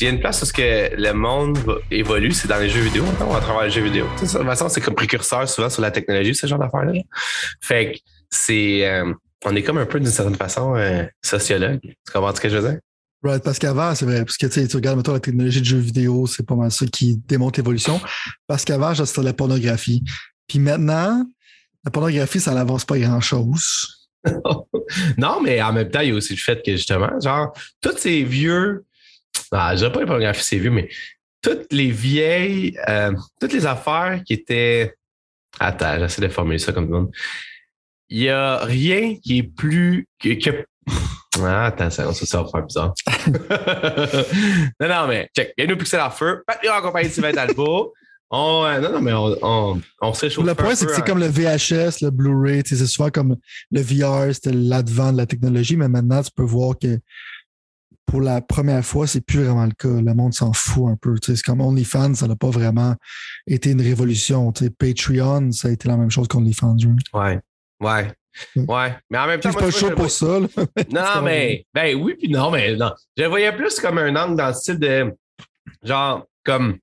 s'il 0.00 0.06
y 0.08 0.10
a 0.10 0.14
une 0.14 0.20
place 0.20 0.40
où 0.40 0.46
ce 0.46 0.52
que 0.54 0.96
le 0.96 1.12
monde 1.12 1.58
évolue, 1.90 2.32
c'est 2.32 2.48
dans 2.48 2.56
les 2.56 2.70
jeux 2.70 2.80
vidéo, 2.80 3.04
à 3.36 3.40
travers 3.42 3.64
les 3.64 3.70
jeux 3.70 3.82
vidéo. 3.82 4.06
De 4.14 4.20
toute 4.20 4.30
façon, 4.30 4.70
c'est 4.70 4.80
comme 4.80 4.94
précurseur 4.94 5.46
souvent 5.46 5.68
sur 5.68 5.82
la 5.82 5.90
technologie, 5.90 6.34
ce 6.34 6.46
genre 6.46 6.58
d'affaires-là. 6.58 6.94
Fait 7.60 7.92
que 7.92 7.98
c'est. 8.30 8.88
euh, 8.88 9.12
on 9.44 9.54
est 9.54 9.62
comme 9.62 9.76
un 9.76 9.84
peu 9.84 10.00
d'une 10.00 10.08
certaine 10.08 10.36
façon 10.36 10.74
euh, 10.74 11.04
sociologue. 11.22 11.80
Tu 11.82 12.12
comprends 12.14 12.34
ce 12.34 12.40
que 12.40 12.48
je 12.48 12.56
veux 12.56 12.70
dire? 12.70 12.80
Right, 13.22 13.42
parce 13.42 13.58
qu'avant, 13.58 13.94
c'est 13.94 14.06
vrai, 14.06 14.24
parce 14.24 14.38
que 14.38 14.46
tu 14.46 14.74
regardes, 14.74 14.96
mettons, 14.96 15.12
la 15.12 15.20
technologie 15.20 15.60
de 15.60 15.66
jeux 15.66 15.76
vidéo, 15.76 16.26
c'est 16.26 16.46
pas 16.46 16.54
mal 16.54 16.70
ça 16.70 16.86
qui 16.86 17.18
démontre 17.28 17.58
l'évolution. 17.58 18.00
Parce 18.46 18.64
qu'avant, 18.64 18.94
c'était 18.94 19.22
la 19.22 19.34
pornographie. 19.34 20.02
Puis 20.48 20.60
maintenant, 20.60 21.26
la 21.84 21.90
pornographie, 21.90 22.40
ça 22.40 22.54
n'avance 22.54 22.86
pas 22.86 22.98
grand-chose. 22.98 24.08
non, 25.18 25.42
mais 25.42 25.60
en 25.60 25.74
même 25.74 25.90
temps, 25.90 26.00
il 26.00 26.08
y 26.08 26.12
a 26.12 26.14
aussi 26.14 26.32
le 26.32 26.40
fait 26.40 26.64
que 26.64 26.72
justement, 26.72 27.20
genre, 27.20 27.52
tous 27.82 27.98
ces 27.98 28.24
vieux. 28.24 28.86
Ah, 29.52 29.74
je 29.76 29.86
pas 29.86 30.00
les 30.00 30.06
pornographies, 30.06 30.44
c'est 30.44 30.58
vieux, 30.58 30.70
mais 30.70 30.88
toutes 31.42 31.72
les 31.72 31.90
vieilles. 31.90 32.76
euh, 32.88 33.12
toutes 33.40 33.52
les 33.52 33.66
affaires 33.66 34.22
qui 34.24 34.34
étaient. 34.34 34.94
Attends, 35.58 35.98
j'essaie 35.98 36.22
de 36.22 36.28
formuler 36.28 36.58
ça 36.58 36.72
comme 36.72 36.86
tout 36.86 36.92
le 36.92 36.98
monde. 37.00 37.12
Il 38.08 38.18
n'y 38.20 38.28
a 38.28 38.58
rien 38.64 39.16
qui 39.16 39.38
est 39.38 39.42
plus. 39.42 40.06
que. 40.18 40.34
que- 40.34 40.64
Ah, 41.42 41.66
attends, 41.66 41.88
ça, 41.90 42.12
ça, 42.12 42.42
va 42.42 42.48
faire 42.50 42.62
bizarre. 42.66 42.92
non, 44.80 44.88
non, 44.88 45.06
mais 45.08 45.28
check. 45.34 45.54
Bienvenue 45.56 45.74
au 45.74 45.78
Pixel 45.78 46.00
à 46.00 46.10
feu. 46.10 46.42
Patreon 46.46 46.72
en 46.74 46.82
compagnie 46.82 47.08
de 47.08 47.12
Sylvain 47.14 47.32
Talbot. 47.32 47.94
On, 48.30 48.64
euh, 48.64 48.78
non, 48.80 48.92
non, 48.92 49.00
mais 49.00 49.12
on, 49.12 49.36
on, 49.42 49.80
on 50.02 50.12
se 50.12 50.26
réchauffe 50.26 50.44
Le 50.44 50.54
point, 50.54 50.74
c'est 50.74 50.86
que 50.86 50.92
c'est 50.92 51.00
hein. 51.00 51.04
comme 51.06 51.18
le 51.18 51.28
VHS, 51.28 52.02
le 52.02 52.10
Blu-ray, 52.10 52.62
c'est 52.66 52.76
souvent 52.86 53.10
comme 53.10 53.36
le 53.70 53.80
VR, 53.80 54.34
c'était 54.34 54.52
l'advent 54.52 55.12
de 55.12 55.16
la 55.18 55.26
technologie, 55.26 55.76
mais 55.76 55.88
maintenant, 55.88 56.22
tu 56.22 56.30
peux 56.34 56.42
voir 56.44 56.74
que 56.78 56.98
pour 58.10 58.20
la 58.20 58.40
première 58.40 58.84
fois, 58.84 59.06
c'est 59.06 59.20
plus 59.20 59.44
vraiment 59.44 59.64
le 59.64 59.70
cas. 59.72 59.88
Le 59.88 60.14
monde 60.14 60.34
s'en 60.34 60.52
fout 60.52 60.88
un 60.88 60.96
peu. 61.00 61.14
C'est 61.22 61.40
comme 61.42 61.60
OnlyFans, 61.60 62.14
ça 62.14 62.26
n'a 62.26 62.34
pas 62.34 62.50
vraiment 62.50 62.96
été 63.46 63.70
une 63.70 63.80
révolution. 63.80 64.52
Patreon, 64.78 65.52
ça 65.52 65.68
a 65.68 65.70
été 65.70 65.86
la 65.88 65.96
même 65.96 66.10
chose 66.10 66.26
qu'OnlyFans. 66.26 66.76
Ouais. 67.14 67.38
Ouais. 67.80 68.12
Ouais. 68.56 68.96
Mais 69.10 69.18
en 69.18 69.26
même 69.28 69.38
temps, 69.38 69.52
C'est 69.52 69.58
pas 69.60 69.70
chaud 69.70 69.90
pour 69.92 70.10
ça. 70.10 70.40
là. 70.40 70.48
Non, 70.92 71.22
mais 71.22 71.64
ben 71.72 71.96
oui, 72.02 72.16
puis 72.18 72.28
non, 72.28 72.50
mais 72.50 72.74
non. 72.76 72.90
Je 73.16 73.22
le 73.22 73.28
voyais 73.28 73.52
plus 73.52 73.78
comme 73.78 73.98
un 73.98 74.14
angle 74.16 74.36
dans 74.36 74.48
le 74.48 74.54
style 74.54 74.78
de 74.80 75.14
genre 75.84 76.26
comme 76.44 76.78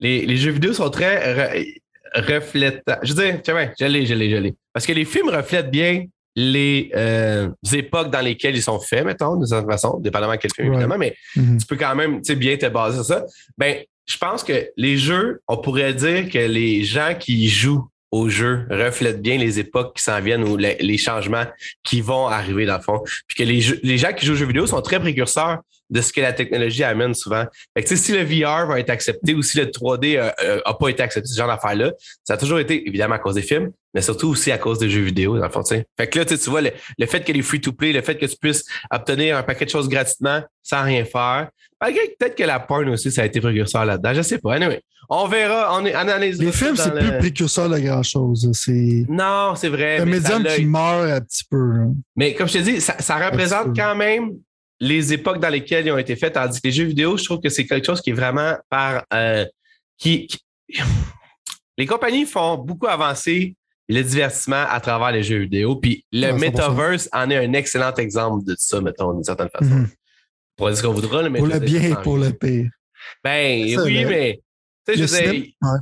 les, 0.00 0.24
les 0.24 0.36
jeux 0.38 0.52
vidéo 0.52 0.72
sont 0.72 0.88
très 0.90 1.34
re- 1.34 1.80
reflétants. 2.14 2.96
Je 3.02 3.12
veux 3.12 3.22
dire, 3.24 3.42
tiens, 3.42 3.72
je 3.78 3.84
l'ai, 3.84 4.06
je 4.06 4.14
l'ai, 4.14 4.30
je 4.30 4.36
l'ai. 4.36 4.54
Parce 4.72 4.86
que 4.86 4.92
les 4.92 5.04
films 5.04 5.28
reflètent 5.28 5.70
bien 5.70 6.06
les 6.36 6.90
euh, 6.94 7.48
époques 7.74 8.10
dans 8.10 8.20
lesquelles 8.20 8.54
ils 8.54 8.62
sont 8.62 8.78
faits, 8.78 9.04
mettons, 9.04 9.36
de 9.36 9.46
certaine 9.46 9.70
façon, 9.70 9.98
dépendamment 9.98 10.34
de 10.34 10.38
quel 10.38 10.52
film, 10.52 10.68
Ouais. 10.68 10.74
évidemment, 10.74 10.98
mais 10.98 11.16
Mhm. 11.34 11.58
tu 11.58 11.66
peux 11.66 11.76
quand 11.76 11.94
même 11.96 12.16
tu 12.20 12.32
sais, 12.32 12.36
bien 12.36 12.56
te 12.56 12.66
baser 12.66 12.96
sur 12.96 13.04
ça. 13.06 13.24
Ben, 13.56 13.78
je 14.06 14.18
pense 14.18 14.44
que 14.44 14.68
les 14.76 14.98
jeux, 14.98 15.40
on 15.48 15.56
pourrait 15.56 15.94
dire 15.94 16.28
que 16.30 16.38
les 16.38 16.84
gens 16.84 17.14
qui 17.18 17.48
jouent 17.48 17.88
aux 18.12 18.28
jeux 18.28 18.66
reflètent 18.70 19.20
bien 19.20 19.36
les 19.36 19.58
époques 19.58 19.96
qui 19.96 20.02
s'en 20.02 20.20
viennent 20.20 20.44
ou 20.44 20.56
les, 20.56 20.76
les 20.78 20.96
changements 20.96 21.44
qui 21.82 22.00
vont 22.02 22.28
arriver 22.28 22.64
dans 22.64 22.76
le 22.76 22.82
fond. 22.82 23.02
Puis 23.26 23.36
que 23.38 23.42
les, 23.42 23.60
jeux- 23.60 23.80
les 23.82 23.98
gens 23.98 24.12
qui 24.12 24.24
jouent 24.24 24.34
aux 24.34 24.36
jeux 24.36 24.46
vidéo 24.46 24.66
sont 24.66 24.80
très 24.80 25.00
précurseurs 25.00 25.58
de 25.90 26.00
ce 26.00 26.12
que 26.12 26.20
la 26.20 26.32
technologie 26.32 26.82
amène 26.84 27.14
souvent. 27.14 27.44
Fait 27.76 27.82
que, 27.82 27.88
tu 27.88 27.96
sais, 27.96 28.02
si 28.02 28.12
le 28.12 28.22
VR 28.24 28.66
va 28.66 28.78
être 28.80 28.90
accepté 28.90 29.34
ou 29.34 29.42
si 29.42 29.58
le 29.58 29.66
3D 29.66 30.16
euh, 30.18 30.30
euh, 30.44 30.60
a 30.64 30.74
pas 30.74 30.88
été 30.88 31.02
accepté, 31.02 31.28
ce 31.28 31.36
genre 31.36 31.48
d'affaires-là, 31.48 31.92
ça 32.24 32.34
a 32.34 32.36
toujours 32.36 32.58
été 32.60 32.86
évidemment 32.88 33.14
à 33.16 33.18
cause 33.18 33.34
des 33.34 33.42
films, 33.42 33.70
mais 33.96 34.02
surtout 34.02 34.28
aussi 34.28 34.52
à 34.52 34.58
cause 34.58 34.78
des 34.78 34.90
jeux 34.90 35.00
vidéo, 35.00 35.38
dans 35.38 35.46
le 35.46 35.50
fond. 35.50 35.62
Fait 35.64 36.06
que 36.06 36.18
là, 36.18 36.26
tu 36.26 36.34
vois, 36.50 36.60
le, 36.60 36.70
le 36.98 37.06
fait 37.06 37.24
que 37.24 37.32
les 37.32 37.40
free-to-play, 37.40 37.94
le 37.94 38.02
fait 38.02 38.18
que 38.18 38.26
tu 38.26 38.36
puisses 38.36 38.62
obtenir 38.90 39.38
un 39.38 39.42
paquet 39.42 39.64
de 39.64 39.70
choses 39.70 39.88
gratuitement 39.88 40.42
sans 40.62 40.82
rien 40.82 41.06
faire, 41.06 41.48
malgré 41.80 42.02
peut-être 42.18 42.34
que 42.36 42.42
la 42.44 42.60
porn 42.60 42.86
aussi, 42.90 43.10
ça 43.10 43.22
a 43.22 43.24
été 43.24 43.40
précurseur 43.40 43.86
là-dedans, 43.86 44.12
je 44.12 44.20
sais 44.20 44.36
pas. 44.36 44.52
Anyway, 44.56 44.82
on 45.08 45.26
verra, 45.28 45.74
on 45.80 45.86
analysera 45.86 46.44
Les 46.44 46.52
films, 46.52 46.76
c'est 46.76 46.92
le- 46.92 47.00
plus 47.00 47.18
précurseur 47.20 47.70
de 47.70 47.78
grand-chose. 47.78 48.50
Non, 49.08 49.54
c'est 49.56 49.70
vrai. 49.70 49.96
ça 50.00 50.04
médium 50.04 50.44
qui 50.44 50.66
meurt 50.66 51.10
un 51.10 51.20
petit 51.22 51.44
peu. 51.50 51.72
Mais 52.16 52.34
comme 52.34 52.48
je 52.48 52.52
te 52.52 52.58
dis, 52.58 52.82
ça, 52.82 52.96
ça 52.98 53.16
représente 53.16 53.74
quand 53.74 53.94
même 53.94 54.32
les 54.78 55.14
époques 55.14 55.40
dans 55.40 55.48
lesquelles 55.48 55.86
ils 55.86 55.90
ont 55.92 55.96
été 55.96 56.16
faits, 56.16 56.34
tandis 56.34 56.60
que 56.60 56.66
les 56.68 56.72
jeux 56.74 56.84
vidéo, 56.84 57.16
je 57.16 57.24
trouve 57.24 57.40
que 57.40 57.48
c'est 57.48 57.64
quelque 57.66 57.86
chose 57.86 58.02
qui 58.02 58.10
est 58.10 58.12
vraiment 58.12 58.56
par 58.68 59.04
euh, 59.14 59.46
qui, 59.96 60.26
qui- 60.26 60.38
les 61.78 61.86
compagnies 61.86 62.26
font 62.26 62.58
beaucoup 62.58 62.86
avancer 62.86 63.54
le 63.88 64.02
divertissement 64.02 64.64
à 64.68 64.80
travers 64.80 65.12
les 65.12 65.22
jeux 65.22 65.38
vidéo. 65.38 65.76
Puis 65.76 66.04
le 66.12 66.32
Ouais, 66.32 66.32
100%. 66.32 66.38
metaverse 66.40 67.08
en 67.12 67.30
est 67.30 67.36
un 67.36 67.52
excellent 67.52 67.94
exemple 67.94 68.44
de 68.44 68.54
ça, 68.58 68.80
mettons, 68.80 69.12
d'une 69.14 69.24
certaine 69.24 69.48
façon. 69.50 69.74
Mhm. 69.74 69.88
On 69.88 70.56
pourrait 70.56 70.72
dire 70.72 70.78
ce 70.82 70.86
qu'on 70.86 70.92
voudra, 70.94 71.28
mais 71.28 71.38
Pour 71.38 71.48
le 71.48 71.58
bien 71.58 71.82
et 71.82 71.94
pour 72.02 72.16
le 72.16 72.30
pire. 72.32 72.70
Ben 73.22 73.78
oui, 73.84 74.04
mais 74.04 74.40
tu 74.86 75.06
sais, 75.06 75.06
je 75.22 75.24
veux 75.26 75.32
dire, 75.32 75.52
Ouais, 75.62 75.78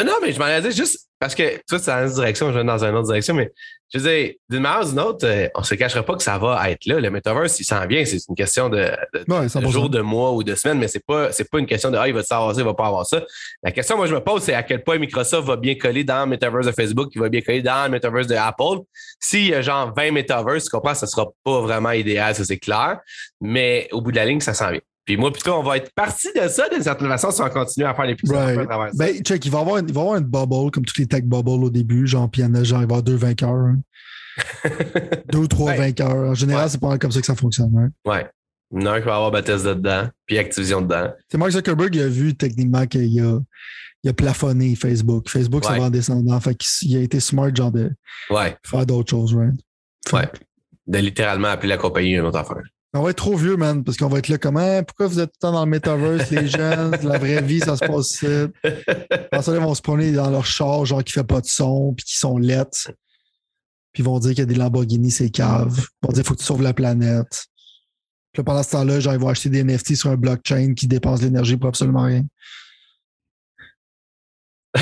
euh, 0.00 0.04
Non, 0.04 0.14
mais 0.22 0.32
je 0.32 0.38
m'en 0.38 0.44
allais 0.44 0.70
juste 0.72 1.06
parce 1.18 1.34
que 1.34 1.58
toi, 1.66 1.78
c'est 1.78 1.90
dans 1.90 2.06
une 2.06 2.14
direction, 2.14 2.52
je 2.52 2.58
vais 2.58 2.64
dans 2.64 2.84
une 2.84 2.94
autre 2.94 3.06
direction, 3.06 3.32
mais 3.34 3.50
je 3.92 3.98
veux 3.98 4.04
dire, 4.04 4.32
d'une 4.50 4.60
manière 4.60 4.86
ou 4.86 4.90
d'une 4.90 5.00
autre, 5.00 5.26
euh, 5.26 5.48
on 5.54 5.62
se 5.62 5.74
cachera 5.74 6.02
pas 6.02 6.14
que 6.14 6.22
ça 6.22 6.36
va 6.36 6.70
être 6.70 6.84
là. 6.84 7.00
Le 7.00 7.10
metaverse, 7.10 7.58
il 7.58 7.64
s'en 7.64 7.86
vient. 7.86 8.04
C'est 8.04 8.18
une 8.28 8.34
question 8.34 8.68
de, 8.68 8.76
de, 9.14 9.32
Ouais, 9.32 9.44
de 9.44 9.48
100%. 9.48 9.70
jours, 9.70 9.88
de 9.88 10.00
mois 10.02 10.32
ou 10.32 10.42
de 10.42 10.54
semaines, 10.54 10.78
mais 10.78 10.88
c'est 10.88 11.04
pas, 11.04 11.32
c'est 11.32 11.48
pas 11.50 11.58
une 11.58 11.66
question 11.66 11.90
de, 11.90 11.96
ah, 11.96 12.06
il 12.06 12.12
va 12.12 12.22
savoir 12.22 12.54
ça, 12.54 12.60
il 12.60 12.64
va 12.64 12.74
pas 12.74 12.86
avoir 12.88 13.06
ça. 13.06 13.22
La 13.62 13.72
question, 13.72 13.96
moi, 13.96 14.06
je 14.06 14.14
me 14.14 14.20
pose, 14.20 14.42
c'est 14.42 14.52
à 14.52 14.62
quel 14.62 14.84
point 14.84 14.98
Microsoft 14.98 15.48
va 15.48 15.56
bien 15.56 15.74
coller 15.76 16.04
dans 16.04 16.24
le 16.24 16.30
metaverse 16.30 16.66
de 16.66 16.72
Facebook, 16.72 17.08
il 17.14 17.20
va 17.20 17.30
bien 17.30 17.40
coller 17.40 17.62
dans 17.62 17.84
le 17.84 17.90
metaverse 17.92 18.26
de 18.26 18.34
Apple. 18.34 18.82
S'il 19.18 19.46
y 19.46 19.54
a 19.54 19.62
genre 19.62 19.94
20 19.96 20.10
metaverse, 20.10 20.64
tu 20.64 20.70
comprends, 20.70 20.94
ça 20.94 21.06
sera 21.06 21.26
pas 21.44 21.60
vraiment 21.62 21.92
idéal, 21.92 22.34
ça 22.34 22.44
c'est 22.44 22.58
clair. 22.58 22.98
Mais 23.40 23.88
au 23.92 24.02
bout 24.02 24.10
de 24.10 24.16
la 24.16 24.26
ligne, 24.26 24.40
ça 24.40 24.52
s'en 24.52 24.70
vient. 24.70 24.80
Puis 25.06 25.16
moi, 25.16 25.32
plutôt, 25.32 25.54
on 25.54 25.62
va 25.62 25.76
être 25.78 25.92
parti 25.94 26.28
de 26.34 26.48
ça 26.48 26.68
d'une 26.68 26.82
certaine 26.82 27.06
façon 27.08 27.30
si 27.30 27.40
on 27.40 27.48
continue 27.48 27.86
à 27.86 27.94
faire 27.94 28.04
les 28.06 28.16
plus 28.16 28.28
Right. 28.30 28.58
à 28.58 28.66
travers 28.66 28.92
ça. 28.92 29.06
Ben, 29.06 29.22
check, 29.22 29.44
il 29.46 29.52
va 29.52 29.58
y 29.58 29.60
avoir, 29.62 29.76
une- 29.78 29.88
il 29.88 29.94
va 29.94 30.00
y 30.00 30.04
avoir 30.04 30.18
une 30.18 30.24
bubble, 30.26 30.70
comme 30.72 30.84
toutes 30.84 30.98
les 30.98 31.06
tech 31.06 31.22
bubbles 31.22 31.64
au 31.64 31.70
début, 31.70 32.06
genre, 32.06 32.28
puis 32.30 32.42
il 32.42 32.44
y 32.44 32.48
en 32.48 32.54
a, 32.56 32.64
genre, 32.64 32.80
il 32.80 32.82
va 32.82 32.82
y 32.82 32.84
avoir 32.84 33.02
deux 33.04 33.14
vainqueurs. 33.16 33.54
hein. 33.54 33.78
Deux 35.32 35.38
ou 35.38 35.46
trois 35.46 35.72
vainqueurs. 35.74 36.14
En 36.30 36.34
général, 36.34 36.64
Ouais. 36.64 36.68
c'est 36.70 36.80
pas 36.80 36.98
comme 36.98 37.10
ça 37.12 37.20
que 37.20 37.26
ça 37.26 37.34
fonctionne. 37.34 37.72
hein. 37.78 37.90
Ouais. 38.10 38.26
Il 38.74 38.82
y 38.82 38.84
en 38.84 38.90
a 38.90 38.96
un 38.96 39.00
qui 39.00 39.06
va 39.06 39.14
avoir 39.16 39.30
Bethesda 39.30 39.74
dedans, 39.74 40.08
puis 40.26 40.38
Activision 40.38 40.82
dedans. 40.82 41.12
C'est 41.30 41.38
Mark 41.38 41.52
Zuckerberg, 41.52 41.94
il 41.94 42.02
a 42.02 42.08
vu 42.08 42.34
techniquement 42.34 42.84
qu'il 42.86 43.20
a, 43.22 43.38
il 44.02 44.10
a 44.10 44.12
plafonné 44.12 44.74
Facebook. 44.74 45.28
Facebook, 45.30 45.64
ça 45.64 45.72
Ouais. 45.72 45.78
va 45.78 45.84
en 45.86 45.90
descendant. 45.90 46.38
Fait 46.40 46.54
qu'il 46.56 46.96
a 46.96 47.00
été 47.00 47.20
smart, 47.20 47.54
genre, 47.54 47.70
de 47.70 47.92
Ouais, 48.28 48.56
faire 48.66 48.84
d'autres 48.84 49.08
choses, 49.10 49.34
right? 49.34 49.54
ouais. 50.12 50.28
De 50.86 50.98
littéralement 50.98 51.48
appeler 51.48 51.68
la 51.70 51.78
compagnie 51.78 52.14
une 52.16 52.26
autre 52.26 52.38
affaire. 52.38 52.62
On 52.96 53.02
va 53.02 53.10
être 53.10 53.16
trop 53.16 53.36
vieux, 53.36 53.56
man, 53.56 53.84
parce 53.84 53.98
qu'on 53.98 54.08
va 54.08 54.18
être 54.18 54.28
là 54.28 54.38
comme, 54.38 54.56
Hein, 54.56 54.82
pourquoi 54.82 55.06
vous 55.06 55.20
êtes 55.20 55.30
tout 55.30 55.36
le 55.42 55.46
temps 55.48 55.52
dans 55.52 55.64
le 55.64 55.70
metaverse, 55.70 56.30
les 56.30 56.48
jeunes, 56.48 56.96
la 57.02 57.18
vraie 57.18 57.42
vie, 57.42 57.60
ça 57.60 57.76
se 57.76 57.84
passe 57.84 58.12
ici. 58.12 58.26
Après 59.30 59.52
ils 59.52 59.60
vont 59.60 59.74
se 59.74 59.82
promener 59.82 60.12
dans 60.12 60.30
leur 60.30 60.46
char, 60.46 60.84
genre 60.86 61.04
qui 61.04 61.12
fait 61.12 61.24
pas 61.24 61.40
de 61.40 61.46
son, 61.46 61.92
puis 61.94 62.04
qui 62.06 62.16
sont 62.16 62.38
lettres. 62.38 62.90
Puis 63.92 64.02
ils 64.02 64.04
vont 64.04 64.18
dire 64.18 64.30
qu'il 64.30 64.38
y 64.40 64.42
a 64.42 64.46
des 64.46 64.54
Lamborghini, 64.54 65.10
c'est 65.10 65.30
cave. 65.30 65.86
Ils 66.02 66.06
vont 66.06 66.12
dire, 66.12 66.24
faut 66.24 66.34
que 66.34 66.40
tu 66.40 66.44
sauves 66.44 66.62
la 66.62 66.72
planète. 66.72 67.46
Puis 68.32 68.40
là, 68.40 68.44
pendant 68.44 68.62
ce 68.62 68.70
temps-là, 68.70 69.00
genre, 69.00 69.14
ils 69.14 69.20
vont 69.20 69.28
acheter 69.28 69.50
des 69.50 69.62
NFT 69.62 69.94
sur 69.94 70.10
un 70.10 70.16
blockchain 70.16 70.74
qui 70.74 70.86
dépense 70.86 71.22
l'énergie 71.22 71.56
pour 71.56 71.68
absolument 71.68 72.04
rien. 72.04 72.24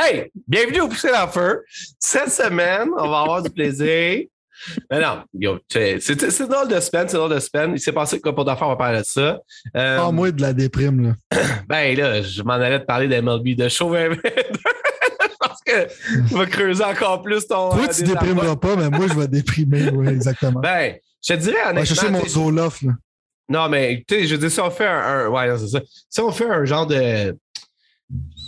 Hey, 0.00 0.30
bienvenue 0.46 0.82
au 0.82 0.88
Pousser 0.88 1.10
feu. 1.32 1.64
Cette 1.98 2.30
semaine, 2.30 2.88
on 2.96 3.08
va 3.08 3.20
avoir 3.22 3.42
du 3.42 3.50
plaisir. 3.50 4.26
Mais 4.90 5.00
non, 5.00 5.22
yo, 5.34 5.58
c'est 5.68 5.98
drôle 6.48 6.68
de 6.68 6.80
semaine, 6.80 7.08
c'est 7.08 7.16
drôle 7.16 7.34
de 7.34 7.38
semaine. 7.40 7.72
Il 7.74 7.80
s'est 7.80 7.92
passé 7.92 8.20
quoi 8.20 8.34
pour 8.34 8.44
d'affaires, 8.44 8.66
on 8.66 8.70
va 8.70 8.76
parler 8.76 9.00
de 9.00 9.04
ça? 9.04 9.38
Euh, 9.76 9.98
Ah, 10.00 10.10
moi, 10.12 10.30
de 10.30 10.40
la 10.42 10.52
déprime, 10.52 11.14
là. 11.30 11.38
Ben 11.68 11.96
là, 11.96 12.22
je 12.22 12.42
m'en 12.42 12.54
allais 12.54 12.80
te 12.80 12.84
parler 12.86 13.08
d'MLB 13.08 13.54
de 13.56 13.68
show 13.68 13.90
2022. 13.92 14.20
Je 14.30 15.46
pense 15.46 15.58
que 15.64 16.28
tu 16.28 16.34
vas 16.34 16.46
creuser 16.46 16.84
encore 16.84 17.22
plus 17.22 17.46
ton. 17.46 17.70
Toi, 17.70 17.84
euh, 17.88 17.92
tu 17.94 18.02
déprimeras 18.02 18.56
pas, 18.56 18.74
mais 18.76 18.90
moi, 18.90 19.06
je 19.08 19.14
vais 19.14 19.28
déprimer, 19.28 19.88
oui, 19.90 20.08
exactement. 20.08 20.60
Ben, 20.60 20.94
je 21.24 21.34
te 21.34 21.38
dirais 21.38 21.56
honnêtement. 21.70 21.84
chercher 21.84 22.10
mon 22.10 22.24
Zoloft, 22.26 22.82
là. 22.82 22.92
Non, 23.50 23.68
mais 23.68 24.04
tu 24.06 24.14
sais, 24.14 24.26
je 24.26 24.34
veux 24.34 24.38
dire, 24.40 24.50
si 24.50 24.60
on 24.60 24.70
fait 24.70 24.86
un. 24.86 24.98
un- 24.98 25.28
ouais, 25.28 25.48
non, 25.48 25.56
c'est 25.58 25.68
ça. 25.68 25.80
Si 26.10 26.20
on 26.20 26.30
fait 26.32 26.48
un 26.50 26.64
genre 26.64 26.86
de. 26.86 27.36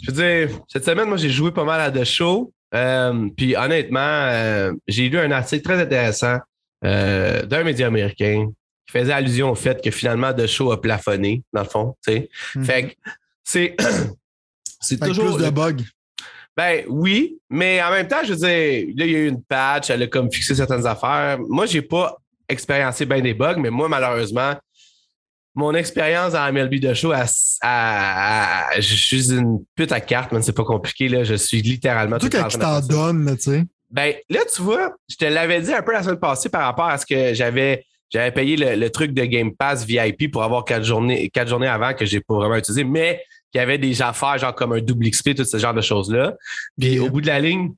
Je 0.02 0.10
veux 0.10 0.46
dire, 0.46 0.58
cette 0.68 0.84
semaine, 0.84 1.08
moi, 1.08 1.16
j'ai 1.16 1.30
joué 1.30 1.50
pas 1.52 1.64
mal 1.64 1.80
à 1.80 1.90
The 1.90 2.04
Show. 2.04 2.52
Euh, 2.74 3.28
puis 3.36 3.56
honnêtement, 3.56 4.00
euh, 4.00 4.72
j'ai 4.86 5.08
lu 5.08 5.18
un 5.18 5.30
article 5.30 5.62
très 5.62 5.80
intéressant 5.80 6.38
euh, 6.84 7.42
d'un 7.42 7.64
média 7.64 7.86
américain 7.86 8.50
qui 8.86 8.98
faisait 8.98 9.12
allusion 9.12 9.50
au 9.50 9.54
fait 9.54 9.82
que 9.82 9.90
finalement 9.90 10.32
The 10.32 10.46
Show 10.46 10.72
a 10.72 10.80
plafonné, 10.80 11.42
dans 11.52 11.62
le 11.62 11.68
fond. 11.68 11.96
tu 12.06 12.12
sais. 12.12 12.28
Mhm. 12.54 12.64
Fait 12.64 12.82
que 12.84 12.94
c'est. 13.44 13.76
c'est 14.80 15.00
toujours. 15.00 15.36
plus 15.36 15.44
de 15.44 15.50
bugs. 15.50 15.84
Ben 16.56 16.84
oui, 16.88 17.38
mais 17.48 17.82
en 17.82 17.90
même 17.90 18.08
temps, 18.08 18.22
je 18.24 18.34
veux 18.34 18.36
dire, 18.36 18.94
là, 18.96 19.04
il 19.06 19.10
y 19.10 19.14
a 19.14 19.18
eu 19.18 19.28
une 19.28 19.42
patch, 19.42 19.88
elle 19.90 20.02
a 20.02 20.06
comme 20.08 20.30
fixé 20.30 20.54
certaines 20.54 20.86
affaires. 20.86 21.38
Moi, 21.48 21.66
j'ai 21.66 21.80
pas 21.80 22.16
expériencé 22.48 23.06
bien 23.06 23.20
des 23.20 23.34
bugs, 23.34 23.56
mais 23.58 23.70
moi, 23.70 23.88
malheureusement, 23.88 24.54
mon 25.54 25.74
expérience 25.74 26.32
dans 26.32 26.52
MLB 26.52 26.80
de 26.80 26.94
show, 26.94 27.12
à, 27.12 27.24
à- 27.62 28.68
à- 28.70 28.80
je 28.80 28.94
suis 28.94 29.32
une 29.32 29.58
pute 29.74 29.92
à 29.92 30.00
carte, 30.00 30.32
mais 30.32 30.42
c'est 30.42 30.52
pas 30.52 30.64
compliqué. 30.64 31.08
Là. 31.08 31.24
Je 31.24 31.34
suis 31.34 31.62
littéralement. 31.62 32.18
Tout 32.18 32.28
quand 32.30 32.44
en 32.44 32.48
de 32.48 32.52
t'en 32.52 32.58
faire 32.58 32.82
ça. 32.82 32.88
donne, 32.88 33.24
là, 33.24 33.36
tu 33.36 33.42
sais. 33.42 33.64
Ben 33.90 34.14
là, 34.28 34.40
tu 34.54 34.62
vois, 34.62 34.94
je 35.08 35.16
te 35.16 35.24
l'avais 35.24 35.60
dit 35.60 35.72
un 35.72 35.82
peu 35.82 35.92
la 35.92 36.02
semaine 36.02 36.20
passée 36.20 36.48
par 36.48 36.62
rapport 36.62 36.86
à 36.86 36.96
ce 36.96 37.04
que 37.04 37.34
j'avais 37.34 37.84
j'avais 38.10 38.32
payé 38.32 38.56
le, 38.56 38.90
truc 38.90 39.12
de 39.12 39.24
Game 39.24 39.54
Pass 39.54 39.84
VIP 39.84 40.32
pour 40.32 40.42
avoir 40.42 40.64
quatre 40.64 40.84
journées, 40.84 41.30
quatre 41.30 41.48
journées 41.48 41.68
avant 41.68 41.94
que 41.94 42.04
j'ai 42.04 42.20
pas 42.20 42.34
vraiment 42.34 42.56
utilisé, 42.56 42.82
mais 42.82 43.22
qui 43.52 43.58
avait 43.58 43.78
des 43.78 44.02
affaires 44.02 44.36
genre 44.38 44.54
comme 44.54 44.72
un 44.72 44.80
double 44.80 45.10
XP, 45.10 45.34
tout 45.34 45.44
ce 45.44 45.56
genre 45.58 45.74
de 45.74 45.80
choses-là. 45.80 46.34
Puis 46.78 46.98
au 46.98 47.08
bout 47.08 47.20
de 47.20 47.28
la 47.28 47.38
ligne, 47.38 47.72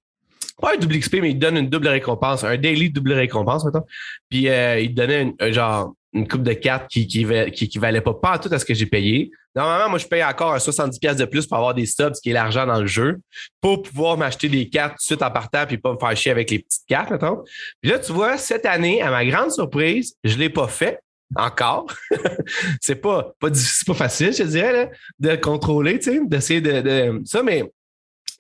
pas 0.61 0.75
un 0.75 0.79
double 0.79 0.99
XP, 0.99 1.17
mais 1.21 1.31
il 1.31 1.39
donne 1.39 1.57
une 1.57 1.69
double 1.69 1.89
récompense, 1.89 2.45
un 2.45 2.57
daily 2.57 2.91
double 2.91 3.13
récompense, 3.13 3.65
maintenant. 3.65 3.85
Puis 4.31 4.49
euh, 4.49 4.81
il 4.81 4.95
donnait 4.95 5.35
un, 5.39 5.53
genre 5.53 5.95
une 6.13 6.29
coupe 6.29 6.43
de 6.43 6.53
cartes 6.53 6.91
qui, 6.91 7.07
qui, 7.07 7.69
qui, 7.69 7.79
valait 7.79 8.01
pas, 8.01 8.15
pas 8.15 8.39
tout 8.39 8.51
à 8.53 8.59
ce 8.59 8.65
que 8.65 8.75
j'ai 8.75 8.87
payé. 8.87 9.31
Normalement, 9.55 9.91
moi, 9.91 9.99
je 9.99 10.07
paye 10.07 10.25
encore 10.25 10.53
un 10.53 10.59
70$ 10.59 11.17
de 11.17 11.25
plus 11.25 11.47
pour 11.47 11.57
avoir 11.57 11.75
des 11.75 11.87
subs, 11.87 12.15
ce 12.15 12.21
qui 12.21 12.31
est 12.31 12.33
l'argent 12.33 12.67
dans 12.67 12.81
le 12.81 12.87
jeu, 12.87 13.21
pour 13.61 13.83
pouvoir 13.83 14.17
m'acheter 14.17 14.49
des 14.49 14.69
cartes 14.69 14.93
tout 14.93 15.03
de 15.03 15.07
suite 15.07 15.23
en 15.23 15.31
partant 15.31 15.67
puis 15.67 15.79
pas 15.79 15.93
me 15.93 15.99
faire 15.99 16.17
chier 16.17 16.31
avec 16.31 16.51
les 16.51 16.59
petites 16.59 16.87
cartes, 16.87 17.11
mettons. 17.11 17.43
Puis 17.81 17.91
là, 17.91 17.99
tu 17.99 18.13
vois, 18.13 18.37
cette 18.37 18.67
année, 18.67 19.03
à 19.03 19.11
ma 19.11 19.25
grande 19.25 19.51
surprise, 19.51 20.15
je 20.25 20.37
l'ai 20.37 20.51
pas 20.51 20.69
fait 20.69 21.01
encore. 21.37 21.87
c'est 22.81 22.97
pas, 22.97 23.33
pas, 23.41 23.49
pas 23.87 23.95
facile, 23.95 24.35
je 24.35 24.43
dirais, 24.45 24.73
là, 24.73 24.91
de 25.19 25.37
contrôler, 25.37 25.99
tu 25.99 26.13
sais, 26.13 26.21
d'essayer 26.25 26.61
de, 26.61 26.81
de, 26.81 27.23
ça, 27.25 27.43
mais 27.43 27.65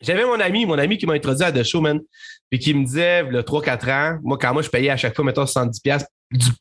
j'avais 0.02 0.24
mon 0.24 0.40
ami, 0.40 0.66
mon 0.66 0.78
ami 0.78 0.98
qui 0.98 1.06
m'a 1.06 1.14
introduit 1.14 1.44
à 1.44 1.52
The 1.52 1.62
Show, 1.62 1.80
man, 1.80 2.00
puis 2.50 2.58
qui 2.58 2.74
me 2.74 2.84
disait, 2.84 3.22
le 3.22 3.42
3-4 3.42 3.90
ans, 3.90 4.19
moi, 4.22 4.36
quand 4.38 4.52
moi, 4.52 4.62
je 4.62 4.69
payais 4.69 4.90
à 4.90 4.96
chaque 4.96 5.14
fois, 5.14 5.24
mettons, 5.24 5.44
70$ 5.44 6.04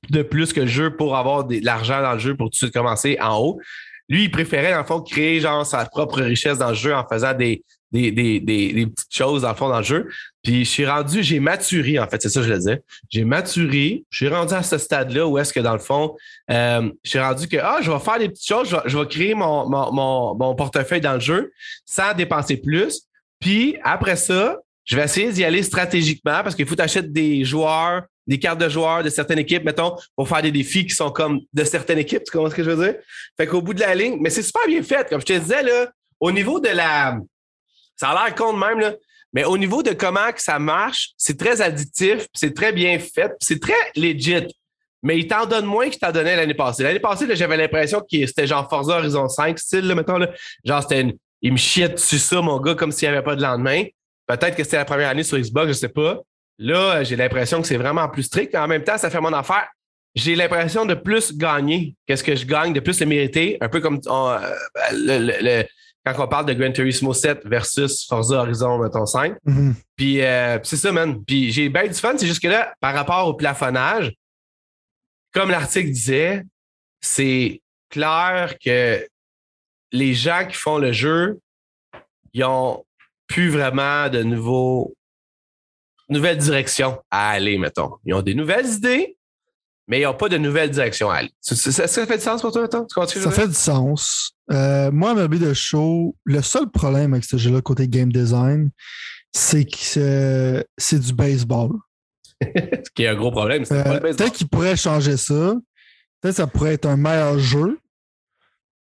de 0.09 0.21
plus 0.21 0.53
que 0.53 0.61
le 0.61 0.67
jeu 0.67 0.95
pour 0.95 1.15
avoir 1.15 1.45
de 1.45 1.59
l'argent 1.63 2.01
dans 2.01 2.13
le 2.13 2.19
jeu 2.19 2.35
pour 2.35 2.47
tout 2.47 2.51
de 2.51 2.55
suite 2.55 2.73
commencer 2.73 3.17
en 3.21 3.37
haut. 3.39 3.59
Lui, 4.09 4.25
il 4.25 4.31
préférait, 4.31 4.71
dans 4.71 4.79
le 4.79 4.85
fond, 4.85 5.01
créer 5.01 5.39
genre 5.39 5.65
sa 5.65 5.85
propre 5.85 6.21
richesse 6.21 6.57
dans 6.57 6.69
le 6.69 6.75
jeu 6.75 6.93
en 6.93 7.07
faisant 7.07 7.33
des, 7.33 7.63
des, 7.91 8.11
des, 8.11 8.39
des, 8.39 8.85
petites 8.87 9.13
choses, 9.13 9.43
dans 9.43 9.49
le 9.49 9.55
fond, 9.55 9.69
dans 9.69 9.77
le 9.77 9.83
jeu. 9.83 10.09
Puis 10.43 10.65
je 10.65 10.69
suis 10.69 10.85
rendu, 10.85 11.23
j'ai 11.23 11.39
maturé, 11.39 11.99
en 11.99 12.07
fait, 12.07 12.21
c'est 12.21 12.29
ça 12.29 12.39
que 12.41 12.47
je 12.47 12.51
le 12.51 12.57
disais. 12.57 12.81
J'ai 13.09 13.23
maturé, 13.23 14.03
je 14.09 14.25
suis 14.25 14.27
rendu 14.27 14.53
à 14.53 14.63
ce 14.63 14.77
stade-là 14.77 15.27
où 15.27 15.37
est-ce 15.37 15.53
que, 15.53 15.59
dans 15.59 15.73
le 15.73 15.79
fond, 15.79 16.15
euh, 16.49 16.89
je 17.03 17.09
suis 17.09 17.19
rendu 17.19 17.47
que, 17.47 17.57
ah, 17.57 17.79
je 17.81 17.91
vais 17.91 17.99
faire 17.99 18.19
des 18.19 18.29
petites 18.29 18.47
choses, 18.47 18.69
je 18.69 18.75
vais, 18.75 18.81
je 18.85 18.97
vais 18.97 19.07
créer 19.07 19.33
mon, 19.33 19.69
mon, 19.69 20.35
mon, 20.35 20.55
portefeuille 20.55 21.01
dans 21.01 21.13
le 21.13 21.19
jeu 21.19 21.51
sans 21.85 22.13
dépenser 22.13 22.57
plus. 22.57 23.03
Puis 23.39 23.77
après 23.83 24.15
ça, 24.15 24.57
je 24.85 24.95
vais 24.95 25.03
essayer 25.03 25.31
d'y 25.31 25.43
aller 25.43 25.63
stratégiquement 25.63 26.43
parce 26.43 26.55
qu'il 26.55 26.65
faut 26.65 26.79
acheter 26.79 27.03
des 27.03 27.45
joueurs, 27.45 28.03
des 28.31 28.39
cartes 28.39 28.59
de 28.59 28.69
joueurs 28.69 29.03
de 29.03 29.09
certaines 29.09 29.39
équipes, 29.39 29.63
mettons, 29.63 29.95
pour 30.15 30.27
faire 30.27 30.41
des 30.41 30.51
défis 30.51 30.85
qui 30.85 30.95
sont 30.95 31.11
comme 31.11 31.41
de 31.53 31.63
certaines 31.63 31.99
équipes. 31.99 32.23
Tu 32.23 32.31
comprends 32.31 32.49
ce 32.49 32.55
que 32.55 32.63
je 32.63 32.71
veux 32.71 32.85
dire? 32.85 33.01
Fait 33.37 33.45
qu'au 33.45 33.61
bout 33.61 33.73
de 33.73 33.81
la 33.81 33.93
ligne, 33.93 34.17
mais 34.21 34.29
c'est 34.29 34.41
super 34.41 34.65
bien 34.67 34.81
fait. 34.81 35.07
Comme 35.09 35.19
je 35.19 35.25
te 35.25 35.33
disais, 35.33 35.61
là, 35.61 35.91
au 36.19 36.31
niveau 36.31 36.59
de 36.59 36.69
la. 36.69 37.17
Ça 37.97 38.09
a 38.09 38.25
l'air 38.25 38.35
con 38.35 38.53
de 38.53 38.57
même, 38.57 38.79
là. 38.79 38.93
Mais 39.33 39.43
au 39.43 39.57
niveau 39.57 39.83
de 39.83 39.91
comment 39.91 40.31
que 40.31 40.41
ça 40.41 40.59
marche, 40.59 41.11
c'est 41.17 41.37
très 41.37 41.61
additif, 41.61 42.27
c'est 42.33 42.53
très 42.53 42.71
bien 42.71 42.99
fait, 42.99 43.31
c'est 43.39 43.61
très 43.61 43.73
legit. 43.95 44.47
Mais 45.03 45.17
il 45.17 45.27
t'en 45.27 45.45
donne 45.45 45.65
moins 45.65 45.89
qu'il 45.89 45.99
t'en 45.99 46.11
donnait 46.11 46.35
l'année 46.35 46.53
passée. 46.53 46.83
L'année 46.83 46.99
passée, 46.99 47.25
j'avais 47.35 47.57
l'impression 47.57 47.99
que 47.99 48.25
c'était 48.27 48.47
genre 48.47 48.69
Forza 48.69 48.97
Horizon 48.97 49.27
5 49.27 49.59
style, 49.59 49.93
mettons, 49.95 50.17
là. 50.17 50.29
Genre, 50.63 50.81
c'était 50.81 51.01
une, 51.01 51.13
il 51.41 51.51
me 51.51 51.57
chiait 51.57 51.89
dessus 51.89 52.19
ça, 52.19 52.41
mon 52.41 52.59
gars, 52.59 52.75
comme 52.75 52.91
s'il 52.91 53.09
n'y 53.09 53.15
avait 53.15 53.23
pas 53.23 53.35
de 53.35 53.41
lendemain. 53.41 53.83
Peut-être 54.27 54.55
que 54.55 54.63
c'était 54.63 54.77
la 54.77 54.85
première 54.85 55.09
année 55.09 55.23
sur 55.23 55.37
Xbox, 55.37 55.67
je 55.67 55.73
sais 55.73 55.89
pas. 55.89 56.21
Là, 56.61 57.03
j'ai 57.03 57.15
l'impression 57.15 57.59
que 57.59 57.67
c'est 57.67 57.77
vraiment 57.77 58.07
plus 58.07 58.23
strict. 58.23 58.53
En 58.53 58.67
même 58.67 58.83
temps, 58.83 58.97
ça 58.97 59.09
fait 59.09 59.19
mon 59.19 59.33
affaire. 59.33 59.67
J'ai 60.13 60.35
l'impression 60.35 60.85
de 60.85 60.93
plus 60.93 61.35
gagner. 61.35 61.95
Qu'est-ce 62.05 62.23
que 62.23 62.35
je 62.35 62.45
gagne, 62.45 62.71
de 62.71 62.79
plus 62.79 62.99
le 62.99 63.07
mériter. 63.07 63.57
Un 63.61 63.67
peu 63.67 63.79
comme 63.79 63.99
euh, 64.05 65.63
quand 66.05 66.23
on 66.23 66.27
parle 66.27 66.45
de 66.45 66.53
Gran 66.53 66.71
Turismo 66.71 67.15
7 67.15 67.47
versus 67.47 68.05
Forza 68.05 68.41
Horizon, 68.41 68.77
mettons 68.77 69.07
5. 69.07 69.37
Mm-hmm. 69.43 69.73
Puis 69.95 70.21
euh, 70.21 70.59
c'est 70.61 70.77
ça, 70.77 70.91
man. 70.91 71.23
Puis 71.25 71.51
j'ai 71.51 71.67
bien 71.69 71.87
du 71.87 71.95
fun. 71.95 72.13
C'est 72.15 72.27
juste 72.27 72.43
que 72.43 72.47
là, 72.47 72.75
par 72.79 72.93
rapport 72.93 73.27
au 73.27 73.33
plafonnage, 73.33 74.13
comme 75.33 75.49
l'article 75.49 75.89
disait, 75.89 76.43
c'est 76.99 77.59
clair 77.89 78.53
que 78.63 79.03
les 79.91 80.13
gens 80.13 80.45
qui 80.47 80.55
font 80.55 80.77
le 80.77 80.91
jeu, 80.91 81.39
ils 82.33 82.43
ont 82.43 82.85
plus 83.25 83.49
vraiment 83.49 84.09
de 84.09 84.21
nouveaux 84.21 84.93
nouvelles 86.11 86.37
directions 86.37 87.01
à 87.09 87.31
aller, 87.31 87.57
mettons. 87.57 87.97
Ils 88.05 88.13
ont 88.13 88.21
des 88.21 88.35
nouvelles 88.35 88.67
idées, 88.67 89.17
mais 89.87 90.01
ils 90.01 90.03
n'ont 90.03 90.13
pas 90.13 90.29
de 90.29 90.37
nouvelles 90.37 90.69
directions 90.69 91.09
à 91.09 91.17
aller. 91.17 91.31
Ça, 91.41 91.87
fait 92.05 92.17
du 92.17 92.23
sens 92.23 92.41
pour 92.41 92.51
toi, 92.51 92.61
mettons? 92.61 92.85
Ça 92.87 93.31
fait 93.31 93.47
du 93.47 93.53
sens. 93.53 94.33
Euh, 94.51 94.91
moi, 94.91 95.19
à 95.19 95.27
de 95.27 95.53
show, 95.53 96.15
le 96.25 96.41
seul 96.41 96.69
problème 96.69 97.13
avec 97.13 97.25
ce 97.25 97.37
jeu-là 97.37 97.61
côté 97.61 97.87
game 97.87 98.11
design, 98.11 98.69
c'est 99.31 99.65
que 99.65 100.65
c'est 100.77 100.99
du 100.99 101.13
baseball. 101.13 101.71
ce 102.41 102.89
qui 102.95 103.03
est 103.03 103.07
un 103.07 103.15
gros 103.15 103.31
problème, 103.31 103.63
euh, 103.71 103.99
Peut-être 103.99 104.33
qu'ils 104.33 104.49
pourraient 104.49 104.75
changer 104.75 105.17
ça. 105.17 105.55
Peut-être 106.21 106.35
que 106.35 106.41
ça 106.41 106.47
pourrait 106.47 106.73
être 106.73 106.87
un 106.87 106.97
meilleur 106.97 107.39
jeu. 107.39 107.79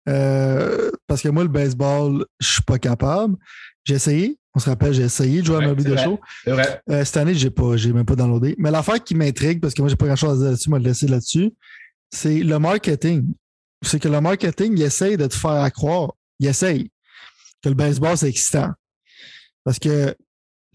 Euh, 0.07 0.91
parce 1.07 1.21
que 1.21 1.29
moi, 1.29 1.43
le 1.43 1.49
baseball, 1.49 2.25
je 2.39 2.53
suis 2.53 2.63
pas 2.63 2.79
capable. 2.79 3.35
J'ai 3.83 3.95
essayé. 3.95 4.38
On 4.55 4.59
se 4.59 4.69
rappelle, 4.69 4.93
j'ai 4.93 5.03
essayé 5.03 5.41
de 5.41 5.45
jouer 5.45 5.57
à 5.57 5.67
Mobile 5.67 5.85
de 5.85 5.95
Show. 5.95 6.19
Euh, 6.47 7.05
cette 7.05 7.17
année, 7.17 7.35
j'ai 7.35 7.51
pas, 7.51 7.77
j'ai 7.77 7.93
même 7.93 8.05
pas 8.05 8.15
downloadé. 8.15 8.55
Mais 8.57 8.71
l'affaire 8.71 9.03
qui 9.03 9.13
m'intrigue, 9.13 9.61
parce 9.61 9.73
que 9.73 9.81
moi, 9.81 9.89
j'ai 9.89 9.95
pas 9.95 10.07
grand 10.07 10.15
chose 10.15 10.31
à 10.31 10.35
dire 10.37 10.49
là-dessus, 10.49 10.69
moi, 10.69 10.79
le 10.79 10.85
laisser 10.85 11.07
là-dessus, 11.07 11.51
c'est 12.11 12.39
le 12.39 12.57
marketing. 12.57 13.25
C'est 13.83 13.99
que 13.99 14.07
le 14.07 14.19
marketing, 14.19 14.73
il 14.75 14.81
essaye 14.81 15.17
de 15.17 15.27
te 15.27 15.35
faire 15.35 15.71
croire, 15.71 16.13
il 16.39 16.47
essaye 16.47 16.91
que 17.61 17.69
le 17.69 17.75
baseball, 17.75 18.17
c'est 18.17 18.29
excitant. 18.29 18.71
Parce 19.63 19.79
que 19.79 20.15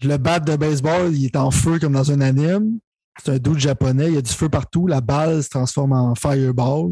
le 0.03 0.17
bat 0.17 0.39
de 0.39 0.55
baseball, 0.55 1.13
il 1.13 1.25
est 1.25 1.35
en 1.35 1.51
feu 1.51 1.79
comme 1.79 1.93
dans 1.93 2.11
un 2.11 2.21
anime. 2.21 2.79
C'est 3.23 3.31
un 3.31 3.37
doute 3.37 3.59
japonais, 3.59 4.07
il 4.07 4.15
y 4.15 4.17
a 4.17 4.21
du 4.21 4.31
feu 4.31 4.49
partout. 4.49 4.87
La 4.87 5.01
balle 5.01 5.43
se 5.43 5.49
transforme 5.49 5.93
en 5.93 6.15
fireball. 6.15 6.91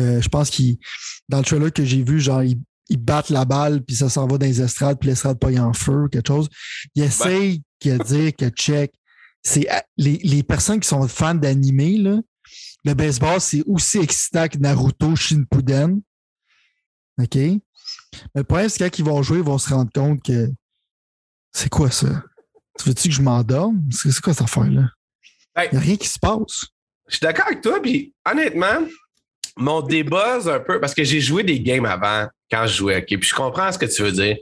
Euh, 0.00 0.20
je 0.20 0.28
pense 0.28 0.50
qu'il, 0.50 0.78
dans 1.28 1.38
le 1.38 1.44
trailer 1.44 1.72
que 1.72 1.84
j'ai 1.84 2.02
vu, 2.02 2.20
genre, 2.20 2.42
ils, 2.92 2.98
battent 2.98 3.30
la 3.30 3.44
balle, 3.44 3.82
puis 3.82 3.96
ça 3.96 4.08
s'en 4.08 4.26
va 4.26 4.38
dans 4.38 4.46
les 4.46 4.60
estrades, 4.60 4.98
puis 4.98 5.08
l'estrade 5.08 5.38
pas 5.38 5.52
en 5.60 5.72
feu, 5.72 6.08
quelque 6.10 6.28
chose. 6.28 6.48
Ils 6.94 7.04
essayent 7.04 7.62
de 7.84 7.98
dire 8.04 8.32
que 8.36 8.48
check. 8.50 8.92
C'est 9.42 9.70
euh, 9.72 9.80
les, 9.96 10.42
personnes 10.42 10.80
qui 10.80 10.88
sont 10.88 11.06
fans 11.08 11.34
d'animé, 11.34 11.98
le 12.84 12.94
baseball, 12.94 13.40
c'est 13.40 13.62
aussi 13.66 13.98
excitant 13.98 14.48
que 14.48 14.58
Naruto 14.58 15.16
Shinpuden. 15.16 16.00
OK? 17.20 17.34
Mais 17.34 17.60
le 18.36 18.44
problème, 18.44 18.68
c'est 18.68 18.78
quand 18.78 18.98
ils 18.98 19.04
vont 19.04 19.22
jouer, 19.22 19.38
ils 19.38 19.44
vont 19.44 19.58
se 19.58 19.72
rendre 19.72 19.90
compte 19.92 20.22
que 20.22 20.50
c'est 21.52 21.68
quoi 21.68 21.90
ça? 21.90 22.22
Tu 22.78 22.88
veux-tu 22.88 23.08
que 23.08 23.14
je 23.14 23.22
m'endorme? 23.22 23.82
C'est 23.90 24.18
quoi 24.20 24.32
cette 24.32 24.42
affaire-là? 24.42 24.88
Il 25.56 25.68
n'y 25.72 25.78
a 25.78 25.80
rien 25.80 25.96
qui 25.96 26.08
se 26.08 26.18
passe. 26.18 26.66
Je 27.08 27.16
suis 27.16 27.20
d'accord 27.20 27.46
avec 27.46 27.60
toi, 27.60 27.80
puis 27.82 28.14
honnêtement, 28.24 28.86
mon 29.56 29.80
débuzz 29.82 30.48
un 30.48 30.60
peu, 30.60 30.80
parce 30.80 30.94
que 30.94 31.04
j'ai 31.04 31.20
joué 31.20 31.42
des 31.42 31.60
games 31.60 31.84
avant 31.84 32.26
quand 32.50 32.66
je 32.66 32.76
jouais, 32.76 32.98
OK? 32.98 33.06
Puis 33.06 33.28
je 33.28 33.34
comprends 33.34 33.70
ce 33.70 33.78
que 33.78 33.86
tu 33.86 34.02
veux 34.02 34.12
dire. 34.12 34.36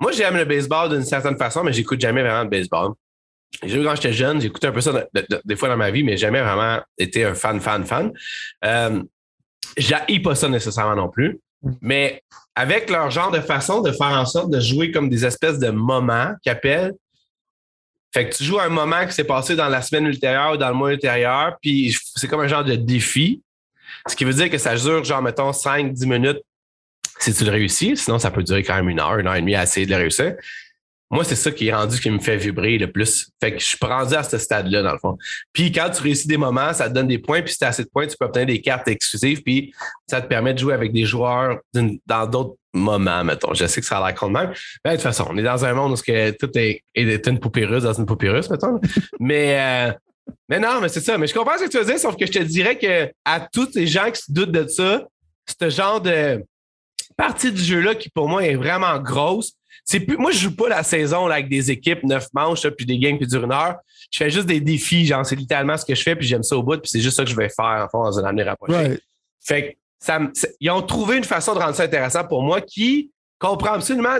Moi, 0.00 0.12
j'aime 0.12 0.36
le 0.36 0.44
baseball 0.44 0.90
d'une 0.90 1.04
certaine 1.04 1.36
façon, 1.36 1.62
mais 1.62 1.72
j'écoute 1.72 2.00
jamais 2.00 2.22
vraiment 2.22 2.44
de 2.44 2.50
baseball. 2.50 2.92
J'ai 3.62 3.82
quand 3.82 3.94
j'étais 3.94 4.12
jeune, 4.12 4.40
j'écoutais 4.40 4.66
un 4.66 4.72
peu 4.72 4.80
ça 4.80 5.06
des 5.44 5.56
fois 5.56 5.68
dans 5.68 5.76
ma 5.76 5.90
vie, 5.90 6.02
mais 6.02 6.16
jamais 6.16 6.42
vraiment 6.42 6.80
été 6.98 7.24
un 7.24 7.34
fan, 7.34 7.60
fan, 7.60 7.84
fan. 7.84 8.12
Euh, 8.64 9.02
J'haïs 9.76 10.20
pas 10.20 10.34
ça 10.34 10.48
nécessairement 10.48 10.96
non 10.96 11.08
plus. 11.08 11.40
Mais 11.80 12.22
avec 12.54 12.90
leur 12.90 13.10
genre 13.10 13.30
de 13.30 13.40
façon 13.40 13.80
de 13.80 13.90
faire 13.90 14.12
en 14.12 14.26
sorte 14.26 14.50
de 14.50 14.60
jouer 14.60 14.90
comme 14.90 15.08
des 15.08 15.24
espèces 15.24 15.58
de 15.58 15.70
moments 15.70 16.34
qu'ils 16.42 16.52
appellent, 16.52 16.92
fait 18.12 18.28
que 18.28 18.36
tu 18.36 18.44
joues 18.44 18.60
un 18.60 18.68
moment 18.68 19.04
qui 19.06 19.12
s'est 19.12 19.24
passé 19.24 19.56
dans 19.56 19.68
la 19.68 19.82
semaine 19.82 20.06
ultérieure 20.06 20.52
ou 20.52 20.56
dans 20.56 20.68
le 20.68 20.74
mois 20.74 20.92
ultérieur, 20.92 21.56
puis 21.60 21.96
c'est 22.14 22.28
comme 22.28 22.40
un 22.40 22.46
genre 22.46 22.64
de 22.64 22.76
défi. 22.76 23.42
Ce 24.08 24.16
qui 24.16 24.24
veut 24.24 24.34
dire 24.34 24.50
que 24.50 24.58
ça 24.58 24.74
dure, 24.76 25.04
genre, 25.04 25.22
mettons, 25.22 25.50
5-10 25.50 26.06
minutes 26.06 26.42
si 27.18 27.32
tu 27.32 27.44
le 27.44 27.50
réussis. 27.50 27.96
Sinon, 27.96 28.18
ça 28.18 28.30
peut 28.30 28.42
durer 28.42 28.62
quand 28.62 28.74
même 28.74 28.88
une 28.88 29.00
heure, 29.00 29.18
une 29.18 29.26
heure 29.26 29.36
et 29.36 29.40
demie 29.40 29.54
à 29.54 29.62
essayer 29.62 29.86
de 29.86 29.90
le 29.90 29.96
réussir. 29.96 30.34
Moi, 31.10 31.22
c'est 31.22 31.36
ça 31.36 31.50
qui 31.50 31.68
est 31.68 31.74
rendu 31.74 32.00
qui 32.00 32.10
me 32.10 32.18
fait 32.18 32.36
vibrer 32.36 32.76
le 32.76 32.90
plus. 32.90 33.30
Fait 33.40 33.52
que 33.52 33.60
je 33.60 33.66
suis 33.66 33.78
rendu 33.80 34.14
à 34.14 34.22
ce 34.22 34.36
stade-là, 34.36 34.82
dans 34.82 34.92
le 34.92 34.98
fond. 34.98 35.16
Puis 35.52 35.70
quand 35.70 35.88
tu 35.90 36.02
réussis 36.02 36.26
des 36.26 36.36
moments, 36.36 36.72
ça 36.72 36.88
te 36.88 36.94
donne 36.94 37.06
des 37.06 37.18
points. 37.18 37.40
Puis 37.42 37.52
si 37.52 37.58
tu 37.58 37.64
as 37.64 37.68
assez 37.68 37.84
de 37.84 37.88
points, 37.88 38.06
tu 38.06 38.16
peux 38.18 38.24
obtenir 38.24 38.46
des 38.46 38.60
cartes 38.60 38.88
exclusives. 38.88 39.42
Puis 39.42 39.72
ça 40.08 40.20
te 40.20 40.26
permet 40.26 40.54
de 40.54 40.58
jouer 40.58 40.74
avec 40.74 40.92
des 40.92 41.04
joueurs 41.04 41.60
dans 42.06 42.26
d'autres 42.26 42.56
moments, 42.72 43.22
mettons. 43.22 43.54
Je 43.54 43.66
sais 43.66 43.80
que 43.80 43.86
ça 43.86 43.98
a 43.98 44.06
l'air 44.06 44.18
con 44.18 44.30
même. 44.30 44.52
Mais 44.84 44.92
de 44.92 44.96
toute 44.96 45.02
façon, 45.02 45.26
on 45.30 45.36
est 45.36 45.42
dans 45.42 45.64
un 45.64 45.74
monde 45.74 45.92
où 45.92 45.96
tout 45.96 46.58
est, 46.58 46.82
est 46.94 47.26
une 47.28 47.38
poupée 47.38 47.64
russe 47.64 47.84
dans 47.84 47.92
une 47.92 48.06
poupée 48.06 48.30
russe, 48.30 48.50
mettons. 48.50 48.80
mais 49.20 49.60
euh, 49.60 49.92
mais 50.48 50.58
non, 50.58 50.80
mais 50.80 50.88
c'est 50.88 51.00
ça. 51.00 51.18
Mais 51.18 51.26
je 51.26 51.34
comprends 51.34 51.58
ce 51.58 51.64
que 51.64 51.70
tu 51.70 51.78
veux 51.78 51.84
dire, 51.84 51.98
sauf 51.98 52.16
que 52.16 52.26
je 52.26 52.32
te 52.32 52.38
dirais 52.38 52.78
que 52.78 53.10
à 53.24 53.40
tous 53.40 53.74
les 53.74 53.86
gens 53.86 54.10
qui 54.10 54.22
se 54.22 54.32
doutent 54.32 54.52
de 54.52 54.66
ça, 54.66 55.04
ce 55.60 55.70
genre 55.70 56.00
de 56.00 56.44
partie 57.16 57.52
du 57.52 57.62
jeu-là 57.62 57.94
qui 57.94 58.08
pour 58.08 58.28
moi 58.28 58.44
est 58.44 58.56
vraiment 58.56 58.98
grosse. 58.98 59.52
C'est 59.84 60.00
plus, 60.00 60.16
moi, 60.16 60.30
je 60.30 60.38
joue 60.38 60.56
pas 60.56 60.68
la 60.68 60.82
saison 60.82 61.26
là, 61.26 61.34
avec 61.34 61.50
des 61.50 61.70
équipes, 61.70 62.04
neuf 62.04 62.28
manches, 62.32 62.66
puis 62.70 62.86
des 62.86 62.98
games 62.98 63.18
qui 63.18 63.26
durent 63.26 63.44
une 63.44 63.52
heure. 63.52 63.76
Je 64.10 64.16
fais 64.16 64.30
juste 64.30 64.46
des 64.46 64.60
défis, 64.60 65.04
genre, 65.04 65.26
c'est 65.26 65.36
littéralement 65.36 65.76
ce 65.76 65.84
que 65.84 65.94
je 65.94 66.02
fais, 66.02 66.16
puis 66.16 66.26
j'aime 66.26 66.42
ça 66.42 66.56
au 66.56 66.62
bout, 66.62 66.78
puis 66.78 66.88
c'est 66.88 67.00
juste 67.00 67.16
ça 67.16 67.24
que 67.24 67.30
je 67.30 67.36
vais 67.36 67.50
faire, 67.50 67.84
en 67.84 67.88
fond, 67.90 68.02
dans 68.02 68.18
un 68.18 68.24
année 68.24 68.42
rapprochée. 68.42 68.98
Fait 69.44 69.72
que 69.72 69.76
ça, 69.98 70.20
ils 70.58 70.70
ont 70.70 70.80
trouvé 70.80 71.18
une 71.18 71.24
façon 71.24 71.54
de 71.54 71.58
rendre 71.58 71.74
ça 71.74 71.82
intéressant 71.82 72.24
pour 72.24 72.42
moi 72.42 72.62
qui 72.62 73.10
comprend 73.38 73.74
absolument 73.74 74.16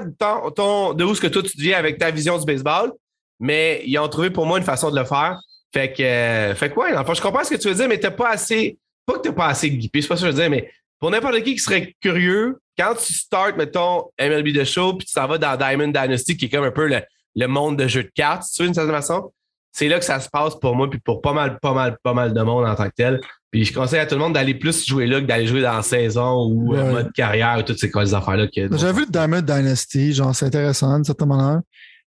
ton, 0.55 0.93
de 0.93 1.05
où 1.05 1.15
ce 1.15 1.21
que 1.21 1.29
toi 1.29 1.43
tu 1.43 1.57
viens 1.57 1.79
avec 1.79 1.99
ta 1.99 2.11
vision 2.11 2.39
du 2.39 2.45
baseball, 2.45 2.93
mais 3.41 3.83
ils 3.87 3.99
ont 3.99 4.09
trouvé 4.09 4.29
pour 4.29 4.45
moi 4.45 4.59
une 4.59 4.65
façon 4.65 4.91
de 4.91 4.99
le 4.99 5.07
faire 5.07 5.41
Fait 5.75 5.93
que, 5.93 6.05
euh, 6.05 6.55
fait 6.55 6.71
que 6.71 6.79
ouais, 6.79 6.97
enfin, 6.97 7.15
je 7.15 7.21
comprends 7.21 7.43
ce 7.43 7.51
que 7.51 7.61
tu 7.61 7.67
veux 7.67 7.75
dire, 7.75 7.89
mais 7.89 7.99
t'as 7.99 8.13
pas 8.13 8.31
assez, 8.31 8.79
pas 9.05 9.15
que 9.15 9.23
t'as 9.23 9.33
pas 9.33 9.49
assez 9.49 9.69
guipé, 9.69 10.01
c'est 10.01 10.07
pas 10.07 10.17
ça 10.17 10.21
que 10.21 10.31
je 10.31 10.37
veux 10.37 10.41
dire, 10.41 10.49
mais 10.49 10.71
pour 11.01 11.11
n'importe 11.11 11.43
qui 11.43 11.57
qui 11.57 11.59
serait 11.59 11.97
curieux, 12.01 12.61
quand 12.79 12.95
tu 12.95 13.13
starts, 13.13 13.57
mettons, 13.57 14.05
MLB 14.21 14.57
The 14.57 14.63
Show, 14.65 14.95
puis 14.95 15.05
tu 15.05 15.15
t'en 15.15 15.27
vas 15.27 15.37
dans 15.37 15.57
Diamond 15.57 15.89
Dynasty, 15.89 16.37
qui 16.37 16.45
est 16.45 16.49
comme 16.49 16.63
un 16.63 16.71
peu 16.71 16.87
le, 16.87 17.01
le 17.35 17.47
monde 17.49 17.77
de 17.77 17.89
jeu 17.89 18.05
de 18.05 18.11
cartes, 18.15 18.45
si 18.45 18.55
tu 18.55 18.63
veux, 18.63 18.69
d'une 18.69 18.75
certaine 18.75 18.95
façon, 18.95 19.33
c'est 19.73 19.89
là 19.89 19.99
que 19.99 20.05
ça 20.05 20.21
se 20.21 20.29
passe 20.29 20.55
pour 20.55 20.77
moi, 20.77 20.89
puis 20.89 21.01
pour 21.01 21.21
pas 21.21 21.33
mal, 21.33 21.59
pas 21.61 21.75
mal, 21.75 21.97
pas 22.05 22.15
mal 22.15 22.33
de 22.33 22.41
monde 22.41 22.65
en 22.65 22.77
tant 22.77 22.89
que 22.89 22.95
tel. 22.95 23.21
Puis 23.51 23.65
je 23.65 23.75
conseille 23.75 23.99
à 23.99 24.07
tout 24.07 24.15
le 24.15 24.21
monde 24.21 24.35
d'aller 24.35 24.55
plus 24.55 24.87
jouer 24.87 25.07
là 25.07 25.21
que 25.21 25.27
d'aller 25.27 25.49
jouer 25.49 25.63
dans 25.63 25.75
la 25.75 25.83
saison 25.83 26.45
ou 26.45 26.77
en 26.77 26.93
mode 26.93 27.13
carrière 27.13 27.59
ou 27.59 27.63
toutes 27.63 27.79
ces 27.81 27.89
affaires-là. 28.15 28.47
J'avais 28.55 28.93
vu 28.93 29.07
Diamond 29.09 29.43
Dynasty, 29.43 30.13
genre, 30.13 30.35
c'est 30.35 30.47
intéressant 30.47 30.95
d'une 30.95 31.05
certaine 31.05 31.29
manière. 31.29 31.61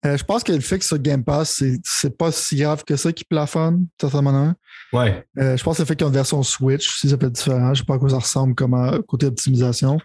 Euh, 0.06 0.18
je 0.18 0.24
pense 0.24 0.44
que 0.44 0.52
le 0.52 0.60
fait 0.60 0.78
que 0.80 0.86
sur 0.86 1.00
Game 1.00 1.24
Pass, 1.24 1.62
c'est- 1.84 2.18
pas 2.18 2.32
si 2.32 2.56
grave 2.58 2.84
que 2.84 2.96
ça 2.96 3.12
qui 3.12 3.24
plafonne, 3.26 3.78
d'une 3.78 3.88
certaine 4.00 4.22
manière. 4.24 4.54
Ouais. 4.94 5.26
Euh, 5.40 5.58
je 5.58 5.64
pense 5.64 5.78
que 5.78 5.82
le 5.82 5.88
fait 5.88 5.96
qu'il 5.96 6.04
y 6.06 6.08
a 6.08 6.10
une 6.10 6.14
version 6.14 6.44
Switch, 6.44 7.00
si 7.00 7.10
ça 7.10 7.18
peut 7.18 7.26
être 7.28 7.34
différent. 7.34 7.74
Je 7.74 7.80
sais 7.82 7.86
pas 7.86 7.96
à 7.96 7.98
quoi 8.00 8.10
ça 8.10 8.20
ressemble 8.20 8.54
comme 8.56 9.02
côté 9.08 9.26
optimisation. 9.26 9.98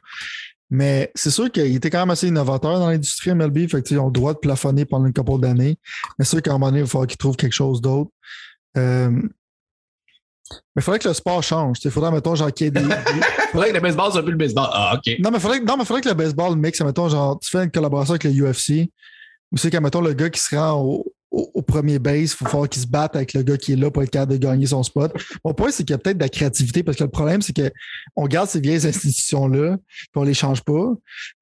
Mais 0.71 1.11
c'est 1.15 1.31
sûr 1.31 1.51
qu'il 1.51 1.75
était 1.75 1.91
quand 1.91 1.99
même 1.99 2.11
assez 2.11 2.29
innovateur 2.29 2.79
dans 2.79 2.89
l'industrie 2.89 3.31
MLB. 3.35 3.69
Fait 3.69 3.79
que, 3.79 3.83
tu 3.83 3.89
sais, 3.91 3.95
ils 3.97 3.99
ont 3.99 4.07
le 4.07 4.13
droit 4.13 4.33
de 4.35 4.39
plafonner 4.39 4.85
pendant 4.85 5.07
une 5.07 5.13
couple 5.13 5.41
d'années. 5.41 5.77
Mais 6.19 6.25
c'est 6.25 6.31
sûr 6.37 6.43
qu'à 6.43 6.51
un 6.53 6.55
moment 6.55 6.67
donné, 6.67 6.79
il 6.79 6.83
va 6.85 6.89
falloir 6.89 7.07
qu'ils 7.09 7.19
trouvent 7.19 7.37
quelque 7.37 7.53
chose 7.53 7.81
d'autre. 7.81 8.11
Euh, 8.79 9.11
mais 9.11 9.29
il 10.79 10.83
faudrait 10.83 10.99
que 11.01 11.09
le 11.09 11.15
sport 11.15 11.43
change. 11.43 11.79
Il 11.85 11.91
faudrait, 11.91 12.11
mettons, 12.13 12.35
genre 12.35 12.53
qu'il 12.53 12.67
y 12.67 12.69
ait 12.69 12.71
des. 12.71 12.81
des- 12.89 12.95
Faudrait 13.53 13.71
que 13.71 13.75
le 13.75 13.81
baseball 13.81 14.13
soit 14.13 14.23
plus 14.23 14.33
le 14.33 14.39
baseball. 14.39 14.69
Ah, 14.73 14.95
OK. 14.97 15.13
Non, 15.21 15.31
mais 15.31 15.39
il 15.39 15.41
faudrait, 15.41 15.61
faudrait 15.85 16.01
que 16.03 16.09
le 16.09 16.15
baseball 16.15 16.57
mixe, 16.57 16.81
mettons, 16.83 17.09
genre, 17.09 17.39
tu 17.41 17.51
fais 17.51 17.65
une 17.65 17.71
collaboration 17.71 18.13
avec 18.15 18.25
le 18.25 18.31
UFC, 18.31 18.91
ou 19.53 19.57
c'est 19.57 19.71
qu'à, 19.71 19.81
mettons, 19.81 20.01
le 20.01 20.13
gars 20.13 20.31
qui 20.31 20.41
se 20.41 20.55
rend 20.55 20.81
au, 20.83 21.13
au- 21.31 21.63
premier 21.63 21.99
base, 22.01 22.23
il 22.23 22.29
faut 22.29 22.47
falloir 22.47 22.69
qu'il 22.69 22.83
se 22.83 22.87
batte 22.89 23.15
avec 23.15 23.33
le 23.35 23.43
gars 23.43 23.57
qui 23.57 23.73
est 23.73 23.77
là 23.77 23.91
pour 23.93 24.03
être 24.03 24.11
capable 24.11 24.33
de 24.33 24.39
gagner 24.39 24.67
son 24.67 24.83
spot. 24.83 25.13
Mon 25.45 25.55
point, 25.55 25.71
c'est 25.71 25.85
qu'il 25.85 25.93
y 25.93 25.95
a 25.95 25.99
peut-être 25.99 26.19
de 26.19 26.23
la 26.23 26.29
créativité, 26.29 26.83
parce 26.83 26.97
que 26.97 27.05
le 27.05 27.11
problème, 27.11 27.41
c'est 27.43 27.53
qu'on 27.55 28.27
garde 28.27 28.49
ces 28.49 28.61
vieilles 28.61 28.85
institutions-là, 28.87 29.77
puis 29.77 30.09
on 30.17 30.25
les 30.25 30.35
change 30.35 30.63
pas. 30.63 30.93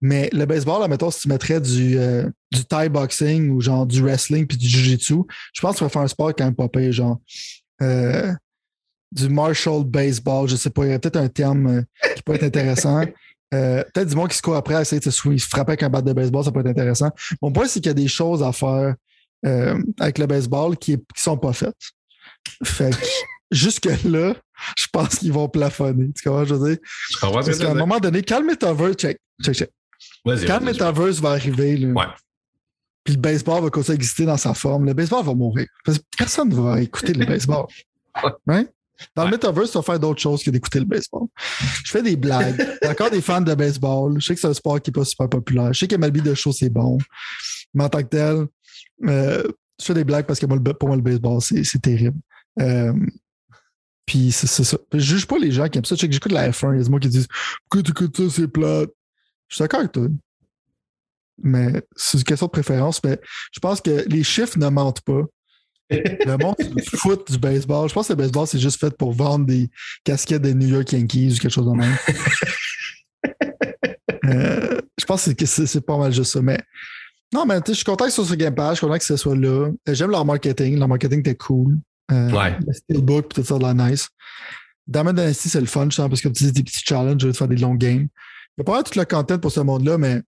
Mais 0.02 0.28
le 0.32 0.44
baseball, 0.44 0.80
là, 0.82 0.88
mettons, 0.88 1.10
si 1.10 1.20
tu 1.20 1.28
mettrais 1.28 1.60
du, 1.60 1.96
euh, 1.98 2.28
du 2.52 2.64
Thai 2.66 2.90
boxing 2.90 3.48
ou 3.50 3.60
genre 3.62 3.86
du 3.86 4.02
wrestling 4.02 4.46
puis 4.46 4.58
du 4.58 4.68
jiu-jitsu, 4.68 5.14
je 5.54 5.60
pense 5.62 5.72
que 5.74 5.78
tu 5.78 5.84
vas 5.84 5.90
faire 5.90 6.02
un 6.02 6.08
sport 6.08 6.34
quand 6.36 6.44
même 6.44 6.54
pas 6.54 6.68
pire, 6.68 6.92
genre. 6.92 7.18
euh, 7.80 8.30
du 9.10 9.30
martial 9.30 9.84
baseball, 9.84 10.46
je 10.50 10.56
sais 10.56 10.68
pas, 10.68 10.84
il 10.84 10.90
y 10.90 10.92
a 10.92 10.98
peut-être 10.98 11.16
un 11.16 11.28
terme 11.28 11.66
euh, 11.66 11.82
qui 12.14 12.22
peut 12.22 12.34
être 12.34 12.42
intéressant. 12.42 13.04
Euh, 13.54 13.82
peut-être 13.94 14.08
du 14.08 14.14
monde 14.14 14.28
qui 14.28 14.36
se 14.36 14.42
court 14.42 14.56
après 14.56 14.74
à 14.74 14.82
essayer 14.82 15.00
de 15.00 15.10
se 15.10 15.20
frapper 15.48 15.70
avec 15.72 15.82
un 15.82 15.88
bat 15.88 16.02
de 16.02 16.12
baseball, 16.12 16.44
ça 16.44 16.52
peut 16.52 16.60
être 16.60 16.66
intéressant. 16.66 17.10
Mon 17.40 17.50
point, 17.50 17.66
c'est 17.66 17.80
qu'il 17.80 17.88
y 17.88 17.90
a 17.90 17.94
des 17.94 18.08
choses 18.08 18.42
à 18.42 18.52
faire 18.52 18.94
euh, 19.46 19.78
avec 19.98 20.18
le 20.18 20.26
baseball 20.26 20.76
qui, 20.76 20.96
qui 20.96 21.22
sont 21.22 21.38
pas 21.38 21.52
faites. 21.52 21.74
Fait 22.64 22.90
que 22.90 22.96
jusque-là, 23.50 24.34
je 24.76 24.86
pense 24.92 25.16
qu'ils 25.16 25.32
vont 25.32 25.48
plafonner. 25.48 26.10
Tu 26.12 26.28
comprends, 26.28 26.44
je 26.44 26.54
veux 26.54 26.68
dire? 26.70 26.78
Je 27.10 27.18
Parce 27.20 27.46
qu'à 27.58 27.70
un 27.70 27.74
dire. 27.74 27.74
moment 27.76 27.98
donné, 27.98 28.22
quand 28.22 28.40
le 28.40 28.46
Metaverse, 28.46 28.96
check, 28.96 29.18
check, 29.42 29.54
check. 29.54 29.70
Quand 30.46 30.58
le 30.60 30.66
Metaverse 30.66 31.20
va 31.20 31.30
arriver, 31.30 31.76
là, 31.78 31.88
Ouais. 31.94 32.06
puis 33.04 33.14
le 33.14 33.20
baseball 33.20 33.62
va 33.62 33.70
continuer 33.70 33.94
à 33.94 33.96
exister 33.96 34.26
dans 34.26 34.36
sa 34.36 34.52
forme, 34.52 34.84
le 34.84 34.92
baseball 34.92 35.24
va 35.24 35.32
mourir. 35.34 35.66
Parce 35.84 35.98
que 35.98 36.04
personne 36.18 36.50
ne 36.50 36.54
va 36.54 36.80
écouter 36.82 37.14
le 37.14 37.24
baseball. 37.26 37.64
Right? 38.46 38.70
Dans 39.14 39.24
le. 39.24 39.30
Metaverse, 39.32 39.70
tu 39.70 39.78
vas 39.78 39.82
faire 39.82 40.00
d'autres 40.00 40.20
choses 40.20 40.42
que 40.42 40.50
d'écouter 40.50 40.80
le 40.80 40.84
baseball. 40.84 41.28
Je 41.84 41.90
fais 41.90 42.02
des 42.02 42.16
blagues. 42.16 42.66
Encore 42.86 43.10
des 43.10 43.20
fans 43.20 43.40
de 43.40 43.54
baseball. 43.54 44.20
Je 44.20 44.26
sais 44.26 44.34
que 44.34 44.40
c'est 44.40 44.46
un 44.48 44.54
sport 44.54 44.80
qui 44.80 44.90
n'est 44.90 44.94
pas 44.94 45.04
super 45.04 45.28
populaire. 45.28 45.72
Je 45.72 45.78
sais 45.80 45.88
que 45.88 45.96
MLB 45.96 46.18
de 46.22 46.34
show, 46.34 46.52
c'est 46.52 46.70
bon. 46.70 46.98
Mais 47.74 47.84
en 47.84 47.88
tant 47.88 47.98
que 48.02 48.08
tel, 48.08 48.46
euh, 49.06 49.42
je 49.80 49.84
fais 49.84 49.94
des 49.94 50.04
blagues 50.04 50.26
parce 50.26 50.40
que 50.40 50.46
moi, 50.46 50.56
le- 50.62 50.74
pour 50.74 50.88
moi, 50.88 50.96
le 50.96 51.02
baseball, 51.02 51.40
c'est 51.40 51.80
terrible. 51.82 52.18
Euh, 52.60 52.92
puis 54.06 54.32
c'est 54.32 54.46
c'est 54.46 54.64
ça. 54.64 54.78
Je 54.92 54.98
juge 54.98 55.26
pas 55.26 55.38
les 55.38 55.52
gens 55.52 55.68
qui 55.68 55.78
aiment 55.78 55.84
ça. 55.84 55.94
Je 55.94 56.00
sais 56.00 56.06
que 56.08 56.14
j'écoute 56.14 56.32
la 56.32 56.50
F1. 56.50 56.72
Il 56.74 56.78
y 56.78 56.80
a 56.80 56.84
des 56.84 56.90
gens 56.90 56.98
qui 56.98 57.08
disent 57.08 57.28
Pourquoi 57.68 57.82
tu 57.82 57.90
écoutes 57.90 58.16
ça, 58.16 58.22
c'est 58.30 58.48
plate. 58.48 58.90
Je 59.48 59.54
suis 59.56 59.62
d'accord 59.62 59.80
avec 59.80 59.92
toi. 59.92 60.06
Mais 61.42 61.82
c'est 61.94 62.18
une 62.18 62.24
question 62.24 62.46
de 62.46 62.50
préférence. 62.50 63.02
Mais 63.04 63.20
je 63.52 63.60
pense 63.60 63.80
que 63.80 64.04
les 64.08 64.24
chiffres 64.24 64.58
ne 64.58 64.68
mentent 64.68 65.02
pas. 65.02 65.22
Le 65.90 66.36
monde 66.36 66.54
se 66.58 66.96
fout 66.96 67.30
du 67.30 67.38
baseball. 67.38 67.88
Je 67.88 67.94
pense 67.94 68.08
que 68.08 68.12
le 68.12 68.16
baseball, 68.18 68.46
c'est 68.46 68.58
juste 68.58 68.78
fait 68.78 68.94
pour 68.96 69.12
vendre 69.12 69.46
des 69.46 69.70
casquettes 70.04 70.42
des 70.42 70.54
New 70.54 70.68
York 70.68 70.92
Yankees 70.92 71.34
ou 71.36 71.40
quelque 71.40 71.52
chose 71.52 71.66
de 71.66 71.72
même. 71.76 71.96
Euh, 74.24 74.80
je 74.98 75.04
pense 75.06 75.32
que 75.32 75.46
c'est 75.46 75.80
pas 75.80 75.96
mal 75.96 76.12
juste 76.12 76.32
ça. 76.32 76.42
Mais 76.42 76.58
non, 77.32 77.46
mais 77.46 77.60
tu 77.60 77.68
sais, 77.68 77.72
je 77.72 77.76
suis 77.76 77.84
content 77.84 78.04
que 78.04 78.10
ce 78.10 78.16
soit 78.16 78.26
sur 78.26 78.36
Game 78.36 78.54
Pass. 78.54 78.72
Je 78.72 78.74
suis 78.76 78.86
content 78.86 78.98
que 78.98 79.04
ce 79.04 79.16
soit 79.16 79.34
là. 79.36 79.48
Euh, 79.88 79.94
J'aime 79.94 80.10
leur 80.10 80.24
marketing. 80.24 80.78
Leur 80.78 80.88
marketing 80.88 81.20
était 81.20 81.34
cool. 81.34 81.78
Euh, 82.12 82.30
Ouais. 82.30 82.56
Le 82.66 82.72
Steelbook 82.74 83.26
et 83.26 83.40
tout 83.40 83.44
ça 83.44 83.56
de 83.56 83.62
la 83.62 83.72
nice. 83.72 84.08
Diamond 84.86 85.12
Dynasty, 85.12 85.48
c'est 85.48 85.60
le 85.60 85.66
fun, 85.66 85.84
justement, 85.84 86.08
parce 86.08 86.20
que 86.20 86.28
tu 86.28 86.44
dis 86.44 86.52
des 86.52 86.62
petits 86.62 86.82
challenges, 86.84 87.16
de 87.24 87.32
faire 87.32 87.48
des 87.48 87.56
longs 87.56 87.74
games. 87.74 88.08
Il 88.56 88.62
n'y 88.62 88.62
a 88.62 88.64
pas 88.64 88.82
tout 88.82 88.98
le 88.98 89.04
content 89.04 89.38
pour 89.38 89.52
ce 89.52 89.60
monde-là, 89.60 89.98
mais 89.98 90.20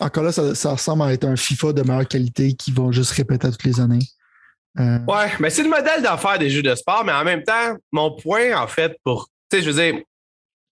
encore 0.00 0.22
là, 0.24 0.32
ça, 0.32 0.54
ça 0.54 0.72
ressemble 0.72 1.02
à 1.02 1.12
être 1.12 1.24
un 1.24 1.36
FIFA 1.36 1.72
de 1.72 1.82
meilleure 1.82 2.06
qualité 2.06 2.52
qui 2.52 2.70
vont 2.70 2.92
juste 2.92 3.10
répéter 3.10 3.50
toutes 3.50 3.64
les 3.64 3.80
années. 3.80 4.06
Euh, 4.78 4.98
Ouais, 5.06 5.30
mais 5.40 5.50
c'est 5.50 5.62
le 5.62 5.68
modèle 5.68 6.02
d'affaires 6.02 6.38
des 6.38 6.48
jeux 6.50 6.62
de 6.62 6.74
sport, 6.74 7.04
mais 7.04 7.12
en 7.12 7.24
même 7.24 7.42
temps, 7.42 7.76
mon 7.92 8.10
point, 8.16 8.56
en 8.60 8.66
fait, 8.66 8.96
pour. 9.04 9.28
Tu 9.50 9.58
sais, 9.58 9.62
je 9.64 9.70
veux 9.70 9.82
dire. 9.82 10.00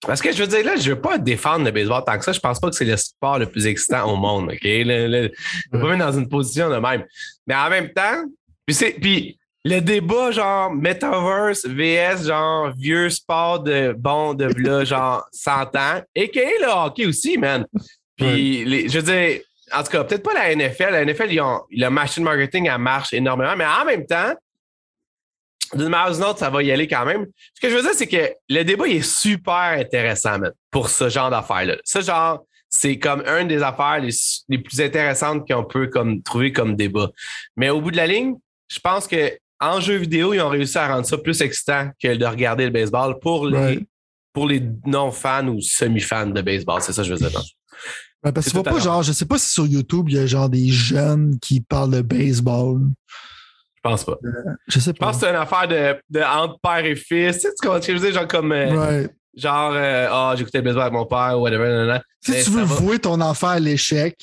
Parce 0.06 0.22
que 0.22 0.32
je 0.32 0.38
veux 0.42 0.46
dire, 0.48 0.64
là, 0.64 0.76
je 0.76 0.90
veux 0.92 1.00
pas 1.00 1.18
défendre 1.18 1.66
le 1.66 1.70
baseball 1.70 2.02
tant 2.06 2.18
que 2.18 2.24
ça. 2.24 2.32
Je 2.32 2.40
pense 2.40 2.58
pas 2.58 2.70
que 2.70 2.74
c'est 2.76 2.86
le 2.86 2.96
sport 2.96 3.38
le 3.38 3.44
plus 3.44 3.66
excitant 3.66 4.10
au 4.10 4.16
monde, 4.16 4.50
OK? 4.50 4.62
Là, 4.64 5.06
là, 5.06 5.28
je 5.70 5.76
mettre 5.78 5.98
dans 5.98 6.12
une 6.18 6.26
position 6.28 6.70
de 6.70 6.76
même. 6.76 7.04
Mais 7.46 7.54
en 7.54 7.68
même 7.68 7.92
temps, 7.92 8.24
puis 8.66 8.74
c'est. 8.74 8.92
Puis 8.92 9.38
le 9.62 9.80
débat, 9.80 10.30
genre, 10.30 10.72
Metaverse 10.72 11.66
VS, 11.66 12.26
genre, 12.28 12.72
vieux 12.74 13.10
sport 13.10 13.60
de 13.60 13.92
bon, 13.98 14.32
de 14.32 14.46
là, 14.62 14.84
genre, 14.86 15.26
100 15.32 15.76
ans, 15.76 16.00
et 16.14 16.30
que 16.30 16.38
le 16.40 16.66
hockey 16.86 17.04
aussi, 17.04 17.36
man. 17.36 17.66
Puis, 18.16 18.64
les- 18.64 18.88
je 18.88 18.98
veux 19.00 19.04
dire, 19.12 19.40
en 19.72 19.82
tout 19.82 19.90
cas, 19.90 20.04
peut-être 20.04 20.22
pas 20.22 20.34
la 20.34 20.54
NFL. 20.54 20.90
La 20.90 21.04
NFL, 21.04 21.32
ils 21.32 21.40
ont, 21.40 21.62
le 21.70 21.88
machine 21.88 22.24
marketing, 22.24 22.68
elle 22.68 22.78
marche 22.78 23.12
énormément, 23.12 23.56
mais 23.56 23.66
en 23.66 23.84
même 23.84 24.06
temps, 24.06 24.34
d'une 25.74 25.88
manière 25.88 26.10
ou 26.10 26.14
d'une 26.14 26.24
autre, 26.24 26.38
ça 26.38 26.50
va 26.50 26.62
y 26.62 26.72
aller 26.72 26.88
quand 26.88 27.04
même. 27.04 27.26
Ce 27.54 27.60
que 27.60 27.70
je 27.70 27.76
veux 27.76 27.82
dire, 27.82 27.94
c'est 27.94 28.08
que 28.08 28.32
le 28.48 28.62
débat, 28.62 28.88
il 28.88 28.96
est 28.96 29.08
super 29.08 29.78
intéressant, 29.78 30.38
man, 30.38 30.52
pour 30.70 30.88
ce 30.88 31.08
genre 31.08 31.30
d'affaires-là. 31.30 31.76
Ce 31.84 32.00
genre, 32.00 32.44
c'est 32.68 32.98
comme 32.98 33.22
une 33.26 33.48
des 33.48 33.62
affaires 33.62 34.00
les, 34.00 34.14
les 34.48 34.58
plus 34.58 34.80
intéressantes 34.80 35.46
qu'on 35.46 35.64
peut 35.64 35.88
comme, 35.88 36.22
trouver 36.22 36.52
comme 36.52 36.76
débat. 36.76 37.10
Mais 37.56 37.70
au 37.70 37.80
bout 37.80 37.90
de 37.90 37.96
la 37.96 38.06
ligne, 38.06 38.34
je 38.68 38.78
pense 38.80 39.06
que 39.06 39.32
en 39.60 39.80
jeu 39.80 39.96
vidéo, 39.96 40.32
ils 40.32 40.40
ont 40.40 40.48
réussi 40.48 40.78
à 40.78 40.88
rendre 40.88 41.06
ça 41.06 41.18
plus 41.18 41.40
excitant 41.42 41.90
que 42.02 42.14
de 42.14 42.24
regarder 42.24 42.64
le 42.64 42.70
baseball 42.70 43.18
pour 43.20 43.46
les, 43.46 43.80
pour 44.32 44.48
les 44.48 44.62
non-fans 44.86 45.48
ou 45.48 45.60
semi-fans 45.60 46.28
de 46.28 46.40
baseball. 46.40 46.80
C'est 46.80 46.94
ça 46.94 47.02
que 47.02 47.08
je 47.08 47.14
veux 47.14 47.18
dire. 47.18 47.42
Ouais, 48.24 48.32
parce 48.32 48.46
que 48.46 48.50
C'est 48.52 48.58
tu 48.58 48.62
vois 48.62 48.72
pas, 48.78 48.78
genre, 48.80 49.02
je 49.02 49.12
sais 49.12 49.24
pas 49.24 49.38
si 49.38 49.50
sur 49.52 49.66
YouTube, 49.66 50.06
il 50.10 50.16
y 50.16 50.18
a 50.18 50.26
genre 50.26 50.48
des 50.50 50.68
jeunes 50.68 51.38
qui 51.40 51.60
parlent 51.60 51.90
de 51.92 52.02
baseball. 52.02 52.80
Je 53.76 53.80
pense 53.82 54.04
pas. 54.04 54.18
Je 54.68 54.78
sais 54.78 54.92
Je 54.94 54.98
pas. 54.98 55.06
pense 55.06 55.16
que 55.16 55.20
c'est 55.26 55.30
une 55.30 55.36
affaire 55.36 55.66
de, 55.66 55.96
de 56.10 56.22
entre 56.22 56.58
père 56.60 56.84
et 56.84 56.94
fils. 56.96 57.36
Tu 57.36 57.40
sais, 57.42 57.48
tu 57.58 57.66
comprends 57.66 57.80
ce 57.80 57.86
que 57.86 57.92
je 57.94 57.98
veux 57.98 58.10
dire? 58.10 58.20
Genre 58.20 58.28
comme, 58.28 58.52
euh, 58.52 58.76
Ouais. 59.02 59.08
genre, 59.34 59.72
euh, 59.74 60.08
ah, 60.10 60.34
j'écoutais 60.36 60.58
le 60.58 60.64
baseball 60.64 60.82
avec 60.82 60.92
mon 60.92 61.06
père 61.06 61.38
ou 61.38 61.42
whatever. 61.42 61.64
nanana. 61.68 62.02
Si 62.20 62.32
Mais 62.32 62.42
tu 62.42 62.50
veux 62.50 62.62
vouer 62.62 62.98
ton 62.98 63.18
enfant 63.22 63.48
à 63.48 63.58
l'échec, 63.58 64.16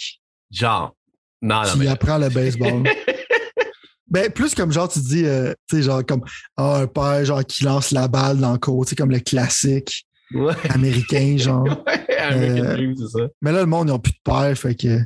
Genre. 0.51 0.93
Non, 1.41 1.63
non, 1.63 1.71
tu 1.71 1.77
mais. 1.79 1.87
apprends 1.87 2.19
le 2.19 2.29
baseball. 2.29 2.83
ben, 4.07 4.31
plus 4.31 4.53
comme 4.55 4.71
genre, 4.71 4.87
tu 4.89 4.99
dis, 4.99 5.25
euh, 5.25 5.53
tu 5.69 5.77
sais, 5.77 5.83
genre 5.83 6.05
comme 6.05 6.21
ah, 6.55 6.77
un 6.81 6.87
père 6.87 7.25
genre 7.25 7.43
qui 7.43 7.63
lance 7.63 7.91
la 7.91 8.07
balle 8.07 8.37
dans 8.37 8.53
le 8.53 8.59
cours, 8.59 8.85
tu 8.85 8.91
sais, 8.91 8.95
comme 8.95 9.11
le 9.11 9.19
classique 9.19 10.05
Ouais, 10.33 10.53
américain, 10.69 11.35
genre. 11.37 11.65
American 12.21 12.65
Euh, 12.65 12.73
Dream, 12.75 12.95
c'est 12.97 13.19
ça. 13.19 13.27
Mais 13.41 13.51
là, 13.51 13.59
le 13.61 13.65
monde, 13.65 13.87
ils 13.87 13.91
n'ont 13.91 13.99
plus 13.99 14.13
de 14.13 14.19
père, 14.23 14.57
fait 14.57 14.75
que. 14.75 14.99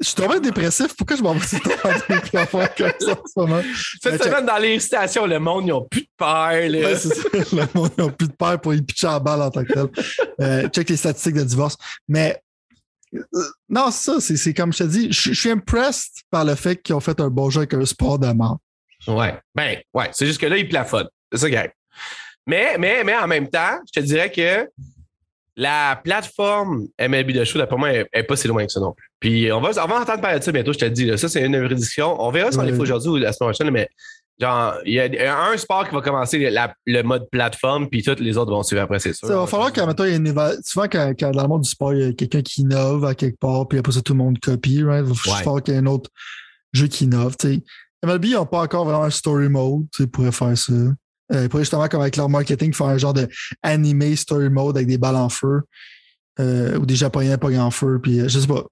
Je 0.00 0.06
suis 0.06 0.14
tombé 0.14 0.38
dépressif. 0.38 0.94
Pourquoi 0.96 1.16
je 1.16 1.22
m'en 1.22 1.34
vais 1.34 2.38
affaires 2.38 2.74
comme 2.76 2.92
ça 3.00 3.12
en 3.12 3.26
ce 3.26 3.40
moment? 3.40 3.62
Cette 4.00 4.22
semaine, 4.22 4.46
dans 4.46 4.58
les 4.58 4.78
stations, 4.78 5.26
le 5.26 5.40
monde, 5.40 5.64
ils 5.64 5.70
n'ont 5.70 5.88
plus 5.90 6.02
de 6.02 6.08
père. 6.16 6.70
Là. 6.70 6.78
Ouais, 6.78 6.96
c'est 6.96 7.12
ça. 7.14 7.28
Le 7.32 7.66
monde 7.74 7.90
n'a 7.98 8.08
plus 8.10 8.28
de 8.28 8.32
père 8.32 8.60
pour 8.60 8.74
y 8.74 8.80
pitcher 8.80 9.08
la 9.08 9.18
balle 9.18 9.42
en 9.42 9.50
tant 9.50 9.64
que 9.64 9.72
tel. 9.72 9.88
Euh, 10.40 10.68
check 10.68 10.88
les 10.88 10.96
statistiques 10.96 11.34
de 11.34 11.42
divorce. 11.42 11.76
Mais 12.06 12.40
euh, 13.12 13.20
non, 13.68 13.90
c'est 13.90 14.12
ça. 14.12 14.20
C'est, 14.20 14.36
c'est 14.36 14.54
comme 14.54 14.72
je 14.72 14.78
te 14.78 14.84
dis, 14.84 15.10
je, 15.10 15.32
je 15.32 15.40
suis 15.40 15.50
impressed 15.50 16.22
par 16.30 16.44
le 16.44 16.54
fait 16.54 16.76
qu'ils 16.80 16.94
ont 16.94 17.00
fait 17.00 17.18
un 17.20 17.28
bon 17.28 17.50
jeu 17.50 17.58
avec 17.62 17.74
un 17.74 17.84
sport 17.84 18.20
de 18.20 18.28
mort. 18.28 18.58
Ouais. 19.08 19.36
Ben, 19.52 19.78
ouais. 19.94 20.10
C'est 20.12 20.26
juste 20.26 20.40
que 20.40 20.46
là, 20.46 20.58
ils 20.58 20.68
plafonnent. 20.68 21.08
C'est 21.32 21.38
ça 21.38 21.58
arrive. 21.58 21.72
Mais, 22.46 22.78
mais, 22.78 23.02
mais 23.02 23.16
en 23.16 23.26
même 23.26 23.48
temps, 23.48 23.80
je 23.92 24.00
te 24.00 24.06
dirais 24.06 24.30
que 24.30 24.68
la 25.60 26.00
plateforme 26.04 26.86
MLB 27.00 27.32
de 27.32 27.42
show, 27.42 27.58
d'après 27.58 27.76
moi, 27.76 27.90
elle 27.90 28.06
n'est 28.14 28.22
pas 28.22 28.36
si 28.36 28.46
loin 28.46 28.64
que 28.64 28.70
ça 28.70 28.78
non 28.78 28.92
plus. 28.92 29.08
Puis 29.18 29.50
on 29.52 29.60
va, 29.60 29.70
on 29.84 29.88
va 29.88 30.00
entendre 30.00 30.20
parler 30.20 30.38
de 30.38 30.44
ça 30.44 30.52
bientôt, 30.52 30.72
je 30.72 30.78
te 30.78 30.84
le 30.84 30.92
dis. 30.92 31.04
là. 31.04 31.16
Ça, 31.16 31.28
c'est 31.28 31.44
une 31.44 31.60
prédiction. 31.66 32.16
On 32.22 32.30
verra 32.30 32.52
si 32.52 32.58
on 32.58 32.62
les 32.62 32.72
fait 32.72 32.78
aujourd'hui 32.80 33.10
ou 33.10 33.16
la 33.16 33.32
semaine 33.32 33.50
prochaine, 33.52 33.70
mais 33.72 33.88
genre, 34.40 34.74
il 34.86 34.92
y 34.94 35.00
a 35.00 35.44
un 35.50 35.56
sport 35.56 35.88
qui 35.88 35.94
va 35.96 36.00
commencer 36.00 36.38
la- 36.50 36.72
le 36.86 37.02
mode 37.02 37.28
plateforme, 37.32 37.88
puis 37.88 38.04
tous 38.04 38.20
les 38.20 38.38
autres 38.38 38.52
vont 38.52 38.62
suivre 38.62 38.82
après, 38.82 39.00
c'est 39.00 39.12
sûr. 39.12 39.26
Ça 39.26 39.36
va 39.36 39.46
falloir 39.48 39.72
qu'à 39.72 39.82
il 39.82 40.10
y 40.10 40.12
a 40.12 40.16
une 40.16 40.28
éva- 40.28 40.56
souvent 40.64 40.86
quand, 40.86 41.12
quand 41.18 41.32
dans 41.32 41.42
le 41.42 41.48
monde 41.48 41.62
du 41.62 41.68
sport, 41.70 41.92
il 41.92 42.00
y 42.00 42.08
a 42.08 42.12
quelqu'un 42.12 42.42
qui 42.42 42.60
innove 42.60 43.04
à 43.04 43.16
quelque 43.16 43.38
part, 43.40 43.66
puis 43.66 43.80
après 43.80 43.90
ça, 43.92 44.00
tout 44.00 44.12
le 44.12 44.18
monde 44.18 44.38
copie, 44.38 44.84
right? 44.84 45.04
Il 45.04 45.12
va 45.12 45.32
Ouais. 45.32 45.38
falloir 45.42 45.60
qu'il 45.62 45.74
y 45.74 45.76
ait 45.76 45.80
un 45.80 45.86
autre 45.86 46.08
jeu 46.72 46.86
qui 46.86 47.04
innove. 47.04 47.36
tu 47.36 47.54
sais. 47.54 47.60
MLB 48.06 48.26
n'a 48.26 48.44
pas 48.44 48.60
encore 48.60 48.84
vraiment 48.84 49.02
un 49.02 49.10
story 49.10 49.48
mode, 49.48 49.86
tu 49.92 50.06
pourraient 50.06 50.30
faire 50.30 50.56
ça. 50.56 50.72
Euh, 51.32 51.44
ils 51.44 51.48
pourraient 51.48 51.62
justement, 51.62 51.88
comme 51.88 52.00
avec 52.00 52.16
leur 52.16 52.28
marketing, 52.28 52.72
faire 52.72 52.86
un 52.86 52.98
genre 52.98 53.14
de 53.14 53.28
animé 53.62 54.16
story 54.16 54.48
mode 54.48 54.76
avec 54.76 54.88
des 54.88 54.98
balles 54.98 55.16
en 55.16 55.28
feu. 55.28 55.62
Euh, 56.40 56.78
ou 56.78 56.86
des 56.86 56.94
Japonais 56.94 57.36
pas 57.36 57.50
en 57.58 57.70
feu, 57.72 57.98
puis 58.00 58.20
euh, 58.20 58.28
je 58.28 58.38
sais 58.38 58.46
pas. 58.46 58.64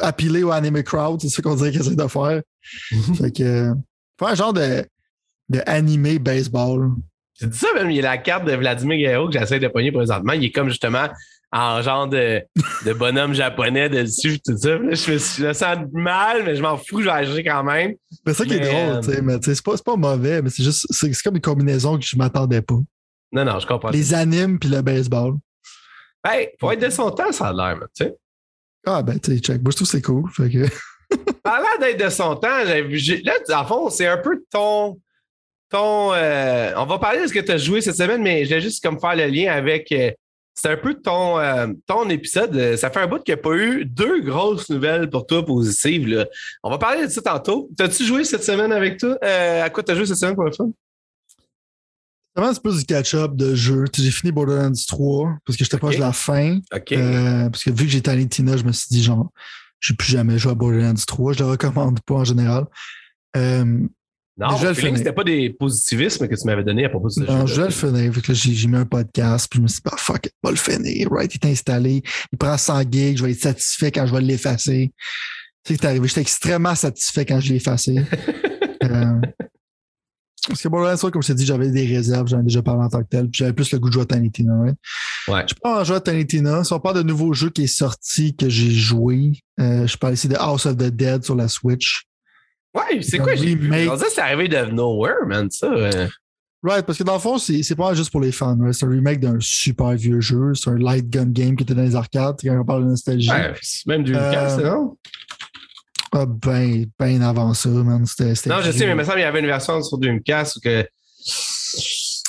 Appeler 0.00 0.42
au 0.42 0.50
anime 0.50 0.82
crowd, 0.82 1.20
c'est 1.20 1.28
ça 1.28 1.42
qu'on 1.42 1.54
dirait 1.54 1.70
qu'ils 1.70 1.80
essaient 1.80 1.94
de 1.94 2.08
faire. 2.08 2.42
fait 3.16 3.30
que. 3.30 3.42
euh, 3.42 3.74
faire 4.18 4.28
un 4.28 4.34
genre 4.34 4.52
de, 4.52 4.84
de 5.48 5.60
animé 5.66 6.18
baseball. 6.18 6.90
Tu 7.38 7.46
dis 7.46 7.56
ça, 7.56 7.68
même, 7.74 7.90
il 7.90 7.96
y 7.96 8.00
a 8.00 8.02
la 8.02 8.18
carte 8.18 8.46
de 8.46 8.52
Vladimir 8.52 8.98
Guerrero 8.98 9.28
que 9.28 9.38
j'essaie 9.38 9.60
de 9.60 9.68
pogner 9.68 9.92
présentement. 9.92 10.32
Il 10.32 10.44
est 10.44 10.50
comme 10.50 10.68
justement 10.68 11.08
en 11.50 11.80
genre 11.80 12.06
de, 12.08 12.42
de 12.84 12.92
bonhomme 12.92 13.32
japonais 13.32 13.88
dessus, 13.88 14.38
tout 14.40 14.56
ça. 14.56 14.76
Là, 14.76 14.94
je, 14.94 15.12
me, 15.12 15.18
je 15.18 15.46
me 15.46 15.52
sens 15.52 15.78
mal, 15.92 16.44
mais 16.44 16.56
je 16.56 16.62
m'en 16.62 16.76
fous, 16.76 17.00
je 17.00 17.06
vais 17.06 17.10
agir 17.10 17.38
quand 17.38 17.64
même. 17.64 17.94
Mais 18.26 18.34
c'est 18.34 18.34
ça 18.34 18.44
qui 18.44 18.54
est 18.54 18.60
drôle, 18.60 18.96
euh, 18.96 19.00
tu 19.00 19.12
sais. 19.12 19.22
Mais 19.22 19.36
c'est 19.42 19.62
pas, 19.62 19.76
pas 19.78 19.96
mauvais, 19.96 20.42
mais 20.42 20.50
c'est 20.50 20.62
juste. 20.62 20.86
C'est 20.90 21.10
comme 21.22 21.36
une 21.36 21.42
combinaison 21.42 21.98
que 21.98 22.04
je 22.04 22.16
m'attendais 22.16 22.60
pas. 22.60 22.78
Non, 23.32 23.44
non, 23.44 23.58
je 23.58 23.66
comprends. 23.66 23.90
Les 23.90 24.12
animes 24.12 24.58
puis 24.58 24.68
le 24.68 24.82
baseball. 24.82 25.34
Hey, 26.26 26.50
faut 26.60 26.70
être 26.70 26.82
de 26.82 26.90
son 26.90 27.10
temps, 27.10 27.32
ça 27.32 27.48
a 27.48 27.52
l'air, 27.52 27.78
tu 27.96 28.04
sais. 28.04 28.14
Ah, 28.86 29.02
ben, 29.02 29.18
tu 29.18 29.32
sais, 29.32 29.38
check. 29.38 29.62
Moi, 29.62 29.70
je 29.70 29.76
trouve 29.76 29.86
que 29.88 29.92
c'est 29.92 30.02
cool. 30.02 30.30
Fait 30.30 30.50
que. 30.50 30.66
Parlant 31.42 31.78
d'être 31.80 32.04
de 32.04 32.10
son 32.10 32.36
temps, 32.36 32.64
j'ai 32.90 33.22
là, 33.22 33.34
en 33.54 33.64
fond, 33.64 33.88
c'est 33.88 34.06
un 34.06 34.18
peu 34.18 34.42
ton. 34.50 35.00
ton 35.70 36.12
euh, 36.12 36.72
on 36.76 36.84
va 36.84 36.98
parler 36.98 37.22
de 37.22 37.26
ce 37.26 37.32
que 37.32 37.40
tu 37.40 37.52
as 37.52 37.56
joué 37.58 37.80
cette 37.80 37.96
semaine, 37.96 38.22
mais 38.22 38.44
je 38.44 38.50
vais 38.50 38.60
juste 38.60 38.82
comme 38.82 39.00
faire 39.00 39.16
le 39.16 39.26
lien 39.26 39.52
avec. 39.52 39.90
euh, 39.92 40.10
c'est 40.60 40.70
un 40.72 40.76
peu 40.76 40.94
ton, 40.94 41.38
euh, 41.38 41.68
ton 41.86 42.08
épisode. 42.10 42.54
Euh, 42.56 42.76
Ça 42.76 42.90
fait 42.90 43.00
un 43.00 43.06
bout 43.06 43.18
qu'il 43.22 43.34
n'y 43.34 43.40
a 43.40 43.42
pas 43.42 43.54
eu 43.56 43.84
deux 43.84 44.20
grosses 44.22 44.68
nouvelles 44.70 45.08
pour 45.08 45.26
toi 45.26 45.44
positives. 45.44 46.08
Là. 46.08 46.26
On 46.62 46.70
va 46.70 46.78
parler 46.78 47.06
de 47.06 47.10
ça 47.10 47.22
tantôt. 47.22 47.70
T'as-tu 47.76 48.04
joué 48.04 48.24
cette 48.24 48.44
semaine 48.44 48.72
avec 48.72 48.98
toi? 48.98 49.16
Euh, 49.22 49.62
à 49.62 49.70
quoi 49.70 49.82
t'as 49.82 49.94
joué 49.94 50.06
cette 50.06 50.16
semaine 50.16 50.34
pour 50.34 50.44
le 50.44 50.52
fun? 50.52 50.70
C'est 52.52 52.62
plus 52.62 52.78
du 52.78 52.84
catch-up 52.84 53.34
de 53.34 53.54
jeu. 53.56 53.84
J'ai 53.96 54.12
fini 54.12 54.30
Borderlands 54.30 54.72
3 54.86 55.38
parce 55.44 55.56
que 55.58 55.64
j'étais 55.64 55.74
Ok. 55.74 55.80
proche 55.80 55.96
de 55.96 56.00
la 56.00 56.12
fin. 56.12 56.60
Euh, 56.92 57.50
parce 57.50 57.64
que 57.64 57.70
vu 57.70 57.84
que 57.86 57.90
j'étais 57.90 58.10
allé 58.12 58.28
Tina, 58.28 58.56
je 58.56 58.62
me 58.62 58.70
suis 58.70 58.86
dit, 58.90 59.02
genre, 59.02 59.32
je 59.80 59.92
vais 59.92 59.96
plus 59.96 60.12
jamais 60.12 60.38
jouer 60.38 60.52
à 60.52 60.54
Borderlands 60.54 60.94
3. 61.04 61.32
Je 61.32 61.40
le 61.40 61.46
recommande 61.46 61.98
pas 62.00 62.14
en 62.14 62.24
général. 62.24 62.64
Euh, 63.36 63.80
non, 64.38 64.56
je 64.56 64.68
le 64.68 64.96
c'était 64.96 65.12
pas 65.12 65.24
des 65.24 65.50
positivismes 65.50 66.28
que 66.28 66.34
tu 66.36 66.46
m'avais 66.46 66.62
donné 66.62 66.84
à 66.84 66.88
propos 66.88 67.08
de 67.08 67.12
ce 67.12 67.20
non, 67.20 67.44
jeu. 67.46 67.54
je 67.68 67.86
vais 67.86 67.90
le 67.90 68.10
là, 68.10 68.34
j'ai 68.34 68.68
mis 68.68 68.76
un 68.76 68.84
podcast, 68.84 69.48
puis 69.50 69.58
je 69.58 69.62
me 69.62 69.68
suis 69.68 69.78
dit, 69.78 69.82
bah, 69.84 69.96
fuck 69.96 70.26
it, 70.26 70.32
va 70.44 70.50
le 70.50 70.56
finir. 70.56 71.08
Right, 71.10 71.34
il 71.34 71.44
est 71.44 71.50
installé. 71.50 72.02
Il 72.32 72.38
prend 72.38 72.56
100 72.56 72.82
gigs. 72.90 73.18
Je 73.18 73.24
vais 73.24 73.32
être 73.32 73.40
satisfait 73.40 73.90
quand 73.90 74.06
je 74.06 74.14
vais 74.14 74.20
l'effacer. 74.20 74.92
Tu 75.64 75.74
sais, 75.74 75.78
c'est 75.80 75.86
arrivé. 75.86 76.06
J'étais 76.06 76.20
extrêmement 76.20 76.76
satisfait 76.76 77.24
quand 77.26 77.40
je 77.40 77.48
l'ai 77.50 77.56
effacé. 77.56 77.96
Euh, 78.84 79.20
parce 80.46 80.62
que 80.62 80.68
Borderlands 80.68 80.96
3, 80.96 81.10
comme 81.10 81.20
je 81.20 81.26
t'ai 81.26 81.34
dit, 81.34 81.44
j'avais 81.44 81.70
des 81.70 81.84
réserves. 81.84 82.28
J'en 82.28 82.40
ai 82.40 82.44
déjà 82.44 82.62
parlé 82.62 82.82
en 82.82 82.88
tant 82.88 83.02
que 83.02 83.08
tel. 83.08 83.24
Puis 83.28 83.38
j'avais 83.40 83.52
plus 83.52 83.70
le 83.72 83.78
goût 83.78 83.88
de 83.88 83.92
jouer 83.92 84.04
à 84.04 84.06
Tiny 84.06 84.30
Tina. 84.30 84.54
right? 84.58 84.76
Ouais. 85.26 85.44
Je 85.46 85.54
peux 85.54 85.68
en 85.68 85.84
jouer 85.84 85.96
à 85.96 86.00
Tiny 86.00 86.26
Tina. 86.26 86.64
Si 86.64 86.72
on 86.72 86.80
parle 86.80 86.96
de 86.96 87.02
nouveaux 87.02 87.34
jeux 87.34 87.50
qui 87.50 87.64
est 87.64 87.66
sorti, 87.66 88.34
que 88.34 88.48
j'ai 88.48 88.70
joué, 88.70 89.32
euh, 89.60 89.86
je 89.86 89.96
parle 89.98 90.14
ici 90.14 90.28
de 90.28 90.36
House 90.36 90.64
of 90.64 90.76
the 90.76 90.84
Dead 90.90 91.24
sur 91.24 91.34
la 91.34 91.48
Switch. 91.48 92.07
Ouais, 92.78 93.02
c'est 93.02 93.18
quoi? 93.18 93.34
J'ai 93.34 93.56
que 93.56 94.10
c'est 94.10 94.20
arrivé 94.20 94.48
de 94.48 94.64
nowhere, 94.72 95.26
man, 95.26 95.50
ça. 95.50 95.66
euh. 95.72 96.08
Right, 96.62 96.84
parce 96.84 96.98
que 96.98 97.04
dans 97.04 97.14
le 97.14 97.20
fond, 97.20 97.38
c'est 97.38 97.62
c'est 97.62 97.76
pas 97.76 97.94
juste 97.94 98.10
pour 98.10 98.20
les 98.20 98.32
fans. 98.32 98.56
right? 98.58 98.74
C'est 98.74 98.84
un 98.84 98.90
remake 98.90 99.20
d'un 99.20 99.36
super 99.38 99.92
vieux 99.92 100.20
jeu. 100.20 100.54
C'est 100.54 100.70
un 100.70 100.76
light 100.76 101.08
gun 101.08 101.26
game 101.26 101.54
qui 101.54 101.62
était 101.62 101.74
dans 101.74 101.82
les 101.82 101.94
arcades. 101.94 102.36
Quand 102.42 102.58
on 102.60 102.64
parle 102.64 102.84
de 102.84 102.88
nostalgie. 102.90 103.30
Ouais, 103.30 103.54
c'est 103.62 103.86
même 103.86 104.02
du 104.02 104.14
Euh, 104.16 104.32
casse, 104.32 104.58
non? 104.58 104.96
Ah, 106.10 106.26
ben, 106.26 106.86
ben 106.98 107.22
avant 107.22 107.54
ça, 107.54 107.68
man. 107.68 108.04
C'était. 108.06 108.34
c'était 108.34 108.50
Non, 108.50 108.56
je 108.60 108.72
sais, 108.72 108.86
mais 108.86 108.92
il 108.92 108.96
me 108.96 109.04
semble 109.04 109.16
qu'il 109.16 109.22
y 109.22 109.26
avait 109.26 109.38
une 109.40 109.46
version 109.46 109.80
sur 109.82 109.98
Dreamcast 109.98 110.56
où 110.56 110.60
que. 110.60 110.84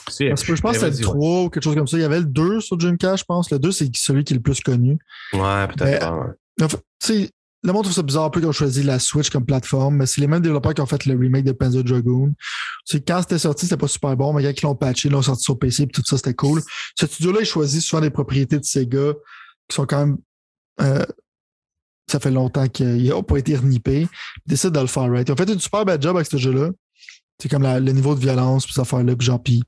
C'est- 0.09 0.29
Parce 0.29 0.43
que 0.43 0.55
je 0.55 0.61
pense 0.61 0.73
que 0.73 0.77
c'était 0.79 0.89
le 0.91 0.95
vas-y, 0.97 1.01
3 1.01 1.43
ou 1.43 1.49
quelque 1.49 1.63
chose 1.63 1.75
comme 1.75 1.87
ça. 1.87 1.97
Il 1.97 2.01
y 2.01 2.05
avait 2.05 2.19
le 2.19 2.25
2 2.25 2.59
sur 2.61 2.77
Dreamcast, 2.77 3.19
je 3.19 3.23
pense. 3.25 3.49
Le 3.51 3.57
2, 3.59 3.71
c'est 3.71 3.89
celui 3.95 4.23
qui 4.23 4.33
est 4.33 4.37
le 4.37 4.41
plus 4.43 4.59
connu. 4.59 4.97
Ouais, 5.33 5.67
peut-être 5.75 6.11
ouais. 6.11 6.65
En 6.65 6.67
fait, 6.69 6.77
tu 6.77 6.83
sais, 6.99 7.29
le 7.63 7.73
monde 7.73 7.83
trouve 7.83 7.95
ça 7.95 8.01
bizarre 8.03 8.25
un 8.25 8.29
peu 8.29 8.39
qu'ils 8.39 8.49
ont 8.49 8.53
choisi 8.53 8.83
la 8.83 8.99
Switch 8.99 9.29
comme 9.29 9.45
plateforme, 9.45 9.97
mais 9.97 10.05
c'est 10.05 10.21
les 10.21 10.27
mêmes 10.27 10.41
développeurs 10.41 10.73
qui 10.73 10.81
ont 10.81 10.85
fait 10.85 11.05
le 11.05 11.17
remake 11.17 11.43
de 11.43 11.51
Panzer 11.51 11.83
Dragoon. 11.83 12.33
Tu 12.85 12.97
sais, 12.97 13.01
quand 13.03 13.21
c'était 13.21 13.37
sorti, 13.39 13.65
c'était 13.65 13.77
pas 13.77 13.87
super 13.87 14.15
bon, 14.15 14.31
mais 14.33 14.43
quand 14.43 14.51
ils 14.61 14.63
l'ont 14.63 14.75
patché, 14.75 15.09
ils 15.09 15.11
l'ont 15.11 15.21
sorti 15.21 15.43
sur 15.43 15.59
PC, 15.59 15.85
puis 15.87 16.01
tout 16.01 16.07
ça, 16.07 16.17
c'était 16.17 16.33
cool. 16.33 16.61
Ce 16.97 17.05
studio-là, 17.05 17.39
il 17.41 17.45
choisit 17.45 17.81
souvent 17.81 18.01
des 18.01 18.09
propriétés 18.09 18.57
de 18.59 18.63
Sega 18.63 19.13
qui 19.67 19.75
sont 19.75 19.85
quand 19.85 20.05
même. 20.05 20.17
euh, 20.81 21.05
ça 22.09 22.19
fait 22.19 22.31
longtemps 22.31 22.67
qu'ils 22.67 23.09
n'ont 23.09 23.21
pas 23.23 23.37
été 23.37 23.55
renippés. 23.55 24.01
Ils 24.45 24.49
décident 24.49 24.71
de 24.71 24.79
le 24.79 24.87
faire 24.87 25.11
right. 25.11 25.27
Ils 25.27 25.31
ont 25.31 25.35
fait 25.35 25.51
une 25.51 25.59
super 25.59 25.85
bad 25.85 26.01
job 26.01 26.15
avec 26.15 26.27
ce 26.31 26.37
jeu-là. 26.37 26.69
C'est 27.41 27.49
comme 27.49 27.61
la- 27.61 27.79
le 27.79 27.91
niveau 27.91 28.15
de 28.15 28.19
violence, 28.19 28.65
puis 28.65 28.73
cette 28.73 28.81
affaire-là, 28.81 29.15
puis 29.15 29.25
genre, 29.27 29.41
puis 29.43 29.61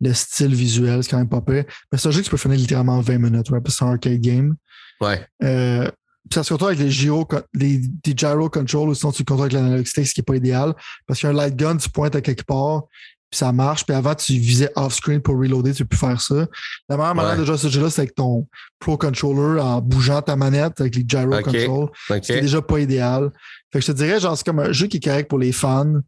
le 0.00 0.12
style 0.12 0.54
visuel, 0.54 1.04
c'est 1.04 1.10
quand 1.10 1.18
même 1.18 1.28
pas 1.28 1.40
pire. 1.40 1.64
Mais 1.92 1.98
c'est 1.98 2.08
un 2.08 2.10
jeu 2.10 2.22
qui 2.22 2.30
peut 2.30 2.36
finir 2.36 2.56
littéralement 2.58 2.96
en 2.96 3.00
20 3.00 3.18
minutes, 3.18 3.48
right? 3.50 3.62
Parce 3.62 3.76
que 3.76 3.78
c'est 3.78 3.84
un 3.84 3.92
arcade 3.92 4.20
game. 4.20 4.56
Ouais. 5.00 5.24
Euh, 5.44 5.88
ça 6.32 6.42
contrôle 6.42 6.72
avec 6.72 6.80
les 6.80 6.90
gyro, 6.90 7.26
les, 7.52 7.78
des 7.78 8.14
gyro 8.16 8.48
control 8.48 8.88
ou 8.88 8.94
sinon 8.94 9.12
tu 9.12 9.22
le 9.22 9.26
contrôles 9.26 9.46
avec 9.46 9.52
l'analog 9.52 9.86
stick, 9.86 10.06
ce 10.06 10.14
qui 10.14 10.20
n'est 10.20 10.24
pas 10.24 10.36
idéal. 10.36 10.74
Parce 11.06 11.20
qu'un 11.20 11.32
light 11.32 11.54
gun, 11.56 11.76
tu 11.76 11.88
pointes 11.90 12.16
à 12.16 12.20
quelque 12.20 12.44
part, 12.44 12.84
puis 13.30 13.38
ça 13.38 13.52
marche. 13.52 13.84
Puis 13.84 13.94
avant, 13.94 14.14
tu 14.14 14.32
visais 14.34 14.70
off-screen 14.74 15.20
pour 15.20 15.38
reloader, 15.38 15.72
tu 15.72 15.84
peux 15.84 15.88
plus 15.90 15.98
faire 15.98 16.20
ça. 16.20 16.46
La 16.88 16.96
meilleure 16.96 17.14
manière 17.14 17.36
de 17.36 17.44
jouer 17.44 17.54
à 17.54 17.58
ce 17.58 17.68
jeu-là, 17.68 17.90
c'est 17.90 18.02
avec 18.02 18.14
ton 18.14 18.46
Pro 18.78 18.96
Controller 18.96 19.60
en 19.60 19.80
bougeant 19.80 20.22
ta 20.22 20.36
manette 20.36 20.80
avec 20.80 20.96
les 20.96 21.04
gyro 21.06 21.34
Ok. 21.34 21.44
control. 21.44 21.90
OK. 22.10 22.20
C'est 22.22 22.40
déjà 22.40 22.62
pas 22.62 22.80
idéal. 22.80 23.30
Fait 23.72 23.80
que 23.80 23.84
je 23.86 23.92
te 23.92 23.96
dirais, 23.96 24.20
genre, 24.20 24.36
c'est 24.36 24.44
comme 24.46 24.60
un 24.60 24.72
jeu 24.72 24.86
qui 24.86 24.96
est 24.98 25.04
correct 25.04 25.28
pour 25.28 25.38
les 25.38 25.52
fans, 25.52 26.00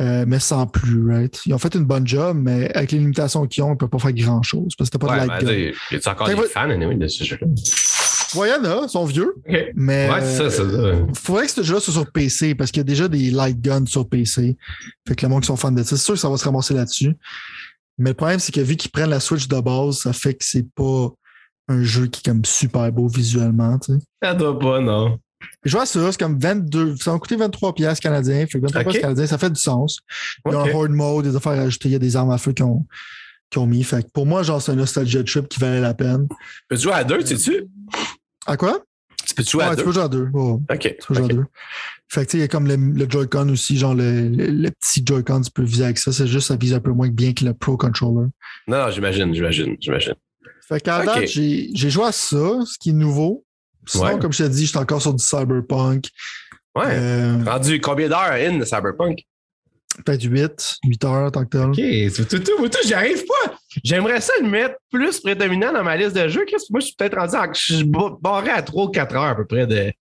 euh, 0.00 0.24
mais 0.26 0.38
sans 0.38 0.66
plus, 0.66 1.06
right? 1.10 1.40
Ils 1.46 1.54
ont 1.54 1.58
fait 1.58 1.74
une 1.74 1.84
bonne 1.84 2.06
job, 2.06 2.36
mais 2.40 2.72
avec 2.74 2.92
les 2.92 2.98
limitations 2.98 3.46
qu'ils 3.46 3.62
ont, 3.62 3.72
ils 3.74 3.76
peuvent 3.76 3.88
pas 3.90 3.98
faire 3.98 4.12
grand-chose 4.12 4.74
parce 4.76 4.90
que 4.90 4.96
t'as 4.98 5.06
pas 5.06 5.12
Ouais, 5.14 5.22
de 5.22 5.26
ben, 5.28 5.34
light 5.34 5.44
gun. 5.44 5.48
tu 5.48 5.54
sais, 5.98 6.00
y 6.04 6.08
a 6.08 6.12
encore 6.12 6.28
Fait 6.28 6.34
des 6.36 6.42
fans 6.48 6.70
anyway, 6.70 6.94
de 6.96 7.06
ce 7.08 7.24
jeu-là? 7.24 7.46
Ouais, 8.34 8.48
il 8.48 8.52
y 8.64 8.66
en 8.66 8.70
a, 8.80 8.84
ils 8.84 8.88
sont 8.88 9.04
vieux, 9.04 9.34
mais. 9.74 10.10
Ouais, 10.10 10.20
c'est 10.22 10.36
ça, 10.38 10.50
c'est 10.50 10.56
ça. 10.56 10.62
euh, 10.62 11.04
faudrait 11.14 11.44
que 11.46 11.52
ce 11.52 11.62
jeu-là 11.62 11.80
soit 11.80 11.92
sur 11.92 12.10
PC 12.10 12.54
parce 12.54 12.70
qu'il 12.70 12.80
y 12.80 12.82
a 12.82 12.84
déjà 12.84 13.06
des 13.06 13.30
light 13.30 13.60
guns 13.60 13.84
sur 13.84 14.08
PC. 14.08 14.56
Fait 15.06 15.14
que 15.14 15.26
le 15.26 15.30
monde 15.30 15.42
qui 15.42 15.48
sont 15.48 15.56
fans 15.56 15.70
de 15.70 15.82
ça, 15.82 15.90
c'est 15.96 16.02
sûr 16.02 16.14
que 16.14 16.20
ça 16.20 16.30
va 16.30 16.38
se 16.38 16.44
ramasser 16.44 16.72
là-dessus. 16.72 17.14
Mais 17.98 18.10
le 18.10 18.14
problème, 18.14 18.38
c'est 18.38 18.52
que 18.52 18.60
vu 18.62 18.76
qu'ils 18.76 18.90
prennent 18.90 19.10
la 19.10 19.20
Switch 19.20 19.46
de 19.48 19.60
base, 19.60 19.98
ça 19.98 20.14
fait 20.14 20.32
que 20.32 20.44
c'est 20.46 20.66
pas 20.74 21.10
un 21.68 21.82
jeu 21.82 22.06
qui 22.06 22.20
est 22.20 22.30
comme 22.32 22.42
super 22.46 22.90
beau 22.90 23.06
visuellement, 23.06 23.78
tu 23.78 23.92
sais. 23.92 23.98
Ça 24.22 24.34
doit 24.34 24.58
pas, 24.58 24.80
non. 24.80 25.18
Je 25.64 25.72
vois 25.76 25.86
ça, 25.86 26.10
c'est 26.12 26.18
comme 26.18 26.38
22, 26.38 26.96
ça 26.96 27.12
va 27.12 27.18
coûter 27.18 27.36
23 27.36 27.74
pièces 27.74 28.00
canadiens. 28.00 28.46
Fait 28.46 28.58
que 28.60 28.64
23 28.66 28.80
Ok. 28.80 28.84
piastres 28.88 29.00
canadiens, 29.02 29.26
ça 29.26 29.38
fait 29.38 29.50
du 29.50 29.60
sens. 29.60 30.00
Il 30.46 30.52
y 30.52 30.54
a 30.54 30.60
un 30.60 30.70
horde 30.74 30.90
mode, 30.90 31.24
des 31.26 31.36
affaires 31.36 31.52
à 31.52 31.62
ajouter, 31.62 31.88
il 31.88 31.92
y 31.92 31.96
a 31.96 31.98
des 32.00 32.16
armes 32.16 32.30
à 32.30 32.38
feu 32.38 32.52
qui 32.52 32.62
ont, 32.62 32.86
qui 33.50 33.58
ont 33.58 33.66
mis. 33.66 33.84
Fait 33.84 34.02
que 34.02 34.08
pour 34.12 34.26
moi, 34.26 34.42
genre, 34.42 34.60
c'est 34.60 34.72
un 34.72 34.76
nostalgia 34.76 35.22
trip 35.24 35.48
qui 35.48 35.60
valait 35.60 35.80
la 35.80 35.94
peine. 35.94 36.26
Peux-tu 36.68 36.82
jouer 36.82 36.92
à 36.94 37.04
deux, 37.04 37.18
tu 37.22 37.36
sais-tu? 37.36 37.64
À 38.46 38.56
quoi? 38.56 38.80
Tu 39.24 39.34
peux 39.34 39.44
jouer 39.44 39.62
Ouais, 39.64 39.70
à 39.70 39.70
tu 39.70 39.76
deux? 39.76 39.84
peux 39.84 39.92
jouer 39.92 40.02
à 40.02 40.08
deux. 40.08 40.28
OK. 40.34 40.78
Tu 40.80 40.96
peux 41.06 41.14
jouer 41.14 41.24
à 41.24 41.28
deux. 41.28 41.44
Fait 42.08 42.26
que 42.26 42.30
tu 42.30 42.32
sais, 42.32 42.38
il 42.38 42.40
y 42.40 42.44
a 42.44 42.48
comme 42.48 42.66
le, 42.66 42.76
le 42.76 43.08
Joy-Con 43.08 43.48
aussi, 43.50 43.78
genre 43.78 43.94
le, 43.94 44.28
le, 44.28 44.46
le 44.48 44.70
petit 44.70 45.02
Joy-Con, 45.06 45.40
tu 45.42 45.50
peux 45.50 45.62
viser 45.62 45.84
avec 45.84 45.98
ça. 45.98 46.12
C'est 46.12 46.26
juste, 46.26 46.48
ça 46.48 46.56
vise 46.56 46.74
un 46.74 46.80
peu 46.80 46.90
moins 46.90 47.08
bien 47.08 47.32
que 47.32 47.44
le 47.44 47.54
Pro 47.54 47.76
Controller. 47.76 48.28
Non, 48.68 48.90
j'imagine, 48.90 49.32
j'imagine, 49.32 49.76
j'imagine. 49.80 50.14
Fait 50.68 50.80
qu'à 50.80 51.00
Ok. 51.00 51.06
date, 51.06 51.26
j'ai 51.28 51.72
joué 51.90 52.04
à 52.04 52.12
ça, 52.12 52.58
ce 52.66 52.76
qui 52.78 52.90
est 52.90 52.94
nouveau. 52.94 53.44
Sinon, 53.86 54.04
Ouais. 54.04 54.18
comme 54.18 54.32
je 54.32 54.44
t'ai 54.44 54.48
dit, 54.48 54.66
j'étais 54.66 54.78
encore 54.78 55.02
sur 55.02 55.12
du 55.14 55.22
Cyberpunk. 55.24 56.04
Ouais. 56.76 56.84
Euh, 56.88 57.44
Rendu 57.44 57.80
combien 57.80 58.08
d'heures 58.08 58.32
in 58.32 58.58
de 58.58 58.64
Cyberpunk? 58.64 59.24
Peut-être 60.06 60.22
8, 60.22 60.76
8 60.86 61.04
heures, 61.04 61.30
tant 61.32 61.44
que 61.44 61.50
tel. 61.50 61.66
OK, 61.68 61.76
c'est 61.76 62.26
tout, 62.26 62.38
tout, 62.38 62.68
tout, 62.68 62.78
j'y 62.84 62.94
arrive 62.94 63.24
pas. 63.26 63.54
J'aimerais 63.84 64.22
ça 64.22 64.32
le 64.40 64.48
mettre 64.48 64.76
plus 64.90 65.20
prédominant 65.20 65.70
dans 65.72 65.82
ma 65.84 65.96
liste 65.98 66.16
de 66.16 66.28
jeux. 66.28 66.44
Qu'est-ce 66.46 66.64
que 66.64 66.72
moi, 66.72 66.80
je 66.80 66.86
suis 66.86 66.94
peut-être 66.96 67.18
rendu 67.18 67.34
à. 67.36 67.50
Je 67.52 67.74
suis 67.74 67.84
ba- 67.84 68.16
barré 68.22 68.48
à 68.50 68.62
3 68.62 68.84
ou 68.84 68.88
4 68.88 69.14
heures 69.16 69.22
à 69.24 69.34
peu 69.34 69.44
près 69.44 69.66
de. 69.66 69.92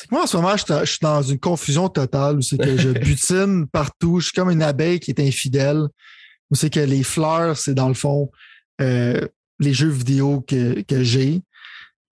C'est 0.00 0.08
que 0.08 0.14
moi, 0.14 0.22
en 0.22 0.26
ce 0.26 0.36
moment, 0.38 0.56
je 0.56 0.64
suis- 0.64 0.74
je 0.80 0.90
suis 0.90 0.98
dans 1.02 1.20
une 1.20 1.38
confusion 1.38 1.88
totale 1.90 2.36
où 2.38 2.42
c'est 2.42 2.56
que 2.56 2.76
je 2.78 2.88
butine 2.92 3.66
partout. 3.66 4.20
Je 4.20 4.26
suis 4.26 4.32
comme 4.34 4.50
une 4.50 4.62
abeille 4.62 5.00
qui 5.00 5.10
est 5.10 5.20
infidèle. 5.20 5.82
Où 6.50 6.54
c'est 6.54 6.70
que 6.70 6.80
les 6.80 7.02
fleurs, 7.02 7.56
c'est 7.58 7.74
dans 7.74 7.88
le 7.88 7.94
fond 7.94 8.30
euh, 8.80 9.20
les 9.60 9.72
jeux 9.74 9.88
vidéo 9.88 10.40
que, 10.46 10.80
que 10.82 11.02
j'ai. 11.02 11.42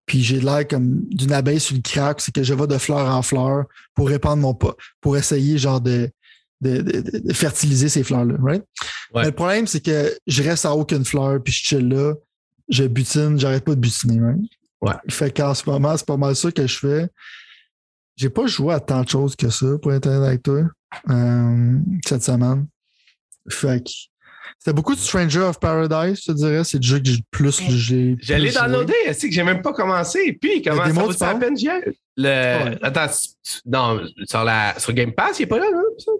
Puis 0.06 0.22
j'ai 0.22 0.40
l'air 0.40 0.66
comme 0.66 1.02
d'une 1.10 1.32
abeille 1.32 1.60
sur 1.60 1.76
le 1.76 1.82
crack. 1.82 2.20
C'est 2.20 2.34
que 2.34 2.42
je 2.42 2.54
vais 2.54 2.66
de 2.66 2.78
fleur 2.78 3.08
en 3.08 3.22
fleur 3.22 3.64
pour 3.94 4.08
répandre 4.08 4.42
mon 4.42 4.54
pas, 4.54 4.74
pour 5.00 5.16
essayer 5.16 5.58
genre 5.58 5.80
de, 5.80 6.10
de, 6.60 6.80
de- 6.82 7.18
de 7.20 7.32
fertiliser 7.32 7.88
ces 7.88 8.02
fleurs-là. 8.02 8.34
Right? 8.40 8.64
Ouais. 9.14 9.22
Mais 9.22 9.26
le 9.26 9.32
problème, 9.32 9.66
c'est 9.66 9.80
que 9.80 10.12
je 10.26 10.42
reste 10.42 10.64
à 10.66 10.74
aucune 10.74 11.04
fleur, 11.04 11.42
puis 11.42 11.52
je 11.52 11.62
chill 11.62 11.88
là. 11.88 12.14
Je 12.68 12.84
butine, 12.84 13.38
j'arrête 13.38 13.64
pas 13.64 13.74
de 13.74 13.80
butiner. 13.80 14.20
Right? 14.20 14.40
Ouais. 14.80 14.94
Fait 15.08 15.30
qu'en 15.30 15.54
ce 15.54 15.68
moment, 15.68 15.96
c'est 15.96 16.06
pas 16.06 16.16
mal 16.16 16.34
ça 16.34 16.50
que 16.50 16.66
je 16.66 16.78
fais. 16.78 17.08
J'ai 18.16 18.30
pas 18.30 18.46
joué 18.46 18.74
à 18.74 18.80
tant 18.80 19.02
de 19.02 19.08
choses 19.08 19.36
que 19.36 19.48
ça, 19.50 19.66
pour 19.80 19.92
être 19.92 20.08
avec 20.08 20.42
toi, 20.42 20.62
euh, 21.10 21.78
cette 22.06 22.22
semaine. 22.22 22.66
Fait 23.48 23.82
que 23.84 23.90
c'était 24.62 24.74
beaucoup 24.76 24.94
de 24.94 25.00
Stranger 25.00 25.40
of 25.40 25.58
Paradise, 25.58 26.20
je 26.20 26.30
te 26.30 26.36
dirais. 26.36 26.62
C'est 26.62 26.76
le 26.76 26.84
jeu 26.84 27.00
que 27.00 27.06
j'ai 27.06 27.16
le 27.16 27.22
plus 27.32 27.60
j'ai. 27.68 28.16
J'allais 28.20 28.52
downloader, 28.52 29.12
c'est 29.12 29.28
que 29.28 29.34
j'ai 29.34 29.42
même 29.42 29.60
pas 29.60 29.72
commencé. 29.72 30.38
Puis, 30.40 30.62
comment 30.62 30.84
ça 30.84 30.92
vaut 30.92 31.10
la 31.10 31.34
peine? 31.34 31.56
Le... 32.16 32.28
Ouais. 32.28 32.78
Attends, 32.80 33.06
non, 33.66 34.00
sur, 34.24 34.44
la... 34.44 34.78
sur 34.78 34.92
Game 34.92 35.10
Pass, 35.14 35.40
il 35.40 35.42
est 35.42 35.46
pas 35.46 35.58
là, 35.58 35.64
non? 35.72 35.82
ça? 35.98 36.12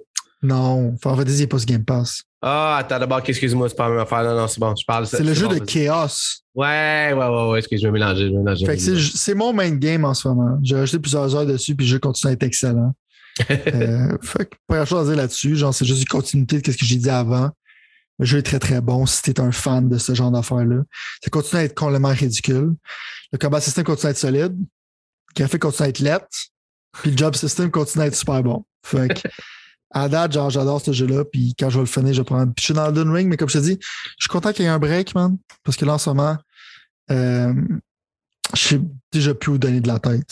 Non, 0.42 0.96
Final 1.00 1.18
Fantasy 1.18 1.40
n'est 1.42 1.46
pas 1.46 1.58
ce 1.60 1.66
Game 1.66 1.84
Pass. 1.84 2.24
Ah, 2.42 2.78
attends, 2.80 2.98
d'abord, 2.98 3.20
excuse-moi, 3.24 3.68
c'est 3.68 3.76
pas 3.76 3.84
la 3.84 3.90
même 3.90 4.00
affaire. 4.00 4.24
Non, 4.24 4.34
non, 4.34 4.48
c'est 4.48 4.58
bon, 4.58 4.74
je 4.74 4.84
parle. 4.84 5.06
C'est 5.06 5.22
le 5.22 5.34
jeu 5.34 5.46
bon, 5.46 5.54
de. 5.54 5.58
Chaos. 5.60 6.08
Ouais, 6.56 7.12
ouais, 7.12 7.26
ouais, 7.26 7.48
ouais, 7.48 7.58
excuse, 7.60 7.80
je 7.80 7.86
vais 7.86 7.92
mélanger, 7.92 8.26
je 8.26 8.32
vais 8.32 8.38
mélanger. 8.38 8.66
Fait 8.66 8.74
que 8.74 8.82
c'est- 8.82 9.16
c'est 9.16 9.34
mon 9.34 9.52
main 9.52 9.70
game 9.70 10.04
en 10.04 10.14
ce 10.14 10.26
moment. 10.26 10.58
J'ai 10.64 10.74
rajouté 10.74 10.98
plusieurs 10.98 11.32
heures 11.36 11.46
dessus, 11.46 11.76
puis 11.76 11.86
le 11.86 11.92
jeu 11.92 11.98
continue 12.00 12.30
à 12.30 12.32
être 12.32 12.42
excellent. 12.42 12.92
euh, 13.50 14.18
fait 14.20 14.46
que 14.46 14.56
pas 14.66 14.78
grand 14.78 14.84
chose 14.84 15.06
à 15.06 15.12
dire 15.12 15.22
là-dessus. 15.22 15.54
Genre, 15.54 15.72
c'est 15.72 15.84
juste 15.84 16.00
une 16.00 16.08
continuité 16.08 16.60
de 16.60 16.72
ce 16.72 16.76
que 16.76 16.84
j'ai 16.84 16.96
dit 16.96 17.08
avant. 17.08 17.52
Le 18.18 18.26
jeu 18.26 18.38
est 18.38 18.42
très 18.42 18.58
très 18.58 18.80
bon 18.80 19.06
si 19.06 19.22
t'es 19.22 19.40
un 19.40 19.52
fan 19.52 19.88
de 19.88 19.98
ce 19.98 20.14
genre 20.14 20.30
d'affaires-là. 20.30 20.82
Ça 21.22 21.30
continue 21.30 21.60
à 21.60 21.64
être 21.64 21.74
complètement 21.74 22.12
ridicule. 22.12 22.74
Le 23.32 23.38
combat 23.38 23.60
system 23.60 23.84
continue 23.84 24.08
à 24.08 24.10
être 24.10 24.18
solide. 24.18 24.56
Le 24.56 25.34
café 25.34 25.58
continue 25.58 25.86
à 25.86 25.88
être 25.88 25.98
lettre. 26.00 26.26
Puis 27.00 27.10
le 27.10 27.16
job 27.16 27.34
system 27.34 27.70
continue 27.70 28.04
à 28.04 28.06
être 28.08 28.14
super 28.14 28.42
bon. 28.42 28.64
Fait 28.84 29.08
que, 29.08 29.28
à 29.90 30.08
date, 30.08 30.32
genre, 30.32 30.50
j'adore 30.50 30.80
ce 30.80 30.92
jeu-là. 30.92 31.24
Puis 31.24 31.54
quand 31.58 31.70
je 31.70 31.76
vais 31.76 31.84
le 31.84 31.86
finir, 31.86 32.12
je 32.12 32.20
vais 32.20 32.24
prendre. 32.24 32.52
Puis 32.54 32.62
je 32.62 32.64
suis 32.66 32.74
dans 32.74 32.86
Elden 32.86 33.10
Ring, 33.10 33.28
mais 33.28 33.36
comme 33.36 33.48
je 33.48 33.58
te 33.58 33.64
dis, 33.64 33.78
je 33.80 34.24
suis 34.24 34.28
content 34.28 34.52
qu'il 34.52 34.64
y 34.64 34.68
ait 34.68 34.70
un 34.70 34.78
break, 34.78 35.14
man. 35.14 35.38
Parce 35.64 35.76
que 35.76 35.84
là, 35.84 35.94
en 35.94 35.98
ce 35.98 36.10
moment, 36.10 36.36
euh, 37.10 37.54
je 38.54 38.60
sais 38.60 38.80
déjà 39.10 39.34
plus 39.34 39.52
où 39.52 39.58
donner 39.58 39.80
de 39.80 39.88
la 39.88 39.98
tête. 39.98 40.30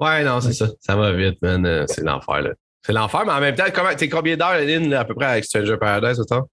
Ouais, 0.00 0.22
non, 0.22 0.40
c'est 0.40 0.52
ça. 0.52 0.68
Ça 0.80 0.94
va 0.94 1.12
vite, 1.12 1.42
man. 1.42 1.66
Euh, 1.66 1.84
C'est 1.88 2.02
l'enfer, 2.02 2.40
là. 2.42 2.50
C'est 2.86 2.92
l'enfer, 2.92 3.24
mais 3.26 3.32
en 3.32 3.40
même 3.40 3.56
temps, 3.56 3.64
comment, 3.74 3.94
t'es 3.94 4.08
combien 4.08 4.36
d'heures, 4.36 4.98
à 4.98 5.04
peu 5.04 5.14
près 5.14 5.26
avec 5.26 5.44
Stranger 5.44 5.76
Paradise, 5.76 6.20
autant? 6.20 6.48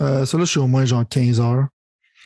Euh, 0.00 0.24
ça, 0.24 0.38
là, 0.38 0.44
je 0.44 0.50
suis 0.50 0.60
au 0.60 0.66
moins 0.66 0.84
genre 0.84 1.06
15 1.08 1.40
heures. 1.40 1.66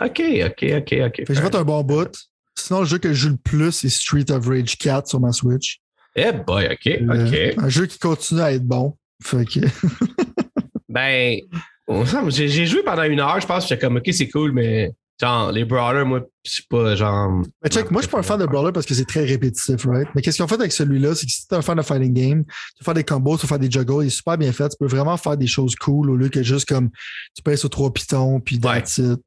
OK, 0.00 0.20
OK, 0.46 0.64
OK, 0.76 0.94
OK. 1.06 1.16
Fait 1.16 1.24
que 1.24 1.34
j'ai 1.34 1.40
fait 1.40 1.54
un 1.54 1.64
bon 1.64 1.82
bout. 1.82 2.10
Sinon, 2.56 2.80
le 2.80 2.87
jeu 2.87 2.98
que 2.98 3.08
je 3.12 3.14
joue 3.14 3.28
le 3.30 3.37
plus, 3.37 3.72
c'est 3.72 3.88
Street 3.88 4.30
of 4.30 4.46
Rage 4.46 4.76
4 4.78 5.08
sur 5.08 5.20
ma 5.20 5.32
Switch. 5.32 5.80
Eh 6.16 6.32
boy, 6.32 6.66
OK, 6.72 6.87
Euh, 6.87 7.26
OK. 7.54 7.64
Un 7.64 7.68
jeu 7.68 7.87
qui 7.87 7.98
continue 7.98 8.40
à 8.40 8.52
être 8.52 8.64
bon. 8.64 8.96
Fait 9.22 9.44
que, 9.44 9.60
Ben, 10.88 11.38
j'ai 12.28 12.66
joué 12.66 12.82
pendant 12.84 13.02
une 13.02 13.18
heure, 13.20 13.40
je 13.40 13.46
pense, 13.46 13.68
j'étais 13.68 13.80
comme, 13.80 13.96
OK, 13.96 14.08
c'est 14.12 14.28
cool, 14.28 14.52
mais 14.52 14.92
genre, 15.20 15.53
les 15.53 15.64
brawlers, 15.64 16.05
moi, 16.05 16.20
c'est 16.44 16.66
pas 16.68 16.94
genre. 16.96 17.42
Mais 17.62 17.70
check, 17.70 17.90
moi, 17.90 18.03
je 18.03 18.07
suis 18.07 18.12
pas 18.12 18.18
un 18.18 18.22
fan 18.22 18.38
de 18.40 18.46
Brawler 18.46 18.72
parce 18.72 18.85
que 18.87 18.94
c'est 18.94 19.05
très 19.07 19.24
répétitif, 19.24 19.87
right? 19.87 20.09
Mais 20.14 20.22
qu'est-ce 20.22 20.37
qu'ils 20.37 20.44
ont 20.44 20.48
fait 20.48 20.57
avec 20.57 20.72
celui-là, 20.72 21.14
c'est 21.14 21.27
que 21.27 21.33
si 21.33 21.46
t'es 21.48 21.57
un 21.57 21.62
fan 21.62 21.77
de 21.77 21.83
fighting 21.83 22.12
game, 22.12 22.44
tu 22.44 22.53
peux 22.81 22.85
faire 22.85 22.94
des 22.94 23.05
combos, 23.05 23.37
tu 23.37 23.42
peux 23.42 23.46
faire 23.48 23.59
des 23.59 23.70
juggles, 23.70 24.03
il 24.05 24.07
est 24.09 24.11
super 24.11 24.37
bien 24.37 24.53
fait. 24.53 24.68
Tu 24.68 24.77
peux 24.79 24.87
vraiment 24.87 25.16
faire 25.16 25.37
des 25.37 25.46
choses 25.46 25.74
cool 25.77 26.11
au 26.11 26.16
lieu 26.16 26.29
que 26.29 26.42
juste 26.42 26.68
comme 26.68 26.90
tu 27.35 27.42
pèses 27.42 27.61
sur 27.61 27.70
trois 27.70 27.92
pitons, 27.92 28.40
puis 28.40 28.57
Ouais. 28.57 28.81
that's 28.81 28.98
it. 28.98 29.20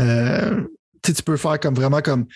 Euh, 0.00 0.62
tu 1.02 1.12
peux 1.24 1.36
faire 1.36 1.58
comme 1.58 1.74
vraiment 1.74 2.00
comme 2.00 2.26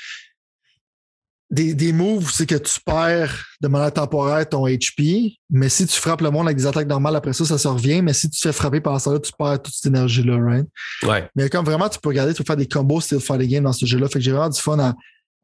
des, 1.50 1.74
des 1.74 1.92
moves, 1.92 2.30
c'est 2.32 2.46
que 2.46 2.56
tu 2.56 2.80
perds 2.84 3.44
de 3.60 3.68
manière 3.68 3.92
temporaire 3.92 4.48
ton 4.48 4.66
HP, 4.66 5.38
mais 5.50 5.68
si 5.68 5.86
tu 5.86 5.98
frappes 6.00 6.20
le 6.20 6.30
monde 6.30 6.46
avec 6.46 6.56
des 6.56 6.66
attaques 6.66 6.88
normales, 6.88 7.14
après 7.14 7.32
ça, 7.32 7.44
ça 7.44 7.56
se 7.56 7.68
revient. 7.68 8.02
Mais 8.02 8.12
si 8.12 8.28
tu 8.28 8.40
te 8.40 8.48
fais 8.48 8.52
frapper 8.52 8.80
par 8.80 9.00
ça, 9.00 9.12
là, 9.12 9.20
tu 9.20 9.32
perds 9.38 9.62
toute 9.62 9.74
cette 9.74 9.86
énergie-là, 9.86 10.38
right? 10.38 10.66
Ouais. 11.04 11.28
Mais 11.36 11.48
comme 11.48 11.64
vraiment, 11.64 11.88
tu 11.88 12.00
peux 12.00 12.08
regarder, 12.08 12.34
tu 12.34 12.42
peux 12.42 12.46
faire 12.46 12.56
des 12.56 12.66
combos 12.66 13.00
style 13.00 13.20
fighting 13.20 13.48
game 13.48 13.64
dans 13.64 13.72
ce 13.72 13.86
jeu-là. 13.86 14.08
Fait 14.08 14.18
que 14.18 14.24
j'ai 14.24 14.32
vraiment 14.32 14.48
du 14.48 14.60
fun 14.60 14.78
à, 14.78 14.94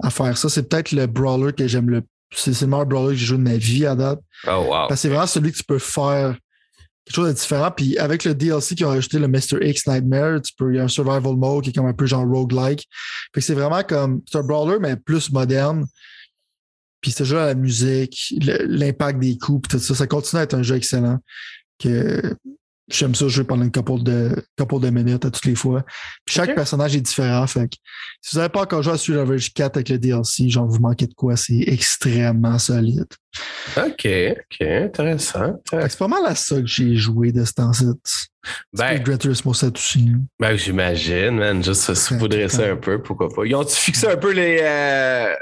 à 0.02 0.10
faire 0.10 0.36
ça. 0.36 0.48
C'est 0.48 0.68
peut-être 0.68 0.92
le 0.92 1.06
brawler 1.06 1.52
que 1.52 1.66
j'aime 1.66 1.88
le 1.88 2.02
c'est 2.34 2.54
c'est 2.54 2.64
le 2.64 2.70
meilleur 2.70 2.86
brawler 2.86 3.14
que 3.14 3.20
j'ai 3.20 3.26
joué 3.26 3.38
de 3.38 3.42
ma 3.42 3.56
vie 3.56 3.86
à 3.86 3.94
date. 3.94 4.20
Oh, 4.46 4.50
wow. 4.50 4.70
Parce 4.70 4.88
que 4.88 4.96
c'est 4.96 5.08
vraiment 5.08 5.26
celui 5.26 5.52
que 5.52 5.56
tu 5.58 5.64
peux 5.64 5.78
faire 5.78 6.36
quelque 7.04 7.14
chose 7.14 7.28
de 7.28 7.32
différent. 7.32 7.70
Puis 7.70 7.98
avec 7.98 8.24
le 8.24 8.34
DLC 8.34 8.74
qui 8.74 8.84
ont 8.84 8.88
rajouté 8.90 9.18
le 9.18 9.28
Mr. 9.28 9.58
X 9.60 9.86
Nightmare, 9.86 10.40
tu 10.42 10.52
peux, 10.54 10.72
il 10.72 10.76
y 10.76 10.80
a 10.80 10.84
un 10.84 10.88
survival 10.88 11.36
mode 11.36 11.64
qui 11.64 11.70
est 11.70 11.72
comme 11.72 11.86
un 11.86 11.92
peu 11.92 12.06
genre 12.06 12.26
roguelike. 12.26 12.88
Fait 13.34 13.40
que 13.40 13.46
c'est 13.46 13.54
vraiment 13.54 13.82
comme, 13.82 14.22
c'est 14.30 14.38
un 14.38 14.42
brawler, 14.42 14.78
mais 14.80 14.96
plus 14.96 15.30
moderne. 15.32 15.86
Puis 17.00 17.10
ce 17.10 17.24
jeu, 17.24 17.36
la 17.36 17.54
musique, 17.54 18.32
l'impact 18.40 19.18
des 19.18 19.36
coups, 19.36 19.68
tout 19.68 19.78
ça, 19.78 19.94
ça 19.94 20.06
continue 20.06 20.40
à 20.40 20.44
être 20.44 20.54
un 20.54 20.62
jeu 20.62 20.76
excellent. 20.76 21.18
Que 21.78 22.36
j'aime 22.90 23.14
ça 23.14 23.28
jouer 23.28 23.44
pendant 23.44 23.64
une 23.64 23.72
couple 23.72 24.02
de, 24.02 24.44
couple 24.58 24.80
de 24.80 24.90
minutes 24.90 25.24
à 25.24 25.30
toutes 25.30 25.44
les 25.46 25.54
fois. 25.54 25.84
Puis 26.24 26.34
chaque 26.34 26.54
personnage 26.54 26.94
est 26.96 27.00
différent. 27.00 27.46
Fait 27.46 27.68
que 27.68 27.76
si 28.20 28.34
vous 28.34 28.38
n'avez 28.40 28.50
pas 28.52 28.62
encore 28.62 28.82
joué 28.82 28.92
à 28.94 28.96
Street 28.98 29.16
of 29.16 29.28
Rage 29.28 29.52
4 29.54 29.76
avec 29.76 29.88
le 29.88 29.98
DLC, 29.98 30.48
genre 30.48 30.66
vous 30.66 30.80
manquez 30.80 31.06
de 31.06 31.14
quoi, 31.14 31.36
c'est 31.36 31.62
extrêmement 31.66 32.58
solide. 32.58 33.06
OK, 33.76 34.06
OK, 34.06 34.60
intéressant. 34.60 35.60
C'est 35.70 35.98
pas 35.98 36.08
mal 36.08 36.26
à 36.26 36.34
ça 36.34 36.56
que 36.60 36.66
j'ai 36.66 36.96
joué 36.96 37.32
de 37.32 37.44
ce 37.44 37.52
temps-ci. 37.54 37.86
Ben, 38.72 39.00
Gran 39.02 39.16
Turismo 39.16 39.54
7 39.54 39.74
aussi. 39.76 40.10
ben 40.40 40.56
j'imagine, 40.56 41.36
man. 41.38 41.62
Juste 41.62 41.94
saupoudrer 41.94 42.48
ça 42.48 42.70
un 42.72 42.76
peu, 42.76 43.00
pourquoi 43.00 43.28
pas. 43.28 43.44
Ils 43.46 43.54
ont-tu 43.54 43.76
fixé 43.76 44.08
un 44.08 44.16
peu 44.16 44.32
les. 44.32 44.58
euh, 44.60 45.34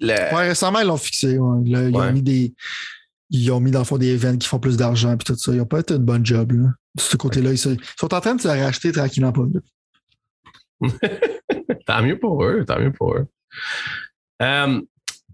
Ouais, 0.00 0.30
récemment, 0.48 0.78
ils 0.78 0.86
l'ont 0.86 0.96
fixé. 0.96 1.36
ouais. 1.38 1.68
Là, 1.70 1.88
ils 1.88 1.94
Ouais. 1.96 2.06
ont 2.06 2.12
mis 2.12 2.22
des. 2.22 2.54
Ils 3.30 3.50
ont 3.50 3.60
mis 3.60 3.70
dans 3.70 3.80
le 3.80 3.84
fond 3.84 3.98
des 3.98 4.14
events 4.14 4.38
qui 4.38 4.48
font 4.48 4.58
plus 4.58 4.76
d'argent 4.76 5.16
puis 5.16 5.24
tout 5.24 5.36
ça. 5.36 5.52
Ils 5.52 5.64
pas 5.66 5.80
été 5.80 5.94
une 5.94 6.04
bonne 6.04 6.24
job. 6.24 6.52
De 6.52 7.00
ce 7.00 7.16
côté-là, 7.16 7.52
ils, 7.52 7.58
sont 7.58 7.76
en 8.14 8.20
train 8.20 8.34
de 8.34 8.40
se 8.40 8.48
racheter 8.48 8.92
tranquillement 8.92 9.32
pas. 9.32 9.42
Tant 11.86 12.02
mieux 12.02 12.18
pour 12.18 12.44
eux, 12.44 12.64
tant 12.66 12.78
mieux 12.78 12.92
pour 12.92 13.14
eux. 13.16 13.26
Um, 14.40 14.84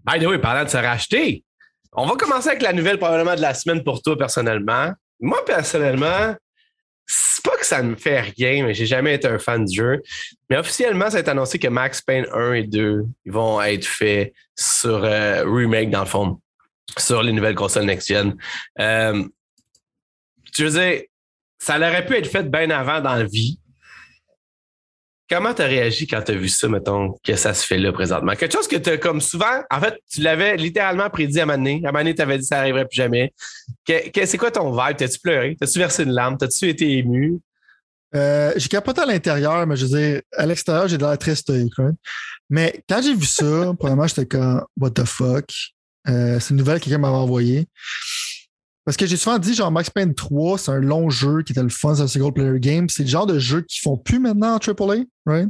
by 0.05 0.19
the 0.19 0.25
way, 0.25 0.39
parlant 0.39 0.63
de 0.63 0.69
se 0.69 0.77
racheter, 0.77 1.43
on 1.91 2.05
va 2.05 2.15
commencer 2.15 2.49
avec 2.49 2.61
la 2.61 2.73
nouvelle 2.73 2.97
probablement 2.97 3.35
de 3.35 3.41
la 3.41 3.53
semaine 3.53 3.83
pour 3.83 4.01
toi 4.01 4.17
personnellement. 4.17 4.91
Moi, 5.19 5.43
personnellement, 5.45 6.35
c'est 7.05 7.43
pas 7.43 7.55
que 7.57 7.65
ça 7.65 7.83
me 7.83 7.95
fait 7.95 8.21
rien, 8.21 8.65
mais 8.65 8.73
j'ai 8.73 8.85
jamais 8.85 9.15
été 9.15 9.27
un 9.27 9.37
fan 9.37 9.65
du 9.65 9.75
jeu. 9.75 10.01
Mais 10.49 10.57
officiellement, 10.57 11.09
ça 11.09 11.17
a 11.17 11.19
été 11.19 11.31
annoncé 11.31 11.59
que 11.59 11.67
Max 11.67 12.01
Payne 12.01 12.25
1 12.33 12.53
et 12.53 12.63
2 12.63 13.05
ils 13.25 13.31
vont 13.31 13.61
être 13.61 13.85
faits 13.85 14.33
sur 14.55 15.03
euh, 15.03 15.43
remake, 15.45 15.89
dans 15.89 16.01
le 16.01 16.05
fond, 16.05 16.39
sur 16.97 17.21
les 17.23 17.31
nouvelles 17.31 17.55
consoles 17.55 17.85
next-gen. 17.85 18.35
Euh, 18.79 19.23
je 20.55 20.65
veux 20.65 20.79
dire, 20.79 21.01
ça 21.59 21.77
aurait 21.77 22.05
pu 22.05 22.15
être 22.15 22.27
fait 22.29 22.49
bien 22.49 22.69
avant 22.69 23.01
dans 23.01 23.15
la 23.15 23.23
vie. 23.25 23.59
Comment 25.27 25.55
tu 25.55 25.63
as 25.63 25.65
réagi 25.65 26.05
quand 26.05 26.21
tu 26.21 26.33
as 26.33 26.35
vu 26.35 26.47
ça, 26.47 26.67
mettons, 26.67 27.15
que 27.23 27.35
ça 27.35 27.55
se 27.55 27.65
fait 27.65 27.79
là 27.79 27.91
présentement? 27.91 28.35
Quelque 28.35 28.53
chose 28.53 28.67
que 28.67 28.75
tu 28.75 28.91
as 28.91 28.97
comme 28.99 29.19
souvent, 29.19 29.63
en 29.71 29.79
fait, 29.81 29.97
tu 30.07 30.21
l'avais 30.21 30.55
littéralement 30.55 31.09
prédit 31.09 31.39
à 31.39 31.47
Mané. 31.47 31.81
À 31.83 31.91
Mané, 31.91 32.13
tu 32.13 32.21
avais 32.21 32.37
dit 32.37 32.45
ça 32.45 32.57
n'arriverait 32.57 32.85
plus 32.85 32.95
jamais. 32.97 33.33
Que- 33.87 34.09
que- 34.09 34.25
c'est 34.27 34.37
quoi 34.37 34.51
ton 34.51 34.69
vibe? 34.71 34.97
T'as-tu 34.97 35.19
pleuré? 35.19 35.57
T'as-tu 35.59 35.79
versé 35.79 36.03
une 36.03 36.11
larme? 36.11 36.37
T'as-tu 36.37 36.69
été 36.69 36.91
ému? 36.99 37.39
Euh, 38.13 38.53
j'ai 38.55 38.67
capoté 38.69 39.01
à 39.01 39.05
l'intérieur, 39.07 39.65
mais 39.65 39.75
je 39.75 39.87
veux 39.87 39.97
dire, 39.99 40.21
à 40.37 40.45
l'extérieur, 40.45 40.87
j'ai 40.87 40.97
de 40.99 41.03
l'air 41.03 41.37
stoïque. 41.37 41.73
right? 41.77 41.95
Mais 42.47 42.83
quand 42.87 43.01
j'ai 43.01 43.15
vu 43.15 43.25
ça, 43.25 43.73
premièrement, 43.79 44.05
j'étais 44.05 44.27
comme, 44.27 44.63
what 44.77 44.91
the 44.91 45.05
fuck? 45.05 45.49
Euh, 46.07 46.39
c'est 46.39 46.51
une 46.51 46.57
nouvelle 46.57 46.79
que 46.79 46.85
quelqu'un 46.85 46.99
m'avait 46.99 47.15
envoyée. 47.15 47.67
Parce 48.85 48.97
que 48.97 49.07
j'ai 49.07 49.17
souvent 49.17 49.39
dit, 49.39 49.55
genre, 49.55 49.71
Max 49.71 49.89
Payne 49.89 50.13
3, 50.13 50.59
c'est 50.59 50.71
un 50.71 50.79
long 50.79 51.09
jeu 51.09 51.41
qui 51.41 51.53
était 51.53 51.63
le 51.63 51.69
fun, 51.69 51.95
c'est 51.95 52.03
un 52.03 52.07
single 52.07 52.33
player 52.33 52.59
game. 52.59 52.87
C'est 52.87 53.03
le 53.03 53.09
genre 53.09 53.25
de 53.25 53.39
jeu 53.39 53.61
qu'ils 53.61 53.81
font 53.81 53.97
plus 53.97 54.19
maintenant 54.19 54.55
en 54.55 54.59
AAA, 54.59 55.05
right? 55.25 55.49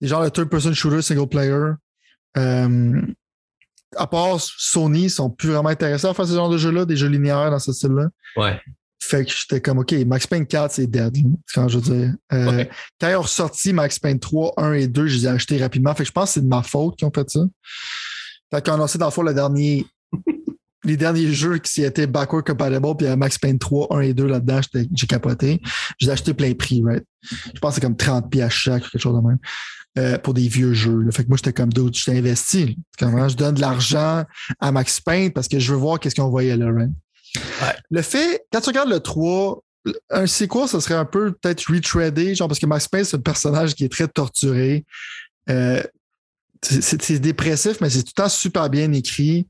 Des 0.00 0.08
genres 0.08 0.22
de 0.22 0.28
third-person 0.28 0.72
shooter 0.72 1.02
single 1.02 1.28
player. 1.28 1.72
Euh, 2.36 3.02
à 3.96 4.06
part 4.06 4.38
Sony, 4.40 5.04
ils 5.04 5.10
sont 5.10 5.28
plus 5.28 5.48
vraiment 5.48 5.70
intéressés 5.70 6.06
à 6.06 6.14
faire 6.14 6.26
ce 6.26 6.34
genre 6.34 6.48
de 6.48 6.56
jeu-là, 6.58 6.84
des 6.84 6.96
jeux 6.96 7.08
linéaires 7.08 7.50
dans 7.50 7.58
ce 7.58 7.72
style-là. 7.72 8.06
Ouais. 8.36 8.60
Fait 9.02 9.24
que 9.24 9.32
j'étais 9.32 9.60
comme, 9.60 9.78
OK, 9.78 9.92
Max 10.06 10.28
Payne 10.28 10.46
4, 10.46 10.70
c'est 10.70 10.86
dead. 10.86 11.16
C'est 11.46 11.54
quand 11.54 11.68
je 11.68 11.78
veux 11.78 11.82
dire? 11.96 12.14
Euh, 12.32 12.50
Ouais. 12.58 12.70
Quand 13.00 13.08
ils 13.08 13.16
ont 13.16 13.22
ressorti 13.22 13.72
Max 13.72 13.98
Payne 13.98 14.20
3, 14.20 14.54
1 14.58 14.72
et 14.74 14.86
2, 14.86 15.08
je 15.08 15.16
les 15.16 15.24
ai 15.24 15.28
achetés 15.28 15.58
rapidement. 15.58 15.92
Fait 15.96 16.04
que 16.04 16.08
je 16.08 16.12
pense 16.12 16.28
que 16.28 16.34
c'est 16.34 16.42
de 16.42 16.46
ma 16.46 16.62
faute 16.62 16.96
qu'ils 16.96 17.08
ont 17.08 17.12
fait 17.12 17.28
ça. 17.28 17.40
Qu'ils 18.52 18.70
ont 18.72 18.74
annoncé 18.74 18.98
dans 18.98 19.06
le 19.06 19.12
fond 19.12 19.22
le 19.22 19.34
dernier, 19.34 19.86
les 20.84 20.96
derniers 20.96 21.32
jeux 21.32 21.58
qui 21.58 21.82
étaient 21.84 22.06
backward 22.06 22.44
compatible, 22.46 22.96
puis 22.96 23.06
il 23.06 23.10
y 23.10 23.12
a 23.12 23.16
Max 23.16 23.38
Payne 23.38 23.58
3, 23.58 23.88
1 23.96 24.00
et 24.00 24.14
2 24.14 24.26
là-dedans, 24.26 24.60
j'ai 24.94 25.06
capoté. 25.06 25.60
Je 25.98 26.06
les 26.06 26.10
ai 26.10 26.12
achetés 26.12 26.34
plein 26.34 26.52
prix, 26.54 26.82
right? 26.84 27.04
Je 27.22 27.60
pense 27.60 27.70
que 27.70 27.74
c'est 27.76 27.80
comme 27.80 27.96
30 27.96 28.30
pieds 28.30 28.42
à 28.42 28.48
chaque, 28.50 28.82
quelque 28.82 28.98
chose 28.98 29.14
de 29.14 29.26
même. 29.26 29.38
euh, 29.98 30.18
pour 30.18 30.34
des 30.34 30.48
vieux 30.48 30.72
jeux. 30.72 31.02
là. 31.02 31.10
Fait 31.10 31.24
que 31.24 31.28
moi, 31.28 31.36
j'étais 31.36 31.52
comme 31.52 31.72
d'autres, 31.72 31.98
j'étais 31.98 32.16
investi. 32.18 32.78
Comment? 32.98 33.28
Je 33.28 33.36
donne 33.36 33.56
de 33.56 33.60
l'argent 33.60 34.24
à 34.60 34.72
Max 34.72 35.00
Payne 35.00 35.32
parce 35.32 35.48
que 35.48 35.58
je 35.58 35.72
veux 35.72 35.78
voir 35.78 35.98
qu'est-ce 35.98 36.14
qu'on 36.14 36.28
voyait 36.30 36.56
là, 36.56 36.66
right? 36.72 36.90
Ouais. 37.36 37.76
Le 37.90 38.02
fait, 38.02 38.42
quand 38.52 38.60
tu 38.60 38.68
regardes 38.70 38.90
le 38.90 39.00
3, 39.00 39.62
un 40.10 40.26
sequel, 40.26 40.68
ça 40.68 40.80
serait 40.80 40.94
un 40.94 41.04
peu 41.04 41.32
peut-être 41.32 41.64
retreadé, 41.72 42.34
genre 42.34 42.48
parce 42.48 42.58
que 42.60 42.66
Max 42.66 42.86
Payne, 42.88 43.04
c'est 43.04 43.16
un 43.16 43.20
personnage 43.20 43.74
qui 43.74 43.84
est 43.84 43.88
très 43.88 44.08
torturé. 44.08 44.84
Euh, 45.48 45.82
c'est- 46.62 47.18
dépressif, 47.18 47.80
mais 47.80 47.90
c'est 47.90 48.02
tout 48.02 48.12
le 48.16 48.22
temps 48.22 48.28
super 48.28 48.68
bien 48.70 48.92
écrit. 48.92 49.46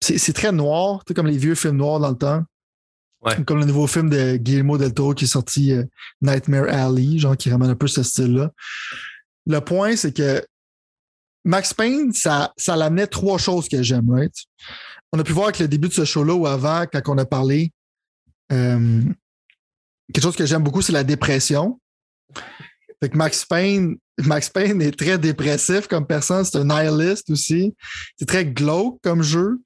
C'est 0.00 0.32
très 0.32 0.52
noir, 0.52 1.04
tu 1.04 1.10
sais, 1.10 1.14
comme 1.14 1.26
les 1.26 1.38
vieux 1.38 1.54
films 1.56 1.76
noirs 1.76 1.98
dans 1.98 2.10
le 2.10 2.16
temps. 2.16 2.44
Ouais. 3.20 3.42
Comme 3.44 3.58
le 3.58 3.64
nouveau 3.64 3.88
film 3.88 4.08
de 4.08 4.36
Guillermo 4.36 4.78
del 4.78 4.94
Toro 4.94 5.12
qui 5.12 5.24
est 5.24 5.28
sorti 5.28 5.72
euh, 5.72 5.82
Nightmare 6.22 6.68
Alley, 6.68 7.18
genre 7.18 7.36
qui 7.36 7.50
ramène 7.50 7.70
un 7.70 7.74
peu 7.74 7.88
ce 7.88 8.04
style-là. 8.04 8.52
Le 9.46 9.58
point, 9.60 9.96
c'est 9.96 10.16
que 10.16 10.46
Max 11.44 11.74
Payne, 11.74 12.12
ça, 12.12 12.52
ça 12.56 12.76
l'amenait 12.76 13.08
trois 13.08 13.38
choses 13.38 13.68
que 13.68 13.82
j'aime, 13.82 14.08
right? 14.08 14.32
On 15.12 15.18
a 15.18 15.24
pu 15.24 15.32
voir 15.32 15.46
avec 15.46 15.58
le 15.58 15.66
début 15.66 15.88
de 15.88 15.92
ce 15.94 16.04
show-là 16.04 16.32
ou 16.34 16.46
avant, 16.46 16.84
quand 16.92 17.00
on 17.06 17.18
a 17.18 17.24
parlé, 17.24 17.72
euh, 18.52 19.02
quelque 20.12 20.22
chose 20.22 20.36
que 20.36 20.46
j'aime 20.46 20.62
beaucoup, 20.62 20.82
c'est 20.82 20.92
la 20.92 21.02
dépression. 21.04 21.80
Fait 23.02 23.08
que 23.08 23.16
Max 23.16 23.44
Payne, 23.46 23.96
Max 24.24 24.48
Payne 24.48 24.82
est 24.82 24.98
très 24.98 25.18
dépressif 25.18 25.86
comme 25.86 26.06
personne, 26.06 26.44
c'est 26.44 26.58
un 26.58 26.64
nihiliste 26.64 27.30
aussi. 27.30 27.74
C'est 28.18 28.26
très 28.26 28.44
glauque 28.44 28.98
comme 29.02 29.22
jeu. 29.22 29.60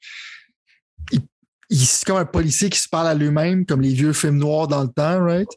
Il, 1.11 1.23
c'est 1.87 2.07
comme 2.07 2.19
un 2.19 2.27
policier 2.27 2.69
qui 2.69 2.79
se 2.79 2.89
parle 2.89 3.09
à 3.09 3.15
lui-même, 3.15 3.65
comme 3.65 3.81
les 3.81 3.95
vieux 3.95 4.13
films 4.13 4.39
noirs 4.39 4.69
dans 4.69 4.83
le 4.83 4.89
temps, 4.89 5.25
right? 5.25 5.49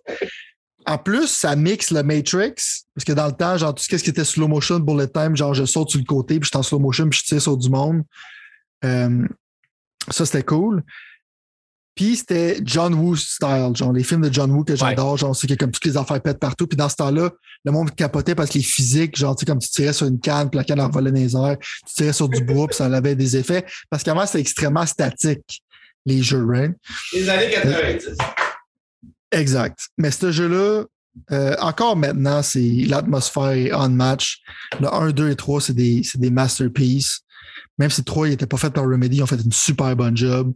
En 0.88 0.97
plus, 0.97 1.27
ça 1.27 1.55
mixe 1.55 1.91
le 1.91 2.03
Matrix, 2.03 2.53
parce 2.93 3.05
que 3.05 3.12
dans 3.12 3.25
le 3.25 3.34
temps, 3.34 3.58
genre, 3.58 3.73
tout 3.73 3.84
ce 3.84 3.95
qui 3.95 4.10
était 4.10 4.23
slow 4.23 4.47
motion, 4.47 4.79
bullet 4.79 5.08
time, 5.08 5.36
genre, 5.36 5.53
je 5.53 5.65
saute 5.65 5.89
sur 5.89 5.99
le 5.99 6.05
côté, 6.05 6.39
puis 6.39 6.45
je 6.45 6.49
suis 6.49 6.58
en 6.58 6.63
slow 6.63 6.79
motion, 6.79 7.10
puis 7.10 7.19
je 7.19 7.25
tire 7.25 7.41
sur 7.41 7.58
du 7.58 7.69
monde. 7.69 8.03
Euh, 8.84 9.27
ça, 10.10 10.25
c'était 10.25 10.43
cool. 10.43 10.84
Puis 11.95 12.17
c'était 12.17 12.60
John 12.63 12.93
Woo 12.93 13.15
style, 13.15 13.71
genre 13.73 13.93
les 13.93 14.03
films 14.03 14.27
de 14.27 14.34
John 14.34 14.51
Woo 14.51 14.63
que 14.63 14.75
j'adore, 14.75 15.17
genre 15.17 15.36
c'est 15.36 15.47
que 15.47 15.53
comme 15.53 15.71
toutes 15.71 15.86
les 15.86 15.95
affaires 15.95 16.21
pètent 16.21 16.39
partout. 16.39 16.67
Puis 16.67 16.75
dans 16.75 16.89
ce 16.89 16.95
temps-là, 16.97 17.31
le 17.63 17.71
monde 17.71 17.95
capotait 17.95 18.36
parce 18.36 18.49
que 18.49 18.58
les 18.58 18.63
physiques, 18.63 19.15
genre 19.15 19.36
tu 19.36 19.41
sais 19.41 19.45
comme 19.45 19.60
tu 19.60 19.69
tirais 19.69 19.93
sur 19.93 20.05
une 20.05 20.19
canne, 20.19 20.49
puis 20.49 20.58
la 20.58 20.65
canne 20.65 20.81
envolait 20.81 21.12
dans 21.12 21.17
les 21.17 21.36
airs, 21.36 21.58
tu 21.88 21.93
tirais 21.95 22.13
sur 22.13 22.27
du 22.27 22.43
bois, 22.43 22.67
puis 22.67 22.75
ça 22.75 22.86
avait 22.86 23.15
des 23.15 23.38
effets. 23.38 23.65
Parce 23.89 24.03
qu'avant 24.03 24.25
c'était 24.25 24.41
extrêmement 24.41 24.86
statique 24.86 25.63
les 26.05 26.21
jeux, 26.21 26.45
right? 26.45 26.73
Les 27.13 27.29
années 27.29 27.49
90. 27.51 28.17
Exact. 29.31 29.79
Mais 29.97 30.12
ce 30.12 30.31
jeu-là, 30.31 30.84
euh, 31.31 31.55
encore 31.60 31.95
maintenant, 31.95 32.41
c'est 32.43 32.84
l'atmosphère 32.88 33.51
est 33.51 33.73
on 33.73 33.89
match. 33.89 34.41
Le 34.79 34.93
1, 34.93 35.12
2 35.12 35.29
et 35.29 35.36
3, 35.36 35.62
c'est 35.62 35.73
des, 35.73 36.01
des 36.15 36.29
masterpieces. 36.29 37.21
Même 37.77 37.89
si 37.89 38.01
le 38.01 38.05
3 38.05 38.27
n'était 38.29 38.45
pas 38.45 38.58
fait 38.58 38.69
par 38.69 38.84
Remedy, 38.86 39.17
ils 39.17 39.23
ont 39.23 39.27
fait 39.27 39.41
une 39.41 39.51
super 39.51 39.95
bonne 39.95 40.15
job. 40.15 40.53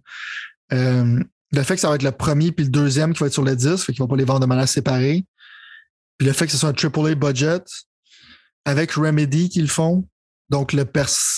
Euh, 0.74 1.24
le 1.52 1.64
fait 1.64 1.76
que 1.76 1.82
ça 1.82 1.90
va 1.90 1.96
être 1.96 2.04
le 2.04 2.12
premier 2.12 2.52
puis 2.52 2.66
le 2.66 2.72
deuxième 2.72 3.14
qui 3.14 3.20
va 3.20 3.28
être 3.28 3.34
sur 3.34 3.44
le 3.44 3.56
disque, 3.56 3.86
fait 3.86 3.94
qu'ils 3.94 4.02
vont 4.02 4.08
pas 4.08 4.16
les 4.16 4.26
vendre 4.26 4.42
de 4.42 4.46
manière 4.46 4.68
séparée. 4.68 5.26
Puis 6.18 6.28
le 6.28 6.34
fait 6.34 6.46
que 6.46 6.52
ce 6.52 6.58
soit 6.58 6.70
un 6.70 6.74
AAA 6.74 7.16
budget 7.16 7.64
avec 8.66 8.92
Remedy 8.92 9.50
qui 9.50 9.62
le 9.62 9.68
font. 9.68 10.08
Donc, 10.50 10.74
le 10.74 10.86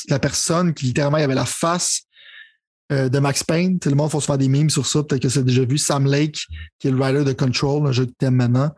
la 0.09 0.19
personne 0.19 0.73
qui 0.73 0.85
littéralement 0.85 1.17
avait 1.17 1.35
la 1.35 1.45
face 1.45 2.03
euh, 2.91 3.09
de 3.09 3.19
Max 3.19 3.43
Payne. 3.43 3.79
Tout 3.79 3.89
le 3.89 3.95
monde 3.95 4.09
faut 4.09 4.21
se 4.21 4.25
faire 4.25 4.37
des 4.37 4.47
memes 4.47 4.69
sur 4.69 4.85
ça. 4.85 5.03
Peut-être 5.03 5.21
que 5.21 5.29
c'est 5.29 5.43
déjà 5.43 5.65
vu. 5.65 5.77
Sam 5.77 6.05
Lake, 6.05 6.45
qui 6.79 6.87
est 6.87 6.91
le 6.91 6.97
writer 6.97 7.23
de 7.23 7.33
Control, 7.33 7.87
un 7.87 7.91
jeu 7.91 8.05
que 8.05 8.11
t'aimes 8.17 8.35
maintenant. 8.35 8.71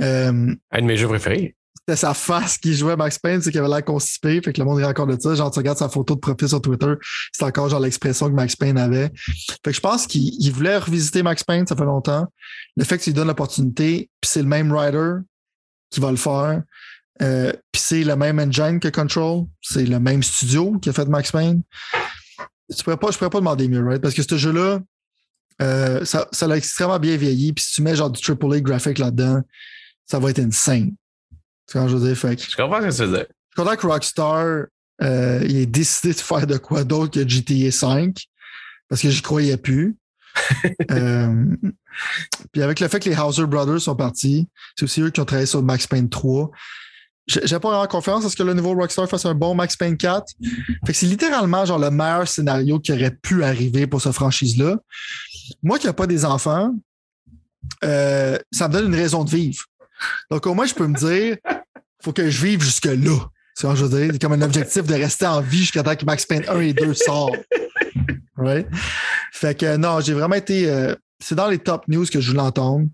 Euh, 0.00 0.54
un 0.70 0.80
de 0.80 0.86
mes 0.86 0.96
jeux 0.96 1.08
préférés. 1.08 1.56
C'était 1.86 1.96
sa 1.96 2.14
face 2.14 2.56
qui 2.56 2.74
jouait 2.74 2.96
Max 2.96 3.18
Payne, 3.18 3.42
c'est 3.42 3.50
qu'il 3.50 3.60
avait 3.60 3.68
l'air 3.68 3.84
constipé. 3.84 4.40
Fait 4.42 4.52
que 4.52 4.60
le 4.60 4.64
monde 4.64 4.80
est 4.80 4.84
encore 4.84 5.06
de 5.06 5.20
ça. 5.20 5.34
Genre, 5.34 5.50
tu 5.50 5.58
regardes 5.58 5.78
sa 5.78 5.88
photo 5.88 6.14
de 6.14 6.20
profil 6.20 6.48
sur 6.48 6.60
Twitter, 6.62 6.94
c'est 7.32 7.44
encore 7.44 7.68
genre 7.68 7.80
l'expression 7.80 8.28
que 8.28 8.34
Max 8.34 8.56
Payne 8.56 8.78
avait. 8.78 9.10
Fait 9.14 9.70
que 9.70 9.72
je 9.72 9.80
pense 9.80 10.06
qu'il 10.06 10.52
voulait 10.52 10.78
revisiter 10.78 11.22
Max 11.22 11.44
Payne, 11.44 11.66
ça 11.66 11.76
fait 11.76 11.84
longtemps. 11.84 12.26
Le 12.76 12.84
fait 12.84 12.98
qu'il 12.98 13.12
lui 13.12 13.16
donne 13.16 13.28
l'opportunité, 13.28 14.08
puis 14.20 14.30
c'est 14.30 14.42
le 14.42 14.48
même 14.48 14.72
writer 14.72 15.22
qui 15.90 16.00
va 16.00 16.10
le 16.10 16.16
faire. 16.16 16.62
Euh, 17.22 17.52
puis 17.70 17.80
c'est 17.80 18.02
le 18.02 18.16
même 18.16 18.38
engine 18.38 18.80
que 18.80 18.88
Control. 18.88 19.44
C'est 19.60 19.84
le 19.84 20.00
même 20.00 20.22
studio 20.22 20.78
qui 20.78 20.88
a 20.88 20.92
fait 20.92 21.06
Max 21.06 21.30
Payne 21.30 21.62
je 22.68 22.82
pourrais 22.82 22.96
pas, 22.96 23.10
je 23.10 23.18
pourrais 23.18 23.30
pas 23.30 23.40
demander 23.40 23.68
mieux, 23.68 23.84
right? 23.84 24.00
Parce 24.00 24.14
que 24.14 24.22
ce 24.22 24.36
jeu-là, 24.36 24.80
euh, 25.62 26.04
ça, 26.04 26.28
ça 26.32 26.46
l'a 26.46 26.56
extrêmement 26.56 26.98
bien 26.98 27.16
vieilli. 27.16 27.52
Puis 27.52 27.64
si 27.64 27.74
tu 27.74 27.82
mets 27.82 27.96
genre 27.96 28.10
du 28.10 28.20
AAA 28.20 28.60
graphique 28.60 28.98
là-dedans, 28.98 29.42
ça 30.06 30.18
va 30.18 30.30
être 30.30 30.40
insane. 30.40 30.94
Quand 31.72 31.88
je 31.88 31.96
veux 31.96 32.08
dire. 32.08 32.16
Fait 32.16 32.38
je 32.38 32.56
comprends 32.56 32.80
ce 32.80 32.86
que 32.86 32.94
tu 32.94 33.10
veux 33.10 33.16
dire. 33.16 33.26
Je 33.28 33.62
suis 33.62 33.64
content 33.64 33.76
que 33.76 33.86
Rockstar 33.86 34.66
euh, 35.02 35.40
il 35.44 35.56
ait 35.56 35.66
décidé 35.66 36.14
de 36.14 36.18
faire 36.18 36.46
de 36.46 36.56
quoi 36.56 36.84
d'autre 36.84 37.12
que 37.12 37.28
GTA 37.28 37.70
5 37.70 38.16
parce 38.88 39.02
que 39.02 39.10
j'y 39.10 39.22
croyais 39.22 39.56
plus. 39.56 39.96
euh, 40.90 41.46
puis 42.52 42.62
avec 42.62 42.80
le 42.80 42.88
fait 42.88 43.00
que 43.00 43.08
les 43.08 43.16
Hauser 43.16 43.46
Brothers 43.46 43.80
sont 43.80 43.96
partis, 43.96 44.48
c'est 44.76 44.84
aussi 44.84 45.00
eux 45.00 45.10
qui 45.10 45.20
ont 45.20 45.24
travaillé 45.24 45.46
sur 45.46 45.62
Max 45.62 45.86
Payne 45.86 46.08
3 46.08 46.50
j'ai 47.26 47.58
pas 47.58 47.70
vraiment 47.70 47.86
confiance 47.86 48.24
à 48.24 48.28
ce 48.28 48.36
que 48.36 48.42
le 48.42 48.52
nouveau 48.52 48.74
Rockstar 48.74 49.08
fasse 49.08 49.24
un 49.24 49.34
bon 49.34 49.54
Max 49.54 49.76
Payne 49.76 49.96
4. 49.96 50.26
Fait 50.84 50.92
que 50.92 50.98
c'est 50.98 51.06
littéralement 51.06 51.64
genre 51.64 51.78
le 51.78 51.90
meilleur 51.90 52.28
scénario 52.28 52.78
qui 52.78 52.92
aurait 52.92 53.12
pu 53.12 53.42
arriver 53.44 53.86
pour 53.86 54.02
cette 54.02 54.12
franchise-là. 54.12 54.76
Moi 55.62 55.78
qui 55.78 55.86
n'ai 55.86 55.92
pas 55.92 56.06
des 56.06 56.24
enfants, 56.24 56.74
euh, 57.82 58.38
ça 58.52 58.68
me 58.68 58.74
donne 58.74 58.86
une 58.86 58.94
raison 58.94 59.24
de 59.24 59.30
vivre. 59.30 59.64
Donc 60.30 60.46
au 60.46 60.54
moins, 60.54 60.66
je 60.66 60.74
peux 60.74 60.86
me 60.86 60.96
dire, 60.96 61.36
faut 62.02 62.12
que 62.12 62.28
je 62.28 62.44
vive 62.44 62.62
jusque-là. 62.62 63.28
C'est 63.54 63.68
je 63.76 63.84
veux 63.84 64.00
dire. 64.00 64.10
C'est 64.12 64.20
comme 64.20 64.32
un 64.32 64.42
objectif 64.42 64.82
de 64.84 64.94
rester 64.94 65.26
en 65.26 65.40
vie 65.40 65.58
jusqu'à 65.58 65.82
temps 65.82 65.94
que 65.94 66.04
Max 66.04 66.26
Payne 66.26 66.44
1 66.48 66.60
et 66.60 66.72
2 66.72 66.94
sortent. 66.94 67.36
Right? 68.36 68.66
Fait 69.32 69.56
que 69.56 69.76
non, 69.76 70.00
j'ai 70.00 70.12
vraiment 70.12 70.34
été. 70.34 70.68
Euh, 70.68 70.94
c'est 71.20 71.36
dans 71.36 71.48
les 71.48 71.58
top 71.58 71.86
news 71.86 72.04
que 72.04 72.20
je 72.20 72.30
voulais 72.30 72.42
entendre 72.42 72.88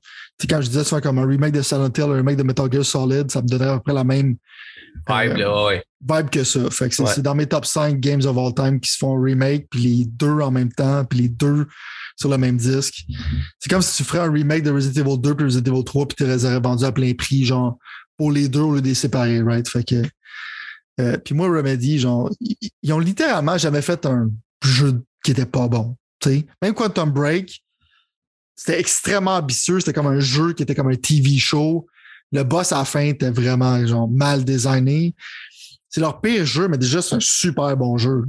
quand 0.48 0.60
je 0.60 0.68
disais 0.68 0.84
ça 0.84 1.00
comme 1.00 1.18
un 1.18 1.26
remake 1.26 1.52
de 1.52 1.62
Silent 1.62 1.90
Hill, 1.96 2.04
un 2.04 2.16
remake 2.16 2.36
de 2.36 2.42
Metal 2.42 2.70
Gear 2.70 2.84
Solid, 2.84 3.30
ça 3.30 3.42
me 3.42 3.48
donnerait 3.48 3.70
à 3.70 3.76
peu 3.76 3.82
près 3.84 3.94
la 3.94 4.04
même 4.04 4.36
vibe, 5.08 5.38
euh, 5.38 5.78
vibe 6.08 6.30
que 6.30 6.44
ça. 6.44 6.70
Fait 6.70 6.88
que 6.88 6.94
c'est 6.94 7.22
dans 7.22 7.34
mes 7.34 7.46
top 7.46 7.66
5 7.66 7.98
games 7.98 8.24
of 8.24 8.36
all 8.36 8.54
time 8.54 8.80
qui 8.80 8.90
se 8.90 8.98
font 8.98 9.20
remake, 9.20 9.68
puis 9.70 9.80
les 9.80 10.04
deux 10.04 10.40
en 10.40 10.50
même 10.50 10.72
temps, 10.72 11.04
puis 11.04 11.20
les 11.20 11.28
deux 11.28 11.66
sur 12.20 12.28
le 12.28 12.36
même 12.36 12.56
disque. 12.56 13.06
C'est 13.58 13.70
comme 13.70 13.82
si 13.82 13.96
tu 13.96 14.04
ferais 14.04 14.18
un 14.18 14.30
remake 14.30 14.62
de 14.62 14.70
Resident 14.70 15.06
Evil 15.06 15.18
2 15.18 15.34
puis 15.34 15.44
Resident 15.46 15.72
Evil 15.74 15.84
3 15.84 16.08
puis 16.08 16.16
tu 16.16 16.26
les 16.26 16.44
aurais 16.44 16.60
vendus 16.60 16.84
à 16.84 16.92
plein 16.92 17.14
prix, 17.14 17.44
genre, 17.44 17.78
pour 18.18 18.30
les 18.30 18.48
deux 18.48 18.60
au 18.60 18.74
lieu 18.74 18.82
de 18.82 18.88
les 18.88 18.94
séparer, 18.94 19.40
right? 19.40 19.66
Fait 19.68 19.84
que. 19.84 20.02
Euh, 21.00 21.16
puis 21.16 21.34
moi, 21.34 21.48
Remedy, 21.48 21.98
genre, 21.98 22.30
ils, 22.40 22.92
ont 22.92 22.98
littéralement 22.98 23.56
jamais 23.56 23.80
fait 23.80 24.04
un 24.04 24.30
jeu 24.62 25.02
qui 25.24 25.30
était 25.30 25.46
pas 25.46 25.66
bon. 25.66 25.96
sais 26.22 26.44
Même 26.60 26.74
Quantum 26.74 27.10
Break, 27.10 27.64
c'était 28.54 28.78
extrêmement 28.78 29.36
ambitieux. 29.36 29.80
C'était 29.80 29.94
comme 29.94 30.08
un 30.08 30.20
jeu 30.20 30.52
qui 30.52 30.62
était 30.62 30.74
comme 30.74 30.90
un 30.90 30.96
TV 30.96 31.38
show. 31.38 31.86
Le 32.32 32.42
boss 32.42 32.72
à 32.72 32.78
la 32.78 32.84
fin 32.84 33.00
était 33.00 33.30
vraiment 33.30 33.84
genre 33.86 34.08
mal 34.10 34.44
designé. 34.44 35.14
C'est 35.88 36.02
leur 36.02 36.20
pire 36.20 36.44
jeu, 36.44 36.68
mais 36.68 36.76
déjà, 36.76 37.00
c'est 37.00 37.14
un 37.14 37.20
super 37.20 37.74
bon 37.76 37.96
jeu. 37.96 38.24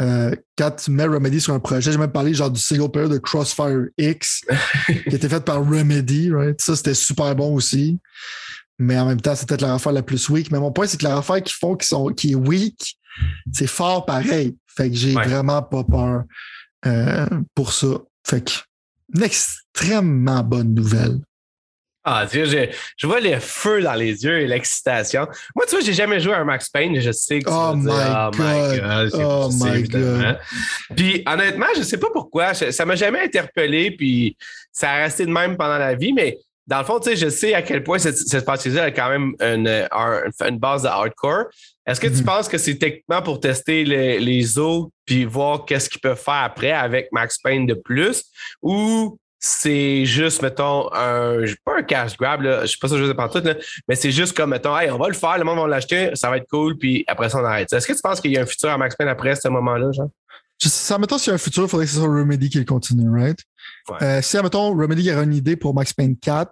Euh, 0.00 0.34
quand 0.58 0.72
tu 0.72 0.90
mets 0.90 1.04
Remedy 1.04 1.40
sur 1.40 1.54
un 1.54 1.60
projet, 1.60 1.92
j'ai 1.92 1.98
même 1.98 2.10
parlé 2.10 2.34
genre 2.34 2.50
du 2.50 2.60
single 2.60 2.90
player 2.90 3.08
de 3.08 3.18
Crossfire 3.18 3.86
X 3.96 4.42
qui 5.08 5.14
était 5.14 5.28
fait 5.28 5.44
par 5.44 5.58
Remedy, 5.64 6.32
right? 6.32 6.60
Ça, 6.60 6.74
c'était 6.74 6.94
super 6.94 7.34
bon 7.36 7.54
aussi. 7.54 8.00
Mais 8.78 8.98
en 8.98 9.06
même 9.06 9.20
temps, 9.20 9.34
c'est 9.36 9.48
peut-être 9.48 9.60
la 9.60 9.74
affaire 9.74 9.92
la 9.92 10.02
plus 10.02 10.28
weak. 10.28 10.50
Mais 10.50 10.58
mon 10.58 10.72
point, 10.72 10.86
c'est 10.86 10.96
que 10.98 11.04
la 11.04 11.18
affaire 11.18 11.42
qu'ils 11.42 11.54
font 11.54 11.76
qui, 11.76 11.86
sont, 11.86 12.08
qui 12.08 12.32
est 12.32 12.36
weak, 12.36 12.98
c'est 13.52 13.68
fort 13.68 14.04
pareil. 14.04 14.56
Fait 14.66 14.90
que 14.90 14.96
j'ai 14.96 15.12
vraiment 15.12 15.62
pas 15.62 15.84
peur 15.84 16.24
euh, 16.86 17.26
pour 17.54 17.72
ça. 17.72 17.98
Fait 18.26 18.42
que, 18.42 18.50
une 19.14 19.22
extrêmement 19.22 20.42
bonne 20.42 20.74
nouvelle. 20.74 21.20
Ah, 22.06 22.26
tu 22.30 22.38
vois, 22.38 22.46
je, 22.46 22.70
je, 22.98 23.06
vois 23.06 23.20
le 23.20 23.38
feu 23.40 23.80
dans 23.82 23.94
les 23.94 24.24
yeux 24.24 24.40
et 24.40 24.46
l'excitation. 24.46 25.26
Moi, 25.56 25.64
tu 25.66 25.74
vois, 25.74 25.84
j'ai 25.84 25.94
jamais 25.94 26.20
joué 26.20 26.34
à 26.34 26.40
un 26.40 26.44
Max 26.44 26.68
Payne, 26.68 27.00
je 27.00 27.10
sais 27.10 27.38
que 27.38 27.48
tu 27.48 27.56
oh 27.56 27.74
my 27.74 27.84
dire, 27.84 28.30
oh 28.30 28.30
my 28.38 28.78
God, 28.78 29.10
oh 29.14 29.50
my 29.52 29.82
God. 29.84 30.38
Puis, 30.94 31.22
honnêtement, 31.26 31.66
je 31.76 31.82
sais 31.82 31.98
pas 31.98 32.10
pourquoi, 32.12 32.52
ça 32.52 32.84
m'a 32.84 32.94
jamais 32.94 33.20
interpellé, 33.20 33.90
puis 33.90 34.36
ça 34.70 34.90
a 34.90 34.96
resté 35.04 35.24
de 35.24 35.30
même 35.30 35.56
pendant 35.56 35.78
la 35.78 35.94
vie, 35.94 36.12
mais 36.12 36.38
dans 36.66 36.78
le 36.78 36.84
fond, 36.84 36.98
tu 36.98 37.10
sais, 37.10 37.16
je 37.16 37.28
sais 37.28 37.54
à 37.54 37.62
quel 37.62 37.82
point 37.82 37.98
cette, 37.98 38.16
cette 38.16 38.44
partie-là 38.44 38.84
a 38.84 38.90
quand 38.90 39.08
même 39.08 39.34
une, 39.40 39.68
une, 39.68 40.58
base 40.58 40.82
de 40.82 40.88
hardcore. 40.88 41.46
Est-ce 41.86 42.00
que 42.00 42.06
tu 42.06 42.20
mhm. 42.20 42.24
penses 42.24 42.48
que 42.48 42.56
c'est 42.56 42.76
techniquement 42.76 43.20
pour 43.20 43.40
tester 43.40 43.84
les, 43.84 44.18
les 44.18 44.58
os 44.58 44.88
puis 45.04 45.26
voir 45.26 45.66
qu'est-ce 45.66 45.90
qu'ils 45.90 46.00
peuvent 46.00 46.20
faire 46.20 46.42
après 46.42 46.72
avec 46.72 47.08
Max 47.12 47.38
Payne 47.38 47.66
de 47.66 47.74
plus 47.74 48.24
ou 48.62 49.18
c'est 49.46 50.06
juste, 50.06 50.40
mettons, 50.40 50.88
un, 50.94 51.44
pas 51.66 51.78
un 51.78 51.82
cash 51.82 52.16
grab, 52.16 52.40
là, 52.40 52.64
je 52.64 52.72
sais 52.72 52.78
pas 52.80 52.88
ça 52.88 52.96
je 52.96 53.06
sais 53.06 53.12
pas 53.12 53.28
tout, 53.28 53.42
là, 53.44 53.54
mais 53.86 53.94
c'est 53.94 54.10
juste 54.10 54.34
comme, 54.34 54.50
mettons, 54.50 54.74
hey, 54.78 54.90
on 54.90 54.96
va 54.96 55.08
le 55.08 55.12
faire, 55.12 55.36
le 55.36 55.44
monde 55.44 55.58
va 55.58 55.68
l'acheter, 55.68 56.12
ça 56.14 56.30
va 56.30 56.38
être 56.38 56.48
cool, 56.48 56.78
puis 56.78 57.04
après 57.06 57.28
ça, 57.28 57.40
on 57.40 57.44
arrête. 57.44 57.70
Est-ce 57.70 57.86
que 57.86 57.92
tu 57.92 58.00
penses 58.02 58.22
qu'il 58.22 58.32
y 58.32 58.38
a 58.38 58.40
un 58.40 58.46
futur 58.46 58.70
à 58.70 58.78
Max 58.78 58.96
Payne 58.96 59.08
après 59.08 59.36
ce 59.36 59.48
moment-là, 59.48 59.92
genre? 59.92 60.08
Sais, 60.58 60.98
mettons, 60.98 61.18
s'il 61.18 61.28
y 61.28 61.32
a 61.32 61.34
un 61.34 61.38
futur, 61.38 61.64
il 61.64 61.68
faudrait 61.68 61.84
que 61.84 61.92
ce 61.92 61.98
soit 61.98 62.08
Remedy 62.08 62.48
qui 62.48 62.58
le 62.58 62.64
continue, 62.64 63.10
right? 63.10 63.38
Euh, 64.00 64.22
si, 64.22 64.38
mettons, 64.38 64.74
Remedy 64.74 65.12
aurait 65.12 65.24
une 65.24 65.34
idée 65.34 65.56
pour 65.56 65.74
Max 65.74 65.92
Payne 65.92 66.16
4, 66.16 66.50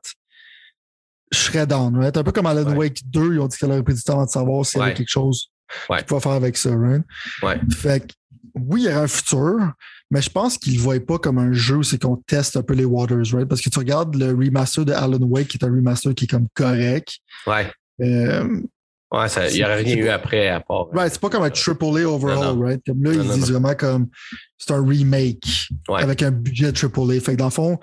je 1.33 1.39
serais 1.39 1.67
down, 1.67 1.97
right? 1.97 2.15
Un 2.15 2.23
peu 2.23 2.33
comme 2.33 2.45
Alan 2.45 2.77
Wake 2.77 3.01
2, 3.07 3.33
ils 3.33 3.41
ont 3.41 3.47
dit 3.47 3.57
qu'elle 3.57 3.71
aurait 3.71 3.83
pris 3.83 3.95
du 3.95 4.03
temps 4.03 4.15
avant 4.15 4.27
de 4.27 4.31
savoir 4.31 4.67
s'il 4.67 4.81
y 4.81 4.83
avait 4.83 4.93
quelque 4.93 5.09
chose 5.09 5.51
ouais. 5.89 6.05
qu'ils 6.05 6.21
faire 6.21 6.33
avec 6.33 6.59
ça, 6.59 6.77
right? 6.77 7.03
Ouais. 7.43 7.59
Fait 7.75 8.07
que, 8.07 8.13
oui, 8.55 8.83
il 8.83 8.85
y 8.85 8.89
aurait 8.89 9.05
un 9.05 9.09
futur, 9.09 9.73
mais 10.11 10.21
je 10.21 10.31
pense 10.31 10.59
qu'ils 10.59 10.75
ne 10.75 10.81
voient 10.81 11.01
pas 11.01 11.19
comme 11.19 11.39
un 11.39 11.53
jeu, 11.53 11.83
c'est 11.83 12.01
qu'on 12.01 12.17
teste 12.17 12.57
un 12.57 12.63
peu 12.63 12.75
les 12.75 12.85
waters, 12.85 13.33
right? 13.33 13.49
Parce 13.49 13.61
que 13.61 13.71
tu 13.71 13.79
regardes 13.79 14.15
le 14.15 14.31
remaster 14.31 14.85
de 14.85 14.93
Alan 14.93 15.19
Wake, 15.23 15.49
qui 15.49 15.57
est 15.57 15.65
un 15.65 15.71
remaster 15.71 16.15
qui 16.15 16.25
est 16.25 16.29
comme 16.29 16.49
correct. 16.55 17.19
Ouais. 17.47 17.71
Euh, 18.01 18.61
ouais, 19.13 19.27
il 19.51 19.55
n'y 19.55 19.65
aurait 19.65 19.83
rien 19.83 19.97
eu 19.97 20.09
après 20.09 20.49
à 20.49 20.61
part. 20.61 20.87
Right, 20.93 21.13
c'est 21.13 21.21
pas 21.21 21.31
comme 21.31 21.45
un 21.45 21.51
AAA 21.51 22.09
overall, 22.09 22.59
right? 22.59 22.83
Comme 22.87 23.03
là, 23.05 23.13
ils 23.13 23.29
disent 23.31 23.51
vraiment 23.51 23.75
comme 23.75 24.09
c'est 24.59 24.73
un 24.73 24.85
remake 24.85 25.69
avec 25.89 26.23
un 26.23 26.31
budget 26.31 26.73
AAA. 26.73 27.21
Fait 27.21 27.33
que 27.33 27.39
dans 27.39 27.47
le 27.47 27.51
fond, 27.51 27.79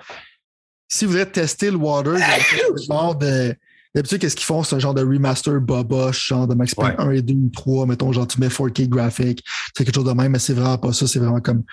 si 0.88 1.04
vous 1.04 1.12
voulez 1.12 1.26
tester 1.26 1.70
le 1.70 1.76
water, 1.76 2.16
genre 2.88 3.16
de. 3.16 3.54
D'habitude, 3.94 4.20
qu'est-ce 4.20 4.36
qu'ils 4.36 4.46
font? 4.46 4.62
C'est 4.62 4.76
un 4.76 4.78
genre 4.78 4.94
de 4.94 5.02
remaster 5.02 5.60
boboche, 5.60 6.28
genre 6.28 6.46
de 6.46 6.54
Max 6.54 6.74
Payne 6.74 6.94
1 6.98 7.10
et 7.10 7.22
2 7.22 7.34
ou 7.34 7.50
3, 7.52 7.86
mettons, 7.86 8.12
genre 8.12 8.26
tu 8.26 8.40
mets 8.40 8.46
4K 8.48 8.88
graphique, 8.88 9.42
c'est 9.76 9.84
quelque 9.84 9.94
chose 9.94 10.04
de 10.04 10.12
même, 10.12 10.30
mais 10.32 10.38
c'est 10.38 10.52
vraiment 10.52 10.78
pas 10.78 10.92
ça, 10.92 11.08
c'est 11.08 11.18
vraiment 11.18 11.40
comme 11.40 11.64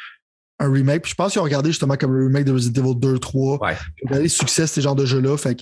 un 0.60 0.72
remake. 0.72 1.04
Puis 1.04 1.12
je 1.12 1.16
pense 1.16 1.34
qu'ils 1.34 1.42
ont 1.42 1.44
regardé 1.44 1.70
justement 1.70 1.96
comme 1.96 2.16
un 2.16 2.26
remake 2.26 2.46
de 2.46 2.54
Resident 2.54 2.84
Evil 2.86 2.96
2, 3.00 3.20
3. 3.20 3.60
Ouais. 3.62 3.76
Ils 3.98 4.06
ont 4.06 4.08
regardé 4.08 4.24
le 4.24 4.30
succès 4.30 4.64
de 4.64 4.68
ces 4.68 4.82
genres 4.82 4.96
de 4.96 5.06
jeux-là. 5.06 5.38
Fait 5.38 5.56
que, 5.56 5.62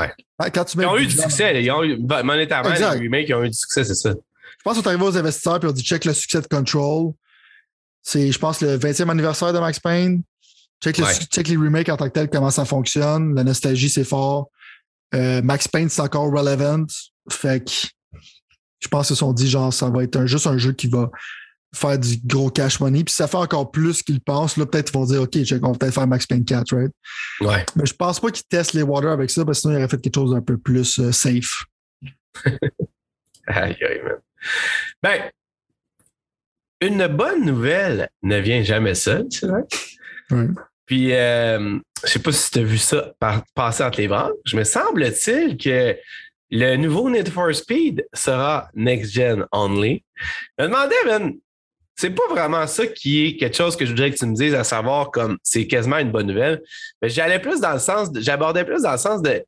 ouais. 0.00 0.10
quand 0.52 0.64
tu 0.64 0.78
mets 0.78 0.84
ils 0.84 0.88
ont 0.88 0.98
eu 0.98 1.06
du 1.06 1.16
succès. 1.16 1.62
Ils 1.62 1.70
ont 1.70 1.84
eu, 1.84 1.96
ben, 2.00 2.24
monétairement, 2.24 2.70
les 2.70 2.84
remakes, 2.84 3.28
ils 3.28 3.34
ont 3.34 3.44
eu 3.44 3.50
du 3.50 3.56
succès, 3.56 3.84
c'est 3.84 3.94
ça. 3.94 4.10
Je 4.10 4.62
pense 4.64 4.76
qu'on 4.76 4.82
est 4.82 4.88
arrivé 4.88 5.04
aux 5.04 5.16
investisseurs 5.16 5.62
et 5.62 5.66
on 5.66 5.72
dit 5.72 5.82
check 5.82 6.04
le 6.04 6.12
succès 6.12 6.40
de 6.40 6.46
Control. 6.46 7.12
C'est, 8.02 8.32
je 8.32 8.38
pense, 8.38 8.60
le 8.60 8.76
20e 8.78 9.08
anniversaire 9.08 9.52
de 9.52 9.58
Max 9.60 9.78
Payne. 9.78 10.22
Check, 10.82 10.98
le, 10.98 11.04
Ouais. 11.04 11.14
check 11.14 11.46
les 11.46 11.56
remakes 11.56 11.88
en 11.88 11.96
tant 11.96 12.06
que 12.06 12.12
tel, 12.12 12.28
comment 12.28 12.50
ça 12.50 12.64
fonctionne. 12.64 13.36
La 13.36 13.44
nostalgie, 13.44 13.88
c'est 13.88 14.02
fort. 14.02 14.48
Euh, 15.14 15.42
Max 15.42 15.68
Payne, 15.68 15.88
c'est 15.88 16.02
encore 16.02 16.30
relevant. 16.30 16.86
Fait 17.30 17.64
que 17.64 17.70
je 18.80 18.88
pense 18.88 19.06
qu'ils 19.06 19.16
se 19.16 19.20
sont 19.20 19.32
dit, 19.32 19.48
genre, 19.48 19.72
ça 19.72 19.90
va 19.90 20.02
être 20.02 20.16
un, 20.16 20.26
juste 20.26 20.46
un 20.46 20.58
jeu 20.58 20.72
qui 20.72 20.88
va 20.88 21.10
faire 21.74 21.98
du 21.98 22.18
gros 22.24 22.50
cash 22.50 22.80
money. 22.80 23.04
Puis 23.04 23.14
ça 23.14 23.26
fait 23.26 23.36
encore 23.36 23.70
plus 23.70 24.02
qu'ils 24.02 24.20
pensent, 24.20 24.56
là, 24.56 24.66
peut-être 24.66 24.90
ils 24.90 24.94
vont 24.94 25.04
dire, 25.04 25.22
OK, 25.22 25.36
on 25.62 25.72
va 25.72 25.78
peut-être 25.78 25.94
faire 25.94 26.06
Max 26.06 26.26
Payne 26.26 26.44
4, 26.44 26.74
right? 26.74 26.92
Ouais. 27.40 27.64
Mais 27.76 27.86
je 27.86 27.94
pense 27.94 28.20
pas 28.20 28.30
qu'ils 28.30 28.44
testent 28.44 28.74
les 28.74 28.82
waters 28.82 29.12
avec 29.12 29.30
ça, 29.30 29.44
parce 29.44 29.58
que 29.58 29.62
sinon, 29.62 29.74
ils 29.74 29.76
auraient 29.78 29.88
fait 29.88 30.00
quelque 30.00 30.14
chose 30.14 30.32
d'un 30.32 30.42
peu 30.42 30.58
plus 30.58 30.98
euh, 30.98 31.12
safe. 31.12 31.64
Aïe, 33.46 33.76
aïe, 33.82 34.00
man. 34.04 34.18
Ben, 35.02 35.30
une 36.80 37.08
bonne 37.08 37.44
nouvelle 37.44 38.08
ne 38.22 38.38
vient 38.38 38.62
jamais 38.62 38.94
seule, 38.94 39.26
c'est 39.30 39.46
vrai. 39.46 39.62
Ouais. 40.30 40.46
Puis, 40.86 41.12
euh, 41.12 41.78
je 42.04 42.08
sais 42.08 42.18
pas 42.18 42.32
si 42.32 42.50
tu 42.50 42.58
as 42.58 42.62
vu 42.62 42.78
ça 42.78 43.12
passer 43.54 43.84
entre 43.84 44.00
les 44.00 44.08
branches, 44.08 44.54
mais 44.54 44.64
semble-t-il 44.64 45.56
que 45.56 45.96
le 46.50 46.76
nouveau 46.76 47.08
Need 47.08 47.30
for 47.30 47.54
Speed 47.54 48.04
sera 48.12 48.68
next-gen 48.74 49.46
only. 49.52 50.04
Je 50.58 50.64
me 50.64 50.68
demandais, 50.68 50.94
man, 51.06 51.34
c'est 51.96 52.10
pas 52.10 52.26
vraiment 52.30 52.66
ça 52.66 52.86
qui 52.86 53.26
est 53.26 53.36
quelque 53.36 53.56
chose 53.56 53.76
que 53.76 53.84
je 53.84 53.90
voudrais 53.90 54.10
que 54.10 54.16
tu 54.16 54.26
me 54.26 54.34
dises, 54.34 54.54
à 54.54 54.64
savoir 54.64 55.10
comme 55.10 55.38
c'est 55.42 55.66
quasiment 55.66 55.98
une 55.98 56.10
bonne 56.10 56.26
nouvelle. 56.26 56.60
Mais 57.00 57.08
j'allais 57.08 57.38
plus 57.38 57.60
dans 57.60 57.72
le 57.72 57.78
sens, 57.78 58.08
j'abordais 58.14 58.64
plus 58.64 58.82
dans 58.82 58.92
le 58.92 58.98
sens 58.98 59.22
de 59.22 59.44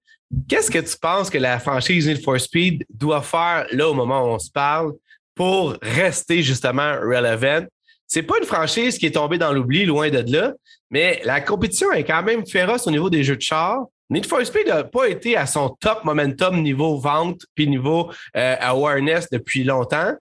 qu'est-ce 0.49 0.71
que 0.71 0.79
tu 0.79 0.97
penses 0.99 1.31
que 1.31 1.39
la 1.39 1.59
franchise 1.59 2.07
Need 2.07 2.23
for 2.23 2.41
Speed 2.41 2.85
doit 2.89 3.23
faire 3.23 3.67
là 3.73 3.89
au 3.89 3.95
moment 3.95 4.25
où 4.25 4.29
on 4.29 4.39
se 4.39 4.51
parle 4.51 4.93
pour 5.35 5.77
rester 5.83 6.43
justement 6.43 6.95
relevant? 7.01 7.67
C'est 8.15 8.23
pas 8.23 8.39
une 8.39 8.47
franchise 8.47 8.97
qui 8.97 9.07
est 9.07 9.11
tombée 9.11 9.39
dans 9.39 9.53
l'oubli, 9.53 9.85
loin 9.85 10.09
de 10.09 10.25
là, 10.31 10.53
mais 10.89 11.21
la 11.25 11.41
compétition 11.41 11.91
est 11.91 12.05
quand 12.05 12.23
même 12.23 12.47
féroce 12.47 12.87
au 12.87 12.93
niveau 12.93 13.11
des 13.11 13.25
jeux 13.25 13.35
de 13.35 13.43
char. 13.43 13.87
Need 14.09 14.27
for 14.27 14.47
Speed 14.47 14.69
n'a 14.69 14.85
pas 14.85 15.09
été 15.09 15.37
à 15.37 15.47
son 15.47 15.71
top 15.81 16.05
momentum 16.05 16.63
niveau 16.63 16.97
vente 16.97 17.41
puis 17.57 17.67
niveau 17.67 18.13
euh, 18.37 18.55
awareness 18.61 19.29
depuis 19.31 19.65
longtemps. 19.65 20.15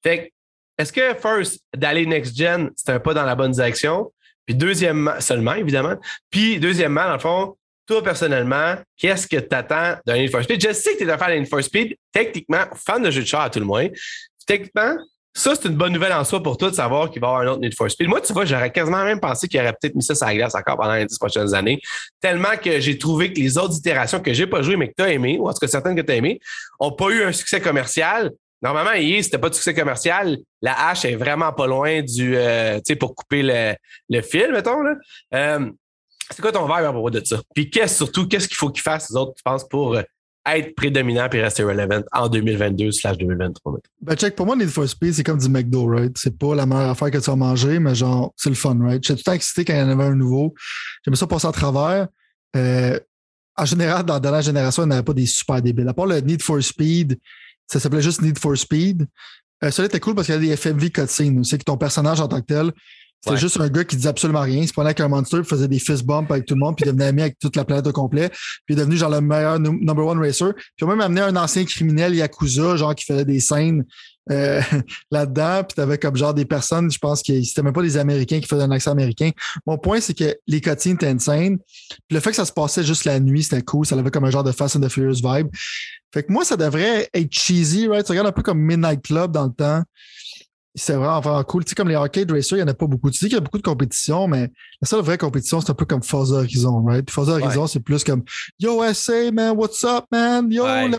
Fait 0.00 0.32
est-ce 0.78 0.92
que 0.92 1.12
first, 1.14 1.60
d'aller 1.76 2.06
next-gen, 2.06 2.70
c'est 2.76 2.90
un 2.92 3.00
pas 3.00 3.14
dans 3.14 3.24
la 3.24 3.34
bonne 3.34 3.50
direction? 3.50 4.12
Puis 4.46 4.54
deuxièmement, 4.54 5.20
seulement, 5.20 5.54
évidemment. 5.54 5.96
Puis 6.30 6.60
deuxièmement, 6.60 7.06
dans 7.06 7.14
le 7.14 7.18
fond, 7.18 7.56
toi, 7.84 8.00
personnellement, 8.00 8.76
qu'est-ce 8.96 9.26
que 9.26 9.38
tu 9.38 9.56
attends 9.56 9.96
d'un 10.06 10.18
Need 10.18 10.30
for 10.30 10.44
Speed? 10.44 10.64
Je 10.64 10.72
sais 10.72 10.92
que 10.92 10.98
tu 10.98 11.04
es 11.04 11.10
un 11.10 11.18
fan 11.18 11.36
Need 11.36 11.48
for 11.48 11.64
Speed, 11.64 11.96
techniquement, 12.12 12.62
fan 12.76 13.02
de 13.02 13.10
jeux 13.10 13.22
de 13.22 13.26
char 13.26 13.40
à 13.40 13.50
tout 13.50 13.58
le 13.58 13.66
moins. 13.66 13.88
Techniquement, 14.46 14.96
ça, 15.32 15.54
c'est 15.54 15.68
une 15.68 15.76
bonne 15.76 15.92
nouvelle 15.92 16.12
en 16.12 16.24
soi 16.24 16.42
pour 16.42 16.56
toi 16.56 16.70
de 16.70 16.74
savoir 16.74 17.10
qu'il 17.10 17.20
va 17.20 17.28
y 17.28 17.30
avoir 17.30 17.42
un 17.42 17.46
autre 17.52 17.60
Need 17.60 17.74
for 17.74 17.90
Speed. 17.90 18.08
Moi, 18.08 18.20
tu 18.20 18.32
vois, 18.32 18.44
j'aurais 18.44 18.72
quasiment 18.72 19.04
même 19.04 19.20
pensé 19.20 19.46
qu'il 19.46 19.60
aurait 19.60 19.72
peut-être 19.80 19.94
mis 19.94 20.02
ça 20.02 20.14
sur 20.14 20.26
la 20.26 20.34
glace 20.34 20.54
encore 20.54 20.76
pendant 20.76 20.94
les 20.94 21.06
dix 21.06 21.18
prochaines 21.18 21.54
années, 21.54 21.80
tellement 22.20 22.56
que 22.62 22.80
j'ai 22.80 22.98
trouvé 22.98 23.32
que 23.32 23.38
les 23.38 23.56
autres 23.56 23.76
itérations 23.78 24.20
que 24.20 24.32
j'ai 24.32 24.46
pas 24.46 24.62
jouées, 24.62 24.76
mais 24.76 24.88
que 24.88 24.94
tu 24.96 25.04
as 25.04 25.10
aimées, 25.12 25.38
ou 25.38 25.48
en 25.48 25.52
tout 25.52 25.60
cas 25.60 25.68
certaines 25.68 25.94
que 25.94 26.02
tu 26.02 26.12
as 26.12 26.16
aimées, 26.16 26.40
n'ont 26.80 26.92
pas 26.92 27.10
eu 27.10 27.22
un 27.22 27.32
succès 27.32 27.60
commercial. 27.60 28.30
Normalement, 28.62 28.92
hier, 28.92 29.22
c'était 29.24 29.38
pas 29.38 29.48
de 29.48 29.54
succès 29.54 29.72
commercial. 29.72 30.36
La 30.60 30.88
hache 30.88 31.04
est 31.04 31.16
vraiment 31.16 31.52
pas 31.52 31.66
loin 31.66 32.02
du, 32.02 32.36
euh, 32.36 32.76
tu 32.76 32.82
sais, 32.88 32.96
pour 32.96 33.14
couper 33.14 33.42
le, 33.42 33.74
le 34.10 34.22
fil, 34.22 34.50
mettons, 34.52 34.82
là. 34.82 34.94
Euh, 35.34 35.70
c'est 36.30 36.42
quoi 36.42 36.52
ton 36.52 36.64
vibe 36.64 36.84
à 36.84 36.92
propos 36.92 37.10
de 37.10 37.24
ça? 37.24 37.40
Puis 37.54 37.70
qu'est-ce 37.70 37.96
surtout, 37.96 38.28
qu'est-ce 38.28 38.46
qu'il 38.46 38.56
faut 38.56 38.70
qu'ils 38.70 38.82
fassent, 38.82 39.10
les 39.10 39.16
autres, 39.16 39.32
tu 39.36 39.42
penses, 39.42 39.66
pour 39.66 39.94
euh, 39.94 40.02
être 40.58 40.74
prédominant 40.74 41.28
et 41.30 41.42
rester 41.42 41.62
relevant 41.62 42.02
en 42.12 42.28
2022 42.28 42.92
slash 42.92 43.18
2023? 43.18 43.72
mettons? 43.72 43.82
Ben, 44.00 44.16
check, 44.16 44.36
pour 44.36 44.46
moi, 44.46 44.56
Need 44.56 44.68
for 44.68 44.88
Speed, 44.88 45.14
c'est 45.14 45.24
comme 45.24 45.38
du 45.38 45.48
McDo, 45.48 45.86
right? 45.86 46.16
C'est 46.16 46.36
pas 46.38 46.54
la 46.54 46.66
meilleure 46.66 46.90
affaire 46.90 47.10
que 47.10 47.18
tu 47.18 47.30
vas 47.30 47.36
manger, 47.36 47.78
mais 47.78 47.94
genre, 47.94 48.32
c'est 48.36 48.50
le 48.50 48.54
fun, 48.54 48.76
right? 48.80 49.02
J'étais 49.02 49.14
tout 49.14 49.20
le 49.20 49.24
temps 49.24 49.32
excité 49.32 49.64
quand 49.64 49.74
il 49.74 49.78
y 49.78 49.82
en 49.82 49.88
avait 49.88 50.04
un 50.04 50.14
nouveau. 50.14 50.54
J'aimais 51.04 51.16
ça 51.16 51.26
passer 51.26 51.46
à 51.46 51.52
travers. 51.52 52.08
Euh, 52.56 52.98
en 53.56 53.64
général, 53.64 54.04
dans 54.04 54.14
la 54.14 54.20
dernière 54.20 54.42
génération, 54.42 54.84
il 54.84 54.88
n'y 54.88 54.94
avait 54.94 55.02
pas 55.02 55.12
des 55.12 55.26
super 55.26 55.60
débiles. 55.60 55.88
À 55.88 55.94
part 55.94 56.06
le 56.06 56.20
Need 56.20 56.42
for 56.42 56.62
Speed, 56.62 57.18
ça 57.66 57.78
s'appelait 57.78 58.02
juste 58.02 58.22
Need 58.22 58.38
for 58.38 58.56
Speed. 58.56 59.06
Euh, 59.62 59.70
celui-là 59.70 59.86
était 59.86 60.00
cool 60.00 60.14
parce 60.14 60.26
qu'il 60.26 60.34
y 60.34 60.38
avait 60.38 60.46
des 60.46 60.56
FMV 60.56 60.90
cutscenes. 60.90 61.44
C'est 61.44 61.58
que 61.58 61.64
ton 61.64 61.76
personnage 61.76 62.20
en 62.20 62.28
tant 62.28 62.40
que 62.40 62.46
tel, 62.46 62.72
c'était 63.22 63.34
Ouais. 63.34 63.40
juste 63.40 63.60
un 63.60 63.68
gars 63.68 63.84
qui 63.84 63.96
disait 63.96 64.08
absolument 64.08 64.40
rien. 64.40 64.62
Il 64.62 64.68
se 64.68 64.72
prenait 64.72 64.88
avec 64.88 65.00
un 65.00 65.08
monster, 65.08 65.42
faisait 65.44 65.68
des 65.68 65.78
fist 65.78 66.04
bumps 66.04 66.30
avec 66.30 66.46
tout 66.46 66.54
le 66.54 66.60
monde, 66.60 66.76
puis 66.76 66.86
devenait 66.86 67.06
ami 67.06 67.20
avec 67.22 67.38
toute 67.38 67.54
la 67.56 67.64
planète 67.64 67.86
au 67.86 67.92
complet. 67.92 68.28
Puis 68.30 68.38
il 68.70 68.72
est 68.74 68.80
devenu 68.80 68.96
genre 68.96 69.10
le 69.10 69.20
meilleur 69.20 69.58
num- 69.60 69.78
number 69.80 70.06
one 70.06 70.18
racer. 70.18 70.52
Puis 70.76 70.86
même 70.86 71.00
amené 71.00 71.20
un 71.20 71.36
ancien 71.36 71.64
criminel 71.64 72.14
Yakuza, 72.14 72.76
genre 72.76 72.94
qui 72.94 73.04
faisait 73.04 73.24
des 73.26 73.40
scènes 73.40 73.84
euh, 74.30 74.60
là-dedans. 75.10 75.64
Puis 75.64 75.74
t'avais 75.74 75.98
comme 75.98 76.16
genre 76.16 76.32
des 76.32 76.44
personnes, 76.46 76.90
je 76.90 76.98
pense 76.98 77.22
que 77.22 77.42
c'était 77.42 77.62
même 77.62 77.72
pas 77.72 77.82
des 77.82 77.96
Américains 77.98 78.40
qui 78.40 78.46
faisaient 78.46 78.62
un 78.62 78.70
accent 78.70 78.92
américain. 78.92 79.30
Mon 79.66 79.76
point, 79.76 80.00
c'est 80.00 80.14
que 80.14 80.34
les 80.46 80.60
cutscenes 80.62 80.94
étaient 80.94 81.08
insane. 81.08 81.58
Puis 81.58 81.98
le 82.14 82.20
fait 82.20 82.30
que 82.30 82.36
ça 82.36 82.44
se 82.46 82.52
passait 82.52 82.84
juste 82.84 83.04
la 83.04 83.20
nuit, 83.20 83.42
c'était 83.42 83.62
cool. 83.62 83.84
Ça 83.84 83.96
avait 83.96 84.10
comme 84.10 84.24
un 84.24 84.30
genre 84.30 84.44
de 84.44 84.52
Fast 84.52 84.76
and 84.76 84.80
the 84.80 84.88
Furious 84.88 85.20
vibe. 85.22 85.48
Fait 86.12 86.22
que 86.22 86.32
moi, 86.32 86.44
ça 86.44 86.56
devrait 86.56 87.08
être 87.12 87.32
cheesy, 87.32 87.86
right? 87.86 88.04
Tu 88.04 88.12
regardes 88.12 88.28
un 88.28 88.32
peu 88.32 88.42
comme 88.42 88.60
Midnight 88.60 89.02
Club 89.02 89.30
dans 89.32 89.44
le 89.44 89.52
temps. 89.52 89.82
C'est 90.74 90.94
vraiment, 90.94 91.20
vraiment 91.20 91.42
cool. 91.44 91.64
Tu 91.64 91.70
sais, 91.70 91.74
comme 91.74 91.88
les 91.88 91.96
arcade 91.96 92.30
racers, 92.30 92.56
il 92.56 92.62
n'y 92.62 92.68
en 92.68 92.72
a 92.72 92.74
pas 92.74 92.86
beaucoup. 92.86 93.10
Tu 93.10 93.18
sais 93.18 93.26
qu'il 93.26 93.34
y 93.34 93.38
a 93.38 93.40
beaucoup 93.40 93.58
de 93.58 93.62
compétitions, 93.62 94.28
mais 94.28 94.48
la 94.80 94.86
seule 94.86 95.02
vraie 95.02 95.18
compétition, 95.18 95.60
c'est 95.60 95.70
un 95.70 95.74
peu 95.74 95.84
comme 95.84 96.02
Forza 96.02 96.36
Horizon, 96.36 96.84
right? 96.84 97.04
Puis 97.04 97.12
Forza 97.12 97.32
Horizon, 97.32 97.66
c'est 97.66 97.80
plus 97.80 98.04
comme 98.04 98.22
Yo, 98.58 98.80
SA, 98.94 99.32
man, 99.32 99.56
what's 99.56 99.82
up, 99.84 100.04
man? 100.12 100.50
Yo, 100.50 100.64
Ouais. 100.64 100.90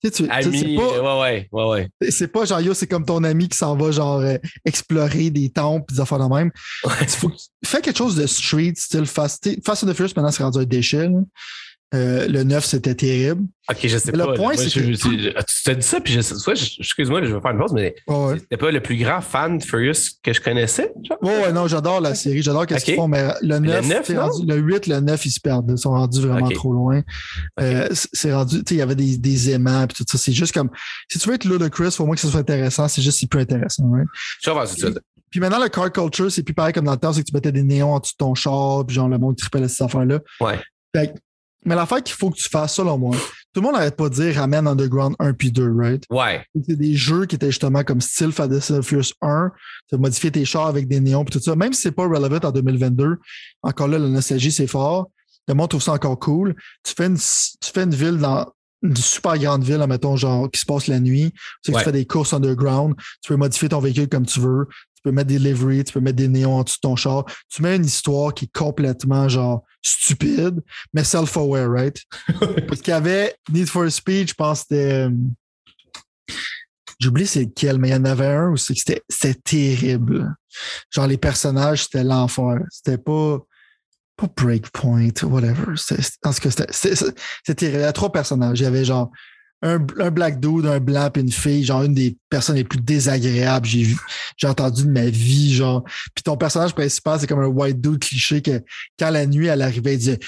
Tu 0.00 0.10
sais, 0.12 0.28
c'est 0.28 0.76
pas, 0.76 1.18
ouais, 1.18 1.48
ouais, 1.50 1.64
ouais, 1.64 1.64
ouais. 2.00 2.10
c'est 2.10 2.28
pas 2.28 2.44
genre, 2.44 2.60
yo, 2.60 2.72
c'est 2.72 2.86
comme 2.86 3.04
ton 3.04 3.24
ami 3.24 3.48
qui 3.48 3.58
s'en 3.58 3.76
va, 3.76 3.90
genre, 3.90 4.20
euh, 4.20 4.36
explorer 4.64 5.30
des 5.30 5.50
temples 5.50 5.92
des 5.92 5.98
affaires 5.98 6.20
de 6.20 6.32
même. 6.32 6.52
Ouais. 6.84 7.06
Faut 7.08 7.32
fais 7.64 7.80
quelque 7.80 7.96
chose 7.98 8.14
de 8.14 8.24
street, 8.28 8.74
style 8.76 9.06
Fast. 9.06 9.48
Fast 9.64 9.82
and 9.82 9.88
the 9.88 9.94
Furious, 9.94 10.12
maintenant, 10.14 10.30
c'est 10.30 10.44
rendu 10.44 10.58
un 10.60 10.64
déchet, 10.64 11.08
là. 11.08 11.18
Euh, 11.94 12.28
le 12.28 12.42
9, 12.44 12.62
c'était 12.66 12.94
terrible. 12.94 13.44
Ok, 13.70 13.78
je 13.84 13.96
sais 13.96 14.12
Mais 14.12 14.18
le 14.18 14.24
pas. 14.26 14.32
point, 14.34 14.52
c'est 14.56 14.64
que- 14.70 14.92
je- 14.92 14.92
tu 14.92 15.32
t'as 15.64 15.74
dit 15.74 15.86
ça, 15.86 16.00
puis 16.02 16.12
je 16.12 16.20
sais, 16.20 16.34
soit, 16.34 16.52
excuse-moi, 16.52 17.24
je 17.24 17.34
vais 17.34 17.40
faire 17.40 17.50
une 17.50 17.58
pause, 17.58 17.72
mais 17.72 17.94
Ouais, 18.06 18.14
ouais. 18.26 18.38
c'était 18.40 18.58
pas 18.58 18.70
le 18.70 18.82
plus 18.82 18.96
grand 18.98 19.22
fan 19.22 19.56
de 19.56 19.64
Furious 19.64 19.94
que 20.22 20.34
je 20.34 20.40
connaissais. 20.42 20.92
genre? 21.02 21.16
Ouais, 21.22 21.44
ouais, 21.44 21.52
non, 21.52 21.66
j'adore 21.66 22.02
la 22.02 22.14
série, 22.14 22.42
j'adore 22.42 22.66
qu'est-ce 22.66 22.84
qu'ils 22.84 22.96
font, 22.96 23.08
mais 23.08 23.26
le 23.40 23.58
9, 23.58 23.82
le 23.82 23.88
9, 23.88 24.06
c'est 24.06 24.12
non? 24.14 24.26
rendu- 24.28 24.46
le 24.46 24.56
8, 24.56 24.86
le 24.86 25.00
9, 25.00 25.24
ils 25.24 25.30
se 25.30 25.40
perdent. 25.40 25.70
Ils 25.70 25.78
sont 25.78 25.90
rendus 25.92 26.20
vraiment 26.20 26.50
trop 26.50 26.74
loin. 26.74 27.00
Euh, 27.58 27.88
c'est- 27.92 28.34
rendu, 28.34 28.56
tu 28.56 28.64
sais, 28.68 28.74
il 28.74 28.78
y 28.78 28.82
avait 28.82 28.94
des, 28.94 29.16
des 29.16 29.50
aimants 29.50 29.86
puis 29.86 29.96
tout 29.96 30.04
ça. 30.10 30.18
C'est 30.18 30.32
juste 30.32 30.52
comme, 30.52 30.68
si 31.10 31.18
tu 31.18 31.26
veux 31.26 31.36
être 31.36 31.46
ludicrous, 31.46 31.90
faut 31.90 32.02
au 32.02 32.06
moins 32.06 32.16
que 32.16 32.20
ce 32.20 32.28
soit 32.28 32.40
intéressant. 32.40 32.86
C'est 32.88 33.00
juste, 33.00 33.18
c'est 33.20 33.28
plus 33.30 33.40
intéressant, 33.40 33.90
right? 33.90 34.06
Je. 34.44 34.88
Puis 35.30 35.40
maintenant, 35.40 35.62
le 35.62 35.68
car 35.68 35.90
culture, 35.90 36.30
c'est 36.30 36.42
plus 36.42 36.54
pareil 36.54 36.72
comme 36.74 36.84
dans 36.86 36.92
le 36.92 36.98
temps, 36.98 37.12
c'est 37.14 37.20
que 37.22 37.26
tu 37.28 37.34
mettais 37.34 37.52
des 37.52 37.62
néons 37.62 37.94
en 37.94 38.00
dessous 38.00 38.12
de 38.12 38.16
ton 38.18 38.34
char, 38.34 38.84
puis 38.86 38.94
genre 38.94 39.08
le 39.08 39.18
monde 39.18 39.36
tripait 39.36 39.62
à 39.62 39.68
cette 39.68 39.82
affaire-là. 39.82 40.20
Ouais. 40.40 40.58
Fait 40.94 41.08
que- 41.08 41.18
mais 41.64 41.74
l'affaire 41.74 42.02
qu'il 42.02 42.14
faut 42.14 42.30
que 42.30 42.36
tu 42.36 42.48
fasses, 42.48 42.74
selon 42.74 42.96
moi, 42.98 43.16
tout 43.52 43.60
le 43.60 43.62
monde 43.62 43.72
n'arrête 43.74 43.96
pas 43.96 44.08
de 44.08 44.14
dire 44.14 44.36
ramène 44.36 44.66
Underground 44.66 45.16
1 45.18 45.32
puis 45.34 45.50
2, 45.50 45.72
right? 45.74 46.04
Ouais. 46.10 46.44
C'est 46.66 46.76
des 46.76 46.94
jeux 46.94 47.26
qui 47.26 47.34
étaient 47.36 47.50
justement 47.50 47.82
comme 47.82 48.00
style 48.00 48.32
Fast 48.32 48.70
and 48.70 48.82
Furious 48.82 49.12
1. 49.20 49.50
Tu 49.88 49.94
as 49.94 49.98
modifié 49.98 50.30
tes 50.30 50.44
chars 50.44 50.66
avec 50.66 50.86
des 50.88 51.00
néons 51.00 51.24
puis 51.24 51.38
tout 51.38 51.44
ça. 51.44 51.56
Même 51.56 51.72
si 51.72 51.82
c'est 51.82 51.92
pas 51.92 52.06
relevant 52.06 52.38
en 52.46 52.52
2022, 52.52 53.16
encore 53.62 53.88
là, 53.88 53.98
la 53.98 54.08
nostalgie, 54.08 54.52
c'est 54.52 54.66
fort. 54.66 55.08
Le 55.48 55.54
monde 55.54 55.70
trouve 55.70 55.82
ça 55.82 55.92
encore 55.92 56.18
cool. 56.18 56.54
Tu 56.84 56.92
fais 56.96 57.06
une, 57.06 57.16
tu 57.16 57.70
fais 57.72 57.82
une 57.84 57.94
ville 57.94 58.18
dans 58.18 58.46
une 58.82 58.94
super 58.94 59.36
grande 59.38 59.64
ville, 59.64 59.84
mettons, 59.88 60.14
genre, 60.14 60.48
qui 60.50 60.60
se 60.60 60.66
passe 60.66 60.86
la 60.86 61.00
nuit. 61.00 61.32
Tu 61.32 61.38
sais 61.64 61.72
que 61.72 61.76
Ouais. 61.78 61.82
tu 61.82 61.84
fais 61.86 61.92
des 61.92 62.06
courses 62.06 62.32
underground. 62.32 62.94
Tu 63.22 63.28
peux 63.28 63.36
modifier 63.36 63.68
ton 63.70 63.80
véhicule 63.80 64.08
comme 64.08 64.24
tu 64.26 64.38
veux. 64.38 64.68
Tu 64.98 65.02
peux 65.04 65.12
mettre 65.12 65.28
des 65.28 65.38
liveries, 65.38 65.84
tu 65.84 65.92
peux 65.92 66.00
mettre 66.00 66.16
des 66.16 66.26
néons 66.26 66.56
en 66.56 66.64
dessous 66.64 66.78
de 66.78 66.88
ton 66.88 66.96
char. 66.96 67.24
Tu 67.48 67.62
mets 67.62 67.76
une 67.76 67.84
histoire 67.84 68.34
qui 68.34 68.46
est 68.46 68.52
complètement, 68.52 69.28
genre, 69.28 69.62
stupide, 69.80 70.60
mais 70.92 71.04
self-aware, 71.04 71.70
right? 71.70 72.02
Parce 72.66 72.80
qu'il 72.80 72.90
y 72.90 72.96
avait 72.96 73.32
Need 73.52 73.68
for 73.68 73.88
Speed, 73.88 74.28
je 74.30 74.34
pense 74.34 74.62
que 74.64 74.66
c'était. 74.70 74.92
euh, 75.06 75.10
J'oublie 77.00 77.28
c'est 77.28 77.44
lequel, 77.44 77.78
mais 77.78 77.90
il 77.90 77.92
y 77.92 77.94
en 77.94 78.04
avait 78.06 78.26
un 78.26 78.50
où 78.50 78.56
c'est 78.56 78.74
que 78.74 78.80
c'était 78.80 79.02
c'était 79.08 79.38
terrible. 79.44 80.34
Genre, 80.90 81.06
les 81.06 81.16
personnages, 81.16 81.84
c'était 81.84 82.02
l'enfer. 82.02 82.58
C'était 82.70 82.98
pas. 82.98 83.38
Pas 84.16 84.26
Breakpoint, 84.36 85.10
whatever. 85.22 85.74
En 86.24 86.32
tout 86.32 86.40
cas, 86.40 86.50
c'était- 86.50 86.66
c'était 86.72 86.96
c'était 86.96 87.54
terrible. 87.54 87.76
Il 87.78 87.80
y 87.82 87.84
avait 87.84 87.92
trois 87.92 88.10
personnages. 88.10 88.58
Il 88.58 88.64
y 88.64 88.66
avait 88.66 88.84
genre 88.84 89.12
un, 89.62 89.84
un 89.98 90.10
black 90.10 90.40
dude, 90.40 90.66
un 90.66 90.80
blanc, 90.80 91.10
puis 91.10 91.22
une 91.22 91.32
fille, 91.32 91.64
genre 91.64 91.82
une 91.82 91.94
des 91.94 92.16
personnes 92.30 92.56
les 92.56 92.64
plus 92.64 92.80
désagréables 92.80 93.66
que 93.66 93.72
j'ai 93.72 93.82
vu, 93.82 93.96
j'ai 94.36 94.46
entendu 94.46 94.84
de 94.84 94.90
ma 94.90 95.06
vie, 95.06 95.54
genre. 95.54 95.82
Puis 96.14 96.22
ton 96.22 96.36
personnage 96.36 96.74
principal, 96.74 97.18
c'est 97.18 97.26
comme 97.26 97.40
un 97.40 97.46
white 97.46 97.80
dude 97.80 97.98
cliché 97.98 98.40
que 98.40 98.62
quand 98.98 99.10
la 99.10 99.26
nuit 99.26 99.46
elle 99.46 99.62
arrivait, 99.62 99.94
il 99.94 99.98
disait 99.98 100.18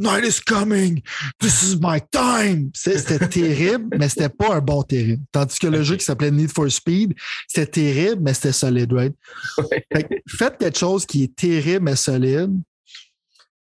Night 0.00 0.24
is 0.24 0.40
coming, 0.40 1.02
this 1.40 1.62
is 1.62 1.76
my 1.78 2.00
time. 2.10 2.70
C'était 2.74 3.18
terrible, 3.28 3.94
mais 3.98 4.08
c'était 4.08 4.30
pas 4.30 4.54
un 4.54 4.60
bon 4.60 4.82
terrible. 4.82 5.22
Tandis 5.30 5.58
que 5.58 5.66
le 5.66 5.82
jeu 5.82 5.96
qui 5.96 6.04
s'appelait 6.04 6.30
Need 6.30 6.50
for 6.50 6.70
Speed, 6.70 7.14
c'était 7.46 7.82
terrible, 7.82 8.22
mais 8.22 8.32
c'était 8.32 8.52
solide, 8.52 8.92
right? 8.94 9.14
Ouais. 9.58 9.84
Fait 9.92 10.04
que 10.04 10.14
faites 10.26 10.56
quelque 10.56 10.78
chose 10.78 11.04
qui 11.04 11.24
est 11.24 11.36
terrible 11.36 11.84
mais 11.84 11.96
solide. 11.96 12.52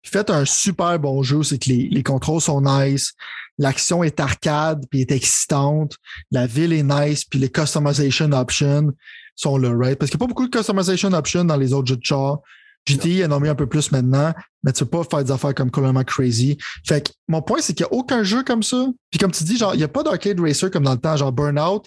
Faites 0.05 0.29
un 0.29 0.45
super 0.45 0.97
bon 0.97 1.21
jeu, 1.23 1.43
c'est 1.43 1.57
que 1.57 1.69
les, 1.69 1.89
les 1.89 2.03
contrôles 2.03 2.39
sont 2.39 2.61
nice, 2.61 3.13
l'action 3.59 4.03
est 4.03 4.19
arcade 4.19 4.85
puis 4.89 5.01
est 5.01 5.11
excitante, 5.11 5.97
la 6.31 6.47
ville 6.47 6.73
est 6.73 6.81
nice, 6.81 7.25
puis 7.25 7.37
les 7.37 7.49
customization 7.49 8.31
options 8.31 8.91
sont 9.35 9.57
là, 9.57 9.71
right? 9.75 9.99
Parce 9.99 10.09
qu'il 10.09 10.17
n'y 10.17 10.23
a 10.23 10.25
pas 10.25 10.29
beaucoup 10.29 10.47
de 10.47 10.57
customization 10.57 11.13
options 11.13 11.45
dans 11.45 11.57
les 11.57 11.73
autres 11.73 11.87
jeux 11.87 11.97
de 11.97 12.05
char. 12.05 12.39
GTI 12.87 13.25
en 13.25 13.31
a 13.31 13.39
mis 13.39 13.49
un 13.49 13.55
peu 13.55 13.67
plus 13.67 13.91
maintenant, 13.91 14.33
mais 14.63 14.71
tu 14.71 14.85
peux 14.85 15.03
pas 15.03 15.17
faire 15.17 15.23
des 15.23 15.31
affaires 15.31 15.53
comme 15.53 15.69
complètement 15.69 16.03
crazy. 16.03 16.57
Fait 16.87 17.05
que 17.05 17.11
mon 17.27 17.41
point, 17.41 17.59
c'est 17.61 17.73
qu'il 17.73 17.85
n'y 17.85 17.95
a 17.95 17.99
aucun 17.99 18.23
jeu 18.23 18.43
comme 18.43 18.63
ça. 18.63 18.87
Puis 19.11 19.19
comme 19.19 19.31
tu 19.31 19.43
dis, 19.43 19.57
genre, 19.57 19.75
il 19.75 19.77
n'y 19.77 19.83
a 19.83 19.89
pas 19.89 20.01
d'arcade 20.01 20.39
racer 20.39 20.71
comme 20.71 20.83
dans 20.83 20.93
le 20.93 20.99
temps, 20.99 21.15
genre 21.15 21.31
Burnout. 21.31 21.85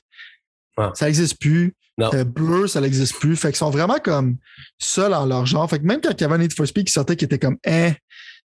Ça 0.94 1.06
n'existe 1.06 1.40
plus. 1.40 1.74
Euh, 2.00 2.24
Blur, 2.24 2.68
ça 2.68 2.80
n'existe 2.80 3.16
plus. 3.16 3.36
Fait 3.36 3.48
qu'ils 3.48 3.56
sont 3.56 3.70
vraiment 3.70 3.98
comme 4.02 4.36
seuls 4.78 5.12
en 5.14 5.26
leur 5.26 5.46
genre. 5.46 5.68
Fait 5.68 5.78
que 5.78 5.84
même 5.84 6.00
quand 6.00 6.10
il 6.10 6.20
y 6.20 6.24
avait 6.24 6.34
un 6.34 6.38
Need 6.38 6.54
for 6.54 6.66
Speed 6.66 6.86
qui 6.86 6.92
sortait 6.92 7.16
qui 7.16 7.24
était 7.24 7.38
comme 7.38 7.58
eh, 7.66 7.92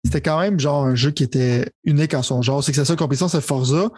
c'était 0.04 0.22
quand 0.22 0.40
même 0.40 0.60
genre 0.60 0.86
un 0.86 0.96
jeu 0.96 1.12
qui 1.12 1.24
était 1.24 1.72
unique 1.84 2.14
en 2.14 2.22
son 2.22 2.42
genre. 2.42 2.64
C'est 2.64 2.72
que 2.72 2.78
sa 2.78 2.86
seule 2.86 2.98
compétition, 2.98 3.28
c'est 3.28 3.42
Forza. 3.42 3.90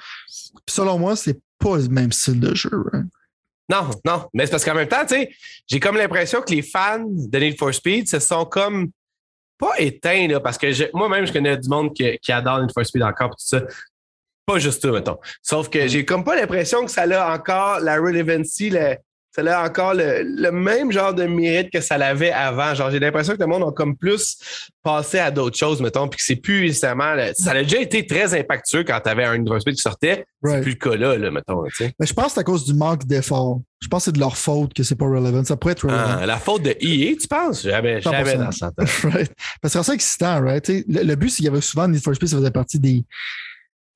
Puis 0.66 0.76
selon 0.76 0.98
moi, 0.98 1.16
c'est 1.16 1.40
pas 1.60 1.78
le 1.78 1.88
même 1.90 2.12
style 2.12 2.40
de 2.40 2.56
jeu. 2.56 2.86
Hein. 2.94 3.04
Non, 3.70 3.90
non. 4.06 4.28
Mais 4.34 4.46
c'est 4.46 4.52
parce 4.52 4.64
qu'en 4.64 4.76
même 4.76 4.88
temps, 4.88 5.06
tu 5.06 5.16
sais, 5.16 5.30
j'ai 5.68 5.80
comme 5.80 5.98
l'impression 5.98 6.42
que 6.42 6.54
les 6.54 6.62
fans 6.62 7.04
de 7.06 7.38
Need 7.38 7.58
for 7.58 7.74
Speed 7.74 8.08
se 8.08 8.20
sont 8.20 8.46
comme 8.46 8.92
pas 9.58 9.74
éteints, 9.80 10.28
là, 10.28 10.40
parce 10.40 10.58
que 10.58 10.96
moi-même, 10.96 11.26
je 11.26 11.34
connais 11.34 11.58
du 11.58 11.68
monde 11.68 11.94
qui, 11.94 12.32
adore 12.32 12.62
Need 12.62 12.72
for 12.72 12.86
Speed 12.86 13.04
encore, 13.04 13.32
tout 13.32 13.36
ça. 13.40 13.62
Pas 14.46 14.60
juste 14.60 14.82
tout, 14.82 14.94
mettons. 14.94 15.18
Sauf 15.42 15.70
que 15.70 15.88
j'ai 15.88 16.06
comme 16.06 16.24
pas 16.24 16.36
l'impression 16.38 16.86
que 16.86 16.92
ça 16.92 17.02
a 17.04 17.36
encore 17.36 17.82
la 17.82 17.98
relevancy, 17.98 18.70
le, 18.70 18.96
ça 19.38 19.60
a 19.60 19.68
encore 19.68 19.94
le, 19.94 20.52
même 20.52 20.92
genre 20.92 21.14
de 21.14 21.24
mérite 21.24 21.70
que 21.72 21.82
ça 21.82 21.98
l'avait 21.98 22.32
avant. 22.32 22.74
Genre, 22.74 22.90
j'ai 22.90 23.00
l'impression 23.00 23.36
que 23.36 23.40
le 23.40 23.48
monde 23.48 23.64
a 23.64 23.72
comme 23.72 23.96
plus 23.96 24.38
passé 24.84 25.20
à 25.20 25.32
d'autres 25.32 25.58
choses, 25.58 25.82
mettons, 25.82 26.08
puis 26.08 26.18
que 26.18 26.24
c'est 26.24 26.38
plus 26.38 26.62
nécessairement. 26.62 27.16
Ça 27.36 27.52
a 27.52 27.64
déjà 27.64 27.80
été 27.80 28.06
très 28.06 28.38
impactueux 28.38 28.84
quand 28.84 29.00
tu 29.00 29.10
avais 29.10 29.26
un 29.26 29.38
Speed 29.60 29.76
qui 29.76 29.82
sortait. 29.82 30.26
C'est 30.44 30.62
plus 30.62 30.72
le 30.72 30.78
cas 30.78 30.96
là, 30.96 31.18
là 31.18 31.32
mettons. 31.32 31.64
Mais 31.80 32.06
je 32.06 32.14
pense 32.14 32.28
que 32.28 32.32
c'est 32.34 32.40
à 32.40 32.44
cause 32.44 32.66
du 32.66 32.74
manque 32.74 33.06
d'effort. 33.06 33.62
Je 33.80 33.88
pense 33.88 34.02
que 34.02 34.06
c'est 34.06 34.16
de 34.16 34.20
leur 34.20 34.38
faute 34.38 34.74
que 34.74 34.82
c'est 34.82 34.96
pas 34.96 35.06
relevant. 35.06 35.44
Ça 35.44 35.56
pourrait 35.56 35.74
être 35.74 35.86
relevant. 35.86 36.18
Ah, 36.22 36.26
la 36.26 36.38
faute 36.38 36.64
de 36.64 36.76
EA, 36.80 37.16
tu 37.20 37.28
penses? 37.28 37.64
Jamais, 37.64 38.02
jamais 38.02 38.36
dans 38.38 38.52
ça. 38.52 38.72
right. 39.04 39.32
Parce 39.62 39.76
que 39.76 39.84
c'est 39.84 39.94
excitant, 39.94 40.42
right? 40.42 40.68
Le, 40.68 41.04
le, 41.04 41.16
but, 41.16 41.30
c'est 41.30 41.38
qu'il 41.38 41.46
y 41.46 41.50
avait 41.50 41.62
souvent 41.62 41.88
Need 41.88 42.02
for 42.02 42.16
Speed, 42.16 42.30
ça 42.30 42.38
faisait 42.38 42.52
partie 42.52 42.80
des, 42.80 43.04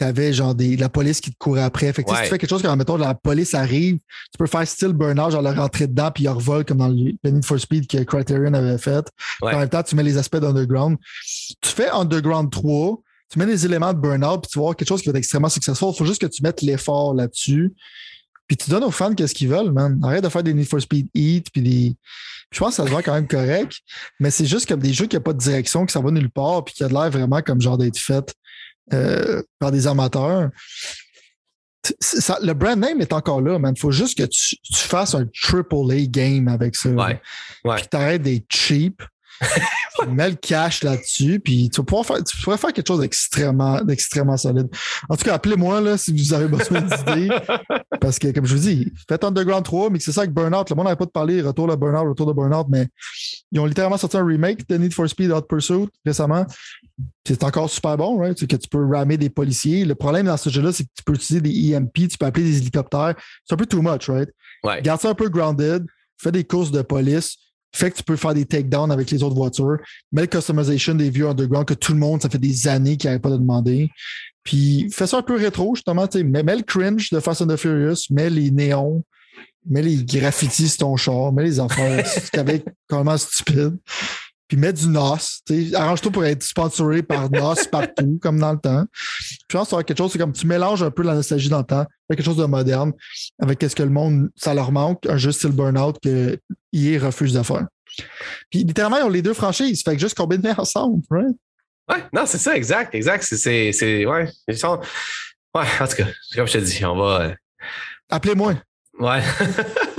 t'avais 0.02 0.34
genre 0.34 0.56
des, 0.56 0.78
la 0.78 0.90
police 0.90 1.22
qui 1.22 1.30
te 1.30 1.38
courait 1.38 1.62
après. 1.62 1.94
Fait 1.94 2.04
que 2.04 2.10
si 2.10 2.24
tu 2.24 2.28
fais 2.28 2.40
quelque 2.40 2.50
chose 2.50 2.64
quand, 2.64 2.76
mettons, 2.76 2.98
la 2.98 3.14
police 3.14 3.54
arrive, 3.54 3.98
tu 3.98 4.38
peux 4.40 4.48
faire 4.48 4.68
style 4.68 4.94
burnout, 4.94 5.30
genre 5.30 5.44
le 5.44 5.52
rentrer 5.52 5.86
dedans, 5.86 6.10
puis 6.10 6.24
il 6.24 6.30
revole 6.30 6.66
comme 6.66 6.80
dans 6.80 6.88
le, 6.88 7.14
Need 7.24 7.46
for 7.46 7.60
Speed 7.60 7.86
que 7.86 8.00
Criterion 8.00 8.52
avait 8.56 8.80
fait. 8.80 9.06
En 9.44 9.60
même 9.60 9.70
temps, 9.70 9.84
tu 9.84 9.96
mets 9.96 10.02
les 10.02 10.18
aspects 10.18 10.38
d'Underground. 10.38 10.98
Tu 11.62 11.70
fais 11.70 11.90
Underground 11.90 12.52
3, 12.52 12.98
tu 13.30 13.38
mets 13.38 13.46
les 13.46 13.64
éléments 13.64 13.94
de 13.94 14.00
burnout, 14.00 14.42
puis 14.42 14.50
tu 14.52 14.58
avoir 14.58 14.76
quelque 14.76 14.88
chose 14.88 15.02
qui 15.04 15.08
va 15.08 15.12
être 15.12 15.18
extrêmement 15.18 15.50
successful. 15.50 15.92
Il 15.94 15.98
faut 16.00 16.06
juste 16.06 16.22
que 16.22 16.28
tu 16.28 16.42
mettes 16.42 16.64
l'effort 16.64 17.14
là-dessus. 17.14 17.72
Puis 18.48 18.58
tu 18.58 18.72
donnes 18.72 18.84
aux 18.84 18.92
fans 18.92 19.14
qu'est-ce 19.14 19.36
qu'ils 19.36 19.50
veulent, 19.50 19.72
man. 19.72 20.00
Arrête 20.04 20.24
de 20.24 20.30
faire 20.30 20.42
des 20.42 20.56
Need 20.56 20.68
for 20.68 20.82
Speed 20.82 21.10
Heat, 21.14 21.52
puis 21.54 21.62
des. 21.62 21.96
Je 22.52 22.58
pense 22.58 22.70
que 22.70 22.76
ça 22.78 22.86
se 22.86 22.90
voit 22.90 23.04
quand 23.04 23.14
même 23.14 23.28
correct, 23.28 23.78
mais 24.20 24.32
c'est 24.32 24.48
juste 24.48 24.68
comme 24.68 24.80
des 24.80 24.94
jeux 24.94 25.06
qui 25.06 25.16
n'ont 25.16 25.22
pas 25.22 25.34
de 25.34 25.38
direction, 25.38 25.86
qui 25.86 25.94
s'en 25.94 26.02
va 26.02 26.10
nulle 26.10 26.32
part, 26.32 26.66
puis 26.66 26.74
qui 26.74 26.84
a 26.84 26.88
l'air 26.88 27.12
vraiment 27.12 27.42
comme 27.44 27.62
genre 27.62 27.78
d'être 27.78 28.00
fait 28.00 28.34
euh, 28.94 29.42
par 29.60 29.72
des 29.72 29.88
amateurs. 29.88 30.50
le 32.42 32.54
brand 32.54 32.80
name 32.80 33.02
est 33.02 33.14
encore 33.14 33.42
là, 33.42 33.58
man. 33.60 33.74
Il 33.76 33.80
faut 33.80 33.92
juste 33.92 34.18
que 34.18 34.24
tu, 34.24 34.58
fasses 34.74 35.16
un 35.16 35.26
triple 35.42 35.92
A 35.92 36.06
game 36.06 36.48
avec 36.48 36.76
ça. 36.76 36.90
Ouais. 36.90 37.22
ouais. 37.66 37.76
Puis 37.76 37.88
t'arrêtes 37.88 38.22
d'être 38.22 38.46
cheap. 38.50 39.02
mets 40.08 40.30
le 40.30 40.36
cash 40.36 40.84
là-dessus, 40.84 41.40
puis 41.40 41.70
tu, 41.70 41.82
faire, 42.04 42.24
tu 42.24 42.42
pourrais 42.42 42.58
faire 42.58 42.74
quelque 42.74 42.88
chose 42.88 43.00
d'extrêmement, 43.00 43.82
d'extrêmement 43.82 44.38
solide. 44.38 44.68
En 45.10 45.16
tout 45.16 45.24
cas, 45.24 45.36
appelez-moi 45.36 45.82
là, 45.82 45.98
si 45.98 46.12
vous 46.12 46.34
avez 46.34 46.48
besoin 46.48 46.82
d'idées. 46.82 47.30
parce 48.02 48.18
que, 48.20 48.32
comme 48.32 48.46
je 48.46 48.56
vous 48.56 48.62
dis, 48.62 48.92
faites 49.08 49.24
Underground 49.24 49.64
3, 49.64 49.90
mais 49.90 50.00
c'est 50.00 50.12
ça 50.12 50.22
avec 50.22 50.34
Burnout. 50.34 50.70
Le 50.70 50.76
monde 50.76 50.86
n'avait 50.86 50.98
pas 50.98 51.06
de 51.06 51.12
parler 51.12 51.42
retour 51.42 51.68
de 51.68 51.76
Burnout, 51.76 52.10
retour 52.10 52.26
de 52.26 52.34
Burnout, 52.34 52.68
mais 52.70 52.88
ils 53.52 53.60
ont 53.60 53.66
littéralement 53.66 53.98
sorti 53.98 54.18
un 54.18 54.26
remake 54.26 54.68
de 54.68 54.78
Need 54.78 54.94
for 54.94 55.08
Speed 55.08 55.32
Hot 55.32 55.42
Pursuit 55.42 55.88
récemment. 56.06 56.46
C'est 57.26 57.44
encore 57.44 57.70
super 57.70 57.98
bon, 57.98 58.18
right? 58.18 58.38
C'est 58.38 58.48
que 58.48 58.56
tu 58.56 58.68
peux 58.68 58.86
ramer 58.86 59.18
des 59.18 59.30
policiers. 59.30 59.86
Le 59.86 59.96
problème 59.96 60.26
dans 60.26 60.38
ce 60.38 60.50
jeu-là, 60.50 60.72
c'est 60.72 60.84
que 60.84 60.90
tu 60.96 61.04
peux 61.04 61.14
utiliser 61.14 61.42
des 61.42 61.76
EMP, 61.76 62.10
tu 62.10 62.18
peux 62.18 62.26
appeler 62.26 62.46
des 62.46 62.58
hélicoptères. 62.58 63.16
C'est 63.46 63.54
un 63.54 63.58
peu 63.58 63.66
too 63.66 63.82
much, 63.82 64.10
right? 64.10 64.30
Garde 64.84 65.02
ça 65.02 65.10
un 65.10 65.16
peu 65.16 65.30
grounded, 65.30 65.86
fais 66.18 66.32
des 66.32 66.44
courses 66.44 66.72
de 66.72 66.82
police 66.82 67.38
fait 67.74 67.92
que 67.92 67.98
tu 67.98 68.04
peux 68.04 68.16
faire 68.16 68.34
des 68.34 68.46
takedowns 68.46 68.92
avec 68.92 69.10
les 69.12 69.24
autres 69.24 69.36
voitures. 69.36 69.78
Mets 70.12 70.22
le 70.22 70.28
customization 70.28 70.96
des 70.96 71.10
vieux 71.10 71.28
underground 71.28 71.66
que 71.66 71.74
tout 71.74 71.94
le 71.94 72.00
monde, 72.00 72.22
ça 72.22 72.30
fait 72.30 72.38
des 72.38 72.68
années 72.68 72.98
qu'il 72.98 73.10
n'arrête 73.10 73.22
pas 73.22 73.30
de 73.30 73.38
demander. 73.38 73.90
Puis 74.44 74.90
fais 74.92 75.08
ça 75.08 75.18
un 75.18 75.22
peu 75.22 75.36
rétro, 75.36 75.76
justement. 75.76 76.08
Mets, 76.14 76.44
mets 76.44 76.56
le 76.56 76.64
cringe 76.64 77.10
de 77.12 77.20
Fast 77.20 77.42
and 77.42 77.48
the 77.48 77.56
Furious, 77.56 78.08
mets 78.10 78.30
les 78.30 78.52
néons, 78.52 79.04
mets 79.66 79.82
les 79.82 80.04
graffitis 80.04 80.70
sur 80.70 80.80
ton 80.80 80.98
char, 80.98 81.32
mets 81.32 81.44
les 81.44 81.60
affaires 81.60 82.06
avec 82.34 82.66
complètement 82.90 83.18
stupide. 83.18 83.78
Puis 84.52 84.60
mets 84.60 84.74
du 84.74 84.90
NOS. 84.90 85.44
Arrange-toi 85.76 86.12
pour 86.12 86.26
être 86.26 86.44
sponsoré 86.44 87.04
par 87.04 87.32
NOS 87.32 87.68
partout, 87.72 88.20
comme 88.22 88.38
dans 88.38 88.52
le 88.52 88.60
temps. 88.60 88.84
je 88.94 89.58
pense 89.58 89.68
que 89.68 89.70
ça 89.70 89.76
va 89.78 89.84
quelque 89.86 89.98
chose, 89.98 90.12
c'est 90.12 90.20
comme 90.20 90.34
tu 90.34 90.46
mélanges 90.46 90.84
un 90.84 90.92
peu 90.92 91.04
la 91.04 91.14
nostalgie 91.14 91.48
dans 91.48 91.60
le 91.60 91.64
temps, 91.64 91.86
quelque 92.10 92.22
chose 92.22 92.36
de 92.36 92.44
moderne, 92.44 92.92
avec 93.42 93.62
ce 93.62 93.74
que 93.74 93.82
le 93.82 93.90
monde, 93.90 94.30
ça 94.36 94.54
leur 94.54 94.74
manque, 94.74 95.06
un 95.08 95.16
jeu 95.16 95.32
style 95.32 95.52
Burnout 95.52 95.98
que 96.04 96.38
EA 96.74 97.00
refuse 97.00 97.32
de 97.32 97.44
faire. 97.44 97.66
Puis 98.50 98.66
littéralement, 98.66 98.98
ils 98.98 99.04
ont 99.04 99.10
les 99.10 99.22
deux 99.22 99.34
franchises, 99.34 99.84
fait 99.84 99.94
que 99.94 100.02
juste 100.02 100.18
combiner 100.18 100.52
ensemble, 100.58 101.02
right? 101.10 101.38
Ouais, 101.90 102.04
non, 102.12 102.26
c'est 102.26 102.38
ça, 102.38 102.54
exact, 102.54 102.94
exact. 102.94 103.24
C'est, 103.24 103.72
c'est, 103.72 104.06
ouais, 104.06 104.30
ils 104.50 104.58
sont, 104.58 104.82
ouais, 105.56 105.66
en 105.80 105.88
tout 105.88 105.96
cas, 105.96 106.08
comme 106.36 106.48
je 106.48 106.52
te 106.52 106.58
dis, 106.58 106.84
on 106.84 106.98
va. 106.98 107.22
Euh, 107.22 107.36
Appelez-moi. 108.10 108.56
Ouais. 109.00 109.22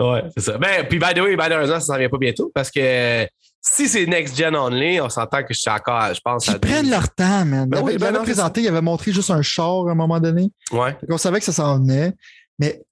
ouais, 0.00 0.24
c'est 0.36 0.44
ça. 0.44 0.58
Ben, 0.58 0.86
puis, 0.88 0.98
by 0.98 1.14
the 1.14 1.20
way, 1.20 1.36
malheureusement, 1.36 1.80
ça 1.80 1.86
s'en 1.86 1.98
vient 1.98 2.08
pas 2.08 2.18
bientôt 2.18 2.50
parce 2.54 2.70
que 2.70 3.26
si 3.62 3.88
c'est 3.88 4.06
next 4.06 4.36
gen 4.36 4.56
only, 4.56 5.00
on 5.00 5.08
s'entend 5.08 5.42
que 5.42 5.52
je 5.52 5.60
suis 5.60 5.70
encore, 5.70 6.14
je 6.14 6.20
pense. 6.20 6.46
Ils 6.46 6.58
prennent 6.58 6.90
leur 6.90 7.12
temps, 7.14 7.44
man. 7.44 7.68
Ben 7.68 7.82
il 7.82 8.02
avait, 8.02 8.12
ben 8.12 8.22
présenté, 8.22 8.62
il 8.62 8.68
avait 8.68 8.80
montré 8.80 9.12
juste 9.12 9.30
un 9.30 9.42
char 9.42 9.88
à 9.88 9.92
un 9.92 9.94
moment 9.94 10.18
donné. 10.18 10.50
Ouais. 10.72 10.96
on 11.08 11.18
savait 11.18 11.40
que 11.40 11.44
ça 11.44 11.52
s'en 11.52 11.78
venait. 11.78 12.14
Mais 12.58 12.82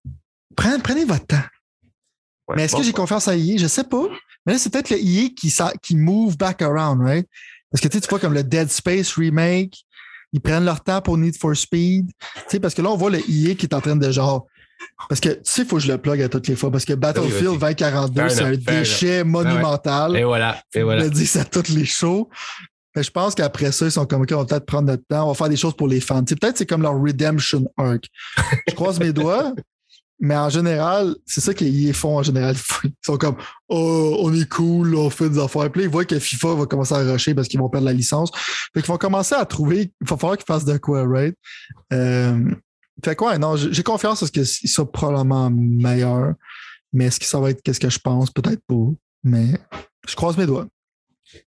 prenez, 0.57 0.79
prenez 0.83 1.05
votre 1.05 1.27
temps. 1.27 1.37
mais 2.55 2.65
est-ce 2.65 2.77
que 2.77 2.83
j'ai 2.83 2.93
confiance 2.93 3.29
à 3.29 3.37
EA? 3.37 3.57
Je 3.57 3.67
sais 3.67 3.85
pas. 3.85 4.07
Mais 4.45 4.55
là, 4.55 4.59
c'est 4.59 4.71
peut-être 4.71 4.91
le 4.91 4.99
EA 4.99 5.31
qui, 5.31 5.55
qui 5.83 5.97
move 5.97 6.37
back 6.37 6.63
around, 6.63 7.03
right? 7.03 7.27
Parce 7.71 7.83
que 7.83 7.89
tu 7.89 7.99
vois 8.09 8.19
comme 8.19 8.35
le 8.35 8.43
Dead 8.43 8.71
Space 8.71 9.15
remake, 9.15 9.85
ils 10.33 10.41
prennent 10.41 10.65
leur 10.65 10.83
temps 10.83 11.01
pour 11.01 11.17
Need 11.17 11.37
for 11.39 11.57
Speed. 11.57 12.11
Tu 12.11 12.43
sais, 12.49 12.61
parce 12.61 12.75
que 12.75 12.83
là, 12.83 12.91
on 12.91 12.97
voit 12.97 13.11
le 13.11 13.19
EA 13.19 13.55
qui 13.55 13.67
est 13.67 13.75
en 13.75 13.81
train 13.81 13.97
de 13.97 14.11
genre 14.11 14.47
parce 15.09 15.21
que 15.21 15.29
tu 15.31 15.41
sais, 15.45 15.63
il 15.63 15.69
faut 15.69 15.77
que 15.77 15.83
je 15.83 15.93
le 15.93 15.99
plug 15.99 16.21
à 16.23 16.29
toutes 16.29 16.49
les 16.49 16.57
fois 16.57 16.71
parce 16.71 16.85
que 16.85 16.93
Battlefield 16.93 17.59
2042, 17.59 18.29
c'est 18.29 18.43
un 18.43 18.57
déchet 18.57 19.25
monumental. 19.25 20.17
Et 20.17 20.25
voilà. 20.25 20.61
Et 20.75 20.83
voilà. 20.83 21.01
Je 21.01 21.05
le 21.05 21.11
dis 21.11 21.39
à 21.39 21.45
toutes 21.45 21.69
les 21.69 21.85
shows. 21.85 22.29
Mais 22.97 23.03
je 23.03 23.11
pense 23.11 23.35
qu'après 23.35 23.71
ça, 23.71 23.87
ils 23.87 23.93
sont 23.93 24.07
comme, 24.07 24.23
OK, 24.23 24.33
on 24.33 24.39
va 24.39 24.45
peut-être 24.45 24.67
prendre 24.67 24.89
notre 24.89 25.05
temps, 25.09 25.25
on 25.25 25.29
va 25.29 25.35
faire 25.35 25.49
des 25.49 25.57
choses 25.57 25.77
pour 25.77 25.89
les 25.89 26.01
fans. 26.01 26.25
peut-être 26.25 26.59
c'est 26.59 26.67
comme 26.67 26.83
leur 26.83 27.01
redemption 27.01 27.71
arc. 27.77 28.07
je 28.67 28.75
croise 28.75 28.99
mes 28.99 29.13
doigts, 29.13 29.53
mais 30.21 30.37
en 30.37 30.49
général, 30.49 31.15
c'est 31.25 31.41
ça 31.41 31.55
qu'ils 31.55 31.95
font 31.95 32.19
en 32.19 32.23
général. 32.23 32.57
Ils 32.83 32.91
sont 33.05 33.17
comme, 33.17 33.37
oh, 33.69 34.17
on 34.21 34.35
est 34.35 34.49
cool, 34.49 34.97
on 34.97 35.11
fait 35.11 35.29
des 35.29 35.39
affaires. 35.39 35.71
Puis 35.71 35.83
là, 35.83 35.87
ils 35.87 35.93
voient 35.93 36.05
que 36.05 36.19
FIFA 36.19 36.55
va 36.55 36.67
commencer 36.67 36.95
à 36.95 36.99
rusher 37.13 37.35
parce 37.35 37.47
qu'ils 37.47 37.61
vont 37.61 37.69
perdre 37.69 37.87
la 37.87 37.93
licence. 37.93 38.33
Fait 38.75 38.81
qu'ils 38.81 38.91
vont 38.91 38.99
commencer 38.99 39.35
à 39.35 39.45
trouver, 39.45 39.93
il 40.01 40.09
va 40.09 40.17
falloir 40.17 40.37
qu'ils 40.37 40.47
fassent 40.47 40.65
de 40.65 40.79
quoi, 40.79 41.07
right? 41.07 41.37
Euh, 41.93 42.51
fait 43.05 43.17
quoi, 43.17 43.39
non, 43.39 43.57
j'ai 43.57 43.83
confiance 43.83 44.21
parce 44.21 44.31
qu'il 44.31 44.47
soit 44.47 44.91
probablement 44.91 45.51
meilleur. 45.51 46.35
Mais 46.93 47.07
est-ce 47.07 47.21
que 47.21 47.27
ça 47.27 47.39
va 47.39 47.51
être 47.51 47.63
qu'est-ce 47.63 47.81
que 47.81 47.91
je 47.91 47.99
pense? 47.99 48.31
Peut-être 48.31 48.63
pas. 48.67 48.93
Mais 49.23 49.59
je 50.07 50.17
croise 50.17 50.37
mes 50.37 50.47
doigts. 50.47 50.67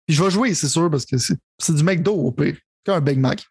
Puis 0.06 0.16
je 0.16 0.24
vais 0.24 0.30
jouer, 0.30 0.54
c'est 0.54 0.68
sûr, 0.68 0.90
parce 0.92 1.06
que 1.06 1.18
c'est 1.18 1.76
du 1.76 1.84
McDo 1.84 2.14
au 2.14 2.32
pire. 2.32 2.58
Comme 2.86 2.96
un 2.96 3.02
Big 3.02 3.20
Mac. 3.20 3.46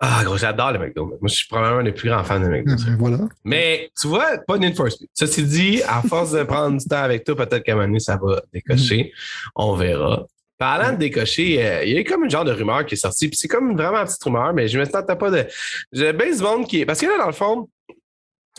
Ah, 0.00 0.22
gros, 0.24 0.36
j'adore 0.36 0.72
le 0.72 0.78
McDo. 0.78 1.06
Moi, 1.06 1.18
je 1.24 1.34
suis 1.34 1.48
probablement 1.48 1.80
un 1.80 1.84
des 1.84 1.92
plus 1.92 2.08
grands 2.08 2.24
fans 2.24 2.40
de 2.40 2.48
McDo. 2.48 2.74
Ben, 2.74 2.96
voilà. 2.98 3.18
Mais 3.44 3.90
tu 4.00 4.08
vois, 4.08 4.38
pas 4.46 4.58
Need 4.58 4.76
for 4.76 4.90
Speed. 4.90 5.08
Ceci 5.14 5.44
dit, 5.44 5.82
à 5.82 6.02
force 6.02 6.32
de 6.32 6.42
prendre 6.42 6.78
du 6.78 6.84
temps 6.84 7.02
avec 7.02 7.24
toi, 7.24 7.36
peut-être 7.36 7.62
qu'à 7.62 7.72
un 7.72 7.76
moment 7.76 7.88
donné, 7.88 8.00
ça 8.00 8.18
va 8.22 8.42
décocher. 8.52 9.12
Mm. 9.14 9.50
On 9.56 9.76
verra. 9.76 10.26
Parlant 10.58 10.92
de 10.92 10.98
décocher, 10.98 11.64
euh, 11.64 11.84
il 11.84 11.94
y 11.94 11.98
a 11.98 12.04
comme 12.04 12.24
une 12.24 12.30
genre 12.30 12.44
de 12.44 12.52
rumeur 12.52 12.86
qui 12.86 12.94
est 12.94 12.98
sortie. 12.98 13.28
Puis 13.28 13.36
c'est 13.36 13.48
comme 13.48 13.76
vraiment 13.76 13.98
une 13.98 14.06
petite 14.06 14.22
rumeur, 14.22 14.52
mais 14.52 14.68
je 14.68 14.78
me 14.78 14.84
sens 14.84 15.02
pas 15.06 15.30
de. 15.30 15.46
J'ai 15.92 16.12
bien 16.12 16.34
du 16.34 16.42
monde 16.42 16.66
qui 16.66 16.80
est. 16.80 16.86
Parce 16.86 17.00
que 17.00 17.06
là, 17.06 17.18
dans 17.18 17.26
le 17.26 17.32
fond, 17.32 17.68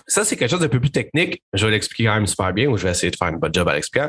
ça, 0.07 0.25
c'est 0.25 0.35
quelque 0.35 0.49
chose 0.49 0.59
d'un 0.59 0.67
peu 0.67 0.79
plus 0.79 0.91
technique. 0.91 1.41
Je 1.53 1.65
vais 1.65 1.71
l'expliquer 1.71 2.05
quand 2.05 2.15
même 2.15 2.27
super 2.27 2.51
bien 2.53 2.67
ou 2.67 2.77
je 2.77 2.83
vais 2.83 2.91
essayer 2.91 3.11
de 3.11 3.15
faire 3.15 3.27
un 3.27 3.33
bon 3.33 3.51
job 3.53 3.67
à 3.67 3.75
l'expliquer. 3.75 4.07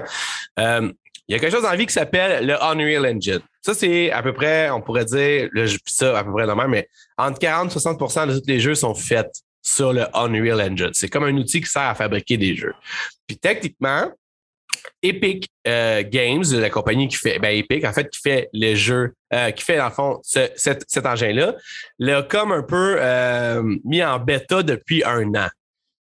Euh, 0.58 0.90
il 1.28 1.32
y 1.32 1.36
a 1.36 1.38
quelque 1.38 1.52
chose 1.52 1.62
dans 1.62 1.70
la 1.70 1.76
vie 1.76 1.86
qui 1.86 1.92
s'appelle 1.92 2.46
le 2.46 2.62
Unreal 2.62 3.06
Engine. 3.06 3.40
Ça, 3.62 3.72
c'est 3.72 4.10
à 4.10 4.22
peu 4.22 4.34
près, 4.34 4.70
on 4.70 4.82
pourrait 4.82 5.06
dire, 5.06 5.48
là, 5.52 5.64
je 5.64 5.78
ça 5.86 6.18
à 6.18 6.24
peu 6.24 6.32
près 6.32 6.46
normal, 6.46 6.68
mais 6.68 6.88
entre 7.16 7.38
40 7.38 7.74
et 7.74 7.78
60% 7.78 8.28
de 8.28 8.38
tous 8.38 8.46
les 8.46 8.60
jeux 8.60 8.74
sont 8.74 8.94
faits 8.94 9.30
sur 9.62 9.94
le 9.94 10.04
Unreal 10.14 10.60
Engine. 10.60 10.90
C'est 10.92 11.08
comme 11.08 11.24
un 11.24 11.34
outil 11.36 11.62
qui 11.62 11.70
sert 11.70 11.82
à 11.82 11.94
fabriquer 11.94 12.36
des 12.36 12.54
jeux. 12.54 12.74
Puis 13.26 13.38
techniquement, 13.38 14.10
Epic 15.02 15.48
euh, 15.66 16.02
Games, 16.06 16.44
la 16.52 16.70
compagnie 16.70 17.08
qui 17.08 17.16
fait, 17.16 17.38
ben 17.38 17.56
Epic, 17.56 17.84
en 17.84 17.92
fait, 17.92 18.08
qui 18.10 18.20
fait 18.20 18.48
les 18.52 18.76
jeux, 18.76 19.14
euh, 19.32 19.50
qui 19.50 19.64
fait, 19.64 19.76
dans 19.76 19.86
le 19.86 19.90
fond, 19.90 20.20
cet, 20.22 21.06
engin-là, 21.06 21.56
l'a 21.98 22.22
comme 22.22 22.52
un 22.52 22.62
peu 22.62 22.96
euh, 22.98 23.62
mis 23.84 24.02
en 24.02 24.18
bêta 24.18 24.62
depuis 24.62 25.02
un 25.04 25.34
an. 25.34 25.48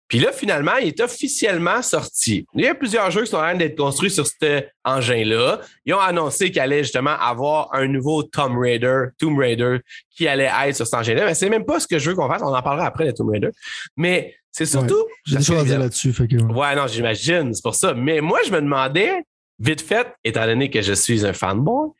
Puis 0.08 0.18
là, 0.18 0.32
finalement, 0.32 0.76
il 0.76 0.88
est 0.88 1.00
officiellement 1.00 1.80
sorti. 1.82 2.46
Il 2.54 2.64
y 2.64 2.68
a 2.68 2.74
plusieurs 2.74 3.10
jeux 3.10 3.22
qui 3.22 3.30
sont 3.30 3.38
en 3.38 3.40
train 3.40 3.54
d'être 3.54 3.76
construits 3.76 4.10
sur 4.10 4.26
cet 4.26 4.68
engin-là. 4.84 5.60
Ils 5.86 5.94
ont 5.94 5.98
annoncé 5.98 6.50
qu'il 6.50 6.60
allait 6.60 6.84
justement 6.84 7.18
avoir 7.18 7.74
un 7.74 7.88
nouveau 7.88 8.22
Tomb 8.22 8.58
Raider, 8.58 9.06
Tomb 9.18 9.38
Raider, 9.38 9.78
qui 10.10 10.28
allait 10.28 10.50
être 10.66 10.76
sur 10.76 10.86
cet 10.86 10.94
engin-là. 10.94 11.24
Mais 11.24 11.34
c'est 11.34 11.48
même 11.48 11.64
pas 11.64 11.80
ce 11.80 11.88
que 11.88 11.98
je 11.98 12.10
veux 12.10 12.16
qu'on 12.16 12.28
fasse. 12.28 12.42
On 12.42 12.54
en 12.54 12.62
parlera 12.62 12.86
après 12.86 13.06
de 13.06 13.10
Tomb 13.12 13.30
Raider. 13.30 13.48
Mais 13.96 14.36
c'est 14.54 14.66
surtout. 14.66 15.04
J'ai 15.26 15.38
des 15.38 15.42
choses 15.42 15.58
à 15.58 15.64
dire 15.64 15.80
là-dessus. 15.80 16.12
Que... 16.12 16.52
Ouais, 16.52 16.76
non, 16.76 16.86
j'imagine. 16.86 17.52
C'est 17.52 17.62
pour 17.62 17.74
ça. 17.74 17.92
Mais 17.92 18.20
moi, 18.20 18.38
je 18.46 18.52
me 18.52 18.60
demandais, 18.60 19.24
vite 19.58 19.80
fait, 19.80 20.06
étant 20.22 20.46
donné 20.46 20.70
que 20.70 20.80
je 20.80 20.92
suis 20.92 21.26
un 21.26 21.32
fanboy, 21.32 21.90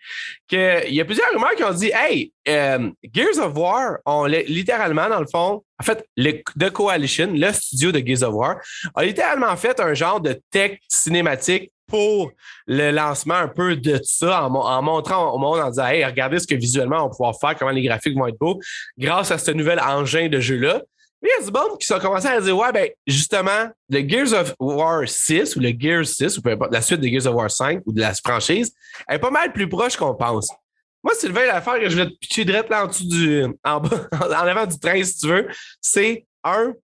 qu'il 0.47 0.95
y 0.95 1.01
a 1.01 1.05
plusieurs 1.05 1.33
rumeurs 1.33 1.57
qui 1.57 1.65
ont 1.65 1.73
dit 1.73 1.91
Hey, 1.93 2.33
euh, 2.47 2.93
Gears 3.13 3.45
of 3.45 3.57
War 3.57 3.99
ont 4.07 4.27
littéralement, 4.27 5.09
dans 5.09 5.19
le 5.19 5.27
fond, 5.27 5.65
en 5.81 5.83
fait, 5.83 6.07
le, 6.17 6.45
The 6.57 6.71
Coalition, 6.71 7.33
le 7.35 7.53
studio 7.53 7.91
de 7.91 7.99
Gears 7.99 8.23
of 8.23 8.35
War, 8.35 8.61
a 8.95 9.05
littéralement 9.05 9.57
fait 9.57 9.81
un 9.81 9.93
genre 9.95 10.21
de 10.21 10.41
tech 10.53 10.79
cinématique 10.89 11.73
pour 11.89 12.31
le 12.69 12.93
lancement 12.93 13.35
un 13.35 13.49
peu 13.49 13.75
de 13.75 13.99
ça, 14.05 14.45
en, 14.45 14.83
montrant 14.83 15.33
au 15.33 15.39
monde, 15.39 15.59
en 15.59 15.71
disant 15.71 15.87
Hey, 15.89 16.05
regardez 16.05 16.39
ce 16.39 16.47
que 16.47 16.55
visuellement 16.55 16.99
on 16.99 17.09
va 17.09 17.11
pouvoir 17.11 17.35
faire, 17.41 17.57
comment 17.59 17.73
les 17.73 17.83
graphiques 17.83 18.17
vont 18.17 18.29
être 18.29 18.39
beaux, 18.39 18.61
grâce 18.97 19.33
à 19.33 19.39
ce 19.39 19.51
nouvel 19.51 19.81
engin 19.81 20.29
de 20.29 20.39
jeu-là. 20.39 20.83
Il 21.25 21.31
y 21.31 21.43
a 21.43 21.45
du 21.47 21.51
monde 21.51 21.79
qui 21.79 21.87
sont 21.87 21.99
commencé 21.99 22.27
à 22.27 22.39
dire 22.39 22.57
Ouais, 22.57 22.71
ben, 22.71 22.89
justement, 23.07 23.71
le 23.89 24.07
Gears 24.07 24.35
of 24.35 24.55
War 24.59 25.09
6 25.09 25.57
ou 25.57 25.61
le 25.61 25.73
Gears 25.77 26.07
6, 26.07 26.37
ou 26.37 26.43
peu 26.43 26.51
importe, 26.51 26.73
la 26.73 26.83
suite 26.83 27.01
de 27.01 27.09
Gears 27.09 27.27
of 27.27 27.35
War 27.35 27.51
5 27.51 27.83
ou 27.87 27.93
de 27.93 28.01
la 28.01 28.13
franchise, 28.13 28.75
est 29.09 29.19
pas 29.19 29.31
mal 29.31 29.53
plus 29.53 29.69
proche 29.69 29.97
qu'on 29.97 30.15
pense. 30.15 30.51
Moi, 31.03 31.15
Sylvain, 31.15 31.47
l'affaire 31.47 31.81
que 31.81 31.89
je 31.89 31.97
vais 31.97 32.07
te 32.07 32.15
pitcher 32.19 32.45
direct 32.45 32.69
là 32.69 32.85
en 32.85 32.89
dessous 32.89 33.09
du. 33.09 33.45
en 33.65 33.81
bas, 33.81 34.07
en 34.13 34.31
avant 34.31 34.67
du 34.67 34.79
train, 34.79 35.03
si 35.03 35.19
tu 35.19 35.29
veux, 35.29 35.49
c'est 35.81 36.27
un. 36.43 36.75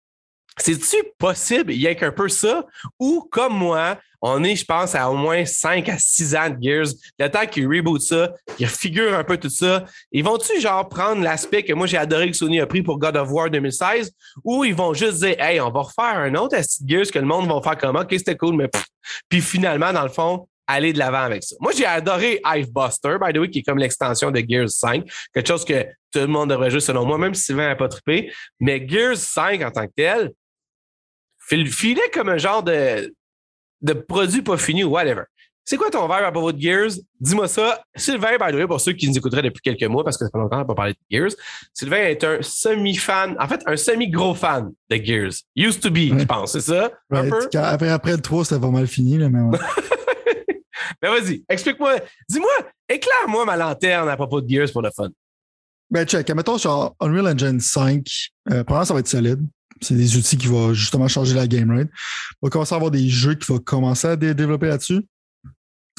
C'est-tu 0.59 0.97
possible, 1.19 1.73
il 1.73 1.81
y 1.81 1.87
a 1.87 1.95
qu'un 1.95 2.13
peu 2.13 2.29
ça, 2.29 2.67
ou 2.99 3.27
comme 3.31 3.57
moi, 3.57 3.99
on 4.23 4.45
est, 4.45 4.57
je 4.57 4.65
pense, 4.65 4.95
à 4.95 5.11
au 5.11 5.17
moins 5.17 5.45
5 5.45 5.89
à 5.89 5.99
6 5.99 6.37
ans 6.37 6.51
de 6.51 6.63
Gears. 6.63 6.89
Le 7.19 7.29
temps 7.29 7.47
qu'ils 7.47 7.67
rebootent 7.67 8.03
ça, 8.03 8.35
qu'ils 8.57 8.67
figurent 8.67 9.15
un 9.15 9.25
peu 9.25 9.39
tout 9.39 9.49
ça, 9.49 9.87
ils 10.13 10.23
vont-tu 10.23 10.61
genre 10.61 10.89
prendre 10.89 11.23
l'aspect 11.23 11.63
que 11.63 11.73
moi 11.73 11.87
j'ai 11.87 11.97
adoré 11.97 12.31
que 12.31 12.37
Sony 12.37 12.61
a 12.61 12.67
pris 12.67 12.83
pour 12.83 12.99
God 12.99 13.17
of 13.17 13.31
War 13.31 13.49
2016 13.49 14.13
ou 14.45 14.65
ils 14.65 14.75
vont 14.75 14.93
juste 14.93 15.21
dire, 15.21 15.41
hey, 15.41 15.59
on 15.61 15.71
va 15.71 15.81
refaire 15.81 16.19
un 16.19 16.35
autre 16.35 16.57
Gears 16.87 17.11
que 17.11 17.19
le 17.19 17.25
monde 17.25 17.49
va 17.49 17.63
faire 17.63 17.79
comme, 17.79 17.97
ok, 17.97 18.09
c'était 18.11 18.37
cool, 18.37 18.57
mais 18.57 18.69
puis 19.31 19.41
finalement, 19.41 19.93
dans 19.93 20.03
le 20.03 20.11
fond, 20.11 20.47
aller 20.67 20.93
de 20.93 20.99
l'avant 20.99 21.23
avec 21.23 21.43
ça. 21.43 21.57
Moi, 21.61 21.73
j'ai 21.77 21.87
adoré 21.87 22.41
Buster, 22.71 23.17
by 23.21 23.33
the 23.33 23.39
way, 23.39 23.51
qui 23.51 23.61
est 23.61 23.63
comme 23.63 23.79
l'extension 23.79 24.31
de 24.31 24.41
Gears 24.47 24.71
5. 24.71 25.05
Quelque 25.33 25.49
chose 25.49 25.65
que 25.65 25.83
tout 26.13 26.21
le 26.21 26.27
monde 26.27 26.51
devrait 26.51 26.71
jouer 26.71 26.81
selon 26.81 27.05
moi, 27.05 27.19
même 27.19 27.35
si 27.35 27.45
Sylvain 27.45 27.69
n'a 27.69 27.77
pas 27.77 27.89
trippé. 27.89 28.33
Mais 28.61 28.87
Gears 28.87 29.17
5 29.17 29.63
en 29.63 29.71
tant 29.71 29.87
que 29.87 29.93
tel, 29.97 30.31
filait 31.71 32.11
comme 32.13 32.29
un 32.29 32.39
genre 32.39 32.63
de, 32.63 33.15
de 33.83 33.93
produit 33.93 34.43
pas 34.43 34.57
fini 34.57 34.85
ou 34.85 34.91
whatever. 34.91 35.23
C'est 35.65 35.77
quoi 35.77 35.91
ton 35.91 36.09
verbe 36.09 36.25
à 36.25 36.33
propos 36.33 36.53
de 36.53 36.61
Gears? 36.61 36.93
Dis-moi 37.21 37.47
ça. 37.47 37.81
Sylvain, 37.95 38.39
by 38.41 38.51
the 38.51 38.57
way, 38.57 38.67
pour 38.67 38.81
ceux 38.81 38.93
qui 38.93 39.09
nous 39.09 39.17
écouteraient 39.17 39.43
depuis 39.43 39.61
quelques 39.61 39.89
mois, 39.89 40.03
parce 40.03 40.17
que 40.17 40.25
ça 40.25 40.31
fait 40.33 40.39
longtemps 40.39 40.57
qu'on 40.57 40.63
n'a 40.63 40.65
pas 40.65 40.75
parlé 40.75 40.95
de 40.95 40.99
Gears, 41.17 41.31
Sylvain 41.73 42.09
est 42.09 42.25
un 42.25 42.39
semi-fan, 42.41 43.37
en 43.39 43.47
fait, 43.47 43.63
un 43.67 43.77
semi-gros 43.77 44.35
fan 44.35 44.73
de 44.91 44.97
Gears. 44.97 45.33
Used 45.55 45.81
to 45.81 45.91
be, 45.91 46.19
je 46.19 46.25
pense, 46.25 46.53
c'est 46.53 46.61
ça? 46.61 46.91
un 47.13 47.29
peu? 47.29 47.49
Après, 47.57 47.89
après 47.89 48.13
le 48.13 48.21
3, 48.21 48.47
c'était 48.47 48.61
pas 48.61 48.71
mal 48.71 48.87
fini, 48.89 49.19
là, 49.19 49.29
mais 49.29 49.59
Mais 51.03 51.09
vas-y, 51.21 51.45
explique-moi. 51.49 51.97
Dis-moi, 52.29 52.51
éclaire-moi 52.89 53.45
ma 53.45 53.57
lanterne 53.57 54.09
à 54.09 54.17
propos 54.17 54.41
de 54.41 54.49
Gears 54.49 54.73
pour 54.73 54.83
le 54.83 54.91
fun. 54.91 55.11
Ben, 55.89 56.05
check. 56.05 56.29
Mettons 56.31 56.59
sur 56.59 56.95
Unreal 57.01 57.29
Engine 57.29 57.61
5, 57.61 58.05
euh, 58.51 58.65
pour 58.65 58.85
ça 58.85 58.95
va 58.95 59.01
être 59.01 59.09
solide 59.09 59.47
c'est 59.81 59.95
des 59.95 60.17
outils 60.17 60.37
qui 60.37 60.47
vont 60.47 60.75
justement 60.75 61.09
changer 61.09 61.35
la 61.35 61.47
game, 61.47 61.71
right? 61.71 61.89
On 62.41 62.47
va 62.47 62.51
commencer 62.51 62.75
à 62.75 62.77
avoir 62.77 62.91
des 62.91 63.09
jeux 63.09 63.35
qui 63.35 63.47
vont 63.51 63.59
commencer 63.59 64.09
à 64.09 64.17
développer 64.17 64.67
là-dessus. 64.67 65.05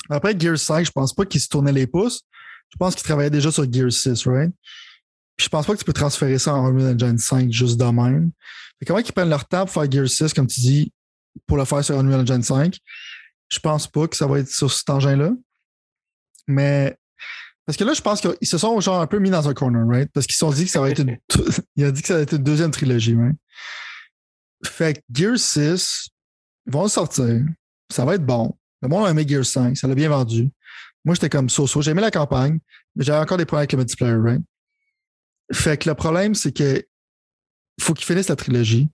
Après 0.10 0.38
Gear 0.38 0.58
5, 0.58 0.86
je 0.86 0.92
pense 0.92 1.14
pas 1.14 1.26
qu'ils 1.26 1.42
se 1.42 1.48
tournaient 1.48 1.72
les 1.72 1.88
pouces. 1.88 2.22
Je 2.70 2.78
pense 2.78 2.96
qu'ils 2.96 3.04
travaillaient 3.04 3.30
déjà 3.30 3.52
sur 3.52 3.72
Gear 3.72 3.92
6, 3.92 4.28
right? 4.28 4.52
Puis 5.36 5.46
je 5.46 5.50
pense 5.50 5.66
pas 5.66 5.74
que 5.74 5.80
tu 5.80 5.86
peux 5.86 5.94
transférer 5.94 6.38
ça 6.38 6.54
en 6.54 6.68
Unreal 6.68 6.96
Engine 6.96 7.18
5 7.18 7.52
juste 7.52 7.80
de 7.80 7.86
même. 7.86 8.32
Fait 8.80 8.86
comment 8.86 9.00
ils 9.00 9.12
prennent 9.12 9.30
leur 9.30 9.48
temps 9.48 9.66
pour 9.66 9.74
faire 9.74 9.92
Gear 9.92 10.08
6, 10.08 10.34
comme 10.34 10.48
tu 10.48 10.60
dis, 10.60 10.94
pour 11.48 11.58
le 11.58 11.66
faire 11.66 11.84
sur 11.84 11.98
Unreal 11.98 12.22
Engine 12.22 12.44
5? 12.44 12.78
Je 13.50 13.60
pense 13.60 13.88
pas 13.88 14.08
que 14.08 14.16
ça 14.16 14.28
va 14.28 14.40
être 14.40 14.50
sur 14.50 14.72
cet 14.72 14.90
engin-là. 14.90 15.32
Mais 16.48 16.96
parce 17.66 17.78
que 17.78 17.84
là, 17.84 17.94
je 17.94 18.02
pense 18.02 18.22
qu'ils 18.22 18.48
se 18.48 18.58
sont 18.58 18.80
genre 18.80 19.02
un 19.02 19.08
peu 19.08 19.20
mis 19.20 19.30
dans 19.30 19.48
un 19.48 19.54
corner, 19.54 19.86
right? 19.88 20.10
Parce 20.14 20.26
qu'ils 20.26 20.36
se 20.36 20.40
sont 20.40 20.52
dit 20.52 20.66
que 20.66 20.72
ça 20.72 20.82
va 20.82 20.90
être 20.90 21.00
une. 21.00 21.18
Il 21.76 21.86
a 21.86 21.92
dit 21.92 22.02
que 22.02 22.08
ça 22.08 22.16
va 22.16 22.22
être 22.22 22.34
une 22.34 22.44
deuxième 22.44 22.72
trilogie, 22.72 23.16
right? 23.16 23.36
Fait 24.64 24.94
que 24.96 25.00
Gear 25.12 25.38
6 25.38 26.10
ils 26.68 26.74
vont 26.74 26.88
sortir. 26.88 27.42
Ça 27.92 28.06
va 28.06 28.16
être 28.16 28.26
bon. 28.26 28.56
Le 28.82 28.88
monde 28.88 29.06
a 29.06 29.12
aimé 29.12 29.26
Gear 29.28 29.46
5. 29.46 29.76
Ça 29.78 29.88
l'a 29.88 29.96
bien 29.96 30.10
vendu. 30.10 30.50
Moi, 31.04 31.16
j'étais 31.16 31.30
comme 31.30 31.50
so-so. 31.50 31.82
J'ai 31.82 31.92
aimé 31.92 32.02
la 32.02 32.12
campagne, 32.12 32.60
mais 32.96 33.04
j'avais 33.04 33.20
encore 33.20 33.38
des 33.38 33.46
problèmes 33.46 33.62
avec 33.62 33.72
le 33.72 33.80
multiplayer, 33.80 34.16
right? 34.16 34.42
Fait 35.52 35.78
que 35.78 35.90
le 35.90 35.96
problème, 35.96 36.36
c'est 36.36 36.52
que 36.52 36.84
faut 37.80 37.94
qu'ils 37.94 38.06
finissent 38.06 38.30
la 38.30 38.36
trilogie. 38.36 38.90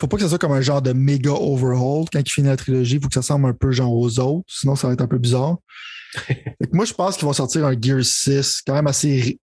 Faut 0.00 0.06
pas 0.06 0.16
que 0.16 0.22
ça 0.22 0.28
soit 0.28 0.38
comme 0.38 0.52
un 0.52 0.60
genre 0.60 0.80
de 0.80 0.92
méga 0.92 1.32
overhaul 1.32 2.06
quand 2.10 2.20
ils 2.20 2.30
finissent 2.30 2.50
la 2.50 2.56
trilogie. 2.56 2.96
Il 2.96 3.02
Faut 3.02 3.08
que 3.08 3.14
ça 3.14 3.20
ressemble 3.20 3.48
un 3.48 3.52
peu 3.52 3.70
genre 3.70 3.92
aux 3.92 4.18
autres. 4.18 4.46
Sinon, 4.48 4.76
ça 4.76 4.86
va 4.86 4.94
être 4.94 5.02
un 5.02 5.08
peu 5.08 5.18
bizarre. 5.18 5.58
moi, 6.72 6.84
je 6.84 6.94
pense 6.94 7.16
qu'ils 7.16 7.26
vont 7.26 7.32
sortir 7.32 7.66
un 7.66 7.78
Gear 7.78 8.02
6 8.02 8.62
quand 8.66 8.74
même 8.74 8.86
assez 8.86 9.38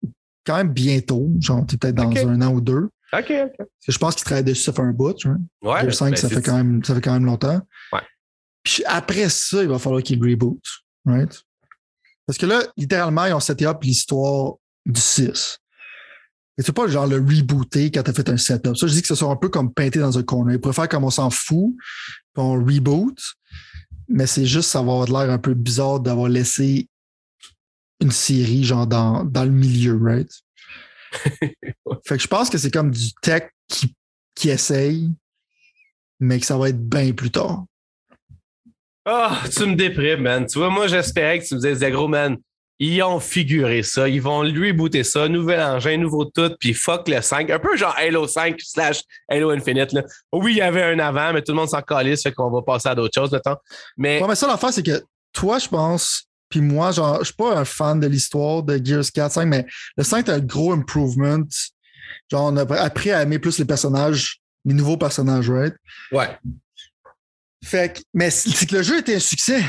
quand 0.46 0.58
même 0.58 0.72
bientôt, 0.74 1.30
genre 1.40 1.66
peut-être 1.66 1.96
dans 1.96 2.16
un 2.16 2.42
an 2.42 2.54
ou 2.54 2.62
deux. 2.62 2.90
OK, 3.14 3.32
OK. 3.32 3.68
je 3.88 3.98
pense 3.98 4.16
qu'ils 4.16 4.24
travaillent 4.24 4.44
dessus, 4.44 4.64
ça 4.64 4.74
fait 4.74 4.82
un 4.82 4.92
bout. 4.92 5.18
Hein? 5.26 5.38
Ouais, 5.62 5.82
Gear 5.82 5.94
5, 5.94 6.12
ben, 6.12 6.16
ça, 6.16 6.30
fait 6.30 6.42
quand 6.42 6.56
même, 6.56 6.84
ça 6.84 6.96
fait 6.96 7.02
quand 7.02 7.14
même 7.14 7.26
longtemps. 7.26 7.60
Ouais. 7.92 8.02
Puis 8.64 8.84
après 8.86 9.28
ça, 9.30 9.62
il 9.62 9.70
va 9.70 9.80
falloir 9.80 10.02
qu'ils 10.02 10.22
reboot. 10.22 10.62
Right? 11.06 11.42
Parce 12.26 12.38
que 12.38 12.46
là, 12.46 12.62
littéralement, 12.78 13.26
ils 13.26 13.34
ont 13.34 13.40
seté 13.40 13.66
up 13.66 13.84
l'histoire 13.84 14.54
du 14.86 15.02
6. 15.02 15.58
Et 16.58 16.64
c'est 16.64 16.74
pas 16.74 16.88
genre 16.88 17.08
le 17.08 17.18
rebooter 17.18 17.92
quand 17.92 18.04
t'as 18.04 18.14
fait 18.14 18.30
un 18.30 18.38
setup. 18.38 18.78
Ça, 18.78 18.88
je 18.88 18.94
dis 18.94 19.02
que 19.02 19.08
ce 19.08 19.16
soit 19.16 19.30
un 19.30 19.36
peu 19.36 19.50
comme 19.50 19.74
peinté 19.74 20.00
dans 20.00 20.18
un 20.18 20.24
corner. 20.24 20.54
Ils 20.56 20.62
préfèrent 20.62 20.90
comme 20.90 21.04
on 21.04 21.10
s'en 21.10 21.30
fout, 21.30 21.74
puis 22.34 22.44
on 22.44 22.54
reboot 22.54 23.18
mais 24.12 24.28
c'est 24.28 24.46
juste 24.46 24.70
ça 24.70 24.82
va 24.82 24.92
avoir 24.92 25.26
l'air 25.26 25.34
un 25.34 25.40
peu 25.40 25.54
bizarre 25.54 26.00
d'avoir 26.00 26.30
laissé 26.30 26.90
une 28.02 28.12
série 28.12 28.64
genre 28.64 28.88
dans, 28.88 29.24
dans 29.24 29.46
le 29.46 29.52
milieu, 29.52 29.98
right? 30.02 30.30
fait 32.06 32.18
que 32.18 32.22
je 32.22 32.28
pense 32.28 32.50
que 32.50 32.58
c'est 32.58 32.72
comme 32.72 32.92
du 32.92 33.14
tech 33.22 33.44
qui, 33.68 33.96
qui 34.36 34.50
essaye, 34.50 35.10
mais 36.20 36.40
que 36.40 36.46
ça 36.46 36.58
va 36.58 36.70
être 36.70 36.82
bien 36.82 37.12
plus 37.12 37.32
tard. 37.32 37.66
Ah, 39.06 39.42
tu 39.52 39.66
me 39.66 39.76
déprimes, 39.76 40.22
man. 40.22 40.46
Tu 40.46 40.60
vois, 40.60 40.70
moi, 40.70 40.88
j'espérais 40.88 41.40
que 41.40 41.46
tu 41.46 41.56
me 41.56 41.60
disais, 41.60 41.92
gros, 41.92 42.08
man, 42.08 42.38
ils 42.78 43.02
ont 43.04 43.20
figuré 43.20 43.84
ça. 43.84 44.08
Ils 44.08 44.22
vont 44.22 44.44
lui 44.44 44.74
booter 44.74 45.04
ça. 45.04 45.28
Nouvel 45.28 45.60
engin, 45.60 45.98
nouveau 45.98 46.26
tout, 46.26 46.52
puis 46.60 46.74
fuck 46.74 47.08
le 47.08 47.22
5. 47.22 47.50
Un 47.50 47.60
peu 47.60 47.76
genre 47.78 47.96
Halo 47.96 48.28
5 48.28 48.60
slash 48.60 49.02
Halo 49.30 49.52
Infinite. 49.52 49.92
Là. 49.94 50.04
Oui, 50.32 50.54
il 50.54 50.58
y 50.58 50.62
avait 50.62 50.84
un 50.84 51.00
avant, 51.00 51.34
mais 51.34 51.42
tout 51.42 51.52
le 51.52 51.58
monde 51.58 51.70
s'en 51.70 51.82
calisse, 51.82 52.24
fait 52.24 52.32
qu'on 52.32 52.50
va 52.50 52.62
passer 52.64 52.90
à 52.90 52.96
d'autres 52.96 53.14
choses 53.14 53.32
maintenant. 53.32 53.58
Mais... 53.98 54.22
Ouais, 54.22 54.28
mais 54.28 54.36
ça, 54.36 54.48
l'affaire, 54.48 54.74
c'est 54.74 54.84
que 54.84 55.04
toi, 55.32 55.60
je 55.60 55.68
pense, 55.68 56.28
puis 56.52 56.62
moi, 56.62 56.92
genre, 56.92 57.20
je 57.20 57.26
suis 57.26 57.34
pas 57.34 57.58
un 57.58 57.66
fan 57.66 58.00
de 58.00 58.08
l'histoire 58.08 58.62
de 58.62 58.80
Gears 58.84 59.12
4, 59.12 59.32
5, 59.32 59.46
mais 59.46 59.66
le 59.98 60.04
5 60.04 60.30
a 60.30 60.34
un 60.36 60.40
gros 60.40 60.74
improvement. 60.74 61.44
Genre, 62.30 62.44
on 62.44 62.58
a 62.58 62.76
appris 62.76 63.10
à 63.12 63.24
aimer 63.24 63.40
plus 63.40 63.58
les 63.58 63.66
personnages, 63.66 64.42
les 64.66 64.74
nouveaux 64.74 64.98
personnages, 64.98 65.50
right? 65.50 65.74
Ouais. 66.12 66.38
Fait 67.64 67.96
que, 67.96 68.02
mais 68.14 68.30
c'est 68.30 68.66
que 68.66 68.76
le 68.76 68.84
jeu 68.84 69.00
était 69.00 69.16
un 69.16 69.20
succès. 69.20 69.64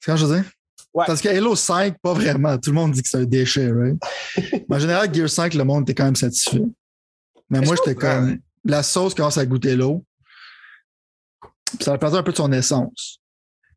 C'est 0.00 0.10
quand 0.10 0.16
je 0.16 0.26
veux 0.26 0.40
dire? 0.40 0.50
Parce 0.92 1.20
que 1.20 1.28
Halo 1.28 1.54
5, 1.54 1.98
pas 2.00 2.14
vraiment. 2.14 2.56
Tout 2.58 2.70
le 2.70 2.74
monde 2.74 2.92
dit 2.92 3.02
que 3.02 3.08
c'est 3.08 3.18
un 3.18 3.24
déchet, 3.24 3.70
right? 3.70 3.96
Mais 4.68 4.76
en 4.76 4.78
général, 4.78 5.14
Gear 5.14 5.28
5, 5.28 5.54
le 5.54 5.64
monde 5.64 5.82
était 5.82 5.94
quand 5.94 6.06
même 6.06 6.16
satisfait. 6.16 6.62
Mais, 7.50 7.60
moi, 7.60 7.76
j'étais 7.76 7.94
comme. 7.94 8.38
La 8.64 8.82
sauce 8.82 9.14
commence 9.14 9.38
à 9.38 9.46
goûter 9.46 9.76
l'eau. 9.76 10.04
Ça 11.80 11.92
a 11.92 11.98
perdu 11.98 12.16
un 12.16 12.22
peu 12.22 12.32
de 12.32 12.36
son 12.36 12.50
essence. 12.52 13.20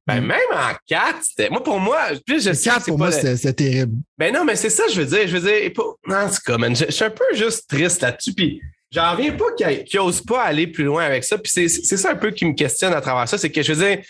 Ben, 0.09 0.21
même 0.21 0.39
en 0.51 0.73
4, 0.87 1.17
c'était. 1.21 1.49
Moi, 1.49 1.63
pour 1.63 1.79
moi, 1.79 1.99
plus 2.25 2.43
je 2.43 2.51
4, 2.51 2.85
pour 2.85 2.97
moi, 2.97 3.11
c'était 3.11 3.53
terrible. 3.53 3.93
Ben 4.17 4.33
non, 4.33 4.43
mais 4.43 4.55
c'est 4.55 4.69
ça, 4.69 4.83
je 4.91 5.01
veux 5.01 5.05
dire. 5.05 5.27
Je 5.27 5.37
veux 5.37 5.51
dire, 5.51 5.71
non, 6.07 6.27
c'est 6.31 6.43
comme, 6.43 6.75
je, 6.75 6.89
suis 6.89 7.05
un 7.05 7.09
peu 7.09 7.25
juste 7.33 7.69
triste 7.69 8.01
là-dessus. 8.01 8.33
Puis, 8.33 8.61
j'en 8.91 9.11
reviens 9.11 9.33
pas 9.33 9.51
qu'ils 9.55 9.99
n'osent 9.99 10.21
pas 10.21 10.43
aller 10.43 10.67
plus 10.67 10.83
loin 10.83 11.03
avec 11.03 11.23
ça. 11.23 11.37
Puis, 11.37 11.51
c'est 11.51 11.97
ça 11.97 12.11
un 12.11 12.15
peu 12.15 12.31
qui 12.31 12.45
me 12.45 12.53
questionne 12.53 12.93
à 12.93 13.01
travers 13.01 13.29
ça. 13.29 13.37
C'est 13.37 13.51
que 13.51 13.61
je 13.61 13.73
veux 13.73 13.85
dire, 13.85 14.03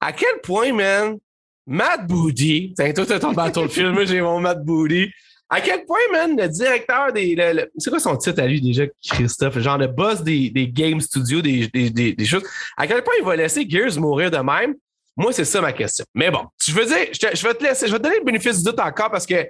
à 0.00 0.12
quel 0.12 0.40
point, 0.42 0.72
man, 0.72 1.18
Matt 1.66 2.06
Booty, 2.06 2.74
toi, 2.76 3.06
t'as 3.06 3.18
ton 3.18 3.32
bâton 3.32 3.62
de 3.66 3.68
film, 3.68 4.04
j'ai 4.06 4.20
mon 4.20 4.40
Matt 4.40 4.64
Booty. 4.64 5.10
À 5.54 5.60
quel 5.60 5.84
point, 5.84 5.98
man, 6.10 6.34
le 6.34 6.48
directeur 6.48 7.12
des. 7.12 7.36
c'est 7.76 7.90
quoi 7.90 8.00
son 8.00 8.16
titre 8.16 8.40
à 8.40 8.46
lui 8.46 8.58
déjà, 8.62 8.84
Christophe? 9.06 9.58
Genre 9.58 9.76
le 9.76 9.86
boss 9.86 10.22
des, 10.22 10.48
des 10.48 10.66
Game 10.66 10.98
Studios, 10.98 11.42
des, 11.42 11.68
des, 11.68 11.90
des, 11.90 12.24
choses. 12.24 12.42
À 12.74 12.86
quel 12.86 13.02
point 13.04 13.12
il 13.18 13.24
va 13.24 13.36
laisser 13.36 13.68
Gears 13.68 14.00
mourir 14.00 14.30
de 14.30 14.38
même? 14.38 14.74
Moi, 15.16 15.32
c'est 15.32 15.44
ça 15.44 15.60
ma 15.60 15.72
question. 15.72 16.04
Mais 16.14 16.30
bon, 16.30 16.46
je 16.64 16.72
veux 16.72 16.86
dire, 16.86 17.06
je, 17.12 17.46
vais 17.46 17.54
te 17.54 17.62
laisser, 17.62 17.86
je 17.86 17.92
vais 17.92 17.98
te 17.98 18.02
donner 18.02 18.18
le 18.18 18.24
bénéfice 18.24 18.58
du 18.58 18.64
doute 18.64 18.80
encore 18.80 19.10
parce 19.10 19.26
que 19.26 19.46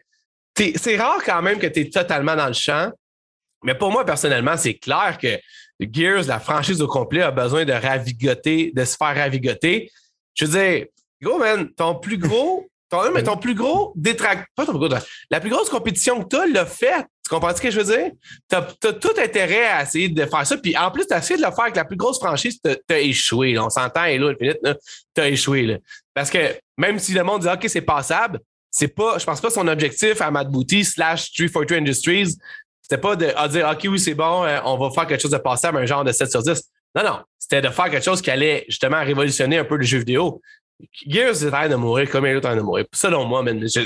c'est 0.57 0.97
rare 0.97 1.23
quand 1.25 1.41
même 1.43 1.59
que 1.59 1.67
tu 1.67 1.81
es 1.81 1.91
totalement 1.91 2.37
dans 2.37 2.49
le 2.49 2.53
champ. 2.53 2.91
Mais 3.65 3.75
pour 3.75 3.93
moi, 3.93 4.05
personnellement, 4.05 4.57
c'est 4.57 4.75
clair 4.75 5.19
que 5.21 5.39
Gears, 5.81 6.25
la 6.27 6.41
franchise 6.41 6.83
au 6.83 6.89
complet, 6.89 7.23
a 7.23 7.31
besoin 7.31 7.65
de 7.65 7.73
ravigoter, 7.73 8.73
de 8.75 8.85
se 8.85 8.97
faire 8.97 9.15
ravigoter. 9.15 9.91
Je 10.35 10.45
veux 10.45 10.61
dire, 10.61 10.87
gros, 11.21 11.39
man, 11.39 11.71
ton 11.75 11.95
plus 11.95 12.19
gros, 12.19 12.69
ton, 12.89 13.11
mais 13.13 13.23
ton 13.23 13.37
plus 13.39 13.55
gros 13.55 13.93
détract, 13.95 14.49
pas 14.57 14.67
ton 14.67 14.73
plus 14.73 14.89
gros, 14.89 14.99
la 15.31 15.41
plus 15.41 15.51
grosse 15.51 15.71
compétition 15.71 16.23
que 16.23 16.29
tu 16.29 16.37
as 16.37 16.47
l'a 16.47 16.67
fait. 16.67 17.05
Tu 17.25 17.31
comprends 17.31 17.55
ce 17.55 17.61
que 17.61 17.71
je 17.71 17.81
veux 17.81 17.97
dire? 17.97 18.11
Tu 18.49 18.57
as, 18.57 18.93
tout 18.93 19.15
intérêt 19.17 19.67
à 19.67 19.83
essayer 19.83 20.09
de 20.09 20.27
faire 20.27 20.47
ça. 20.47 20.57
Puis 20.57 20.77
en 20.77 20.91
plus, 20.91 21.07
tu 21.07 21.15
as 21.15 21.19
essayé 21.19 21.39
de 21.39 21.45
le 21.45 21.53
faire 21.53 21.65
avec 21.65 21.77
la 21.77 21.85
plus 21.85 21.97
grosse 21.97 22.19
franchise, 22.19 22.59
tu 22.63 22.95
as, 22.95 22.99
échoué. 22.99 23.59
On 23.59 23.71
s'entend, 23.71 24.05
et 24.05 24.19
là, 24.19 24.35
tu 25.15 25.21
as 25.21 25.29
échoué. 25.29 25.63
Là. 25.63 25.79
Parce 26.15 26.31
que 26.31 26.39
même 26.77 26.99
si 26.99 27.13
le 27.13 27.23
monde 27.23 27.43
dit 27.43 27.49
OK, 27.49 27.65
c'est 27.69 27.83
passable, 27.83 28.41
c'est 28.71 28.89
pas, 28.89 29.19
je 29.19 29.25
pense 29.25 29.41
pas 29.41 29.51
son 29.51 29.69
objectif 29.69 30.21
à 30.21 30.31
Matt 30.31 30.49
slash 30.85 31.33
343 31.33 31.77
Industries, 31.77 32.37
c'était 32.81 33.01
pas 33.01 33.17
de 33.17 33.49
dire 33.49 33.69
OK, 33.71 33.81
oui, 33.85 33.99
c'est 33.99 34.15
bon, 34.15 34.45
euh, 34.45 34.59
on 34.65 34.77
va 34.77 34.91
faire 34.91 35.07
quelque 35.07 35.23
chose 35.23 35.31
de 35.31 35.39
passable, 35.39 35.79
un 35.79 35.87
genre 35.87 36.05
de 36.05 36.13
7 36.13 36.31
sur 36.31 36.43
10. 36.43 36.63
Non, 36.95 37.05
non. 37.05 37.19
C'était 37.39 37.63
de 37.63 37.69
faire 37.69 37.91
quelque 37.91 38.05
chose 38.05 38.21
qui 38.21 38.31
allait 38.31 38.65
justement 38.69 39.03
révolutionner 39.03 39.59
un 39.59 39.65
peu 39.65 39.77
le 39.77 39.85
jeu 39.85 39.99
vidéo. 39.99 40.41
Gears 41.07 41.43
est 41.43 41.47
en 41.47 41.51
train 41.51 41.69
de 41.69 41.75
mourir 41.77 42.11
comme 42.11 42.27
il 42.27 42.31
est 42.31 42.37
en 42.37 42.41
train 42.41 42.57
de 42.57 42.61
mourir. 42.61 42.87
Selon 42.93 43.25
moi, 43.25 43.45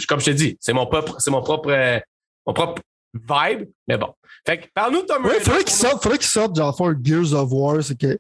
comme 0.09 0.21
je 0.21 0.25
te 0.25 0.31
dis, 0.31 0.57
c'est 0.61 0.73
mon 0.73 0.87
propre, 0.87 1.17
c'est 1.19 1.31
mon 1.31 1.43
propre, 1.43 1.71
euh, 1.71 1.99
mon 2.47 2.53
propre 2.53 2.83
vibe, 3.19 3.69
mais 3.89 3.99
bon. 3.99 4.13
Fait 4.47 4.59
que, 4.59 4.67
parle-nous 4.75 5.03
de 5.03 5.07
Tom 5.07 5.25
Raider. 5.25 5.41
faudrait 5.41 5.65
qu'il 5.65 5.75
sorte, 5.75 6.03
faudrait 6.03 6.19
qu'il 6.19 6.29
sorte, 6.29 6.57
genre, 6.57 6.77
faire 6.77 6.95
Gears 7.03 7.33
of 7.33 7.51
War, 7.51 7.83
c'est 7.83 7.99
que 7.99 8.19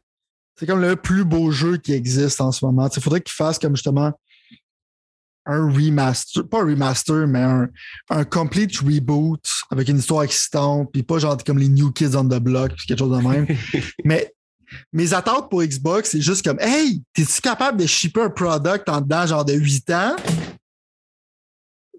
c'est 0.58 0.66
comme 0.66 0.80
le 0.80 0.96
plus 0.96 1.24
beau 1.24 1.50
jeu 1.50 1.76
qui 1.76 1.92
existe 1.92 2.40
en 2.40 2.50
ce 2.50 2.64
moment. 2.64 2.88
Il 2.94 3.02
faudrait 3.02 3.20
qu'il 3.20 3.34
fasse 3.34 3.58
comme 3.58 3.76
justement 3.76 4.12
un 5.44 5.70
remaster, 5.70 6.48
pas 6.48 6.62
un 6.62 6.66
remaster, 6.66 7.26
mais 7.26 7.42
un, 7.42 7.68
un 8.10 8.24
complete 8.24 8.76
reboot 8.78 9.40
avec 9.70 9.88
une 9.88 9.98
histoire 9.98 10.24
excitante, 10.24 10.90
puis 10.92 11.02
pas 11.02 11.18
genre 11.18 11.36
comme 11.44 11.58
les 11.58 11.68
New 11.68 11.92
Kids 11.92 12.16
on 12.16 12.24
the 12.24 12.40
Block, 12.40 12.72
puis 12.76 12.86
quelque 12.86 12.98
chose 12.98 13.16
de 13.16 13.28
même. 13.28 13.46
mais 14.04 14.32
mes 14.92 15.14
attentes 15.14 15.48
pour 15.48 15.62
Xbox, 15.62 16.10
c'est 16.10 16.20
juste 16.20 16.44
comme 16.44 16.58
Hey, 16.60 17.02
t'es-tu 17.14 17.40
capable 17.40 17.78
de 17.78 17.86
shipper 17.86 18.22
un 18.22 18.30
product 18.30 18.88
en 18.88 19.00
dedans 19.00 19.26
genre 19.26 19.44
de 19.44 19.52
8 19.52 19.90
ans? 19.90 20.16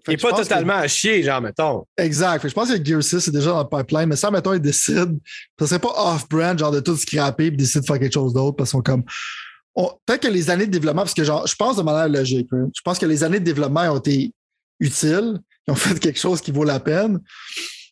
Et 0.08 0.16
pas 0.16 0.32
totalement 0.32 0.74
à 0.74 0.88
chier, 0.88 1.22
genre, 1.22 1.40
mettons. 1.40 1.84
Exact. 1.96 2.46
je 2.46 2.54
pense 2.54 2.70
que 2.70 2.84
Gear 2.84 3.02
6 3.02 3.20
c'est 3.20 3.30
déjà 3.30 3.50
dans 3.50 3.62
le 3.62 3.68
pipeline, 3.68 4.06
mais 4.06 4.16
ça, 4.16 4.30
mettons, 4.30 4.52
ils 4.52 4.60
décident. 4.60 5.16
Ça 5.58 5.66
serait 5.66 5.78
pas 5.78 5.92
off-brand, 5.96 6.58
genre 6.58 6.70
de 6.70 6.80
tout 6.80 6.96
scraper 6.96 7.46
et 7.46 7.50
décident 7.50 7.80
de 7.80 7.86
faire 7.86 7.98
quelque 7.98 8.14
chose 8.14 8.32
d'autre 8.32 8.56
parce 8.56 8.70
qu'ils 8.70 8.78
sont 8.78 8.82
comme. 8.82 9.04
Peut-être 10.06 10.22
que 10.22 10.28
les 10.28 10.50
années 10.50 10.66
de 10.66 10.72
développement, 10.72 11.02
parce 11.02 11.14
que 11.14 11.24
genre, 11.24 11.46
je 11.46 11.54
pense 11.54 11.76
de 11.76 11.82
manière 11.82 12.08
logique, 12.08 12.48
hein, 12.52 12.68
je 12.74 12.80
pense 12.82 12.98
que 12.98 13.06
les 13.06 13.22
années 13.22 13.38
de 13.38 13.44
développement 13.44 13.82
ont 13.92 13.98
été 13.98 14.32
utiles, 14.80 15.38
ils 15.66 15.70
ont 15.70 15.76
fait 15.76 15.98
quelque 15.98 16.18
chose 16.18 16.40
qui 16.40 16.50
vaut 16.50 16.64
la 16.64 16.80
peine. 16.80 17.20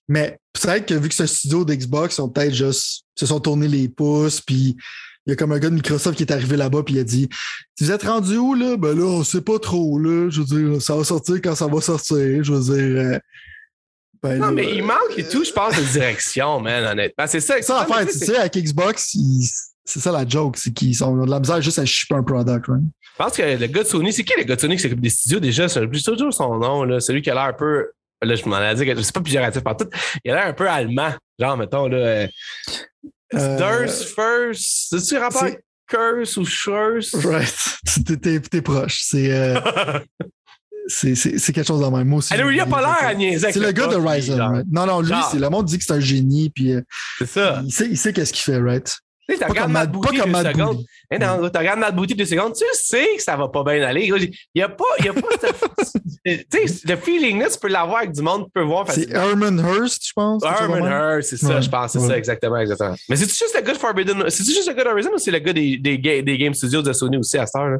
Mais 0.09 0.39
peut-être 0.53 0.87
que 0.87 0.95
vu 0.95 1.09
que 1.09 1.15
c'est 1.15 1.25
un 1.25 1.29
studio 1.29 1.65
d'Xbox, 1.65 2.17
ils 2.17 2.21
ont 2.23 2.29
peut-être 2.29 2.55
juste 2.55 3.05
se 3.15 3.27
sont 3.27 3.41
tournés 3.41 3.69
les 3.69 3.89
pouces, 3.89 4.41
puis 4.41 4.77
il 5.27 5.31
y 5.31 5.33
a 5.33 5.37
comme 5.37 5.53
un 5.53 5.59
gars 5.59 5.70
de 5.70 5.74
Microsoft 5.74 6.16
qui 6.16 6.22
est 6.22 6.33
arrivé 6.33 6.57
là-bas 6.57 6.83
puis 6.85 6.95
il 6.95 7.01
a 7.01 7.05
dit 7.05 7.29
Vous 7.81 7.91
êtes 7.91 8.05
rendu 8.05 8.37
où 8.37 8.55
là? 8.55 8.77
Ben 8.77 8.97
là, 8.97 9.05
on 9.05 9.24
sait 9.24 9.41
pas 9.41 9.59
trop, 9.59 9.99
là. 9.99 10.29
Je 10.31 10.41
veux 10.41 10.47
dire, 10.47 10.83
ça 10.83 10.95
va 10.95 11.05
sortir 11.05 11.37
quand 11.43 11.55
ça 11.55 11.66
va 11.66 11.81
sortir. 11.81 12.45
Je 12.45 12.53
veux 12.53 12.74
dire. 12.74 13.05
Euh, 13.05 13.18
ben 14.22 14.39
non, 14.39 14.53
mais 14.53 14.74
il 14.74 14.83
manque 14.83 15.16
et 15.16 15.29
tout, 15.29 15.45
je 15.45 15.53
pense, 15.53 15.77
de 15.77 15.93
direction, 15.93 16.61
man, 16.61 16.85
honnêtement. 16.85 17.27
C'est 17.27 17.41
ça. 17.41 17.61
Ça, 17.61 17.81
l'affaire, 17.81 18.07
tu 18.07 18.18
sais, 18.18 18.37
avec 18.37 18.57
Xbox, 18.57 19.16
c'est 19.85 20.01
ça 20.01 20.11
la 20.11 20.27
joke, 20.27 20.57
c'est 20.57 20.72
qu'ils 20.72 21.03
ont 21.05 21.24
de 21.24 21.31
la 21.31 21.39
misère 21.39 21.61
juste 21.61 21.79
à 21.79 21.85
shipper 21.85 22.14
un 22.14 22.22
product, 22.22 22.66
right? 22.66 22.83
Je 23.18 23.24
pense 23.24 23.37
que 23.37 23.43
le 23.43 23.66
gars 23.66 23.83
de 23.83 23.89
Sony, 23.89 24.12
c'est 24.12 24.24
qui 24.24 24.35
le 24.37 24.45
gars 24.45 24.57
de 24.57 24.61
Sony 24.61 24.77
qui 24.77 24.83
s'occupe 24.83 25.01
des 25.01 25.11
studios 25.11 25.41
déjà? 25.41 25.68
C'est 25.68 25.89
toujours 26.03 26.35
son 26.35 26.59
nom, 26.59 26.85
là. 26.85 27.01
Celui 27.01 27.22
qui 27.22 27.31
a 27.31 27.35
l'air 27.35 27.45
un 27.45 27.53
peu. 27.53 27.91
Là, 28.22 28.35
je 28.35 28.45
m'en 28.47 28.61
ai 28.61 28.74
dit 28.74 28.87
que 28.87 29.03
c'est 29.03 29.14
pas 29.14 29.20
péjoratif 29.20 29.62
partout. 29.62 29.89
Il 30.24 30.31
a 30.31 30.35
l'air 30.35 30.47
un 30.47 30.53
peu 30.53 30.68
allemand. 30.68 31.12
Genre, 31.39 31.57
mettons, 31.57 31.87
là. 31.89 31.97
Euh, 31.97 32.27
euh, 32.27 32.77
Durst 33.33 34.05
first. 34.14 34.89
C'est-tu 34.91 35.18
rapport 35.18 35.47
Curse 35.89 36.37
ou 36.37 36.45
Schurz? 36.45 37.14
Right. 37.14 37.55
T'es 38.51 38.62
proche. 38.62 39.01
C'est. 39.03 39.33
Euh, 39.33 39.61
c'est 40.89 41.53
quelque 41.53 41.66
chose 41.66 41.81
de 41.81 41.87
même. 41.87 42.09
Moi 42.09 42.18
aussi. 42.18 42.35
il 42.35 42.61
a 42.61 42.66
pas 42.66 42.81
l'air 42.81 43.09
à 43.09 43.14
niaiser. 43.14 43.53
C'est 43.53 43.61
le 43.61 43.72
gars 43.72 43.87
de 43.87 43.97
Ryzen, 43.97 44.64
Non, 44.70 44.87
non, 44.87 45.01
lui, 45.01 45.12
le 45.35 45.49
monde 45.49 45.66
dit 45.66 45.79
que 45.79 45.85
c'est 45.85 45.93
un 45.93 46.01
génie, 46.01 46.51
puis. 46.51 46.72
Euh, 46.72 46.83
c'est 47.18 47.29
ça. 47.29 47.62
Il 47.64 47.72
sait, 47.72 47.87
il 47.89 47.99
sait 47.99 48.12
qu'est-ce 48.12 48.33
qu'il 48.33 48.43
fait, 48.43 48.61
right? 48.61 48.99
Tu 49.29 49.37
sais, 49.37 49.45
regardes 49.45 49.72
Matt 49.72 49.91
Booty 49.91 50.16
deux 50.16 50.22
secondes. 50.22 50.85
tu 51.11 51.59
regardes 51.59 51.81
Matt 51.81 51.97
Booty 51.97 52.14
deux 52.14 52.24
secondes, 52.24 52.55
tu 52.55 52.64
sais 52.74 53.09
que 53.16 53.22
ça 53.22 53.37
va 53.37 53.49
pas 53.49 53.64
bien 53.64 53.83
aller. 53.83 54.07
Il 54.07 54.33
n'y 54.55 54.62
a 54.62 54.68
pas, 54.68 54.85
y 55.03 55.09
a 55.09 55.12
pas 55.12 55.20
tu 56.24 56.47
sais, 56.51 56.89
le 56.89 56.97
feeling 56.97 57.41
là, 57.41 57.49
tu 57.49 57.59
peux 57.59 57.68
l'avoir 57.68 57.99
avec 57.99 58.12
du 58.12 58.22
monde, 58.22 58.45
tu 58.45 58.51
peux 58.55 58.62
voir. 58.62 58.91
C'est 58.91 59.11
Herman 59.11 59.59
Hurst, 59.59 60.07
je 60.07 60.12
pense. 60.14 60.43
Herman 60.45 60.85
Hurst, 60.85 61.31
c'est 61.31 61.37
ça, 61.37 61.61
je 61.61 61.68
pense, 61.68 61.93
c'est 61.93 62.01
ça, 62.01 62.16
exactement, 62.16 62.59
exactement. 62.59 62.95
Mais 63.09 63.16
c'est-tu 63.16 63.35
juste 63.35 63.55
le 63.55 63.62
gars 63.62 63.72
de 63.72 63.79
Forbidden, 63.79 64.31
c'est-tu 64.31 64.51
juste 64.53 64.68
le 64.68 64.74
gars 64.74 64.85
d'Horizon 64.85 65.11
ou 65.14 65.18
c'est 65.18 65.31
le 65.31 65.39
gars 65.41 65.53
des, 65.53 65.77
des, 65.79 65.99
des, 65.99 66.39
Game 66.39 66.55
Studios 66.55 66.83
de 66.83 66.93
Sony 66.93 67.16
aussi 67.16 67.39
à 67.39 67.47
cette 67.47 67.57
heure, 67.57 67.68
là? 67.68 67.79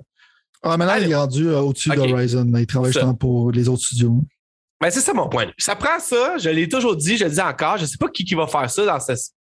Ah, 0.63 0.77
maintenant, 0.77 0.97
il 0.97 1.11
est 1.11 1.15
rendu 1.15 1.49
euh, 1.49 1.61
au-dessus 1.61 1.91
d'Horizon. 1.91 2.51
Il 2.57 2.67
travaille 2.67 2.93
justement 2.93 3.15
pour 3.15 3.53
les 3.53 3.69
autres 3.69 3.85
studios. 3.85 4.25
Ben, 4.81 4.91
c'est 4.91 5.01
ça 5.01 5.15
mon 5.15 5.29
point. 5.29 5.47
Ça 5.59 5.77
prend 5.77 5.99
ça, 6.01 6.37
je 6.39 6.51
l'ai 6.51 6.69
toujours 6.69 6.97
dit, 6.97 7.17
je 7.17 7.25
le 7.25 7.31
dis 7.31 7.41
encore, 7.41 7.77
je 7.79 7.83
ne 7.83 7.87
sais 7.87 7.97
pas 7.99 8.09
qui, 8.09 8.25
qui 8.25 8.35
va 8.35 8.47
faire 8.47 8.69
ça 8.69 8.85
dans 8.85 9.01
ce, 9.01 9.13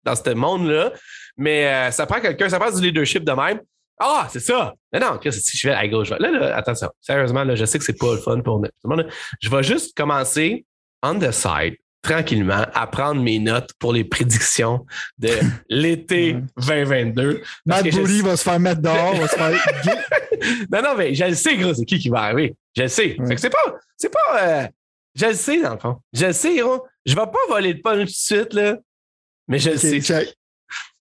dans 0.04 0.14
ce 0.14 0.30
monde-là, 0.30 0.92
mais 1.38 1.66
euh, 1.66 1.90
ça 1.90 2.04
prend 2.04 2.20
quelqu'un, 2.20 2.48
ça 2.48 2.58
prend 2.58 2.70
du 2.70 2.82
leadership 2.82 3.24
de 3.24 3.32
même. 3.32 3.60
Ah, 4.00 4.28
c'est 4.30 4.40
ça. 4.40 4.74
Mais 4.92 5.00
non, 5.00 5.18
si 5.30 5.56
je 5.56 5.68
vais 5.68 5.74
à 5.74 5.86
gauche, 5.88 6.10
là, 6.10 6.18
là, 6.18 6.56
attention, 6.56 6.88
sérieusement, 7.00 7.44
là, 7.44 7.54
je 7.54 7.64
sais 7.64 7.78
que 7.78 7.84
c'est 7.84 7.98
pas 7.98 8.14
le 8.14 8.20
fun 8.20 8.40
pour 8.40 8.60
monde. 8.84 9.08
Je 9.40 9.50
vais 9.50 9.62
juste 9.62 9.96
commencer 9.96 10.64
on 11.02 11.18
the 11.18 11.30
side, 11.30 11.76
tranquillement, 12.02 12.64
à 12.74 12.86
prendre 12.86 13.22
mes 13.22 13.38
notes 13.38 13.72
pour 13.78 13.92
les 13.92 14.04
prédictions 14.04 14.84
de 15.18 15.30
l'été 15.68 16.36
2022. 16.58 17.42
Matt 17.66 17.90
Booty 17.90 18.22
va 18.22 18.36
se 18.36 18.42
faire 18.42 18.60
mettre 18.60 18.82
dehors, 18.82 19.14
va 19.14 19.28
se 19.28 19.36
faire. 19.36 19.66
non, 20.72 20.82
non, 20.82 20.96
mais 20.96 21.14
je 21.14 21.24
le 21.24 21.34
sais, 21.34 21.56
gros, 21.56 21.74
c'est 21.74 21.84
qui 21.84 21.98
qui 21.98 22.08
va 22.08 22.22
arriver. 22.22 22.54
Je 22.76 22.82
le 22.82 22.88
sais. 22.88 23.16
c'est 23.36 23.50
pas. 23.50 23.74
C'est 23.96 24.12
pas. 24.12 24.42
Euh, 24.42 24.68
je 25.14 25.26
le 25.26 25.34
sais, 25.34 25.60
dans 25.60 25.74
le 25.74 25.80
fond. 25.80 25.96
Je 26.12 26.26
le 26.26 26.32
sais, 26.32 26.56
gros. 26.56 26.84
Je 27.04 27.14
vais 27.14 27.26
pas 27.26 27.38
voler 27.48 27.72
le 27.72 27.80
punch 27.80 27.98
tout 27.98 28.04
de 28.04 28.10
suite, 28.10 28.54
là. 28.54 28.76
Mais 29.48 29.58
je 29.58 29.70
le 29.70 29.76
sais. 29.76 30.34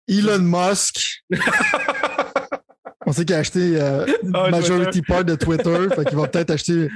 Elon 0.08 0.40
Musk. 0.40 1.24
On 3.06 3.14
sait 3.14 3.26
qu'il 3.26 3.36
a 3.36 3.40
acheté 3.40 3.80
euh, 3.80 4.06
ah, 4.34 4.50
majority 4.50 5.02
part 5.02 5.24
de 5.24 5.36
Twitter. 5.36 5.88
fait 5.96 6.06
qu'il 6.06 6.18
va 6.18 6.28
peut-être 6.28 6.52
acheter 6.52 6.90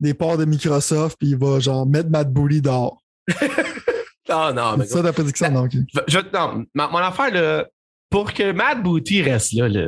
des 0.00 0.14
parts 0.14 0.38
de 0.38 0.44
Microsoft 0.44 1.16
puis 1.18 1.30
il 1.30 1.36
va 1.36 1.58
genre 1.58 1.86
mettre 1.86 2.10
Matt 2.10 2.32
Booty 2.32 2.60
dehors. 2.60 3.02
Ah 4.30 4.52
non, 4.54 4.76
mais. 4.76 4.84
C'est 4.84 4.92
ça 4.92 5.02
ta 5.02 5.10
prédiction, 5.14 5.50
non, 5.50 5.66
je, 6.06 6.18
non, 6.34 6.66
mon 6.74 6.98
affaire, 6.98 7.32
là, 7.32 7.66
pour 8.10 8.34
que 8.34 8.52
Matt 8.52 8.82
Booty 8.82 9.22
reste 9.22 9.54
là, 9.54 9.68
là 9.70 9.86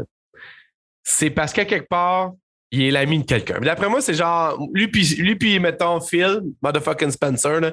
c'est 1.03 1.31
parce 1.31 1.53
qu'à 1.53 1.65
quelque 1.65 1.89
part, 1.89 2.33
il 2.73 2.83
est 2.83 2.91
l'ami 2.91 3.19
de 3.21 3.25
quelqu'un. 3.25 3.59
D'après 3.61 3.89
moi, 3.89 4.01
c'est 4.01 4.15
genre, 4.15 4.57
lui 4.73 4.89
puis, 4.89 5.17
lui 5.17 5.35
puis 5.35 5.59
mettons, 5.59 6.01
Phil, 6.01 6.43
motherfucking 6.63 7.11
Spencer, 7.11 7.61
là, 7.61 7.73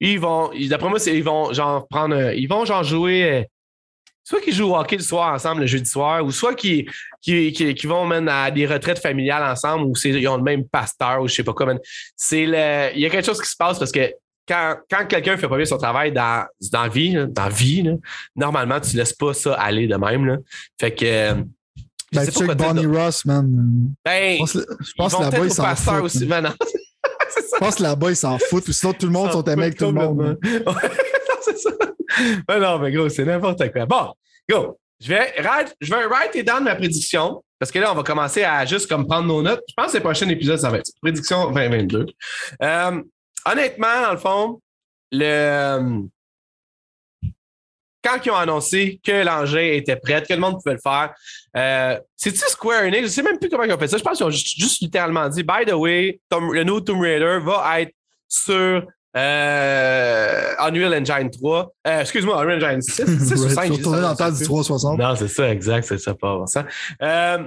ils 0.00 0.20
vont, 0.20 0.50
d'après 0.68 0.88
moi, 0.88 0.98
c'est, 0.98 1.16
ils 1.16 1.24
vont 1.24 1.52
genre 1.52 1.88
prendre, 1.88 2.32
ils 2.32 2.46
vont 2.46 2.64
genre 2.64 2.84
jouer 2.84 3.30
euh, 3.30 3.44
soit 4.28 4.42
qu'ils 4.42 4.52
jouent 4.52 4.72
au 4.72 4.76
hockey 4.76 4.96
le 4.96 5.02
soir 5.02 5.32
ensemble 5.32 5.62
le 5.62 5.66
jeudi 5.66 5.88
soir, 5.88 6.22
ou 6.22 6.30
soit 6.30 6.54
qu'ils 6.54 6.84
qui, 7.22 7.86
vont 7.86 8.04
même 8.04 8.28
à 8.28 8.50
des 8.50 8.66
retraites 8.66 8.98
familiales 8.98 9.42
ensemble, 9.42 9.86
ou 9.86 9.94
ils 10.04 10.28
ont 10.28 10.36
le 10.36 10.42
même 10.42 10.68
pasteur, 10.68 11.22
ou 11.22 11.28
je 11.28 11.34
sais 11.34 11.42
pas 11.42 11.54
quoi. 11.54 11.74
C'est 12.14 12.44
le, 12.44 12.94
il 12.94 13.00
y 13.00 13.06
a 13.06 13.10
quelque 13.10 13.24
chose 13.24 13.40
qui 13.40 13.48
se 13.48 13.56
passe 13.56 13.78
parce 13.78 13.90
que 13.90 14.12
quand, 14.46 14.76
quand 14.90 15.06
quelqu'un 15.06 15.38
fait 15.38 15.48
pas 15.48 15.56
bien 15.56 15.64
son 15.64 15.78
travail 15.78 16.12
dans, 16.12 16.44
dans 16.72 16.82
la 16.82 16.88
vie, 16.88 17.16
dans 17.30 17.48
vie, 17.48 17.90
normalement, 18.36 18.78
tu 18.80 18.98
laisses 18.98 19.14
pas 19.14 19.32
ça 19.32 19.54
aller 19.54 19.86
de 19.86 19.96
même. 19.96 20.26
Là. 20.26 20.36
Fait 20.78 20.94
que. 20.94 21.32
Ben, 22.12 22.26
tu 22.26 22.46
Bonnie 22.54 22.86
Ross, 22.86 23.24
man. 23.24 23.94
Ben, 24.04 24.38
je 24.46 24.92
pense 24.96 25.14
que 25.14 25.22
là-bas, 25.22 25.44
ils 25.44 25.52
s'en 25.52 25.74
foutent. 25.74 26.02
Aussi, 26.02 26.28
je 26.28 27.58
pense 27.58 27.76
que 27.76 27.82
là-bas, 27.82 28.10
ils 28.10 28.16
s'en 28.16 28.38
foutent. 28.38 28.70
Sinon, 28.72 28.92
tout 28.92 29.06
le 29.06 29.12
monde 29.12 29.32
sont 29.32 29.44
aimés 29.44 29.64
avec 29.64 29.78
tout 29.78 29.86
le 29.86 29.92
monde. 29.92 30.38
c'est 31.42 31.58
ça. 31.58 31.70
Ben 32.46 32.58
non, 32.58 32.78
mais 32.78 32.92
gros, 32.92 33.08
c'est 33.08 33.24
n'importe 33.24 33.70
quoi. 33.72 33.86
Bon, 33.86 34.14
go. 34.48 34.78
Je 35.00 35.10
vais, 35.10 35.32
write, 35.42 35.76
je 35.80 35.94
vais 35.94 36.06
write 36.06 36.34
et 36.34 36.42
down 36.42 36.64
ma 36.64 36.74
prédiction. 36.74 37.42
Parce 37.58 37.70
que 37.70 37.78
là, 37.78 37.92
on 37.92 37.94
va 37.94 38.02
commencer 38.02 38.42
à 38.44 38.64
juste 38.64 38.88
comme 38.88 39.06
prendre 39.06 39.26
nos 39.26 39.42
notes. 39.42 39.62
Je 39.68 39.74
pense 39.76 39.92
que 39.92 39.96
le 39.96 40.02
prochain 40.02 40.28
épisode, 40.28 40.58
ça 40.58 40.70
va 40.70 40.78
être 40.78 40.90
prédiction 41.00 41.50
2022. 41.50 42.06
Euh, 42.62 43.02
honnêtement, 43.44 44.02
dans 44.02 44.12
le 44.12 44.18
fond, 44.18 44.60
le, 45.10 46.08
quand 48.02 48.18
ils 48.24 48.30
ont 48.30 48.36
annoncé 48.36 49.00
que 49.04 49.24
l'engin 49.24 49.72
était 49.72 49.96
prêt, 49.96 50.22
que 50.22 50.32
le 50.32 50.40
monde 50.40 50.54
pouvait 50.62 50.74
le 50.74 50.80
faire, 50.80 51.14
euh, 51.56 51.98
c'est-tu 52.16 52.38
Square 52.38 52.84
Enix? 52.84 52.98
Je 52.98 53.02
ne 53.02 53.08
sais 53.08 53.22
même 53.22 53.38
plus 53.38 53.48
comment 53.48 53.64
ils 53.64 53.72
ont 53.72 53.78
fait 53.78 53.88
ça. 53.88 53.98
Je 53.98 54.02
pense 54.02 54.18
qu'ils 54.18 54.26
ont 54.26 54.30
juste, 54.30 54.80
littéralement 54.80 55.28
dit 55.28 55.42
By 55.42 55.64
the 55.66 55.72
way, 55.72 56.20
le 56.30 56.62
nouveau 56.64 56.80
Tomb 56.80 57.00
Raider 57.00 57.38
va 57.42 57.80
être 57.80 57.92
sur 58.28 58.86
euh, 59.16 60.37
Unreal 60.68 60.94
Engine 60.94 61.30
3. 61.30 61.72
Euh, 61.86 62.00
excuse-moi, 62.00 62.40
Unreal 62.42 62.64
Engine 62.64 62.82
6. 62.82 62.94
6 63.28 63.32
ou 63.44 63.48
5. 63.48 63.80
dans 63.82 64.10
le 64.10 64.16
temps 64.16 64.30
du 64.30 64.44
360. 64.44 64.98
Non, 64.98 65.14
c'est 65.16 65.28
ça, 65.28 65.50
exact, 65.50 65.84
c'est 65.86 65.98
ça, 65.98 66.14
pas 66.14 66.42
ça. 66.46 66.64
Euh, 67.02 67.38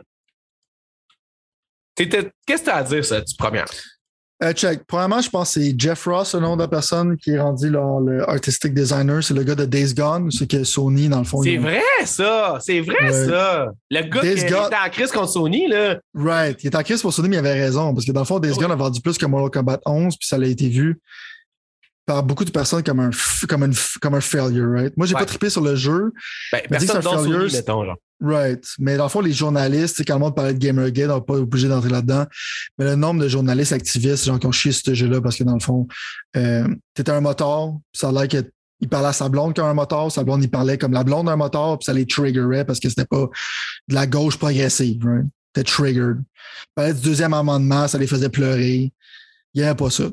Qu'est-ce 1.95 2.61
que 2.61 2.63
tu 2.63 2.69
as 2.69 2.75
à 2.77 2.83
dire, 2.83 3.05
ça, 3.05 3.21
du 3.21 3.35
premier? 3.37 3.63
Euh, 4.43 4.53
check. 4.53 4.81
Premièrement, 4.87 5.21
je 5.21 5.29
pense 5.29 5.53
que 5.53 5.61
c'est 5.61 5.75
Jeff 5.77 6.03
Ross, 6.05 6.33
le 6.33 6.39
nom 6.39 6.55
de 6.55 6.63
la 6.63 6.67
personne 6.67 7.15
qui 7.15 7.29
est 7.31 7.39
rendu 7.39 7.69
là, 7.69 7.99
le 8.03 8.27
artistic 8.27 8.73
designer. 8.73 9.23
C'est 9.23 9.35
le 9.35 9.43
gars 9.43 9.53
de 9.53 9.65
Days 9.65 9.93
Gone, 9.93 10.31
c'est 10.31 10.47
que 10.49 10.63
Sony, 10.63 11.09
dans 11.09 11.19
le 11.19 11.25
fond. 11.25 11.43
C'est 11.43 11.59
ont- 11.59 11.61
vrai, 11.61 11.83
ça! 12.05 12.57
C'est 12.59 12.79
vrai, 12.81 13.03
Ouais. 13.11 13.27
ça! 13.27 13.67
Le 13.91 14.01
gars 14.01 14.21
Days 14.21 14.35
qui 14.45 14.51
Gone- 14.51 14.65
était 14.65 14.75
en 14.83 14.89
crise 14.89 15.11
contre 15.11 15.29
Sony, 15.29 15.67
là. 15.67 15.99
Right. 16.15 16.57
Il 16.63 16.67
est 16.67 16.75
en 16.75 16.81
crise 16.81 17.03
pour 17.03 17.13
Sony, 17.13 17.29
mais 17.29 17.35
il 17.35 17.39
avait 17.39 17.53
raison. 17.53 17.93
Parce 17.93 18.03
que 18.03 18.11
dans 18.11 18.21
le 18.21 18.25
fond, 18.25 18.39
Days 18.39 18.53
Oui. 18.53 18.57
Gone 18.57 18.71
a 18.71 18.75
vendu 18.75 18.99
plus 18.99 19.15
que 19.15 19.25
Mortal 19.27 19.51
Kombat 19.51 19.79
11, 19.85 20.17
puis 20.17 20.27
ça 20.27 20.37
a 20.37 20.43
été 20.43 20.69
vu 20.69 20.99
par 22.05 22.23
beaucoup 22.23 22.45
de 22.45 22.51
personnes 22.51 22.83
comme 22.83 22.99
un, 22.99 23.09
comme 23.47 23.63
une 23.63 23.73
comme 24.01 24.15
un 24.15 24.21
failure, 24.21 24.69
right? 24.71 24.95
Moi, 24.97 25.05
j'ai 25.07 25.13
Ouais. 25.13 25.19
pas 25.21 25.25
trippé 25.25 25.49
sur 25.49 25.61
le 25.61 25.75
jeu, 25.75 26.11
Ben, 26.51 26.61
que 26.61 26.67
personne 26.69 26.97
un 26.97 27.01
Sony, 27.01 27.31
failure, 27.31 27.51
mettons, 27.51 27.85
genre. 27.85 27.97
right? 28.19 28.63
Mais 28.79 28.97
dans 28.97 29.03
le 29.05 29.09
fond, 29.09 29.21
les 29.21 29.33
journalistes, 29.33 30.03
quand 30.05 30.15
le 30.15 30.19
monde 30.19 30.35
parlait 30.35 30.53
de 30.53 30.59
Gamergate, 30.59 31.09
on 31.11 31.15
n'est 31.15 31.21
pas 31.21 31.33
obligé 31.35 31.67
d'entrer 31.67 31.89
là-dedans. 31.89 32.25
Mais 32.77 32.85
le 32.85 32.95
nombre 32.95 33.21
de 33.21 33.27
journalistes 33.27 33.71
activistes, 33.73 34.25
genre, 34.25 34.39
qui 34.39 34.47
ont 34.47 34.51
chié 34.51 34.71
sur 34.71 34.83
ce 34.85 34.93
jeu-là, 34.93 35.21
parce 35.21 35.37
que 35.37 35.43
dans 35.43 35.53
le 35.53 35.59
fond, 35.59 35.87
euh, 36.37 36.67
t'étais 36.95 37.11
un 37.11 37.21
moteur, 37.21 37.73
ça 37.93 38.09
a 38.09 38.11
l'air 38.11 38.27
que 38.27 38.49
il 38.83 38.89
parlait 38.89 39.09
à 39.09 39.13
sa 39.13 39.29
blonde 39.29 39.55
comme 39.55 39.65
un 39.67 39.75
moteur, 39.75 40.11
sa 40.11 40.23
blonde, 40.23 40.43
il 40.43 40.49
parlait 40.49 40.79
comme 40.79 40.91
la 40.93 41.03
blonde 41.03 41.27
d'un 41.27 41.35
moteur, 41.35 41.77
puis 41.77 41.85
ça 41.85 41.93
les 41.93 42.07
triggerait 42.07 42.65
parce 42.65 42.79
que 42.79 42.89
c'était 42.89 43.05
pas 43.05 43.27
de 43.87 43.93
la 43.93 44.07
gauche 44.07 44.37
progressive, 44.37 44.97
right? 45.05 45.25
C'était 45.55 45.69
triggered. 45.69 46.17
Il 46.19 46.73
parlait 46.73 46.93
du 46.95 47.01
deuxième 47.01 47.33
amendement, 47.35 47.87
ça 47.87 47.99
les 47.99 48.07
faisait 48.07 48.29
pleurer. 48.29 48.91
Il 49.53 49.61
aimait 49.61 49.75
pas 49.75 49.91
ça. 49.91 50.05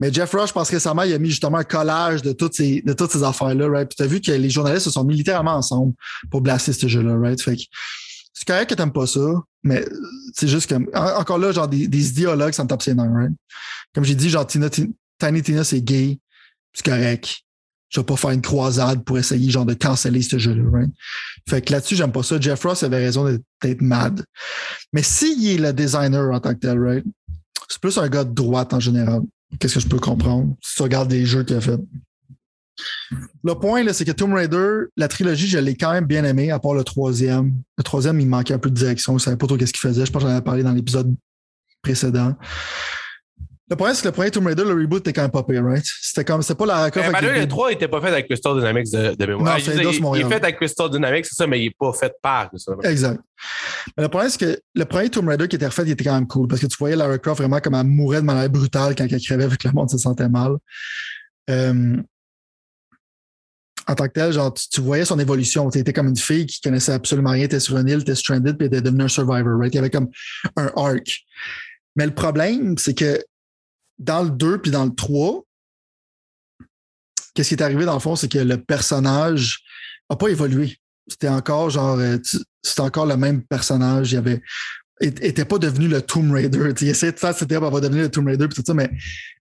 Mais 0.00 0.12
Jeff 0.12 0.32
Rush, 0.32 0.48
je 0.48 0.52
pense 0.54 0.70
récemment, 0.70 1.02
il 1.02 1.12
a 1.12 1.18
mis 1.18 1.30
justement 1.30 1.58
un 1.58 1.64
collage 1.64 2.22
de 2.22 2.32
toutes 2.32 2.54
ces, 2.54 2.82
de 2.82 2.92
toutes 2.92 3.10
ces 3.12 3.22
affaires-là, 3.22 3.68
right? 3.68 3.88
Puis 3.88 3.96
t'as 3.96 4.06
vu 4.06 4.20
que 4.20 4.30
les 4.32 4.50
journalistes 4.50 4.84
se 4.84 4.90
sont 4.90 5.04
mis 5.04 5.14
littéralement 5.16 5.54
ensemble 5.54 5.94
pour 6.30 6.40
blaster 6.40 6.72
ce 6.72 6.86
jeu-là, 6.88 7.16
right? 7.18 7.40
Fait 7.40 7.56
que 7.56 7.62
c'est 8.34 8.46
correct 8.46 8.68
que 8.70 8.74
t'aimes 8.74 8.92
pas 8.92 9.06
ça, 9.06 9.20
mais 9.62 9.84
c'est 10.34 10.48
juste 10.48 10.68
comme, 10.68 10.88
en- 10.94 11.18
encore 11.20 11.38
là, 11.38 11.52
genre 11.52 11.68
des, 11.68 11.88
des 11.88 12.10
idéologues, 12.10 12.52
ça 12.52 12.64
me 12.64 12.68
tape 12.68 12.82
ses 12.82 12.94
nerfs, 12.94 13.10
right? 13.12 13.32
Comme 13.94 14.04
j'ai 14.04 14.14
dit, 14.14 14.28
genre 14.28 14.46
Tina, 14.46 14.68
Ti- 14.70 14.94
Tiny 15.18 15.42
Tina, 15.42 15.64
c'est 15.64 15.80
gay, 15.80 16.18
c'est 16.74 16.84
correct. 16.84 17.38
Je 17.88 18.00
vais 18.00 18.04
pas 18.04 18.16
faire 18.16 18.30
une 18.30 18.42
croisade 18.42 19.04
pour 19.04 19.16
essayer, 19.16 19.48
genre, 19.48 19.64
de 19.64 19.72
canceller 19.72 20.20
ce 20.20 20.38
jeu-là, 20.38 20.64
right? 20.70 20.90
Fait 21.48 21.62
que 21.62 21.72
là-dessus, 21.72 21.94
j'aime 21.94 22.10
pas 22.12 22.24
ça. 22.24 22.38
Jeff 22.40 22.62
Ross 22.64 22.82
avait 22.82 22.98
raison 22.98 23.24
d'être 23.62 23.80
mad. 23.80 24.24
Mais 24.92 25.02
s'il 25.04 25.46
est 25.48 25.56
le 25.56 25.72
designer 25.72 26.30
en 26.34 26.40
tant 26.40 26.52
que 26.52 26.58
tel, 26.58 26.78
right? 26.80 27.04
C'est 27.68 27.80
plus 27.80 27.96
un 27.98 28.08
gars 28.08 28.24
de 28.24 28.34
droite 28.34 28.74
en 28.74 28.80
général. 28.80 29.22
Qu'est-ce 29.58 29.74
que 29.74 29.80
je 29.80 29.88
peux 29.88 29.98
comprendre? 29.98 30.54
Si 30.62 30.76
tu 30.76 30.82
regardes 30.82 31.10
les 31.10 31.24
jeux 31.24 31.44
qu'il 31.44 31.56
a 31.56 31.60
fait. 31.60 31.80
Le 33.42 33.54
point, 33.54 33.90
c'est 33.92 34.04
que 34.04 34.12
Tomb 34.12 34.34
Raider, 34.34 34.86
la 34.96 35.08
trilogie, 35.08 35.46
je 35.46 35.58
l'ai 35.58 35.76
quand 35.76 35.92
même 35.92 36.04
bien 36.04 36.24
aimé, 36.24 36.50
à 36.50 36.58
part 36.58 36.74
le 36.74 36.84
troisième. 36.84 37.54
Le 37.78 37.82
troisième, 37.82 38.20
il 38.20 38.28
manquait 38.28 38.54
un 38.54 38.58
peu 38.58 38.70
de 38.70 38.74
direction. 38.74 39.16
Je 39.16 39.24
savais 39.24 39.36
pas 39.36 39.46
trop 39.46 39.56
qu'est-ce 39.56 39.72
qu'il 39.72 39.80
faisait. 39.80 40.04
Je 40.04 40.12
pense 40.12 40.22
que 40.22 40.28
j'en 40.28 40.34
avais 40.34 40.44
parlé 40.44 40.62
dans 40.62 40.72
l'épisode 40.72 41.14
précédent. 41.80 42.34
Le 43.68 43.74
problème, 43.74 43.96
c'est 43.96 44.02
que 44.02 44.08
le 44.08 44.12
premier 44.12 44.30
Tomb 44.30 44.46
Raider, 44.46 44.62
le 44.62 44.74
reboot 44.74 45.00
était 45.00 45.12
quand 45.12 45.22
même 45.22 45.30
pas 45.32 45.42
pire, 45.42 45.64
right? 45.64 45.84
C'était 45.84 46.24
comme, 46.24 46.40
c'était 46.40 46.54
pas 46.54 46.66
la 46.66 46.88
ben, 46.88 47.20
des- 47.20 47.40
le 47.40 47.48
3 47.48 47.70
n'était 47.70 47.88
pas 47.88 48.00
fait 48.00 48.08
avec 48.08 48.26
Crystal 48.26 48.54
Dynamics 48.56 48.92
de, 48.92 49.14
de 49.16 49.26
mémoire. 49.26 49.44
Non, 49.44 49.50
Ah, 49.56 49.58
c'est 49.60 49.74
il, 49.74 49.80
il 49.80 50.20
est 50.20 50.28
fait 50.28 50.34
avec 50.44 50.56
Crystal 50.56 50.88
Dynamics, 50.88 51.26
c'est 51.26 51.34
ça, 51.34 51.46
mais 51.48 51.60
il 51.60 51.64
n'est 51.64 51.74
pas 51.76 51.92
fait 51.92 52.12
par 52.22 52.48
Crystal 52.48 52.76
Dynamics. 52.76 52.92
Exact. 52.92 53.20
Mais 53.96 54.04
le 54.04 54.08
problème, 54.08 54.30
c'est 54.30 54.38
que 54.38 54.60
le 54.74 54.84
premier 54.84 55.10
Tomb 55.10 55.26
Raider 55.28 55.48
qui 55.48 55.56
était 55.56 55.66
refait, 55.66 55.82
il 55.82 55.90
était 55.90 56.04
quand 56.04 56.14
même 56.14 56.28
cool 56.28 56.46
parce 56.46 56.60
que 56.60 56.66
tu 56.68 56.76
voyais 56.78 56.94
Lara 56.94 57.18
Croft 57.18 57.40
vraiment 57.40 57.58
comme 57.58 57.74
elle 57.74 57.86
mourait 57.86 58.20
de 58.20 58.26
manière 58.26 58.48
brutale 58.48 58.94
quand 58.94 59.04
elle 59.10 59.20
crevait 59.20 59.44
avec 59.44 59.64
le 59.64 59.72
monde 59.72 59.90
se 59.90 59.98
sentait 59.98 60.28
mal. 60.28 60.52
Euh, 61.50 61.96
en 63.88 63.94
tant 63.94 64.06
que 64.06 64.12
tel, 64.12 64.32
genre, 64.32 64.52
tu, 64.52 64.68
tu 64.68 64.80
voyais 64.80 65.04
son 65.04 65.18
évolution. 65.18 65.68
Tu 65.70 65.78
étais 65.78 65.92
comme 65.92 66.08
une 66.08 66.16
fille 66.16 66.46
qui 66.46 66.60
connaissait 66.60 66.92
absolument 66.92 67.30
rien, 67.30 67.44
était 67.44 67.60
sur 67.60 67.76
une 67.78 67.88
île, 67.88 68.00
était 68.00 68.14
stranded, 68.16 68.56
puis 68.56 68.66
était 68.66 68.80
devenue 68.80 69.04
un 69.04 69.08
survivor, 69.08 69.58
right? 69.58 69.72
Il 69.72 69.76
y 69.76 69.78
avait 69.78 69.90
comme 69.90 70.08
un 70.56 70.70
arc. 70.76 71.20
Mais 71.94 72.04
le 72.06 72.14
problème, 72.14 72.76
c'est 72.78 72.94
que 72.94 73.20
dans 73.98 74.22
le 74.22 74.30
2 74.30 74.60
puis 74.60 74.70
dans 74.70 74.84
le 74.84 74.94
3, 74.94 75.42
qu'est-ce 77.34 77.48
qui 77.48 77.54
est 77.54 77.62
arrivé 77.62 77.84
dans 77.84 77.94
le 77.94 78.00
fond, 78.00 78.16
c'est 78.16 78.30
que 78.30 78.38
le 78.38 78.62
personnage 78.62 79.62
n'a 80.10 80.16
pas 80.16 80.28
évolué. 80.28 80.78
C'était 81.08 81.28
encore 81.28 81.70
genre, 81.70 81.98
euh, 81.98 82.18
c'était 82.62 82.80
encore 82.80 83.06
le 83.06 83.16
même 83.16 83.42
personnage. 83.42 84.12
Il 84.12 84.18
avait, 84.18 84.42
était 85.00 85.44
pas 85.44 85.58
devenu 85.58 85.88
le 85.88 86.02
Tomb 86.02 86.32
Raider. 86.32 86.72
Il 86.80 86.88
essayait 86.88 87.12
de 87.12 87.18
faire 87.18 87.34
elle 87.38 87.58
va 87.58 87.80
devenir 87.80 88.02
le 88.02 88.10
Tomb 88.10 88.26
Raider 88.26 88.48
puis 88.48 88.56
tout 88.56 88.64
ça, 88.66 88.74
mais 88.74 88.90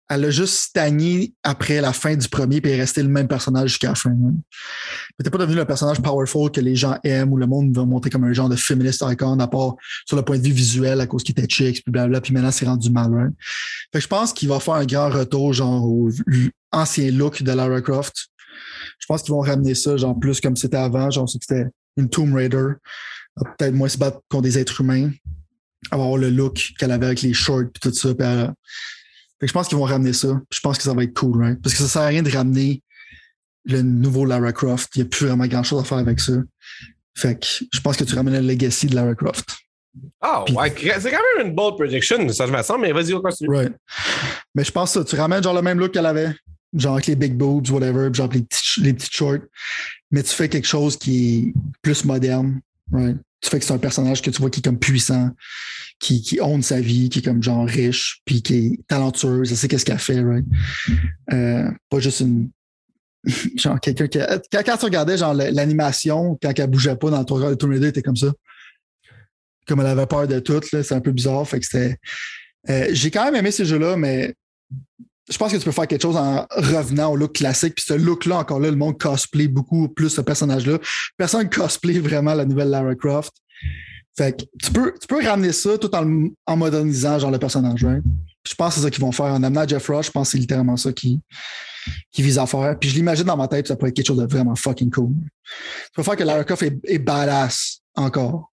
elle 0.09 0.25
a 0.25 0.29
juste 0.29 0.53
stagné 0.53 1.33
après 1.41 1.81
la 1.81 1.91
fin 1.93 2.15
du 2.15 2.27
premier 2.29 2.61
puis 2.61 2.71
est 2.71 2.75
resté 2.79 3.01
le 3.01 3.09
même 3.09 3.27
personnage 3.27 3.69
jusqu'à 3.69 3.89
la 3.89 3.95
fin. 3.95 4.11
n'était 4.11 5.31
pas 5.31 5.37
devenu 5.39 5.55
le 5.55 5.65
personnage 5.65 5.99
powerful 6.01 6.51
que 6.51 6.61
les 6.61 6.75
gens 6.75 6.97
aiment 7.03 7.31
ou 7.33 7.37
le 7.37 7.47
monde 7.47 7.75
va 7.75 7.85
monter 7.85 8.09
comme 8.09 8.23
un 8.23 8.33
genre 8.33 8.49
de 8.49 8.55
féministe 8.55 9.03
icon 9.09 9.39
à 9.39 9.47
part 9.47 9.75
sur 10.05 10.15
le 10.15 10.23
point 10.23 10.37
de 10.37 10.43
vue 10.43 10.51
visuel 10.53 11.01
à 11.01 11.07
cause 11.07 11.23
qu'il 11.23 11.31
était 11.37 11.47
chic 11.49 11.81
puis 11.83 11.91
blabla 11.91 12.21
puis 12.21 12.33
maintenant 12.33 12.51
c'est 12.51 12.65
rendu 12.67 12.89
mal. 12.91 13.11
right? 13.13 13.33
Fait 13.91 13.99
que 13.99 14.03
je 14.03 14.07
pense 14.07 14.31
qu'il 14.31 14.47
va 14.49 14.59
faire 14.59 14.75
un 14.75 14.85
grand 14.85 15.09
retour 15.09 15.53
genre 15.53 15.83
au 15.83 16.09
ancien 16.71 17.09
look 17.11 17.41
de 17.41 17.51
Lara 17.51 17.81
Croft. 17.81 18.27
Je 18.99 19.05
pense 19.07 19.23
qu'ils 19.23 19.33
vont 19.33 19.41
ramener 19.41 19.73
ça 19.75 19.97
genre 19.97 20.17
plus 20.19 20.39
comme 20.39 20.55
c'était 20.55 20.77
avant, 20.77 21.09
genre 21.09 21.27
c'était 21.29 21.65
une 21.97 22.09
Tomb 22.09 22.33
Raider. 22.33 22.67
Va 23.37 23.51
Peut-être 23.57 23.73
moins 23.73 23.89
se 23.89 23.97
battre 23.97 24.19
contre 24.29 24.43
des 24.43 24.57
êtres 24.57 24.81
humains. 24.81 25.09
Avoir 25.91 26.17
le 26.17 26.29
look 26.29 26.73
qu'elle 26.79 26.91
avait 26.91 27.07
avec 27.07 27.21
les 27.21 27.33
shorts 27.33 27.61
et 27.63 27.79
tout 27.81 27.93
ça. 27.93 28.13
puis 28.15 28.25
elle- 28.27 28.53
Fait 29.45 29.47
que 29.47 29.49
je 29.49 29.53
pense 29.53 29.67
qu'ils 29.67 29.77
vont 29.77 29.83
ramener 29.83 30.13
ça. 30.13 30.41
Je 30.51 30.59
pense 30.59 30.77
que 30.77 30.83
ça 30.83 30.93
va 30.93 31.03
être 31.03 31.13
cool, 31.13 31.39
right? 31.43 31.61
Parce 31.61 31.75
que 31.75 31.81
ça 31.81 31.87
sert 31.87 32.01
à 32.01 32.07
rien 32.07 32.23
de 32.23 32.31
ramener 32.31 32.81
le 33.65 33.81
nouveau 33.81 34.25
Lara 34.25 34.51
Croft. 34.51 34.89
Il 34.95 35.01
n'y 35.01 35.05
a 35.05 35.09
plus 35.09 35.27
vraiment 35.27 35.45
grand 35.45 35.63
chose 35.63 35.81
à 35.81 35.83
faire 35.83 35.97
avec 35.99 36.19
ça. 36.19 36.33
Fait 37.17 37.39
que 37.39 37.45
je 37.71 37.79
pense 37.79 37.95
que 37.97 38.03
tu 38.03 38.15
ramènes 38.15 38.33
le 38.33 38.47
legacy 38.47 38.87
de 38.87 38.95
Lara 38.95 39.13
Croft. 39.15 39.45
Ah, 40.21 40.43
Puis- 40.45 40.55
ouais, 40.55 40.73
c'est 40.99 41.11
quand 41.11 41.19
même 41.37 41.47
une 41.47 41.55
bold 41.55 41.75
prediction, 41.77 42.27
ça 42.29 42.47
je 42.47 42.51
me 42.51 42.61
sens, 42.63 42.77
mais 42.81 42.91
vas-y, 42.91 43.13
on 43.13 43.21
continue. 43.21 43.49
Right. 43.55 43.73
Mais 44.53 44.63
je 44.63 44.71
pense 44.71 44.93
que 44.93 45.03
tu 45.03 45.15
ramènes 45.15 45.41
genre 45.43 45.53
le 45.53 45.61
même 45.61 45.79
look 45.79 45.93
qu'elle 45.93 46.05
avait, 46.05 46.35
genre 46.73 46.93
avec 46.95 47.05
les 47.07 47.15
big 47.15 47.35
boobs, 47.35 47.69
whatever, 47.69 48.09
genre 48.13 48.29
les 48.33 48.41
petits, 48.41 48.81
les 48.81 48.93
petits 48.93 49.09
shorts, 49.11 49.37
mais 50.11 50.21
tu 50.23 50.31
fais 50.35 50.49
quelque 50.49 50.67
chose 50.67 50.97
qui 50.97 51.37
est 51.37 51.53
plus 51.81 52.03
moderne, 52.03 52.59
right? 52.91 53.17
Tu 53.39 53.49
fais 53.49 53.59
que 53.59 53.65
c'est 53.65 53.73
un 53.73 53.77
personnage 53.77 54.21
que 54.21 54.29
tu 54.31 54.41
vois 54.41 54.49
qui 54.49 54.59
est 54.59 54.63
comme 54.63 54.79
puissant, 54.79 55.29
qui, 55.99 56.39
honte 56.41 56.63
sa 56.63 56.79
vie, 56.81 57.09
qui 57.09 57.19
est 57.19 57.21
comme 57.21 57.41
genre 57.41 57.65
riche, 57.67 58.21
puis 58.25 58.41
qui 58.41 58.55
est 58.55 58.79
talentueuse, 58.87 59.49
elle 59.51 59.57
sait 59.57 59.67
qu'est-ce 59.67 59.85
qu'elle 59.85 59.97
fait, 59.99 60.21
right? 60.21 60.45
Euh, 61.33 61.71
pas 61.89 61.99
juste 61.99 62.19
une. 62.21 62.49
Genre 63.55 63.79
quelqu'un 63.79 64.07
qui. 64.07 64.19
a- 64.19 64.39
Quand, 64.51 64.61
quand 64.63 64.77
tu 64.77 64.85
regardais 64.85 65.17
genre 65.17 65.33
l'animation, 65.33 66.37
quand 66.41 66.51
elle 66.59 66.69
bougeait 66.69 66.95
pas 66.95 67.09
dans 67.09 67.19
le 67.19 67.25
3 67.25 67.39
quarts 67.41 67.57
de 67.57 67.65
Raider, 67.65 67.87
était 67.87 68.03
comme 68.03 68.15
ça. 68.15 68.31
Comme 69.67 69.79
elle 69.79 69.87
avait 69.87 70.05
peur 70.05 70.27
de 70.27 70.37
tout, 70.39 70.61
c'est 70.69 70.91
un 70.91 71.01
peu 71.01 71.11
bizarre. 71.11 71.47
Fait 71.47 71.59
que 71.59 71.65
c'était. 71.65 71.97
Euh, 72.69 72.87
j'ai 72.91 73.09
quand 73.09 73.25
même 73.25 73.35
aimé 73.35 73.49
ces 73.49 73.65
jeux-là, 73.65 73.97
mais 73.97 74.35
je 75.31 75.37
pense 75.39 75.51
que 75.51 75.57
tu 75.57 75.63
peux 75.63 75.71
faire 75.71 75.87
quelque 75.87 76.03
chose 76.03 76.17
en 76.17 76.45
revenant 76.51 77.11
au 77.11 77.15
look 77.15 77.33
classique. 77.33 77.73
Puis 77.75 77.85
ce 77.87 77.95
look-là, 77.95 78.37
encore 78.37 78.59
là, 78.59 78.69
le 78.69 78.77
monde 78.77 78.99
cosplay 78.99 79.47
beaucoup 79.47 79.89
plus 79.89 80.09
ce 80.09 80.21
personnage-là. 80.21 80.77
Personne 81.17 81.49
cosplay 81.49 81.97
vraiment 81.97 82.35
la 82.35 82.45
nouvelle 82.45 82.69
Lara 82.69 82.93
Croft. 82.93 83.33
Fait 84.18 84.38
que 84.38 84.45
tu 84.63 84.72
peux, 84.72 84.93
tu 84.99 85.07
peux 85.07 85.24
ramener 85.26 85.51
ça 85.51 85.78
tout 85.78 85.93
en, 85.93 86.30
en 86.45 86.57
modernisant 86.57 87.20
genre 87.20 87.32
le 87.32 87.39
personnage, 87.39 87.84
right? 87.84 88.03
Je 88.47 88.53
pense 88.55 88.70
que 88.70 88.76
c'est 88.76 88.86
ça 88.86 88.91
qu'ils 88.91 89.01
vont 89.01 89.11
faire. 89.11 89.26
En 89.26 89.43
amenant 89.43 89.68
Jeff 89.68 89.88
Rush, 89.88 90.07
je 90.07 90.11
pense 90.11 90.28
que 90.28 90.32
c'est 90.34 90.38
littéralement 90.38 90.78
ça 90.78 90.93
qui, 90.93 91.20
qui 92.11 92.22
vise 92.22 92.38
à 92.38 92.45
faire. 92.45 92.78
Puis 92.80 92.89
je 92.89 92.95
l'imagine 92.95 93.26
dans 93.26 93.38
ma 93.38 93.47
tête, 93.47 93.68
ça 93.68 93.76
pourrait 93.76 93.89
être 93.89 93.95
quelque 93.95 94.07
chose 94.07 94.20
de 94.20 94.26
vraiment 94.26 94.55
fucking 94.55 94.91
cool. 94.91 95.13
Tu 95.13 95.91
peux 95.95 96.03
faire 96.03 96.16
que 96.16 96.24
Lara 96.24 96.43
Croft 96.43 96.63
est, 96.63 96.78
est 96.86 96.99
badass 96.99 97.82
encore. 97.95 98.51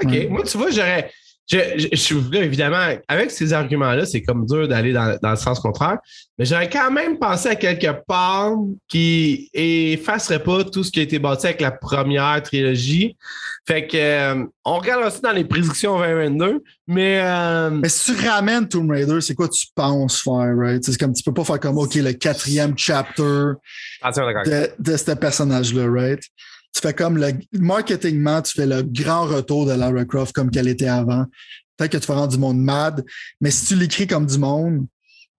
OK. 0.00 0.10
Ouais. 0.10 0.28
Moi, 0.28 0.42
tu 0.44 0.58
vois, 0.58 0.70
j'aurais. 0.70 1.10
Je, 1.50 1.58
je, 1.76 1.88
je 1.90 1.96
suis 1.96 2.16
là, 2.30 2.42
évidemment, 2.42 2.96
avec 3.08 3.30
ces 3.30 3.52
arguments-là, 3.52 4.06
c'est 4.06 4.22
comme 4.22 4.46
dur 4.46 4.68
d'aller 4.68 4.92
dans, 4.92 5.18
dans 5.20 5.30
le 5.30 5.36
sens 5.36 5.58
contraire, 5.60 5.98
mais 6.38 6.44
j'aurais 6.44 6.70
quand 6.70 6.90
même 6.90 7.18
pensé 7.18 7.48
à 7.48 7.56
quelque 7.56 7.92
part 8.06 8.54
qui 8.88 9.50
effacerait 9.52 10.42
pas 10.42 10.64
tout 10.64 10.84
ce 10.84 10.90
qui 10.90 11.00
a 11.00 11.02
été 11.02 11.18
bâti 11.18 11.46
avec 11.46 11.60
la 11.60 11.72
première 11.72 12.40
trilogie. 12.42 13.16
Fait 13.66 13.86
que 13.86 13.96
euh, 13.96 14.44
on 14.64 14.78
regarde 14.78 15.04
aussi 15.04 15.20
dans 15.20 15.32
les 15.32 15.44
prédictions 15.44 15.98
2022, 15.98 16.62
mais 16.88 17.20
euh, 17.22 17.70
Mais 17.70 17.88
si 17.88 18.14
tu 18.14 18.26
ramènes 18.26 18.68
Tomb 18.68 18.90
Raider, 18.90 19.20
c'est 19.20 19.34
quoi 19.34 19.48
tu 19.48 19.66
penses 19.74 20.20
faire, 20.20 20.56
right? 20.56 20.82
C'est 20.82 20.98
comme 20.98 21.12
tu 21.12 21.22
peux 21.22 21.34
pas 21.34 21.44
faire 21.44 21.60
comme 21.60 21.78
OK, 21.78 21.94
le 21.94 22.12
quatrième 22.12 22.74
chapter 22.76 23.52
de, 24.44 24.70
de 24.78 24.96
ce 24.96 25.12
personnage-là, 25.12 25.86
right? 25.88 26.20
Tu 26.74 26.80
fais 26.80 26.94
comme 26.94 27.18
le 27.18 27.32
marketingment, 27.52 28.42
tu 28.42 28.52
fais 28.52 28.66
le 28.66 28.82
grand 28.82 29.24
retour 29.26 29.66
de 29.66 29.72
Lara 29.72 30.04
Croft 30.04 30.34
comme 30.34 30.50
qu'elle 30.50 30.68
était 30.68 30.88
avant. 30.88 31.26
Peut-être 31.76 31.92
que 31.92 31.98
tu 31.98 32.06
vas 32.06 32.14
rendre 32.14 32.32
du 32.32 32.38
monde 32.38 32.58
mad, 32.58 33.04
mais 33.40 33.50
si 33.50 33.66
tu 33.66 33.76
l'écris 33.76 34.06
comme 34.06 34.26
du 34.26 34.38
monde, 34.38 34.86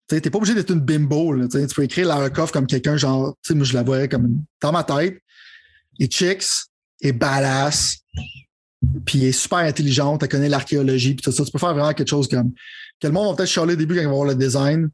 tu 0.08 0.16
n'es 0.16 0.22
pas 0.22 0.38
obligé 0.38 0.54
d'être 0.54 0.72
une 0.72 0.80
bimbo. 0.80 1.34
Là, 1.34 1.48
tu 1.48 1.66
peux 1.76 1.84
écrire 1.84 2.08
Lara 2.08 2.30
Croft 2.30 2.54
comme 2.54 2.68
quelqu'un, 2.68 2.98
genre, 2.98 3.36
tu 3.42 3.50
sais, 3.50 3.56
moi 3.56 3.66
je 3.66 3.74
la 3.74 3.84
voyais 3.84 4.08
comme 4.08 4.26
une- 4.26 4.44
dans 4.62 4.72
ma 4.72 4.84
tête. 4.84 5.20
Et 6.00 6.08
chicks, 6.08 6.46
et 7.02 7.12
badass, 7.12 8.00
puis 9.06 9.26
est 9.26 9.32
super 9.32 9.60
intelligente, 9.60 10.24
elle 10.24 10.30
connaît 10.30 10.50
l'archéologie, 10.50 11.16
puis 11.16 11.24
tout 11.24 11.32
ça. 11.32 11.44
Tu 11.46 11.52
peux 11.52 11.60
faire 11.60 11.74
vraiment 11.74 11.94
quelque 11.94 12.10
chose 12.10 12.28
comme 12.28 12.52
que 13.00 13.08
le 13.08 13.14
monde 13.14 13.30
va 13.30 13.36
peut-être 13.36 13.50
chialer 13.50 13.74
au 13.74 13.78
début 13.78 13.96
quand 13.96 14.02
ils 14.02 14.08
vont 14.08 14.16
voir 14.16 14.28
le 14.28 14.36
design, 14.36 14.90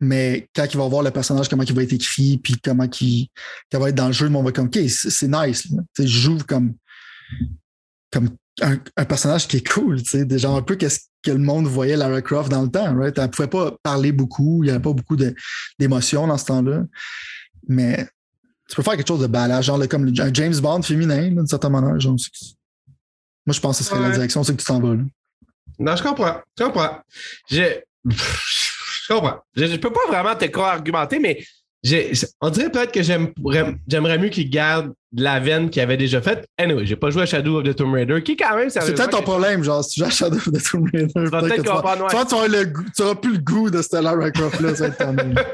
mais 0.00 0.48
quand 0.54 0.64
ils 0.64 0.76
vont 0.78 0.88
voir 0.88 1.02
le 1.02 1.10
personnage, 1.10 1.48
comment 1.48 1.62
il 1.62 1.74
va 1.74 1.82
être 1.82 1.92
écrit, 1.92 2.38
puis 2.38 2.56
comment 2.62 2.88
il, 3.00 3.28
va 3.72 3.90
être 3.90 3.94
dans 3.94 4.06
le 4.06 4.12
jeu, 4.12 4.28
monde 4.30 4.46
va 4.46 4.52
comme, 4.52 4.66
OK, 4.66 4.78
c'est 4.88 5.28
nice. 5.28 5.68
Je 5.98 6.06
joue 6.06 6.38
comme, 6.46 6.74
comme 8.10 8.30
un, 8.62 9.04
personnage 9.04 9.46
qui 9.46 9.58
est 9.58 9.68
cool, 9.68 10.02
déjà 10.02 10.50
un 10.50 10.62
peu 10.62 10.76
qu'est-ce 10.76 11.00
que 11.22 11.30
le 11.30 11.38
monde 11.38 11.66
voyait 11.66 11.96
Lara 11.96 12.22
Croft 12.22 12.50
dans 12.50 12.62
le 12.62 12.70
temps, 12.70 12.96
right? 12.96 13.16
Elle 13.18 13.30
pouvait 13.30 13.48
pas 13.48 13.76
parler 13.82 14.10
beaucoup, 14.12 14.62
il 14.62 14.66
n'y 14.66 14.70
avait 14.70 14.80
pas 14.80 14.92
beaucoup 14.92 15.16
d'émotions 15.78 16.26
dans 16.26 16.38
ce 16.38 16.46
temps-là. 16.46 16.84
Mais 17.68 18.08
tu 18.68 18.76
peux 18.76 18.82
faire 18.82 18.96
quelque 18.96 19.08
chose 19.08 19.20
de 19.20 19.26
balade, 19.26 19.62
genre 19.62 19.86
comme 19.86 20.08
un 20.08 20.32
James 20.32 20.56
Bond 20.60 20.82
féminin, 20.82 21.28
d'une 21.28 21.46
certaine 21.46 21.72
manière. 21.72 22.00
Genre, 22.00 22.16
moi, 23.46 23.54
je 23.54 23.60
pense 23.60 23.78
que 23.78 23.84
ce 23.84 23.90
serait 23.90 24.00
la 24.00 24.10
direction, 24.10 24.42
c'est 24.44 24.54
que 24.54 24.60
tu 24.60 24.66
t'en 24.66 24.80
vas. 24.80 24.94
Là. 24.94 25.02
Non, 25.78 25.96
je 25.96 26.02
comprends. 26.02 26.40
Je 26.58 26.64
comprends. 26.64 26.98
Je 27.50 27.74
comprends. 29.14 29.38
Je, 29.54 29.66
je 29.66 29.76
peux 29.76 29.92
pas 29.92 30.06
vraiment 30.08 30.34
te 30.34 30.58
argumenter, 30.58 31.18
mais 31.18 31.40
on 32.40 32.50
dirait 32.50 32.70
peut-être 32.70 32.92
que 32.92 33.02
j'aimerais 33.02 34.18
mieux 34.18 34.28
qu'il 34.28 34.50
garde 34.50 34.92
la 35.16 35.40
veine 35.40 35.70
qu'il 35.70 35.82
avait 35.82 35.96
déjà 35.96 36.20
faite. 36.20 36.46
Anyway, 36.58 36.86
j'ai 36.86 36.94
pas 36.94 37.10
joué 37.10 37.22
à 37.22 37.26
Shadow 37.26 37.58
of 37.58 37.64
the 37.64 37.74
Tomb 37.74 37.94
Raider, 37.94 38.22
qui 38.22 38.36
quand 38.36 38.54
même. 38.54 38.70
C'est 38.70 38.80
peut-être 38.94 39.10
ton 39.10 39.22
problème, 39.22 39.64
genre, 39.64 39.82
si 39.82 39.94
tu 39.94 40.00
joues 40.00 40.06
à 40.06 40.10
Shadow 40.10 40.36
of 40.36 40.52
the 40.52 40.70
Tomb 40.70 40.88
Raider. 40.92 41.08
Tu 41.14 41.24
vas 41.26 41.40
peut-être 41.40 41.62
tu, 41.62 42.34
auras 42.34 42.48
le 42.48 42.72
tu 42.94 43.02
auras 43.02 43.14
plus 43.14 43.32
le 43.32 43.38
goût 43.38 43.70
de 43.70 43.82
Stellar 43.82 44.16
Croft 44.32 44.60
là, 44.60 44.72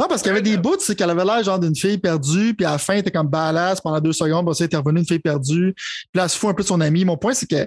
Non, 0.00 0.06
parce 0.08 0.22
qu'il 0.22 0.28
y 0.28 0.32
avait 0.32 0.42
des 0.42 0.56
bouts, 0.56 0.76
c'est 0.78 0.94
qu'elle 0.94 1.10
avait 1.10 1.24
l'air 1.24 1.42
genre 1.42 1.58
d'une 1.58 1.74
fille 1.74 1.98
perdue, 1.98 2.54
puis 2.54 2.64
à 2.64 2.72
la 2.72 2.78
fin, 2.78 2.94
elle 2.94 3.00
était 3.00 3.10
comme 3.10 3.26
badass 3.26 3.80
pendant 3.80 4.00
deux 4.00 4.12
secondes, 4.12 4.46
puis 4.46 4.56
elle 4.60 4.66
était 4.66 4.76
revenue 4.76 5.00
une 5.00 5.06
fille 5.06 5.18
perdue, 5.18 5.74
puis 5.74 6.08
là, 6.14 6.22
elle 6.22 6.30
se 6.30 6.38
fout 6.38 6.50
un 6.50 6.54
peu 6.54 6.62
de 6.62 6.68
son 6.68 6.80
ami. 6.80 7.04
Mon 7.04 7.16
point, 7.16 7.34
c'est 7.34 7.50
que 7.50 7.66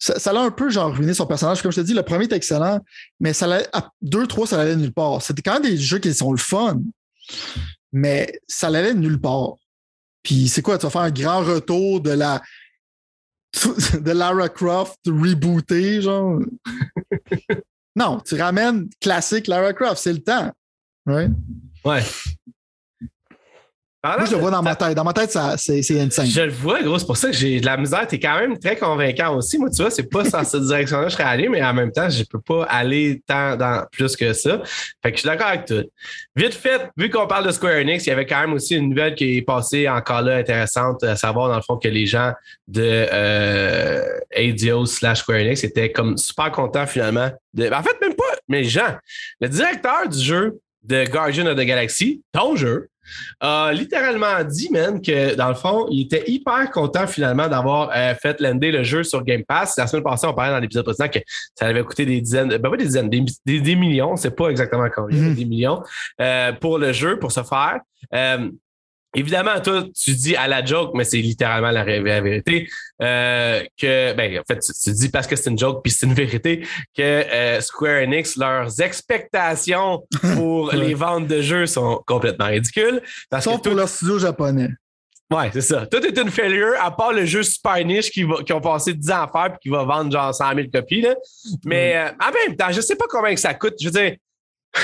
ça, 0.00 0.32
l'a 0.32 0.40
un 0.40 0.50
peu 0.50 0.70
genre 0.70 0.92
ruiné 0.92 1.14
son 1.14 1.26
personnage. 1.26 1.62
Comme 1.62 1.70
je 1.70 1.80
te 1.80 1.86
dis, 1.86 1.94
le 1.94 2.02
premier 2.02 2.24
était 2.24 2.36
excellent, 2.36 2.80
mais 3.20 3.32
à 3.72 3.90
deux, 4.00 4.26
trois, 4.26 4.46
ça 4.46 4.60
allait 4.60 4.74
nulle 4.74 4.92
part. 4.92 5.22
C'était 5.22 5.42
quand 5.42 5.60
même 5.60 5.70
des 5.70 5.76
jeux 5.76 5.98
qui 5.98 6.12
sont 6.12 6.32
le 6.32 6.38
fun 6.38 6.80
mais 7.92 8.40
ça 8.46 8.68
allait 8.68 8.94
nulle 8.94 9.20
part. 9.20 9.54
Puis 10.22 10.48
c'est 10.48 10.62
quoi, 10.62 10.78
tu 10.78 10.86
vas 10.86 10.90
faire 10.90 11.00
un 11.02 11.10
grand 11.10 11.40
retour 11.40 12.00
de 12.00 12.10
la 12.10 12.42
de 14.00 14.10
Lara 14.12 14.48
Croft 14.48 14.98
rebootée, 15.06 16.02
genre? 16.02 16.40
non, 17.96 18.20
tu 18.20 18.40
ramènes 18.40 18.88
classique 19.00 19.48
Lara 19.48 19.72
Croft, 19.72 20.02
c'est 20.02 20.12
le 20.12 20.22
temps. 20.22 20.52
Right? 21.06 21.32
Ouais. 21.84 22.02
Moi, 24.02 24.24
je 24.24 24.30
le 24.32 24.38
vois 24.38 24.50
dans 24.50 24.62
ma 24.62 24.74
tête. 24.74 24.94
Dans 24.94 25.04
ma 25.04 25.12
tête, 25.12 25.36
c'est 25.58 26.00
insane. 26.00 26.26
Je 26.26 26.40
le 26.40 26.50
vois, 26.50 26.82
gros. 26.82 26.98
C'est 26.98 27.06
pour 27.06 27.18
ça 27.18 27.28
que 27.28 27.36
j'ai 27.36 27.60
de 27.60 27.66
la 27.66 27.76
misère. 27.76 28.06
Tu 28.08 28.14
es 28.14 28.18
quand 28.18 28.38
même 28.38 28.58
très 28.58 28.74
convaincant 28.74 29.36
aussi. 29.36 29.58
Moi, 29.58 29.68
tu 29.68 29.82
vois, 29.82 29.90
c'est 29.90 30.08
pas 30.08 30.22
dans 30.22 30.42
cette 30.42 30.62
direction-là 30.66 31.04
que 31.04 31.10
je 31.10 31.16
serais 31.16 31.24
allé, 31.24 31.50
mais 31.50 31.62
en 31.62 31.74
même 31.74 31.92
temps, 31.92 32.08
je 32.08 32.24
peux 32.24 32.40
pas 32.40 32.64
aller 32.64 33.22
tant 33.26 33.56
dans 33.56 33.84
plus 33.92 34.16
que 34.16 34.32
ça. 34.32 34.62
Fait 35.02 35.10
que 35.10 35.16
je 35.18 35.20
suis 35.20 35.28
d'accord 35.28 35.48
avec 35.48 35.66
tout. 35.66 35.84
Vite 36.34 36.54
fait, 36.54 36.88
vu 36.96 37.10
qu'on 37.10 37.26
parle 37.26 37.46
de 37.46 37.50
Square 37.50 37.74
Enix, 37.74 38.06
il 38.06 38.08
y 38.08 38.12
avait 38.12 38.24
quand 38.24 38.40
même 38.40 38.54
aussi 38.54 38.74
une 38.74 38.88
nouvelle 38.88 39.14
qui 39.14 39.36
est 39.36 39.42
passée 39.42 39.86
encore 39.86 40.22
là 40.22 40.36
intéressante, 40.36 41.04
à 41.04 41.16
savoir, 41.16 41.50
dans 41.50 41.56
le 41.56 41.62
fond, 41.62 41.76
que 41.76 41.88
les 41.88 42.06
gens 42.06 42.32
de 42.68 43.06
euh, 43.12 44.18
ADO 44.34 44.86
slash 44.86 45.18
Square 45.18 45.40
Enix 45.40 45.62
étaient 45.62 45.92
comme 45.92 46.16
super 46.16 46.50
contents 46.52 46.86
finalement. 46.86 47.30
De... 47.52 47.70
En 47.70 47.82
fait, 47.82 48.00
même 48.00 48.14
pas, 48.14 48.24
mais 48.48 48.64
gens. 48.64 48.96
Le 49.42 49.48
directeur 49.48 50.08
du 50.08 50.18
jeu 50.18 50.58
de 50.84 51.04
Guardian 51.04 51.44
of 51.44 51.56
the 51.56 51.66
Galaxy, 51.66 52.22
ton 52.32 52.56
jeu, 52.56 52.88
a 53.40 53.72
littéralement 53.72 54.42
dit, 54.44 54.70
man, 54.70 55.00
que 55.00 55.34
dans 55.34 55.48
le 55.48 55.54
fond, 55.54 55.86
il 55.90 56.02
était 56.02 56.24
hyper 56.30 56.70
content 56.70 57.06
finalement 57.06 57.48
d'avoir 57.48 57.90
euh, 57.94 58.14
fait 58.14 58.40
lander 58.40 58.70
le 58.70 58.82
jeu 58.82 59.02
sur 59.02 59.22
Game 59.24 59.44
Pass. 59.44 59.76
La 59.76 59.86
semaine 59.86 60.02
passée, 60.02 60.26
on 60.26 60.34
parlait 60.34 60.52
dans 60.52 60.58
l'épisode 60.58 60.84
précédent 60.84 61.08
que 61.08 61.20
ça 61.54 61.66
avait 61.66 61.82
coûté 61.82 62.06
des 62.06 62.20
dizaines, 62.20 62.48
ben 62.48 62.70
pas 62.70 62.76
des 62.76 62.84
dizaines, 62.84 63.08
des, 63.08 63.60
des, 63.60 63.76
millions, 63.76 64.16
c'est 64.16 64.34
pas 64.34 64.48
exactement 64.48 64.88
combien, 64.94 65.18
mm-hmm. 65.18 65.34
des 65.34 65.44
millions 65.44 65.82
euh, 66.20 66.52
pour 66.52 66.78
le 66.78 66.92
jeu, 66.92 67.18
pour 67.18 67.32
se 67.32 67.42
faire. 67.42 67.80
Euh, 68.14 68.50
Évidemment, 69.14 69.58
toi, 69.60 69.84
tu 69.92 70.12
dis 70.12 70.36
à 70.36 70.46
la 70.46 70.64
joke, 70.64 70.92
mais 70.94 71.02
c'est 71.02 71.18
littéralement 71.18 71.72
la, 71.72 71.82
vérité, 71.82 72.68
euh, 73.02 73.62
que, 73.76 74.12
ben, 74.12 74.38
en 74.38 74.42
fait, 74.46 74.60
tu, 74.60 74.92
dis 74.92 75.08
parce 75.08 75.26
que 75.26 75.34
c'est 75.34 75.50
une 75.50 75.58
joke 75.58 75.82
puis 75.82 75.92
c'est 75.92 76.06
une 76.06 76.14
vérité, 76.14 76.64
que 76.96 77.02
euh, 77.02 77.60
Square 77.60 78.02
Enix, 78.04 78.36
leurs 78.36 78.80
expectations 78.80 80.04
pour 80.34 80.70
les 80.72 80.94
ventes 80.94 81.26
de 81.26 81.42
jeux 81.42 81.66
sont 81.66 82.02
complètement 82.06 82.46
ridicules. 82.46 83.02
Parce 83.28 83.44
Sauf 83.44 83.60
pour 83.62 83.74
leur 83.74 83.88
studio 83.88 84.18
japonais. 84.20 84.68
Ouais, 85.30 85.50
c'est 85.52 85.60
ça. 85.60 85.86
Tout 85.86 86.04
est 86.04 86.18
une 86.18 86.30
failure, 86.30 86.74
à 86.80 86.90
part 86.94 87.12
le 87.12 87.24
jeu 87.24 87.42
Super 87.42 87.84
Niche 87.84 88.10
qui, 88.10 88.24
va, 88.24 88.42
qui 88.42 88.52
ont 88.52 88.60
passé 88.60 88.94
10 88.94 89.10
ans 89.12 89.22
à 89.22 89.28
faire 89.28 89.54
et 89.54 89.58
qui 89.60 89.68
va 89.68 89.84
vendre 89.84 90.10
genre 90.10 90.34
100 90.34 90.54
000 90.54 90.68
copies. 90.72 91.02
Là. 91.02 91.14
Mais 91.64 91.96
euh, 91.96 92.10
en 92.20 92.32
même 92.32 92.56
temps, 92.56 92.70
je 92.70 92.80
sais 92.80 92.96
pas 92.96 93.04
combien 93.08 93.34
que 93.34 93.40
ça 93.40 93.54
coûte. 93.54 93.74
Je 93.80 93.88
veux 93.88 93.92
dire, 93.92 94.16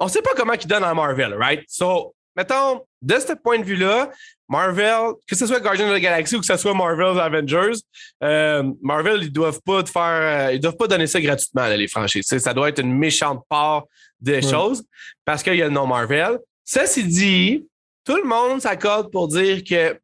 on 0.00 0.08
sait 0.08 0.22
pas 0.22 0.30
comment 0.36 0.54
ils 0.54 0.66
donnent 0.66 0.84
à 0.84 0.94
Marvel, 0.94 1.34
right? 1.34 1.62
So, 1.68 2.14
mettons, 2.36 2.84
de 3.02 3.14
ce 3.18 3.32
point 3.32 3.58
de 3.58 3.64
vue-là, 3.64 4.10
Marvel, 4.48 5.12
que 5.26 5.36
ce 5.36 5.46
soit 5.46 5.60
Guardian 5.60 5.88
of 5.88 5.96
the 5.96 6.00
Galaxy 6.00 6.36
ou 6.36 6.40
que 6.40 6.46
ce 6.46 6.56
soit 6.56 6.74
Marvel's 6.74 7.18
Avengers, 7.18 7.78
euh, 8.22 8.64
Marvel, 8.82 9.22
ils 9.22 9.32
doivent 9.32 9.60
pas 9.64 9.82
te 9.82 9.90
faire, 9.90 10.48
euh, 10.48 10.52
ils 10.52 10.60
doivent 10.60 10.76
pas 10.76 10.88
donner 10.88 11.06
ça 11.06 11.20
gratuitement, 11.20 11.66
les 11.68 11.88
franchises. 11.88 12.26
ça 12.26 12.52
doit 12.52 12.68
être 12.68 12.80
une 12.80 12.92
méchante 12.92 13.44
part 13.48 13.84
des 14.20 14.42
choses 14.42 14.82
parce 15.24 15.42
qu'il 15.42 15.54
y 15.54 15.62
a 15.62 15.66
le 15.66 15.72
nom 15.72 15.86
Marvel. 15.86 16.38
Ceci 16.64 17.04
dit, 17.04 17.66
tout 18.04 18.16
le 18.16 18.24
monde 18.24 18.60
s'accorde 18.60 19.10
pour 19.10 19.28
dire 19.28 19.62
que 19.64 19.98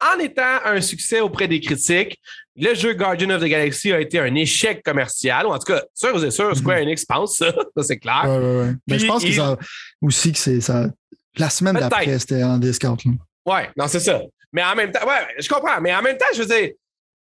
en 0.00 0.18
étant 0.18 0.60
un 0.64 0.80
succès 0.80 1.20
auprès 1.20 1.46
des 1.46 1.60
critiques, 1.60 2.18
le 2.56 2.74
jeu 2.74 2.94
Guardian 2.94 3.30
of 3.30 3.42
the 3.42 3.46
Galaxy 3.46 3.92
a 3.92 4.00
été 4.00 4.18
un 4.18 4.34
échec 4.34 4.82
commercial. 4.82 5.46
Ou 5.46 5.50
en 5.50 5.58
tout 5.58 5.72
cas, 5.72 5.82
sûr, 5.94 6.12
vous 6.16 6.24
êtes 6.24 6.32
sûr, 6.32 6.56
Square 6.56 6.78
mhm. 6.78 6.82
Enix 6.84 7.04
pense 7.04 7.36
ça, 7.36 7.52
ça 7.76 7.82
c'est 7.82 7.98
clair. 7.98 8.24
Ouais, 8.24 8.38
ouais, 8.38 8.60
ouais. 8.62 8.74
Mais 8.86 8.98
je 8.98 9.06
pense 9.06 9.24
que 9.24 9.32
ça, 9.32 9.58
aussi 10.00 10.32
que 10.32 10.38
c'est 10.38 10.60
ça, 10.60 10.88
la 11.36 11.50
semaine 11.50 11.76
d'après, 11.76 12.18
c'était 12.18 12.42
en 12.42 12.58
discount. 12.58 12.96
Ouais, 13.46 13.70
non, 13.76 13.88
c'est 13.88 14.00
ça. 14.00 14.20
Mais 14.52 14.64
en 14.64 14.74
même 14.74 14.90
temps, 14.90 15.06
ouais, 15.06 15.26
je 15.38 15.48
comprends. 15.48 15.80
Mais 15.80 15.94
en 15.94 16.02
même 16.02 16.16
temps, 16.16 16.26
je 16.34 16.42
veux 16.42 16.46
dire, 16.46 16.70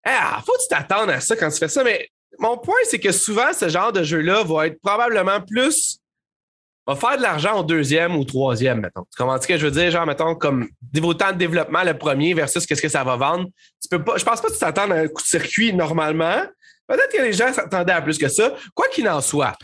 ah, 0.05 0.41
faut 0.47 0.53
que 0.53 0.63
tu 0.63 0.69
t'attendes 0.69 1.11
à 1.11 1.21
ça 1.21 1.37
quand 1.37 1.51
tu 1.51 1.59
fais 1.59 1.69
ça. 1.69 1.83
Mais 1.85 2.09
mon 2.39 2.57
point, 2.57 2.79
c'est 2.85 2.99
que 3.01 3.13
souvent, 3.13 3.53
ce 3.53 3.69
genre 3.69 3.93
de 3.93 4.03
jeu-là 4.03 4.45
va 4.45 4.69
être 4.69 4.81
probablement 4.81 5.41
plus. 5.41 5.99
va 6.87 6.97
faire 6.97 7.17
de 7.17 7.23
l'argent 7.23 7.61
au 7.61 7.63
deuxième 7.65 8.17
ou 8.17 8.25
troisième, 8.25 8.81
mettons. 8.81 9.05
Tu 9.11 9.23
comprends 9.23 9.41
ce 9.41 9.47
que 9.47 9.59
je 9.59 9.67
veux 9.67 9.73
dire? 9.73 9.91
Genre, 9.91 10.07
mettons, 10.07 10.35
comme 10.35 10.69
niveau 10.95 11.13
temps 11.13 11.33
de 11.33 11.39
développement, 11.39 11.83
le 11.83 11.97
premier 11.99 12.33
versus 12.35 12.65
qu'est-ce 12.65 12.83
que 12.83 12.89
ça 12.89 13.05
va 13.05 13.17
vendre. 13.17 13.47
Tu 13.83 13.89
peux 13.91 14.03
pas, 14.03 14.17
je 14.17 14.25
pense 14.25 14.41
pas 14.41 14.49
que 14.49 14.55
tu 14.55 14.59
t'attends 14.61 14.91
à 14.91 14.95
un 14.95 15.09
coup 15.09 15.23
de 15.23 15.27
circuit 15.27 15.73
normalement. 15.75 16.43
Peut-être 16.87 17.13
que 17.13 17.21
les 17.21 17.35
gens 17.35 17.53
s'attendaient 17.53 17.93
à 17.93 18.01
plus 18.01 18.17
que 18.17 18.29
ça. 18.29 18.55
Quoi 18.75 18.87
qu'il 18.89 19.07
en 19.09 19.21
soit. 19.21 19.55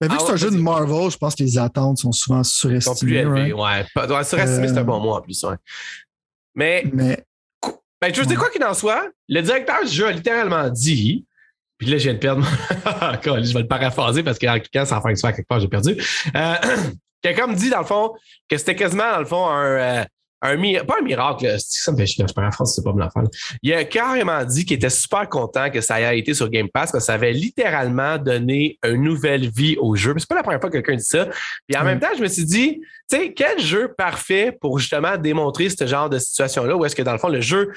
Mais 0.00 0.08
vu 0.08 0.16
que 0.16 0.22
c'est 0.22 0.32
un 0.32 0.36
jeu 0.36 0.50
de 0.50 0.56
Marvel, 0.56 1.10
je 1.10 1.16
pense 1.16 1.34
que 1.34 1.42
les 1.42 1.56
attentes 1.56 1.98
sont 1.98 2.12
souvent 2.12 2.44
surestimées. 2.44 2.94
Sont 2.94 3.06
plus 3.06 3.16
élevées, 3.16 3.52
ouais. 3.52 3.84
Surestimé, 4.24 4.68
c'est 4.68 4.78
un 4.78 4.84
bon 4.84 5.00
mot 5.00 5.12
en 5.14 5.22
plus, 5.22 5.42
ouais. 5.44 5.56
Mais, 6.54 6.84
mais 6.92 7.24
ben, 8.00 8.12
veux 8.12 8.26
dire, 8.26 8.38
quoi 8.38 8.50
qu'il 8.50 8.64
en 8.64 8.74
soit, 8.74 9.08
le 9.28 9.40
directeur 9.40 9.82
du 9.84 9.90
jeu 9.90 10.06
a 10.06 10.12
littéralement 10.12 10.68
dit, 10.68 11.24
puis 11.78 11.88
là, 11.88 11.98
je 11.98 12.04
viens 12.04 12.14
de 12.14 12.18
perdre 12.18 12.44
je 13.24 13.52
vais 13.54 13.60
le 13.60 13.66
paraphraser 13.66 14.22
parce 14.22 14.38
qu'en 14.38 14.58
cliquant 14.58 14.84
sans 14.84 15.00
faire 15.00 15.12
que 15.12 15.36
quelque 15.36 15.48
part, 15.48 15.60
j'ai 15.60 15.68
perdu. 15.68 15.96
Euh, 16.34 16.54
Quelqu'un 17.22 17.48
me 17.48 17.54
dit, 17.54 17.70
dans 17.70 17.80
le 17.80 17.86
fond, 17.86 18.14
que 18.48 18.56
c'était 18.56 18.76
quasiment, 18.76 19.10
dans 19.10 19.18
le 19.18 19.24
fond, 19.24 19.48
un, 19.48 19.64
euh, 19.64 20.04
un 20.42 20.56
pas 20.84 20.96
un 21.00 21.04
miracle, 21.04 21.56
ça 21.58 21.92
me 21.92 21.96
fait 21.96 22.06
chier, 22.06 22.24
je 22.28 22.32
parle 22.32 22.48
en 22.48 22.52
France, 22.52 22.74
c'est 22.74 22.84
pas 22.84 22.92
mon 22.92 23.00
affaire. 23.00 23.22
Il 23.62 23.72
a 23.72 23.84
carrément 23.84 24.44
dit 24.44 24.64
qu'il 24.64 24.76
était 24.76 24.90
super 24.90 25.28
content 25.28 25.70
que 25.70 25.80
ça 25.80 26.00
ait 26.00 26.18
été 26.18 26.34
sur 26.34 26.48
Game 26.50 26.68
Pass, 26.68 26.92
parce 26.92 27.04
que 27.04 27.06
ça 27.06 27.14
avait 27.14 27.32
littéralement 27.32 28.18
donné 28.18 28.78
une 28.84 29.02
nouvelle 29.02 29.48
vie 29.48 29.76
au 29.78 29.96
jeu. 29.96 30.14
C'est 30.18 30.28
pas 30.28 30.34
la 30.34 30.42
première 30.42 30.60
fois 30.60 30.70
que 30.70 30.76
quelqu'un 30.76 30.96
dit 30.96 31.04
ça. 31.04 31.28
Puis 31.66 31.76
en 31.76 31.84
même 31.84 32.00
temps, 32.00 32.14
je 32.16 32.22
me 32.22 32.28
suis 32.28 32.44
dit, 32.44 32.80
tu 33.10 33.16
sais, 33.16 33.32
quel 33.32 33.60
jeu 33.60 33.94
parfait 33.96 34.56
pour 34.60 34.78
justement 34.78 35.16
démontrer 35.16 35.70
ce 35.70 35.86
genre 35.86 36.10
de 36.10 36.18
situation-là, 36.18 36.76
où 36.76 36.84
est-ce 36.84 36.96
que 36.96 37.02
dans 37.02 37.12
le 37.12 37.18
fond, 37.18 37.28
le 37.28 37.40
jeu 37.40 37.72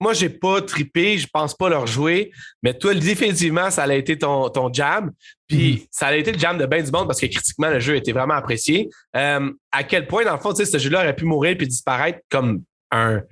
moi, 0.00 0.12
j'ai 0.12 0.28
pas 0.28 0.62
trippé, 0.62 1.18
je 1.18 1.26
pense 1.26 1.54
pas 1.54 1.68
leur 1.68 1.86
jouer, 1.86 2.30
mais 2.62 2.74
toi, 2.74 2.94
définitivement, 2.94 3.70
ça 3.70 3.84
a 3.84 3.94
été 3.94 4.16
ton, 4.16 4.48
ton 4.48 4.72
jam. 4.72 5.10
Puis 5.46 5.72
mhm. 5.72 5.86
ça 5.90 6.06
a 6.08 6.16
été 6.16 6.32
le 6.32 6.38
jam 6.38 6.56
de 6.58 6.66
bien 6.66 6.82
du 6.82 6.90
monde 6.90 7.06
parce 7.06 7.20
que 7.20 7.26
critiquement, 7.26 7.68
le 7.68 7.80
jeu 7.80 7.96
était 7.96 8.12
vraiment 8.12 8.34
apprécié. 8.34 8.88
Euh, 9.16 9.50
à 9.72 9.84
quel 9.84 10.06
point, 10.06 10.24
dans 10.24 10.34
le 10.34 10.40
fond, 10.40 10.54
ce 10.54 10.78
jeu-là 10.78 11.00
aurait 11.00 11.16
pu 11.16 11.24
mourir 11.24 11.56
puis 11.56 11.66
disparaître 11.66 12.20
comme 12.30 12.62
un 12.90 13.22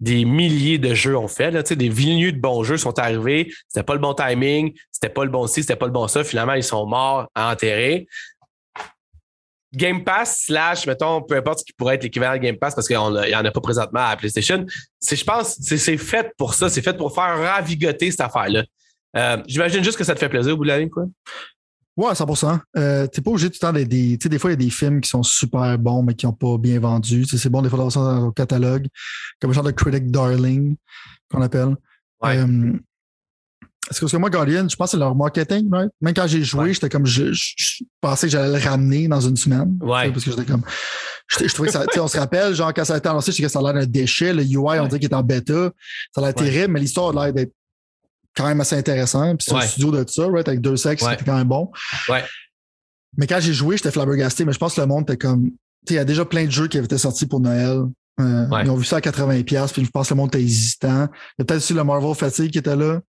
des 0.00 0.24
milliers 0.24 0.78
de 0.78 0.94
jeux 0.94 1.16
ont 1.16 1.28
fait. 1.28 1.50
Là, 1.50 1.62
des 1.62 1.88
milliers 1.88 2.32
de 2.32 2.40
bons 2.40 2.62
jeux 2.62 2.76
sont 2.76 2.98
arrivés. 2.98 3.52
C'était 3.66 3.82
pas 3.82 3.94
le 3.94 4.00
bon 4.00 4.14
timing, 4.14 4.72
c'était 4.92 5.12
pas 5.12 5.24
le 5.24 5.30
bon 5.30 5.46
ci, 5.46 5.62
c'était 5.62 5.76
pas 5.76 5.86
le 5.86 5.92
bon 5.92 6.06
ça. 6.06 6.22
Finalement, 6.22 6.54
ils 6.54 6.62
sont 6.62 6.86
morts, 6.86 7.28
enterrés. 7.34 8.06
Game 9.74 10.02
Pass 10.02 10.44
slash, 10.46 10.86
mettons, 10.86 11.22
peu 11.22 11.36
importe 11.36 11.60
ce 11.60 11.64
qui 11.64 11.72
pourrait 11.72 11.96
être 11.96 12.02
l'équivalent 12.02 12.34
de 12.34 12.38
Game 12.38 12.56
Pass 12.56 12.74
parce 12.74 12.86
qu'il 12.86 12.96
n'y 12.96 13.34
en 13.34 13.44
a 13.44 13.50
pas 13.50 13.60
présentement 13.60 14.00
à 14.00 14.16
PlayStation. 14.16 14.64
C'est, 14.98 15.16
je 15.16 15.24
pense, 15.24 15.56
c'est, 15.60 15.96
fait 15.98 16.32
pour 16.38 16.54
ça. 16.54 16.70
C'est 16.70 16.82
fait 16.82 16.96
pour 16.96 17.14
faire 17.14 17.38
ravigoter 17.38 18.10
cette 18.10 18.22
affaire-là. 18.22 18.64
Euh, 19.16 19.42
j'imagine 19.46 19.84
juste 19.84 19.98
que 19.98 20.04
ça 20.04 20.14
te 20.14 20.20
fait 20.20 20.28
plaisir 20.28 20.54
au 20.54 20.56
bout 20.56 20.64
de 20.64 20.68
la 20.68 20.78
ligne, 20.78 20.90
quoi. 20.90 21.04
Ouais, 21.96 22.14
100 22.14 22.60
euh, 22.76 23.08
T'es 23.08 23.20
pas 23.20 23.30
obligé 23.30 23.50
tout 23.50 23.58
le 23.60 23.66
temps 23.66 23.72
des. 23.72 23.86
Tu 23.88 24.18
sais, 24.22 24.28
des 24.28 24.38
fois, 24.38 24.50
il 24.50 24.52
y 24.52 24.54
a 24.54 24.64
des 24.64 24.70
films 24.70 25.00
qui 25.00 25.08
sont 25.08 25.24
super 25.24 25.76
bons, 25.78 26.04
mais 26.04 26.14
qui 26.14 26.26
n'ont 26.26 26.32
pas 26.32 26.56
bien 26.56 26.78
vendu. 26.78 27.24
c'est 27.24 27.50
bon 27.50 27.60
des 27.60 27.68
fois 27.68 27.76
d'avoir 27.76 27.92
ça 27.92 28.00
dans 28.00 28.26
le 28.26 28.32
catalogue. 28.32 28.86
Comme 29.40 29.50
un 29.50 29.54
genre 29.54 29.64
de 29.64 29.72
critic 29.72 30.08
darling, 30.08 30.76
qu'on 31.28 31.42
appelle. 31.42 31.74
Ouais. 32.22 32.38
Euh, 32.38 32.72
parce 33.88 34.12
que 34.12 34.16
moi, 34.18 34.28
Guardian, 34.28 34.68
je 34.68 34.76
pense 34.76 34.88
que 34.88 34.90
c'est 34.92 34.96
leur 34.98 35.14
marketing, 35.14 35.68
right? 35.72 35.90
Même 36.00 36.12
quand 36.12 36.26
j'ai 36.26 36.42
joué, 36.42 36.74
j'étais 36.74 36.90
comme, 36.90 37.06
je, 37.06 37.32
pensais 38.00 38.26
que 38.26 38.32
j'allais 38.32 38.58
le 38.58 38.62
ramener 38.62 39.08
dans 39.08 39.20
une 39.20 39.36
semaine. 39.36 39.78
Ouais. 39.80 40.10
Parce 40.10 40.24
que 40.24 40.30
j'étais 40.30 40.44
comme, 40.44 40.62
je, 41.26 41.54
trouvais 41.54 41.70
ça, 41.70 41.84
on 41.96 42.08
se 42.08 42.18
rappelle, 42.18 42.54
genre, 42.54 42.72
quand 42.74 42.84
ça 42.84 42.94
a 42.94 42.98
été 42.98 43.08
annoncé, 43.08 43.32
je 43.32 43.40
que 43.40 43.48
ça 43.48 43.60
a 43.60 43.62
l'air 43.62 43.74
d'un 43.74 43.86
déchet. 43.86 44.34
Le 44.34 44.42
UI, 44.42 44.78
on 44.78 44.86
dirait 44.86 44.98
qu'il 44.98 45.08
est 45.08 45.14
en 45.14 45.22
bêta. 45.22 45.70
Ça 46.14 46.20
a 46.20 46.24
l'air 46.24 46.34
terrible, 46.34 46.74
mais 46.74 46.80
l'histoire 46.80 47.16
a 47.16 47.24
l'air 47.24 47.32
d'être 47.32 47.52
quand 48.36 48.46
même 48.46 48.60
assez 48.60 48.76
intéressant. 48.76 49.34
Puis 49.36 49.46
c'est 49.48 49.54
un 49.54 49.60
studio 49.62 49.90
de 49.90 50.04
ça, 50.08 50.26
right, 50.26 50.46
avec 50.46 50.60
deux 50.60 50.76
sexes, 50.76 51.04
c'était 51.08 51.24
quand 51.24 51.36
même 51.36 51.48
bon. 51.48 51.70
Ouais. 52.10 52.24
Mais 53.16 53.26
quand 53.26 53.40
j'ai 53.40 53.54
joué, 53.54 53.78
j'étais 53.78 53.90
flabbergasté, 53.90 54.44
mais 54.44 54.52
je 54.52 54.58
pense 54.58 54.74
que 54.74 54.80
le 54.80 54.86
monde 54.86 55.04
était 55.04 55.16
comme. 55.16 55.44
Tu 55.44 55.50
sais, 55.88 55.94
il 55.94 55.96
y 55.96 56.00
a 56.00 56.04
déjà 56.04 56.24
plein 56.24 56.44
de 56.44 56.50
jeux 56.50 56.68
qui 56.68 56.76
avaient 56.76 56.84
été 56.84 56.98
sortis 56.98 57.26
pour 57.26 57.40
Noël. 57.40 57.84
Euh, 58.20 58.48
Ouais. 58.48 58.64
Ils 58.64 58.70
ont 58.70 58.76
vu 58.76 58.84
ça 58.84 58.96
à 58.96 59.00
80$, 59.00 59.72
puis 59.72 59.84
je 59.84 59.90
pense 59.90 60.08
que 60.08 60.14
le 60.14 60.18
monde 60.18 60.34
était 60.34 60.42
hésitant. 60.42 61.08
Il 61.38 61.38
y 61.38 61.42
a 61.42 61.44
peut-être 61.44 61.58
aussi 61.58 61.72
le 61.72 61.84
Marvel 61.84 62.14
Fatigue 62.16 62.50
qui 62.50 62.58
était 62.58 62.74
là. 62.74 63.00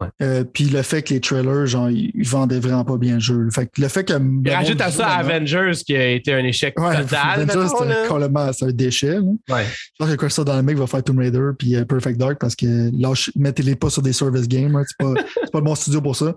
Ouais. 0.00 0.08
Euh, 0.22 0.44
puis 0.44 0.64
le 0.64 0.82
fait 0.82 1.02
que 1.02 1.14
les 1.14 1.20
trailers, 1.20 1.66
genre, 1.66 1.88
ils, 1.88 2.10
vendaient 2.26 2.58
vraiment 2.58 2.84
pas 2.84 2.96
bien 2.96 3.14
le 3.14 3.20
jeu. 3.20 3.48
Fait 3.52 3.66
que 3.66 3.80
le 3.80 3.88
fait 3.88 4.04
que. 4.04 4.12
le 4.14 4.50
rajoute 4.52 4.80
à 4.80 4.90
ça 4.90 5.06
Avengers 5.08 5.72
qui 5.86 5.94
a 5.96 6.08
été 6.10 6.32
un 6.34 6.44
échec 6.44 6.78
Ouais, 6.80 7.00
total. 7.02 7.40
Avengers, 7.48 7.86
là. 7.88 8.08
complètement 8.08 8.52
c'est 8.52 8.64
un 8.64 8.72
déchet. 8.72 9.14
là. 9.20 9.20
Ouais. 9.50 9.64
Je 9.64 9.90
pense 9.98 10.10
que 10.10 10.16
Crystal 10.16 10.44
Dynamics 10.44 10.76
va 10.78 10.86
faire 10.88 11.02
Tomb 11.04 11.18
Raider 11.18 11.50
puis 11.58 11.76
euh, 11.76 11.84
Perfect 11.84 12.18
Dark 12.18 12.38
parce 12.40 12.56
que 12.56 12.90
lâche, 13.00 13.30
mettez-les 13.36 13.76
pas 13.76 13.88
sur 13.90 14.02
des 14.02 14.12
service 14.12 14.48
games. 14.48 14.74
hein, 14.74 14.82
c'est 14.86 14.96
pas, 14.98 15.14
c'est 15.44 15.52
pas 15.52 15.58
le 15.58 15.64
bon 15.64 15.74
studio 15.74 16.00
pour 16.00 16.16
ça. 16.16 16.34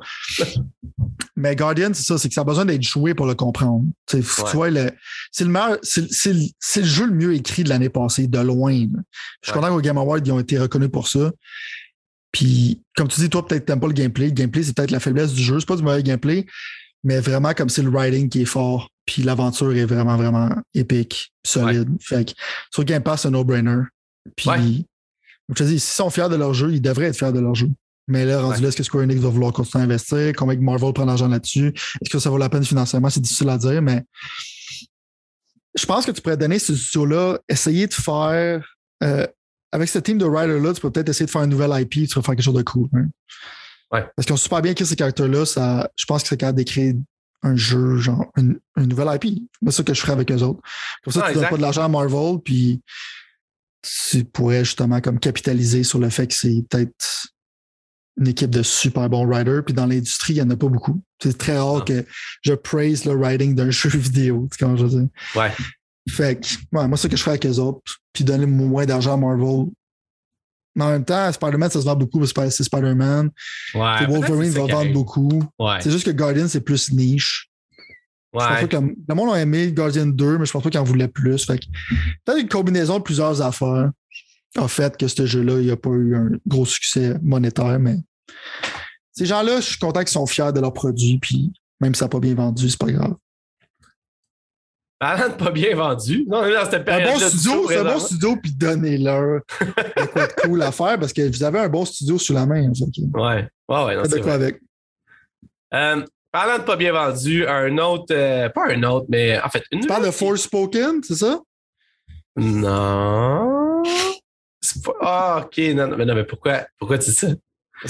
Mais 1.35 1.55
Guardian, 1.55 1.89
c'est 1.93 2.03
ça, 2.03 2.17
c'est 2.17 2.27
que 2.27 2.33
ça 2.33 2.41
a 2.41 2.43
besoin 2.43 2.65
d'être 2.65 2.83
joué 2.83 3.13
pour 3.13 3.25
le 3.25 3.35
comprendre. 3.35 3.83
Tu 4.07 4.19
vois, 4.53 4.69
le- 4.69 4.91
c'est 5.31 5.43
le 5.43 5.49
meilleur, 5.49 5.77
c'est, 5.83 6.11
c'est 6.11 6.33
le- 6.33 6.41
c'est 6.59 6.81
le 6.81 6.87
jeu 6.87 7.05
le 7.07 7.13
mieux 7.13 7.33
écrit 7.33 7.63
de 7.63 7.69
l'année 7.69 7.89
passée, 7.89 8.27
de 8.27 8.39
loin. 8.39 8.71
là. 8.73 8.87
Je 9.41 9.49
suis 9.49 9.51
Ouais. 9.57 9.61
content 9.63 9.73
qu'au 9.75 9.81
Game 9.81 9.97
Awards, 9.97 10.19
ils 10.23 10.31
ont 10.31 10.39
été 10.39 10.57
reconnus 10.57 10.89
pour 10.91 11.07
ça. 11.07 11.31
Puis, 12.31 12.81
comme 12.95 13.07
tu 13.07 13.19
dis, 13.21 13.29
toi, 13.29 13.45
peut-être 13.45 13.65
t'aimes 13.65 13.79
pas 13.79 13.87
le 13.87 13.93
gameplay. 13.93 14.25
Le 14.25 14.31
gameplay, 14.31 14.63
c'est 14.63 14.75
peut-être 14.75 14.91
la 14.91 14.99
faiblesse 14.99 15.33
du 15.33 15.41
jeu. 15.41 15.59
C'est 15.59 15.65
pas 15.67 15.75
du 15.77 15.83
mauvais 15.83 16.03
gameplay, 16.03 16.45
mais 17.03 17.19
vraiment 17.19 17.53
comme 17.53 17.69
c'est 17.69 17.81
le 17.83 17.89
writing 17.89 18.29
qui 18.29 18.41
est 18.41 18.45
fort. 18.45 18.89
Puis 19.05 19.23
l'aventure 19.23 19.73
est 19.75 19.85
vraiment, 19.85 20.17
vraiment 20.17 20.49
épique, 20.73 21.31
solide. 21.45 21.89
Fait 22.01 22.25
que 22.25 22.31
sur 22.73 22.83
Game 22.83 23.01
Pass, 23.01 23.21
c'est 23.21 23.29
un 23.29 23.31
no-brainer. 23.31 23.83
Puis, 24.35 24.49
Ouais. 24.49 24.57
comme 24.57 24.83
je 25.51 25.53
te 25.55 25.63
dis, 25.63 25.79
s'ils 25.79 25.95
sont 25.95 26.09
fiers 26.09 26.27
de 26.29 26.35
leur 26.35 26.53
jeu, 26.53 26.73
ils 26.73 26.81
devraient 26.81 27.05
être 27.05 27.17
fiers 27.17 27.31
de 27.31 27.39
leur 27.39 27.55
jeu. 27.55 27.69
Mais 28.09 28.25
là, 28.25 28.41
rendu 28.41 28.55
Ouais. 28.55 28.61
là, 28.61 28.67
est-ce 28.69 28.77
que 28.77 28.83
Square 28.83 29.03
Enix 29.03 29.19
va 29.21 29.29
vouloir 29.29 29.53
continuer 29.53 29.81
à 29.81 29.85
investir? 29.85 30.33
Combien 30.35 30.55
que 30.57 30.61
Marvel 30.61 30.93
prend 30.93 31.05
l'argent 31.05 31.27
là-dessus? 31.27 31.73
Est-ce 32.01 32.09
que 32.09 32.19
ça 32.19 32.29
vaut 32.29 32.37
la 32.37 32.49
peine 32.49 32.63
financièrement? 32.65 33.09
C'est 33.09 33.19
difficile 33.21 33.49
à 33.49 33.57
dire, 33.57 33.81
mais 33.81 34.03
je 35.77 35.85
pense 35.85 36.05
que 36.05 36.11
tu 36.11 36.21
pourrais 36.21 36.37
donner 36.37 36.59
ce 36.59 36.75
studio-là, 36.75 37.39
essayer 37.47 37.87
de 37.87 37.93
faire 37.93 38.65
euh, 39.03 39.27
avec 39.71 39.89
ce 39.89 39.99
team 39.99 40.17
de 40.17 40.25
writers-là, 40.25 40.73
tu 40.73 40.81
peux 40.81 40.89
peut-être 40.91 41.09
essayer 41.09 41.25
de 41.25 41.31
faire 41.31 41.41
un 41.41 41.47
nouvel 41.47 41.71
IP, 41.81 42.07
tu 42.07 42.15
vas 42.15 42.21
faire 42.21 42.35
quelque 42.35 42.41
chose 42.43 42.55
de 42.55 42.61
cool. 42.63 42.87
hein. 42.93 43.05
Ouais. 43.91 44.05
Parce 44.15 44.25
qu'ils 44.25 44.33
ont 44.33 44.37
super 44.37 44.61
bien 44.61 44.73
écrit 44.73 44.85
ces 44.85 44.95
caractères-là, 44.97 45.45
ça, 45.45 45.89
je 45.95 46.05
pense 46.05 46.21
que 46.23 46.29
c'est 46.29 46.37
capable 46.37 46.57
d'écrire 46.57 46.93
un 47.43 47.55
jeu, 47.55 47.97
genre 47.97 48.25
une, 48.35 48.59
une 48.75 48.85
nouvelle 48.87 49.07
IP. 49.21 49.41
C'est 49.65 49.71
ça 49.71 49.83
que 49.83 49.93
je 49.93 50.01
ferais 50.01 50.11
avec 50.13 50.31
eux 50.31 50.41
autres. 50.41 50.59
Comme 51.03 51.13
ça, 51.13 51.21
Ah, 51.23 51.27
tu 51.27 51.33
donnes 51.35 51.43
exact. 51.43 51.49
pas 51.51 51.57
de 51.57 51.61
l'argent 51.61 51.83
à 51.83 51.87
Marvel, 51.87 52.37
puis 52.43 52.81
tu 54.09 54.25
pourrais 54.25 54.65
justement 54.65 54.99
comme 55.01 55.19
capitaliser 55.19 55.83
sur 55.83 55.99
le 55.99 56.09
fait 56.09 56.27
que 56.27 56.33
c'est 56.33 56.63
peut-être 56.69 57.27
une 58.19 58.27
équipe 58.27 58.49
de 58.49 58.63
super 58.63 59.07
bons 59.09 59.25
writers. 59.25 59.63
Puis 59.63 59.73
dans 59.73 59.85
l'industrie, 59.85 60.33
il 60.33 60.37
n'y 60.37 60.41
en 60.41 60.49
a 60.49 60.57
pas 60.57 60.67
beaucoup. 60.67 61.01
C'est 61.21 61.37
très 61.37 61.57
rare 61.57 61.77
Ah. 61.81 61.85
que 61.85 62.05
je 62.41 62.53
praise 62.53 63.05
le 63.05 63.13
writing 63.13 63.55
d'un 63.55 63.69
jeu 63.69 63.89
vidéo. 63.89 64.47
Tu 64.51 64.57
sais 64.57 64.65
comment 64.65 64.75
je 64.75 64.85
veux 64.85 64.99
dire? 65.01 65.07
Ouais. 65.35 65.51
Fait 66.09 66.39
que, 66.39 66.47
ouais, 66.77 66.87
moi, 66.87 66.97
c'est 66.97 67.03
ce 67.03 67.07
que 67.07 67.17
je 67.17 67.21
ferais 67.21 67.31
avec 67.37 67.45
eux 67.45 67.59
autres. 67.59 67.81
Puis 68.13 68.23
donner 68.23 68.45
moins 68.45 68.85
d'argent 68.85 69.13
à 69.13 69.17
Marvel. 69.17 69.65
Mais 70.75 70.83
en 70.83 70.89
même 70.91 71.05
temps, 71.05 71.31
Spider-Man, 71.31 71.69
ça 71.71 71.79
se 71.81 71.85
vend 71.85 71.95
beaucoup 71.95 72.19
parce 72.19 72.31
que 72.33 72.49
c'est 72.49 72.63
Spider-Man. 72.63 73.29
Ouais. 73.73 74.05
Wolverine 74.07 74.51
va 74.51 74.65
vendre 74.67 74.93
beaucoup. 74.93 75.43
Ouais. 75.59 75.77
C'est 75.81 75.91
juste 75.91 76.05
que 76.05 76.11
Guardian, 76.11 76.47
c'est 76.47 76.61
plus 76.61 76.91
niche. 76.91 77.49
Je 78.33 78.39
pense 78.39 78.61
Ouais. 78.61 78.67
que 78.67 78.75
le, 78.77 78.95
le 79.07 79.15
monde 79.15 79.33
a 79.33 79.41
aimé 79.41 79.71
Guardian 79.71 80.05
2, 80.05 80.37
mais 80.37 80.45
je 80.45 80.51
pense 80.51 80.61
pas 80.61 80.69
qu'il 80.69 80.79
en 80.79 80.83
voulait 80.83 81.07
plus. 81.07 81.45
Fait 81.45 81.59
peut-être 82.25 82.39
une 82.39 82.49
combinaison 82.49 82.99
de 82.99 83.03
plusieurs 83.03 83.41
affaires 83.41 83.89
a 84.55 84.67
fait 84.67 84.95
que 84.97 85.07
ce 85.07 85.25
jeu-là, 85.25 85.59
il 85.61 85.67
n'a 85.67 85.77
pas 85.77 85.89
eu 85.89 86.15
un 86.15 86.29
gros 86.45 86.65
succès 86.65 87.15
monétaire, 87.21 87.79
mais 87.79 87.97
ces 89.11 89.25
gens-là, 89.25 89.61
je 89.61 89.65
suis 89.67 89.77
content 89.77 89.99
qu'ils 90.01 90.09
sont 90.09 90.25
fiers 90.27 90.51
de 90.53 90.59
leur 90.59 90.73
produit, 90.73 91.19
puis 91.19 91.51
même 91.79 91.93
si 91.95 91.99
ça 91.99 92.05
n'a 92.05 92.09
pas 92.09 92.19
bien 92.19 92.33
vendu, 92.35 92.69
c'est 92.69 92.79
pas 92.79 92.91
grave. 92.91 93.15
Parlant 94.99 95.29
de 95.29 95.33
pas 95.33 95.51
bien 95.51 95.75
vendu. 95.75 96.25
Non, 96.27 96.41
mais 96.43 96.53
dans 96.53 96.65
cette 96.65 96.75
Un 96.75 96.83
période 96.83 97.19
bon 97.21 97.27
studio, 97.29 97.65
c'est 97.69 97.77
un 97.77 97.83
bon 97.83 97.99
studio, 97.99 98.35
puis 98.41 98.51
donnez-leur 98.51 99.41
de 99.61 100.05
quoi 100.07 100.25
de 100.27 100.33
cool 100.41 100.61
à 100.63 100.71
faire 100.71 100.99
parce 100.99 101.13
que 101.13 101.27
vous 101.27 101.43
avez 101.43 101.59
un 101.59 101.69
bon 101.69 101.85
studio 101.85 102.17
sous 102.17 102.33
la 102.33 102.45
main. 102.47 102.67
que 102.71 103.17
Ouais. 103.19 103.47
Ouais, 103.69 103.85
ouais, 103.85 103.95
non, 103.95 104.01
de 104.01 104.07
quoi 104.07 104.21
vrai. 104.21 104.31
avec. 104.33 104.59
Euh, 105.73 106.03
parlant 106.31 106.57
de 106.57 106.63
pas 106.63 106.75
bien 106.77 106.93
vendu, 106.93 107.45
un 107.47 107.77
autre, 107.77 108.07
euh, 108.11 108.49
pas 108.49 108.71
un 108.71 108.81
autre, 108.83 109.05
mais 109.09 109.39
en 109.39 109.49
fait, 109.49 109.63
une 109.71 109.81
Tu 109.81 109.87
parles 109.87 110.05
de 110.05 110.11
Forspoken, 110.11 111.03
c'est 111.03 111.15
ça? 111.15 111.41
Non. 112.35 113.83
Pas- 114.83 114.93
Ah, 115.01 115.41
ok. 115.45 115.57
Non, 115.75 115.87
non, 115.87 115.97
mais 115.97 116.05
non, 116.05 116.15
mais 116.15 116.23
pourquoi, 116.23 116.65
pourquoi 116.79 116.97
tu 116.97 117.09
dis 117.11 117.15
ça? 117.15 117.27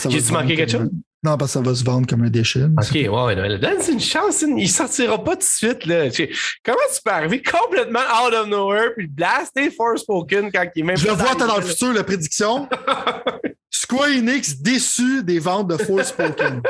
J'ai-tu 0.09 0.33
manqué 0.33 0.55
quelque 0.55 0.71
chose? 0.71 0.89
Non, 1.23 1.35
parce 1.35 1.53
que 1.53 1.59
ça 1.59 1.61
va 1.61 1.75
se 1.75 1.83
vendre 1.83 2.05
comme 2.07 2.23
un 2.23 2.29
déchet. 2.29 2.63
Ok, 2.63 2.93
ouais, 2.93 3.07
ouais, 3.07 3.57
donne 3.57 3.79
une 3.91 3.99
chance, 3.99 4.43
il 4.43 4.69
sortira 4.69 5.23
pas 5.23 5.31
tout 5.31 5.39
de 5.39 5.43
suite, 5.43 5.85
là. 5.85 6.09
Comment 6.63 6.77
tu 6.93 7.01
peux 7.03 7.11
arriver 7.11 7.41
complètement 7.41 7.99
out 8.23 8.33
of 8.33 8.47
nowhere 8.47 8.93
puis 8.95 9.07
blaster 9.07 9.71
Forspoken 9.71 10.51
quand 10.51 10.65
il 10.75 10.79
est 10.79 10.83
même 10.83 10.97
Je 10.97 11.07
le 11.07 11.13
vois 11.13 11.31
attends, 11.31 11.47
dans 11.47 11.57
le 11.57 11.63
futur, 11.63 11.91
la 11.93 12.03
prédiction. 12.03 12.69
Square 13.71 14.09
Enix 14.09 14.61
déçu 14.61 15.23
des 15.23 15.39
ventes 15.39 15.69
de 15.69 15.77
Forspoken. 15.77 16.61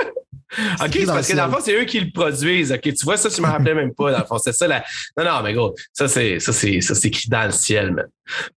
Ok, 0.82 0.92
c'est 0.94 1.06
parce 1.06 1.28
que 1.28 1.36
dans 1.36 1.48
le 1.48 1.52
fond, 1.52 1.60
c'est 1.62 1.80
eux 1.80 1.84
qui 1.84 2.00
le 2.00 2.10
produisent. 2.12 2.72
Ok, 2.72 2.82
tu 2.82 3.04
vois, 3.04 3.18
ça, 3.18 3.30
tu 3.30 3.42
me 3.42 3.48
rappelais 3.48 3.74
même 3.74 3.94
pas. 3.94 4.12
Dans 4.12 4.20
le 4.20 4.26
fond, 4.26 4.38
c'est 4.38 4.54
ça 4.54 4.68
la. 4.68 4.84
Non, 5.18 5.26
non, 5.26 5.44
mais 5.44 5.54
gros, 5.54 5.76
ça, 5.92 6.08
c'est, 6.08 6.40
ça, 6.40 6.54
c'est, 6.54 6.80
ça, 6.80 6.96
c'est 6.96 7.10
écrit 7.10 7.28
dans 7.30 7.46
le 7.46 7.52
ciel, 7.52 7.92
man. 7.92 8.08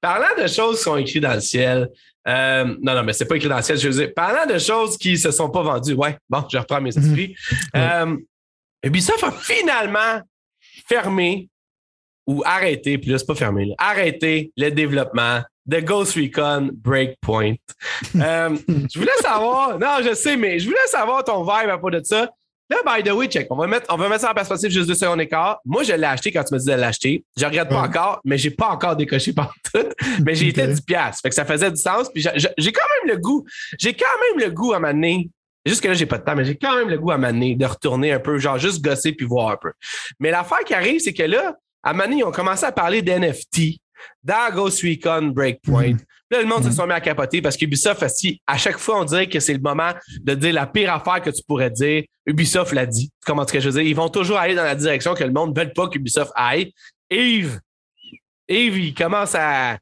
Parlant 0.00 0.40
de 0.40 0.46
choses 0.46 0.76
qui 0.76 0.82
sont 0.82 0.96
écrites 0.96 1.22
dans 1.22 1.34
le 1.34 1.40
ciel, 1.40 1.88
euh, 2.28 2.64
non, 2.82 2.94
non, 2.94 3.02
mais 3.02 3.12
c'est 3.12 3.24
pas 3.26 3.36
écrit 3.36 3.48
dans 3.48 3.56
le 3.56 3.62
ciel, 3.62 3.78
je 3.78 3.88
veux 3.88 3.94
dire, 4.06 4.12
parlant 4.14 4.46
de 4.52 4.58
choses 4.58 4.96
qui 4.98 5.16
se 5.16 5.30
sont 5.30 5.50
pas 5.50 5.62
vendues, 5.62 5.94
ouais, 5.94 6.16
bon, 6.28 6.44
je 6.52 6.58
reprends 6.58 6.80
mes 6.80 6.90
Mhm. 6.94 7.02
esprits. 7.04 7.36
Euh, 7.74 8.16
Ubisoft 8.84 9.24
a 9.24 9.32
finalement 9.32 10.20
fermé 10.88 11.48
ou 12.26 12.42
arrêté, 12.44 12.98
puis 12.98 13.10
là, 13.10 13.18
c'est 13.18 13.26
pas 13.26 13.34
fermé, 13.34 13.64
là, 13.66 13.74
arrêté 13.78 14.52
le 14.56 14.70
développement 14.70 15.42
de 15.66 15.80
Ghost 15.80 16.14
Recon 16.14 16.70
Breakpoint. 16.72 17.54
Euh, 18.16 18.56
je 18.92 18.98
voulais 18.98 19.12
savoir, 19.20 19.78
non, 19.78 19.96
je 20.02 20.14
sais, 20.14 20.36
mais 20.36 20.58
je 20.58 20.66
voulais 20.66 20.78
savoir 20.86 21.24
ton 21.24 21.42
vibe 21.42 21.68
à 21.70 21.78
propos 21.78 21.90
de 21.90 22.02
ça. 22.04 22.30
Là, 22.70 22.76
by 22.84 23.02
the 23.02 23.12
way, 23.12 23.28
check, 23.28 23.46
on 23.50 23.56
va 23.56 23.66
mettre, 23.66 23.86
on 23.88 23.96
va 23.96 24.08
mettre 24.08 24.20
ça 24.22 24.30
en 24.30 24.34
perspective 24.34 24.70
juste 24.70 24.86
deux 24.88 24.94
secondes 24.94 25.18
d'écart. 25.18 25.58
Moi, 25.64 25.84
je 25.84 25.92
l'ai 25.94 26.04
acheté 26.04 26.30
quand 26.30 26.44
tu 26.44 26.52
m'as 26.54 26.58
dit 26.60 26.66
de 26.66 26.72
l'acheter. 26.72 27.24
Je 27.38 27.44
regrette 27.46 27.68
pas 27.70 27.80
Ouais. 27.82 27.88
encore, 27.88 28.20
mais 28.24 28.36
j'ai 28.36 28.50
pas 28.50 28.68
encore 28.68 28.94
décoché 28.94 29.32
par 29.32 29.54
tout. 29.72 29.86
Mais 30.24 30.34
j'ai 30.34 30.48
été 30.48 30.62
Ok. 30.64 30.68
10 30.70 30.80
piastres. 30.82 31.22
Fait 31.22 31.30
que 31.30 31.34
ça 31.34 31.44
faisait 31.46 31.70
du 31.70 31.80
sens. 31.80 32.10
Puis 32.12 32.22
j'ai 32.22 32.72
quand 32.72 32.86
même 33.04 33.14
le 33.14 33.20
goût. 33.20 33.44
J'ai 33.78 33.94
quand 33.94 34.04
même 34.36 34.46
le 34.46 34.52
goût 34.54 34.74
à 34.74 34.78
m'amener. 34.80 35.30
Juste 35.64 35.80
que 35.82 35.88
là, 35.88 35.94
j'ai 35.94 36.06
pas 36.06 36.18
de 36.18 36.24
temps, 36.24 36.34
mais 36.36 36.44
j'ai 36.44 36.56
quand 36.56 36.76
même 36.76 36.88
le 36.88 36.98
goût 36.98 37.10
à 37.10 37.18
m'amener 37.18 37.54
de 37.54 37.64
retourner 37.66 38.12
un 38.12 38.20
peu, 38.20 38.38
genre 38.38 38.58
juste 38.58 38.82
gosser 38.82 39.12
puis 39.12 39.26
voir 39.26 39.48
un 39.50 39.56
peu. 39.56 39.72
Mais 40.20 40.30
l'affaire 40.30 40.60
qui 40.64 40.74
arrive, 40.74 41.00
c'est 41.00 41.12
que 41.14 41.22
là, 41.24 41.56
à 41.82 41.92
Mané, 41.94 42.16
ils 42.18 42.24
ont 42.24 42.32
commencé 42.32 42.64
à 42.64 42.72
parler 42.72 43.02
d'NFT 43.02 43.78
dans 44.22 44.54
Ghost 44.54 44.82
Recon 44.82 45.28
Breakpoint. 45.34 45.96
Là, 46.30 46.40
le 46.42 46.46
monde 46.46 46.62
se 46.62 46.68
Mhm. 46.68 46.74
sont 46.74 46.86
mis 46.86 46.92
à 46.92 47.00
capoter 47.00 47.40
parce 47.40 47.56
qu'Ubisoft, 47.56 48.02
aussi, 48.02 48.40
à 48.46 48.58
chaque 48.58 48.78
fois, 48.78 49.00
on 49.00 49.04
dirait 49.04 49.28
que 49.28 49.40
c'est 49.40 49.54
le 49.54 49.60
moment 49.60 49.92
de 50.20 50.34
dire 50.34 50.52
la 50.52 50.66
pire 50.66 50.92
affaire 50.92 51.22
que 51.22 51.30
tu 51.30 51.42
pourrais 51.46 51.70
dire. 51.70 52.04
Ubisoft 52.26 52.72
l'a 52.72 52.84
dit. 52.86 53.10
Comment 53.24 53.44
est-ce 53.44 53.52
que 53.54 53.60
je 53.60 53.70
veux 53.70 53.80
dire? 53.80 53.88
Ils 53.88 53.96
vont 53.96 54.10
toujours 54.10 54.36
aller 54.38 54.54
dans 54.54 54.64
la 54.64 54.74
direction 54.74 55.14
que 55.14 55.24
le 55.24 55.32
monde 55.32 55.56
ne 55.56 55.62
veut 55.64 55.72
pas 55.72 55.88
qu'Ubisoft 55.88 56.30
aille. 56.34 56.72
Yves, 57.10 57.58
Yves, 58.48 58.78
il 58.78 58.94
commence 58.94 59.34
à. 59.34 59.78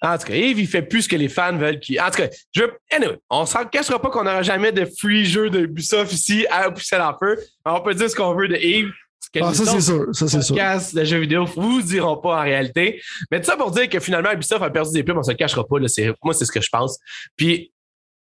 En 0.00 0.16
tout 0.16 0.28
cas, 0.28 0.34
Yves, 0.34 0.60
il 0.60 0.68
fait 0.68 0.82
plus 0.82 1.02
ce 1.02 1.08
que 1.08 1.16
les 1.16 1.28
fans 1.28 1.56
veulent 1.56 1.80
qu'il. 1.80 2.00
En 2.00 2.06
tout 2.10 2.18
cas, 2.18 2.28
je 2.54 2.62
veux. 2.62 2.72
Anyway, 2.92 3.18
on 3.28 3.40
ne 3.40 3.46
s'en 3.46 3.64
cachera 3.64 4.00
pas 4.00 4.10
qu'on 4.10 4.22
n'aura 4.22 4.42
jamais 4.42 4.70
de 4.70 4.84
free 4.84 5.24
jeu 5.24 5.50
d'Ubisoft 5.50 6.12
ici 6.12 6.46
à 6.50 6.70
pousser 6.70 6.96
en 6.96 7.16
feu. 7.18 7.36
On 7.64 7.80
peut 7.80 7.94
dire 7.94 8.08
ce 8.08 8.14
qu'on 8.14 8.34
veut 8.36 8.46
de 8.46 8.54
Yves. 8.56 8.92
Que 9.32 9.40
Ah, 9.42 9.54
ça, 9.54 9.64
c'est 9.64 9.80
sûr. 9.80 10.06
Ça, 10.12 10.28
c'est 10.28 10.42
sûr. 10.42 10.56
de 10.56 11.04
jeux 11.04 11.18
vidéo 11.18 11.44
vous 11.44 11.82
diront 11.82 12.16
pas 12.16 12.40
en 12.40 12.42
réalité. 12.42 13.00
Mais 13.30 13.40
tout 13.40 13.46
ça 13.46 13.56
pour 13.56 13.70
dire 13.70 13.88
que 13.88 14.00
finalement, 14.00 14.32
Ubisoft 14.32 14.62
a 14.62 14.70
perdu 14.70 14.92
des 14.92 15.02
pubs, 15.04 15.16
on 15.16 15.22
se 15.22 15.30
le 15.30 15.36
cachera 15.36 15.66
pas. 15.66 15.78
Là, 15.78 15.86
moi, 16.22 16.34
c'est 16.34 16.44
ce 16.44 16.52
que 16.52 16.60
je 16.60 16.68
pense. 16.70 16.98
Puis, 17.36 17.72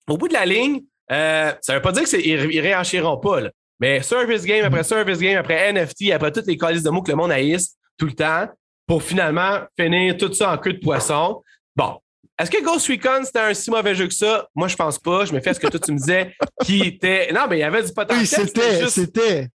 au 0.08 0.18
bout 0.18 0.28
de 0.28 0.34
la 0.34 0.46
ligne, 0.46 0.82
euh, 1.12 1.54
ça 1.62 1.76
veut 1.76 1.82
pas 1.82 1.92
dire 1.92 2.04
qu'ils 2.04 2.26
ils 2.26 2.60
réenchiront 2.60 3.18
pas. 3.18 3.42
Là. 3.42 3.52
Mais 3.80 4.02
service 4.02 4.44
game 4.46 4.66
après 4.66 4.84
service 4.84 5.20
game, 5.20 5.38
après 5.38 5.72
NFT, 5.74 6.12
après 6.14 6.32
toutes 6.32 6.48
les 6.48 6.58
calices 6.58 6.84
de 6.84 6.90
mots 6.90 7.02
que 7.02 7.12
le 7.12 7.18
monde 7.18 7.32
haïsse 7.32 7.76
tout 7.98 8.06
le 8.06 8.14
temps, 8.14 8.48
pour 8.88 9.04
finalement 9.04 9.62
finir 9.78 10.18
tout 10.18 10.34
ça 10.34 10.54
en 10.54 10.58
queue 10.58 10.74
de 10.74 10.80
poisson. 10.80 11.42
Bon. 11.76 11.98
Est-ce 12.38 12.52
que 12.52 12.62
Ghost 12.64 12.88
Recon, 12.88 13.24
c'était 13.24 13.40
un 13.40 13.54
si 13.54 13.72
mauvais 13.72 13.96
jeu 13.96 14.08
que 14.08 14.14
ça? 14.14 14.48
Moi, 14.54 14.68
je 14.68 14.76
pense 14.76 15.00
pas. 15.00 15.24
Je 15.24 15.34
me 15.34 15.40
fais 15.40 15.54
ce 15.54 15.60
que 15.60 15.68
toi, 15.68 15.80
tu 15.80 15.94
me 15.94 15.98
disais, 15.98 16.36
qui 16.66 16.82
était. 16.82 17.32
Non, 17.32 17.46
mais 17.50 17.58
il 17.58 17.62
y 17.62 17.64
avait 17.64 17.82
du 17.82 17.94
potentiel. 17.94 18.42
Oui, 18.42 18.48
c'était, 18.48 18.88
c'était. 18.90 19.48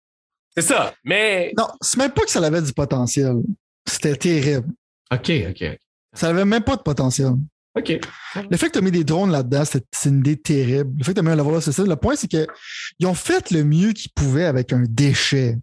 C'est 0.56 0.64
ça. 0.64 0.94
Mais. 1.04 1.54
Non, 1.58 1.68
c'est 1.82 1.98
même 1.98 2.12
pas 2.12 2.24
que 2.24 2.32
ça 2.32 2.44
avait 2.44 2.62
du 2.62 2.74
potentiel. 2.74 3.38
C'était 3.88 4.16
terrible. 4.16 4.68
OK, 5.12 5.32
OK. 5.50 5.78
Ça 6.14 6.30
avait 6.30 6.46
même 6.46 6.64
pas 6.64 6.76
de 6.76 6.82
potentiel. 6.82 7.34
OK. 7.76 8.00
Le 8.50 8.58
fait 8.58 8.68
que 8.68 8.74
tu 8.74 8.80
as 8.80 8.82
mis 8.82 8.92
des 8.92 9.04
drones 9.04 9.32
là-dedans, 9.32 9.64
c'est 9.66 10.10
une 10.10 10.20
idée 10.20 10.38
terrible. 10.38 10.92
Le 10.98 11.04
fait 11.04 11.12
que 11.14 11.20
tu 11.20 11.20
as 11.20 11.24
mis 11.24 11.30
un 11.30 11.36
level 11.36 11.62
c'est 11.62 11.72
ça. 11.72 11.84
Le 11.84 11.96
point, 11.96 12.16
c'est 12.16 12.28
qu'ils 12.28 13.08
ont 13.08 13.14
fait 13.14 13.52
le 13.52 13.64
mieux 13.64 13.94
qu'ils 13.94 14.12
pouvaient 14.12 14.46
avec 14.46 14.74
un 14.74 14.84
déchet. 14.88 15.58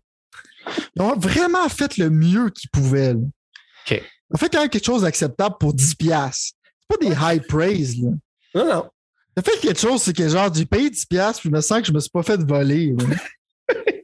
Ils 0.97 1.03
ont 1.03 1.17
vraiment 1.17 1.69
fait 1.69 1.97
le 1.97 2.11
mieux 2.11 2.51
qu'ils 2.51 2.71
pouvaient. 2.71 3.15
là. 3.15 3.21
OK. 3.21 3.91
Ils 3.91 4.35
ont 4.35 4.39
fait 4.39 4.49
quand 4.49 4.61
même 4.61 4.69
quelque 4.69 4.87
chose 4.87 5.03
d'acceptable 5.03 5.57
pour 5.59 5.75
10$. 5.75 5.97
piastres. 5.97 6.57
C'est 6.81 6.99
pas 6.99 7.07
des 7.07 7.15
high 7.15 7.47
praise. 7.47 7.97
Là. 8.01 8.11
Non, 8.55 8.67
non. 8.67 8.91
Ça 9.37 9.43
fait 9.43 9.61
quelque 9.61 9.81
chose, 9.81 10.03
c'est 10.03 10.17
que 10.17 10.29
genre, 10.29 10.51
du 10.51 10.65
payé 10.65 10.89
10$, 10.89 11.07
puis 11.07 11.41
je 11.45 11.49
me 11.51 11.61
sens 11.61 11.81
que 11.81 11.87
je 11.87 11.93
me 11.93 12.01
suis 12.01 12.11
pas 12.11 12.23
fait 12.23 12.41
voler. 12.41 12.95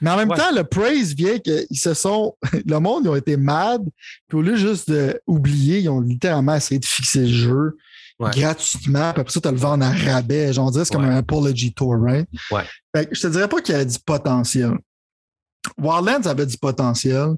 Mais 0.00 0.10
en 0.10 0.16
même 0.16 0.28
temps, 0.28 0.54
le 0.54 0.64
praise 0.64 1.14
vient 1.14 1.38
qu'ils 1.38 1.78
se 1.78 1.94
sont. 1.94 2.36
Le 2.66 2.78
monde, 2.78 3.04
ils 3.04 3.08
ont 3.08 3.16
été 3.16 3.36
mad. 3.36 3.82
Puis 4.28 4.38
au 4.38 4.42
lieu 4.42 4.56
juste 4.56 4.90
d'oublier, 4.90 5.80
ils 5.80 5.88
ont 5.88 6.00
littéralement 6.00 6.54
essayé 6.54 6.78
de 6.78 6.84
fixer 6.84 7.20
le 7.20 7.26
jeu 7.26 7.76
gratuitement. 8.20 9.12
Puis 9.12 9.20
après 9.20 9.32
ça, 9.32 9.40
tu 9.40 9.50
le 9.50 9.56
vendre 9.56 9.84
à 9.84 9.90
rabais. 9.90 10.52
J'en 10.52 10.70
dirais, 10.70 10.84
c'est 10.84 10.94
comme 10.94 11.04
un 11.04 11.16
apology 11.16 11.72
tour, 11.72 11.96
right? 12.00 12.28
Ouais. 12.50 12.64
Fait 12.94 13.06
que 13.06 13.14
je 13.14 13.22
te 13.22 13.26
dirais 13.28 13.48
pas 13.48 13.60
qu'il 13.60 13.72
y 13.72 13.76
avait 13.76 13.86
du 13.86 13.98
potentiel. 13.98 14.72
Wildlands 15.78 16.26
avait 16.26 16.46
du 16.46 16.56
potentiel. 16.56 17.34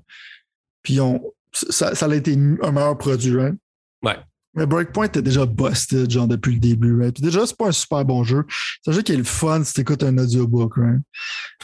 Puis 0.82 1.00
on, 1.00 1.20
ça, 1.52 1.94
ça 1.94 2.06
a 2.06 2.14
été 2.14 2.32
un 2.62 2.72
meilleur 2.72 2.96
produit, 2.96 3.36
right? 3.36 3.54
Ouais. 4.02 4.18
Mais 4.54 4.66
Breakpoint 4.66 5.06
était 5.06 5.22
déjà 5.22 5.46
busted, 5.46 6.10
genre, 6.10 6.26
depuis 6.26 6.54
le 6.54 6.60
début, 6.60 6.98
right? 6.98 7.14
Puis 7.14 7.22
déjà, 7.22 7.46
c'est 7.46 7.56
pas 7.56 7.68
un 7.68 7.72
super 7.72 8.04
bon 8.04 8.24
jeu. 8.24 8.44
C'est 8.82 8.90
un 8.90 8.94
jeu 8.94 9.02
qui 9.02 9.12
est 9.12 9.16
le 9.16 9.24
fun 9.24 9.62
si 9.62 9.74
t'écoutes 9.74 10.02
un 10.02 10.16
audiobook, 10.18 10.76
right? 10.76 11.00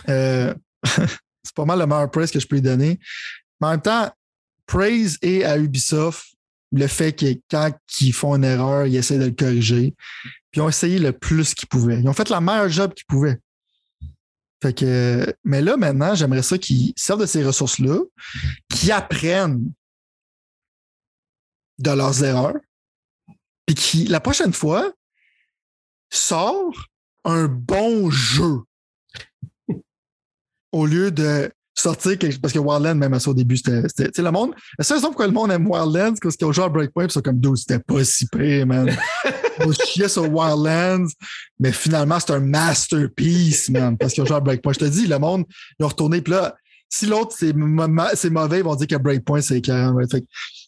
Euh, 0.09 0.55
c'est 0.85 1.55
pas 1.55 1.65
mal 1.65 1.79
le 1.79 1.87
meilleur 1.87 2.11
praise 2.11 2.31
que 2.31 2.39
je 2.39 2.47
peux 2.47 2.57
lui 2.57 2.63
donner. 2.63 3.01
Mais 3.61 3.67
en 3.67 3.71
même 3.73 3.83
temps, 3.83 4.11
praise 4.67 5.19
et 5.23 5.45
à 5.45 5.59
Ubisoft 5.59 6.37
le 6.73 6.87
fait 6.87 7.13
que 7.13 7.27
quand 7.51 7.73
ils 8.01 8.13
font 8.13 8.35
une 8.35 8.45
erreur, 8.45 8.87
ils 8.87 8.97
essaient 8.97 9.19
de 9.19 9.27
le 9.27 9.31
corriger. 9.31 9.95
Puis 10.51 10.61
ils 10.61 10.61
ont 10.61 10.69
essayé 10.69 10.99
le 10.99 11.13
plus 11.13 11.55
qu'ils 11.55 11.69
pouvaient. 11.69 12.01
Ils 12.01 12.09
ont 12.09 12.13
fait 12.13 12.29
la 12.29 12.41
meilleure 12.41 12.69
job 12.69 12.93
qu'ils 12.95 13.07
pouvaient. 13.07 13.39
Fait 14.63 14.73
que, 14.73 15.35
mais 15.45 15.61
là, 15.61 15.77
maintenant, 15.77 16.15
j'aimerais 16.15 16.43
ça 16.43 16.59
qu'ils 16.59 16.93
servent 16.97 17.21
de 17.21 17.27
ces 17.27 17.45
ressources-là, 17.45 18.01
qu'ils 18.69 18.93
apprennent 18.93 19.71
de 21.79 21.91
leurs 21.91 22.25
erreurs, 22.25 22.57
puis 23.67 23.75
qui, 23.75 24.05
la 24.07 24.21
prochaine 24.21 24.53
fois, 24.53 24.93
sort 26.11 26.87
un 27.25 27.47
bon 27.47 28.11
jeu 28.11 28.61
au 30.73 30.87
lieu 30.87 31.11
de 31.11 31.51
sortir 31.75 32.19
quelque 32.19 32.41
parce 32.41 32.55
que 32.55 32.59
Wildlands, 32.59 32.95
même 32.95 33.13
à 33.15 33.21
ça 33.21 33.31
au 33.31 33.35
début, 33.35 33.57
c'était. 33.57 33.83
Tu 33.83 34.05
sais, 34.15 34.23
le 34.23 34.31
monde. 34.31 34.55
La 34.79 34.85
seule 34.85 34.99
raison 34.99 35.09
pourquoi 35.09 35.27
le 35.27 35.33
monde 35.33 35.51
aime 35.51 35.67
Wildlands, 35.67 36.15
c'est 36.15 36.23
parce 36.23 36.37
qu'ils 36.37 36.47
ont 36.47 36.53
joué 36.53 36.65
à 36.65 36.69
Breakpoint, 36.69 37.09
c'est 37.09 37.23
comme 37.23 37.39
d'où 37.39 37.57
c'était 37.57 37.79
pas 37.79 38.05
si 38.05 38.27
pire, 38.29 38.67
man. 38.67 38.97
On 39.61 39.73
chiait 39.73 40.09
sur 40.09 40.31
Wildlands, 40.31 41.09
mais 41.59 41.73
finalement, 41.73 42.21
c'est 42.21 42.33
un 42.33 42.41
masterpiece, 42.41 43.71
man, 43.71 43.97
parce 43.97 44.13
qu'ils 44.13 44.23
ont 44.23 44.27
joué 44.27 44.37
à 44.37 44.41
Breakpoint. 44.41 44.75
Je 44.75 44.81
te 44.81 44.85
dis, 44.85 45.07
le 45.07 45.19
monde, 45.19 45.45
ils 45.79 45.85
ont 45.85 45.89
retourné, 45.89 46.21
puis 46.21 46.35
là, 46.35 46.55
si 46.89 47.07
l'autre 47.07 47.35
c'est 47.37 47.53
mauvais, 47.53 48.59
ils 48.59 48.65
vont 48.65 48.75
dire 48.77 48.87
que 48.87 48.97
Breakpoint 48.97 49.41
c'est 49.41 49.61
carrément. 49.61 50.01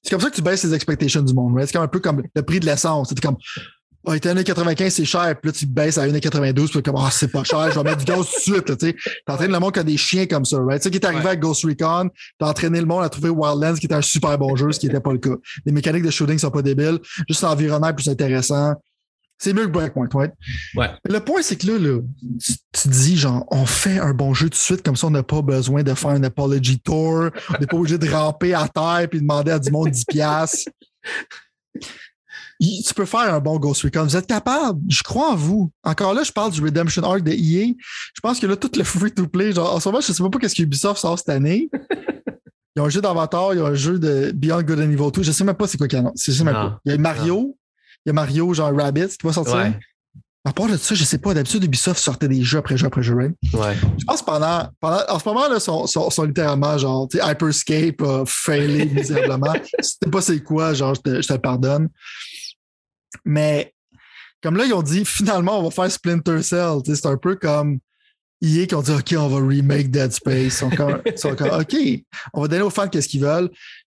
C'est 0.02 0.10
comme 0.10 0.20
ça 0.20 0.30
que 0.30 0.36
tu 0.36 0.42
baisses 0.42 0.64
les 0.64 0.74
expectations 0.74 1.22
du 1.22 1.34
monde. 1.34 1.54
C'est 1.60 1.72
comme 1.72 1.82
un 1.82 1.88
peu 1.88 2.00
comme 2.00 2.22
le 2.34 2.42
prix 2.42 2.60
de 2.60 2.66
l'essence. 2.66 3.08
C'est 3.08 3.20
comme 3.20 3.36
ah, 4.06 4.16
1,95, 4.16 4.90
c'est 4.90 5.04
cher. 5.04 5.34
Puis 5.40 5.50
là, 5.50 5.52
tu 5.52 5.66
baisses 5.66 5.98
à 5.98 6.06
1,92. 6.06 6.70
Puis 6.70 6.82
comme, 6.82 6.96
ah, 6.96 7.10
c'est 7.10 7.28
pas 7.28 7.44
cher, 7.44 7.70
je 7.70 7.78
vais 7.78 7.82
mettre 7.82 7.98
du 7.98 8.04
gaz 8.04 8.26
tout 8.44 8.50
de 8.52 8.54
suite. 8.54 8.78
Tu 8.78 8.94
entraînes 9.26 9.52
le 9.52 9.58
monde 9.58 9.72
qui 9.72 9.80
a 9.80 9.84
des 9.84 9.96
chiens 9.96 10.26
comme 10.26 10.44
ça. 10.44 10.58
Right? 10.60 10.80
Tu 10.80 10.84
sais, 10.84 10.90
qui 10.90 10.96
est 10.96 11.04
arrivé 11.04 11.26
avec 11.26 11.40
Ghost 11.40 11.64
Recon. 11.64 12.08
T'as 12.38 12.48
entraîné 12.48 12.80
le 12.80 12.86
monde 12.86 13.02
à 13.02 13.08
trouver 13.08 13.28
Wildlands, 13.28 13.74
qui 13.74 13.86
était 13.86 13.94
un 13.94 14.02
super 14.02 14.38
bon 14.38 14.56
jeu, 14.56 14.72
ce 14.72 14.80
qui 14.80 14.86
n'était 14.86 15.00
pas 15.00 15.12
le 15.12 15.18
cas. 15.18 15.34
Les 15.66 15.72
mécaniques 15.72 16.04
de 16.04 16.10
shooting 16.10 16.38
sont 16.38 16.50
pas 16.50 16.62
débiles. 16.62 17.00
Juste 17.28 17.42
l'environnement 17.42 17.92
plus 17.92 18.08
intéressant. 18.08 18.74
C'est 19.38 19.52
mieux 19.52 19.66
que 19.66 19.70
Breakpoint, 19.70 20.08
ouais. 20.14 20.32
ouais. 20.74 20.90
Le 21.08 21.20
point, 21.20 21.42
c'est 21.42 21.56
que 21.56 21.68
là, 21.68 21.78
là 21.78 22.00
tu, 22.44 22.52
tu, 22.72 22.88
dis, 22.88 23.16
genre, 23.16 23.46
on 23.50 23.66
fait 23.66 23.98
un 23.98 24.12
bon 24.12 24.34
jeu 24.34 24.46
tout 24.46 24.50
de 24.50 24.54
suite, 24.56 24.82
comme 24.82 24.96
ça, 24.96 25.06
on 25.06 25.10
n'a 25.10 25.22
pas 25.22 25.42
besoin 25.42 25.84
de 25.84 25.94
faire 25.94 26.10
un 26.10 26.24
apology 26.24 26.80
tour. 26.80 27.30
On 27.50 27.58
n'est 27.60 27.66
pas 27.66 27.76
obligé 27.76 27.98
de 27.98 28.10
ramper 28.10 28.54
à 28.54 28.66
terre 28.68 29.06
puis 29.08 29.20
demander 29.20 29.52
à 29.52 29.60
du 29.60 29.70
monde 29.70 29.90
10$. 29.90 30.64
tu 32.60 32.94
peux 32.94 33.04
faire 33.04 33.32
un 33.32 33.38
bon 33.38 33.58
Ghost 33.58 33.82
Recon. 33.82 34.02
Vous 34.02 34.16
êtes 34.16 34.26
capable. 34.26 34.80
Je 34.88 35.04
crois 35.04 35.30
en 35.30 35.36
vous. 35.36 35.70
Encore 35.84 36.14
là, 36.14 36.24
je 36.24 36.32
parle 36.32 36.50
du 36.50 36.60
Redemption 36.60 37.02
Arc 37.04 37.22
de 37.22 37.30
EA. 37.30 37.74
Je 38.14 38.20
pense 38.20 38.40
que 38.40 38.46
là, 38.46 38.56
tout 38.56 38.72
le 38.76 38.82
free-to-play, 38.82 39.52
genre, 39.52 39.72
en 39.72 39.78
ce 39.78 39.88
moment, 39.88 40.00
je 40.00 40.12
sais 40.12 40.22
pas 40.22 40.38
qu'est-ce 40.40 40.56
que 40.56 40.62
Ubisoft 40.62 41.00
sort 41.00 41.16
cette 41.16 41.28
année. 41.28 41.70
Il 42.78 42.80
y 42.80 42.82
a 42.82 42.84
un 42.84 42.90
jeu 42.90 43.00
d'Avatar, 43.00 43.54
il 43.54 43.58
y 43.58 43.60
a 43.60 43.66
un 43.66 43.74
jeu 43.74 43.98
de 43.98 44.30
Beyond 44.32 44.62
Good 44.62 44.78
and 44.78 44.90
Evil 44.90 45.10
2. 45.12 45.22
Je 45.22 45.32
sais 45.32 45.42
même 45.42 45.56
pas 45.56 45.66
c'est 45.66 45.78
quoi 45.78 45.88
qu'il 45.88 46.00
y 46.00 46.02
a. 46.02 46.12
sais 46.14 46.44
même 46.44 46.54
pas. 46.54 46.80
Il 46.84 46.92
y 46.92 46.94
a 46.94 46.98
Mario. 46.98 47.57
Il 48.04 48.08
y 48.08 48.10
a 48.10 48.12
Mario, 48.12 48.52
genre 48.54 48.74
Rabbit, 48.74 49.08
qui 49.08 49.26
va 49.26 49.32
sortir. 49.32 49.56
Ouais. 49.56 49.72
À 50.44 50.52
part 50.52 50.66
de 50.66 50.76
ça, 50.76 50.94
je 50.94 51.04
sais 51.04 51.18
pas. 51.18 51.34
D'habitude, 51.34 51.64
Ubisoft 51.64 52.00
sortait 52.00 52.28
des 52.28 52.42
jeux 52.42 52.58
après 52.58 52.76
jeu 52.76 52.86
après 52.86 53.02
jeu. 53.02 53.14
Ouais. 53.14 53.34
Je 53.52 54.04
pense 54.06 54.22
pendant, 54.22 54.68
pendant. 54.80 55.02
En 55.08 55.18
ce 55.18 55.28
moment, 55.28 55.48
là, 55.48 55.60
sont, 55.60 55.86
sont, 55.86 56.08
sont 56.08 56.24
littéralement 56.24 56.78
genre, 56.78 57.06
tu 57.08 57.18
sais, 57.18 57.30
Hyperscape 57.30 58.00
a 58.00 58.24
failé 58.26 58.86
misérablement. 58.94 59.52
si 59.80 59.98
tu 60.00 60.10
pas 60.10 60.22
c'est 60.22 60.42
quoi, 60.42 60.72
genre, 60.72 60.94
je 60.94 61.00
te, 61.00 61.22
je 61.22 61.28
te 61.28 61.34
pardonne. 61.34 61.88
Mais 63.24 63.74
comme 64.42 64.56
là, 64.56 64.64
ils 64.64 64.72
ont 64.72 64.82
dit 64.82 65.04
finalement, 65.04 65.58
on 65.58 65.64
va 65.64 65.70
faire 65.70 65.90
Splinter 65.90 66.42
Cell. 66.42 66.78
C'est 66.86 67.06
un 67.06 67.16
peu 67.16 67.36
comme 67.36 67.78
EA 68.40 68.66
qui 68.66 68.74
ont 68.74 68.82
dit 68.82 68.92
OK, 68.92 69.14
on 69.18 69.28
va 69.28 69.46
remake 69.46 69.90
Dead 69.90 70.12
Space. 70.12 70.44
Ils 70.44 70.50
sont 70.52 70.70
comme, 70.70 71.02
OK, 71.60 71.76
on 72.32 72.42
va 72.42 72.48
donner 72.48 72.62
aux 72.62 72.70
fans 72.70 72.88
qu'est-ce 72.88 73.08
qu'ils 73.08 73.22
veulent. 73.22 73.50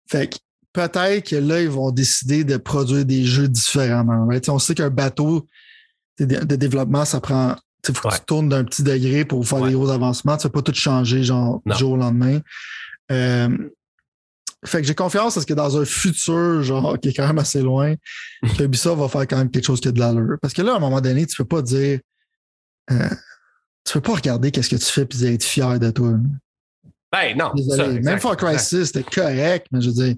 Fait 0.09 0.29
que 0.29 0.39
peut-être 0.77 1.31
que 1.31 1.37
là, 1.37 1.63
ils 1.63 1.71
vont 1.71 1.91
décider 1.91 2.45
de 2.45 2.59
produire 2.59 3.07
des 3.07 3.25
jeux 3.25 3.49
différemment. 3.49 4.27
Right? 4.27 4.47
On 4.51 4.59
sait 4.59 4.75
qu'un 4.75 4.91
bateau 4.91 5.47
de 6.21 6.57
développement, 6.57 7.05
ça 7.05 7.21
prend. 7.21 7.57
Il 7.89 7.95
faut 7.95 8.09
que 8.09 8.15
tu 8.15 8.21
tournes 8.27 8.49
d'un 8.49 8.65
petit 8.65 8.83
degré 8.83 9.25
pour 9.25 9.47
faire 9.47 9.65
des 9.65 9.73
gros 9.73 9.91
avancements. 9.91 10.37
Tu 10.37 10.47
ne 10.47 10.51
vas 10.51 10.53
pas 10.55 10.63
tout 10.63 10.75
changer 10.75 11.23
genre 11.23 11.63
du 11.65 11.77
jour 11.77 11.93
au 11.93 11.97
lendemain. 11.97 12.41
Euh, 13.13 13.49
fait 14.65 14.81
que 14.81 14.87
j'ai 14.87 14.95
confiance 14.95 15.35
parce 15.35 15.47
que 15.47 15.55
dans 15.55 15.79
un 15.79 15.85
futur, 15.85 16.63
genre, 16.63 16.99
qui 16.99 17.11
est 17.11 17.13
quand 17.13 17.27
même 17.27 17.39
assez 17.39 17.63
loin, 17.63 17.95
que 18.59 18.65
Ubisoft 18.65 19.01
va 19.01 19.09
faire 19.09 19.29
quand 19.29 19.39
même 19.39 19.51
quelque 19.51 19.67
chose 19.67 19.81
qui 19.81 19.89
a 19.89 19.93
de 19.93 20.01
l'allure. 20.01 20.37
Parce 20.43 20.53
que 20.53 20.63
là, 20.63 20.73
à 20.73 20.77
un 20.77 20.81
moment 20.81 21.01
donné, 21.01 21.27
tu 21.27 21.37
peux 21.37 21.45
pas 21.45 21.63
dire. 21.63 22.01
Euh, 22.91 23.09
tu 23.85 23.93
peux 23.95 24.01
pas 24.01 24.15
regarder 24.15 24.51
qu'est-ce 24.51 24.71
que 24.71 24.77
tu 24.77 24.85
fais 24.85 25.07
et 25.25 25.35
être 25.35 25.45
fier 25.45 25.79
de 25.79 25.91
toi. 25.91 26.15
Ben 27.13 27.37
non. 27.37 27.53
Désolé. 27.55 28.01
Même 28.01 28.19
Far 28.19 28.37
Cry 28.37 28.59
6, 28.59 28.87
c'était 28.87 29.05
correct, 29.05 29.69
mais 29.71 29.81
je 29.81 29.89
veux 29.89 29.95
dire. 29.95 30.15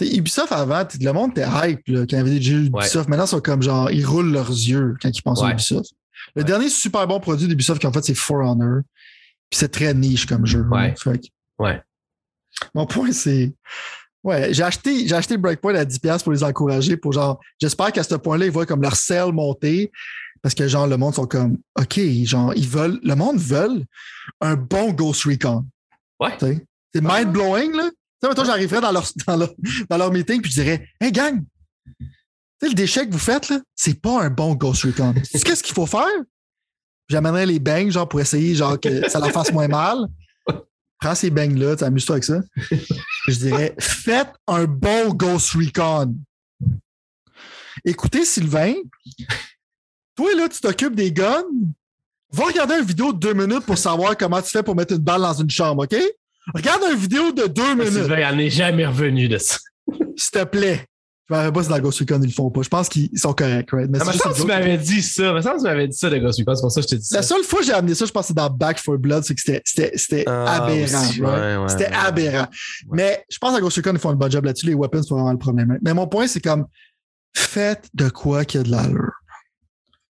Ubisoft 0.00 0.52
avant, 0.52 0.86
le 1.00 1.12
monde 1.12 1.30
était 1.32 1.46
hype 1.46 1.86
là, 1.86 2.00
quand 2.00 2.12
il 2.12 2.16
y 2.16 2.20
avait 2.20 2.30
des 2.30 2.42
jeux 2.42 2.64
Ubisoft. 2.64 3.08
Maintenant, 3.08 3.24
ils 3.24 3.28
sont 3.28 3.40
comme 3.40 3.62
genre, 3.62 3.90
ils 3.90 4.04
roulent 4.04 4.32
leurs 4.32 4.50
yeux 4.50 4.96
quand 5.00 5.10
ils 5.10 5.22
pensent 5.22 5.42
à 5.42 5.50
Ubisoft. 5.50 5.92
Le 6.34 6.44
dernier 6.44 6.68
super 6.68 7.06
bon 7.06 7.20
produit 7.20 7.46
d'Ubisoft 7.46 7.80
qu'ils 7.80 7.88
ont 7.88 7.92
fait, 7.92 8.04
c'est 8.04 8.14
For 8.14 8.38
Honor. 8.38 8.82
Puis 9.50 9.58
c'est 9.58 9.68
très 9.68 9.92
niche 9.94 10.26
comme 10.26 10.46
jeu. 10.46 10.64
Ouais. 10.70 10.94
ouais. 11.58 11.82
Mon 12.74 12.86
point, 12.86 13.12
c'est. 13.12 13.52
Ouais, 14.22 14.54
j'ai 14.54 14.62
acheté, 14.62 15.06
j'ai 15.06 15.14
acheté 15.14 15.36
Breakpoint 15.36 15.74
à 15.74 15.84
10$ 15.84 16.22
pour 16.22 16.32
les 16.32 16.42
encourager, 16.42 16.96
pour 16.96 17.12
genre, 17.12 17.38
j'espère 17.60 17.92
qu'à 17.92 18.02
ce 18.02 18.14
point-là, 18.14 18.46
ils 18.46 18.50
voient 18.50 18.64
comme 18.64 18.80
leur 18.80 18.96
sel 18.96 19.32
monter. 19.32 19.92
Parce 20.40 20.54
que 20.54 20.66
genre, 20.66 20.86
le 20.86 20.96
monde 20.96 21.14
sont 21.14 21.26
comme 21.26 21.58
OK, 21.78 22.00
genre, 22.24 22.52
ils 22.54 22.68
veulent, 22.68 22.98
le 23.02 23.14
monde 23.14 23.38
veut 23.38 23.82
un 24.40 24.56
bon 24.56 24.92
Ghost 24.92 25.24
Recon. 25.24 25.66
Ouais. 26.20 26.36
C'est 26.40 27.00
mind-blowing, 27.00 27.76
là. 27.76 27.90
Sais, 28.24 28.44
j'arriverais 28.44 28.80
dans 28.80 28.92
leur, 28.92 29.06
dans, 29.26 29.36
leur, 29.36 29.54
dans 29.88 29.96
leur 29.96 30.12
meeting 30.12 30.40
puis 30.40 30.50
je 30.50 30.62
dirais 30.62 30.88
Hey 31.00 31.12
gang, 31.12 31.42
le 32.62 32.72
déchet 32.72 33.06
que 33.06 33.12
vous 33.12 33.18
faites, 33.18 33.50
là, 33.50 33.60
c'est 33.74 34.00
pas 34.00 34.22
un 34.22 34.30
bon 34.30 34.54
Ghost 34.54 34.84
Recon. 34.84 35.14
Qu'est-ce 35.14 35.62
qu'il 35.62 35.74
faut 35.74 35.86
faire? 35.86 36.08
J'amènerais 37.08 37.44
les 37.44 37.58
bangs, 37.58 37.90
genre, 37.90 38.08
pour 38.08 38.20
essayer, 38.20 38.54
genre, 38.54 38.80
que 38.80 39.10
ça 39.10 39.18
leur 39.18 39.30
fasse 39.30 39.52
moins 39.52 39.68
mal 39.68 40.08
prends 41.04 41.14
ces 41.14 41.30
bangs-là, 41.30 41.76
amuse-toi 41.82 42.14
avec 42.14 42.24
ça? 42.24 42.40
je 43.28 43.34
dirais, 43.34 43.74
faites 43.78 44.32
un 44.46 44.64
bon 44.64 45.12
Ghost 45.12 45.52
Recon. 45.52 46.16
Écoutez, 47.84 48.24
Sylvain, 48.24 48.74
toi, 50.16 50.34
là, 50.34 50.48
tu 50.48 50.60
t'occupes 50.60 50.94
des 50.94 51.12
guns. 51.12 51.44
Va 52.32 52.44
regarder 52.46 52.76
une 52.76 52.86
vidéo 52.86 53.12
de 53.12 53.18
deux 53.18 53.34
minutes 53.34 53.66
pour 53.66 53.76
savoir 53.76 54.16
comment 54.16 54.40
tu 54.40 54.48
fais 54.48 54.62
pour 54.62 54.74
mettre 54.74 54.94
une 54.94 55.00
balle 55.00 55.20
dans 55.20 55.34
une 55.34 55.50
chambre, 55.50 55.84
OK? 55.84 55.94
Regarde 56.52 56.82
une 56.90 56.98
vidéo 56.98 57.32
de 57.32 57.46
deux 57.46 57.74
minutes. 57.74 57.92
Sylvain, 57.92 58.30
il 58.32 58.36
n'est 58.36 58.50
jamais 58.50 58.86
revenu 58.86 59.28
de 59.28 59.38
ça. 59.38 59.56
S'il 60.16 60.30
te 60.32 60.44
plaît. 60.44 60.86
Je 61.30 61.34
ne 61.34 61.50
pas 61.50 61.62
si 61.62 61.70
dans 61.70 61.78
Ghost 61.78 62.00
Recon, 62.00 62.20
ils 62.20 62.26
le 62.26 62.32
font 62.32 62.50
pas. 62.50 62.60
Je 62.60 62.68
pense 62.68 62.86
qu'ils 62.86 63.18
sont 63.18 63.32
corrects, 63.32 63.70
right? 63.70 63.88
Mais 63.90 63.98
ah, 63.98 64.12
ça, 64.12 64.30
tu 64.34 64.44
m'avais 64.44 64.76
dit 64.76 65.00
ça. 65.00 65.32
Mais 65.32 65.40
ça, 65.40 65.54
tu 65.56 65.62
m'avais 65.62 65.88
dit 65.88 65.96
ça 65.96 66.10
de 66.10 66.18
Ghost 66.18 66.38
Recon. 66.38 66.54
C'est 66.54 66.60
pour 66.60 66.70
ça 66.70 66.80
que 66.82 66.86
je 66.86 66.90
t'ai 66.90 66.98
dit 66.98 67.06
ça. 67.06 67.16
La 67.16 67.22
seule 67.22 67.42
fois 67.44 67.60
que 67.60 67.64
j'ai 67.64 67.72
amené 67.72 67.94
ça, 67.94 68.04
je 68.04 68.10
pense 68.10 68.24
que 68.24 68.28
c'est 68.28 68.34
dans 68.34 68.50
Back 68.50 68.78
for 68.78 68.98
Blood, 68.98 69.24
c'est 69.24 69.34
que 69.34 69.40
c'était 69.64 70.24
ah, 70.26 70.64
aberrant. 70.64 71.62
right? 71.62 71.70
c'était 71.70 71.92
aberrant. 71.94 72.46
Mais 72.92 73.24
je 73.30 73.38
pense 73.38 73.56
que 73.56 73.62
Ghost 73.62 73.78
Recon, 73.78 73.92
ils 73.94 73.98
font 73.98 74.10
un 74.10 74.16
bon 74.16 74.30
job 74.30 74.44
là-dessus. 74.44 74.66
Les 74.66 74.74
weapons, 74.74 75.02
c'est 75.02 75.14
vraiment 75.14 75.32
le 75.32 75.38
problème. 75.38 75.78
Mais 75.82 75.94
mon 75.94 76.06
point, 76.06 76.26
c'est 76.26 76.42
comme, 76.42 76.66
faites 77.34 77.88
de 77.94 78.10
quoi 78.10 78.44
qu'il 78.44 78.58
y 78.58 78.60
a 78.60 78.64
de 78.64 78.70
l'allure. 78.70 79.12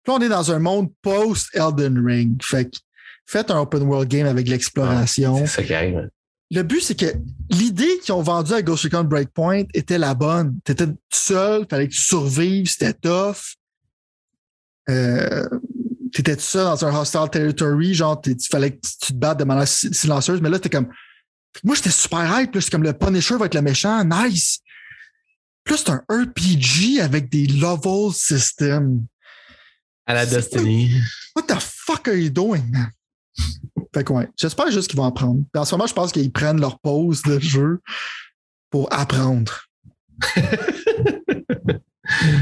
Là, 0.06 0.14
on 0.14 0.20
est 0.20 0.28
dans 0.30 0.52
un 0.52 0.58
monde 0.58 0.90
post-Elden 1.02 2.02
Ring. 2.02 2.42
Fait 2.42 2.64
que 2.64 2.78
faites 3.26 3.50
un 3.50 3.60
open 3.60 3.82
world 3.82 4.08
game 4.08 4.26
avec 4.26 4.48
l'exploration. 4.48 5.36
c'est 5.40 5.46
ça 5.46 5.62
qui 5.62 5.74
arrive 5.74 6.08
le 6.50 6.62
but, 6.62 6.80
c'est 6.80 6.98
que 6.98 7.06
l'idée 7.50 7.98
qu'ils 8.02 8.14
ont 8.14 8.22
vendue 8.22 8.52
à 8.52 8.62
Ghost 8.62 8.84
Recon 8.84 9.04
Breakpoint 9.04 9.64
était 9.72 9.98
la 9.98 10.14
bonne. 10.14 10.58
Tu 10.64 10.72
étais 10.72 10.86
seul, 11.12 11.66
fallait 11.68 11.88
que 11.88 11.94
tu 11.94 12.00
survives, 12.00 12.68
c'était 12.68 12.92
tough. 12.92 13.56
Euh, 14.90 15.48
tu 16.12 16.20
étais 16.20 16.36
tout 16.36 16.42
seul 16.42 16.64
dans 16.64 16.84
un 16.84 16.94
hostile 16.94 17.28
territory, 17.30 17.94
genre, 17.94 18.20
il 18.26 18.36
fallait 18.48 18.72
que 18.72 18.80
tu 18.80 19.12
te 19.12 19.14
battes 19.14 19.38
de 19.38 19.44
manière 19.44 19.66
silencieuse, 19.66 20.40
mais 20.40 20.50
là, 20.50 20.58
t'es 20.58 20.68
comme. 20.68 20.88
Moi, 21.62 21.76
j'étais 21.76 21.90
super 21.90 22.40
hype, 22.40 22.56
c'est 22.60 22.70
comme 22.70 22.82
le 22.82 22.92
Punisher 22.92 23.36
va 23.36 23.46
être 23.46 23.54
le 23.54 23.62
méchant, 23.62 24.04
nice. 24.04 24.60
Plus, 25.64 25.78
c'est 25.78 25.90
un 25.90 26.04
RPG 26.10 27.00
avec 27.00 27.30
des 27.30 27.46
level 27.46 28.12
systems. 28.12 29.06
À 30.06 30.14
la 30.14 30.26
Destiny. 30.26 31.00
What 31.34 31.44
the 31.44 31.58
fuck 31.58 32.06
are 32.08 32.14
you 32.14 32.28
doing, 32.28 32.70
man? 32.70 32.90
Fait 33.94 34.04
que 34.04 34.12
ouais, 34.12 34.28
j'espère 34.36 34.70
juste 34.70 34.90
qu'ils 34.90 34.98
vont 34.98 35.06
apprendre. 35.06 35.40
Puis 35.52 35.60
en 35.60 35.64
ce 35.64 35.74
moment, 35.74 35.86
je 35.86 35.94
pense 35.94 36.12
qu'ils 36.12 36.32
prennent 36.32 36.60
leur 36.60 36.78
pause 36.80 37.22
de 37.22 37.38
jeu 37.38 37.80
pour 38.70 38.92
apprendre. 38.92 39.62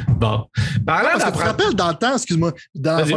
bon. 0.09 0.47
Parlant 0.87 1.11
Parce 1.13 1.25
que 1.25 1.31
tu 1.31 1.39
te 1.39 1.45
rappelles 1.45 1.75
dans 1.75 1.89
le 1.91 1.95
temps, 1.95 2.15
excuse-moi, 2.15 2.53
dans, 2.75 3.05
le 3.05 3.11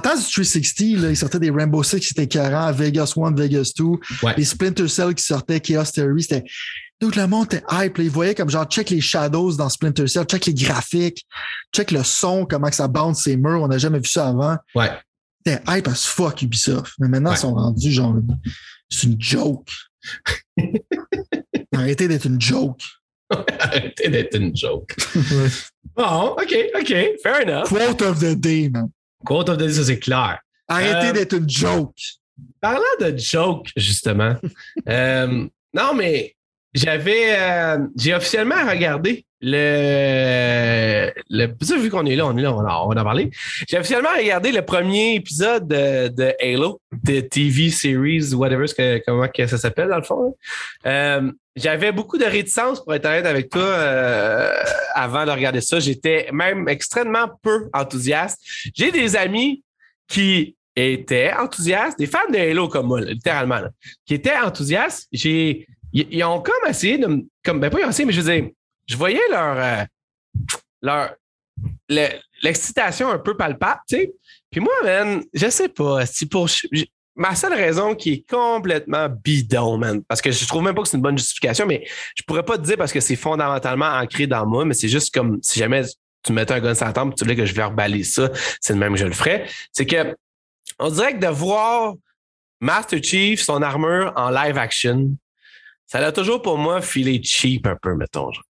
temps 0.00 0.14
du 0.14 0.22
360, 0.22 1.02
là, 1.02 1.10
il 1.10 1.16
sortait 1.16 1.40
des 1.40 1.50
Rainbow 1.50 1.82
Six 1.82 2.00
qui 2.00 2.12
étaient 2.12 2.24
écœurants, 2.24 2.72
Vegas 2.72 3.12
1, 3.16 3.34
Vegas 3.34 3.72
2, 3.76 3.84
Ouais. 4.22 4.34
les 4.36 4.44
Splinter 4.44 4.88
Cell 4.88 5.14
qui 5.14 5.24
sortaient, 5.24 5.60
Chaos 5.60 5.84
Theory, 5.84 6.22
c'était. 6.22 6.44
Tout 7.00 7.10
le 7.16 7.26
monde 7.26 7.46
était 7.46 7.64
hype. 7.70 7.96
Là, 7.96 8.04
ils 8.04 8.10
voyaient 8.10 8.34
comme 8.34 8.50
genre 8.50 8.66
check 8.66 8.90
les 8.90 9.00
shadows 9.00 9.56
dans 9.56 9.70
Splinter 9.70 10.06
Cell, 10.06 10.24
check 10.24 10.44
les 10.44 10.54
graphiques, 10.54 11.26
check 11.74 11.92
le 11.92 12.04
son, 12.04 12.44
comment 12.44 12.68
que 12.68 12.76
ça 12.76 12.88
bounce 12.88 13.22
ces 13.22 13.38
murs. 13.38 13.62
On 13.62 13.68
n'a 13.68 13.78
jamais 13.78 13.98
vu 13.98 14.08
ça 14.08 14.28
avant. 14.28 14.56
Ouais. 14.74 14.90
C'était 15.46 15.62
hype 15.68 15.88
as 15.88 16.04
fuck 16.06 16.42
Ubisoft. 16.42 16.92
Mais 16.98 17.08
maintenant, 17.08 17.30
Ouais. 17.30 17.36
ils 17.36 17.40
sont 17.40 17.54
rendus 17.54 17.92
genre. 17.92 18.14
C'est 18.90 19.06
une 19.06 19.20
joke. 19.20 19.68
Arrêtez 21.74 22.08
d'être 22.08 22.26
une 22.26 22.40
joke. 22.40 22.82
Arrêtez 23.58 24.08
d'être 24.08 24.34
une 24.36 24.54
joke. 24.56 24.94
Bon, 25.96 26.36
OK, 26.38 26.54
OK. 26.78 26.94
Fair 27.22 27.42
enough. 27.46 27.68
Quote 27.68 28.02
of 28.02 28.18
the 28.18 28.34
day, 28.38 28.68
man. 28.68 28.90
Quote 29.24 29.48
of 29.48 29.56
the 29.56 29.60
day, 29.60 29.72
ça, 29.72 29.84
c'est 29.84 29.98
clair. 29.98 30.38
Arrêtez 30.68 31.08
Euh, 31.08 31.12
d'être 31.12 31.34
une 31.34 31.48
joke. 31.48 31.94
Parlant 32.60 32.80
de 33.00 33.16
joke, 33.16 33.70
justement, 33.76 34.34
euh, 34.88 35.46
non, 35.74 35.94
mais 35.94 36.34
j'avais. 36.74 37.38
euh, 37.38 37.78
j'ai 37.96 38.14
officiellement 38.14 38.66
regardé 38.68 39.26
le. 39.40 41.10
le 41.30 41.80
vu 41.80 41.90
qu'on 41.90 42.06
est 42.06 42.16
là, 42.16 42.26
on 42.26 42.36
est 42.36 42.42
là, 42.42 42.52
on, 42.52 42.62
va- 42.62 42.84
on 42.84 42.88
va 42.88 43.00
en 43.00 43.04
parler. 43.04 43.30
J'ai 43.68 43.78
officiellement 43.78 44.10
regardé 44.16 44.52
le 44.52 44.62
premier 44.62 45.14
épisode 45.14 45.66
de, 45.66 46.08
de 46.08 46.34
Halo, 46.40 46.80
de 47.04 47.20
TV 47.20 47.70
series, 47.70 48.34
whatever, 48.34 48.66
que, 48.66 49.02
comment 49.06 49.26
ça 49.46 49.58
s'appelle 49.58 49.88
dans 49.88 49.96
le 49.96 50.02
fond. 50.02 50.36
Euh, 50.86 51.32
j'avais 51.56 51.92
beaucoup 51.92 52.18
de 52.18 52.24
réticence 52.24 52.82
pour 52.82 52.94
être 52.94 53.06
honnête 53.06 53.26
avec 53.26 53.50
toi 53.50 53.62
euh, 53.62 54.52
avant 54.94 55.24
de 55.24 55.30
regarder 55.30 55.60
ça. 55.60 55.80
J'étais 55.80 56.28
même 56.32 56.68
extrêmement 56.68 57.28
peu 57.42 57.68
enthousiaste. 57.72 58.38
J'ai 58.74 58.90
des 58.92 59.16
amis 59.16 59.62
qui 60.08 60.56
étaient 60.76 61.32
enthousiastes, 61.32 61.98
des 61.98 62.06
fans 62.06 62.18
de 62.30 62.38
Halo 62.38 62.68
comme 62.68 62.86
moi, 62.86 63.00
littéralement, 63.00 63.60
qui 64.06 64.14
étaient 64.14 64.36
enthousiastes. 64.36 65.08
J'ai, 65.12 65.66
ils, 65.92 66.24
ont 66.24 66.40
comme 66.40 66.68
essayé 66.68 66.98
de 66.98 67.06
me, 67.06 67.22
comme, 67.44 67.60
ben 67.60 67.70
pas 67.70 67.80
ils 67.80 67.84
ont 67.84 67.90
essayé, 67.90 68.06
mais 68.06 68.12
je 68.12 68.20
veux 68.20 68.32
dire, 68.32 68.50
je 68.90 68.96
voyais 68.96 69.20
leur, 69.30 69.86
euh, 70.84 71.08
l'excitation 72.42 73.08
un 73.08 73.18
peu 73.18 73.36
palpable, 73.36 73.80
tu 73.88 73.96
sais. 73.96 74.12
Puis 74.50 74.60
moi, 74.60 74.72
man, 74.82 75.22
je 75.32 75.48
sais 75.48 75.68
pas, 75.68 76.04
pour, 76.28 76.48
ma 77.14 77.36
seule 77.36 77.54
raison 77.54 77.94
qui 77.94 78.12
est 78.12 78.28
complètement 78.28 79.08
bidon, 79.08 79.78
man, 79.78 80.02
parce 80.02 80.20
que 80.20 80.32
je 80.32 80.44
trouve 80.46 80.64
même 80.64 80.74
pas 80.74 80.82
que 80.82 80.88
c'est 80.88 80.96
une 80.96 81.02
bonne 81.02 81.18
justification, 81.18 81.66
mais 81.66 81.86
je 82.16 82.24
pourrais 82.24 82.42
pas 82.44 82.58
te 82.58 82.62
dire 82.62 82.76
parce 82.76 82.92
que 82.92 82.98
c'est 82.98 83.14
fondamentalement 83.14 83.86
ancré 83.86 84.26
dans 84.26 84.44
moi, 84.44 84.64
mais 84.64 84.74
c'est 84.74 84.88
juste 84.88 85.14
comme 85.14 85.38
si 85.40 85.60
jamais 85.60 85.82
tu 86.24 86.32
me 86.32 86.36
mettais 86.36 86.54
un 86.54 86.60
gun 86.60 86.74
sur 86.74 86.86
la 86.86 86.92
tempe, 86.92 87.14
tu 87.14 87.22
voulais 87.22 87.36
que 87.36 87.46
je 87.46 87.54
verbalise 87.54 88.14
ça, 88.14 88.30
c'est 88.60 88.72
le 88.72 88.78
même 88.80 88.94
que 88.94 88.98
je 88.98 89.06
le 89.06 89.12
ferais. 89.12 89.46
C'est 89.72 89.86
que 89.86 90.16
on 90.80 90.90
dirait 90.90 91.14
que 91.14 91.20
de 91.20 91.28
voir 91.28 91.94
Master 92.60 93.00
Chief, 93.02 93.40
son 93.40 93.62
armure 93.62 94.12
en 94.16 94.30
live 94.30 94.58
action, 94.58 95.16
ça 95.86 95.98
a 95.98 96.12
toujours 96.12 96.42
pour 96.42 96.58
moi 96.58 96.80
filé 96.80 97.22
cheap 97.22 97.66
un 97.66 97.76
peu, 97.76 97.94
mettons. 97.94 98.32
genre. 98.32 98.44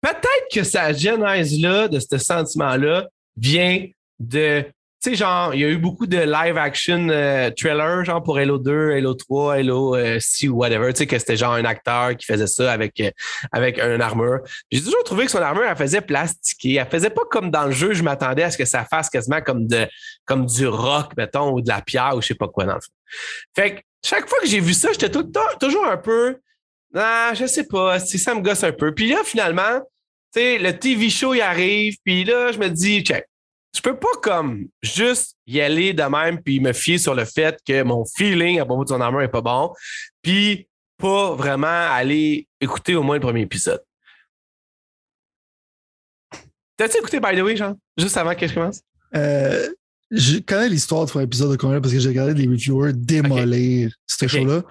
Peut-être 0.00 0.46
que 0.52 0.62
sa 0.62 0.92
genèse-là, 0.92 1.88
de 1.88 2.00
ce 2.00 2.18
sentiment-là, 2.18 3.08
vient 3.36 3.86
de. 4.18 4.64
Tu 5.00 5.10
sais, 5.10 5.16
genre, 5.16 5.54
il 5.54 5.60
y 5.60 5.64
a 5.64 5.68
eu 5.68 5.76
beaucoup 5.76 6.08
de 6.08 6.18
live-action 6.18 7.08
euh, 7.08 7.50
trailers, 7.50 8.04
genre 8.04 8.20
pour 8.20 8.36
Halo 8.36 8.58
2, 8.58 8.94
Halo 8.94 9.14
3, 9.14 9.54
Halo 9.54 9.94
euh, 9.94 10.18
6 10.18 10.48
ou 10.48 10.56
whatever. 10.56 10.92
Tu 10.92 10.98
sais, 10.98 11.06
que 11.06 11.16
c'était 11.16 11.36
genre 11.36 11.52
un 11.52 11.64
acteur 11.64 12.16
qui 12.16 12.26
faisait 12.26 12.48
ça 12.48 12.72
avec, 12.72 12.98
euh, 12.98 13.10
avec 13.52 13.78
un 13.78 14.00
armure. 14.00 14.40
J'ai 14.72 14.82
toujours 14.82 15.04
trouvé 15.04 15.26
que 15.26 15.30
son 15.30 15.38
armure, 15.38 15.66
elle 15.70 15.76
faisait 15.76 16.00
plastiquer. 16.00 16.74
Elle 16.74 16.88
faisait 16.88 17.10
pas 17.10 17.22
comme 17.30 17.52
dans 17.52 17.66
le 17.66 17.70
jeu, 17.70 17.92
je 17.92 18.02
m'attendais 18.02 18.42
à 18.42 18.50
ce 18.50 18.58
que 18.58 18.64
ça 18.64 18.84
fasse 18.84 19.08
quasiment 19.08 19.40
comme, 19.40 19.68
de, 19.68 19.86
comme 20.24 20.46
du 20.46 20.66
rock, 20.66 21.12
mettons, 21.16 21.52
ou 21.52 21.60
de 21.60 21.68
la 21.68 21.80
pierre 21.80 22.16
ou 22.16 22.20
je 22.20 22.26
sais 22.26 22.34
pas 22.34 22.48
quoi 22.48 22.64
dans 22.64 22.74
le 22.74 22.80
fond. 22.80 22.92
Fait 23.54 23.76
que 23.76 23.80
chaque 24.04 24.28
fois 24.28 24.38
que 24.40 24.48
j'ai 24.48 24.60
vu 24.60 24.74
ça, 24.74 24.88
j'étais 24.90 25.10
toujours 25.10 25.86
un 25.86 25.96
peu. 25.96 26.38
Ah, 26.94 27.32
je 27.34 27.46
sais 27.46 27.64
pas, 27.64 27.98
ça 28.00 28.34
me 28.34 28.40
gosse 28.40 28.64
un 28.64 28.72
peu. 28.72 28.94
Puis 28.94 29.08
là, 29.10 29.18
finalement, 29.24 29.80
tu 30.32 30.40
sais, 30.40 30.58
le 30.58 30.78
TV 30.78 31.10
show, 31.10 31.34
il 31.34 31.40
arrive, 31.40 31.96
puis 32.04 32.24
là, 32.24 32.50
je 32.52 32.58
me 32.58 32.68
dis, 32.68 33.02
check, 33.02 33.26
je 33.74 33.80
peux 33.82 33.98
pas 33.98 34.08
comme 34.22 34.66
juste 34.82 35.36
y 35.46 35.60
aller 35.60 35.92
de 35.92 36.02
même 36.02 36.42
puis 36.42 36.60
me 36.60 36.72
fier 36.72 36.98
sur 36.98 37.14
le 37.14 37.24
fait 37.24 37.58
que 37.66 37.82
mon 37.82 38.04
feeling 38.16 38.58
à 38.60 38.64
propos 38.64 38.84
de 38.84 38.88
son 38.88 39.00
armure 39.00 39.22
est 39.22 39.28
pas 39.28 39.42
bon, 39.42 39.72
puis 40.22 40.66
pas 40.96 41.34
vraiment 41.34 41.66
aller 41.66 42.48
écouter 42.60 42.94
au 42.94 43.02
moins 43.02 43.16
le 43.16 43.20
premier 43.20 43.42
épisode. 43.42 43.82
T'as-tu 46.76 46.98
écouté, 46.98 47.20
by 47.20 47.36
the 47.36 47.42
way, 47.42 47.56
Jean? 47.56 47.76
Juste 47.96 48.16
avant 48.16 48.34
que 48.34 48.46
je 48.46 48.54
commence? 48.54 48.80
Euh, 49.14 49.68
je 50.10 50.38
connais 50.38 50.68
l'histoire 50.68 51.06
de 51.06 51.10
ton 51.10 51.20
épisode 51.20 51.50
de 51.50 51.56
combien 51.56 51.80
parce 51.80 51.92
que 51.92 51.98
j'ai 51.98 52.08
regardé 52.08 52.34
les 52.34 52.46
reviewers 52.48 52.92
démolir 52.94 53.92
ce 54.06 54.24
Ok. 54.24 54.30
show-là. 54.30 54.62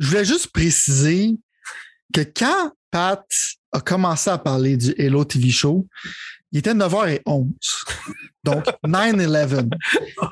Je 0.00 0.08
voulais 0.08 0.24
juste 0.24 0.48
préciser 0.52 1.30
que 2.12 2.20
quand 2.20 2.72
Pat 2.90 3.24
a 3.72 3.80
commencé 3.80 4.30
à 4.30 4.38
parler 4.38 4.76
du 4.76 4.94
Hello 4.98 5.24
TV 5.24 5.50
show, 5.50 5.86
il 6.52 6.58
était 6.58 6.74
9h11. 6.74 7.48
Donc, 8.44 8.64
9-11. 8.86 9.70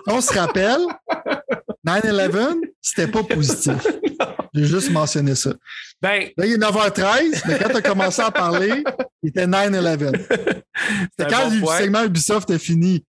On 0.06 0.20
se 0.20 0.32
rappelle, 0.38 0.80
9-11, 1.86 2.60
c'était 2.80 3.06
pas 3.08 3.22
positif. 3.22 3.74
J'ai 4.52 4.64
juste 4.66 4.90
mentionné 4.90 5.34
ça. 5.34 5.52
Ben, 6.02 6.28
Là, 6.36 6.46
il 6.46 6.52
est 6.52 6.58
9h13, 6.58 7.42
mais 7.46 7.58
quand 7.58 7.68
tu 7.68 7.76
as 7.76 7.82
commencé 7.82 8.20
à 8.20 8.30
parler, 8.30 8.82
il 9.22 9.28
était 9.30 9.46
9-11. 9.46 10.26
c'est 10.28 10.62
C'est 11.18 11.24
un 11.24 11.28
quand 11.28 11.48
bon 11.48 11.54
le 11.54 11.60
point. 11.60 11.78
segment 11.78 12.04
Ubisoft 12.04 12.50
est 12.50 12.58
fini. 12.58 13.04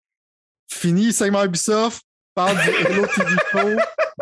Fini, 0.71 1.07
le 1.07 1.11
segment 1.11 1.43
Ubisoft, 1.45 2.03
parle 2.35 2.57
du 2.61 2.69
Hello 2.69 3.07
TV 3.07 3.31
Show 3.51 3.77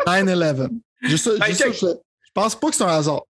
9-11. 0.06 0.68
Juste 1.02 1.24
ça- 1.24 1.38
Ben, 1.38 1.54
check. 1.54 1.72
je, 1.74 1.86
je 1.86 2.30
pense 2.32 2.54
pas 2.56 2.70
que 2.70 2.76
c'est 2.76 2.84
un 2.84 2.88
hasard. 2.88 3.22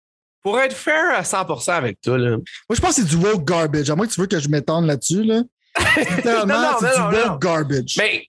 Pour 0.47 0.59
être 0.61 0.75
fair 0.75 1.13
à 1.13 1.23
100% 1.23 1.71
avec 1.71 1.99
toi, 1.99 2.17
là. 2.17 2.29
Moi, 2.37 2.39
je 2.75 2.79
pense 2.79 2.95
que 2.95 3.01
c'est 3.01 3.07
du 3.07 3.17
woke 3.17 3.43
garbage. 3.43 3.89
À 3.89 3.95
moins 3.97 4.07
que 4.07 4.13
tu 4.13 4.21
veux 4.21 4.27
que 4.27 4.39
je 4.39 4.47
m'étende 4.47 4.85
là-dessus. 4.85 5.23
Là. 5.23 5.41
Littéralement, 6.15 6.53
Non, 6.61 6.71
non, 6.71 6.77
c'est 6.79 6.97
non, 6.99 7.09
du 7.09 7.15
woke 7.17 7.41
garbage. 7.41 7.95
Mais 7.97 8.25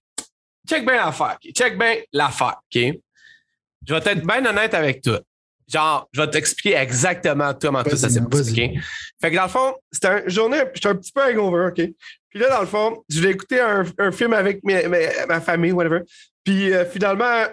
check 0.69 0.85
bien 0.85 0.97
l'affaire. 0.97 1.39
ok? 1.45 1.53
Check 1.55 1.79
bien 1.79 1.95
l'affaire, 2.13 2.57
OK? 2.75 2.83
Je 3.87 3.95
vais 3.95 3.99
être 4.05 4.27
bien 4.27 4.45
honnête 4.45 4.75
avec 4.75 5.01
toi. 5.03 5.21
Genre, 5.73 6.09
je 6.13 6.21
vais 6.21 6.29
t'expliquer 6.31 6.75
exactement 6.77 7.53
comment 7.55 7.85
tout 7.85 7.97
ça 7.97 8.09
s'est 8.09 8.21
passé, 8.23 8.51
vas-y. 8.53 8.65
OK? 8.79 8.83
Fait 9.21 9.31
que 9.31 9.37
dans 9.37 9.43
le 9.43 9.49
fond, 9.49 9.75
c'était 9.93 10.25
une 10.25 10.31
journée, 10.31 10.63
j'étais 10.75 10.89
un 10.89 10.95
petit 10.97 11.13
peu 11.13 11.23
hangover, 11.23 11.67
OK? 11.69 11.89
Puis 12.31 12.41
là, 12.41 12.49
dans 12.51 12.61
le 12.61 12.67
fond, 12.67 13.05
je 13.09 13.19
voulais 13.19 13.31
écouter 13.33 13.61
un, 13.61 13.85
un 13.99 14.11
film 14.11 14.33
avec 14.33 14.65
mes- 14.65 14.89
mes- 14.89 15.09
ma 15.29 15.41
famille, 15.41 15.71
whatever. 15.73 16.01
Puis 16.43 16.73
euh, 16.73 16.85
finalement, 16.85 17.45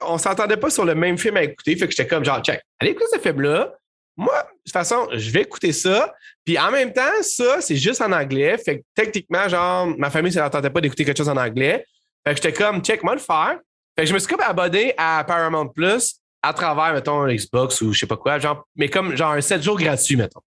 on 0.00 0.16
s'entendait 0.18 0.56
pas 0.56 0.70
sur 0.70 0.84
le 0.84 0.94
même 0.94 1.18
film 1.18 1.36
à 1.38 1.42
écouter. 1.42 1.74
Fait 1.76 1.86
que 1.88 1.90
j'étais 1.96 2.06
comme, 2.06 2.24
genre, 2.24 2.40
check, 2.42 2.60
allez 2.78 2.92
écouter 2.92 3.06
ce 3.12 3.18
film-là. 3.18 3.72
Moi, 4.16 4.34
de 4.42 4.58
toute 4.64 4.72
façon, 4.72 5.08
je 5.12 5.30
vais 5.30 5.42
écouter 5.42 5.72
ça. 5.72 6.14
Puis 6.44 6.58
en 6.58 6.70
même 6.70 6.92
temps, 6.92 7.22
ça, 7.22 7.60
c'est 7.60 7.76
juste 7.76 8.00
en 8.02 8.12
anglais. 8.12 8.58
Fait 8.58 8.78
que 8.78 8.84
techniquement, 8.94 9.48
genre, 9.48 9.86
ma 9.98 10.10
famille, 10.10 10.32
ça 10.32 10.42
n'entendait 10.42 10.70
pas 10.70 10.80
d'écouter 10.80 11.04
quelque 11.04 11.18
chose 11.18 11.28
en 11.28 11.36
anglais. 11.36 11.86
Fait 12.26 12.34
que 12.34 12.42
j'étais 12.42 12.52
comme, 12.52 12.82
check, 12.82 13.02
moi 13.02 13.14
le 13.14 13.20
faire. 13.20 13.58
Fait 13.96 14.04
que 14.04 14.08
je 14.08 14.14
me 14.14 14.18
suis 14.18 14.28
comme 14.28 14.40
abonné 14.40 14.94
à 14.96 15.24
Paramount 15.24 15.68
Plus 15.68 16.16
à 16.42 16.52
travers, 16.52 16.92
mettons, 16.92 17.26
Xbox 17.26 17.80
ou 17.82 17.92
je 17.92 18.00
sais 18.00 18.06
pas 18.06 18.16
quoi, 18.16 18.38
genre, 18.38 18.66
mais 18.74 18.88
comme 18.88 19.16
genre 19.16 19.32
un 19.32 19.40
7 19.40 19.62
jours 19.62 19.78
gratuit, 19.78 20.16
mettons. 20.16 20.40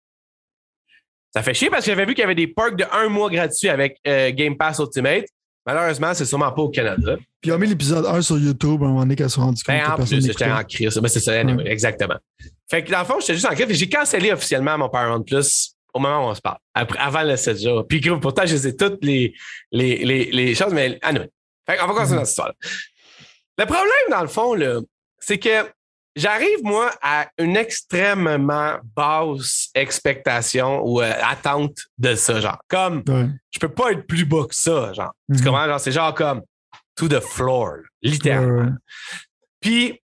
Ça 1.33 1.41
fait 1.41 1.53
chier 1.53 1.69
parce 1.69 1.85
que 1.85 1.91
j'avais 1.91 2.05
vu 2.05 2.13
qu'il 2.13 2.21
y 2.21 2.25
avait 2.25 2.35
des 2.35 2.47
perks 2.47 2.75
de 2.75 2.85
un 2.91 3.09
mois 3.09 3.29
gratuit 3.29 3.69
avec 3.69 3.99
euh, 4.07 4.31
Game 4.31 4.57
Pass 4.57 4.79
Ultimate. 4.79 5.25
Malheureusement, 5.65 6.13
c'est 6.13 6.25
sûrement 6.25 6.51
pas 6.51 6.61
au 6.61 6.69
Canada. 6.69 7.15
Puis 7.41 7.49
ils 7.49 7.51
ont 7.51 7.57
mis 7.57 7.67
l'épisode 7.67 8.05
1 8.05 8.21
sur 8.21 8.37
YouTube 8.37 8.81
à 8.83 8.85
un 8.85 8.89
moment 8.89 8.99
donné 9.01 9.15
qu'elle 9.15 9.29
s'est 9.29 9.39
rendu 9.41 9.63
compte 9.63 9.75
Ben, 9.75 9.91
en 9.91 9.95
plus, 9.95 10.23
j'étais 10.25 10.45
en 10.51 10.63
crise. 10.63 10.95
Ben, 10.97 11.07
c'est 11.07 11.19
ça, 11.19 11.33
anyway, 11.39 11.63
Ouais. 11.63 11.71
exactement. 11.71 12.15
Fait 12.69 12.83
que 12.83 12.91
dans 12.91 12.99
le 12.99 13.05
fond, 13.05 13.19
j'étais 13.19 13.33
juste 13.33 13.45
en 13.47 13.53
crise. 13.55 13.69
et 13.69 13.73
J'ai 13.73 13.89
cancellé 13.89 14.31
officiellement 14.31 14.77
mon 14.77 14.89
Paramount 14.89 15.23
Plus 15.23 15.71
au 15.93 15.99
moment 15.99 16.27
où 16.27 16.29
on 16.31 16.35
se 16.35 16.41
parle, 16.41 16.57
après, 16.73 16.99
avant 16.99 17.23
le 17.23 17.35
7 17.37 17.61
jours. 17.61 17.85
Puis 17.87 18.01
pourtant, 18.21 18.45
je 18.45 18.57
sais 18.57 18.75
toutes 18.75 19.03
les, 19.03 19.33
les, 19.71 20.03
les, 20.05 20.25
les 20.31 20.53
choses, 20.55 20.73
mais 20.73 20.99
anyway. 21.01 21.29
Fait 21.67 21.77
qu'on 21.77 21.87
va 21.87 21.93
continuer 21.93 22.19
dans 22.19 22.25
cette 22.25 22.31
histoire 22.31 22.53
Le 23.57 23.65
problème, 23.65 24.09
dans 24.11 24.21
le 24.21 24.27
fond, 24.27 24.53
là, 24.53 24.79
c'est 25.19 25.39
que 25.39 25.49
j'arrive, 26.15 26.63
moi, 26.63 26.91
à 27.01 27.27
une 27.37 27.57
extrêmement 27.57 28.77
basse 28.95 29.69
expectation 29.75 30.81
ou 30.85 31.01
euh, 31.01 31.11
attente 31.21 31.77
de 31.97 32.15
ça, 32.15 32.39
genre. 32.39 32.57
Comme, 32.67 33.03
Ouais. 33.07 33.27
je 33.51 33.59
peux 33.59 33.69
pas 33.69 33.91
être 33.91 34.05
plus 34.07 34.25
bas 34.25 34.45
que 34.47 34.55
ça, 34.55 34.93
genre. 34.93 35.13
Tu 35.31 35.39
Mhm. 35.39 35.45
comprends? 35.45 35.65
Genre, 35.65 35.79
c'est 35.79 35.91
genre 35.91 36.13
comme 36.13 36.41
to 36.95 37.07
the 37.07 37.19
floor, 37.19 37.77
littéralement. 38.01 38.63
Ouais. 38.63 38.77
Puis, 39.59 40.01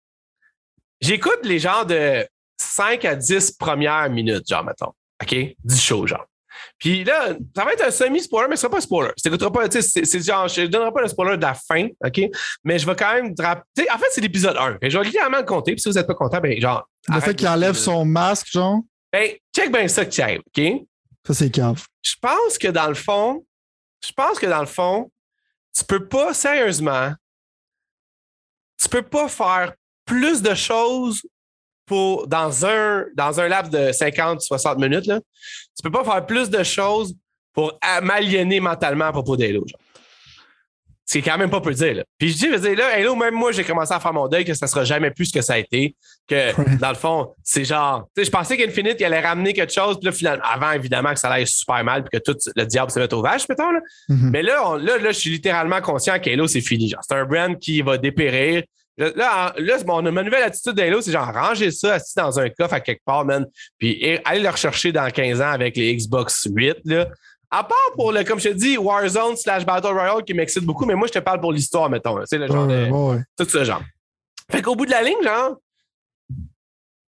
j'écoute 1.01 1.39
les 1.43 1.59
genres 1.59 1.85
de 1.85 2.27
5 2.59 3.05
à 3.05 3.15
10 3.15 3.51
premières 3.51 4.09
minutes, 4.09 4.47
genre, 4.49 4.63
mettons. 4.63 4.93
OK? 5.21 5.35
Du 5.63 5.75
show, 5.75 6.07
genre. 6.07 6.25
Puis 6.79 7.03
là, 7.03 7.33
ça 7.55 7.65
va 7.65 7.73
être 7.73 7.83
un 7.85 7.91
semi-spoiler, 7.91 8.47
mais 8.49 8.55
ce 8.55 8.61
sera 8.61 8.71
pas 8.71 8.77
un 8.77 8.81
spoiler. 8.81 9.11
Tu 9.17 9.23
t'écouteras 9.23 9.51
pas, 9.51 9.67
tu 9.67 9.81
sais, 9.81 10.05
c'est 10.05 10.25
genre, 10.25 10.47
je 10.47 10.61
ne 10.61 10.67
donnerai 10.67 10.91
pas 10.93 11.01
le 11.01 11.07
spoiler 11.09 11.35
de 11.37 11.41
la 11.41 11.53
fin, 11.53 11.87
OK? 12.05 12.21
Mais 12.63 12.79
je 12.79 12.85
vais 12.85 12.95
quand 12.95 13.13
même. 13.13 13.35
te 13.35 13.41
rapp- 13.41 13.63
tu 13.75 13.83
sais, 13.83 13.91
En 13.91 13.97
fait, 13.97 14.05
c'est 14.11 14.21
l'épisode 14.21 14.55
1. 14.55 14.77
Je 14.83 14.97
vais 14.97 15.03
littéralement 15.03 15.39
le 15.39 15.43
compter, 15.43 15.73
puis 15.73 15.81
si 15.81 15.89
vous 15.89 15.95
n'êtes 15.95 16.07
pas 16.07 16.15
content, 16.15 16.39
ben 16.39 16.59
genre. 16.61 16.87
Le 17.13 17.19
fait 17.19 17.35
qu'il 17.35 17.47
enlève 17.49 17.75
son 17.75 18.05
masque, 18.05 18.47
genre, 18.51 18.79
Ben, 19.11 19.31
check 19.55 19.71
bien 19.71 19.87
ça 19.89 20.05
qui 20.05 20.21
arrive, 20.21 20.39
OK? 20.47 20.63
ça, 21.27 21.33
c'est 21.33 21.49
cave. 21.51 21.83
Je 22.01 22.15
pense 22.21 22.57
que 22.57 22.69
dans 22.69 22.87
le 22.87 22.93
fond, 22.95 23.45
je 24.05 24.11
pense 24.13 24.39
que 24.39 24.45
dans 24.45 24.61
le 24.61 24.65
fond, 24.65 25.11
tu 25.77 25.83
peux 25.83 26.07
pas, 26.07 26.33
sérieusement, 26.33 27.11
tu 28.81 28.87
peux 28.89 29.01
pas 29.03 29.27
faire 29.27 29.73
plus 30.05 30.41
de 30.41 30.53
choses 30.55 31.21
pour, 31.89 32.27
dans 32.27 32.65
un, 32.65 33.05
dans 33.15 33.39
un 33.41 33.47
laps 33.49 33.69
de 33.71 33.91
50, 33.91 34.39
60 34.41 34.77
minutes, 34.79 35.07
là. 35.07 35.19
Tu 35.75 35.83
peux 35.83 35.91
pas 35.91 36.03
faire 36.05 36.25
plus 36.25 36.49
de 36.49 36.63
choses 36.63 37.13
pour 37.53 37.77
m'aliéner 38.03 38.59
mentalement 38.61 39.05
à 39.05 39.11
propos 39.11 39.35
d'Halo. 39.35 39.65
C'est 41.05 41.23
quand 41.23 41.39
même 41.39 41.49
pas 41.49 41.59
peu 41.59 41.73
dire, 41.73 41.95
là. 41.95 42.03
Puis 42.19 42.29
je 42.29 42.37
dis, 42.37 42.45
je 42.45 42.51
veux 42.51 42.59
dire, 42.59 42.77
là, 42.77 42.89
Halo, 42.93 43.15
même 43.15 43.33
moi, 43.33 43.51
j'ai 43.51 43.63
commencé 43.63 43.91
à 43.91 43.99
faire 43.99 44.13
mon 44.13 44.27
deuil 44.27 44.45
que 44.45 44.53
ça 44.53 44.67
sera 44.67 44.83
jamais 44.83 45.09
plus 45.09 45.25
ce 45.25 45.33
que 45.33 45.41
ça 45.41 45.53
a 45.53 45.57
été. 45.57 45.95
Que, 46.27 46.55
Ouais. 46.55 46.75
dans 46.79 46.89
le 46.89 46.95
fond, 46.95 47.33
c'est 47.43 47.65
genre, 47.65 48.07
je 48.15 48.29
pensais 48.29 48.55
qu'Infinite, 48.55 48.97
il 48.99 49.05
allait 49.05 49.19
ramener 49.19 49.53
quelque 49.53 49.73
chose, 49.73 49.97
puis 49.97 50.05
là, 50.05 50.11
finalement, 50.11 50.43
avant, 50.45 50.71
évidemment, 50.71 51.11
que 51.11 51.19
ça 51.19 51.29
allait 51.31 51.47
super 51.47 51.83
mal, 51.83 52.03
puis 52.03 52.19
que 52.19 52.23
tout 52.23 52.37
le 52.55 52.63
diable 52.65 52.91
se 52.91 52.99
mette 52.99 53.11
au 53.13 53.23
vache, 53.23 53.49
mettons, 53.49 53.71
là. 53.71 53.79
Mhm. 54.09 54.29
Mais 54.29 54.43
là, 54.43 54.61
on- 54.69 54.75
là, 54.75 54.99
là, 54.99 55.11
je 55.11 55.17
suis 55.17 55.31
littéralement 55.31 55.81
conscient 55.81 56.19
qu'Halo, 56.19 56.45
c'est 56.45 56.61
fini. 56.61 56.93
C'est 57.01 57.15
un 57.15 57.25
brand 57.25 57.57
qui 57.57 57.81
va 57.81 57.97
dépérir. 57.97 58.61
Là, 58.99 59.53
là, 59.57 59.77
mon, 59.87 60.01
ma 60.11 60.23
nouvelle 60.23 60.43
attitude 60.43 60.73
d'Halo, 60.73 60.99
c'est 61.01 61.11
genre 61.13 61.33
ranger 61.33 61.71
ça 61.71 61.93
assis 61.93 62.13
dans 62.17 62.37
un 62.39 62.49
coffre 62.49 62.73
à 62.73 62.79
quelque 62.81 63.03
part, 63.05 63.23
man. 63.25 63.45
Puis 63.77 64.19
aller 64.25 64.41
le 64.41 64.49
rechercher 64.49 64.91
dans 64.91 65.09
15 65.09 65.41
ans 65.41 65.49
avec 65.51 65.77
les 65.77 65.95
Xbox 65.95 66.47
8, 66.53 66.79
là. 66.85 67.07
À 67.51 67.63
part 67.63 67.77
pour 67.95 68.11
le, 68.11 68.23
comme 68.23 68.39
je 68.39 68.49
te 68.49 68.53
dis, 68.53 68.77
Warzone 68.77 69.35
slash 69.35 69.65
Battle 69.65 69.87
Royale 69.93 70.23
qui 70.23 70.33
m'excite 70.35 70.63
beaucoup, 70.65 70.85
mais 70.85 70.93
moi, 70.95 71.07
je 71.07 71.13
te 71.13 71.19
parle 71.19 71.39
pour 71.39 71.51
l'histoire, 71.51 71.89
mettons. 71.89 72.19
Tu 72.19 72.25
sais, 72.27 72.37
le 72.37 72.45
genre 72.47 72.67
Ouais, 72.67 72.87
de- 72.87 72.91
ouais. 72.91 73.17
tout 73.37 73.45
ce 73.49 73.63
genre. 73.63 73.81
Fait 74.51 74.61
qu'au 74.61 74.75
bout 74.75 74.85
de 74.85 74.91
la 74.91 75.01
ligne, 75.01 75.21
genre, 75.23 75.55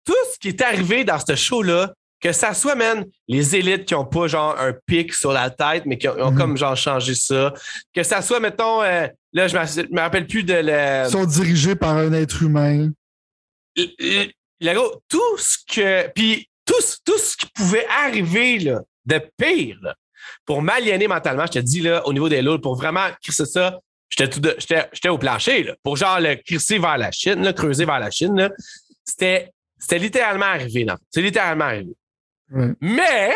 tout 0.05 0.13
ce 0.33 0.39
qui 0.39 0.49
est 0.49 0.61
arrivé 0.61 1.03
dans 1.03 1.19
ce 1.19 1.35
show-là, 1.35 1.93
que 2.23 2.31
ça 2.31 2.53
soit, 2.53 2.75
man, 2.75 3.05
les 3.27 3.55
élites 3.55 3.83
qui 3.85 3.93
ont 3.95 4.05
pas, 4.05 4.27
genre, 4.27 4.57
un 4.57 4.73
pic 4.85 5.13
sur 5.13 5.33
la 5.33 5.49
tête, 5.49 5.83
mais 5.85 5.97
qui 5.97 6.07
ont, 6.07 6.31
Mhm. 6.31 6.37
comme, 6.37 6.57
genre, 6.57 6.75
changé 6.77 7.13
ça. 7.15 7.53
Que 7.93 8.01
ça 8.01 8.21
soit, 8.21 8.39
mettons, 8.39 8.81
euh, 8.81 9.07
là, 9.33 9.47
je 9.49 9.55
me- 9.57 9.99
rappelle 9.99 10.25
plus 10.25 10.43
de 10.43 10.53
le. 10.53 11.05
Ils 11.07 11.11
sont 11.11 11.25
dirigés 11.25 11.75
par 11.75 11.97
un 11.97 12.13
être 12.13 12.41
humain. 12.41 12.89
le- 13.75 13.87
le- 13.99 14.31
le 14.61 14.73
gros, 14.73 15.01
tout 15.09 15.37
ce 15.37 15.57
que. 15.67 16.07
Puis 16.13 16.47
tout, 16.65 16.79
ce- 16.81 16.97
tout 17.03 17.17
ce 17.17 17.35
qui 17.35 17.47
pouvait 17.55 17.85
arriver, 18.05 18.59
là, 18.59 18.81
de 19.05 19.19
pire, 19.37 19.77
là, 19.81 19.95
pour 20.45 20.61
m'aliéner 20.61 21.07
mentalement, 21.07 21.45
je 21.47 21.53
te 21.53 21.59
dis, 21.59 21.81
là, 21.81 22.05
au 22.07 22.13
niveau 22.13 22.29
des 22.29 22.41
lots, 22.41 22.59
pour 22.59 22.75
vraiment 22.75 23.07
crisser 23.21 23.45
ça, 23.45 23.79
j'étais 24.09 25.09
au 25.09 25.17
plancher, 25.17 25.63
là, 25.63 25.75
pour 25.83 25.97
genre 25.97 26.19
le 26.19 26.35
crisser 26.35 26.77
vers 26.79 26.97
la 26.99 27.11
Chine, 27.11 27.41
là, 27.43 27.51
creuser 27.51 27.83
vers 27.85 27.99
la 27.99 28.11
Chine. 28.11 28.49
C'était, 29.03 29.51
littéralement 29.97 30.45
arrivé, 30.45 30.85
non? 30.85 30.95
C'est 31.09 31.21
littéralement 31.21 31.65
arrivé. 31.65 31.93
Ouais. 32.53 32.73
Mais, 32.81 33.33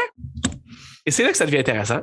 et 1.06 1.11
c'est 1.11 1.23
là 1.23 1.31
que 1.31 1.38
ça 1.38 1.45
devient 1.45 1.57
intéressant, 1.60 2.02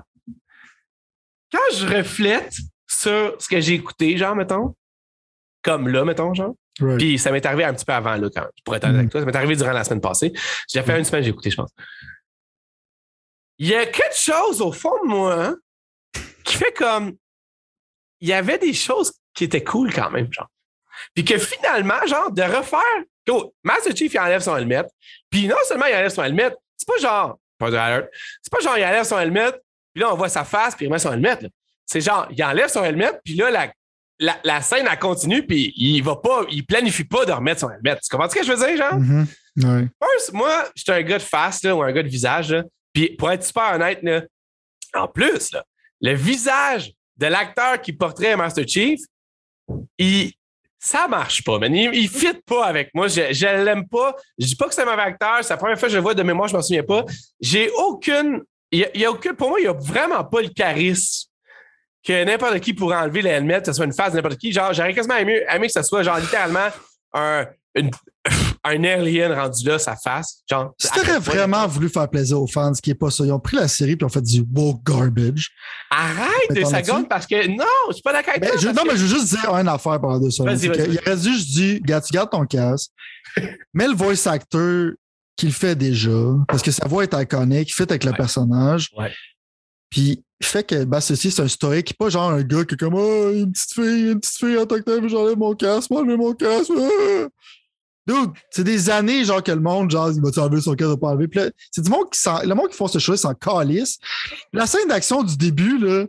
quand 1.52 1.76
je 1.76 1.86
reflète 1.86 2.56
sur 2.88 3.36
ce 3.40 3.48
que 3.48 3.60
j'ai 3.60 3.74
écouté, 3.74 4.16
genre, 4.16 4.34
mettons, 4.34 4.74
comme 5.62 5.88
là, 5.88 6.04
mettons, 6.04 6.34
genre, 6.34 6.54
Right. 6.80 6.98
puis 6.98 7.18
ça 7.20 7.30
m'est 7.30 7.46
arrivé 7.46 7.62
un 7.62 7.72
petit 7.72 7.84
peu 7.84 7.92
avant, 7.92 8.16
là, 8.16 8.28
quand 8.34 8.40
même. 8.40 8.50
Pour 8.64 8.74
être 8.74 8.82
honnête 8.84 8.98
avec 8.98 9.10
toi. 9.12 9.20
Ça 9.20 9.26
m'est 9.26 9.36
arrivé 9.36 9.54
durant 9.54 9.70
la 9.70 9.84
semaine 9.84 10.00
passée. 10.00 10.32
J'ai 10.68 10.82
fait 10.82 10.98
une 10.98 11.04
semaine, 11.04 11.22
j'ai 11.22 11.30
écouté, 11.30 11.50
je 11.50 11.56
pense. 11.56 11.70
Il 13.58 13.68
y 13.68 13.74
a 13.76 13.86
quelque 13.86 14.16
chose 14.16 14.60
au 14.60 14.72
fond 14.72 14.96
de 15.04 15.08
moi 15.08 15.44
hein, 15.44 15.56
qui 16.42 16.56
fait 16.56 16.72
comme. 16.72 17.16
Il 18.20 18.28
y 18.28 18.32
avait 18.32 18.58
des 18.58 18.72
choses 18.72 19.12
qui 19.34 19.44
étaient 19.44 19.62
cool 19.62 19.92
quand 19.92 20.10
même, 20.10 20.32
genre. 20.32 20.48
Puis 21.14 21.24
que 21.24 21.38
finalement, 21.38 22.04
genre, 22.06 22.32
de 22.32 22.42
refaire. 22.42 23.04
Go, 23.26 23.54
Master 23.62 23.96
Chief, 23.96 24.12
il 24.12 24.18
enlève 24.18 24.42
son 24.42 24.56
helmet. 24.56 24.82
Puis 25.30 25.46
non 25.46 25.56
seulement 25.68 25.86
il 25.86 25.94
enlève 25.94 26.10
son 26.10 26.24
helmet, 26.24 26.50
c'est 26.86 27.02
pas 27.02 27.09
genre. 27.09 27.39
Pas 27.59 27.70
de 27.70 27.77
alert. 27.77 28.09
C'est 28.43 28.52
pas 28.52 28.61
genre, 28.61 28.77
il 28.78 28.85
enlève 28.85 29.05
son 29.05 29.19
helmet, 29.19 29.52
puis 29.93 30.02
là, 30.02 30.12
on 30.12 30.16
voit 30.16 30.28
sa 30.28 30.44
face, 30.44 30.74
puis 30.74 30.86
il 30.86 30.89
remet 30.89 30.98
son 30.98 31.12
helmet. 31.12 31.39
C'est 31.86 32.01
genre, 32.01 32.27
il 32.31 32.43
enlève 32.43 32.69
son 32.69 32.85
helmet, 32.85 33.12
puis 33.24 33.35
là, 33.35 33.51
la, 33.51 33.73
la, 34.19 34.36
la 34.44 34.61
scène, 34.61 34.86
elle 34.90 34.98
continue, 34.98 35.47
puis 35.47 35.73
il 35.77 36.02
va 36.02 36.16
pas, 36.16 36.44
il 36.51 36.65
planifie 36.65 37.05
pas 37.05 37.24
de 37.24 37.32
remettre 37.32 37.61
son 37.61 37.70
helmet. 37.70 37.97
Tu 37.97 38.09
comprends 38.11 38.28
ce 38.28 38.35
que 38.35 38.44
je 38.44 38.52
veux 38.52 38.66
dire, 38.66 38.77
genre? 38.77 38.98
Ouais. 39.56 39.89
First, 40.02 40.32
moi, 40.32 40.65
j'étais 40.74 40.93
un 40.93 41.02
gars 41.02 41.19
de 41.19 41.23
face, 41.23 41.62
là, 41.62 41.77
ou 41.77 41.82
un 41.82 41.93
gars 41.93 42.02
de 42.02 42.09
visage, 42.09 42.52
là. 42.52 42.65
Puis 42.93 43.11
pour 43.16 43.31
être 43.31 43.44
super 43.44 43.74
honnête, 43.74 44.01
là, 44.02 44.23
en 44.94 45.09
plus, 45.09 45.52
là, 45.52 45.65
le 46.01 46.15
visage 46.15 46.93
de 47.16 47.27
l'acteur 47.27 47.81
qui 47.81 47.93
porterait 47.93 48.36
Master 48.36 48.66
Chief, 48.66 49.01
il, 49.98 50.32
ça 50.86 51.09
marche 51.09 51.43
pas, 51.44 51.59
man. 51.59 51.74
Il, 51.74 51.94
il 51.94 52.09
fit 52.09 52.35
pas 52.47 52.66
avec 52.66 52.90
moi. 52.94 53.09
Je, 53.09 53.32
je 53.32 53.47
l'aime 53.65 53.89
pas. 53.89 54.15
Je 54.39 54.47
dis 54.47 54.56
pas 54.56 54.69
que 54.69 54.74
c'est 54.74 54.82
un 54.82 54.85
mauvais 54.85 55.02
acteur. 55.02 55.39
C'est 55.43 55.51
la 55.55 55.56
première 55.56 55.78
fois 55.78 55.89
que 55.89 55.93
je 55.93 55.97
le 55.97 56.02
vois 56.02 56.15
de 56.15 56.23
mémoire, 56.23 56.48
je 56.48 56.55
m'en 56.56 56.62
souviens 56.62 56.82
pas. 56.82 57.05
J'ai 57.40 57.70
aucune. 57.70 58.43
Il 58.70 58.81
y 58.81 58.85
a, 58.85 58.89
il 58.94 59.01
y 59.01 59.05
a 59.05 59.11
aucune. 59.11 59.32
Pour 59.35 59.48
moi, 59.48 59.61
il 59.61 59.65
y 59.65 59.69
a 59.69 59.73
vraiment 59.73 60.23
pas 60.24 60.43
le 60.43 60.48
charisme 60.48 61.28
que 62.06 62.24
n'importe 62.24 62.61
qui 62.61 62.74
pourrait 62.74 62.97
enlever 62.98 63.23
le 63.23 63.31
helmet, 63.31 63.61
que 63.61 63.66
ce 63.66 63.73
soit 63.73 63.86
une 63.86 63.94
face 63.94 64.11
de 64.12 64.16
n'importe 64.16 64.36
qui. 64.36 64.52
Genre, 64.52 64.73
j'aurais 64.74 64.93
quasiment 64.93 65.16
aimé, 65.16 65.43
aimé 65.51 65.69
que 65.69 65.73
ce 65.73 65.82
soit 65.82 66.02
genre 66.02 66.19
littéralement 66.19 66.69
un, 67.15 67.47
une- 67.74 67.90
un 68.64 68.84
alien 68.84 69.32
rendu 69.32 69.66
là, 69.66 69.78
sa 69.78 69.96
face. 69.96 70.42
Genre, 70.48 70.72
Si 70.78 70.90
t'aurais 70.90 71.18
vraiment 71.18 71.66
voulu 71.66 71.88
faire 71.88 72.09
plaisir 72.09 72.40
aux 72.40 72.46
fans, 72.46 72.72
ce 72.72 72.80
qui 72.80 72.90
est 72.90 72.94
pas 72.94 73.10
ça, 73.10 73.24
ils 73.24 73.32
ont 73.32 73.38
pris 73.38 73.56
la 73.56 73.68
série 73.68 73.96
puis 73.96 74.05
ont 74.05 74.09
fait 74.09 74.22
du 74.22 74.42
woke 74.55 74.82
garbage. 74.82 75.51
Arrête 75.90 76.51
deux 76.51 76.64
secondes 76.64 77.09
parce 77.09 77.26
que 77.26 77.46
non, 77.48 77.64
je 77.88 77.94
suis 77.94 78.02
pas 78.02 78.12
d'accord 78.12 78.34
avec 78.36 78.42
Ben, 78.42 78.59
toi. 78.59 78.72
non, 78.72 78.82
mais 78.86 78.96
je 78.96 79.05
veux 79.05 79.18
juste 79.18 79.28
dire 79.30 79.55
une 79.55 79.68
affaire 79.68 80.01
pendant 80.01 80.18
deux 80.18 80.30
secondes. 80.30 80.59
Il 80.62 80.70
aurait 80.70 81.16
dû 81.16 81.32
juste 81.34 81.51
dire, 81.51 81.80
gars, 81.82 82.01
tu 82.01 82.12
gardes 82.12 82.30
ton 82.30 82.46
casque, 82.46 82.90
mets 83.74 83.88
le 83.88 83.94
voice 83.94 84.26
actor 84.26 84.92
qu'il 85.36 85.52
fait 85.52 85.74
déjà, 85.74 86.10
parce 86.48 86.62
que 86.62 86.70
sa 86.70 86.86
voix 86.86 87.02
est 87.02 87.12
iconique, 87.12 87.74
fit 87.74 87.82
avec 87.82 88.05
le 88.05 88.12
personnage. 88.12 88.88
Ouais. 88.96 89.12
Puis 89.90 90.24
fait 90.42 90.64
que 90.64 90.84
bah, 90.84 91.01
ceci, 91.01 91.30
c'est 91.30 91.42
un 91.42 91.46
historique, 91.46 91.94
pas 91.98 92.09
genre 92.09 92.30
un 92.30 92.42
gars 92.42 92.64
qui 92.64 92.74
est 92.74 92.78
comme 92.78 92.94
oh, 92.94 93.30
une 93.32 93.52
petite 93.52 93.74
fille, 93.74 94.12
une 94.12 94.20
petite 94.20 94.36
fille 94.36 94.56
en 94.56 94.66
tant 94.66 94.76
que 94.76 94.82
telle, 94.82 95.09
j'enlève 95.09 95.36
mon 95.36 95.55
casque, 95.55 95.90
moi, 95.90 96.02
j'enlève 96.02 96.18
mon 96.18 96.32
casque. 96.34 96.70
Dude, 98.06 98.32
c'est 98.51 98.64
des 98.64 98.90
années, 98.90 99.24
genre, 99.24 99.43
que 99.43 99.52
le 99.52 99.60
monde, 99.60 99.90
genre, 99.90 100.10
il 100.10 100.20
va-tu 100.20 100.39
enlever 100.39 100.60
son 100.60 100.74
casque, 100.74 100.90
il 100.90 100.93
va 100.93 100.97
pas 100.97 101.09
enlever. 101.09 101.52
C'est 101.70 101.82
du 101.82 101.90
monde 101.90 102.10
qui 102.10 102.20
s'en, 102.20 102.43
le 102.43 102.55
monde 102.55 102.68
qui 102.68 102.76
font 102.76 102.86
ce 102.86 102.98
choix, 102.98 103.16
s'en 103.16 103.35
calisse. 103.35 103.98
La 104.52 104.66
scène 104.66 104.89
d'action 104.89 105.22
du 105.22 105.36
début, 105.36 105.78
là, 105.78 106.05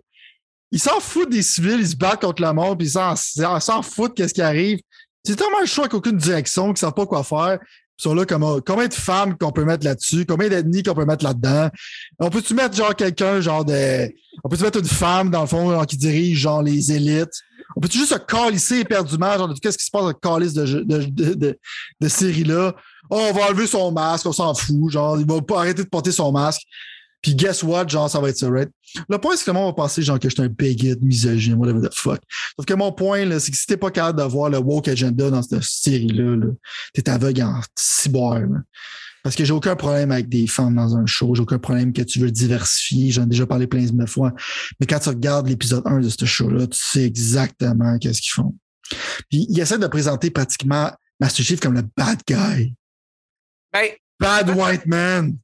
ils 0.71 0.79
s'en 0.79 0.99
foutent 0.99 1.29
des 1.29 1.41
civils, 1.41 1.79
ils 1.79 1.89
se 1.89 1.95
battent 1.95 2.21
contre 2.21 2.41
la 2.41 2.51
mort, 2.51 2.77
puis 2.77 2.87
ils 2.87 3.61
s'en, 3.61 3.81
foutent 3.81 4.13
qu'est-ce 4.15 4.33
qui 4.33 4.41
arrive. 4.41 4.79
C'est 5.23 5.37
tellement 5.37 5.61
un 5.61 5.65
choix 5.65 5.85
avec 5.85 5.93
aucune 5.93 6.17
direction, 6.17 6.67
qu'ils 6.67 6.79
savent 6.79 6.93
pas 6.93 7.05
quoi 7.05 7.23
faire. 7.23 7.59
Sont 7.97 8.13
là 8.13 8.25
comme 8.25 8.43
oh, 8.43 8.59
combien 8.65 8.87
de 8.87 8.93
femmes 8.93 9.37
qu'on 9.37 9.51
peut 9.51 9.63
mettre 9.63 9.85
là-dessus, 9.85 10.25
combien 10.25 10.49
d'ethnies 10.49 10.83
qu'on 10.83 10.93
peut 10.93 11.05
mettre 11.05 11.23
là-dedans? 11.23 11.69
On 12.19 12.29
peut-tu 12.29 12.53
mettre 12.53 12.75
genre 12.75 12.93
quelqu'un, 12.93 13.39
genre 13.39 13.63
de. 13.63 14.11
On 14.43 14.49
peut-tu 14.49 14.63
mettre 14.63 14.79
une 14.79 14.85
femme, 14.85 15.29
dans 15.29 15.41
le 15.41 15.47
fond, 15.47 15.71
genre, 15.71 15.85
qui 15.85 15.95
dirige 15.95 16.39
genre 16.39 16.61
les 16.61 16.91
élites? 16.91 17.31
On 17.75 17.79
peut-tu 17.79 17.97
juste 17.97 18.13
se 18.13 18.19
calisser 18.19 18.79
éperdument, 18.79 19.37
genre 19.37 19.47
de 19.47 19.53
qu'est-ce 19.59 19.77
qui 19.77 19.85
se 19.85 19.91
passe 19.91 20.01
dans 20.01 20.07
le 20.09 20.13
calice 20.13 20.53
de, 20.53 20.65
de, 20.65 21.05
de, 21.05 21.33
de, 21.33 21.59
de 22.01 22.07
série-là? 22.07 22.75
Oh, 23.09 23.27
on 23.29 23.33
va 23.33 23.47
enlever 23.47 23.67
son 23.67 23.91
masque, 23.91 24.25
on 24.25 24.33
s'en 24.33 24.53
fout. 24.53 24.91
Genre, 24.91 25.19
il 25.19 25.25
va 25.25 25.41
pas 25.41 25.59
arrêter 25.59 25.83
de 25.83 25.89
porter 25.89 26.11
son 26.11 26.31
masque. 26.31 26.63
Puis 27.25 27.33
guess 27.33 27.63
what? 27.63 27.87
Genre, 27.87 28.07
ça 28.07 28.19
va 28.19 28.29
être 28.29 28.37
ça, 28.37 28.47
right? 28.51 28.69
Le 29.09 29.17
point, 29.17 29.35
c'est 29.35 29.45
que 29.45 29.49
le 29.49 29.55
monde 29.55 29.65
va 29.65 29.73
penser, 29.73 30.03
genre, 30.03 30.19
que 30.19 30.29
je 30.29 30.35
suis 30.35 30.43
un 30.43 30.47
bigot, 30.47 30.99
misogyne, 31.01 31.55
whatever 31.55 31.81
the 31.81 31.91
fuck. 31.91 32.21
Sauf 32.55 32.67
que 32.67 32.73
mon 32.75 32.91
point, 32.91 33.25
là, 33.25 33.39
c'est 33.39 33.49
que 33.49 33.57
si 33.57 33.65
t'es 33.65 33.77
pas 33.77 33.89
capable 33.89 34.19
de 34.19 34.25
voir 34.25 34.51
le 34.51 34.59
woke 34.59 34.87
agenda 34.89 35.31
dans 35.31 35.41
cette 35.41 35.63
série-là, 35.63 36.35
là, 36.35 36.51
t'es 36.93 37.09
aveugle 37.09 37.41
en 37.41 37.61
cyber, 37.75 38.41
là. 38.41 38.59
Parce 39.23 39.35
que 39.35 39.43
j'ai 39.43 39.53
aucun 39.53 39.75
problème 39.75 40.11
avec 40.11 40.29
des 40.29 40.45
femmes 40.45 40.75
dans 40.75 40.95
un 40.95 41.07
show. 41.07 41.33
J'ai 41.33 41.41
aucun 41.41 41.57
problème 41.57 41.93
que 41.93 42.03
tu 42.03 42.19
veux 42.19 42.29
diversifier. 42.29 43.09
J'en 43.09 43.23
ai 43.23 43.25
déjà 43.25 43.47
parlé 43.47 43.65
plein 43.65 43.83
de 43.83 44.05
fois. 44.05 44.31
Mais 44.79 44.85
quand 44.85 44.99
tu 44.99 45.09
regardes 45.09 45.49
l'épisode 45.49 45.81
1 45.83 46.01
de 46.01 46.09
ce 46.09 46.25
show-là, 46.25 46.67
tu 46.67 46.77
sais 46.79 47.05
exactement 47.05 47.97
qu'est-ce 47.97 48.21
qu'ils 48.21 48.33
font. 48.33 48.53
Puis 49.31 49.47
ils 49.49 49.59
essaient 49.59 49.79
de 49.79 49.87
présenter 49.87 50.29
pratiquement 50.29 50.91
Master 51.19 51.43
Chief 51.43 51.59
comme 51.59 51.73
le 51.73 51.81
bad 51.97 52.19
guy. 52.27 52.75
Ben, 53.73 53.89
Bad 54.19 54.49
white 54.55 54.85
man. 54.85 55.39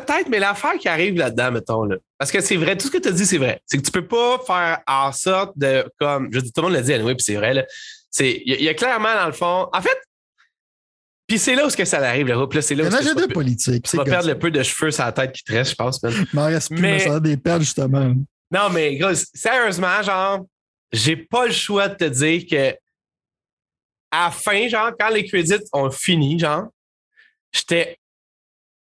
Peut-être, 0.00 0.28
mais 0.28 0.38
l'affaire 0.38 0.74
qui 0.74 0.88
arrive 0.88 1.16
là-dedans, 1.16 1.52
mettons, 1.52 1.84
là. 1.84 1.96
Parce 2.18 2.32
que 2.32 2.40
c'est 2.40 2.56
vrai, 2.56 2.76
tout 2.76 2.86
ce 2.86 2.90
que 2.92 2.98
tu 2.98 3.08
as 3.08 3.12
dit, 3.12 3.26
c'est 3.26 3.38
vrai. 3.38 3.60
C'est 3.66 3.76
que 3.78 3.82
tu 3.82 3.90
peux 3.92 4.06
pas 4.06 4.38
faire 4.46 4.80
en 4.86 5.12
sorte 5.12 5.56
de, 5.56 5.84
comme, 6.00 6.28
je 6.32 6.40
dis, 6.40 6.52
tout 6.52 6.60
le 6.62 6.68
monde 6.68 6.72
l'a 6.76 6.82
dit, 6.82 6.92
anyway, 6.92 7.14
puis 7.14 7.22
c'est 7.24 7.36
vrai, 7.36 7.64
il 8.20 8.26
y, 8.26 8.52
a- 8.52 8.56
il 8.56 8.62
y 8.64 8.68
a 8.68 8.74
clairement, 8.74 9.14
dans 9.14 9.26
le 9.26 9.32
fond, 9.32 9.68
en 9.72 9.80
fait, 9.82 9.96
puis 11.26 11.38
c'est 11.38 11.54
là 11.54 11.66
où 11.66 11.70
ce 11.70 11.76
que 11.76 11.84
ça 11.84 11.98
arrive, 12.06 12.26
là, 12.28 12.34
c'est 12.60 12.74
là 12.74 12.84
où 12.84 12.86
un 12.86 12.92
agenda 12.92 13.28
politique. 13.28 13.86
tu 13.88 13.96
vas 13.96 14.04
perdre 14.04 14.28
le 14.28 14.38
peu 14.38 14.50
de 14.50 14.62
cheveux 14.62 14.90
sur 14.90 15.04
la 15.04 15.12
tête 15.12 15.32
qui 15.32 15.42
te 15.44 15.52
reste, 15.52 15.70
je 15.70 15.76
pense. 15.76 16.00
Il 16.02 16.26
m'en 16.34 16.46
reste 16.46 16.68
plus, 16.70 16.80
Mais- 16.80 16.98
ça 16.98 17.20
des 17.20 17.36
perles, 17.36 17.60
justement. 17.62 18.14
Non, 18.50 18.68
mais 18.70 18.96
gros, 18.96 19.14
sérieusement, 19.14 20.02
genre, 20.02 20.40
j'ai 20.92 21.16
pas 21.16 21.46
le 21.46 21.52
choix 21.52 21.88
de 21.88 21.94
te 21.94 22.04
dire 22.04 22.42
que 22.50 22.76
à 24.10 24.26
la 24.26 24.30
fin, 24.30 24.68
genre, 24.68 24.90
quand 24.98 25.08
les 25.08 25.24
crédits 25.24 25.54
ont 25.72 25.90
fini, 25.90 26.38
genre, 26.38 26.64
j'étais 27.52 27.98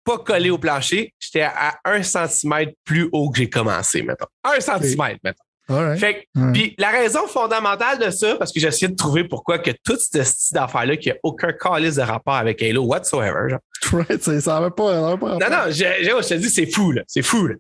pas 0.07 0.17
collé 0.19 0.49
au 0.49 0.57
plancher. 0.57 1.13
J'étais 1.19 1.41
à 1.43 1.77
un 1.85 2.01
centimètre 2.01 2.71
plus 2.85 3.09
haut 3.11 3.29
que 3.29 3.37
j'ai 3.39 3.49
commencé, 3.49 4.01
maintenant. 4.01 4.27
Un 4.43 4.59
centimètre, 4.59 5.19
maintenant. 5.23 5.43
Alright. 5.69 5.99
Fait 5.99 6.13
que- 6.33 6.51
puis 6.53 6.75
la 6.77 6.91
raison 6.91 7.27
fondamentale 7.27 7.99
de 7.99 8.09
ça, 8.09 8.37
parce 8.37 8.53
que 8.53 8.59
j'ai 8.61 8.69
essayé 8.69 8.87
de 8.87 8.95
trouver 8.95 9.25
pourquoi 9.25 9.59
que 9.59 9.71
toute 9.83 9.99
cette 9.99 10.23
style 10.23 10.55
d'affaires-là, 10.55 10.95
qui 10.95 11.09
n'a 11.09 11.15
aucun 11.23 11.51
calice 11.51 11.95
de 11.95 12.01
rapport 12.03 12.35
avec 12.35 12.61
Halo 12.63 12.83
whatsoever. 12.85 13.49
genre. 13.49 13.59
Right, 14.09 14.23
ça 14.23 14.39
ça 14.41 14.57
avait 14.57 14.71
pas, 14.71 14.93
ça 14.93 15.07
avait 15.09 15.17
pas 15.17 15.33
Non, 15.33 15.49
non, 15.49 15.63
je, 15.67 15.73
je- 15.73 16.21
je 16.23 16.27
te 16.29 16.33
dis, 16.35 16.49
c'est 16.49 16.71
fou, 16.73 16.93
là. 16.93 17.01
C'est 17.07 17.21
fou, 17.21 17.47
là. 17.47 17.55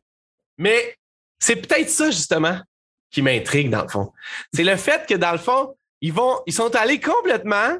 Mais 0.57 0.95
c'est 1.39 1.57
peut-être 1.57 1.89
ça, 1.89 2.09
justement, 2.09 2.57
qui 3.11 3.21
m'intrigue, 3.21 3.69
dans 3.69 3.81
le 3.83 3.87
fond. 3.89 4.11
C'est 4.53 4.63
le 4.63 4.75
fait 4.77 5.05
que, 5.07 5.13
dans 5.15 5.33
le 5.33 5.37
fond, 5.37 5.75
ils 6.01 6.13
vont, 6.13 6.39
ils 6.45 6.53
sont 6.53 6.73
allés 6.75 6.99
complètement, 7.01 7.77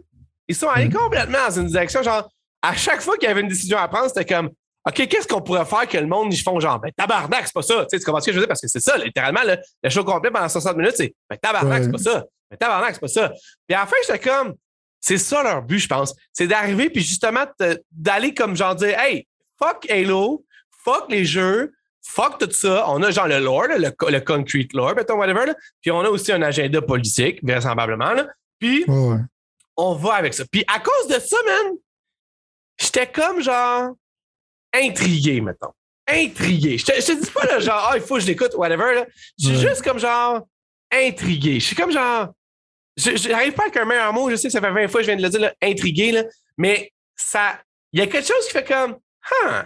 ils 0.49 0.55
sont 0.55 0.67
allés 0.69 0.85
Mhm. 0.89 0.93
complètement 0.93 1.39
dans 1.47 1.59
une 1.61 1.67
direction, 1.67 2.03
genre, 2.03 2.29
à 2.61 2.73
chaque 2.75 3.01
fois 3.01 3.17
qu'il 3.17 3.27
y 3.27 3.31
avait 3.31 3.41
une 3.41 3.47
décision 3.47 3.77
à 3.77 3.87
prendre, 3.87 4.07
c'était 4.07 4.25
comme, 4.25 4.49
OK, 4.87 5.07
qu'est-ce 5.07 5.27
qu'on 5.27 5.41
pourrait 5.41 5.65
faire 5.65 5.87
que 5.87 5.97
le 5.97 6.07
monde, 6.07 6.33
ils 6.33 6.41
font 6.41 6.59
genre, 6.59 6.79
ben, 6.79 6.91
tabarnak, 6.95 7.43
c'est 7.45 7.53
pas 7.53 7.61
ça. 7.61 7.81
Tu 7.85 7.87
sais, 7.91 7.99
tu 7.99 8.05
comprends 8.05 8.21
ce 8.21 8.27
que 8.27 8.31
je 8.31 8.37
veux 8.37 8.41
dire? 8.43 8.47
Parce 8.47 8.61
que 8.61 8.67
c'est 8.67 8.79
ça, 8.79 8.97
littéralement, 8.97 9.41
le, 9.45 9.57
le 9.83 9.89
show 9.89 10.03
complet 10.03 10.31
pendant 10.31 10.47
60 10.47 10.77
minutes, 10.77 10.93
c'est, 10.95 11.13
ben, 11.29 11.37
tabarnak, 11.41 11.79
Ouais. 11.79 11.83
c'est 11.85 11.91
pas 11.91 11.97
ça. 12.11 12.25
Ben, 12.49 12.57
tabarnak, 12.57 12.93
c'est 12.93 13.01
pas 13.01 13.07
ça. 13.09 13.33
Puis 13.67 13.75
à 13.75 13.79
la 13.81 13.85
fin, 13.85 13.95
j'étais 14.07 14.19
comme, 14.29 14.53
c'est 15.01 15.17
ça 15.17 15.43
leur 15.43 15.61
but, 15.61 15.79
je 15.79 15.87
pense. 15.87 16.15
C'est 16.33 16.47
d'arriver, 16.47 16.89
puis 16.89 17.03
justement, 17.03 17.43
d'aller 17.91 18.33
comme 18.33 18.55
genre 18.55 18.75
dire, 18.75 18.97
hey, 18.99 19.27
fuck 19.59 19.85
Halo, 19.89 20.45
fuck 20.83 21.05
les 21.09 21.25
jeux, 21.25 21.73
fuck 22.01 22.37
tout 22.39 22.49
ça. 22.51 22.85
On 22.89 23.03
a 23.03 23.11
genre 23.11 23.27
le 23.27 23.39
lore, 23.39 23.67
là, 23.67 23.77
le, 23.77 23.91
le 24.09 24.19
concrete 24.21 24.71
lore, 24.73 24.95
mettons, 24.95 25.15
whatever. 25.17 25.47
là. 25.47 25.55
Puis 25.81 25.91
on 25.91 25.99
a 25.99 26.09
aussi 26.09 26.31
un 26.31 26.41
agenda 26.41 26.81
politique, 26.81 27.39
vraisemblablement. 27.43 28.13
Là. 28.13 28.27
Puis 28.59 28.85
ouais. 28.87 29.17
on 29.75 29.95
va 29.95 30.13
avec 30.15 30.33
ça. 30.33 30.45
Puis 30.49 30.63
à 30.73 30.79
cause 30.79 31.07
de 31.09 31.19
ça, 31.19 31.37
man, 31.45 31.73
j'étais 32.79 33.07
comme 33.07 33.41
genre 33.41 33.91
intrigué, 34.73 35.41
mettons. 35.41 35.71
Intrigué. 36.09 36.77
Je 36.77 36.85
te, 36.85 36.93
je 37.01 37.05
te 37.07 37.23
dis 37.23 37.31
pas 37.31 37.45
là, 37.45 37.59
genre, 37.59 37.89
ah, 37.91 37.97
il 37.97 38.01
faut 38.01 38.15
que 38.15 38.21
je 38.21 38.27
l'écoute, 38.27 38.53
whatever. 38.55 38.95
là. 38.95 39.05
Je 39.39 39.47
suis 39.47 39.57
Ouais. 39.57 39.67
juste 39.69 39.81
comme 39.83 39.99
genre 39.99 40.41
intrigué. 40.91 41.59
Je 41.59 41.65
suis 41.65 41.75
comme 41.75 41.91
genre. 41.91 42.33
je- 42.95 43.15
J'arrive 43.17 43.53
pas 43.53 43.63
avec 43.63 43.77
un 43.77 43.85
meilleur 43.85 44.13
mot, 44.13 44.29
je 44.29 44.35
sais 44.35 44.47
que 44.47 44.51
ça 44.53 44.61
fait 44.61 44.71
20 44.71 44.87
fois 44.87 45.01
que 45.01 45.05
je 45.05 45.11
viens 45.11 45.17
de 45.17 45.21
le 45.23 45.29
dire, 45.29 45.39
là, 45.41 45.53
intrigué, 45.61 46.11
là, 46.11 46.23
mais 46.57 46.91
ça. 47.15 47.59
Il 47.93 47.99
y 47.99 48.03
a 48.03 48.07
quelque 48.07 48.27
chose 48.27 48.45
qui 48.45 48.51
fait 48.51 48.65
comme. 48.67 48.97
Huh, 49.29 49.63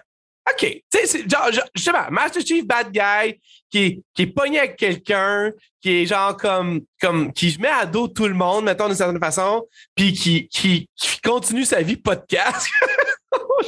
OK. 0.49 0.59
Tu 0.59 1.07
sais, 1.07 1.29
genre, 1.29 1.49
je 1.51 1.81
sais 1.81 1.91
pas, 1.91 2.09
Master 2.09 2.41
Chief 2.45 2.65
Bad 2.65 2.91
Guy, 2.91 3.39
qui, 3.69 4.03
qui 4.13 4.21
est 4.23 4.27
pogné 4.27 4.59
avec 4.59 4.75
quelqu'un, 4.75 5.51
qui 5.81 6.01
est 6.01 6.05
genre 6.05 6.35
comme, 6.35 6.81
comme, 6.99 7.31
qui 7.31 7.55
met 7.59 7.67
à 7.67 7.85
dos 7.85 8.07
tout 8.07 8.27
le 8.27 8.33
monde, 8.33 8.65
mettons, 8.65 8.87
d'une 8.87 8.95
certaine 8.95 9.19
façon, 9.19 9.65
puis 9.95 10.13
qui, 10.13 10.47
qui, 10.47 10.89
qui 10.95 11.21
continue 11.21 11.65
sa 11.65 11.81
vie 11.81 11.97
podcast, 11.97 12.67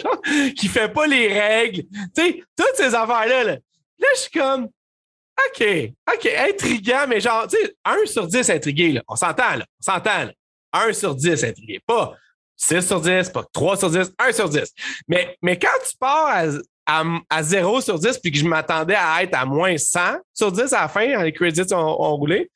Genre, 0.02 0.22
qui 0.58 0.68
fait 0.68 0.90
pas 0.90 1.06
les 1.06 1.28
règles. 1.28 1.84
Tu 2.16 2.22
sais, 2.22 2.44
toutes 2.58 2.76
ces 2.76 2.96
affaires-là, 2.96 3.44
là. 3.44 3.58
Là, 4.00 4.08
je 4.16 4.20
suis 4.22 4.32
comme, 4.32 4.68
OK, 5.48 5.92
OK, 6.14 6.26
intriguant, 6.26 7.06
mais 7.08 7.20
genre, 7.20 7.48
tu 7.48 7.58
sais, 7.58 7.76
1 7.86 8.06
sur 8.06 8.28
10 8.28 8.50
intrigué, 8.50 8.92
là. 8.92 9.04
On 9.08 9.16
s'entend, 9.16 9.56
là. 9.56 9.66
On 9.80 9.92
s'entend, 9.92 10.26
là. 10.26 10.34
1 10.74 10.94
sur 10.94 11.16
10 11.16 11.44
intrigué. 11.44 11.80
Pas 11.86 12.14
6 12.58 12.82
sur 12.86 13.02
10, 13.02 13.30
pas 13.30 13.44
3 13.52 13.78
sur 13.78 13.90
10, 13.90 14.12
1 14.18 14.32
sur 14.32 14.50
10. 14.50 14.62
Mais, 15.08 15.38
mais 15.42 15.58
quand 15.60 15.68
tu 15.90 15.98
pars 15.98 16.28
à, 16.28 16.44
à, 16.86 17.04
à 17.30 17.44
0 17.44 17.82
sur 17.82 18.00
10 18.00 18.18
puis 18.20 18.32
que 18.32 18.38
je 18.38 18.46
m'attendais 18.46 18.96
à 18.96 19.24
être 19.24 19.36
à 19.36 19.46
moins 19.46 19.78
100 19.78 20.00
sur 20.34 20.52
10 20.52 20.74
à 20.74 20.82
la 20.84 20.88
fin, 20.88 21.14
quand 21.14 21.22
les 21.24 21.34
credits 21.34 21.74
ont, 21.74 21.78
ont 22.02 22.16
roulé, 22.16 22.50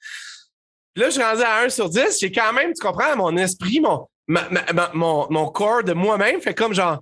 là, 0.95 1.07
je 1.07 1.11
suis 1.15 1.24
rendu 1.24 1.41
à 1.44 1.61
1 1.64 1.69
sur 1.69 1.90
10. 1.90 2.18
J'ai 2.19 2.32
quand 2.32 2.53
même, 2.53 2.74
tu 2.74 2.82
comprends, 2.86 3.15
mon 3.15 3.36
esprit, 3.38 3.80
mon, 3.80 4.07
ma- 4.28 4.48
ma- 4.49 4.74
ma- 4.74 4.91
mon, 4.94 5.28
mon 5.30 5.48
corps 5.49 5.84
de 5.84 5.94
moi-même 5.94 6.41
fait 6.41 6.53
comme 6.53 6.74
genre, 6.74 6.99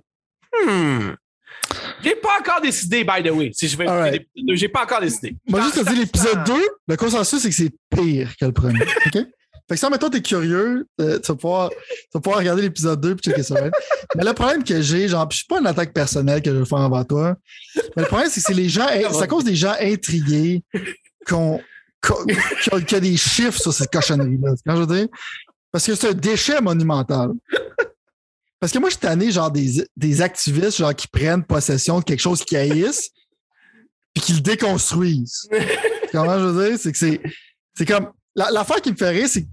hmm. 0.64 1.10
J'ai 2.02 2.14
pas 2.14 2.38
encore 2.40 2.60
décidé, 2.60 3.02
by 3.02 3.22
the 3.24 3.30
way, 3.30 3.50
si 3.52 3.66
je 3.68 3.76
vais 3.76 3.84
écouter 3.84 4.10
l'épisode 4.12 4.46
deux. 4.46 4.54
J'ai 4.56 4.68
pas 4.68 4.82
encore 4.84 5.00
décidé. 5.00 5.36
Moi, 5.48 5.60
juste 5.62 5.74
te 5.76 5.82
dire, 5.90 5.98
l'épisode 5.98 6.44
2, 6.44 6.68
le 6.88 6.96
consensus, 6.96 7.40
c'est 7.40 7.48
que 7.48 7.54
c'est 7.54 7.72
pire 7.90 8.34
que 8.38 8.44
le 8.44 8.52
premier. 8.52 8.84
OK? 9.06 9.18
Fait 9.68 9.74
que 9.74 9.80
si, 9.80 9.90
mettons, 9.90 10.08
t'es 10.08 10.22
curieux, 10.22 10.86
euh, 11.00 11.18
tu, 11.18 11.26
vas 11.32 11.34
pouvoir, 11.36 11.70
tu 11.70 11.76
vas 12.14 12.20
pouvoir 12.20 12.38
regarder 12.38 12.62
l'épisode 12.62 13.00
2 13.00 13.16
puis 13.16 13.30
checker 13.30 13.42
ça. 13.42 13.54
right? 13.56 13.72
Mais 14.16 14.22
le 14.24 14.32
problème 14.32 14.62
que 14.62 14.80
j'ai, 14.80 15.08
genre, 15.08 15.26
je 15.30 15.38
suis 15.38 15.46
pas 15.46 15.58
une 15.58 15.66
attaque 15.66 15.92
personnelle 15.92 16.40
que 16.40 16.50
je 16.52 16.56
veux 16.56 16.64
faire 16.64 16.78
envers 16.78 17.04
toi, 17.06 17.34
mais 17.96 18.02
le 18.02 18.06
problème, 18.06 18.28
c'est 18.30 18.40
que 18.40 18.46
c'est 18.46 18.54
les 18.54 18.68
gens, 18.68 18.86
c'est 18.88 19.22
à 19.22 19.26
cause 19.26 19.42
des 19.44 19.56
gens 19.56 19.74
intrigués 19.80 20.62
qu'on, 21.28 21.60
y 22.28 22.94
a- 22.94 23.00
des 23.00 23.16
chiffres 23.16 23.60
sur 23.60 23.72
cette 23.74 23.90
cochonnerie-là. 23.92 24.52
Que 24.64 24.72
je 24.76 24.80
veux 24.82 24.96
dire? 24.98 25.08
Parce 25.72 25.84
que 25.84 25.94
c'est 25.96 26.10
un 26.10 26.12
déchet 26.14 26.60
monumental. 26.60 27.30
Parce 28.60 28.72
que 28.72 28.78
moi, 28.78 28.88
je 28.88 28.94
suis 28.94 29.00
tanné, 29.00 29.30
genre, 29.32 29.50
des, 29.50 29.84
des 29.96 30.22
activistes, 30.22 30.76
genre, 30.78 30.94
qui 30.94 31.08
prennent 31.08 31.44
possession 31.44 31.98
de 31.98 32.04
quelque 32.04 32.20
chose 32.20 32.44
qu'ils 32.44 32.58
haïssent, 32.58 33.10
puis 34.14 34.22
qu'ils 34.22 34.36
le 34.36 34.40
déconstruisent. 34.42 35.48
Comment 36.12 36.38
je 36.38 36.44
veux 36.44 36.68
dire? 36.70 36.78
C'est 36.78 36.92
que 36.92 36.98
c'est, 36.98 37.20
c'est 37.76 37.84
comme, 37.84 38.10
la- 38.34 38.50
l'affaire 38.50 38.80
qui 38.80 38.92
me 38.92 38.96
fait 38.96 39.10
rire, 39.10 39.28
c'est 39.28 39.46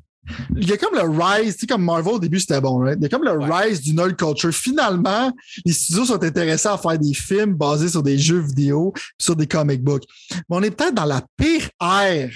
il 0.56 0.70
y 0.70 0.74
a 0.74 0.78
comme 0.78 0.96
le 0.96 1.02
rise, 1.02 1.56
tu 1.56 1.60
sais, 1.62 1.68
comme 1.68 1.84
Marvel 1.84 2.14
au 2.14 2.20
début, 2.20 2.40
c'était 2.40 2.62
bon, 2.62 2.80
right? 2.80 2.98
Il 3.00 3.04
y 3.04 3.06
a 3.06 3.10
comme 3.10 3.24
le 3.24 3.38
Ouais. 3.38 3.50
rise 3.68 3.82
du 3.82 3.94
nerd 3.94 4.16
culture. 4.16 4.52
Finalement, 4.54 5.32
les 5.66 5.74
studios 5.74 6.06
sont 6.06 6.24
intéressés 6.24 6.70
à 6.70 6.78
faire 6.78 6.98
des 6.98 7.14
films 7.14 7.54
basés 7.56 7.90
sur 7.90 8.02
des 8.04 8.18
jeux 8.18 8.40
vidéo, 8.40 8.92
puis 8.94 9.04
sur 9.20 9.36
des 9.36 9.48
comic 9.48 9.84
books. 9.84 10.04
Mais 10.32 10.42
on 10.58 10.64
est 10.64 10.72
peut-être 10.72 10.96
dans 10.96 11.06
la 11.06 11.22
pire 11.38 11.70
ère 11.82 12.32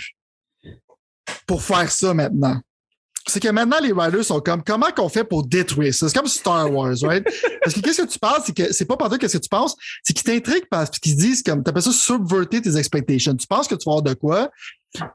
pour 1.45 1.61
faire 1.63 1.89
ça 1.91 2.13
maintenant. 2.13 2.59
C'est 3.29 3.41
que 3.41 3.49
maintenant, 3.49 3.79
les 3.81 3.91
writers 3.91 4.23
sont 4.23 4.39
comme, 4.39 4.63
comment 4.63 4.89
qu'on 4.95 5.09
fait 5.09 5.25
pour 5.25 5.45
détruire 5.45 5.93
ça? 5.93 6.07
C'est 6.07 6.17
comme 6.17 6.27
Star 6.27 6.71
Wars, 6.71 6.95
right? 7.01 7.25
Parce 7.61 7.75
que 7.75 7.81
qu'est-ce 7.81 8.01
que 8.03 8.07
tu 8.07 8.19
penses? 8.19 8.43
C'est 8.45 8.55
que 8.55 8.71
c'est 8.71 8.85
pas 8.85 8.95
partout 8.95 9.17
qu'est-ce 9.17 9.37
que 9.37 9.43
tu 9.43 9.49
penses, 9.49 9.75
c'est 10.01 10.13
qu'ils 10.13 10.23
t'intriguent 10.23 10.67
parce 10.71 10.89
qu'ils 10.91 11.17
disent 11.17 11.43
comme, 11.43 11.61
t'appelles 11.61 11.83
ça 11.83 11.91
subverter 11.91 12.61
tes 12.61 12.77
expectations. 12.77 13.35
Tu 13.35 13.45
penses 13.45 13.67
que 13.67 13.75
tu 13.75 13.83
vas 13.85 13.97
avoir 13.97 14.03
de 14.03 14.13
quoi, 14.13 14.49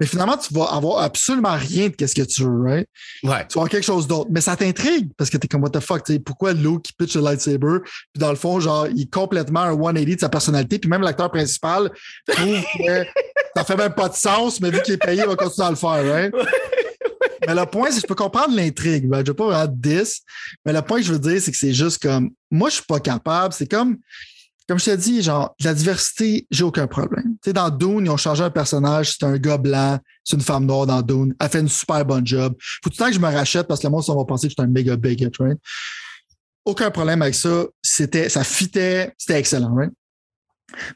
mais 0.01 0.07
finalement, 0.07 0.37
tu 0.37 0.53
vas 0.55 0.65
avoir 0.65 1.03
absolument 1.03 1.55
rien 1.55 1.89
de 1.89 1.95
qu'est-ce 1.95 2.15
que 2.15 2.23
tu 2.23 2.43
veux, 2.43 2.63
right? 2.63 2.89
Ouais. 3.23 3.47
tu 3.49 3.55
vas 3.55 3.63
avoir 3.63 3.69
quelque 3.69 3.85
chose 3.85 4.07
d'autre. 4.07 4.31
Mais 4.33 4.41
ça 4.41 4.57
t'intrigue 4.57 5.11
parce 5.17 5.31
que 5.31 5.37
t'es 5.37 5.49
comme, 5.49 5.63
what 5.63 5.71
the 5.71 5.81
fuck, 5.81 6.05
tu 6.05 6.15
sais, 6.15 6.19
pourquoi 6.19 6.53
Luke 6.53 6.83
qui 6.83 6.93
pitch 6.93 7.17
le 7.17 7.23
lightsaber, 7.23 7.79
puis 7.85 8.21
dans 8.21 8.31
le 8.31 8.37
fond, 8.37 8.61
genre, 8.61 8.87
il 8.89 9.03
est 9.03 9.13
complètement 9.13 9.61
un 9.61 9.77
180 9.77 10.15
de 10.15 10.21
sa 10.21 10.29
personnalité, 10.29 10.79
puis 10.79 10.91
même 10.91 11.03
l'acteur 11.03 11.31
principal 11.31 11.91
trouve 12.27 12.63
que 12.79 13.05
ça 13.57 13.65
fait 13.65 13.77
même 13.77 13.95
pas 13.95 14.09
de 14.09 14.15
sens, 14.15 14.61
mais 14.61 14.71
vu 14.71 14.81
qu'il 14.83 14.95
est 14.95 15.05
payé, 15.05 15.23
il 15.23 15.29
va 15.29 15.37
continuer 15.37 15.67
à 15.67 15.71
le 15.71 15.77
faire, 15.77 16.13
right? 16.13 16.35
Mais 17.47 17.55
le 17.55 17.67
point, 17.67 17.91
c'est 17.91 17.97
que 17.97 18.03
je 18.03 18.07
peux 18.07 18.15
comprendre 18.15 18.55
l'intrigue. 18.55 19.09
Ben, 19.09 19.19
je 19.25 19.31
veux 19.31 19.37
pas 19.37 19.47
vraiment 19.47 19.73
10, 19.77 20.21
mais 20.65 20.73
le 20.73 20.83
point 20.83 20.99
que 20.99 21.07
je 21.07 21.13
veux 21.13 21.19
dire, 21.19 21.41
c'est 21.41 21.51
que 21.51 21.57
c'est 21.57 21.73
juste 21.73 22.01
comme, 22.01 22.31
moi, 22.51 22.69
je 22.69 22.77
suis 22.77 22.85
pas 22.85 23.01
capable. 23.01 23.53
C'est 23.53 23.67
comme, 23.67 23.99
comme 24.73 24.79
je 24.79 24.87
t'ai 24.87 24.97
dit, 24.97 25.21
genre, 25.21 25.55
la 25.63 25.75
diversité, 25.75 26.47
j'ai 26.51 26.65
aucun 26.65 26.87
problème. 26.87 27.35
Tu 27.43 27.51
sais, 27.51 27.53
dans 27.53 27.69
Dune, 27.69 28.07
ils 28.07 28.09
ont 28.09 28.17
changé 28.17 28.43
un 28.43 28.49
personnage, 28.49 29.13
c'est 29.13 29.23
un 29.23 29.37
gars 29.37 29.59
blanc, 29.59 29.99
c'est 30.25 30.35
une 30.35 30.43
femme 30.43 30.65
noire 30.65 30.87
dans 30.87 31.03
Dune. 31.03 31.35
Elle 31.39 31.49
fait 31.51 31.61
une 31.61 31.69
super 31.69 32.03
bonne 32.07 32.27
job. 32.27 32.55
Faut 32.83 32.89
tout 32.89 32.97
le 32.99 33.05
temps 33.05 33.09
que 33.09 33.13
je 33.13 33.19
me 33.19 33.27
rachète 33.27 33.69
parce 33.69 33.81
que 33.81 33.87
le 33.87 33.91
monde, 33.91 34.03
ça 34.03 34.15
va 34.15 34.25
penser 34.25 34.47
que 34.47 34.53
je 34.53 34.55
suis 34.55 34.67
un 34.67 34.73
méga 34.73 34.97
bigot, 34.97 35.29
right? 35.41 35.59
Aucun 36.65 36.91
problème 36.91 37.21
avec 37.21 37.35
ça. 37.35 37.67
C'était, 37.83 38.31
ça 38.31 38.45
fitait, 38.45 39.13
c'était 39.19 39.39
excellent, 39.39 39.75
right? 39.75 39.93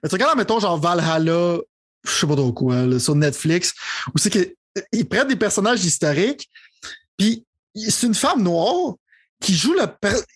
Mais 0.02 0.08
tu 0.08 0.14
regardes, 0.14 0.38
mettons, 0.38 0.58
genre 0.58 0.78
Valhalla, 0.78 1.58
je 2.02 2.10
sais 2.10 2.26
pas 2.26 2.34
trop 2.34 2.54
quoi, 2.54 2.98
sur 2.98 3.14
Netflix, 3.14 3.74
où 4.14 4.18
c'est 4.18 4.30
qu'ils 4.30 5.06
prennent 5.06 5.28
des 5.28 5.36
personnages 5.36 5.84
historiques, 5.84 6.48
puis 7.18 7.44
c'est 7.74 8.06
une 8.06 8.14
femme 8.14 8.42
noire 8.42 8.94
qui 9.40 9.54
joue 9.54 9.74
le, 9.74 9.86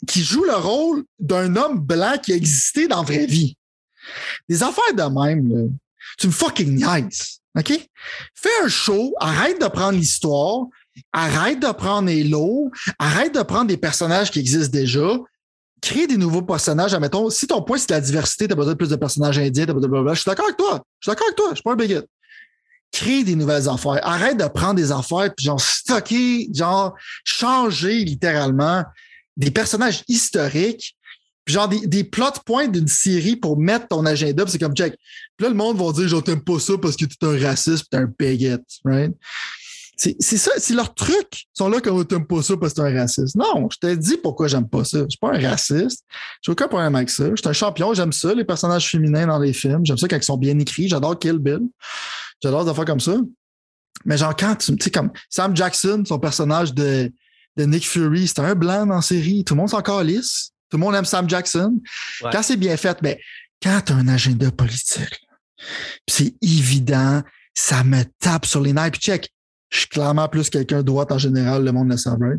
qui 0.06 0.22
joue 0.22 0.44
le 0.44 0.54
rôle 0.54 1.04
d'un 1.18 1.56
homme 1.56 1.80
blanc 1.80 2.16
qui 2.22 2.32
a 2.32 2.36
existé 2.36 2.88
dans 2.88 2.98
la 2.98 3.02
vraie 3.02 3.26
vie. 3.26 3.56
Des 4.48 4.62
affaires 4.62 4.94
de 4.94 5.02
même, 5.02 5.48
là. 5.52 5.68
Tu 6.18 6.26
me 6.26 6.32
fucking 6.32 6.74
nice. 6.74 7.40
OK? 7.58 7.88
Fais 8.34 8.64
un 8.64 8.68
show, 8.68 9.14
arrête 9.18 9.60
de 9.60 9.66
prendre 9.66 9.98
l'histoire, 9.98 10.66
arrête 11.12 11.60
de 11.60 11.72
prendre 11.72 12.08
les 12.08 12.30
arrête 12.98 13.34
de 13.34 13.42
prendre 13.42 13.66
des 13.66 13.76
personnages 13.76 14.30
qui 14.30 14.38
existent 14.38 14.72
déjà, 14.72 15.18
crée 15.80 16.06
des 16.06 16.16
nouveaux 16.16 16.42
personnages. 16.42 16.94
Admettons, 16.94 17.30
si 17.30 17.46
ton 17.46 17.62
point 17.62 17.78
c'est 17.78 17.90
la 17.90 18.00
diversité, 18.00 18.46
t'as 18.46 18.54
besoin 18.54 18.72
de 18.72 18.78
plus 18.78 18.90
de 18.90 18.96
personnages 18.96 19.38
indiens, 19.38 19.66
t'as 19.66 19.72
besoin 19.72 19.88
de 19.88 19.92
blablabla, 19.92 20.14
je 20.14 20.20
suis 20.20 20.28
d'accord 20.28 20.46
avec 20.46 20.56
toi. 20.56 20.82
Je 21.00 21.04
suis 21.04 21.10
d'accord 21.10 21.26
avec 21.26 21.36
toi. 21.36 21.48
Je 21.50 21.54
suis 21.56 21.62
pas 21.62 21.72
un 21.72 21.76
bigot. 21.76 22.06
Crée 22.92 23.24
des 23.24 23.36
nouvelles 23.36 23.68
affaires. 23.68 24.00
Arrête 24.02 24.36
de 24.36 24.46
prendre 24.46 24.74
des 24.74 24.90
affaires 24.92 25.32
puis 25.36 25.46
genre 25.46 25.60
stocker, 25.60 26.48
genre 26.52 26.94
changer 27.24 28.04
littéralement 28.04 28.84
des 29.36 29.50
personnages 29.50 30.02
historiques 30.08 30.96
puis 31.44 31.54
genre 31.54 31.68
des, 31.68 31.86
des 31.86 32.04
plot 32.04 32.32
points 32.44 32.68
d'une 32.68 32.88
série 32.88 33.36
pour 33.36 33.58
mettre 33.58 33.88
ton 33.88 34.04
agenda, 34.06 34.44
c'est 34.46 34.58
comme 34.58 34.74
check. 34.74 34.94
Puis 35.36 35.44
là, 35.44 35.48
le 35.48 35.54
monde 35.56 35.78
va 35.78 35.92
dire 35.92 36.08
genre 36.08 36.22
t'aimes 36.22 36.44
pas 36.44 36.58
ça 36.58 36.74
parce 36.80 36.96
que 36.96 37.04
t'es 37.04 37.26
un 37.26 37.38
raciste, 37.48 37.86
t'es 37.90 37.96
un 37.96 38.12
bigot, 38.18 38.62
right? 38.84 39.12
C'est 40.18 40.38
ça, 40.38 40.52
c'est 40.56 40.72
leur 40.72 40.94
truc. 40.94 41.26
Ils 41.32 41.58
sont 41.58 41.68
là 41.68 41.78
quand 41.82 42.04
t'aimes 42.04 42.26
pas 42.26 42.42
ça 42.42 42.56
parce 42.56 42.72
que 42.72 42.80
t'es 42.80 42.88
un 42.88 43.00
raciste. 43.00 43.36
Non, 43.36 43.68
je 43.70 43.76
t'ai 43.78 43.96
dit 43.98 44.16
pourquoi 44.16 44.48
j'aime 44.48 44.66
pas 44.66 44.82
ça. 44.82 45.00
Je 45.00 45.10
suis 45.10 45.18
pas 45.20 45.34
un 45.34 45.50
raciste. 45.50 46.06
J'ai 46.40 46.52
aucun 46.52 46.68
problème 46.68 46.94
avec 46.94 47.10
ça. 47.10 47.28
Je 47.28 47.36
suis 47.36 47.48
un 47.48 47.52
champion, 47.52 47.92
j'aime 47.92 48.12
ça, 48.12 48.32
les 48.32 48.44
personnages 48.44 48.88
féminins 48.88 49.26
dans 49.26 49.38
les 49.38 49.52
films. 49.52 49.84
J'aime 49.84 49.98
ça 49.98 50.08
quand 50.08 50.16
ils 50.16 50.22
sont 50.22 50.38
bien 50.38 50.58
écrits. 50.58 50.88
J'adore 50.88 51.18
Kill 51.18 51.38
Bill. 51.38 51.68
J'adore 52.42 52.64
des 52.64 52.70
affaires 52.70 52.84
comme 52.84 53.00
ça. 53.00 53.16
Mais 54.04 54.16
genre, 54.16 54.34
quand 54.34 54.56
tu 54.56 54.74
sais, 54.80 54.90
comme 54.90 55.10
Sam 55.28 55.54
Jackson, 55.54 56.02
son 56.06 56.18
personnage 56.18 56.72
de, 56.72 57.12
de 57.56 57.64
Nick 57.64 57.86
Fury, 57.86 58.28
c'était 58.28 58.42
un 58.42 58.54
blanc 58.54 58.86
dans 58.86 58.96
la 58.96 59.02
série. 59.02 59.44
Tout 59.44 59.54
le 59.54 59.60
monde 59.60 59.70
s'en 59.70 59.82
calisse. 59.82 60.52
Tout 60.70 60.76
le 60.76 60.82
monde 60.82 60.94
aime 60.94 61.04
Sam 61.04 61.28
Jackson. 61.28 61.80
Quand 62.20 62.42
c'est 62.42 62.56
bien 62.56 62.76
fait, 62.76 63.02
mais 63.02 63.20
quand 63.62 63.80
tu 63.84 63.92
as 63.92 63.96
un 63.96 64.08
agenda 64.08 64.50
politique, 64.50 65.20
c'est 66.08 66.34
évident, 66.40 67.22
ça 67.54 67.84
me 67.84 68.04
tape 68.20 68.46
sur 68.46 68.60
les 68.60 68.72
nerfs. 68.72 68.92
Puis 68.92 69.00
check, 69.00 69.28
je 69.68 69.80
suis 69.80 69.88
clairement 69.88 70.28
plus 70.28 70.48
quelqu'un 70.48 70.78
de 70.78 70.82
droite 70.82 71.12
en 71.12 71.18
général, 71.18 71.64
le 71.64 71.72
monde 71.72 71.90
le 71.90 71.96
savait. 71.96 72.36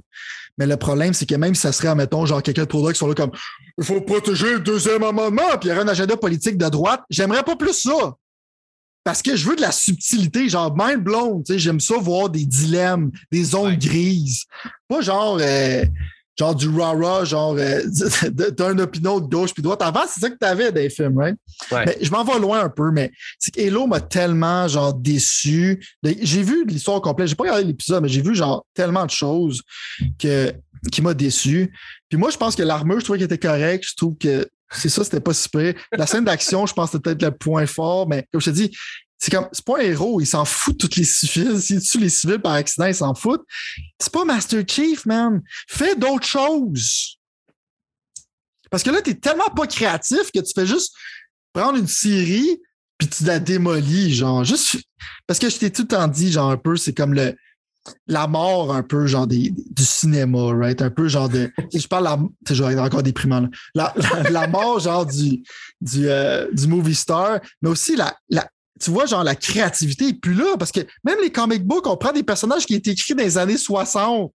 Mais 0.58 0.66
le 0.66 0.78
problème, 0.78 1.14
c'est 1.14 1.26
que 1.26 1.36
même 1.36 1.56
si 1.56 1.62
ça 1.62 1.72
serait, 1.72 1.90
admettons, 1.90 2.26
genre 2.26 2.42
quelqu'un 2.42 2.64
de 2.64 2.68
pro 2.68 2.88
qui 2.90 2.98
sont 2.98 3.08
là 3.08 3.16
comme 3.16 3.32
il 3.78 3.84
faut 3.84 4.02
protéger 4.02 4.54
le 4.54 4.60
deuxième 4.60 5.04
amendement, 5.04 5.58
puis 5.60 5.68
il 5.68 5.70
y 5.70 5.72
aurait 5.72 5.82
un 5.82 5.88
agenda 5.88 6.18
politique 6.18 6.58
de 6.58 6.68
droite, 6.70 7.02
j'aimerais 7.10 7.44
pas 7.44 7.56
plus 7.56 7.74
ça. 7.74 8.14
Parce 9.04 9.22
que 9.22 9.36
je 9.36 9.50
veux 9.50 9.56
de 9.56 9.62
la 9.62 9.72
subtilité, 9.72 10.48
genre 10.48 10.76
mind 10.78 11.04
blown. 11.04 11.44
J'aime 11.48 11.80
ça 11.80 11.98
voir 11.98 12.30
des 12.30 12.46
dilemmes, 12.46 13.12
des 13.32 13.44
zones 13.44 13.76
grises. 13.76 14.46
Pas 14.88 15.02
genre 15.02 15.40
euh, 15.42 15.84
genre 16.38 16.56
du 16.56 16.70
rah-rah, 16.70 17.26
genre 17.26 17.56
euh, 17.58 17.82
d'un 18.52 18.78
opinion 18.80 19.20
de 19.20 19.28
gauche 19.28 19.54
puis 19.54 19.62
de 19.62 19.66
droite. 19.66 19.82
Avant, 19.82 20.02
c'est 20.08 20.20
ça 20.20 20.30
que 20.30 20.38
tu 20.40 20.46
avais 20.46 20.72
des 20.72 20.90
films, 20.90 21.18
right? 21.18 21.38
Mais 21.72 21.98
je 22.02 22.10
m'en 22.12 22.24
vais 22.24 22.40
loin 22.40 22.62
un 22.62 22.70
peu, 22.70 22.92
mais 22.92 23.12
c'est 23.40 23.72
m'a 23.88 24.00
tellement 24.00 24.68
genre 24.68 24.94
déçu. 24.94 25.84
J'ai 26.04 26.44
vu 26.44 26.66
l'histoire 26.66 27.02
complète, 27.02 27.28
j'ai 27.28 27.36
pas 27.36 27.44
regardé 27.44 27.64
l'épisode, 27.64 28.04
mais 28.04 28.10
j'ai 28.10 28.22
vu 28.22 28.36
genre 28.36 28.66
tellement 28.74 29.06
de 29.06 29.12
choses 29.12 29.62
que, 30.20 30.54
qui 30.92 31.02
m'a 31.02 31.14
déçu. 31.14 31.74
Puis 32.10 32.18
moi, 32.18 32.30
je 32.30 32.38
pense 32.38 32.56
que 32.56 32.64
l'armure, 32.64 33.00
je 33.00 33.06
trouvais 33.06 33.20
qu'elle 33.20 33.26
était 33.26 33.38
correcte. 33.38 33.86
Je 33.88 33.96
trouve 33.96 34.18
que 34.18 34.48
c'est 34.72 34.90
ça, 34.90 35.04
c'était 35.04 35.20
pas 35.20 35.34
super. 35.34 35.74
La 35.92 36.08
scène 36.08 36.26
d'action, 36.26 36.66
je 36.66 36.74
pense 36.74 36.92
c'était 36.92 37.16
peut-être 37.16 37.24
le 37.24 37.32
point 37.32 37.66
fort, 37.66 38.08
mais 38.08 38.28
comme 38.32 38.42
je 38.42 38.50
te 38.50 38.56
dis, 38.56 38.78
c'est 39.18 39.32
comme, 39.32 39.48
c'est 39.52 39.64
pas 39.64 39.78
un 39.78 39.82
héros, 39.82 40.20
il 40.20 40.26
s'en 40.26 40.46
fout 40.46 40.74
de 40.74 40.78
toutes 40.80 40.96
les 40.96 41.04
civils. 41.04 41.62
S'il 41.62 41.82
tue 41.82 42.00
les 42.00 42.10
civils 42.10 42.40
par 42.40 42.54
accident, 42.54 42.88
il 42.88 42.96
s'en 42.96 43.14
fout. 43.14 43.42
C'est 44.00 44.12
pas 44.12 44.26
Master 44.26 44.64
Chief, 44.68 45.06
man. 45.06 45.42
Fais 45.70 45.96
d'autres 45.96 46.26
choses. 46.26 47.20
Parce 48.72 48.82
que 48.82 48.90
là, 48.90 49.02
t'es 49.02 49.14
tellement 49.14 49.50
pas 49.56 49.68
créatif 49.68 50.32
que 50.34 50.40
tu 50.40 50.52
fais 50.56 50.66
juste 50.66 50.94
prendre 51.54 51.78
une 51.78 51.88
série 51.88 52.62
puis 52.98 53.10
tu 53.10 53.24
la 53.24 53.40
démolis, 53.40 54.14
genre, 54.14 54.44
juste. 54.44 54.78
Parce 55.26 55.40
que 55.40 55.50
je 55.50 55.58
t'ai 55.58 55.72
tout 55.72 55.82
le 55.84 55.88
temps 55.88 56.08
dit, 56.08 56.32
genre, 56.32 56.52
un 56.52 56.58
peu, 56.58 56.76
c'est 56.78 56.94
comme 56.94 57.14
le, 57.14 57.36
la 58.08 58.28
mort 58.28 58.74
un 58.74 58.84
peu 58.84 59.08
genre 59.08 59.28
du 59.28 59.54
cinéma, 59.78 60.54
right? 60.54 60.82
Un 60.82 60.90
peu 60.90 61.08
genre 61.08 61.30
de. 61.30 61.52
Je 61.74 61.88
parle 61.88 62.04
la. 62.04 62.20
Je 62.50 62.64
vais 62.64 62.80
encore 62.80 63.04
déprimant. 63.04 63.48
Là. 63.74 63.94
La, 63.96 64.30
la, 64.30 64.48
mort 64.48 64.80
genre 64.80 65.06
du, 65.06 65.44
du, 65.80 66.10
euh, 66.10 66.48
du 66.52 66.68
movie 66.68 66.96
star, 66.96 67.40
mais 67.62 67.70
aussi 67.70 67.96
la, 67.96 68.16
la, 68.30 68.48
tu 68.82 68.90
vois, 68.90 69.06
genre, 69.06 69.24
la 69.24 69.36
créativité 69.36 70.10
est 70.10 70.14
plus 70.14 70.34
là 70.34 70.58
parce 70.58 70.72
que 70.72 70.82
même 71.04 71.20
les 71.22 71.32
comic 71.32 71.64
books, 71.64 71.88
on 71.88 71.98
prend 71.98 72.12
des 72.12 72.24
personnages 72.24 72.66
qui 72.66 72.76
étaient 72.76 72.92
écrits 72.92 73.16
dans 73.16 73.24
les 73.24 73.38
années 73.38 73.58
60. 73.58 74.34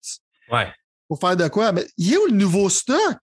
Ouais. 0.51 0.73
Pour 1.09 1.21
faire 1.21 1.37
de 1.37 1.49
quoi? 1.49 1.73
Mais 1.73 1.87
il 1.99 2.11
y 2.11 2.15
a 2.15 2.19
où 2.19 2.27
le 2.27 2.37
nouveau 2.37 2.69
stock? 2.69 3.19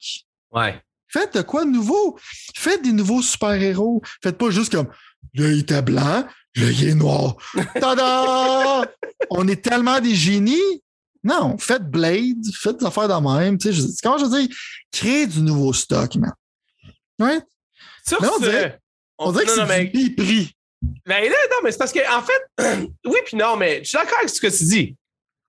Ouais. 0.52 0.82
Faites 1.08 1.36
de 1.36 1.42
quoi 1.42 1.64
de 1.64 1.70
nouveau? 1.70 2.18
Faites 2.56 2.82
des 2.82 2.92
nouveaux 2.92 3.22
super-héros. 3.22 4.02
Faites 4.22 4.38
pas 4.38 4.50
juste 4.50 4.74
comme 4.74 4.88
l'œil 5.34 5.60
était 5.60 5.82
blanc, 5.82 6.26
l'œil 6.56 6.96
noir. 6.96 7.36
Tada! 7.80 8.86
on 9.30 9.48
est 9.48 9.62
tellement 9.62 10.00
des 10.00 10.16
génies. 10.16 10.82
Non, 11.24 11.58
faites 11.58 11.90
Blade, 11.90 12.46
faites 12.54 12.78
des 12.78 12.86
affaires 12.86 13.08
de 13.08 13.40
même. 13.40 13.58
Tu 13.58 13.74
sais, 13.74 13.94
comment 14.04 14.18
je 14.18 14.26
veux 14.26 14.42
dire? 14.42 14.56
Créez 14.92 15.26
du 15.26 15.42
nouveau 15.42 15.72
stock, 15.72 16.16
man. 16.16 16.34
Ouais? 17.20 17.40
Sur 18.06 18.22
on 18.22 18.40
dirait, 18.40 18.80
on 19.18 19.32
dirait 19.32 19.46
que 19.46 19.52
c'est 19.52 19.86
du 19.86 20.16
prix. 20.16 20.52
Ben 21.06 21.24
là, 21.24 21.36
non, 21.52 21.58
mais 21.64 21.72
c'est 21.72 21.78
parce 21.78 21.94
que, 21.94 22.00
en 22.14 22.22
fait, 22.22 22.90
oui, 23.06 23.18
puis 23.26 23.38
non, 23.38 23.56
mais 23.56 23.80
je 23.84 23.90
suis 23.90 23.98
d'accord 23.98 24.18
avec 24.18 24.30
ce 24.30 24.42
que 24.42 24.48
tu 24.48 24.64
dis. 24.66 24.96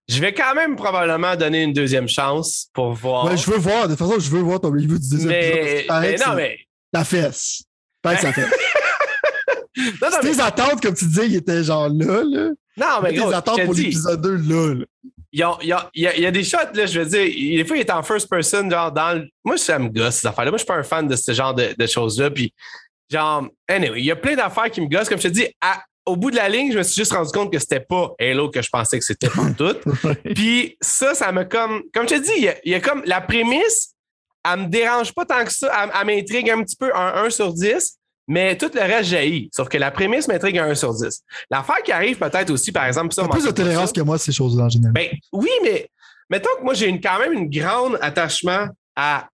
Je 0.09 0.21
vais 0.21 0.35
quand 0.35 0.55
même 0.55 0.77
probablement 0.77 1.35
donner 1.35 1.63
une 1.63 1.73
deuxième 1.73 2.09
chance 2.09 2.69
pour 2.73 2.93
voir. 2.93 3.25
Ouais, 3.25 3.37
je 3.37 3.51
veux 3.51 3.57
voir. 3.57 3.89
De 3.89 3.95
toute 3.95 4.07
façon, 4.07 4.21
je 4.21 4.31
veux 4.31 4.43
voir 4.43 4.61
ton 4.61 4.71
review 4.71 4.99
du 4.99 5.09
deuxième 5.09 5.29
mais, 5.29 5.87
mais 5.89 6.17
non, 6.17 6.35
mais. 6.35 6.59
La 6.93 7.05
fesse. 7.05 7.65
Pas 8.03 8.15
que 8.17 8.23
ça 8.23 8.33
non, 10.02 10.09
non, 10.11 10.19
tes 10.20 10.40
attentes, 10.40 10.81
comme 10.81 10.94
tu 10.94 11.06
disais, 11.06 11.27
ils 11.27 11.36
étaient 11.36 11.65
genre 11.65 11.89
là, 11.89 12.23
là. 12.24 12.51
Non, 12.77 13.02
mais 13.02 13.15
gros, 13.15 13.31
Tes 13.31 13.36
attentes 13.36 13.65
pour 13.65 13.74
l'épisode 13.74 14.20
2, 14.20 14.36
là, 14.36 14.74
là. 14.74 14.85
Il 15.32 15.40
y, 15.40 15.43
a, 15.43 15.59
il, 15.62 15.69
y 15.69 15.73
a, 15.73 15.90
il 15.94 16.23
y, 16.23 16.27
a, 16.27 16.31
des 16.31 16.44
shots, 16.44 16.59
là, 16.74 16.86
je 16.86 17.01
veux 17.01 17.06
dire, 17.06 17.24
des 17.24 17.65
fois, 17.65 17.77
il 17.77 17.81
est 17.81 17.90
en 17.90 18.05
first 18.05 18.28
person, 18.28 18.70
genre 18.70 18.93
dans 18.93 19.19
le... 19.19 19.27
Moi, 19.44 19.56
ça 19.59 19.81
me 19.81 19.89
gosse, 19.89 20.16
ces 20.16 20.28
affaires-là. 20.28 20.52
Moi, 20.52 20.59
je 20.59 20.62
suis 20.62 20.69
pas 20.69 20.77
un 20.77 20.85
fan 20.85 21.09
de 21.09 21.16
ce 21.16 21.32
genre 21.32 21.52
de, 21.52 21.74
de 21.77 21.86
choses-là. 21.86 22.31
Puis 22.31 22.55
genre, 23.11 23.48
anyway, 23.69 23.98
il 23.98 24.05
y 24.05 24.12
a 24.12 24.16
plein 24.16 24.36
d'affaires 24.36 24.70
qui 24.70 24.81
me 24.81 24.86
gossent. 24.86 25.09
Comme 25.09 25.19
je 25.19 25.28
te 25.28 25.32
dis, 25.32 25.48
au 26.06 26.16
bout 26.16 26.31
de 26.31 26.36
la 26.36 26.48
ligne, 26.48 26.73
je 26.73 26.78
me 26.78 26.82
suis 26.82 26.94
juste 26.94 27.12
rendu 27.12 27.31
compte 27.32 27.52
que 27.52 27.59
c'était 27.59 27.81
pas 27.81 28.12
Halo 28.20 28.51
que 28.51 28.61
je 28.62 28.69
pensais 28.69 28.98
que 28.98 29.05
c'était 29.05 29.28
pour 29.28 29.47
tout. 29.56 29.77
Puis 30.35 30.77
ça, 30.81 31.15
ça 31.15 31.32
me 31.32 31.44
comme. 31.44 31.82
Comme 31.93 32.09
je 32.09 32.15
te 32.15 32.20
dis, 32.20 32.48
il 32.65 32.70
y, 32.70 32.74
a, 32.74 32.81
comme 32.81 33.02
la 33.06 33.20
prémisse, 33.20 33.94
elle 34.48 34.61
me 34.61 34.66
dérange 34.66 35.12
pas 35.15 35.24
tant 35.24 35.44
que 35.44 35.52
ça. 35.52 35.90
Elle, 35.98 36.06
m'intrigue 36.06 36.51
un 36.51 36.62
petit 36.62 36.77
peu 36.77 36.94
un 36.94 37.24
1 37.24 37.31
sur 37.31 37.52
10. 37.52 37.98
Mais 38.27 38.57
tout 38.57 38.71
le 38.75 38.81
reste 38.81 39.11
jaillit. 39.11 39.51
Sauf 39.53 39.69
que 39.69 39.77
la 39.77 39.91
prémisse 39.91 40.29
m'intrigue 40.29 40.59
un 40.59 40.71
1 40.71 40.75
sur 40.75 40.95
10. 40.95 41.23
L'affaire 41.51 41.83
qui 41.83 41.93
arrive 41.93 42.19
peut-être 42.19 42.51
aussi, 42.51 42.73
par 42.73 42.87
exemple, 42.87 43.13
ça. 43.13 43.29
plus 43.29 43.45
de 43.45 43.51
tolérance 43.51 43.93
que 43.93 44.01
moi, 44.01 44.19
ces 44.19 44.33
choses-là, 44.33 44.65
en 44.65 44.69
général. 44.69 44.93
Ben, 44.93 45.11
oui, 45.33 45.51
mais 45.63 45.89
mettons 46.31 46.51
que 46.59 46.65
moi, 46.65 46.75
j'ai 46.75 46.99
quand 47.01 47.19
même 47.19 47.33
une 47.33 47.51
grande 47.51 47.99
attachement 48.01 48.69
à 48.97 49.29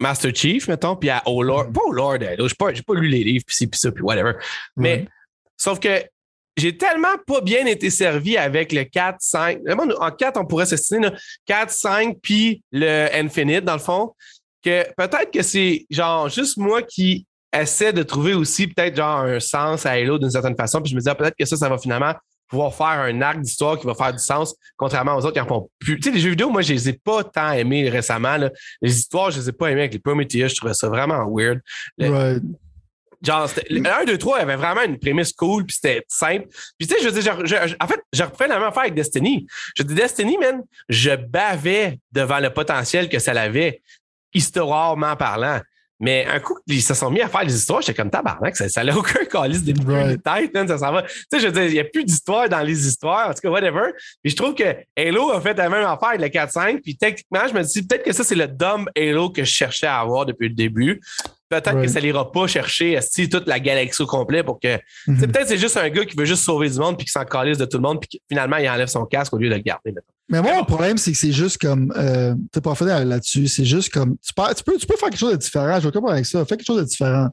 Master 0.00 0.34
Chief, 0.34 0.68
mettons, 0.68 0.96
puis 0.96 1.08
à 1.08 1.22
O 1.26 1.42
Lord. 1.42 1.72
Pas 1.72 1.80
O 1.86 1.92
Lord, 1.92 2.18
je 2.20 2.42
n'ai 2.42 2.48
pas, 2.58 2.72
pas, 2.72 2.94
lu 2.94 3.08
les 3.08 3.24
livres, 3.24 3.44
puis 3.46 3.66
puis 3.66 3.80
ça, 3.80 3.90
puis 3.90 4.02
whatever. 4.02 4.32
Mais 4.76 5.06
sauf 5.56 5.78
que 5.80 6.02
j'ai 6.56 6.76
tellement 6.76 7.16
pas 7.26 7.40
bien 7.40 7.64
été 7.66 7.88
servi 7.88 8.36
avec 8.36 8.72
le 8.72 8.84
4, 8.84 9.16
5. 9.20 9.60
En 10.00 10.10
4, 10.10 10.40
on 10.40 10.44
pourrait 10.44 10.66
s'estimer 10.66 11.10
4, 11.46 11.70
5, 11.70 12.16
puis 12.20 12.62
le 12.72 13.08
Infinite, 13.14 13.64
dans 13.64 13.74
le 13.74 13.78
fond, 13.78 14.12
que 14.62 14.84
peut-être 14.96 15.30
que 15.30 15.42
c'est 15.42 15.86
genre 15.88 16.28
juste 16.28 16.56
moi 16.56 16.82
qui 16.82 17.27
essaie 17.52 17.92
de 17.92 18.02
trouver 18.02 18.34
aussi 18.34 18.66
peut-être 18.66 18.96
genre 18.96 19.20
un 19.20 19.40
sens 19.40 19.86
à 19.86 19.92
Halo 19.92 20.18
d'une 20.18 20.30
certaine 20.30 20.56
façon. 20.56 20.80
Puis 20.80 20.90
je 20.90 20.94
me 20.94 21.00
disais 21.00 21.14
peut-être 21.14 21.36
que 21.38 21.44
ça, 21.44 21.56
ça 21.56 21.68
va 21.68 21.78
finalement 21.78 22.14
pouvoir 22.48 22.74
faire 22.74 22.86
un 22.86 23.20
arc 23.20 23.40
d'histoire 23.40 23.78
qui 23.78 23.86
va 23.86 23.94
faire 23.94 24.12
du 24.12 24.18
sens, 24.18 24.54
contrairement 24.76 25.14
aux 25.16 25.20
autres 25.20 25.34
qui 25.34 25.40
en 25.40 25.46
font 25.46 25.70
plus. 25.78 25.96
Tu 26.00 26.08
sais, 26.08 26.14
les 26.14 26.20
jeux 26.20 26.30
vidéo, 26.30 26.48
moi, 26.48 26.62
je 26.62 26.72
les 26.72 26.88
ai 26.88 26.92
pas 26.94 27.22
tant 27.22 27.52
aimés 27.52 27.88
récemment. 27.90 28.36
Les 28.80 28.98
histoires, 28.98 29.30
je 29.30 29.38
les 29.38 29.48
ai 29.50 29.52
pas 29.52 29.70
aimées 29.70 29.82
avec 29.82 29.92
les 29.92 29.98
Prometheus. 29.98 30.48
Je 30.48 30.56
trouvais 30.56 30.74
ça 30.74 30.88
vraiment 30.88 31.26
weird. 31.30 31.60
right. 31.98 32.42
Genre, 33.20 33.50
le 33.68 33.84
1, 33.84 34.04
2, 34.04 34.16
3 34.16 34.38
avait 34.38 34.56
vraiment 34.56 34.82
une 34.82 34.98
prémisse 34.98 35.32
cool, 35.32 35.66
puis 35.66 35.74
c'était 35.74 36.04
simple. 36.06 36.46
Puis 36.78 36.86
tu 36.86 36.94
sais, 36.94 37.02
je 37.02 37.08
veux 37.08 37.20
dire, 37.20 37.36
en 37.80 37.86
fait, 37.88 38.00
je 38.12 38.22
refais 38.22 38.46
la 38.46 38.58
même 38.58 38.68
affaire 38.68 38.82
avec 38.82 38.94
Destiny. 38.94 39.46
Je 39.74 39.82
dis, 39.82 39.94
Destiny, 39.94 40.38
man, 40.38 40.62
je 40.88 41.16
bavais 41.16 41.98
devant 42.12 42.38
le 42.38 42.50
potentiel 42.50 43.08
que 43.08 43.18
ça 43.18 43.32
avait, 43.32 43.82
histoirement 44.32 45.16
parlant. 45.16 45.60
Mais 46.00 46.26
un 46.26 46.38
coup, 46.38 46.56
ils 46.66 46.82
se 46.82 46.94
sont 46.94 47.10
mis 47.10 47.20
à 47.20 47.28
faire 47.28 47.44
des 47.44 47.54
histoires, 47.54 47.80
j'étais 47.80 47.94
comme 47.94 48.10
tabarnak, 48.10 48.56
ça, 48.56 48.84
n'a 48.84 48.96
aucun 48.96 49.24
calice 49.24 49.64
des 49.64 49.74
right. 49.86 50.22
têtes, 50.22 50.68
ça 50.68 50.78
s'en 50.78 50.92
va. 50.92 51.02
Tu 51.02 51.10
sais, 51.32 51.40
je 51.40 51.46
veux 51.46 51.52
dire, 51.52 51.64
il 51.64 51.72
n'y 51.72 51.80
a 51.80 51.84
plus 51.84 52.04
d'histoire 52.04 52.48
dans 52.48 52.60
les 52.60 52.86
histoires, 52.86 53.30
en 53.30 53.34
tout 53.34 53.40
cas, 53.40 53.50
whatever. 53.50 53.92
Puis 54.22 54.30
je 54.30 54.36
trouve 54.36 54.54
que 54.54 54.76
Halo 54.96 55.32
a 55.32 55.40
fait 55.40 55.54
la 55.54 55.68
même 55.68 55.84
affaire 55.84 56.10
avec 56.10 56.20
le 56.20 56.28
4-5, 56.28 56.80
puis 56.82 56.96
techniquement, 56.96 57.48
je 57.48 57.54
me 57.54 57.62
dis 57.62 57.82
peut-être 57.84 58.04
que 58.04 58.12
ça, 58.12 58.22
c'est 58.22 58.36
le 58.36 58.46
dumb 58.46 58.88
Halo 58.96 59.30
que 59.30 59.42
je 59.42 59.50
cherchais 59.50 59.86
à 59.86 59.98
avoir 59.98 60.24
depuis 60.24 60.48
le 60.48 60.54
début. 60.54 61.00
Peut-être 61.48 61.80
que 61.80 61.88
ça 61.88 62.00
n'ira 62.00 62.30
pas 62.30 62.46
chercher 62.46 62.98
si 63.00 63.28
toute 63.28 63.46
la 63.46 63.58
galaxie 63.58 64.02
au 64.02 64.06
complet 64.06 64.42
pour 64.42 64.60
que. 64.60 64.76
Mm 65.06 65.20
Peut-être 65.20 65.48
c'est 65.48 65.58
juste 65.58 65.76
un 65.76 65.88
gars 65.88 66.04
qui 66.04 66.16
veut 66.16 66.26
juste 66.26 66.42
sauver 66.42 66.68
du 66.68 66.78
monde 66.78 66.96
puis 66.96 67.06
qui 67.06 67.12
s'en 67.12 67.24
calisse 67.24 67.58
de 67.58 67.64
tout 67.64 67.78
le 67.78 67.82
monde 67.82 68.00
puis 68.00 68.20
finalement 68.28 68.56
il 68.58 68.68
enlève 68.68 68.88
son 68.88 69.06
casque 69.06 69.32
au 69.32 69.38
lieu 69.38 69.48
de 69.48 69.54
le 69.54 69.60
garder. 69.60 69.94
Mais 70.28 70.42
moi, 70.42 70.58
le 70.58 70.66
problème, 70.66 70.98
c'est 70.98 71.12
que 71.12 71.18
c'est 71.18 71.32
juste 71.32 71.58
comme. 71.58 71.92
Euh, 71.96 72.34
tu 72.52 72.60
pas 72.60 72.74
fait 72.74 72.84
là-dessus. 73.04 73.46
C'est 73.46 73.64
juste 73.64 73.90
comme. 73.90 74.16
Tu, 74.18 74.34
peux, 74.34 74.76
tu 74.76 74.86
peux 74.86 74.96
faire 74.96 75.08
quelque 75.08 75.18
chose 75.18 75.32
de 75.32 75.38
différent. 75.38 75.80
Je 75.80 75.88
vais 75.88 76.00
pas 76.00 76.12
avec 76.12 76.26
ça. 76.26 76.44
Fais 76.44 76.56
quelque 76.56 76.66
chose 76.66 76.80
de 76.80 76.86
différent. 76.86 77.28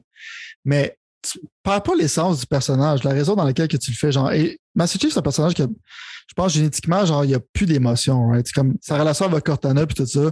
Mais 0.64 0.96
tu 1.22 1.38
perds 1.62 1.82
pas 1.82 1.94
l'essence 1.94 2.40
du 2.40 2.46
personnage, 2.46 3.04
la 3.04 3.10
raison 3.10 3.34
dans 3.34 3.44
laquelle 3.44 3.68
que 3.68 3.76
tu 3.76 3.90
le 3.90 3.96
fais. 3.96 4.12
Genre, 4.12 4.32
et 4.32 4.58
Master 4.74 5.00
Chief, 5.00 5.12
c'est 5.12 5.18
un 5.18 5.22
personnage 5.22 5.54
que 5.54 5.64
je 5.64 6.34
pense 6.34 6.54
génétiquement, 6.54 7.04
genre, 7.04 7.24
il 7.24 7.28
n'y 7.28 7.34
a 7.34 7.40
plus 7.52 7.66
d'émotion. 7.66 8.28
Right? 8.28 8.46
C'est 8.46 8.54
comme 8.54 8.76
sa 8.80 8.98
relation 8.98 9.26
avec 9.26 9.44
Cortana 9.44 9.86
puis 9.86 9.94
tout 9.94 10.06
ça. 10.06 10.30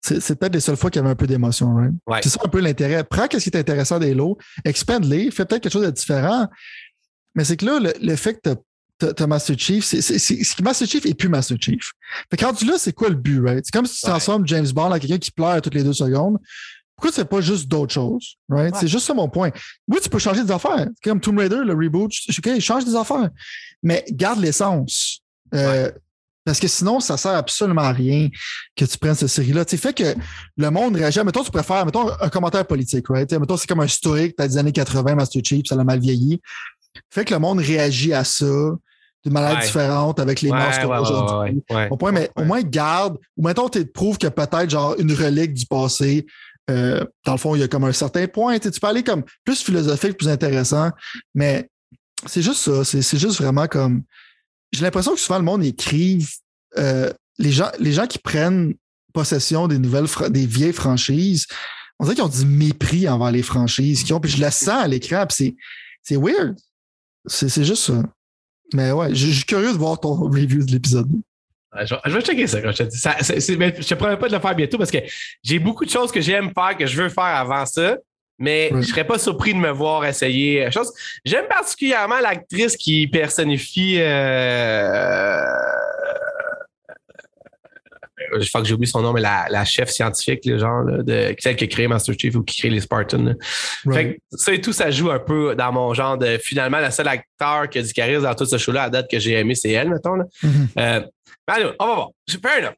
C'est 0.00 0.38
peut-être 0.38 0.54
les 0.54 0.60
seules 0.60 0.76
fois 0.76 0.90
qu'il 0.90 1.00
y 1.00 1.04
avait 1.04 1.10
un 1.10 1.16
peu 1.16 1.26
d'émotion. 1.26 1.74
Right? 1.74 2.22
C'est 2.22 2.30
ça 2.30 2.40
un 2.44 2.48
peu 2.48 2.60
l'intérêt. 2.60 3.02
Prends 3.04 3.26
ce 3.30 3.36
qui 3.38 3.48
est 3.50 3.56
intéressant 3.56 3.98
des 3.98 4.14
lots, 4.14 4.38
expande-les, 4.64 5.30
fais 5.30 5.44
peut-être 5.44 5.62
quelque 5.62 5.72
chose 5.72 5.86
de 5.86 5.90
différent. 5.90 6.48
Mais 7.34 7.44
c'est 7.44 7.56
que 7.56 7.66
là, 7.66 7.78
le, 8.00 8.16
fait 8.16 8.34
que 8.34 8.54
tu 9.00 9.22
as 9.22 9.26
Master 9.26 9.58
Chief, 9.58 9.84
c'est 9.84 10.60
Master 10.60 10.88
Chief 10.88 11.04
et 11.06 11.14
plus 11.14 11.28
Master 11.28 11.56
Chief. 11.60 11.92
Fait 12.30 12.36
que 12.36 12.44
rendu 12.44 12.64
là, 12.64 12.74
c'est 12.78 12.92
quoi 12.92 13.08
le 13.08 13.16
but, 13.16 13.40
right? 13.40 13.64
C'est 13.64 13.72
comme 13.72 13.86
si 13.86 14.00
tu 14.00 14.06
transformes 14.06 14.46
James 14.46 14.68
Bond 14.72 14.90
à 14.92 14.98
quelqu'un 14.98 15.18
qui 15.18 15.30
pleure 15.30 15.60
toutes 15.60 15.74
les 15.74 15.84
deux 15.84 15.92
secondes. 15.92 16.38
Pourquoi 16.96 17.12
tu 17.12 17.20
fais 17.20 17.24
pas 17.24 17.40
juste 17.40 17.68
d'autres 17.68 17.94
choses, 17.94 18.36
right? 18.48 18.74
C'est 18.74 18.88
juste 18.88 19.06
ça 19.06 19.14
mon 19.14 19.28
point. 19.28 19.50
Oui, 19.86 19.98
tu 20.02 20.08
peux 20.08 20.18
changer 20.18 20.42
des 20.42 20.50
affaires. 20.50 20.88
Comme 21.04 21.20
Tomb 21.20 21.38
Raider, 21.38 21.60
le 21.64 21.74
reboot, 21.74 22.10
OK, 22.28 22.58
change 22.58 22.84
des 22.84 22.96
affaires. 22.96 23.30
Mais 23.84 24.04
garde 24.10 24.40
l'essence. 24.40 25.20
Euh, 25.54 25.92
parce 26.48 26.60
que 26.60 26.68
sinon, 26.68 26.98
ça 26.98 27.18
sert 27.18 27.34
absolument 27.34 27.82
à 27.82 27.92
rien 27.92 28.30
que 28.74 28.86
tu 28.86 28.96
prennes 28.96 29.14
cette 29.14 29.28
série-là. 29.28 29.66
Tu 29.66 29.76
fait 29.76 29.92
que 29.92 30.14
le 30.56 30.70
monde 30.70 30.96
réagit. 30.96 31.20
Mettons, 31.22 31.44
tu 31.44 31.50
préfères, 31.50 31.84
mettons, 31.84 32.10
un 32.18 32.28
commentaire 32.30 32.66
politique, 32.66 33.04
right? 33.10 33.30
Mettons, 33.32 33.58
c'est 33.58 33.66
comme 33.66 33.80
un 33.80 33.86
stoic, 33.86 34.34
t'as 34.34 34.48
des 34.48 34.56
années 34.56 34.72
80, 34.72 35.14
Master 35.14 35.42
Chief, 35.44 35.66
ça 35.66 35.76
l'a 35.76 35.84
mal 35.84 36.00
vieilli. 36.00 36.40
Fait 37.10 37.26
que 37.26 37.34
le 37.34 37.38
monde 37.38 37.58
réagit 37.58 38.14
à 38.14 38.24
ça 38.24 38.46
d'une 38.46 39.32
manière 39.34 39.60
différente 39.60 40.20
avec 40.20 40.40
les 40.40 40.48
masques 40.48 40.86
aujourd'hui. 40.86 41.62
Au 41.90 41.98
point, 41.98 42.12
mais 42.12 42.30
au 42.34 42.44
moins 42.44 42.62
garde, 42.62 43.18
ou 43.36 43.46
mettons, 43.46 43.68
tu 43.68 43.84
prouves 43.84 44.16
que 44.16 44.28
peut-être 44.28 44.70
genre 44.70 44.94
une 44.98 45.12
relique 45.12 45.52
du 45.52 45.66
passé 45.66 46.24
Euh, 46.70 47.04
dans 47.26 47.32
le 47.32 47.38
fond, 47.38 47.54
il 47.56 47.60
y 47.60 47.62
a 47.62 47.68
comme 47.68 47.84
un 47.84 47.92
certain 47.92 48.26
point. 48.26 48.58
Tu 48.58 48.70
peux 48.70 48.86
aller 48.86 49.02
comme 49.02 49.22
plus 49.44 49.62
philosophique, 49.62 50.16
plus 50.16 50.28
intéressant, 50.28 50.90
mais 51.34 51.68
c'est 52.26 52.42
juste 52.42 52.60
ça. 52.60 52.84
C'est 52.84 53.18
juste 53.18 53.38
vraiment 53.38 53.66
comme. 53.66 54.02
J'ai 54.72 54.82
l'impression 54.82 55.14
que 55.14 55.20
souvent 55.20 55.38
le 55.38 55.44
monde 55.44 55.64
écrit 55.64 56.26
euh, 56.76 57.12
les, 57.38 57.52
gens, 57.52 57.70
les 57.78 57.92
gens 57.92 58.06
qui 58.06 58.18
prennent 58.18 58.74
possession 59.12 59.68
des 59.68 59.78
nouvelles 59.78 60.06
des 60.30 60.46
vieilles 60.46 60.72
franchises, 60.72 61.46
on 61.98 62.04
dirait 62.04 62.14
qu'ils 62.14 62.24
ont 62.24 62.28
du 62.28 62.44
mépris 62.44 63.08
envers 63.08 63.30
les 63.30 63.42
franchises 63.42 64.04
qu'ils 64.04 64.14
ont. 64.14 64.20
Puis 64.20 64.32
je 64.32 64.42
le 64.42 64.50
sens 64.50 64.68
à 64.68 64.86
l'écran, 64.86 65.26
puis 65.26 65.56
c'est 66.02 66.16
weird. 66.16 66.56
C'est 67.26 67.64
juste 67.64 67.84
ça. 67.84 68.02
Mais 68.74 68.92
ouais, 68.92 69.14
je 69.14 69.30
suis 69.30 69.44
curieux 69.44 69.72
de 69.72 69.78
voir 69.78 69.98
ton 69.98 70.14
review 70.14 70.64
de 70.64 70.72
l'épisode. 70.72 71.08
Je 71.74 72.10
vais, 72.10 72.20
checker 72.22 72.46
ça 72.46 72.60
quand 72.62 72.72
je 72.72 72.78
te 72.78 72.82
dis. 72.84 72.98
Ça, 72.98 73.16
je 73.20 73.86
te 73.86 73.94
promets 73.94 74.16
pas 74.16 74.28
de 74.28 74.34
le 74.34 74.40
faire 74.40 74.54
bientôt 74.54 74.78
parce 74.78 74.90
que 74.90 74.98
j'ai 75.42 75.58
beaucoup 75.58 75.84
de 75.84 75.90
choses 75.90 76.10
que 76.10 76.20
j'aime 76.20 76.50
faire, 76.54 76.76
que 76.76 76.86
je 76.86 77.02
veux 77.02 77.08
faire 77.08 77.24
avant 77.24 77.66
ça. 77.66 77.96
Mais 78.38 78.68
je 78.70 78.76
ne 78.76 78.82
serais 78.82 79.04
pas 79.04 79.18
surpris 79.18 79.52
de 79.52 79.58
me 79.58 79.70
voir 79.70 80.04
essayer 80.04 80.70
chose. 80.70 80.92
J'aime 81.24 81.46
particulièrement 81.48 82.20
l'actrice 82.20 82.76
qui 82.76 83.08
personnifie 83.08 83.96
euh, 83.98 85.42
je 88.40 88.48
crois 88.48 88.60
que 88.60 88.68
j'ai 88.68 88.74
oublié 88.74 88.90
son 88.90 89.02
nom, 89.02 89.12
mais 89.12 89.20
la, 89.20 89.64
chef 89.64 89.90
scientifique, 89.90 90.44
le 90.44 90.58
genre, 90.58 90.84
de, 90.84 91.34
celle 91.38 91.56
qui 91.56 91.64
a 91.64 91.66
créé 91.66 91.88
Master 91.88 92.14
Chief 92.18 92.34
ou 92.34 92.42
qui 92.42 92.58
crée 92.58 92.70
les 92.70 92.80
Spartans. 92.80 93.36
ça 94.32 94.52
et 94.52 94.60
tout, 94.60 94.72
ça 94.72 94.90
joue 94.90 95.10
un 95.10 95.18
peu 95.18 95.54
dans 95.54 95.72
mon 95.72 95.94
genre 95.94 96.18
de 96.18 96.38
finalement, 96.38 96.78
la 96.78 96.90
seule 96.90 97.08
acteur 97.08 97.68
qui 97.68 97.78
a 97.78 97.82
du 97.82 97.92
charisme 97.92 98.22
dans 98.22 98.34
tout 98.34 98.46
ce 98.46 98.58
show-là 98.58 98.84
à 98.84 98.90
date 98.90 99.10
que 99.10 99.18
j'ai 99.18 99.32
aimé, 99.34 99.54
c'est 99.54 99.70
elle, 99.70 99.90
mettons. 99.90 100.16
Mm-hmm. 100.16 100.66
Euh, 100.78 101.00
allez, 101.46 101.70
on 101.78 101.86
va 101.86 101.94
voir. 101.94 102.08
Fair 102.42 102.74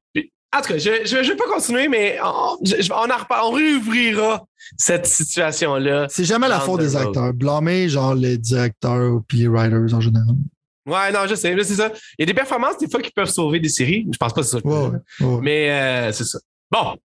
En 0.53 0.61
tout 0.63 0.73
cas, 0.73 0.79
je 0.79 1.17
ne 1.17 1.29
vais 1.29 1.37
pas 1.37 1.47
continuer, 1.47 1.87
mais 1.87 2.19
on, 2.23 2.59
on, 2.59 3.51
réouvrira 3.53 4.45
cette 4.77 5.07
situation-là. 5.07 6.07
C'est 6.09 6.25
jamais 6.25 6.49
la 6.49 6.59
faute 6.59 6.81
des 6.81 6.97
acteurs. 6.97 7.33
Blâmer, 7.33 7.89
genre, 7.89 8.15
les 8.15 8.37
directeurs 8.37 9.21
puis 9.29 9.39
les 9.39 9.49
writers 9.49 9.95
en 9.95 10.01
général. 10.01 10.35
Ouais, 10.87 11.13
non, 11.13 11.21
je 11.29 11.37
sais, 11.37 11.55
c'est 11.63 11.75
ça. 11.75 11.93
Il 12.19 12.23
y 12.23 12.25
a 12.25 12.27
des 12.27 12.35
performances, 12.35 12.79
des 12.79 12.89
fois, 12.89 13.01
qui 13.01 13.13
peuvent 13.13 13.29
sauver 13.29 13.61
des 13.61 13.69
séries. 13.69 14.07
Je 14.13 14.19
pense 14.19 14.33
pas 14.33 14.41
que 14.41 14.47
c'est 14.47 14.61
ça. 14.61 14.93
Mais 15.41 15.71
euh, 15.71 16.13
c'est 16.13 16.25
ça. 16.25 16.39
Bon. 16.71 16.97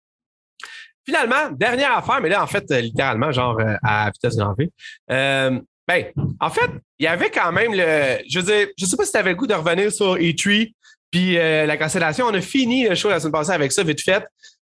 Finalement, 1.05 1.51
dernière 1.51 1.97
affaire, 1.97 2.19
mais 2.21 2.29
là, 2.29 2.41
en 2.41 2.47
fait, 2.47 2.65
euh, 2.71 2.81
littéralement, 2.81 3.31
genre 3.31 3.59
euh, 3.59 3.75
à 3.83 4.09
vitesse 4.09 4.37
grand 4.37 4.55
V. 4.57 4.71
ben, 5.07 6.05
en 6.39 6.49
fait, 6.49 6.71
il 6.97 7.03
y 7.03 7.07
avait 7.07 7.29
quand 7.29 7.51
même 7.51 7.73
le. 7.73 8.17
Je 8.27 8.39
veux 8.39 8.45
dire, 8.45 8.67
je 8.75 8.85
sais 8.87 8.97
pas 8.97 9.05
si 9.05 9.11
tu 9.11 9.17
avais 9.17 9.31
le 9.31 9.35
goût 9.35 9.45
de 9.45 9.53
revenir 9.53 9.91
sur 9.91 10.15
E3 10.15 10.73
puis 11.15 11.35
la 11.35 11.77
cancellation. 11.77 12.25
On 12.25 12.33
a 12.33 12.41
fini 12.41 12.89
le 12.89 12.95
show 12.95 13.09
la 13.09 13.19
semaine 13.19 13.31
passée 13.31 13.51
avec 13.51 13.71
ça, 13.71 13.83
vite 13.83 14.01
fait. 14.01 14.23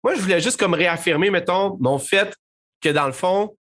Moi, 0.05 0.15
je 0.15 0.21
voulais 0.21 0.41
juste 0.41 0.59
comme 0.59 0.75
réaffirmer, 0.75 1.31
mettons, 1.31 1.77
mon 1.81 1.99
fait 1.99 2.33
que 2.81 2.91
dans 2.91 3.07
le 3.07 3.13
fond, 3.13 3.57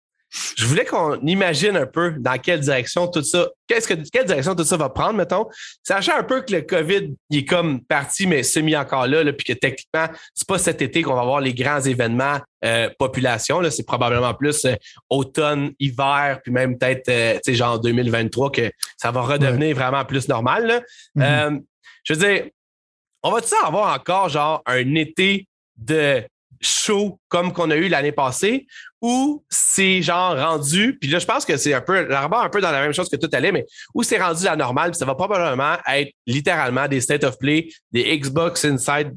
je 0.58 0.66
voulais 0.66 0.86
qu'on 0.86 1.20
imagine 1.28 1.76
un 1.76 1.86
peu 1.86 2.16
dans 2.18 2.38
quelle 2.40 2.62
direction 2.62 3.08
tout 3.08 3.22
ça, 3.22 3.50
qu'est-ce 3.68 3.88
que, 3.88 3.94
quelle 4.12 4.26
direction 4.26 4.56
tout 4.56 4.64
ça 4.64 4.78
va 4.78 4.90
prendre, 4.90 5.14
mettons, 5.14 5.46
sachant 5.84 6.18
un 6.18 6.24
peu 6.24 6.42
que 6.42 6.54
le 6.54 6.62
COVID 6.62 7.14
il 7.30 7.38
est 7.38 7.46
comme 7.46 7.84
parti, 7.84 8.28
mais 8.28 8.42
semi 8.42 8.76
encore 8.76 9.08
là, 9.08 9.24
là 9.24 9.34
puis 9.34 9.46
que 9.46 9.54
techniquement, 9.54 10.08
c'est 10.34 10.48
pas 10.48 10.58
cet 10.58 10.82
été 10.82 11.02
qu'on 11.02 11.14
va 11.14 11.22
avoir 11.22 11.42
les 11.42 11.54
grands 11.54 11.82
événements 11.82 12.40
euh, 12.64 12.90
population. 12.98 13.60
Là, 13.60 13.70
c'est 13.70 13.86
probablement 13.86 14.34
plus 14.34 14.66
euh, 14.66 14.76
automne, 15.10 15.74
hiver, 15.80 16.40
puis 16.42 16.52
même 16.52 16.78
peut-être, 16.78 17.10
euh, 17.10 17.34
tu 17.36 17.52
sais, 17.52 17.56
genre 17.56 17.80
2023 17.80 18.52
que 18.52 18.72
ça 18.98 19.12
va 19.12 19.22
redevenir 19.22 19.76
vraiment 19.76 20.06
plus 20.06 20.30
normal. 20.30 20.84
Mm-hmm. 21.18 21.62
je 22.04 22.14
veux 22.14 22.20
dire, 22.20 22.46
on 23.24 23.32
va-tu 23.32 23.54
avoir 23.64 23.94
encore 23.94 24.30
genre 24.30 24.62
un 24.66 24.96
été 24.96 25.48
de 25.78 26.24
chaud 26.60 27.20
comme 27.28 27.54
qu'on 27.54 27.72
a 27.72 27.76
eu 27.76 27.88
l'année 27.88 28.12
passée 28.12 28.68
ou 29.02 29.44
c'est 29.50 30.02
genre 30.04 30.38
rendu, 30.38 30.98
puis 31.00 31.10
là, 31.10 31.18
je 31.18 31.26
pense 31.26 31.44
que 31.44 31.58
c'est 31.58 31.74
un 31.74 31.82
peu, 31.82 32.08
un 32.16 32.50
peu 32.50 32.62
dans 32.62 32.72
la 32.72 32.82
même 32.82 32.94
chose 32.94 33.10
que 33.10 33.16
tout 33.16 33.30
allait, 33.34 33.52
mais 33.52 33.66
où 33.96 34.04
c'est 34.04 34.22
rendu 34.22 34.44
la 34.44 34.56
normale, 34.56 34.92
puis 34.92 35.00
ça 35.00 35.06
va 35.06 35.16
probablement 35.16 35.78
être 35.88 36.14
littéralement 36.28 36.88
des 36.88 37.02
state 37.02 37.24
of 37.24 37.38
play, 37.40 37.70
des 37.92 38.18
Xbox 38.18 38.64
Inside 38.64 39.12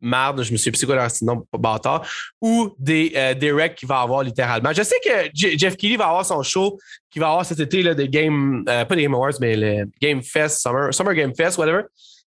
marde, 0.00 0.42
je 0.42 0.52
me 0.52 0.56
suis 0.56 0.70
plus 0.70 0.84
quoi 0.84 0.96
leur 0.96 1.10
nom 1.22 1.46
bâtard, 1.58 2.06
ou 2.40 2.74
des, 2.78 3.12
euh, 3.16 3.34
des 3.34 3.74
qu'il 3.76 3.88
va 3.88 4.00
avoir 4.00 4.22
littéralement. 4.22 4.72
Je 4.72 4.82
sais 4.82 4.96
que 5.04 5.30
Jeff 5.34 5.76
Keighley 5.76 5.96
va 5.96 6.06
avoir 6.06 6.24
son 6.24 6.42
show 6.42 6.78
qui 7.10 7.18
va 7.18 7.28
avoir 7.28 7.44
cet 7.44 7.60
été 7.60 7.82
là, 7.82 7.94
de 7.94 8.04
Game, 8.04 8.64
euh, 8.68 8.84
pas 8.84 8.96
des 8.96 9.02
Game 9.02 9.14
Awards, 9.14 9.34
mais 9.40 9.56
le 9.56 9.84
Game 10.00 10.22
Fest, 10.22 10.62
Summer, 10.62 10.92
Summer 10.92 11.14
Game 11.14 11.34
Fest, 11.34 11.58
whatever. 11.58 11.82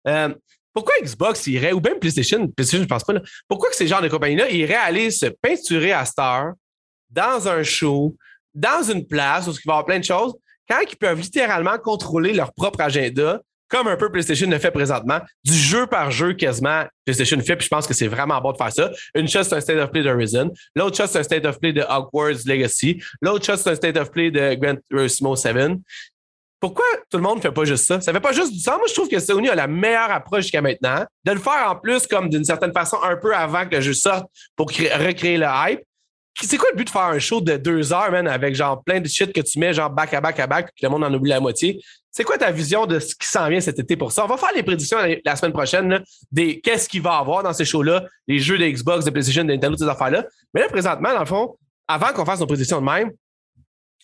Euh, 0.07 0.35
pourquoi 0.73 0.95
Xbox 1.03 1.47
irait, 1.47 1.73
ou 1.73 1.81
même 1.81 1.99
PlayStation, 1.99 2.49
PlayStation, 2.49 2.83
je 2.83 2.89
pense 2.89 3.05
pas, 3.05 3.13
là, 3.13 3.23
pourquoi 3.49 3.71
que 3.71 3.77
ces 3.77 3.87
genres 3.87 4.03
de 4.03 4.09
compagnies-là 4.09 4.51
iraient 4.51 4.75
aller 4.75 5.11
se 5.11 5.27
peinturer 5.27 5.93
à 5.93 6.05
Star 6.05 6.53
dans 7.11 7.49
un 7.49 7.63
show, 7.63 8.17
dans 8.55 8.83
une 8.83 9.07
place 9.07 9.47
où 9.47 9.51
il 9.51 9.55
va 9.55 9.61
y 9.65 9.71
avoir 9.71 9.85
plein 9.85 9.99
de 9.99 10.05
choses, 10.05 10.35
quand 10.69 10.81
ils 10.81 10.97
peuvent 10.97 11.21
littéralement 11.21 11.79
contrôler 11.79 12.33
leur 12.33 12.53
propre 12.53 12.81
agenda, 12.81 13.41
comme 13.73 13.89
un 13.89 13.97
peu 13.97 14.13
PlayStation 14.13 14.51
le 14.51 14.59
fait 14.59 14.71
présentement, 14.71 15.19
du 15.43 15.55
jeu 15.55 15.87
par 15.87 16.11
jeu 16.11 16.35
quasiment, 16.35 16.85
PlayStation 17.07 17.41
fait, 17.41 17.57
puis 17.57 17.65
je 17.65 17.71
pense 17.71 17.87
que 17.87 17.95
c'est 17.95 18.07
vraiment 18.07 18.39
bon 18.39 18.53
de 18.53 18.59
faire 18.59 18.71
ça. 18.71 18.91
Une 19.15 19.27
chose, 19.27 19.49
c'est 19.49 19.57
un 19.57 19.61
State 19.63 19.79
of 19.79 19.91
Play 19.91 20.03
de 20.03 20.11
Risen. 20.11 20.51
L'autre 20.77 20.97
chose, 20.99 21.09
c'est 21.09 21.21
un 21.21 21.23
State 21.23 21.47
of 21.47 21.59
Play 21.59 21.73
de 21.73 21.81
Hogwarts 21.81 22.45
Legacy. 22.45 23.03
L'autre 23.23 23.47
chose, 23.47 23.61
c'est 23.61 23.71
un 23.71 23.75
State 23.75 23.97
of 23.97 24.11
Play 24.11 24.31
de 24.31 24.55
Gran 24.57 24.75
Turismo 24.91 25.35
7. 25.37 25.79
Pourquoi 26.63 26.85
tout 27.11 27.17
le 27.17 27.25
monde 27.25 27.39
ne 27.39 27.43
fait 27.43 27.51
pas 27.51 27.65
juste 27.65 27.87
ça? 27.87 28.01
Ça 28.01 28.13
fait 28.13 28.21
pas 28.21 28.31
juste 28.31 28.53
du 28.53 28.61
sens. 28.61 28.77
Moi, 28.79 28.87
je 28.87 28.95
trouve 28.95 29.09
que 29.09 29.19
Sony 29.19 29.49
a 29.49 29.57
la 29.57 29.67
meilleure 29.67 30.13
approche 30.13 30.43
jusqu'à 30.43 30.63
maintenant. 30.63 31.05
De 31.25 31.33
le 31.33 31.41
faire 31.41 31.69
en 31.69 31.75
plus 31.75 32.07
comme 32.07 32.29
d'une 32.29 32.45
certaine 32.45 32.73
façon 32.73 32.99
un 33.03 33.17
peu 33.17 33.35
avant 33.35 33.67
que 33.67 33.75
le 33.75 33.81
jeu 33.81 33.95
sorte 33.95 34.27
pour 34.55 34.69
recréer 34.69 35.39
le 35.39 35.47
hype. 35.47 35.81
C'est 36.41 36.59
quoi 36.59 36.69
le 36.71 36.77
but 36.77 36.85
de 36.85 36.91
faire 36.91 37.03
un 37.03 37.19
show 37.19 37.41
de 37.41 37.57
deux 37.57 37.93
heures, 37.93 38.13
man, 38.13 38.29
avec 38.29 38.55
genre 38.55 38.81
plein 38.85 39.01
de 39.01 39.09
shit 39.09 39.33
que 39.33 39.41
tu 39.41 39.59
mets 39.59 39.75
genre 39.75 39.91
back 39.91 40.15
à 40.15 40.21
back 40.21 40.39
à 40.39 40.47
back, 40.47 40.67
puis 40.73 40.85
le 40.85 40.89
monde 40.89 41.03
en 41.03 41.13
oublie 41.13 41.31
la 41.31 41.41
moitié? 41.41 41.83
C'est 42.13 42.23
quoi 42.23 42.39
ta 42.39 42.53
vision 42.53 42.87
de 42.87 43.01
ce 43.01 43.17
qui 43.17 43.27
s'en 43.27 43.49
vient 43.49 43.61
cet 43.61 43.81
été 43.81 43.97
pour 43.97 44.13
ça? 44.13 44.25
On 44.25 44.29
va 44.29 44.37
faire 44.37 44.53
les 44.55 44.63
prédictions 44.63 44.99
la 45.25 45.35
semaine 45.35 45.53
prochaine 45.53 46.01
des 46.31 46.61
qu'est-ce 46.61 46.89
qu'il 46.89 47.03
va 47.03 47.17
y 47.17 47.21
avoir 47.21 47.43
dans 47.43 47.53
ces 47.53 47.65
shows-là, 47.65 48.05
les 48.29 48.39
jeux 48.39 48.57
de 48.57 48.65
Xbox, 48.65 49.05
de 49.05 49.11
PlayStation, 49.11 49.43
de 49.43 49.49
Nintendo, 49.49 49.77
ces 49.77 49.89
affaires-là. 49.89 50.27
Mais 50.55 50.61
là, 50.61 50.69
présentement, 50.69 51.13
dans 51.13 51.21
le 51.21 51.27
fond, 51.27 51.57
avant 51.89 52.13
qu'on 52.13 52.25
fasse 52.25 52.39
nos 52.39 52.47
prédictions 52.47 52.81
de 52.81 52.87
même, 52.87 53.11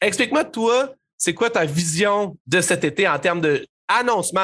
explique-moi, 0.02 0.42
toi, 0.42 0.92
c'est 1.18 1.34
quoi 1.34 1.50
ta 1.50 1.64
vision 1.64 2.36
de 2.46 2.60
cet 2.60 2.84
été 2.84 3.06
en 3.06 3.18
termes 3.18 3.40
de 3.40 3.66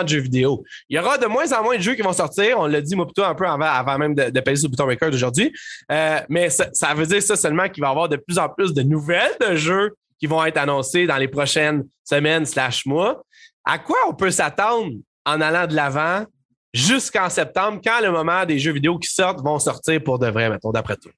de 0.03 0.09
jeux 0.09 0.21
vidéo? 0.21 0.65
Il 0.89 0.97
y 0.97 0.99
aura 0.99 1.19
de 1.19 1.27
moins 1.27 1.53
en 1.53 1.63
moins 1.63 1.77
de 1.77 1.83
jeux 1.83 1.95
qui 1.95 2.03
vont 2.03 2.13
sortir. 2.13 2.59
On 2.59 2.67
l'a 2.67 2.81
dit, 2.81 2.97
moi, 2.97 3.05
plutôt 3.05 3.25
un 3.25 3.35
peu 3.35 3.47
avant, 3.47 3.99
même 3.99 4.15
de, 4.15 4.31
de 4.31 4.41
passer 4.41 4.57
sur 4.57 4.69
le 4.69 4.71
bouton 4.71 4.87
record 4.87 5.11
aujourd'hui. 5.13 5.53
Euh, 5.93 6.21
mais 6.29 6.49
ça, 6.51 6.95
veut 6.95 7.07
dire 7.07 7.23
ça 7.23 7.37
seulement 7.37 7.69
qu'il 7.69 7.83
va 7.83 7.89
y 7.89 7.91
avoir 7.91 8.09
de 8.09 8.17
plus 8.17 8.39
en 8.39 8.49
plus 8.49 8.73
de 8.73 8.83
nouvelles 8.83 9.37
de 9.47 9.55
jeux 9.55 9.95
qui 10.19 10.27
vont 10.27 10.45
être 10.45 10.57
annoncés 10.57 11.07
dans 11.07 11.19
les 11.19 11.29
prochaines 11.29 11.85
semaines 12.05 12.47
slash 12.47 12.87
mois. 12.87 13.23
À 13.65 13.79
quoi 13.79 13.99
on 14.09 14.15
peut 14.15 14.31
s'attendre 14.31 14.93
en 15.27 15.41
allant 15.41 15.67
de 15.67 15.75
l'avant 15.75 16.25
jusqu'en 16.73 17.31
septembre, 17.31 17.81
quand 17.85 18.01
le 18.01 18.11
moment 18.11 18.45
des 18.45 18.59
jeux 18.59 18.73
vidéo 18.73 18.99
qui 18.99 19.11
sortent 19.11 19.45
vont 19.45 19.59
sortir 19.59 20.03
pour 20.03 20.19
de 20.19 20.29
vrai, 20.29 20.51
mettons, 20.51 20.73
d'après 20.73 20.97
tout? 20.97 21.11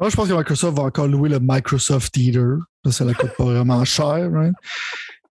Moi, 0.00 0.08
je 0.08 0.16
pense 0.16 0.28
que 0.28 0.34
Microsoft 0.34 0.76
va 0.76 0.84
encore 0.84 1.06
louer 1.06 1.28
le 1.28 1.38
Microsoft 1.40 2.12
Theater. 2.12 2.56
Ça, 2.90 3.04
ne 3.04 3.12
coûte 3.12 3.32
pas 3.36 3.44
vraiment 3.44 3.84
cher. 3.84 4.30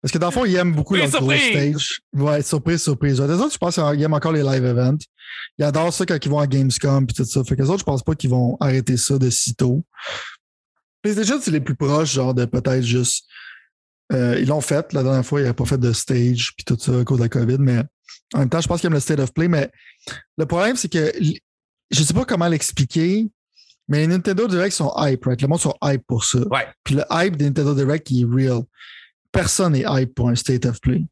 Parce 0.02 0.12
que 0.12 0.18
dans 0.18 0.28
le 0.28 0.34
fond, 0.34 0.46
ils 0.46 0.56
aiment 0.56 0.74
beaucoup 0.74 0.96
le 0.96 1.08
stage. 1.08 2.02
Ouais, 2.14 2.42
surprise, 2.42 2.82
surprise. 2.82 3.22
Les 3.22 3.34
autres, 3.34 3.54
je 3.54 3.58
pense 3.58 3.76
qu'ils 3.76 4.02
aiment 4.02 4.14
encore 4.14 4.32
les 4.32 4.44
live 4.44 4.66
events. 4.66 4.98
Ils 5.58 5.66
adorent 5.66 5.94
ça 5.94 6.06
quand 6.06 6.18
ils 6.24 6.30
vont 6.30 6.40
à 6.40 6.48
Gamescom 6.48 7.06
et 7.10 7.14
tout 7.14 7.26
ça. 7.26 7.44
Fait 7.44 7.56
que 7.56 7.62
les 7.62 7.70
autres, 7.70 7.80
je 7.80 7.86
pense 7.86 8.04
pas 8.04 8.16
qu'ils 8.16 8.30
vont 8.30 8.58
arrêter 8.60 8.98
ça 8.98 9.18
de 9.18 9.30
sitôt. 9.30 9.84
PlayStation, 11.02 11.40
c'est 11.40 11.52
les 11.52 11.62
plus 11.62 11.76
proches, 11.76 12.14
genre 12.14 12.34
de 12.34 12.46
peut-être 12.46 12.84
juste. 12.84 13.26
Euh, 14.14 14.40
ils 14.40 14.48
l'ont 14.48 14.62
fait. 14.62 14.94
La 14.94 15.04
dernière 15.04 15.26
fois, 15.26 15.40
ils 15.40 15.44
n'avaient 15.44 15.56
pas 15.56 15.66
fait 15.66 15.78
de 15.78 15.92
stage 15.94 16.54
puis 16.56 16.66
tout 16.66 16.78
ça 16.80 17.00
à 17.00 17.04
cause 17.04 17.18
de 17.18 17.24
la 17.24 17.30
COVID, 17.30 17.58
mais 17.60 17.84
en 18.34 18.40
même 18.40 18.50
temps, 18.50 18.62
je 18.62 18.68
pense 18.68 18.82
qu'ils 18.82 18.88
aiment 18.88 18.94
le 18.94 19.00
state 19.00 19.20
of 19.20 19.34
play. 19.34 19.48
Mais 19.48 19.70
le 20.38 20.46
problème, 20.46 20.76
c'est 20.76 20.92
que 20.92 21.12
je 21.22 22.00
ne 22.00 22.06
sais 22.06 22.14
pas 22.14 22.26
comment 22.26 22.48
l'expliquer, 22.48 23.28
mais 23.88 24.08
Nintendo 24.08 24.48
Direct 24.48 24.76
sont 24.76 24.92
hype, 24.98 25.26
right? 25.26 25.42
Le 25.42 25.48
monde 25.48 25.60
sont 25.60 25.76
hype 25.84 26.06
pour 26.08 26.24
ça. 26.24 26.40
Ouais. 26.50 26.68
Puis 26.84 26.96
le 26.96 27.04
hype 27.12 27.36
des 27.36 27.46
Nintendo 27.46 27.76
Direct 27.76 28.08
qui 28.08 28.22
est 28.22 28.26
real. 28.26 28.64
Personne 29.32 29.74
n'est 29.74 29.86
hype 29.88 30.16
pour 30.16 30.30
un 30.30 30.36
state 30.36 30.66
of 30.66 30.80
play. 30.82 31.06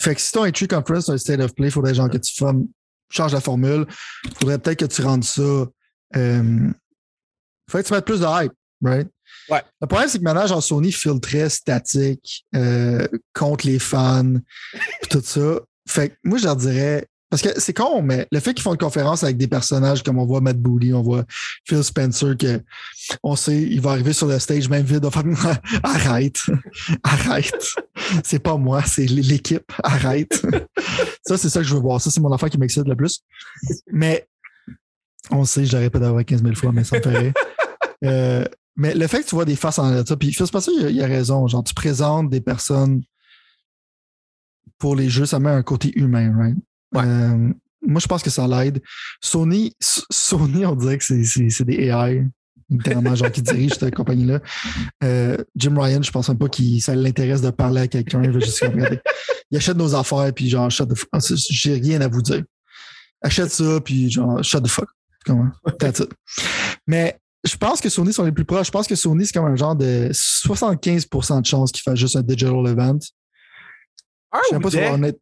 Fait 0.00 0.14
que 0.14 0.20
si 0.20 0.32
ton 0.32 0.44
entry 0.44 0.68
conference, 0.68 1.08
un 1.08 1.18
state 1.18 1.40
of 1.40 1.54
play, 1.54 1.68
il 1.68 1.70
faudrait 1.70 1.94
genre 1.94 2.10
que 2.10 2.18
tu 2.18 2.32
changes 3.10 3.32
la 3.32 3.40
formule. 3.40 3.86
Il 4.24 4.34
faudrait 4.40 4.58
peut-être 4.58 4.80
que 4.80 4.84
tu 4.84 5.02
rendes 5.02 5.24
ça. 5.24 5.42
Euh, 6.16 6.70
faudrait 7.68 7.82
que 7.82 7.88
tu 7.88 7.94
mettes 7.94 8.04
plus 8.04 8.20
de 8.20 8.26
hype, 8.26 8.52
right? 8.82 9.08
Ouais. 9.48 9.62
Le 9.80 9.86
problème, 9.86 10.08
c'est 10.08 10.18
que 10.18 10.24
maintenant, 10.24 10.46
genre 10.46 10.62
Sony 10.62 10.92
filtrait 10.92 11.48
statique 11.48 12.46
euh, 12.54 13.06
contre 13.34 13.66
les 13.66 13.78
fans, 13.78 14.34
tout 15.10 15.22
ça. 15.22 15.60
Fait 15.88 16.10
que 16.10 16.14
moi, 16.24 16.38
je 16.38 16.44
leur 16.44 16.56
dirais, 16.56 17.06
parce 17.30 17.42
que 17.42 17.60
c'est 17.60 17.74
con, 17.74 18.00
mais 18.02 18.26
le 18.32 18.40
fait 18.40 18.54
qu'ils 18.54 18.62
font 18.62 18.72
une 18.72 18.78
conférence 18.78 19.22
avec 19.22 19.36
des 19.36 19.48
personnages 19.48 20.02
comme 20.02 20.18
on 20.18 20.24
voit 20.26 20.40
Matt 20.40 20.56
Booty, 20.58 20.92
on 20.94 21.02
voit 21.02 21.24
Phil 21.66 21.82
Spencer, 21.84 22.36
que 22.38 22.62
on 23.22 23.36
sait, 23.36 23.60
il 23.62 23.80
va 23.80 23.90
arriver 23.90 24.12
sur 24.12 24.26
le 24.26 24.38
stage 24.38 24.68
même 24.68 24.84
vide, 24.86 25.06
arrête, 25.82 26.40
arrête. 27.02 27.66
C'est 28.24 28.38
pas 28.38 28.56
moi, 28.56 28.82
c'est 28.84 29.06
l'équipe, 29.06 29.70
arrête. 29.84 30.40
ça, 31.26 31.36
c'est 31.36 31.48
ça 31.50 31.60
que 31.60 31.66
je 31.66 31.74
veux 31.74 31.80
voir. 31.80 32.00
Ça, 32.00 32.10
c'est 32.10 32.20
mon 32.20 32.32
affaire 32.32 32.48
qui 32.50 32.58
m'excite 32.58 32.86
le 32.86 32.96
plus. 32.96 33.20
Mais 33.92 34.26
on 35.30 35.44
sait, 35.44 35.66
je 35.66 35.76
l'aurais 35.76 35.90
pas 35.90 35.98
d'avoir 35.98 36.24
15 36.24 36.42
000 36.42 36.54
fois, 36.54 36.72
mais 36.72 36.84
ça 36.84 36.96
me 36.96 37.02
ferait. 37.02 37.32
Euh, 38.04 38.44
mais 38.76 38.94
le 38.94 39.06
fait 39.06 39.22
que 39.22 39.28
tu 39.28 39.34
vois 39.34 39.44
des 39.44 39.56
faces 39.56 39.78
en 39.78 40.04
ça, 40.06 40.16
puis 40.16 40.32
Phil 40.32 40.46
Spencer, 40.46 40.72
il, 40.78 40.86
a- 40.86 40.90
il 40.90 41.02
a 41.02 41.06
raison. 41.06 41.46
Genre, 41.48 41.64
tu 41.64 41.74
présentes 41.74 42.30
des 42.30 42.40
personnes 42.40 43.02
pour 44.78 44.94
les 44.94 45.08
jeux, 45.10 45.26
ça 45.26 45.40
met 45.40 45.50
un 45.50 45.62
côté 45.62 45.92
humain, 45.98 46.32
right? 46.38 46.56
Ouais. 46.94 47.02
Euh, 47.04 47.52
moi, 47.86 48.00
je 48.00 48.06
pense 48.06 48.22
que 48.22 48.30
ça 48.30 48.46
l'aide. 48.48 48.80
Sony, 49.20 49.72
Sony, 49.80 50.66
on 50.66 50.74
dirait 50.74 50.98
que 50.98 51.04
c'est- 51.04 51.24
c'est 51.24 51.48
c'est 51.50 51.64
des 51.64 51.88
AI, 51.88 52.24
littéralement, 52.68 53.14
genre 53.14 53.30
qui 53.30 53.40
dirigent 53.42 53.76
cette 53.78 53.94
compagnie-là. 53.94 54.40
Euh, 55.04 55.36
Jim 55.56 55.74
Ryan, 55.78 56.02
je 56.02 56.10
pense 56.10 56.28
même 56.28 56.38
pas 56.38 56.48
qu'il 56.48 56.82
ça 56.82 56.94
l'intéresse 56.94 57.40
de 57.40 57.50
parler 57.50 57.82
à 57.82 57.86
quelqu'un. 57.88 58.22
Il 58.24 58.30
va 58.30 58.40
juste 58.40 58.64
il 59.50 59.56
achète 59.56 59.76
nos 59.76 59.94
affaires, 59.94 60.30
puis 60.34 60.50
genre, 60.50 60.70
shut 60.70 60.88
the 60.88 60.94
fuck. 60.96 61.08
Ah, 61.12 61.18
J'ai 61.50 61.74
rien 61.74 62.00
à 62.02 62.08
vous 62.08 62.20
dire. 62.20 62.42
Achète 63.22 63.50
ça, 63.50 63.80
puis 63.80 64.10
genre, 64.10 64.42
shut 64.42 64.62
the 64.62 64.68
fuck. 64.68 64.88
Comment? 65.24 65.50
That's 65.78 66.00
it. 66.00 66.10
Mais 66.86 67.18
je 67.44 67.56
pense 67.56 67.80
que 67.80 67.88
Sony 67.88 68.12
sont 68.12 68.24
les 68.24 68.32
plus 68.32 68.44
proches. 68.44 68.66
Je 68.66 68.72
pense 68.72 68.86
que 68.86 68.94
Sony, 68.96 69.24
c'est 69.24 69.32
comme 69.32 69.46
un 69.46 69.56
genre 69.56 69.76
de 69.76 70.10
75% 70.12 71.40
de 71.40 71.46
chance 71.46 71.70
qu'il 71.72 71.82
fasse 71.82 71.98
juste 71.98 72.16
un 72.16 72.22
digital 72.22 72.66
event. 72.66 72.98
Un 74.32 74.38
Je 74.50 74.54
sais 74.54 74.60
pas 74.60 74.70
si 74.70 74.76
on 74.76 74.80
va 74.80 74.92
en 74.92 75.02
être- 75.04 75.20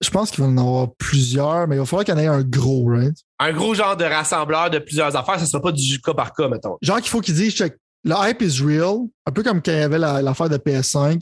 Je 0.00 0.10
pense 0.10 0.30
qu'il 0.30 0.44
va 0.44 0.50
en 0.50 0.56
avoir 0.56 0.94
plusieurs, 0.96 1.66
mais 1.66 1.76
il 1.76 1.78
va 1.80 1.84
falloir 1.86 2.04
qu'il 2.04 2.14
y 2.14 2.16
en 2.16 2.20
ait 2.20 2.26
un 2.26 2.42
gros, 2.42 2.84
right? 2.88 3.16
un 3.40 3.52
gros 3.52 3.74
genre 3.74 3.96
de 3.96 4.04
rassembleur 4.04 4.70
de 4.70 4.78
plusieurs 4.78 5.14
affaires, 5.16 5.38
ça 5.40 5.46
sera 5.46 5.60
pas 5.62 5.72
du 5.72 6.00
cas 6.00 6.14
par 6.14 6.32
cas, 6.34 6.48
mettons. 6.48 6.76
Genre 6.82 6.98
qu'il 7.00 7.08
faut 7.10 7.20
qu'ils 7.20 7.34
disent, 7.34 7.52
check, 7.54 7.74
le 8.04 8.14
hype 8.16 8.40
is 8.42 8.62
real, 8.62 8.98
un 9.26 9.32
peu 9.32 9.42
comme 9.42 9.60
quand 9.60 9.72
il 9.72 9.78
y 9.78 9.82
avait 9.82 9.98
la- 9.98 10.22
l'affaire 10.22 10.48
de 10.48 10.56
PS5. 10.56 11.20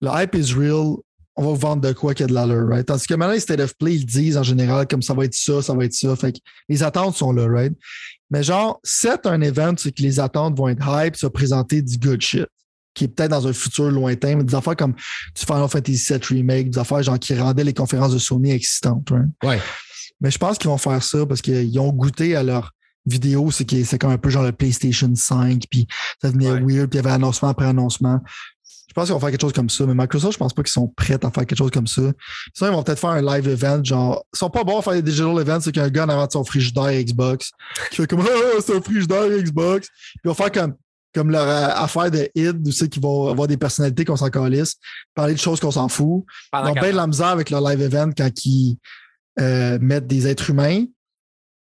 Le 0.00 0.08
hype 0.12 0.34
is 0.34 0.52
real, 0.54 0.96
on 1.36 1.42
va 1.42 1.48
vous 1.50 1.56
vendre 1.56 1.82
de 1.82 1.92
quoi 1.92 2.14
qu'il 2.14 2.24
y 2.24 2.24
a 2.24 2.28
de 2.28 2.34
l'allure, 2.34 2.66
right? 2.68 2.86
Tandis 2.86 3.06
que 3.06 3.14
maintenant, 3.14 3.34
les 3.34 3.40
State 3.40 3.60
of 3.60 3.76
Play, 3.76 3.94
ils 3.96 4.06
disent 4.06 4.36
en 4.38 4.42
général 4.42 4.86
comme 4.88 5.02
ça 5.02 5.12
va 5.14 5.24
être 5.26 5.34
ça, 5.34 5.60
ça 5.60 5.74
va 5.74 5.84
être 5.84 5.92
ça. 5.94 6.16
Fait 6.16 6.32
que 6.32 6.38
les 6.70 6.82
attentes 6.82 7.14
sont 7.16 7.32
là, 7.32 7.46
right? 7.46 7.74
Mais 8.30 8.42
genre, 8.42 8.80
c'est 8.82 9.26
un 9.26 9.40
event, 9.42 9.74
c'est 9.76 9.92
que 9.92 10.02
les 10.02 10.18
attentes 10.18 10.56
vont 10.56 10.68
être 10.68 10.82
hype, 10.86 11.16
ça 11.16 11.26
va 11.26 11.30
présenter 11.30 11.82
du 11.82 11.98
good 11.98 12.20
shit, 12.22 12.46
qui 12.96 13.04
est 13.04 13.08
peut-être 13.08 13.30
dans 13.30 13.46
un 13.46 13.52
futur 13.52 13.90
lointain, 13.90 14.34
mais 14.36 14.42
des 14.44 14.54
affaires 14.56 14.74
comme 14.74 14.92
du 14.94 15.44
Final 15.46 15.68
Fantasy 15.68 16.12
VII 16.12 16.20
Remake, 16.38 16.70
des 16.70 16.78
affaires 16.78 17.02
genre 17.02 17.18
qui 17.18 17.34
rendaient 17.38 17.62
les 17.64 17.74
conférences 17.74 18.12
de 18.12 18.18
Sony 18.18 18.50
existantes, 18.50 19.08
right? 19.10 19.28
Ouais. 19.44 19.60
Mais 20.20 20.30
je 20.30 20.38
pense 20.38 20.58
qu'ils 20.58 20.70
vont 20.70 20.78
faire 20.78 21.02
ça 21.02 21.24
parce 21.26 21.42
qu'ils 21.42 21.78
ont 21.78 21.92
goûté 21.92 22.34
à 22.34 22.42
leur 22.42 22.72
vidéo, 23.04 23.50
c'est 23.52 23.64
que 23.64 23.84
c'est 23.84 23.98
comme 23.98 24.10
un 24.10 24.18
peu 24.18 24.30
genre 24.30 24.42
le 24.42 24.50
PlayStation 24.52 25.14
5, 25.14 25.62
puis 25.70 25.86
ça 26.20 26.28
devenait 26.30 26.50
Ouais. 26.50 26.60
weird, 26.60 26.88
puis 26.90 26.98
il 26.98 27.04
y 27.04 27.06
avait 27.06 27.10
annoncement 27.14 27.50
après 27.50 27.66
annoncement. 27.66 28.18
Je 28.88 28.94
pense 28.94 29.04
qu'ils 29.08 29.12
vont 29.14 29.20
faire 29.20 29.30
quelque 29.30 29.42
chose 29.42 29.52
comme 29.52 29.68
ça, 29.68 29.84
mais 29.84 29.92
Microsoft, 29.94 30.32
je 30.32 30.38
pense 30.38 30.54
pas 30.54 30.62
qu'ils 30.62 30.72
sont 30.72 30.88
prêts 30.96 31.14
à 31.22 31.30
faire 31.30 31.44
quelque 31.44 31.56
chose 31.56 31.70
comme 31.70 31.86
ça. 31.86 32.00
Sinon, 32.54 32.70
ils 32.70 32.74
vont 32.74 32.82
peut-être 32.82 32.98
faire 32.98 33.10
un 33.10 33.20
live 33.20 33.46
event, 33.46 33.84
genre, 33.84 34.24
ils 34.34 34.38
sont 34.38 34.48
pas 34.48 34.64
bons 34.64 34.78
à 34.78 34.82
faire 34.82 34.94
des 34.94 35.02
digital 35.02 35.38
events, 35.38 35.60
c'est 35.60 35.72
qu'un 35.72 35.90
gars 35.90 36.06
en 36.06 36.08
avant 36.08 36.26
de 36.26 36.32
son 36.32 36.44
frigidaire 36.44 36.90
Xbox, 37.04 37.50
qui 37.90 37.96
fait 37.96 38.06
comme, 38.06 38.20
ah, 38.26 38.60
c'est 38.64 38.74
un 38.74 38.80
frigidaire 38.80 39.28
Xbox. 39.28 39.88
Puis 39.88 40.20
ils 40.24 40.28
vont 40.28 40.34
faire 40.34 40.50
comme, 40.50 40.74
comme 41.16 41.30
leur 41.30 41.48
euh, 41.48 41.68
affaire 41.74 42.10
de 42.10 42.28
id, 42.34 42.68
où 42.68 42.70
c'est 42.70 42.88
qu'ils 42.90 43.02
vont 43.02 43.28
avoir 43.30 43.48
des 43.48 43.56
personnalités 43.56 44.04
qu'on 44.04 44.16
s'en 44.16 44.28
calisse, 44.28 44.76
parler 45.14 45.32
de 45.32 45.38
choses 45.38 45.58
qu'on 45.60 45.70
s'en 45.70 45.88
fout. 45.88 46.24
Ils 46.52 46.58
ont 46.68 46.72
bien 46.74 46.90
de 46.90 46.96
la 46.96 47.06
misère 47.06 47.28
avec 47.28 47.48
leur 47.48 47.62
live 47.62 47.80
event 47.80 48.10
quand 48.14 48.44
ils 48.44 48.76
euh, 49.40 49.78
mettent 49.80 50.06
des 50.06 50.26
êtres 50.26 50.50
humains. 50.50 50.84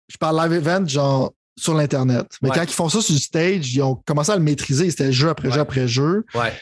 Je 0.09 0.17
parle 0.17 0.43
live 0.43 0.55
event, 0.67 0.89
genre 0.89 1.35
sur 1.59 1.75
l'Internet. 1.75 2.27
Mais 2.41 2.49
Ouais. 2.49 2.57
quand 2.57 2.65
ils 2.65 2.73
font 2.73 2.89
ça 2.89 3.03
sur 3.03 3.13
le 3.13 3.21
stage, 3.21 3.75
ils 3.75 3.83
ont 3.83 3.95
commencé 4.07 4.31
à 4.33 4.37
le 4.37 4.43
maîtriser. 4.43 4.91
C'était 4.91 5.13
jeu 5.13 5.29
après 5.29 5.51
jeu 5.51 5.61
après 5.61 5.87
jeu. 5.87 6.25
Ouais. 6.35 6.53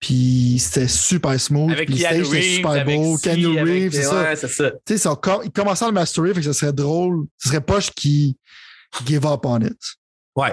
Puis 0.00 0.56
c'était 0.58 0.88
super 0.88 1.40
smooth. 1.40 1.70
Avec 1.70 1.86
puis 1.86 1.98
le 1.98 2.00
stage 2.00 2.26
était 2.26 2.36
Reeves, 2.38 2.56
super 2.56 2.84
beau. 2.84 3.18
Keanu 3.18 3.62
Reeves, 3.62 3.92
c'est 3.92 4.02
ça. 4.02 4.22
Ouais, 4.22 4.36
c'est 4.36 4.48
ça. 4.48 4.70
Tu 4.84 4.98
sais, 4.98 5.08
ils 5.44 5.52
commençaient 5.52 5.84
à 5.84 5.88
le 5.88 5.94
masterer, 5.94 6.34
fait 6.34 6.40
que 6.40 6.46
ça 6.46 6.52
serait 6.52 6.72
drôle. 6.72 7.26
Ce 7.38 7.48
serait 7.50 7.60
poche 7.60 7.90
qui 7.92 8.36
give 9.06 9.24
up 9.26 9.44
on 9.44 9.60
it. 9.60 9.78
Ouais. 10.34 10.52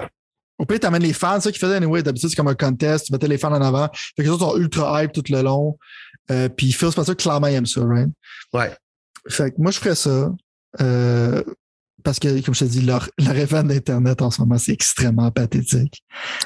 Au 0.58 0.66
pire, 0.66 0.78
t'amènes 0.80 1.02
les 1.02 1.12
fans, 1.12 1.40
ça 1.40 1.50
qu'ils 1.50 1.60
faisaient 1.60 1.76
anyway. 1.76 2.02
D'habitude, 2.02 2.28
c'est 2.30 2.36
comme 2.36 2.48
un 2.48 2.54
contest, 2.54 3.06
tu 3.06 3.12
mettais 3.12 3.26
les 3.28 3.38
fans 3.38 3.52
en 3.52 3.60
avant. 3.62 3.88
Fait 3.92 4.18
que 4.18 4.22
les 4.22 4.28
autres 4.28 4.44
sont 4.52 4.56
ultra 4.58 5.02
hype 5.02 5.12
tout 5.12 5.24
le 5.28 5.42
long. 5.42 5.76
Euh, 6.30 6.48
puis 6.48 6.72
Phil 6.72 6.90
Spencer, 6.92 7.16
clairement, 7.16 7.48
il 7.48 7.54
aime 7.54 7.66
ça, 7.66 7.82
right? 7.84 8.08
Ouais. 8.52 8.72
Fait 9.28 9.50
que 9.50 9.56
moi, 9.58 9.70
je 9.72 9.78
ferais 9.78 9.94
ça. 9.96 10.30
Euh, 10.80 11.42
parce 12.02 12.18
que, 12.18 12.40
comme 12.44 12.54
je 12.54 12.60
te 12.60 12.64
dis, 12.66 12.82
leur, 12.82 13.08
leur 13.18 13.36
event 13.36 13.62
d'Internet 13.64 14.20
en 14.22 14.30
ce 14.30 14.40
moment, 14.42 14.58
c'est 14.58 14.72
extrêmement 14.72 15.30
pathétique. 15.30 16.04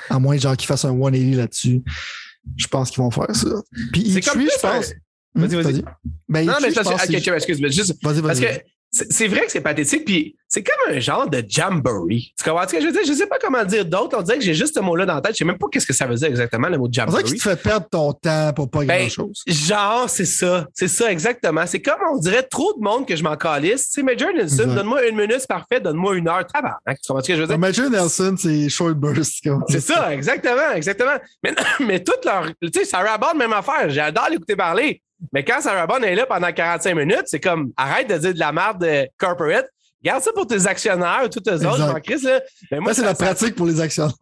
À 0.08 0.18
moins, 0.18 0.36
genre, 0.38 0.56
qu'ils 0.56 0.68
fassent 0.68 0.84
un 0.84 0.96
180 0.96 1.36
là-dessus. 1.36 1.82
Je 2.56 2.66
pense 2.68 2.90
qu'ils 2.90 3.02
vont 3.02 3.10
faire 3.10 3.34
ça. 3.34 3.48
Puis 3.92 4.04
E3, 4.14 4.24
comme 4.30 4.40
je 4.42 4.60
pense. 4.60 4.92
Vas-y, 5.34 5.54
Hum, 5.56 5.62
vas-y. 5.62 5.84
Ben, 6.28 6.46
Non, 6.46 6.52
E3, 6.54 6.62
mais 6.62 6.70
je 6.70 6.80
pense 6.80 7.02
que. 7.02 7.06
que 7.12 7.16
ok, 7.16 7.22
c'est- 7.24 7.30
excuse-moi, 7.36 7.68
juste. 7.70 7.94
Vas-y, 8.02 8.22
Parce 8.22 8.38
vas-y. 8.40 8.58
que 8.58 8.64
c'est 8.90 9.12
c'est 9.12 9.28
vrai 9.28 9.42
que 9.46 9.52
c'est 9.52 9.60
pathétique, 9.60 10.04
puis 10.04 10.36
c'est 10.50 10.62
comme 10.62 10.94
un 10.96 10.98
genre 10.98 11.28
de 11.28 11.44
jamboree. 11.46 12.32
Tu 12.38 12.48
comprends 12.48 12.66
ce 12.66 12.72
que 12.72 12.80
je 12.80 12.86
veux 12.86 12.92
dire? 12.92 13.02
Je 13.06 13.12
sais 13.12 13.26
pas 13.26 13.36
comment 13.38 13.62
dire 13.64 13.84
d'autre. 13.84 14.16
On 14.18 14.22
dirait 14.22 14.38
que 14.38 14.44
j'ai 14.44 14.54
juste 14.54 14.74
ce 14.74 14.80
mot-là 14.80 15.04
dans 15.04 15.16
la 15.16 15.20
tête. 15.20 15.32
Je 15.34 15.38
sais 15.38 15.44
même 15.44 15.58
pas 15.58 15.66
qu'est-ce 15.70 15.86
que 15.86 15.92
ça 15.92 16.06
veut 16.06 16.14
dire 16.14 16.28
exactement, 16.28 16.68
le 16.68 16.78
mot 16.78 16.86
On 16.86 16.88
dirait 16.88 17.06
jamboree. 17.06 17.24
qu'il 17.24 17.36
te 17.36 17.42
fait 17.42 17.62
perdre 17.62 17.86
ton 17.90 18.12
temps 18.14 18.52
pour 18.54 18.70
pas 18.70 18.84
Ben, 18.84 19.00
grand-chose. 19.00 19.42
Genre, 19.46 20.08
c'est 20.08 20.24
ça. 20.24 20.66
C'est 20.72 20.88
ça, 20.88 21.12
exactement. 21.12 21.66
C'est 21.66 21.82
comme 21.82 21.98
on 22.12 22.16
dirait 22.18 22.44
trop 22.44 22.72
de 22.72 22.82
monde 22.82 23.06
que 23.06 23.14
je 23.14 23.22
m'en 23.22 23.36
calisse. 23.36 23.88
Tu 23.90 24.00
sais, 24.00 24.02
Major 24.02 24.30
Nelson, 24.32 24.74
donne-moi 24.74 25.06
une 25.08 25.16
minute, 25.16 25.36
c'est 25.40 25.48
parfait. 25.48 25.80
Donne-moi 25.80 26.16
une 26.16 26.28
heure. 26.28 26.46
Tabarnak. 26.46 26.98
Tu 27.02 27.08
comprends 27.08 27.22
ce 27.22 27.28
que 27.28 27.36
je 27.36 27.40
veux 27.42 27.46
dire? 27.46 27.58
Major 27.58 27.90
Nelson, 27.90 28.34
c'est 28.38 28.68
short 28.70 28.94
burst. 28.94 29.42
C'est 29.68 29.80
ça, 29.80 30.14
exactement, 30.14 30.72
exactement. 30.74 31.16
Mais, 31.44 31.54
mais 31.86 32.02
toute 32.02 32.24
leur. 32.24 32.46
Tu 32.62 32.70
sais, 32.74 32.84
Sarah 32.86 33.18
Bond, 33.18 33.34
même 33.36 33.52
affaire. 33.52 33.90
J'adore 33.90 34.28
l'écouter 34.30 34.56
parler. 34.56 35.02
Mais 35.32 35.44
quand 35.44 35.60
Sarah 35.60 35.86
Bond 35.86 36.02
est 36.02 36.14
là 36.14 36.26
pendant 36.26 36.52
45 36.52 36.94
minutes, 36.94 37.24
c'est 37.26 37.40
comme 37.40 37.72
arrête 37.76 38.08
de 38.08 38.16
dire 38.18 38.34
de 38.34 38.38
la 38.38 38.52
merde 38.52 38.80
de 38.84 39.08
corporate. 39.18 39.68
Garde 40.02 40.22
ça 40.22 40.30
pour 40.32 40.46
tes 40.46 40.64
actionnaires, 40.66 41.28
tous 41.28 41.40
eux 41.50 41.54
autres, 41.54 41.62
je 41.76 41.82
Exact. 41.82 41.92
m'en 41.92 42.00
crisse, 42.00 42.22
là. 42.22 42.40
Mais 42.70 42.78
moi, 42.78 42.94
Ça, 42.94 43.00
c'est 43.00 43.06
la 43.08 43.14
pratique 43.14 43.56
pour 43.56 43.66
les 43.66 43.80
actionnaires. 43.80 44.14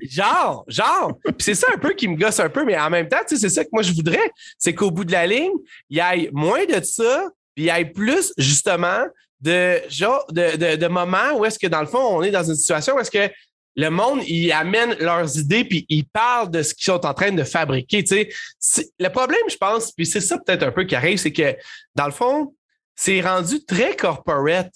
Genre, 0.00 0.64
genre. 0.66 1.12
Puis 1.22 1.34
c'est 1.38 1.54
ça 1.54 1.68
un 1.72 1.78
peu 1.78 1.90
qui 1.92 2.08
me 2.08 2.16
gosse 2.16 2.40
un 2.40 2.48
peu, 2.48 2.64
mais 2.64 2.76
en 2.76 2.90
même 2.90 3.06
temps, 3.08 3.18
tu 3.28 3.36
sais, 3.36 3.42
c'est 3.42 3.54
ça 3.54 3.62
que 3.64 3.68
moi 3.72 3.82
je 3.82 3.92
voudrais. 3.92 4.32
C'est 4.58 4.74
qu'au 4.74 4.90
bout 4.90 5.04
de 5.04 5.12
la 5.12 5.26
ligne, 5.28 5.52
il 5.88 5.98
y 5.98 6.00
ait 6.00 6.30
moins 6.32 6.64
de 6.64 6.82
ça, 6.84 7.28
puis 7.54 7.64
il 7.64 7.66
y 7.66 7.68
ait 7.68 7.84
plus, 7.84 8.32
justement, 8.38 9.04
de 9.40 9.80
genre 9.88 10.24
de, 10.30 10.56
de, 10.56 10.76
de 10.76 10.86
moments 10.88 11.32
où 11.36 11.44
est-ce 11.44 11.58
que, 11.60 11.66
dans 11.68 11.80
le 11.80 11.86
fond, 11.86 11.98
on 12.18 12.22
est 12.22 12.30
dans 12.32 12.42
une 12.42 12.56
situation 12.56 12.96
où 12.96 12.98
est-ce 12.98 13.10
que 13.10 13.30
le 13.76 13.88
monde, 13.88 14.20
il 14.26 14.50
amène 14.52 14.94
leurs 14.98 15.38
idées, 15.38 15.64
puis 15.64 15.86
ils 15.88 16.04
parlent 16.06 16.50
de 16.50 16.62
ce 16.62 16.74
qu'ils 16.74 16.84
sont 16.84 17.04
en 17.06 17.14
train 17.14 17.30
de 17.32 17.44
fabriquer. 17.44 18.02
Tu 18.04 18.26
sais. 18.58 18.88
Le 18.98 19.08
problème, 19.08 19.40
je 19.48 19.56
pense, 19.56 19.92
puis 19.92 20.06
c'est 20.06 20.20
ça 20.20 20.38
peut-être 20.38 20.62
un 20.64 20.72
peu 20.72 20.84
qui 20.84 20.94
arrive, 20.96 21.18
c'est 21.18 21.32
que, 21.32 21.56
dans 21.94 22.06
le 22.06 22.12
fond, 22.12 22.54
c'est 22.96 23.20
rendu 23.20 23.64
très 23.64 23.96
corporate. 23.96 24.70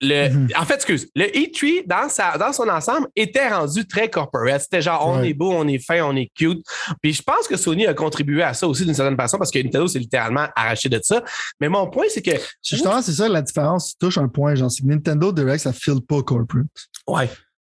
Le, 0.00 0.28
Mhm. 0.28 0.48
En 0.58 0.64
fait, 0.66 0.74
excuse, 0.74 1.08
le 1.14 1.24
E3, 1.26 1.86
dans, 1.86 2.08
sa, 2.10 2.36
dans 2.36 2.52
son 2.52 2.68
ensemble, 2.68 3.08
était 3.16 3.48
rendu 3.48 3.86
très 3.86 4.10
corporate. 4.10 4.60
C'était 4.60 4.82
genre, 4.82 5.06
on 5.06 5.20
Ouais. 5.20 5.30
est 5.30 5.34
beau, 5.34 5.50
on 5.52 5.66
est 5.66 5.78
fin, 5.78 6.02
on 6.04 6.14
est 6.14 6.30
cute. 6.34 6.62
Puis 7.00 7.14
je 7.14 7.22
pense 7.22 7.46
que 7.48 7.56
Sony 7.56 7.86
a 7.86 7.94
contribué 7.94 8.42
à 8.42 8.52
ça 8.52 8.66
aussi 8.68 8.84
d'une 8.84 8.92
certaine 8.94 9.16
façon 9.16 9.38
parce 9.38 9.50
que 9.50 9.58
Nintendo 9.60 9.86
s'est 9.86 10.00
littéralement 10.00 10.46
arraché 10.56 10.88
de 10.90 11.00
ça. 11.02 11.22
Mais 11.60 11.68
mon 11.70 11.88
point, 11.88 12.04
c'est 12.10 12.20
que. 12.22 12.32
Justement, 12.62 13.00
c'est 13.00 13.12
ça 13.12 13.28
la 13.28 13.40
différence. 13.40 13.90
Tu 13.92 13.96
touches 13.98 14.18
un 14.18 14.28
point, 14.28 14.54
genre, 14.56 14.70
c'est 14.70 14.82
que 14.82 14.88
Nintendo 14.88 15.32
Direct, 15.32 15.60
ça 15.62 15.72
file 15.72 16.00
pas 16.06 16.22
corporate. 16.22 16.66
Ouais. 17.06 17.30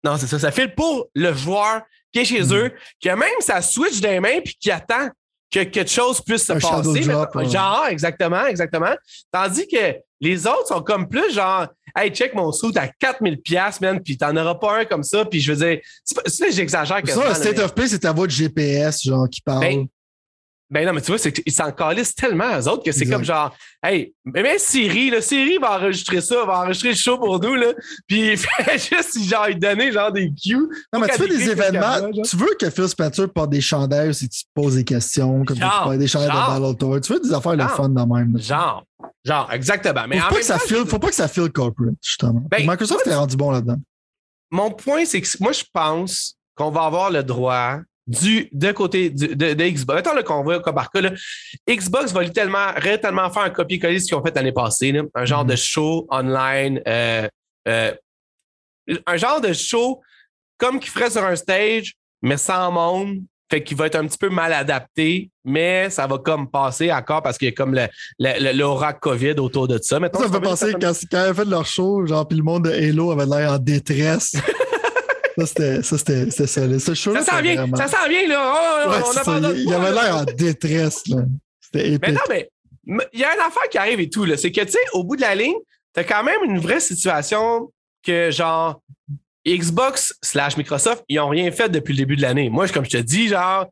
Non, 0.08 0.18
c'est 0.18 0.28
ça. 0.28 0.40
Ça 0.40 0.52
file 0.52 0.74
pour 0.76 1.08
le 1.16 1.34
joueur 1.34 1.82
qui 2.14 2.20
est 2.20 2.26
chez 2.26 2.42
Mhm. 2.42 2.54
eux, 2.54 2.72
qui 3.00 3.10
a 3.10 3.16
même 3.16 3.30
sa 3.40 3.62
Switch 3.62 4.00
les 4.02 4.20
mains 4.20 4.40
puis 4.44 4.56
qui 4.60 4.72
attend 4.72 5.10
que 5.52 5.64
quelque 5.64 5.90
chose 5.90 6.22
puisse 6.22 6.46
se 6.46 6.54
Un 6.54 6.60
passer. 6.60 7.00
drop, 7.02 7.30
Mais- 7.36 7.44
ouais. 7.44 7.50
Genre, 7.50 7.86
exactement, 7.90 8.46
exactement. 8.48 8.94
Tandis 9.32 9.68
que 9.68 9.96
les 10.20 10.46
autres 10.48 10.68
sont 10.68 10.82
comme 10.82 11.08
plus 11.08 11.32
genre, 11.34 11.68
hey, 11.96 12.10
check 12.12 12.34
mon 12.34 12.52
sou, 12.52 12.72
t'as 12.72 12.88
4000 13.00 13.40
pièces 13.42 13.80
man, 13.82 14.02
puis 14.02 14.18
t'en 14.18 14.36
auras 14.36 14.56
pas 14.56 14.80
un 14.80 14.86
comme 14.86 15.04
ça. 15.04 15.24
Puis 15.26 15.40
je 15.40 15.54
veux 15.54 15.66
dire, 15.66 15.80
c'est 16.26 16.52
j'exagère 16.52 16.98
Ça, 16.98 17.02
quasiment, 17.02 17.24
le 17.24 17.30
là, 17.30 17.36
State 17.36 17.60
of 17.60 17.74
Play, 17.76 17.88
c'est 17.88 18.00
ta 18.00 18.12
voix 18.12 18.28
de 18.28 18.32
GPS, 18.32 19.04
genre, 19.04 19.30
qui 19.30 19.42
parle. 19.42 19.60
Ben, 19.62 19.86
Ben 20.70 20.86
non, 20.86 20.92
mais 20.92 21.00
tu 21.00 21.08
vois, 21.12 21.18
c'est 21.18 21.32
qu'ils 21.32 21.54
s'en 21.54 21.72
calissent 21.72 22.14
tellement, 22.14 22.58
eux 22.60 22.68
autres, 22.68 22.84
que 22.84 22.92
c'est 22.92 23.06
comme 23.06 23.24
genre, 23.24 23.56
hey, 23.82 24.14
mais 24.26 24.58
Siri, 24.60 25.10
là, 25.10 25.22
Siri 25.22 25.58
va 25.60 25.78
enregistrer 25.78 26.20
ça, 26.20 26.44
va 26.44 26.60
enregistrer 26.60 26.90
le 26.90 26.96
show 26.96 27.18
pour 27.18 27.40
nous, 27.40 27.56
là, 27.56 27.68
puis 28.06 28.36
fait 28.38 28.78
juste, 28.78 29.18
genre, 29.24 29.48
lui 29.48 29.56
donner, 29.56 29.94
genre, 29.94 30.12
des 30.12 30.30
cues. 30.30 30.58
non, 30.92 31.00
mais 31.00 31.08
tu 31.08 31.14
fais 31.20 31.28
des 31.30 31.50
événements. 31.50 32.12
Tu 32.22 32.36
veux 32.36 32.54
que 32.60 32.70
Phil 32.70 32.90
Spencer 32.90 33.30
porte 33.34 33.50
des 33.52 33.62
chandails 33.62 34.14
si 34.14 34.28
tu 34.28 34.44
te 34.44 34.50
poses 34.54 34.76
des 34.76 34.84
questions, 34.84 35.46
comme 35.46 35.56
Genre, 35.58 35.72
tu 35.72 35.84
parles 35.86 35.98
des 36.00 36.08
chandails 36.08 36.32
genre. 36.32 36.56
de 36.56 36.60
Battle 36.62 36.78
Tour. 36.78 37.00
Tu 37.02 37.14
veux 37.14 37.20
des 37.22 37.34
affaires 37.34 37.54
le 37.56 37.60
Genre. 37.64 37.72
fun 37.76 37.88
de 37.90 38.02
même. 38.02 38.36
là. 38.36 38.42
Genre, 38.42 38.84
genre, 39.24 39.52
exactement. 39.54 40.06
Mais 40.10 40.20
faut, 40.20 40.26
en 40.26 40.30
pas 40.32 40.36
que 40.36 40.44
ça 40.46 40.58
je- 40.68 40.86
faut 40.86 41.00
pas 41.00 41.08
que 41.08 41.16
ça 41.16 41.30
file 41.30 41.50
corporate, 41.50 41.96
justement. 42.04 42.44
Ben, 42.52 42.70
Microsoft 42.70 43.08
est 43.08 43.16
rendu 43.16 43.38
bon 43.38 43.52
là-dedans. 43.52 43.78
mon 44.52 44.72
point, 44.72 45.06
c'est 45.06 45.22
que 45.22 45.28
moi, 45.40 45.54
je 45.54 45.64
pense 45.72 46.36
qu'on 46.56 46.72
va 46.72 46.84
avoir 46.84 47.10
le 47.10 47.24
droit 47.24 47.80
du 48.08 48.48
de 48.52 48.72
côté 48.72 49.10
du- 49.10 49.36
de, 49.36 49.54
de 49.54 49.64
Xbox. 49.64 49.98
Mettons 49.98 50.16
le 50.16 50.24
qu'on 50.24 50.44
va 50.44 50.60
cas 50.60 50.72
par 50.74 50.90
cas. 50.90 51.02
là. 51.02 51.12
Xbox 51.70 52.12
va 52.14 52.28
tellement, 52.30 52.68
tellement 53.02 53.30
faire 53.30 53.44
un 53.44 53.50
copier-coller 53.50 53.96
de 53.96 54.00
ce 54.00 54.06
qu'ils 54.06 54.16
ont 54.16 54.24
fait 54.24 54.34
l'année 54.36 54.54
passée. 54.54 54.92
là. 54.94 55.04
Un 55.14 55.26
genre 55.26 55.44
Mhm. 55.44 55.50
de 55.52 55.56
show 55.56 56.08
online. 56.10 56.82
euh, 56.88 57.28
euh, 57.68 57.92
un 59.06 59.18
genre 59.18 59.42
de 59.42 59.52
show 59.54 60.02
comme 60.58 60.80
qu'ils 60.80 60.90
ferait 60.92 61.10
sur 61.12 61.24
un 61.24 61.36
stage, 61.36 61.94
mais 62.22 62.38
sans 62.38 62.72
monde. 62.72 63.18
Fait 63.50 63.64
qu'il 63.64 63.78
va 63.78 63.86
être 63.88 63.96
un 63.96 64.06
petit 64.06 64.18
peu 64.18 64.28
mal 64.30 64.52
adapté, 64.52 65.30
mais 65.46 65.90
ça 65.90 66.06
va 66.06 66.18
comme 66.18 66.50
passer 66.52 66.92
encore 66.92 67.22
parce 67.24 67.38
qu'il 67.38 67.48
y 67.48 67.52
a 67.52 67.54
comme 67.54 67.74
le- 67.74 67.88
le- 68.20 68.44
le- 68.44 68.58
l'aura 68.58 68.92
COVID 68.92 69.36
autour 69.40 69.70
de 69.70 69.80
ça. 69.82 70.00
Mettons, 70.02 70.20
Ça 70.20 70.28
me 70.28 70.34
fait 70.34 70.42
penser 70.42 70.72
quand, 70.74 70.80
quand 70.82 70.94
ils 71.12 71.16
avaient 71.16 71.34
fait 71.44 71.50
leur 71.50 71.66
show, 71.66 72.06
genre, 72.06 72.28
puis 72.28 72.38
le 72.38 72.44
monde 72.44 72.66
de 72.66 72.72
Halo 72.72 73.12
avait 73.12 73.26
l'air 73.26 73.54
en 73.54 73.58
détresse. 73.58 74.34
Ça, 75.38 75.46
c'était 75.46 75.84
ça. 75.84 75.98
C'était, 75.98 76.32
ça, 76.32 76.48
ça, 76.48 76.96
sent 76.96 77.42
bien, 77.42 77.68
ça 77.76 77.88
sent 77.88 78.10
bien, 78.10 78.28
là. 78.28 78.86
Oh, 78.88 78.92
on 79.28 79.54
il, 79.54 79.62
il 79.62 79.74
avait 79.74 79.92
l'air 79.92 80.18
en 80.18 80.24
détresse, 80.24 81.08
là. 81.08 81.24
C'était 81.62 81.90
épique. 81.90 82.02
Mais 82.02 82.12
non, 82.12 82.22
mais 82.30 82.50
il 83.14 83.20
y 83.20 83.24
a 83.24 83.34
une 83.36 83.42
affaire 83.42 83.70
qui 83.70 83.78
arrive 83.78 84.00
et 84.00 84.10
tout, 84.10 84.26
là. 84.26 84.38
C'est 84.38 84.52
que, 84.52 84.62
tu 84.62 84.72
sais, 84.72 84.80
au 84.94 85.04
bout 85.04 85.16
de 85.16 85.22
la 85.22 85.36
ligne, 85.36 85.58
t'as 85.94 86.04
quand 86.04 86.24
même 86.24 86.44
une 86.44 86.60
vraie 86.60 86.80
situation 86.80 87.72
que, 88.04 88.32
genre, 88.32 88.82
Xbox 89.48 90.14
slash 90.22 90.58
Microsoft, 90.58 91.04
ils 91.08 91.18
n'ont 91.18 91.30
rien 91.30 91.52
fait 91.52 91.70
depuis 91.70 91.94
le 91.94 91.98
début 92.00 92.16
de 92.16 92.22
l'année. 92.22 92.50
Moi, 92.50 92.68
comme 92.70 92.86
je 92.86 92.92
te 92.92 92.98
dis, 92.98 93.28
genre, 93.28 93.68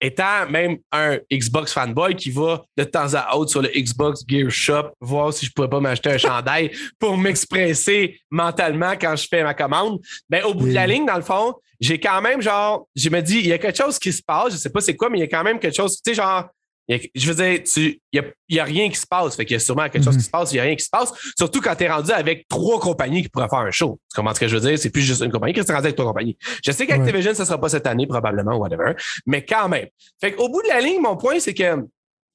étant 0.00 0.48
même 0.48 0.78
un 0.92 1.18
Xbox 1.32 1.72
fanboy 1.72 2.14
qui 2.14 2.30
va 2.30 2.62
de 2.76 2.84
temps 2.84 3.14
à 3.14 3.36
autre 3.36 3.50
sur 3.50 3.62
le 3.62 3.68
Xbox 3.68 4.22
Gear 4.26 4.50
Shop 4.50 4.90
voir 5.00 5.32
si 5.32 5.46
je 5.46 5.52
pourrais 5.52 5.68
pas 5.68 5.80
m'acheter 5.80 6.10
un 6.10 6.18
chandail 6.18 6.70
pour 6.98 7.16
m'expresser 7.16 8.20
mentalement 8.30 8.92
quand 8.92 9.16
je 9.16 9.26
fais 9.28 9.42
ma 9.42 9.54
commande, 9.54 10.00
ben 10.28 10.44
au 10.44 10.54
bout 10.54 10.68
de 10.68 10.74
la 10.74 10.86
ligne, 10.86 11.06
dans 11.06 11.16
le 11.16 11.22
fond, 11.22 11.54
j'ai 11.80 12.00
quand 12.00 12.20
même 12.20 12.42
genre, 12.42 12.88
je 12.96 13.08
me 13.08 13.20
dis, 13.20 13.38
il 13.38 13.46
y 13.46 13.52
a 13.52 13.58
quelque 13.58 13.76
chose 13.76 13.98
qui 13.98 14.12
se 14.12 14.22
passe, 14.22 14.52
je 14.52 14.58
sais 14.58 14.70
pas 14.70 14.80
c'est 14.80 14.96
quoi, 14.96 15.10
mais 15.10 15.18
il 15.18 15.20
y 15.22 15.24
a 15.24 15.28
quand 15.28 15.44
même 15.44 15.58
quelque 15.58 15.76
chose, 15.76 15.96
tu 15.96 16.10
sais, 16.10 16.14
genre, 16.14 16.48
je 16.88 17.30
veux 17.30 17.34
dire, 17.34 17.98
il 18.12 18.30
n'y 18.50 18.58
a, 18.58 18.64
rien 18.64 18.88
qui 18.88 18.96
se 18.96 19.06
passe. 19.06 19.36
Fait 19.36 19.44
qu'il 19.44 19.54
y 19.54 19.56
a 19.56 19.60
sûrement 19.60 19.88
quelque 19.88 20.04
chose 20.04 20.14
qui 20.14 20.20
mhm. 20.20 20.24
se 20.24 20.30
passe, 20.30 20.52
il 20.52 20.54
n'y 20.54 20.60
a 20.60 20.62
rien 20.64 20.76
qui 20.76 20.84
se 20.84 20.90
passe. 20.90 21.12
Surtout 21.36 21.60
quand 21.60 21.74
tu 21.76 21.84
es 21.84 21.90
rendu 21.90 22.10
avec 22.12 22.48
trois 22.48 22.80
compagnies 22.80 23.22
qui 23.22 23.28
pourraient 23.28 23.48
faire 23.48 23.58
un 23.58 23.70
show. 23.70 24.00
Tu 24.10 24.16
comprends 24.16 24.34
ce 24.34 24.40
que 24.40 24.48
je 24.48 24.56
veux 24.56 24.68
dire? 24.68 24.78
C'est 24.78 24.90
plus 24.90 25.02
juste 25.02 25.22
une 25.22 25.30
compagnie 25.30 25.52
qui 25.52 25.60
est 25.60 25.70
rendu 25.70 25.84
avec 25.86 25.96
trois 25.96 26.06
compagnies? 26.06 26.38
Je 26.64 26.72
sais 26.72 26.86
qu'Activision, 26.86 27.34
ce 27.34 27.42
ne 27.42 27.46
sera 27.46 27.60
pas 27.60 27.68
cette 27.68 27.86
année, 27.86 28.06
probablement, 28.06 28.56
whatever. 28.56 28.94
Mais 29.26 29.44
quand 29.44 29.68
même. 29.68 29.88
Fait 30.20 30.32
qu'au 30.32 30.48
bout 30.48 30.62
de 30.62 30.68
la 30.68 30.80
ligne, 30.80 31.00
mon 31.00 31.16
point, 31.16 31.38
c'est 31.40 31.54
que 31.54 31.84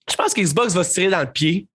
je 0.10 0.16
pense 0.16 0.34
qu'Xbox 0.34 0.74
va 0.74 0.84
se 0.84 0.94
tirer 0.94 1.10
dans 1.10 1.22
le 1.22 1.32
pied 1.32 1.68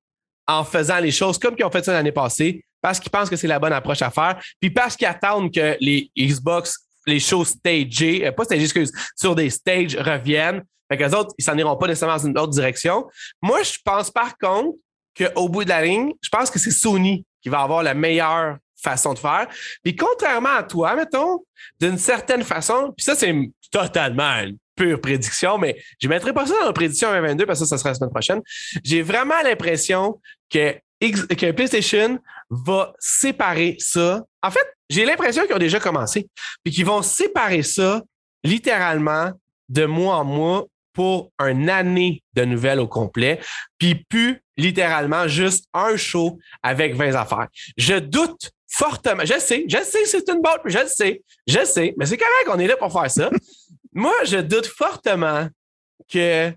en 0.46 0.64
faisant 0.64 0.98
les 0.98 1.10
choses 1.10 1.38
comme 1.38 1.55
ils 1.59 1.64
ont 1.64 1.70
fait 1.70 1.84
ça 1.84 1.92
l'année 1.92 2.12
passée, 2.12 2.64
parce 2.80 3.00
qu'ils 3.00 3.10
pensent 3.10 3.28
que 3.28 3.36
c'est 3.36 3.48
la 3.48 3.59
bonne 3.59 3.72
approche 3.72 4.02
à 4.02 4.10
faire, 4.10 4.40
puis 4.60 4.70
parce 4.70 4.96
qu'ils 4.96 5.06
attendent 5.06 5.52
que 5.52 5.76
les 5.80 6.10
Xbox, 6.16 6.86
les 7.06 7.20
shows 7.20 7.44
stagés, 7.44 8.26
euh, 8.26 8.32
pas 8.32 8.44
stagés, 8.44 8.64
excuse, 8.64 8.92
sur 9.16 9.34
des 9.34 9.50
stages 9.50 9.96
reviennent 9.96 10.62
fait 10.90 10.97
qu'eux 10.97 11.16
autres, 11.16 11.35
ils 11.39 11.44
s'en 11.44 11.56
iront 11.56 11.77
pas 11.77 11.86
nécessairement 11.86 12.16
dans 12.16 12.27
une 12.27 12.39
autre 12.39 12.52
direction. 12.52 13.06
Moi, 13.43 13.62
je 13.62 13.78
pense 13.85 14.10
par 14.10 14.36
contre 14.39 14.77
qu'au 15.16 15.48
bout 15.48 15.65
de 15.65 15.69
la 15.69 15.82
ligne, 15.82 16.12
je 16.23 16.28
pense 16.28 16.51
que 16.51 16.59
c'est 16.59 16.70
Sony 16.70 17.24
qui 17.43 17.48
va 17.48 17.60
avoir 17.60 17.82
la 17.82 17.94
meilleure 17.94 18.56
façon 18.81 19.12
de 19.12 19.19
faire. 19.19 19.48
Puis 19.82 19.97
contrairement 19.97 20.55
à 20.56 20.62
toi, 20.62 20.94
mettons, 20.94 21.44
d'une 21.81 21.98
certaine 21.98 22.43
façon, 22.43 22.93
puis 22.97 23.05
ça, 23.05 23.15
c'est 23.15 23.35
totalement 23.70 24.40
une 24.40 24.56
pure 24.77 25.01
prédiction, 25.01 25.59
mais 25.59 25.77
je 26.01 26.06
ne 26.06 26.12
mettrai 26.12 26.32
pas 26.32 26.47
ça 26.47 26.55
dans 26.60 26.66
la 26.66 26.73
prédiction 26.73 27.10
2022 27.10 27.47
parce 27.47 27.59
que 27.59 27.66
ça, 27.66 27.77
ça 27.77 27.78
sera 27.78 27.90
la 27.90 27.94
semaine 27.94 28.10
prochaine. 28.10 28.40
J'ai 28.85 29.02
vraiment 29.02 29.40
l'impression 29.43 30.20
que, 30.48 30.74
que 31.01 31.51
PlayStation 31.51 32.19
va 32.51 32.94
séparer 32.98 33.77
ça. 33.78 34.24
En 34.43 34.51
fait, 34.51 34.66
j'ai 34.89 35.05
l'impression 35.05 35.44
qu'ils 35.44 35.55
ont 35.55 35.59
déjà 35.59 35.81
commencé, 35.81 36.28
puis 36.65 36.73
qu'ils 36.73 36.86
vont 36.86 37.02
séparer 37.02 37.62
ça 37.62 38.02
littéralement 38.44 39.32
de 39.69 39.85
mois 39.85 40.16
en 40.16 40.24
mois 40.24 40.65
pour 40.98 41.30
une 41.38 41.70
année 41.70 42.24
de 42.34 42.44
nouvelles 42.44 42.80
au 42.80 42.88
complet, 42.88 43.38
puis 43.78 43.94
plus 43.94 44.42
littéralement 44.56 45.28
juste 45.28 45.66
un 45.72 45.96
show 45.96 46.40
avec 46.60 46.96
20 46.96 47.14
affaires. 47.14 47.46
Je 47.76 48.00
doute 48.00 48.50
fortement, 48.66 49.24
je 49.24 49.38
sais, 49.38 49.64
je 49.68 49.76
sais, 49.76 50.06
c'est 50.06 50.28
une 50.28 50.42
bonne, 50.42 50.58
je 50.64 50.84
sais, 50.88 51.22
je 51.46 51.64
sais, 51.64 51.94
mais 51.96 52.04
c'est 52.04 52.16
correct, 52.16 52.48
on 52.48 52.58
est 52.58 52.66
là 52.66 52.76
pour 52.76 52.92
faire 52.92 53.08
ça. 53.08 53.30
Moi, 53.92 54.12
je 54.24 54.38
doute 54.38 54.66
fortement 54.66 55.46
que 56.12 56.52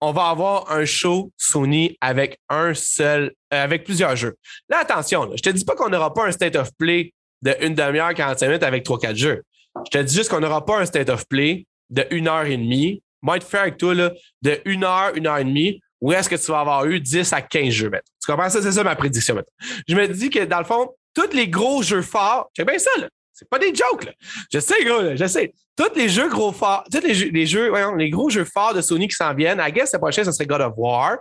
on 0.00 0.10
va 0.10 0.30
avoir 0.30 0.72
un 0.72 0.84
show 0.84 1.30
Sony 1.36 1.96
avec 2.00 2.40
un 2.48 2.74
seul, 2.74 3.32
euh, 3.54 3.62
avec 3.62 3.84
plusieurs 3.84 4.16
jeux. 4.16 4.34
Là, 4.68 4.78
attention, 4.80 5.30
je 5.36 5.40
te 5.42 5.50
dis 5.50 5.64
pas 5.64 5.76
qu'on 5.76 5.88
n'aura 5.88 6.12
pas 6.12 6.26
un 6.26 6.32
state 6.32 6.56
of 6.56 6.72
play 6.76 7.12
de 7.42 7.54
une 7.60 7.76
demi-heure, 7.76 8.12
45 8.12 8.44
minutes 8.48 8.64
avec 8.64 8.84
3-4 8.84 9.14
jeux. 9.14 9.44
Je 9.86 9.90
te 9.96 10.02
dis 10.02 10.16
juste 10.16 10.30
qu'on 10.30 10.40
n'aura 10.40 10.64
pas 10.64 10.80
un 10.80 10.84
state 10.84 11.10
of 11.10 11.28
play 11.28 11.68
de 11.90 12.04
une 12.10 12.26
heure 12.26 12.44
et 12.44 12.56
demie 12.56 13.04
moi, 13.22 13.36
être 13.36 13.46
faire 13.46 13.62
avec 13.62 13.78
toi, 13.78 13.94
là, 13.94 14.12
de 14.42 14.60
une 14.64 14.84
heure, 14.84 15.12
une 15.14 15.26
heure 15.26 15.38
et 15.38 15.44
demie, 15.44 15.80
où 16.00 16.12
est-ce 16.12 16.28
que 16.28 16.36
tu 16.36 16.50
vas 16.50 16.60
avoir 16.60 16.84
eu 16.86 17.00
10 17.00 17.32
à 17.32 17.42
15 17.42 17.70
jeux, 17.70 17.90
maintenant? 17.90 18.12
Tu 18.24 18.30
comprends? 18.30 18.48
Ça? 18.48 18.62
C'est 18.62 18.72
ça 18.72 18.84
ma 18.84 18.94
prédiction, 18.96 19.34
maintenant. 19.34 19.52
Je 19.88 19.94
me 19.94 20.06
dis 20.08 20.30
que, 20.30 20.44
dans 20.44 20.58
le 20.58 20.64
fond, 20.64 20.94
tous 21.14 21.34
les 21.34 21.48
gros 21.48 21.82
jeux 21.82 22.02
forts, 22.02 22.50
j'ai 22.56 22.64
bien 22.64 22.78
ça, 22.78 22.90
là. 22.98 23.08
C'est 23.32 23.48
pas 23.48 23.58
des 23.58 23.74
jokes, 23.74 24.04
là. 24.04 24.12
Je 24.52 24.58
sais, 24.58 24.84
gros, 24.84 25.00
là, 25.00 25.16
je 25.16 25.26
sais. 25.26 25.52
Tous 25.76 25.94
les 25.94 26.08
jeux 26.08 26.28
gros 26.28 26.52
forts, 26.52 26.84
tous 26.90 27.00
les 27.00 27.14
jeux, 27.14 27.30
les 27.30 27.46
jeux, 27.46 27.68
voyons, 27.68 27.94
les 27.94 28.10
gros 28.10 28.30
jeux 28.30 28.44
forts 28.44 28.74
de 28.74 28.80
Sony 28.80 29.06
qui 29.06 29.14
s'en 29.14 29.32
viennent, 29.32 29.62
I 29.64 29.72
guess, 29.72 29.92
le 29.92 29.98
prochain, 29.98 30.24
ce 30.24 30.32
serait 30.32 30.46
God 30.46 30.60
of 30.60 30.74
War. 30.76 31.18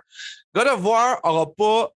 God 0.55 0.67
of 0.67 0.83
War 0.83 1.19
aura 1.23 1.45
pas, 1.55 1.91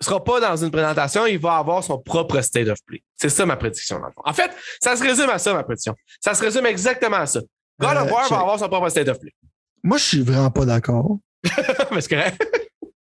sera 0.00 0.22
pas 0.22 0.40
dans 0.40 0.56
une 0.56 0.72
présentation, 0.72 1.26
il 1.26 1.38
va 1.38 1.56
avoir 1.56 1.84
son 1.84 1.98
propre 1.98 2.40
state 2.40 2.68
of 2.68 2.78
play. 2.84 3.02
C'est 3.14 3.28
ça 3.28 3.46
ma 3.46 3.56
prédiction, 3.56 4.00
dans 4.00 4.06
le 4.06 4.12
fond. 4.12 4.22
En 4.24 4.32
fait, 4.32 4.50
ça 4.80 4.96
se 4.96 5.02
résume 5.02 5.30
à 5.30 5.38
ça, 5.38 5.54
ma 5.54 5.62
prédiction. 5.62 5.94
Ça 6.20 6.34
se 6.34 6.42
résume 6.42 6.66
exactement 6.66 7.18
à 7.18 7.26
ça. 7.26 7.40
God 7.80 7.96
of 7.96 8.08
euh, 8.08 8.12
War 8.12 8.28
va 8.28 8.40
avoir 8.40 8.58
son 8.58 8.68
propre 8.68 8.88
state 8.88 9.08
of 9.08 9.18
play. 9.18 9.32
Moi, 9.82 9.98
je 9.98 10.04
suis 10.04 10.20
vraiment 10.20 10.50
pas 10.50 10.64
d'accord. 10.64 11.18
Mais 11.92 12.00
c'est 12.00 12.08
correct. 12.08 12.42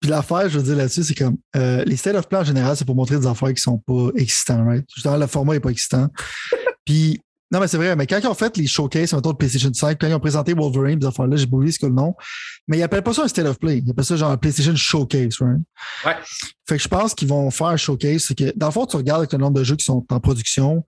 Puis 0.02 0.10
l'affaire, 0.10 0.50
je 0.50 0.58
veux 0.58 0.64
dire 0.64 0.76
là-dessus, 0.76 1.04
c'est 1.04 1.16
comme 1.16 1.38
euh, 1.56 1.84
les 1.86 1.96
state 1.96 2.16
of 2.16 2.28
play 2.28 2.38
en 2.38 2.44
général, 2.44 2.76
c'est 2.76 2.84
pour 2.84 2.96
montrer 2.96 3.18
des 3.18 3.26
affaires 3.26 3.54
qui 3.54 3.62
sont 3.62 3.78
pas 3.78 4.10
excitants, 4.16 4.66
right? 4.66 4.86
Justement, 4.94 5.16
le 5.16 5.28
format 5.28 5.56
est 5.56 5.62
pas 5.62 5.70
excitant. 5.70 6.10
Puis, 6.86 7.22
non, 7.54 7.60
mais 7.60 7.68
c'est 7.68 7.78
vrai, 7.78 7.96
mais 7.96 8.08
quand 8.08 8.18
ils 8.18 8.28
ont 8.28 8.34
fait 8.34 8.58
les 8.58 8.68
showcases, 8.68 9.14
mettons, 9.14 9.32
de 9.32 9.38
PlayStation 9.38 9.72
5, 9.72 9.98
quand 10.02 10.08
ils 10.08 10.14
ont 10.14 10.20
présenté 10.20 10.54
Wolverine, 10.54 10.98
des 10.98 11.06
affaires-là, 11.06 11.38
j'ai 11.38 11.46
oublié 11.46 11.72
ce 11.72 11.80
que 11.80 11.86
le 11.86 11.94
nom. 11.94 12.16
Mais 12.68 12.80
ils 12.80 12.84
appellent 12.84 13.04
pas 13.04 13.14
ça 13.14 13.24
un 13.24 13.28
state 13.28 13.46
of 13.46 13.60
play. 13.60 13.78
Ils 13.78 13.92
appellent 13.92 14.04
ça 14.04 14.16
genre 14.16 14.32
un 14.32 14.38
PlayStation 14.38 14.76
Showcase, 14.76 15.38
right? 15.40 15.62
Ouais. 16.04 16.16
Fait 16.68 16.78
que 16.78 16.84
je 16.84 16.88
pense 16.88 17.14
qu'ils 17.14 17.28
vont 17.28 17.52
faire 17.52 17.68
un 17.68 17.78
showcase. 17.78 18.24
C'est 18.24 18.36
que, 18.36 18.52
dans 18.58 18.68
le 18.68 18.72
fond, 18.72 18.86
tu 18.88 18.98
regardes 18.98 19.20
avec 19.20 19.32
le 19.32 19.38
nombre 19.38 19.60
de 19.60 19.64
jeux 19.64 19.76
qui 19.76 19.86
sont 19.86 20.04
en 20.10 20.20
production. 20.20 20.84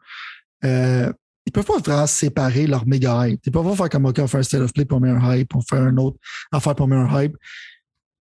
Euh, 0.64 1.14
ils 1.46 1.52
peuvent 1.52 1.66
pas 1.66 1.78
vraiment 1.78 2.08
séparer 2.08 2.68
leur 2.68 2.88
méga 2.88 3.28
hype. 3.28 3.42
Ils 3.46 3.52
peuvent 3.52 3.66
pas 3.66 3.76
faire 3.76 3.90
comme 3.90 4.06
OK, 4.06 4.20
on 4.20 4.28
fait 4.28 4.40
un 4.40 4.44
state 4.44 4.62
of 4.62 4.74
play 4.74 4.86
pour 4.86 5.00
mettre 5.00 5.24
un 5.24 5.36
hype, 5.36 5.56
on 5.56 5.62
fait 5.62 5.78
un 5.78 5.96
autre 5.98 6.18
affaire 6.52 6.76
pour 6.76 6.88
mettre 6.88 7.14
un 7.14 7.24
hype. 7.24 7.38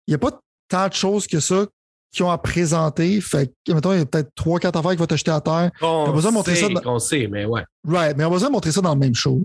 Il 0.07 0.11
n'y 0.11 0.15
a 0.15 0.19
pas 0.19 0.39
tant 0.67 0.87
de 0.87 0.93
choses 0.93 1.27
que 1.27 1.39
ça 1.39 1.65
qui 2.11 2.23
ont 2.23 2.31
à 2.31 2.37
présenter. 2.37 3.19
Fait 3.21 3.51
que, 3.65 3.73
mettons, 3.73 3.93
il 3.93 3.99
y 3.99 4.01
a 4.01 4.05
peut-être 4.05 4.29
trois, 4.35 4.59
quatre 4.59 4.77
affaires 4.77 4.91
qui 4.91 4.97
vont 4.97 5.05
t'acheter 5.05 5.31
à 5.31 5.41
terre. 5.41 5.71
On, 5.81 6.11
besoin 6.11 6.31
de 6.31 6.35
montrer 6.35 6.55
ça 6.55 6.69
dans... 6.69 6.81
on 6.85 6.99
sait, 6.99 7.27
mais 7.27 7.45
ouais. 7.45 7.63
Right, 7.85 8.15
mais 8.15 8.23
on 8.23 8.27
a 8.27 8.31
besoin 8.31 8.49
de 8.49 8.53
montrer 8.53 8.71
ça 8.71 8.81
dans 8.81 8.93
le 8.93 8.99
même 8.99 9.15
show. 9.15 9.43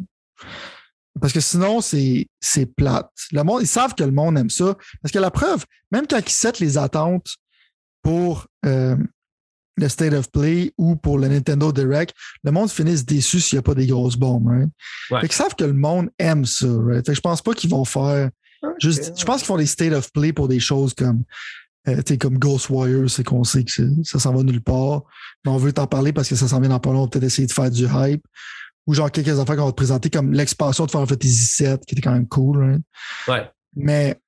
Parce 1.20 1.32
que 1.32 1.40
sinon, 1.40 1.80
c'est, 1.80 2.26
c'est 2.38 2.66
plate. 2.66 3.10
Le 3.32 3.42
monde, 3.42 3.62
ils 3.62 3.66
savent 3.66 3.94
que 3.94 4.04
le 4.04 4.12
monde 4.12 4.38
aime 4.38 4.50
ça. 4.50 4.76
Parce 5.02 5.12
que 5.12 5.18
la 5.18 5.30
preuve, 5.30 5.64
même 5.90 6.06
quand 6.06 6.18
ils 6.18 6.32
settent 6.32 6.60
les 6.60 6.78
attentes 6.78 7.34
pour 8.02 8.46
euh, 8.64 8.96
le 9.80 9.88
State 9.88 10.12
of 10.12 10.30
Play 10.30 10.72
ou 10.78 10.96
pour 10.96 11.18
le 11.18 11.28
Nintendo 11.28 11.72
Direct, 11.72 12.14
le 12.44 12.52
monde 12.52 12.70
finisse 12.70 13.04
déçu 13.04 13.40
s'il 13.40 13.56
n'y 13.56 13.60
a 13.60 13.62
pas 13.62 13.74
des 13.74 13.86
grosses 13.86 14.16
bombes. 14.16 14.46
Right? 14.46 14.68
Fait 15.20 15.32
savent 15.32 15.54
que 15.54 15.64
le 15.64 15.72
monde 15.72 16.10
aime 16.18 16.44
ça. 16.44 16.68
Right? 16.68 17.04
Fait 17.04 17.12
que 17.12 17.16
je 17.16 17.20
pense 17.20 17.42
pas 17.42 17.54
qu'ils 17.54 17.70
vont 17.70 17.84
faire. 17.84 18.30
Juste, 18.78 19.18
je 19.18 19.24
pense 19.24 19.38
qu'ils 19.38 19.46
font 19.46 19.56
des 19.56 19.66
State 19.66 19.92
of 19.92 20.12
Play 20.12 20.32
pour 20.32 20.48
des 20.48 20.60
choses 20.60 20.94
comme. 20.94 21.24
Euh, 21.88 22.02
comme 22.20 22.38
Ghostwire, 22.38 23.08
c'est 23.08 23.24
qu'on 23.24 23.42
sait 23.42 23.64
que 23.64 23.70
ça 24.04 24.18
s'en 24.18 24.34
va 24.34 24.42
nulle 24.42 24.60
part. 24.60 25.02
Mais 25.44 25.50
on 25.50 25.56
veut 25.56 25.72
t'en 25.72 25.86
parler 25.86 26.12
parce 26.12 26.28
que 26.28 26.36
ça 26.36 26.46
s'en 26.46 26.60
vient 26.60 26.68
dans 26.68 26.78
pas 26.78 26.92
long. 26.92 27.00
On 27.00 27.02
va 27.04 27.08
peut-être 27.08 27.24
essayer 27.24 27.48
de 27.48 27.52
faire 27.52 27.70
du 27.70 27.86
hype. 27.86 28.22
Ou 28.86 28.92
genre 28.92 29.10
quelques 29.10 29.38
affaires 29.38 29.56
qu'on 29.56 29.64
va 29.64 29.70
te 29.70 29.76
présenter, 29.76 30.10
comme 30.10 30.32
l'expansion 30.32 30.84
de 30.84 30.90
Final 30.90 31.06
Fantasy 31.06 31.64
VII, 31.64 31.78
qui 31.86 31.94
était 31.94 32.02
quand 32.02 32.12
même 32.12 32.28
cool. 32.28 32.58
Right? 32.58 32.82
Ouais. 33.28 33.50
Mais 33.74 34.20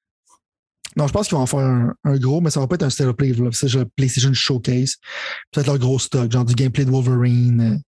non, 0.97 1.07
je 1.07 1.13
pense 1.13 1.29
qu'ils 1.29 1.37
vont 1.37 1.43
en 1.43 1.47
faire 1.47 1.61
un, 2.05 2.17
gros, 2.19 2.41
mais 2.41 2.51
ça 2.51 2.61
va 2.61 2.67
pas 2.67 2.75
être 2.75 2.83
un 2.83 2.91
State 2.91 3.07
of 3.07 3.17
Play. 3.17 3.33
C'est 3.53 3.73
le 3.75 3.85
PlayStation 3.85 4.33
Showcase. 4.33 4.97
Peut-être 5.51 5.67
leur 5.67 5.79
gros 5.79 5.99
stock, 5.99 6.31
genre 6.31 6.45
du 6.45 6.55
gameplay 6.55 6.85
de 6.85 6.91
Wolverine, 6.91 7.83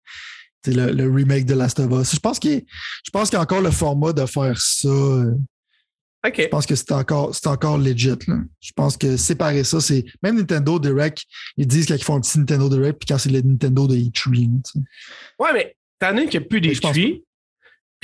euh, 0.66 0.72
le, 0.72 0.92
le, 0.92 1.10
remake 1.12 1.44
de 1.44 1.54
Last 1.54 1.80
of 1.80 1.90
Us. 1.92 2.14
Je 2.14 2.20
pense 2.20 2.38
qu'il 2.38 2.62
y 3.32 3.36
a 3.36 3.40
encore 3.40 3.60
le 3.60 3.70
format 3.70 4.12
de 4.12 4.24
faire 4.26 4.58
ça. 4.58 4.88
Euh. 4.88 5.34
Je 6.34 6.46
pense 6.46 6.64
que 6.64 6.74
c'est 6.74 6.92
encore, 6.92 7.34
c'est 7.34 7.48
encore 7.48 7.76
legit. 7.76 8.16
Là. 8.26 8.38
Je 8.60 8.72
pense 8.74 8.96
que 8.96 9.18
séparer 9.18 9.62
ça, 9.64 9.80
c'est. 9.80 10.04
Même 10.22 10.36
Nintendo 10.36 10.78
Direct, 10.78 11.22
ils 11.58 11.66
disent 11.66 11.84
qu'ils 11.84 12.02
font 12.02 12.16
un 12.16 12.20
petit 12.20 12.38
Nintendo 12.38 12.70
Direct, 12.70 12.98
puis 12.98 13.06
quand 13.06 13.18
c'est 13.18 13.30
le 13.30 13.42
Nintendo 13.42 13.86
de 13.86 13.96
E3. 13.96 14.62
Ouais, 15.38 15.52
mais 15.52 15.76
t'en 15.98 16.16
as 16.16 16.22
qu'il 16.22 16.40
n'y 16.40 16.46
a 16.46 16.48
plus 16.48 16.62
d'E3. 16.62 17.22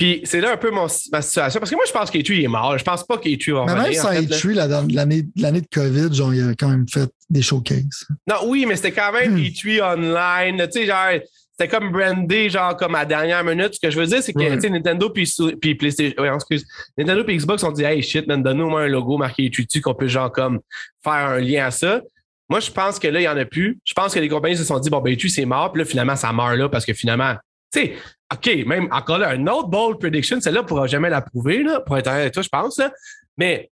Puis 0.01 0.19
c'est 0.23 0.41
là 0.41 0.53
un 0.53 0.57
peu 0.57 0.71
mon, 0.71 0.87
ma 1.11 1.21
situation. 1.21 1.59
Parce 1.59 1.69
que 1.69 1.75
moi, 1.75 1.85
je 1.87 1.91
pense 1.91 2.09
qu'E3 2.09 2.43
est 2.43 2.47
mort. 2.47 2.75
Je 2.75 2.83
pense 2.83 3.05
pas 3.05 3.17
qu'E3 3.17 3.53
va 3.53 3.75
mais 3.75 3.83
Même 3.83 3.93
sans 3.93 4.11
E3, 4.11 4.91
l'année, 4.91 5.25
l'année 5.35 5.61
de 5.61 5.67
COVID, 5.71 6.11
genre, 6.11 6.33
il 6.33 6.41
a 6.41 6.55
quand 6.55 6.69
même 6.69 6.87
fait 6.91 7.07
des 7.29 7.43
showcases. 7.43 8.07
Non, 8.27 8.37
oui, 8.47 8.65
mais 8.67 8.77
c'était 8.77 8.93
quand 8.93 9.11
même 9.11 9.37
E3 9.37 9.93
online. 9.93 10.67
Tu 10.73 10.79
sais, 10.79 10.85
genre, 10.87 11.21
c'était 11.51 11.67
comme 11.67 11.91
brandé, 11.91 12.49
genre, 12.49 12.75
comme 12.77 12.95
à 12.95 13.05
dernière 13.05 13.43
minute. 13.43 13.75
Ce 13.75 13.79
que 13.79 13.91
je 13.91 13.99
veux 13.99 14.07
dire, 14.07 14.23
c'est 14.23 14.33
que, 14.33 14.55
tu 14.55 14.61
sais, 14.61 14.69
Nintendo 14.71 15.07
puis, 15.11 15.31
puis 15.61 15.75
PlayStation, 15.75 16.15
oui, 16.17 16.29
excuse, 16.33 16.65
Nintendo 16.97 17.23
puis 17.23 17.37
Xbox 17.37 17.63
ont 17.63 17.71
dit, 17.71 17.83
hey, 17.83 18.01
shit, 18.01 18.27
donne-nous 18.27 18.65
au 18.65 18.69
moins 18.69 18.85
un 18.85 18.87
logo 18.87 19.19
marqué 19.19 19.49
E3 19.49 19.81
qu'on 19.81 19.93
peut, 19.93 20.07
genre, 20.07 20.31
comme, 20.31 20.61
faire 21.03 21.13
un 21.13 21.39
lien 21.39 21.67
à 21.67 21.69
ça. 21.69 22.01
Moi, 22.49 22.59
je 22.59 22.71
pense 22.71 22.97
que 22.97 23.07
là, 23.07 23.19
il 23.19 23.23
n'y 23.23 23.29
en 23.29 23.37
a 23.37 23.45
plus. 23.45 23.77
Je 23.85 23.93
pense 23.93 24.15
que 24.15 24.19
les 24.19 24.29
compagnies 24.29 24.57
se 24.57 24.63
sont 24.63 24.79
dit, 24.79 24.89
bon, 24.89 24.99
ben, 24.99 25.13
E3, 25.13 25.29
c'est 25.29 25.45
mort. 25.45 25.71
Puis 25.71 25.83
là, 25.83 25.85
finalement, 25.85 26.15
ça 26.15 26.33
meurt 26.33 26.57
là 26.57 26.69
parce 26.69 26.87
que 26.87 26.93
finalement, 26.95 27.35
tu 27.71 27.79
sais, 27.79 27.95
OK, 28.33 28.65
même 28.65 28.87
encore 28.91 29.17
là, 29.17 29.29
un 29.29 29.47
autre 29.47 29.67
bold 29.67 29.99
prediction, 29.99 30.39
celle-là 30.39 30.61
ne 30.61 30.65
pourra 30.65 30.87
jamais 30.87 31.09
la 31.09 31.21
prouver, 31.21 31.63
là, 31.63 31.81
pour 31.81 31.97
être 31.97 32.07
honnête 32.07 32.21
avec 32.21 32.33
toi, 32.33 32.43
je 32.43 32.49
pense. 32.49 32.77
Là. 32.77 32.91
Mais 33.37 33.69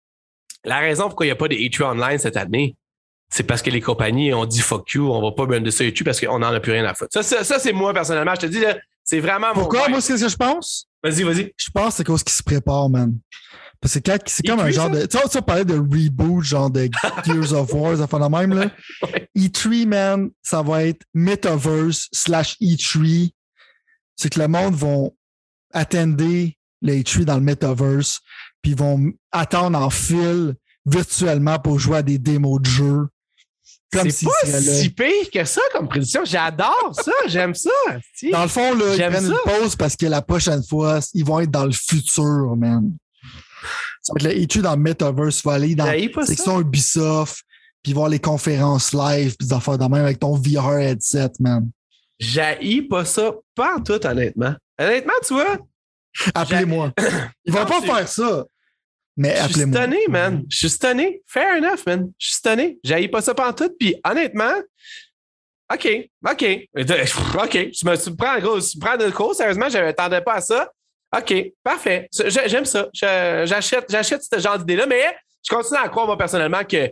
la 0.64 0.80
raison 0.80 1.06
pourquoi 1.06 1.26
il 1.26 1.30
n'y 1.30 1.34
a 1.34 1.36
pas 1.36 1.48
de 1.48 1.56
E3 1.56 1.84
online 1.96 2.18
cette 2.20 2.38
année, 2.38 2.76
c'est 3.30 3.44
parce 3.44 3.62
que 3.62 3.72
les 3.72 3.82
compagnies 3.82 4.34
ont 4.34 4.46
dit 4.46 4.62
fuck 4.62 4.92
you, 4.92 5.12
on 5.12 5.22
va 5.22 5.32
pas 5.32 5.46
brander 5.46 5.72
ça 5.72 5.84
YouTube 5.84 6.06
parce 6.06 6.20
qu'on 6.20 6.40
n'en 6.40 6.54
a 6.54 6.60
plus 6.60 6.72
rien 6.72 6.86
à 6.86 6.94
foutre. 6.94 7.12
Ça, 7.12 7.44
ça, 7.44 7.60
c'est 7.60 7.74
moi 7.74 7.94
personnellement. 7.94 8.36
Je 8.36 8.42
te 8.42 8.46
dis, 8.46 8.64
C'est 9.04 9.20
vraiment 9.20 9.48
mon 9.48 9.62
Pourquoi? 9.62 9.90
Moi, 9.90 10.02
c'est 10.02 10.18
ce 10.18 10.26
que 10.26 10.30
je 10.30 10.36
pense? 10.36 10.88
Vas-y, 11.04 11.24
vas-y. 11.24 11.52
Je 11.58 11.70
pense 11.74 11.90
que 11.90 11.94
c'est 11.96 12.04
cause 12.04 12.24
qu'ils 12.24 12.36
se 12.36 12.44
préparent, 12.44 12.90
man. 12.90 13.18
Parce 13.82 14.00
que 14.00 14.12
c'est 14.28 14.48
comme 14.48 14.62
un 14.62 14.70
E3, 14.70 14.72
genre 14.72 14.90
de. 14.92 15.06
Tu 15.06 15.18
sais, 15.18 15.30
tu 15.30 15.42
parlais 15.42 15.66
de 15.66 15.74
reboot, 15.74 16.44
genre 16.44 16.70
de 16.70 16.88
Gears 17.26 17.54
of 17.54 17.74
War, 17.74 17.98
ça 17.98 18.08
fait 18.08 18.20
la 18.20 18.30
même, 18.30 18.54
là. 18.54 18.68
Ouais. 19.02 19.28
E3, 19.38 19.88
man, 19.88 20.30
ça 20.42 20.62
va 20.62 20.86
être 20.86 21.02
Metaverse 21.14 22.08
slash 22.14 22.56
E3. 22.62 23.32
C'est 24.16 24.30
que 24.30 24.40
le 24.40 24.48
monde 24.48 24.76
vont 24.76 25.16
attendre 25.72 26.16
le 26.22 26.94
E3 26.94 27.24
dans 27.24 27.36
le 27.36 27.42
Metaverse, 27.42 28.20
puis 28.62 28.72
ils 28.74 28.78
vont 28.78 29.12
attendre 29.32 29.78
en 29.80 29.90
fil 29.90 30.56
virtuellement 30.86 31.60
pour 31.60 31.80
jouer 31.80 31.98
à 31.98 32.04
des 32.04 32.18
démos 32.18 32.62
de 32.62 32.68
jeux. 32.68 33.08
C'est 33.92 34.26
pas 34.26 34.62
si 34.62 34.90
pire 34.90 35.30
que 35.32 35.46
ça 35.46 35.62
comme 35.72 35.88
prédiction. 35.88 36.26
J'adore 36.26 36.94
ça. 36.94 37.12
J'aime 37.28 37.54
ça. 37.54 37.70
Dans 38.32 38.42
le 38.42 38.48
fond, 38.48 38.74
là, 38.74 38.96
ils 38.96 38.98
prennent 38.98 39.28
ça. 39.28 39.34
une 39.46 39.60
pause 39.62 39.76
parce 39.76 39.96
que 39.96 40.08
la 40.08 40.22
prochaine 40.22 40.64
fois, 40.64 41.00
ils 41.14 41.24
vont 41.24 41.40
être 41.40 41.52
dans 41.52 41.66
le 41.66 41.72
futur, 41.72 42.56
man. 42.58 42.92
Ça 44.02 44.14
va 44.14 44.30
être 44.30 44.36
le 44.36 44.42
E3 44.42 44.62
dans 44.62 44.76
le 44.76 44.82
Metaverse, 44.82 45.42
tu 45.42 45.48
vas 45.48 45.54
aller 45.54 45.76
dans 45.76 45.86
pas 45.86 45.96
la 45.96 46.12
ça. 46.22 46.26
section 46.26 46.60
Ubisoft, 46.60 47.44
puis 47.84 47.94
voir 47.94 48.10
les 48.10 48.20
conférences 48.20 48.94
live, 48.94 49.36
puis 49.38 49.48
des 49.48 49.54
affaires 49.54 49.78
de 49.78 49.84
même 49.84 50.04
avec 50.04 50.20
ton 50.20 50.36
VR 50.36 50.80
headset, 50.80 51.32
man. 51.40 51.70
J'haïs 52.20 52.82
pas 52.82 53.06
ça. 53.06 53.34
Pas 53.56 53.76
en 53.76 53.82
tout, 53.82 54.06
honnêtement. 54.06 54.56
Honnêtement, 54.80 55.14
tu 55.26 55.34
vois, 55.34 55.58
Appelez-moi. 56.36 56.92
Ils 57.46 57.54
vont 57.54 57.66
pas 57.66 57.82
faire 57.82 58.08
ça. 58.08 58.46
Mais 59.16 59.36
je 59.48 59.54
suis 59.54 59.62
stunné, 59.62 60.08
man. 60.10 60.44
Je 60.50 60.58
suis 60.58 60.70
stunné. 60.70 61.22
Fair 61.28 61.58
enough, 61.58 61.86
man. 61.86 62.12
Je 62.18 62.28
suis 62.28 62.36
stunné. 62.36 62.80
J'haïs 62.84 63.08
pas 63.08 63.22
ça 63.22 63.34
tout. 63.34 63.70
Puis 63.80 63.96
honnêtement, 64.04 64.54
OK, 65.72 66.10
OK. 66.28 66.46
OK. 66.76 67.72
Tu 67.72 67.86
me, 67.86 67.96
tu 67.96 68.10
me 68.10 68.16
prends, 68.16 68.40
gros, 68.40 68.60
tu 68.60 68.78
me 68.78 68.82
prends 68.82 68.98
de 68.98 69.10
cours, 69.12 69.36
sérieusement, 69.36 69.70
je 69.70 69.78
m'attendais 69.78 70.22
pas 70.22 70.36
à 70.36 70.42
ça. 70.42 70.72
OK, 71.16 71.34
parfait. 71.64 72.10
J'aime 72.48 72.66
ça. 72.66 72.90
J'achète 72.94 74.24
ce 74.24 74.40
genre 74.40 74.58
d'idée-là, 74.58 74.88
mais 74.88 75.16
je 75.48 75.54
continue 75.54 75.80
à 75.80 75.90
croire, 75.90 76.08
moi, 76.08 76.18
personnellement, 76.18 76.64
que 76.64 76.90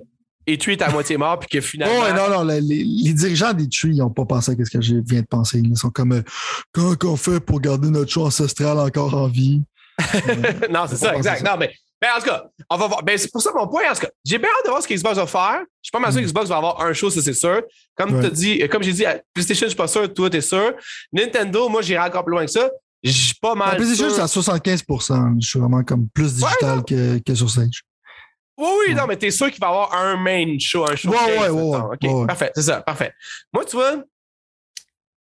E3 0.57 0.71
est 0.71 0.81
à 0.81 0.89
moitié 0.91 1.17
mort, 1.17 1.39
puis 1.39 1.49
que 1.49 1.61
finalement. 1.61 1.95
Oh, 2.09 2.13
non, 2.13 2.29
non, 2.29 2.43
les, 2.43 2.61
les- 2.61 3.13
dirigeants 3.13 3.53
des 3.53 3.67
TRI, 3.67 3.89
ils 3.89 3.97
n'ont 3.97 4.09
pas 4.09 4.25
pensé 4.25 4.51
à 4.51 4.65
ce 4.65 4.69
que 4.69 4.81
je 4.81 4.95
viens 5.05 5.21
de 5.21 5.25
penser. 5.27 5.59
Ils 5.63 5.77
sont 5.77 5.89
comme, 5.89 6.13
euh, 6.13 6.21
comment 6.73 6.95
on 7.03 7.15
fait 7.15 7.39
pour 7.39 7.59
garder 7.61 7.89
notre 7.89 8.11
show 8.11 8.25
ancestral 8.25 8.77
encore 8.79 9.13
en 9.15 9.27
vie? 9.27 9.61
non, 10.69 10.85
c'est 10.89 10.95
ça, 10.97 11.15
exact. 11.15 11.45
ça. 11.45 11.51
Non, 11.51 11.57
mais, 11.59 11.71
mais 12.01 12.07
en 12.15 12.19
tout 12.19 12.25
cas, 12.25 12.43
on 12.69 12.77
va 12.77 12.87
voir. 12.87 13.03
Ben, 13.03 13.17
c'est 13.17 13.31
pour 13.31 13.41
ça 13.41 13.51
mon 13.55 13.67
point. 13.67 13.83
En 13.89 13.93
tout 13.93 14.01
cas, 14.01 14.09
j'ai 14.25 14.37
bien 14.37 14.47
hâte 14.57 14.65
de 14.65 14.69
voir 14.71 14.81
ce 14.81 14.87
qu'Xbox 14.87 15.15
va 15.17 15.27
faire. 15.27 15.59
Je 15.81 15.87
suis 15.87 15.91
pas 15.91 15.99
mal 15.99 16.11
sûr 16.11 16.21
Mm. 16.21 16.23
que 16.23 16.29
Xbox 16.29 16.49
va 16.49 16.57
avoir 16.57 16.81
un 16.81 16.93
show, 16.93 17.09
ça 17.09 17.21
c'est 17.21 17.33
sûr. 17.33 17.61
Comme 17.95 18.15
Ouais. 18.15 18.21
t'as 18.21 18.29
dit, 18.29 18.67
comme 18.69 18.81
j'ai 18.83 18.93
dit, 18.93 19.05
à 19.05 19.21
PlayStation, 19.33 19.65
je 19.65 19.71
suis 19.71 19.77
pas 19.77 19.87
sûr, 19.87 20.11
toi, 20.13 20.29
t'es 20.29 20.41
sûr. 20.41 20.73
Nintendo, 21.13 21.69
moi, 21.69 21.81
j'irai 21.81 21.99
encore 22.03 22.23
plus 22.25 22.31
loin 22.31 22.45
que 22.45 22.51
ça. 22.51 22.69
Je 23.03 23.11
suis 23.11 23.35
pas 23.41 23.55
mal. 23.55 23.69
La 23.71 23.75
PlayStation, 23.75 24.09
c'est 24.09 24.21
à 24.21 24.27
75% 24.27 25.35
Je 25.41 25.47
suis 25.47 25.59
vraiment 25.59 25.83
comme 25.83 26.07
plus 26.13 26.35
digital 26.35 26.83
que, 26.83 27.19
que 27.19 27.35
sur 27.35 27.49
Stage. 27.49 27.83
Oui, 28.61 28.69
oui, 28.87 28.95
non, 28.95 29.07
mais 29.07 29.17
t'es 29.17 29.31
sûr 29.31 29.49
qu'il 29.49 29.59
va 29.59 29.67
y 29.67 29.69
avoir 29.69 29.93
un 29.93 30.17
main 30.17 30.57
show, 30.59 30.85
un 30.89 30.95
show. 30.95 31.09
Ouais, 31.09 31.17
ouais, 31.17 31.49
ouais, 31.49 31.61
ouais, 31.61 31.77
OK, 31.77 31.97
ouais, 32.03 32.13
ouais. 32.13 32.27
parfait, 32.27 32.51
c'est 32.53 32.61
ça, 32.61 32.81
parfait. 32.81 33.11
Moi, 33.51 33.65
tu 33.65 33.75
vois, 33.75 34.03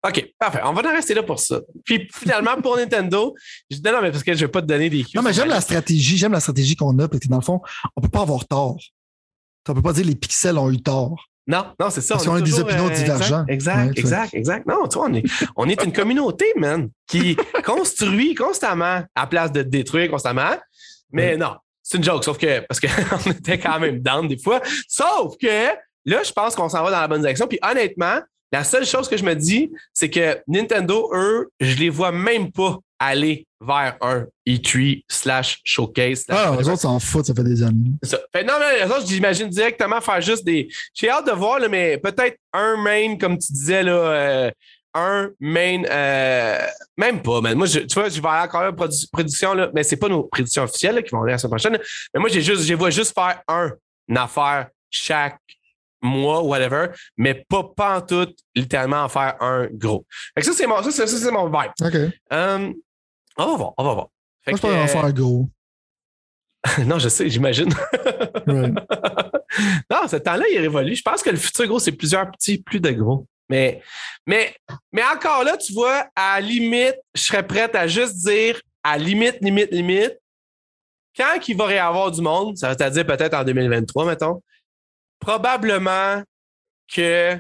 OK, 0.07 0.33
parfait. 0.39 0.61
On 0.65 0.73
va 0.73 0.83
en 0.89 0.95
rester 0.95 1.15
là 1.15 1.23
pour 1.23 1.39
ça. 1.39 1.61
Puis 1.85 2.09
finalement, 2.13 2.61
pour 2.63 2.77
Nintendo, 2.79 3.35
je 3.71 3.77
dis 3.77 3.83
non, 3.83 4.01
mais 4.01 4.11
parce 4.11 4.23
que 4.23 4.35
je 4.35 4.41
vais 4.41 4.51
pas 4.51 4.63
te 4.63 4.67
donner 4.67 4.89
des 4.89 5.05
cues. 5.05 5.17
Non, 5.17 5.23
mais 5.23 5.33
j'aime 5.33 5.49
la 5.49 5.61
stratégie, 5.61 6.17
j'aime 6.17 6.33
la 6.33 6.41
stratégie 6.41 6.77
qu'on 6.77 6.99
a, 6.99 7.09
parce 7.09 7.21
que 7.21 7.29
dans 7.29 7.37
le 7.37 7.43
fond, 7.43 7.61
on 7.95 8.01
peut 8.01 8.09
pas 8.09 8.23
avoir 8.23 8.47
tort. 8.47 8.79
On 9.69 9.75
peut 9.75 9.83
pas 9.83 9.93
dire 9.93 10.07
les 10.07 10.15
pixels 10.15 10.59
ont 10.59 10.71
eu 10.71 10.81
tort. 10.81 11.29
Non, 11.49 11.67
non, 11.79 11.91
c'est 11.91 12.01
ça. 12.01 12.15
Parce 12.15 12.27
on 12.27 12.31
qu'on 12.31 12.37
a 12.37 12.41
des 12.41 12.59
opinions 12.59 12.87
euh, 12.87 12.95
divergentes. 12.95 13.49
Exact, 13.49 13.99
exact, 13.99 14.35
exact. 14.35 14.67
Non, 14.67 14.87
tu 14.89 14.99
vois, 14.99 15.09
on 15.09 15.15
est, 15.15 15.25
on 15.57 15.69
est 15.69 15.83
une 15.85 15.93
communauté, 15.93 16.47
man, 16.57 16.89
qui 17.07 17.37
construit 17.65 18.35
constamment 18.35 19.03
à 19.15 19.27
place 19.27 19.53
de 19.53 19.63
détruire 19.63 20.11
constamment. 20.11 20.57
Mais 21.13 21.37
non, 21.37 21.57
c'est 21.89 21.99
une 21.99 22.05
joke, 22.05 22.25
sauf 22.25 22.37
que, 22.37 22.61
parce 22.67 22.81
qu'on 22.81 23.31
était 23.31 23.61
quand 23.61 23.79
même 23.79 24.01
down 24.01 24.27
des 24.27 24.39
fois. 24.39 24.61
Sauf 24.89 25.37
que 25.41 25.69
là, 26.05 26.23
je 26.25 26.33
pense 26.33 26.57
qu'on 26.57 26.69
s'en 26.69 26.83
va 26.83 26.91
dans 26.91 27.01
la 27.01 27.07
bonne 27.07 27.21
direction. 27.21 27.47
Puis 27.47 27.61
honnêtement, 27.63 28.19
la 28.51 28.65
seule 28.65 28.85
chose 28.85 29.09
que 29.09 29.17
je 29.17 29.23
me 29.23 29.35
dis, 29.35 29.71
c'est 29.95 30.11
que 30.11 30.37
Nintendo, 30.49 31.11
eux, 31.15 31.49
je 31.61 31.77
les 31.77 31.89
vois 31.89 32.11
même 32.11 32.51
pas 32.51 32.79
aller 32.99 33.47
vers 33.61 33.97
un 34.01 34.27
E3 34.49 35.05
slash 35.09 35.61
showcase. 35.63 36.25
Ah, 36.29 36.57
les 36.59 36.69
autres 36.69 36.81
s'en 36.81 36.99
foutent, 36.99 37.27
ça 37.27 37.35
fait 37.35 37.45
des 37.45 37.63
années. 37.63 37.93
Ça. 38.03 38.19
Fait, 38.35 38.43
non, 38.43 38.55
mais 38.59 38.85
les 38.85 38.91
autres, 38.91 39.07
j'imagine 39.07 39.49
directement 39.49 40.01
faire 40.01 40.21
juste 40.21 40.45
des. 40.45 40.69
J'ai 40.93 41.09
hâte 41.09 41.27
de 41.29 41.33
voir, 41.33 41.61
là, 41.61 41.69
mais 41.69 41.99
peut-être 41.99 42.37
un 42.53 42.77
main, 42.77 43.17
comme 43.17 43.39
tu 43.39 43.53
disais, 43.53 43.85
là, 43.85 43.93
euh, 43.93 44.51
un 44.98 45.31
main, 45.40 45.82
euh, 45.85 46.59
même 46.97 47.23
pas, 47.23 47.40
man. 47.40 47.56
Moi, 47.56 47.66
je- 47.66 47.81
tu 47.81 47.94
vois, 47.94 48.09
je 48.09 48.20
vais 48.20 48.28
encore 48.28 48.62
une 48.62 48.77
prédiction, 49.12 49.55
là, 49.55 49.70
mais 49.74 49.82
c'est 49.82 49.97
pas 49.97 50.09
nos 50.09 50.24
prédictions 50.24 50.62
officielles 50.64 50.94
là, 50.97 51.02
qui 51.02 51.10
vont 51.10 51.23
aller 51.23 51.32
la 51.32 51.39
semaine 51.39 51.51
prochaine. 51.51 51.78
Mais 52.14 52.20
moi, 52.20 52.28
j'ai 52.31 52.40
juste, 52.43 52.62
je 52.62 52.74
vois 52.74 52.90
juste 52.90 53.14
faire 53.14 53.43
un, 53.48 53.73
une 54.09 54.16
affaire 54.18 54.68
chaque 54.90 55.39
mois, 56.02 56.43
whatever, 56.43 56.89
mais 57.16 57.44
pas, 57.48 57.64
pas 57.77 57.98
en 57.98 58.01
tout, 58.01 58.28
littéralement, 58.55 59.02
en 59.05 59.09
faire 59.09 59.36
un 59.40 59.66
gros. 59.73 60.06
Fait 60.35 60.40
que 60.40 60.47
ça, 60.47 60.52
c'est 60.52 60.66
mon, 60.66 60.82
ça, 60.82 61.31
mon 61.32 61.47
vibe. 61.47 61.73
OK. 61.81 62.12
Euh, 62.32 62.73
on 63.39 63.47
va 63.47 63.56
voir, 63.56 63.74
on 63.77 63.85
va 63.85 63.94
voir. 63.94 64.06
Fait 64.44 64.52
Moi, 64.52 64.56
je 64.59 64.62
pense 64.62 64.70
qu'on 64.70 64.77
va 64.78 64.86
que, 64.86 64.90
faire 64.93 65.12
gros. 65.12 65.48
euh, 66.78 66.85
non, 66.85 66.98
je 66.98 67.09
sais, 67.09 67.28
j'imagine. 67.28 67.73
Non, 69.90 70.06
ce 70.09 70.16
temps-là, 70.16 70.44
il 70.52 70.59
révolue. 70.59 70.94
Je 70.94 71.02
pense 71.02 71.23
que 71.23 71.31
le 71.31 71.36
futur 71.36 71.66
gros, 71.66 71.78
c'est 71.78 71.93
plusieurs 71.93 72.31
petits, 72.31 72.59
plus 72.59 72.81
de 72.81 72.90
gros. 72.90 73.27
Mais, 73.48 73.81
mais, 74.27 74.55
mais 74.93 75.02
encore 75.05 75.44
là, 75.44 75.56
tu 75.56 75.73
vois, 75.73 76.06
à 76.16 76.40
la 76.40 76.47
limite, 76.47 76.97
je 77.14 77.23
serais 77.23 77.47
prête 77.47 77.74
à 77.74 77.86
juste 77.86 78.16
dire, 78.27 78.60
à 78.82 78.98
limite, 78.98 79.39
limite, 79.40 79.70
limite, 79.70 80.18
quand 81.16 81.48
il 81.48 81.56
va 81.56 81.73
y 81.73 81.78
avoir 81.78 82.10
du 82.10 82.20
monde, 82.20 82.56
ça 82.56 82.74
veut 82.74 82.90
dire 82.90 83.06
peut-être 83.06 83.35
en 83.35 83.44
2023, 83.44 84.06
mettons, 84.06 84.43
probablement 85.18 86.23
que 86.93 87.39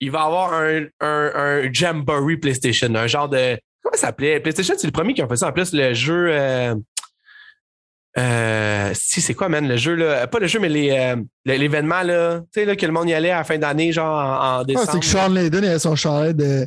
il 0.00 0.10
va 0.10 0.18
y 0.18 0.22
avoir 0.22 0.52
un, 0.54 0.84
un, 1.00 1.32
un 1.34 1.72
Jamboree 1.72 2.36
PlayStation, 2.36 2.92
un 2.94 3.06
genre 3.06 3.28
de. 3.28 3.56
Comment 3.82 3.94
ça 3.94 4.08
s'appelait? 4.08 4.40
PlayStation, 4.40 4.74
c'est 4.76 4.86
le 4.88 4.92
premier 4.92 5.14
qui 5.14 5.22
a 5.22 5.28
fait 5.28 5.36
ça. 5.36 5.48
En 5.48 5.52
plus, 5.52 5.72
le 5.72 5.94
jeu. 5.94 6.28
euh, 6.30 6.74
euh, 8.18 8.90
si, 8.94 9.20
c'est 9.20 9.34
quoi, 9.34 9.48
man? 9.48 9.66
Le 9.66 9.76
jeu, 9.76 9.94
là, 9.94 10.26
pas 10.26 10.38
le 10.38 10.46
jeu, 10.46 10.58
mais 10.58 10.68
euh, 10.68 11.16
l'événement, 11.44 12.02
là, 12.02 12.40
tu 12.40 12.60
sais, 12.60 12.64
là, 12.66 12.76
que 12.76 12.84
le 12.86 12.92
monde 12.92 13.08
y 13.08 13.14
allait 13.14 13.30
à 13.30 13.38
la 13.38 13.44
fin 13.44 13.58
d'année, 13.58 13.92
genre 13.92 14.06
en, 14.14 14.58
en 14.58 14.60
Ah, 14.60 14.64
décembre. 14.66 14.88
c'est 14.92 15.00
que 15.00 15.06
Sean 15.06 15.28
Layden, 15.28 15.64
il 15.64 15.68
avait 15.68 15.78
son 15.78 15.96
chalet 15.96 16.36
de 16.36 16.66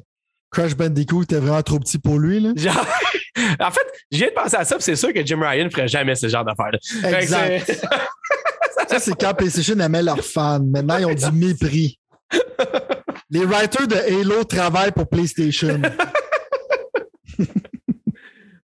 Crash 0.52 0.76
Bandicoot, 0.76 1.22
il 1.22 1.24
était 1.26 1.38
vraiment 1.40 1.62
trop 1.62 1.80
petit 1.80 2.00
pour 2.00 2.18
lui. 2.20 2.40
Là. 2.40 2.54
Genre- 2.56 2.74
en 3.60 3.72
fait, 3.72 3.86
je 4.12 4.18
viens 4.18 4.28
de 4.30 4.34
penser 4.34 4.56
à 4.56 4.66
ça, 4.66 4.76
puis 4.76 4.84
c'est 4.84 4.96
sûr 4.96 5.14
que 5.14 5.26
Jim 5.26 5.40
Ryan 5.42 5.66
ne 5.66 5.70
ferait 5.70 5.88
jamais 5.88 6.16
ce 6.16 6.28
genre 6.28 6.46
que 6.46 7.16
Exact. 7.16 7.64
c'est- 7.66 7.82
Ça, 8.90 9.00
c'est 9.00 9.16
quand 9.20 9.34
PlayStation 9.34 9.80
aimait 9.80 10.04
leurs 10.04 10.24
fans. 10.24 10.60
Maintenant, 10.60 10.98
ils 10.98 11.06
ont 11.08 11.14
du 11.14 11.32
mépris. 11.32 12.00
Les 13.32 13.44
writers 13.44 13.88
de 13.88 13.96
Halo 13.96 14.44
travaillent 14.44 14.92
pour 14.92 15.08
PlayStation. 15.10 15.82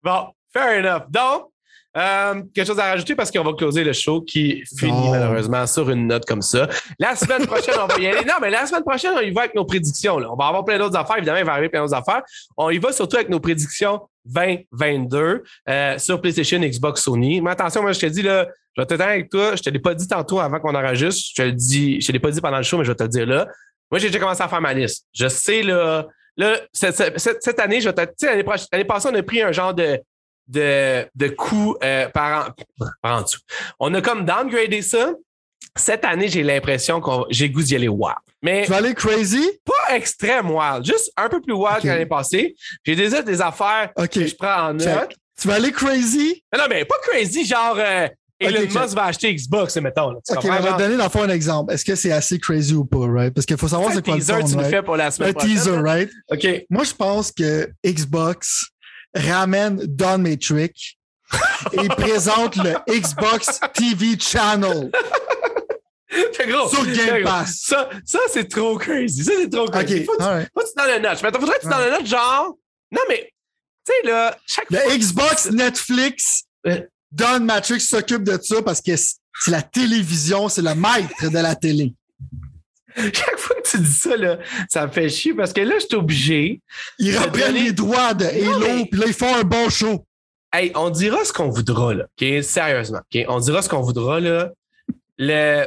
Bon, 0.03 0.29
fair 0.53 0.79
enough. 0.85 1.09
Donc, 1.11 1.51
euh, 1.99 2.43
quelque 2.55 2.67
chose 2.67 2.79
à 2.79 2.85
rajouter 2.91 3.15
parce 3.15 3.31
qu'on 3.31 3.43
va 3.43 3.53
closer 3.55 3.83
le 3.83 3.93
show 3.93 4.21
qui 4.23 4.63
finit 4.79 5.11
malheureusement 5.11 5.67
sur 5.67 5.91
une 5.91 6.07
note 6.07 6.25
comme 6.25 6.43
ça. 6.43 6.69
La 6.99 7.17
semaine 7.17 7.47
prochaine, 7.47 7.75
on 7.83 7.87
va 7.87 7.99
y 7.99 8.07
aller. 8.07 8.25
Non, 8.25 8.35
mais 8.41 8.51
la 8.51 8.67
semaine 8.67 8.85
prochaine, 8.85 9.13
on 9.17 9.21
y 9.21 9.31
va 9.31 9.43
avec 9.43 9.55
nos 9.55 9.65
prédictions. 9.65 10.19
là. 10.19 10.29
On 10.33 10.37
va 10.37 10.47
avoir 10.47 10.65
plein 10.65 10.79
d'autres 10.79 10.97
affaires. 10.97 11.17
Évidemment, 11.17 11.39
il 11.39 11.45
va 11.45 11.53
arriver 11.53 11.69
plein 11.69 11.81
d'autres 11.83 11.95
affaires. 11.97 12.23
On 12.57 12.71
y 12.71 12.79
va 12.79 12.93
surtout 12.93 13.17
avec 13.17 13.29
nos 13.29 13.41
prédictions 13.41 14.01
2022 14.27 15.43
euh, 15.69 15.99
sur 15.99 16.21
PlayStation, 16.21 16.59
Xbox, 16.61 17.03
Sony. 17.03 17.41
Mais 17.41 17.51
attention, 17.51 17.83
moi, 17.83 17.93
je 17.93 18.01
te 18.01 18.07
dis, 18.07 18.23
là, 18.23 18.47
je 18.77 18.83
vais 18.83 18.87
te 18.87 18.95
dire 18.95 19.07
avec 19.07 19.31
toi. 19.31 19.57
Je 19.57 19.63
te 19.63 19.71
l'ai 19.71 19.79
pas 19.79 19.95
dit 19.95 20.07
tantôt 20.07 20.41
avant 20.41 20.61
qu'on 20.61 20.75
enregistre. 20.75 21.31
Je 21.35 21.43
te 21.43 21.47
le 21.47 21.53
dis, 21.53 22.01
je 22.01 22.07
te 22.07 22.13
l'ai 22.13 22.21
pas 22.21 22.31
dit 22.31 22.41
pendant 22.41 22.59
le 22.59 22.63
show, 22.63 22.79
mais 22.79 22.85
je 22.85 22.91
vais 22.91 22.97
te 22.97 23.03
le 23.03 23.09
dire 23.09 23.27
là. 23.27 23.47
Moi, 23.91 23.99
j'ai 23.99 24.09
déjà 24.09 24.19
commencé 24.19 24.43
à 24.43 24.49
faire 24.49 24.61
ma 24.61 24.75
liste. 24.75 25.07
Je 25.15 25.29
sais, 25.29 25.63
là, 25.63 26.07
là 26.37 26.57
cette, 26.73 27.19
cette- 27.19 27.43
cette 27.43 27.59
année, 27.59 27.81
je 27.81 27.89
vais 27.89 27.95
te, 27.95 28.03
tu 28.03 28.09
sais, 28.19 28.27
l'année 28.27 28.45
l'année 28.73 28.85
passée, 28.85 29.09
on 29.11 29.15
a 29.15 29.23
pris 29.23 29.41
un 29.43 29.51
genre 29.53 29.73
de, 29.73 29.99
de, 30.49 31.07
de 31.15 31.29
coup 31.29 31.77
euh, 31.85 32.09
par, 32.09 32.49
en, 32.79 32.87
par 33.03 33.19
en 33.19 33.23
dessous. 33.23 33.41
On 33.79 33.93
a 33.95 34.01
comme 34.01 34.25
downgradé 34.25 34.83
ça. 34.83 35.13
Cette 35.77 36.05
année, 36.05 36.29
j'ai 36.29 36.43
l'impression 36.43 37.01
qu'on 37.01 37.25
j'ai 37.31 37.47
le 37.49 37.55
goût 37.55 37.63
d'y 37.63 37.77
aller 37.77 37.89
wild. 37.89 38.17
Mais 38.43 38.65
tu 38.65 38.71
vas 38.71 38.79
aller 38.79 38.95
crazy? 38.95 39.47
pas 39.65 39.95
extrême 39.97 40.51
wild, 40.51 40.85
juste 40.85 41.13
un 41.17 41.29
peu 41.29 41.41
plus 41.41 41.53
wild 41.53 41.77
Ok. 41.77 41.83
que 41.83 41.89
l'année 41.89 42.07
passée. 42.07 42.57
J'ai 42.85 42.97
déjà 42.97 43.23
des 43.23 43.41
affaires 43.41 43.91
que 44.11 44.27
je 44.27 44.35
prends 44.35 44.69
en 44.71 44.75
note. 44.75 45.15
Tu 45.41 45.47
vas 45.47 45.55
aller 45.55 45.71
crazy? 45.71 46.43
Mais 46.53 46.59
non, 46.59 46.65
mais 46.69 46.85
pas 46.85 46.97
crazy, 47.03 47.45
genre 47.45 47.77
euh, 47.79 48.09
Elon 48.41 48.63
Ok, 48.63 48.71
check. 48.71 48.81
Musk 48.83 48.95
va 48.95 49.05
acheter 49.05 49.35
Xbox, 49.35 49.77
mettons. 49.77 50.11
Là, 50.13 50.19
OK, 50.31 50.45
on 50.45 50.49
va 50.49 50.73
te 50.73 50.79
donner 50.79 50.97
dans 50.97 51.05
le 51.05 51.11
fond 51.11 51.23
un 51.23 51.29
exemple. 51.29 51.73
Est-ce 51.73 51.85
que 51.85 51.95
c'est 51.95 52.13
assez 52.13 52.39
crazy 52.41 52.75
ou 52.75 52.85
pas, 52.85 53.07
right? 53.07 53.33
Parce 53.35 53.47
qu'il 53.47 53.57
faut 53.57 53.69
savoir 53.69 53.93
c'est 53.93 54.05
quoi 54.05 54.17
le 54.17 54.21
fond, 54.21 54.43
tu 54.45 54.53
nous 54.55 54.59
right? 54.59 54.71
fais 54.71 54.83
pour 54.83 54.97
la 54.97 55.11
semaine 55.13 55.31
Un 55.31 55.33
prochaine. 55.33 55.51
teaser, 55.57 55.79
right? 55.79 56.11
OK. 56.31 56.47
Moi, 56.71 56.85
je 56.85 56.93
pense 56.95 57.31
que 57.33 57.71
Xbox 57.85 58.67
ramène 59.15 59.77
Don 59.87 60.19
Matrix 60.19 60.97
et 61.73 61.89
présente 61.89 62.57
le 62.57 62.75
Xbox 62.89 63.61
TV 63.75 64.19
Channel 64.19 64.91
C'est 66.33 66.47
gros. 66.49 66.69
sur 66.69 66.87
Game. 66.87 67.23
Pass. 67.25 67.63
Ça, 67.67 67.89
ça 68.05 68.19
c'est 68.33 68.49
trop 68.49 68.77
crazy. 68.79 69.25
Ça, 69.25 69.33
c'est 69.41 69.51
trop 69.51 69.67
crazy. 69.67 70.01
OK, 70.01 70.07
Faut 70.07 70.13
que 70.13 70.19
tu- 70.19 70.25
right. 70.29 70.49
Faut 70.55 70.63
tu 70.63 70.69
donnes 70.77 71.03
le 71.03 71.09
notch. 71.09 71.23
Mais 71.23 71.31
faudrait 71.33 71.57
que 71.59 71.63
tu 71.63 71.69
donnes 71.69 71.85
le 71.85 71.91
notch, 71.91 72.07
genre. 72.07 72.55
Non, 72.91 73.01
mais 73.09 73.31
sais, 73.87 74.07
là, 74.09 74.37
chaque 74.47 74.71
Le 74.71 74.79
fois. 74.79 74.97
Xbox, 74.97 75.51
Netflix. 75.51 76.45
Don 77.13 77.41
Matrix 77.41 77.81
s'occupe 77.81 78.23
de 78.23 78.39
ça 78.43 78.63
parce 78.63 78.81
que 78.81 78.95
c'est 78.97 79.51
la 79.51 79.63
télévision, 79.63 80.49
c'est 80.49 80.63
le 80.63 80.75
maître 80.75 81.31
de 81.31 81.39
la 81.39 81.55
télé. 81.55 81.95
Chaque 82.97 83.39
fois 83.39 83.57
que 83.57 83.69
tu 83.69 83.79
dis 83.79 83.93
ça, 83.93 84.17
là, 84.17 84.39
ça 84.69 84.87
me 84.87 84.93
fait 84.93 85.09
chier 85.09 85.35
parce 85.35 85.53
que 85.53 85.61
là, 85.61 85.75
je 85.79 85.87
suis 85.87 85.97
obligé. 85.97 86.63
Ils 86.99 87.17
reprennent 87.17 87.55
les 87.55 87.73
droits 87.73 88.15
de 88.15 88.25
Halo, 88.25 88.59
mais- 88.61 88.87
puis 88.91 89.01
là, 89.01 89.07
ils 89.07 89.13
font 89.15 89.35
un 89.35 89.45
bon 89.45 89.69
show. 89.69 90.05
Hey, 90.53 90.73
on 90.75 90.89
dira 90.91 91.25
ce 91.25 91.33
qu'on 91.33 91.51
voudra, 91.51 91.93
là. 91.95 92.07
Sérieusement. 92.43 93.01
On 93.29 93.39
dira 93.41 93.61
ce 93.63 93.69
qu'on 93.69 93.83
voudra, 93.83 94.19
là. 94.21 94.51
Le. 95.19 95.67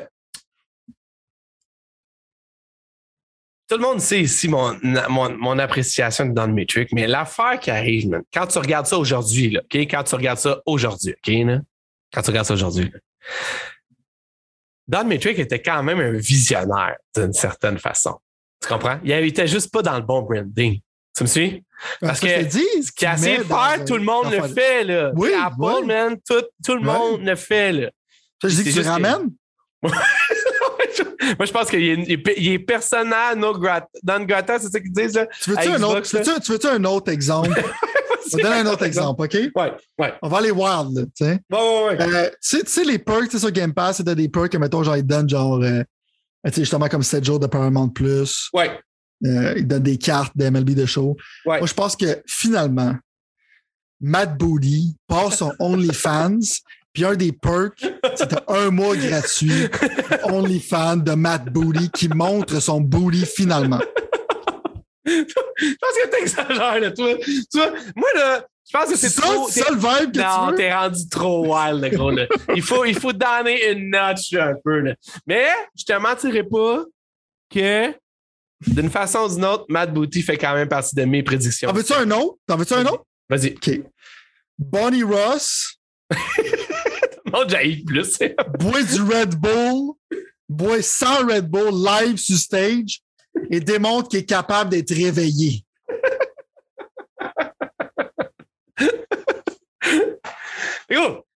Tout 3.70 3.78
le 3.78 3.84
monde 3.84 4.02
sait 4.02 4.20
ici 4.22 4.50
mon, 4.50 4.78
mon, 5.10 5.30
mon 5.38 5.58
appréciation 5.60 6.26
de 6.26 6.34
Don 6.34 6.50
Matrix, 6.50 6.88
mais 6.92 7.08
l'affaire 7.08 7.58
qui 7.60 7.72
arrive, 7.72 8.10
man, 8.10 8.22
quand 8.34 8.48
tu 8.48 8.58
regardes 8.58 8.86
ça 8.88 8.98
aujourd'hui, 8.98 9.52
là? 9.52 9.62
Quand 9.72 10.04
tu 10.04 10.16
regardes 10.16 10.40
ça 10.40 10.62
aujourd'hui? 10.66 11.16
Quand 11.24 12.22
tu 12.22 12.30
regardes 12.32 12.48
ça 12.48 12.54
aujourd'hui, 12.54 12.92
là. 12.92 13.00
Don 14.92 15.06
Matrix 15.06 15.36
était 15.40 15.62
quand 15.62 15.82
même 15.84 16.00
un 16.02 16.12
visionnaire 16.12 16.98
d'une 17.16 17.32
certaine 17.32 17.80
façon. 17.80 18.18
Tu 18.62 18.68
comprends? 18.68 19.00
Il 19.06 19.12
était 19.12 19.48
juste 19.48 19.72
pas 19.72 19.82
dans 19.82 19.96
le 19.96 20.02
bon 20.02 20.22
branding. 20.22 20.80
Tu 21.16 21.24
me 21.24 21.28
suis? 21.28 21.64
Parce 22.02 22.20
Ça, 22.20 22.28
que 22.28 22.34
je 22.34 22.40
te 22.42 22.50
dis, 22.50 22.84
ce 22.84 22.92
Qui 22.92 23.06
a 23.06 23.14
essayé 23.14 23.38
de 23.38 23.44
faire, 23.44 23.86
tout 23.88 23.96
le 23.96 24.04
monde 24.04 24.32
le 24.32 24.42
fait, 24.50 24.84
là. 24.84 25.12
Oui, 25.16 25.32
Apple, 25.34 25.56
oui. 25.82 25.86
man, 25.88 26.18
tout, 26.28 26.44
tout 26.66 26.76
le 26.76 26.82
monde 26.82 27.22
le 27.24 27.36
fait, 27.36 27.72
là. 27.72 27.90
Ça, 28.42 28.50
je 28.50 28.56
dis 28.56 28.64
que 28.66 28.70
tu 28.70 28.82
que- 28.82 28.88
ramènes? 28.88 29.30
Moi, 29.84 31.46
je 31.46 31.52
pense 31.52 31.70
qu'il 31.70 31.84
est, 31.84 31.94
il 31.94 32.12
est- 32.12 32.34
il 32.38 32.52
est 32.54 32.60
personnel, 32.60 33.38
no 33.38 33.54
grata, 33.58 33.88
non 34.06 34.20
grata, 34.26 34.60
c'est 34.60 34.70
ça 34.70 34.80
qu'ils 34.80 34.92
disent, 34.92 35.16
là? 35.16 35.26
Tu 35.42 35.52
veux-tu 35.52 35.70
un, 35.70 35.82
autre, 35.84 36.02
tu 36.02 36.52
veux-tu 36.52 36.68
un 36.68 36.84
autre 36.84 37.12
exemple? 37.12 37.50
On 38.34 38.38
va 38.38 38.44
donner 38.44 38.56
un 38.70 38.72
autre 38.72 38.84
exemple, 38.86 39.22
OK? 39.24 39.34
Ouais, 39.56 39.74
ouais. 40.00 40.14
On 40.22 40.28
va 40.30 40.38
aller 40.38 40.52
wild, 40.52 40.98
là, 40.98 41.04
tu 41.16 41.26
sais. 41.26 41.40
Ouais, 41.52 41.60
ouais, 41.60 41.98
ouais. 41.98 42.02
Euh, 42.02 42.30
tu 42.30 42.36
sais- 42.58 42.64
tu 42.64 42.72
sais, 42.72 42.84
les 42.84 43.00
perks, 43.00 43.26
tu 43.26 43.32
sais, 43.32 43.40
sur 43.40 43.52
Game 43.52 43.74
Pass, 43.74 43.98
c'était 43.98 44.16
des 44.16 44.30
perks 44.30 44.52
que, 44.52 44.58
mettons, 44.58 44.84
genre, 44.84 44.98
ils 44.98 45.06
donnent, 45.06 45.30
genre, 45.30 45.62
euh, 45.64 45.82
tu 46.46 46.54
sais, 46.54 46.62
justement, 46.62 46.88
comme 46.88 47.04
7 47.04 47.24
jours 47.24 47.40
de 47.40 47.48
Paramount 47.48 47.90
Plus. 47.90 48.50
Ouais, 48.54 48.80
Euh, 49.26 49.54
ils 49.58 49.68
donnent 49.68 49.84
des 49.84 49.98
cartes 49.98 50.36
de 50.36 50.46
MLB 50.50 50.72
de 50.76 50.86
show. 50.86 51.16
ouais. 51.46 51.60
Moi, 51.60 51.68
je 51.68 51.74
pense 51.74 51.96
que, 51.96 52.22
finalement, 52.26 52.96
Matt 54.00 54.38
Booty 54.38 54.96
passe 55.08 55.38
son 55.38 55.54
OnlyFans, 55.60 56.40
puis 56.94 57.06
un 57.06 57.16
des 57.16 57.32
perks, 57.32 57.86
c'était 58.16 58.38
un 58.48 58.70
mois 58.72 58.96
gratuit 58.98 59.68
OnlyFans 60.24 60.98
de 60.98 61.14
Matt 61.14 61.46
Booty 61.46 61.90
qui 61.92 62.10
montre 62.10 62.60
son 62.62 62.82
booty 62.82 63.26
finalement. 63.26 63.80
Je 65.06 65.24
pense 65.24 65.96
que 66.04 66.10
t'exagères, 66.10 66.80
là, 66.80 66.92
toi. 66.92 67.16
Tu 67.24 67.46
vois, 67.56 67.72
moi, 67.96 68.10
là, 68.16 68.46
je 68.72 68.78
pense 68.78 68.90
que 68.92 68.98
C'est 68.98 69.20
trop. 69.22 69.48
c'est 69.50 69.62
ça 69.62 69.72
le 69.72 69.78
vibe 69.78 70.14
que 70.14 70.20
non, 70.20 70.46
tu 70.46 70.52
veux? 70.52 70.58
t'es 70.58 70.74
rendu 70.74 71.10
trop 71.10 71.46
wild, 71.56 71.82
le 71.84 71.90
gros. 71.90 72.12
Là. 72.12 72.26
Il, 72.56 72.62
faut, 72.62 72.86
il 72.86 72.98
faut 72.98 73.12
donner 73.14 73.72
une 73.72 73.90
notch 73.90 74.32
là, 74.32 74.48
un 74.50 74.56
peu. 74.64 74.80
Là. 74.80 74.94
Mais 75.28 75.48
je 75.78 75.84
te 75.84 75.94
mentirai 75.94 76.44
pas 76.44 76.84
que 77.50 77.94
d'une 78.68 78.90
façon 78.92 79.20
ou 79.22 79.34
d'une 79.36 79.46
autre, 79.46 79.66
Matt 79.70 79.92
Booty 79.94 80.22
fait 80.22 80.38
quand 80.38 80.54
même 80.54 80.70
partie 80.70 80.96
de 80.96 81.04
mes 81.04 81.24
prédictions. 81.24 81.68
T'en 81.70 81.74
veux-tu 81.76 81.94
un 81.94 82.12
autre? 82.12 82.38
T'en 82.48 82.58
veux-tu 82.58 82.74
un 82.76 82.86
autre? 82.86 83.04
Vas-y. 83.28 83.54
OK. 83.56 83.82
Bonnie 84.60 85.04
Ross 85.04 85.78
Non, 87.34 87.44
j'aille 87.48 87.84
plus. 87.84 88.20
boit 88.60 88.84
du 88.84 89.02
Red 89.02 89.36
Bull, 89.36 89.94
boit 90.50 90.82
sans 90.82 91.26
Red 91.28 91.48
Bull 91.50 91.72
live 91.74 92.18
sur 92.18 92.38
stage 92.38 93.02
et 93.50 93.60
démontre 93.60 94.10
qu'il 94.10 94.20
est 94.20 94.26
capable 94.26 94.70
d'être 94.72 94.94
réveillé. 94.94 95.64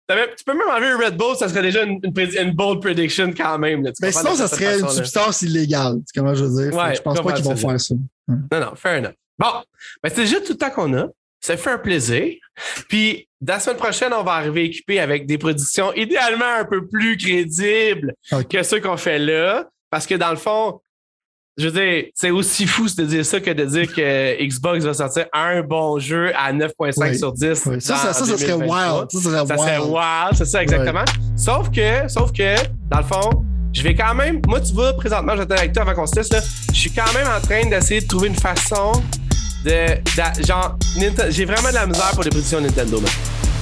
T'avais- 0.07 0.35
tu 0.35 0.43
peux 0.43 0.53
même 0.53 0.69
enlever 0.69 0.89
le 0.89 0.97
Red 0.97 1.17
Bull, 1.17 1.35
ça 1.35 1.49
serait 1.49 1.63
déjà 1.63 1.84
une, 1.84 1.99
une, 2.03 2.13
prédi- 2.13 2.38
une 2.39 2.51
bold 2.51 2.80
prediction 2.80 3.34
quand 3.35 3.57
même. 3.57 3.84
Là, 3.84 3.91
tu 3.91 3.97
Mais 4.03 4.11
sinon, 4.11 4.35
ça 4.35 4.47
serait 4.47 4.80
une 4.80 4.88
substance 4.88 5.41
illégale. 5.41 5.95
C'est 6.05 6.19
comment 6.19 6.35
je 6.35 6.43
veux 6.45 6.63
dire? 6.69 6.77
Ouais, 6.77 6.93
je 6.95 7.01
pense 7.01 7.19
pas 7.19 7.34
qu'ils 7.34 7.43
vont 7.43 7.55
tu 7.55 7.61
faire 7.61 7.80
ça. 7.81 7.95
Non, 8.27 8.38
non, 8.59 8.76
fair 8.76 8.99
enough. 8.99 9.13
Bon, 9.39 9.47
ben, 10.03 10.09
c'est 10.13 10.22
déjà 10.22 10.39
tout 10.41 10.51
le 10.53 10.57
temps 10.57 10.69
qu'on 10.69 10.95
a. 10.95 11.07
Ça 11.41 11.57
fait 11.57 11.72
un 11.72 11.77
plaisir. 11.80 12.34
Puis, 12.88 13.27
la 13.45 13.59
semaine 13.59 13.77
prochaine, 13.77 14.13
on 14.13 14.23
va 14.23 14.34
arriver 14.34 14.65
équipé 14.65 14.99
avec 14.99 15.26
des 15.26 15.38
prédictions 15.39 15.91
idéalement 15.93 16.53
un 16.59 16.65
peu 16.65 16.85
plus 16.88 17.17
crédibles 17.17 18.13
que 18.49 18.63
ceux 18.63 18.80
qu'on 18.81 18.97
fait 18.97 19.19
là. 19.19 19.67
Parce 19.89 20.05
que 20.05 20.15
dans 20.15 20.31
le 20.31 20.38
fond, 20.38 20.81
je 21.57 21.68
veux 21.69 21.72
dire, 21.72 22.03
c'est 22.14 22.32
aussi 22.32 22.65
fou 22.68 22.86
de 22.98 23.03
dire 23.06 23.26
ça 23.26 23.40
que 23.40 23.49
de 23.52 23.64
dire 23.65 23.94
que 23.94 24.44
Xbox 24.45 24.84
va 24.84 24.94
sortir 24.94 25.26
un 25.34 25.61
bon 25.61 25.99
jeu 25.99 26.32
à 26.36 26.52
9.5 26.52 26.94
Oui. 26.98 27.18
sur 27.18 27.32
10. 27.32 27.65
Ouais. 27.65 27.80
Ça, 27.80 27.95
ça, 27.95 28.14
ça, 28.14 28.26
ça 28.26 28.38
serait 28.38 28.48
2023. 28.57 28.77
wild. 28.99 29.11
Ça, 29.11 29.19
ça 29.19 29.23
serait 29.30 29.48
Ça 29.48 29.57
serait 29.57 29.80
wild. 29.80 30.34
c'est 30.38 30.45
ça 30.45 30.64
exactement. 30.64 31.06
Sauf 31.38 31.69
que, 31.72 32.07
sauf 32.10 32.32
que, 32.34 32.56
dans 32.90 32.98
le 32.98 33.03
fond, 33.03 33.45
je 33.73 33.82
vais 33.84 33.95
quand 33.95 34.14
même. 34.15 34.41
Moi, 34.48 34.60
tu 34.61 34.73
vois, 34.73 34.94
présentement, 34.94 35.36
j'étais 35.38 35.53
avec 35.53 35.73
toi 35.73 35.84
avant 35.84 35.94
qu'on 35.95 36.06
se 36.07 36.15
laisse, 36.15 36.32
là. 36.32 36.40
Je 36.73 36.80
suis 36.80 36.91
quand 36.91 37.11
même 37.14 37.27
en 37.27 37.40
train 37.41 37.65
d'essayer 37.69 38.02
de 38.02 38.07
trouver 38.07 38.27
une 38.27 38.36
façon 38.36 38.91
de. 39.64 39.95
de- 39.95 40.45
genre, 40.45 40.77
j'ai 41.30 41.45
vraiment 41.45 41.69
de 41.69 41.73
la 41.73 41.86
misère 41.88 42.11
pour 42.14 42.23
les 42.23 42.30
prédictions 42.30 42.60
Nintendo, 42.61 42.99
man. 42.99 43.10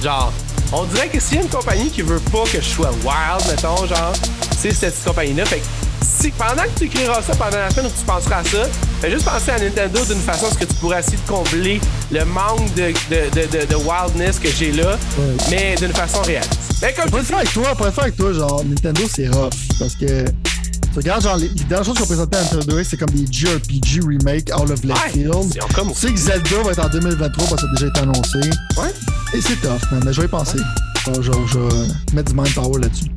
Genre, 0.02 0.32
on 0.72 0.84
dirait 0.84 1.08
que 1.08 1.20
s'il 1.20 1.36
y 1.36 1.40
a 1.40 1.42
une 1.44 1.48
compagnie 1.48 1.90
qui 1.90 2.02
veut 2.02 2.20
pas 2.32 2.44
que 2.44 2.60
je 2.60 2.66
sois 2.68 2.90
wild, 2.90 3.46
mettons, 3.48 3.86
genre, 3.86 4.12
c'est 4.56 4.72
cette 4.72 5.02
compagnie-là. 5.04 5.44
Fait 5.46 5.58
que 5.58 5.64
si 6.02 6.30
pendant 6.30 6.62
que 6.62 6.78
tu 6.78 6.84
écriras 6.84 7.22
ça 7.22 7.34
pendant 7.34 7.56
la 7.58 7.70
semaine 7.70 7.90
que 7.90 7.98
tu 7.98 8.04
penseras 8.06 8.38
à 8.38 8.44
ça, 8.44 8.68
fais 9.00 9.10
juste 9.10 9.24
penser 9.24 9.50
à 9.50 9.58
Nintendo 9.58 10.00
d'une 10.04 10.20
façon 10.20 10.46
à 10.46 10.50
ce 10.50 10.58
que 10.58 10.64
tu 10.64 10.74
pourrais 10.74 11.00
essayer 11.00 11.16
de 11.18 11.28
combler 11.30 11.80
le 12.10 12.24
manque 12.24 12.72
de, 12.74 12.92
de, 13.10 13.66
de, 13.66 13.74
wildness 13.76 14.38
que 14.38 14.48
j'ai 14.48 14.72
là, 14.72 14.96
Ouais. 15.18 15.36
mais 15.50 15.74
d'une 15.76 15.92
façon 15.92 16.22
réaliste. 16.22 16.58
Mais 16.82 16.92
comme 16.94 17.10
On 17.12 17.16
le 17.18 17.22
faire 17.22 17.38
avec 17.38 17.52
toi, 17.52 17.64
on 17.72 17.76
pourrait 17.76 17.92
faire 17.92 18.04
avec 18.04 18.16
toi, 18.16 18.32
genre 18.32 18.64
Nintendo 18.64 19.02
c'est 19.12 19.28
rough. 19.28 19.52
Parce 19.78 19.94
que 19.94 20.24
tu 20.24 20.98
regardes 21.00 21.22
genre 21.22 21.36
les, 21.36 21.48
les 21.48 21.64
dernières 21.64 21.84
choses 21.84 21.98
qu'on 21.98 22.06
présentait 22.06 22.36
à 22.38 22.42
Nintendo 22.42 22.82
c'est 22.84 22.96
comme 22.96 23.10
des 23.10 23.26
JRPG 23.30 24.00
remake 24.06 24.50
out 24.56 24.70
of 24.70 24.82
left 24.84 24.98
field. 25.12 25.52
Tu 25.52 25.94
sais 25.94 26.12
que 26.12 26.18
Zelda 26.18 26.62
va 26.64 26.70
être 26.70 26.84
en 26.84 26.88
2023 26.88 27.48
parce 27.48 27.62
que 27.62 27.66
ça 27.66 27.66
a 27.66 27.74
déjà 27.74 27.86
été 27.88 28.00
annoncé. 28.00 28.38
Ouais. 28.78 28.92
Et 29.34 29.40
c'est 29.40 29.56
tough, 29.60 29.90
man. 29.90 30.02
Mais 30.04 30.12
je 30.12 30.20
vais 30.20 30.26
y 30.26 30.30
penser. 30.30 30.58
Genre, 31.06 31.22
genre, 31.22 31.46
je 31.48 31.58
vais 31.58 31.92
mettre 32.14 32.30
du 32.30 32.34
manpower 32.36 32.80
là-dessus. 32.80 33.10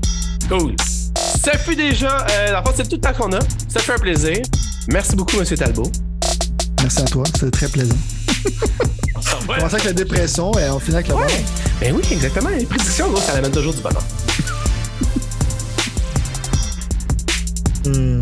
Cool. 0.50 0.76
Ça 1.50 1.58
fut 1.58 1.78
déjà, 1.78 2.26
euh, 2.30 2.52
dans 2.52 2.60
le 2.60 2.66
fond, 2.66 2.74
c'est 2.76 2.90
tout 2.90 2.96
le 2.98 3.00
temps 3.02 3.14
qu'on 3.14 3.32
a. 3.32 3.40
Ça 3.70 3.80
fait 3.80 3.94
un 3.94 4.00
plaisir. 4.00 4.36
Merci 4.90 5.16
beaucoup, 5.16 5.38
M. 5.40 5.46
Talbot. 5.46 5.90
Merci 6.82 7.00
à 7.00 7.06
toi, 7.06 7.24
c'était 7.34 7.52
très 7.52 7.70
plaisant. 7.70 7.96
On 9.50 9.54
commence 9.54 9.74
avec 9.74 9.86
la 9.86 9.94
dépression 9.94 10.52
et 10.60 10.70
on 10.70 10.78
finit 10.80 10.96
avec 10.96 11.08
la 11.08 11.16
Ouais. 11.16 11.22
bonheur. 11.24 11.40
Ben 11.80 11.96
oui, 11.96 12.02
exactement. 12.12 12.50
Les 12.50 12.66
prédictions, 12.66 13.10
gros, 13.10 13.22
ça 13.22 13.34
amène 13.36 13.52
toujours 13.52 13.74
du 13.74 13.80
bonheur. 13.82 14.04
Hmm. 17.86 18.20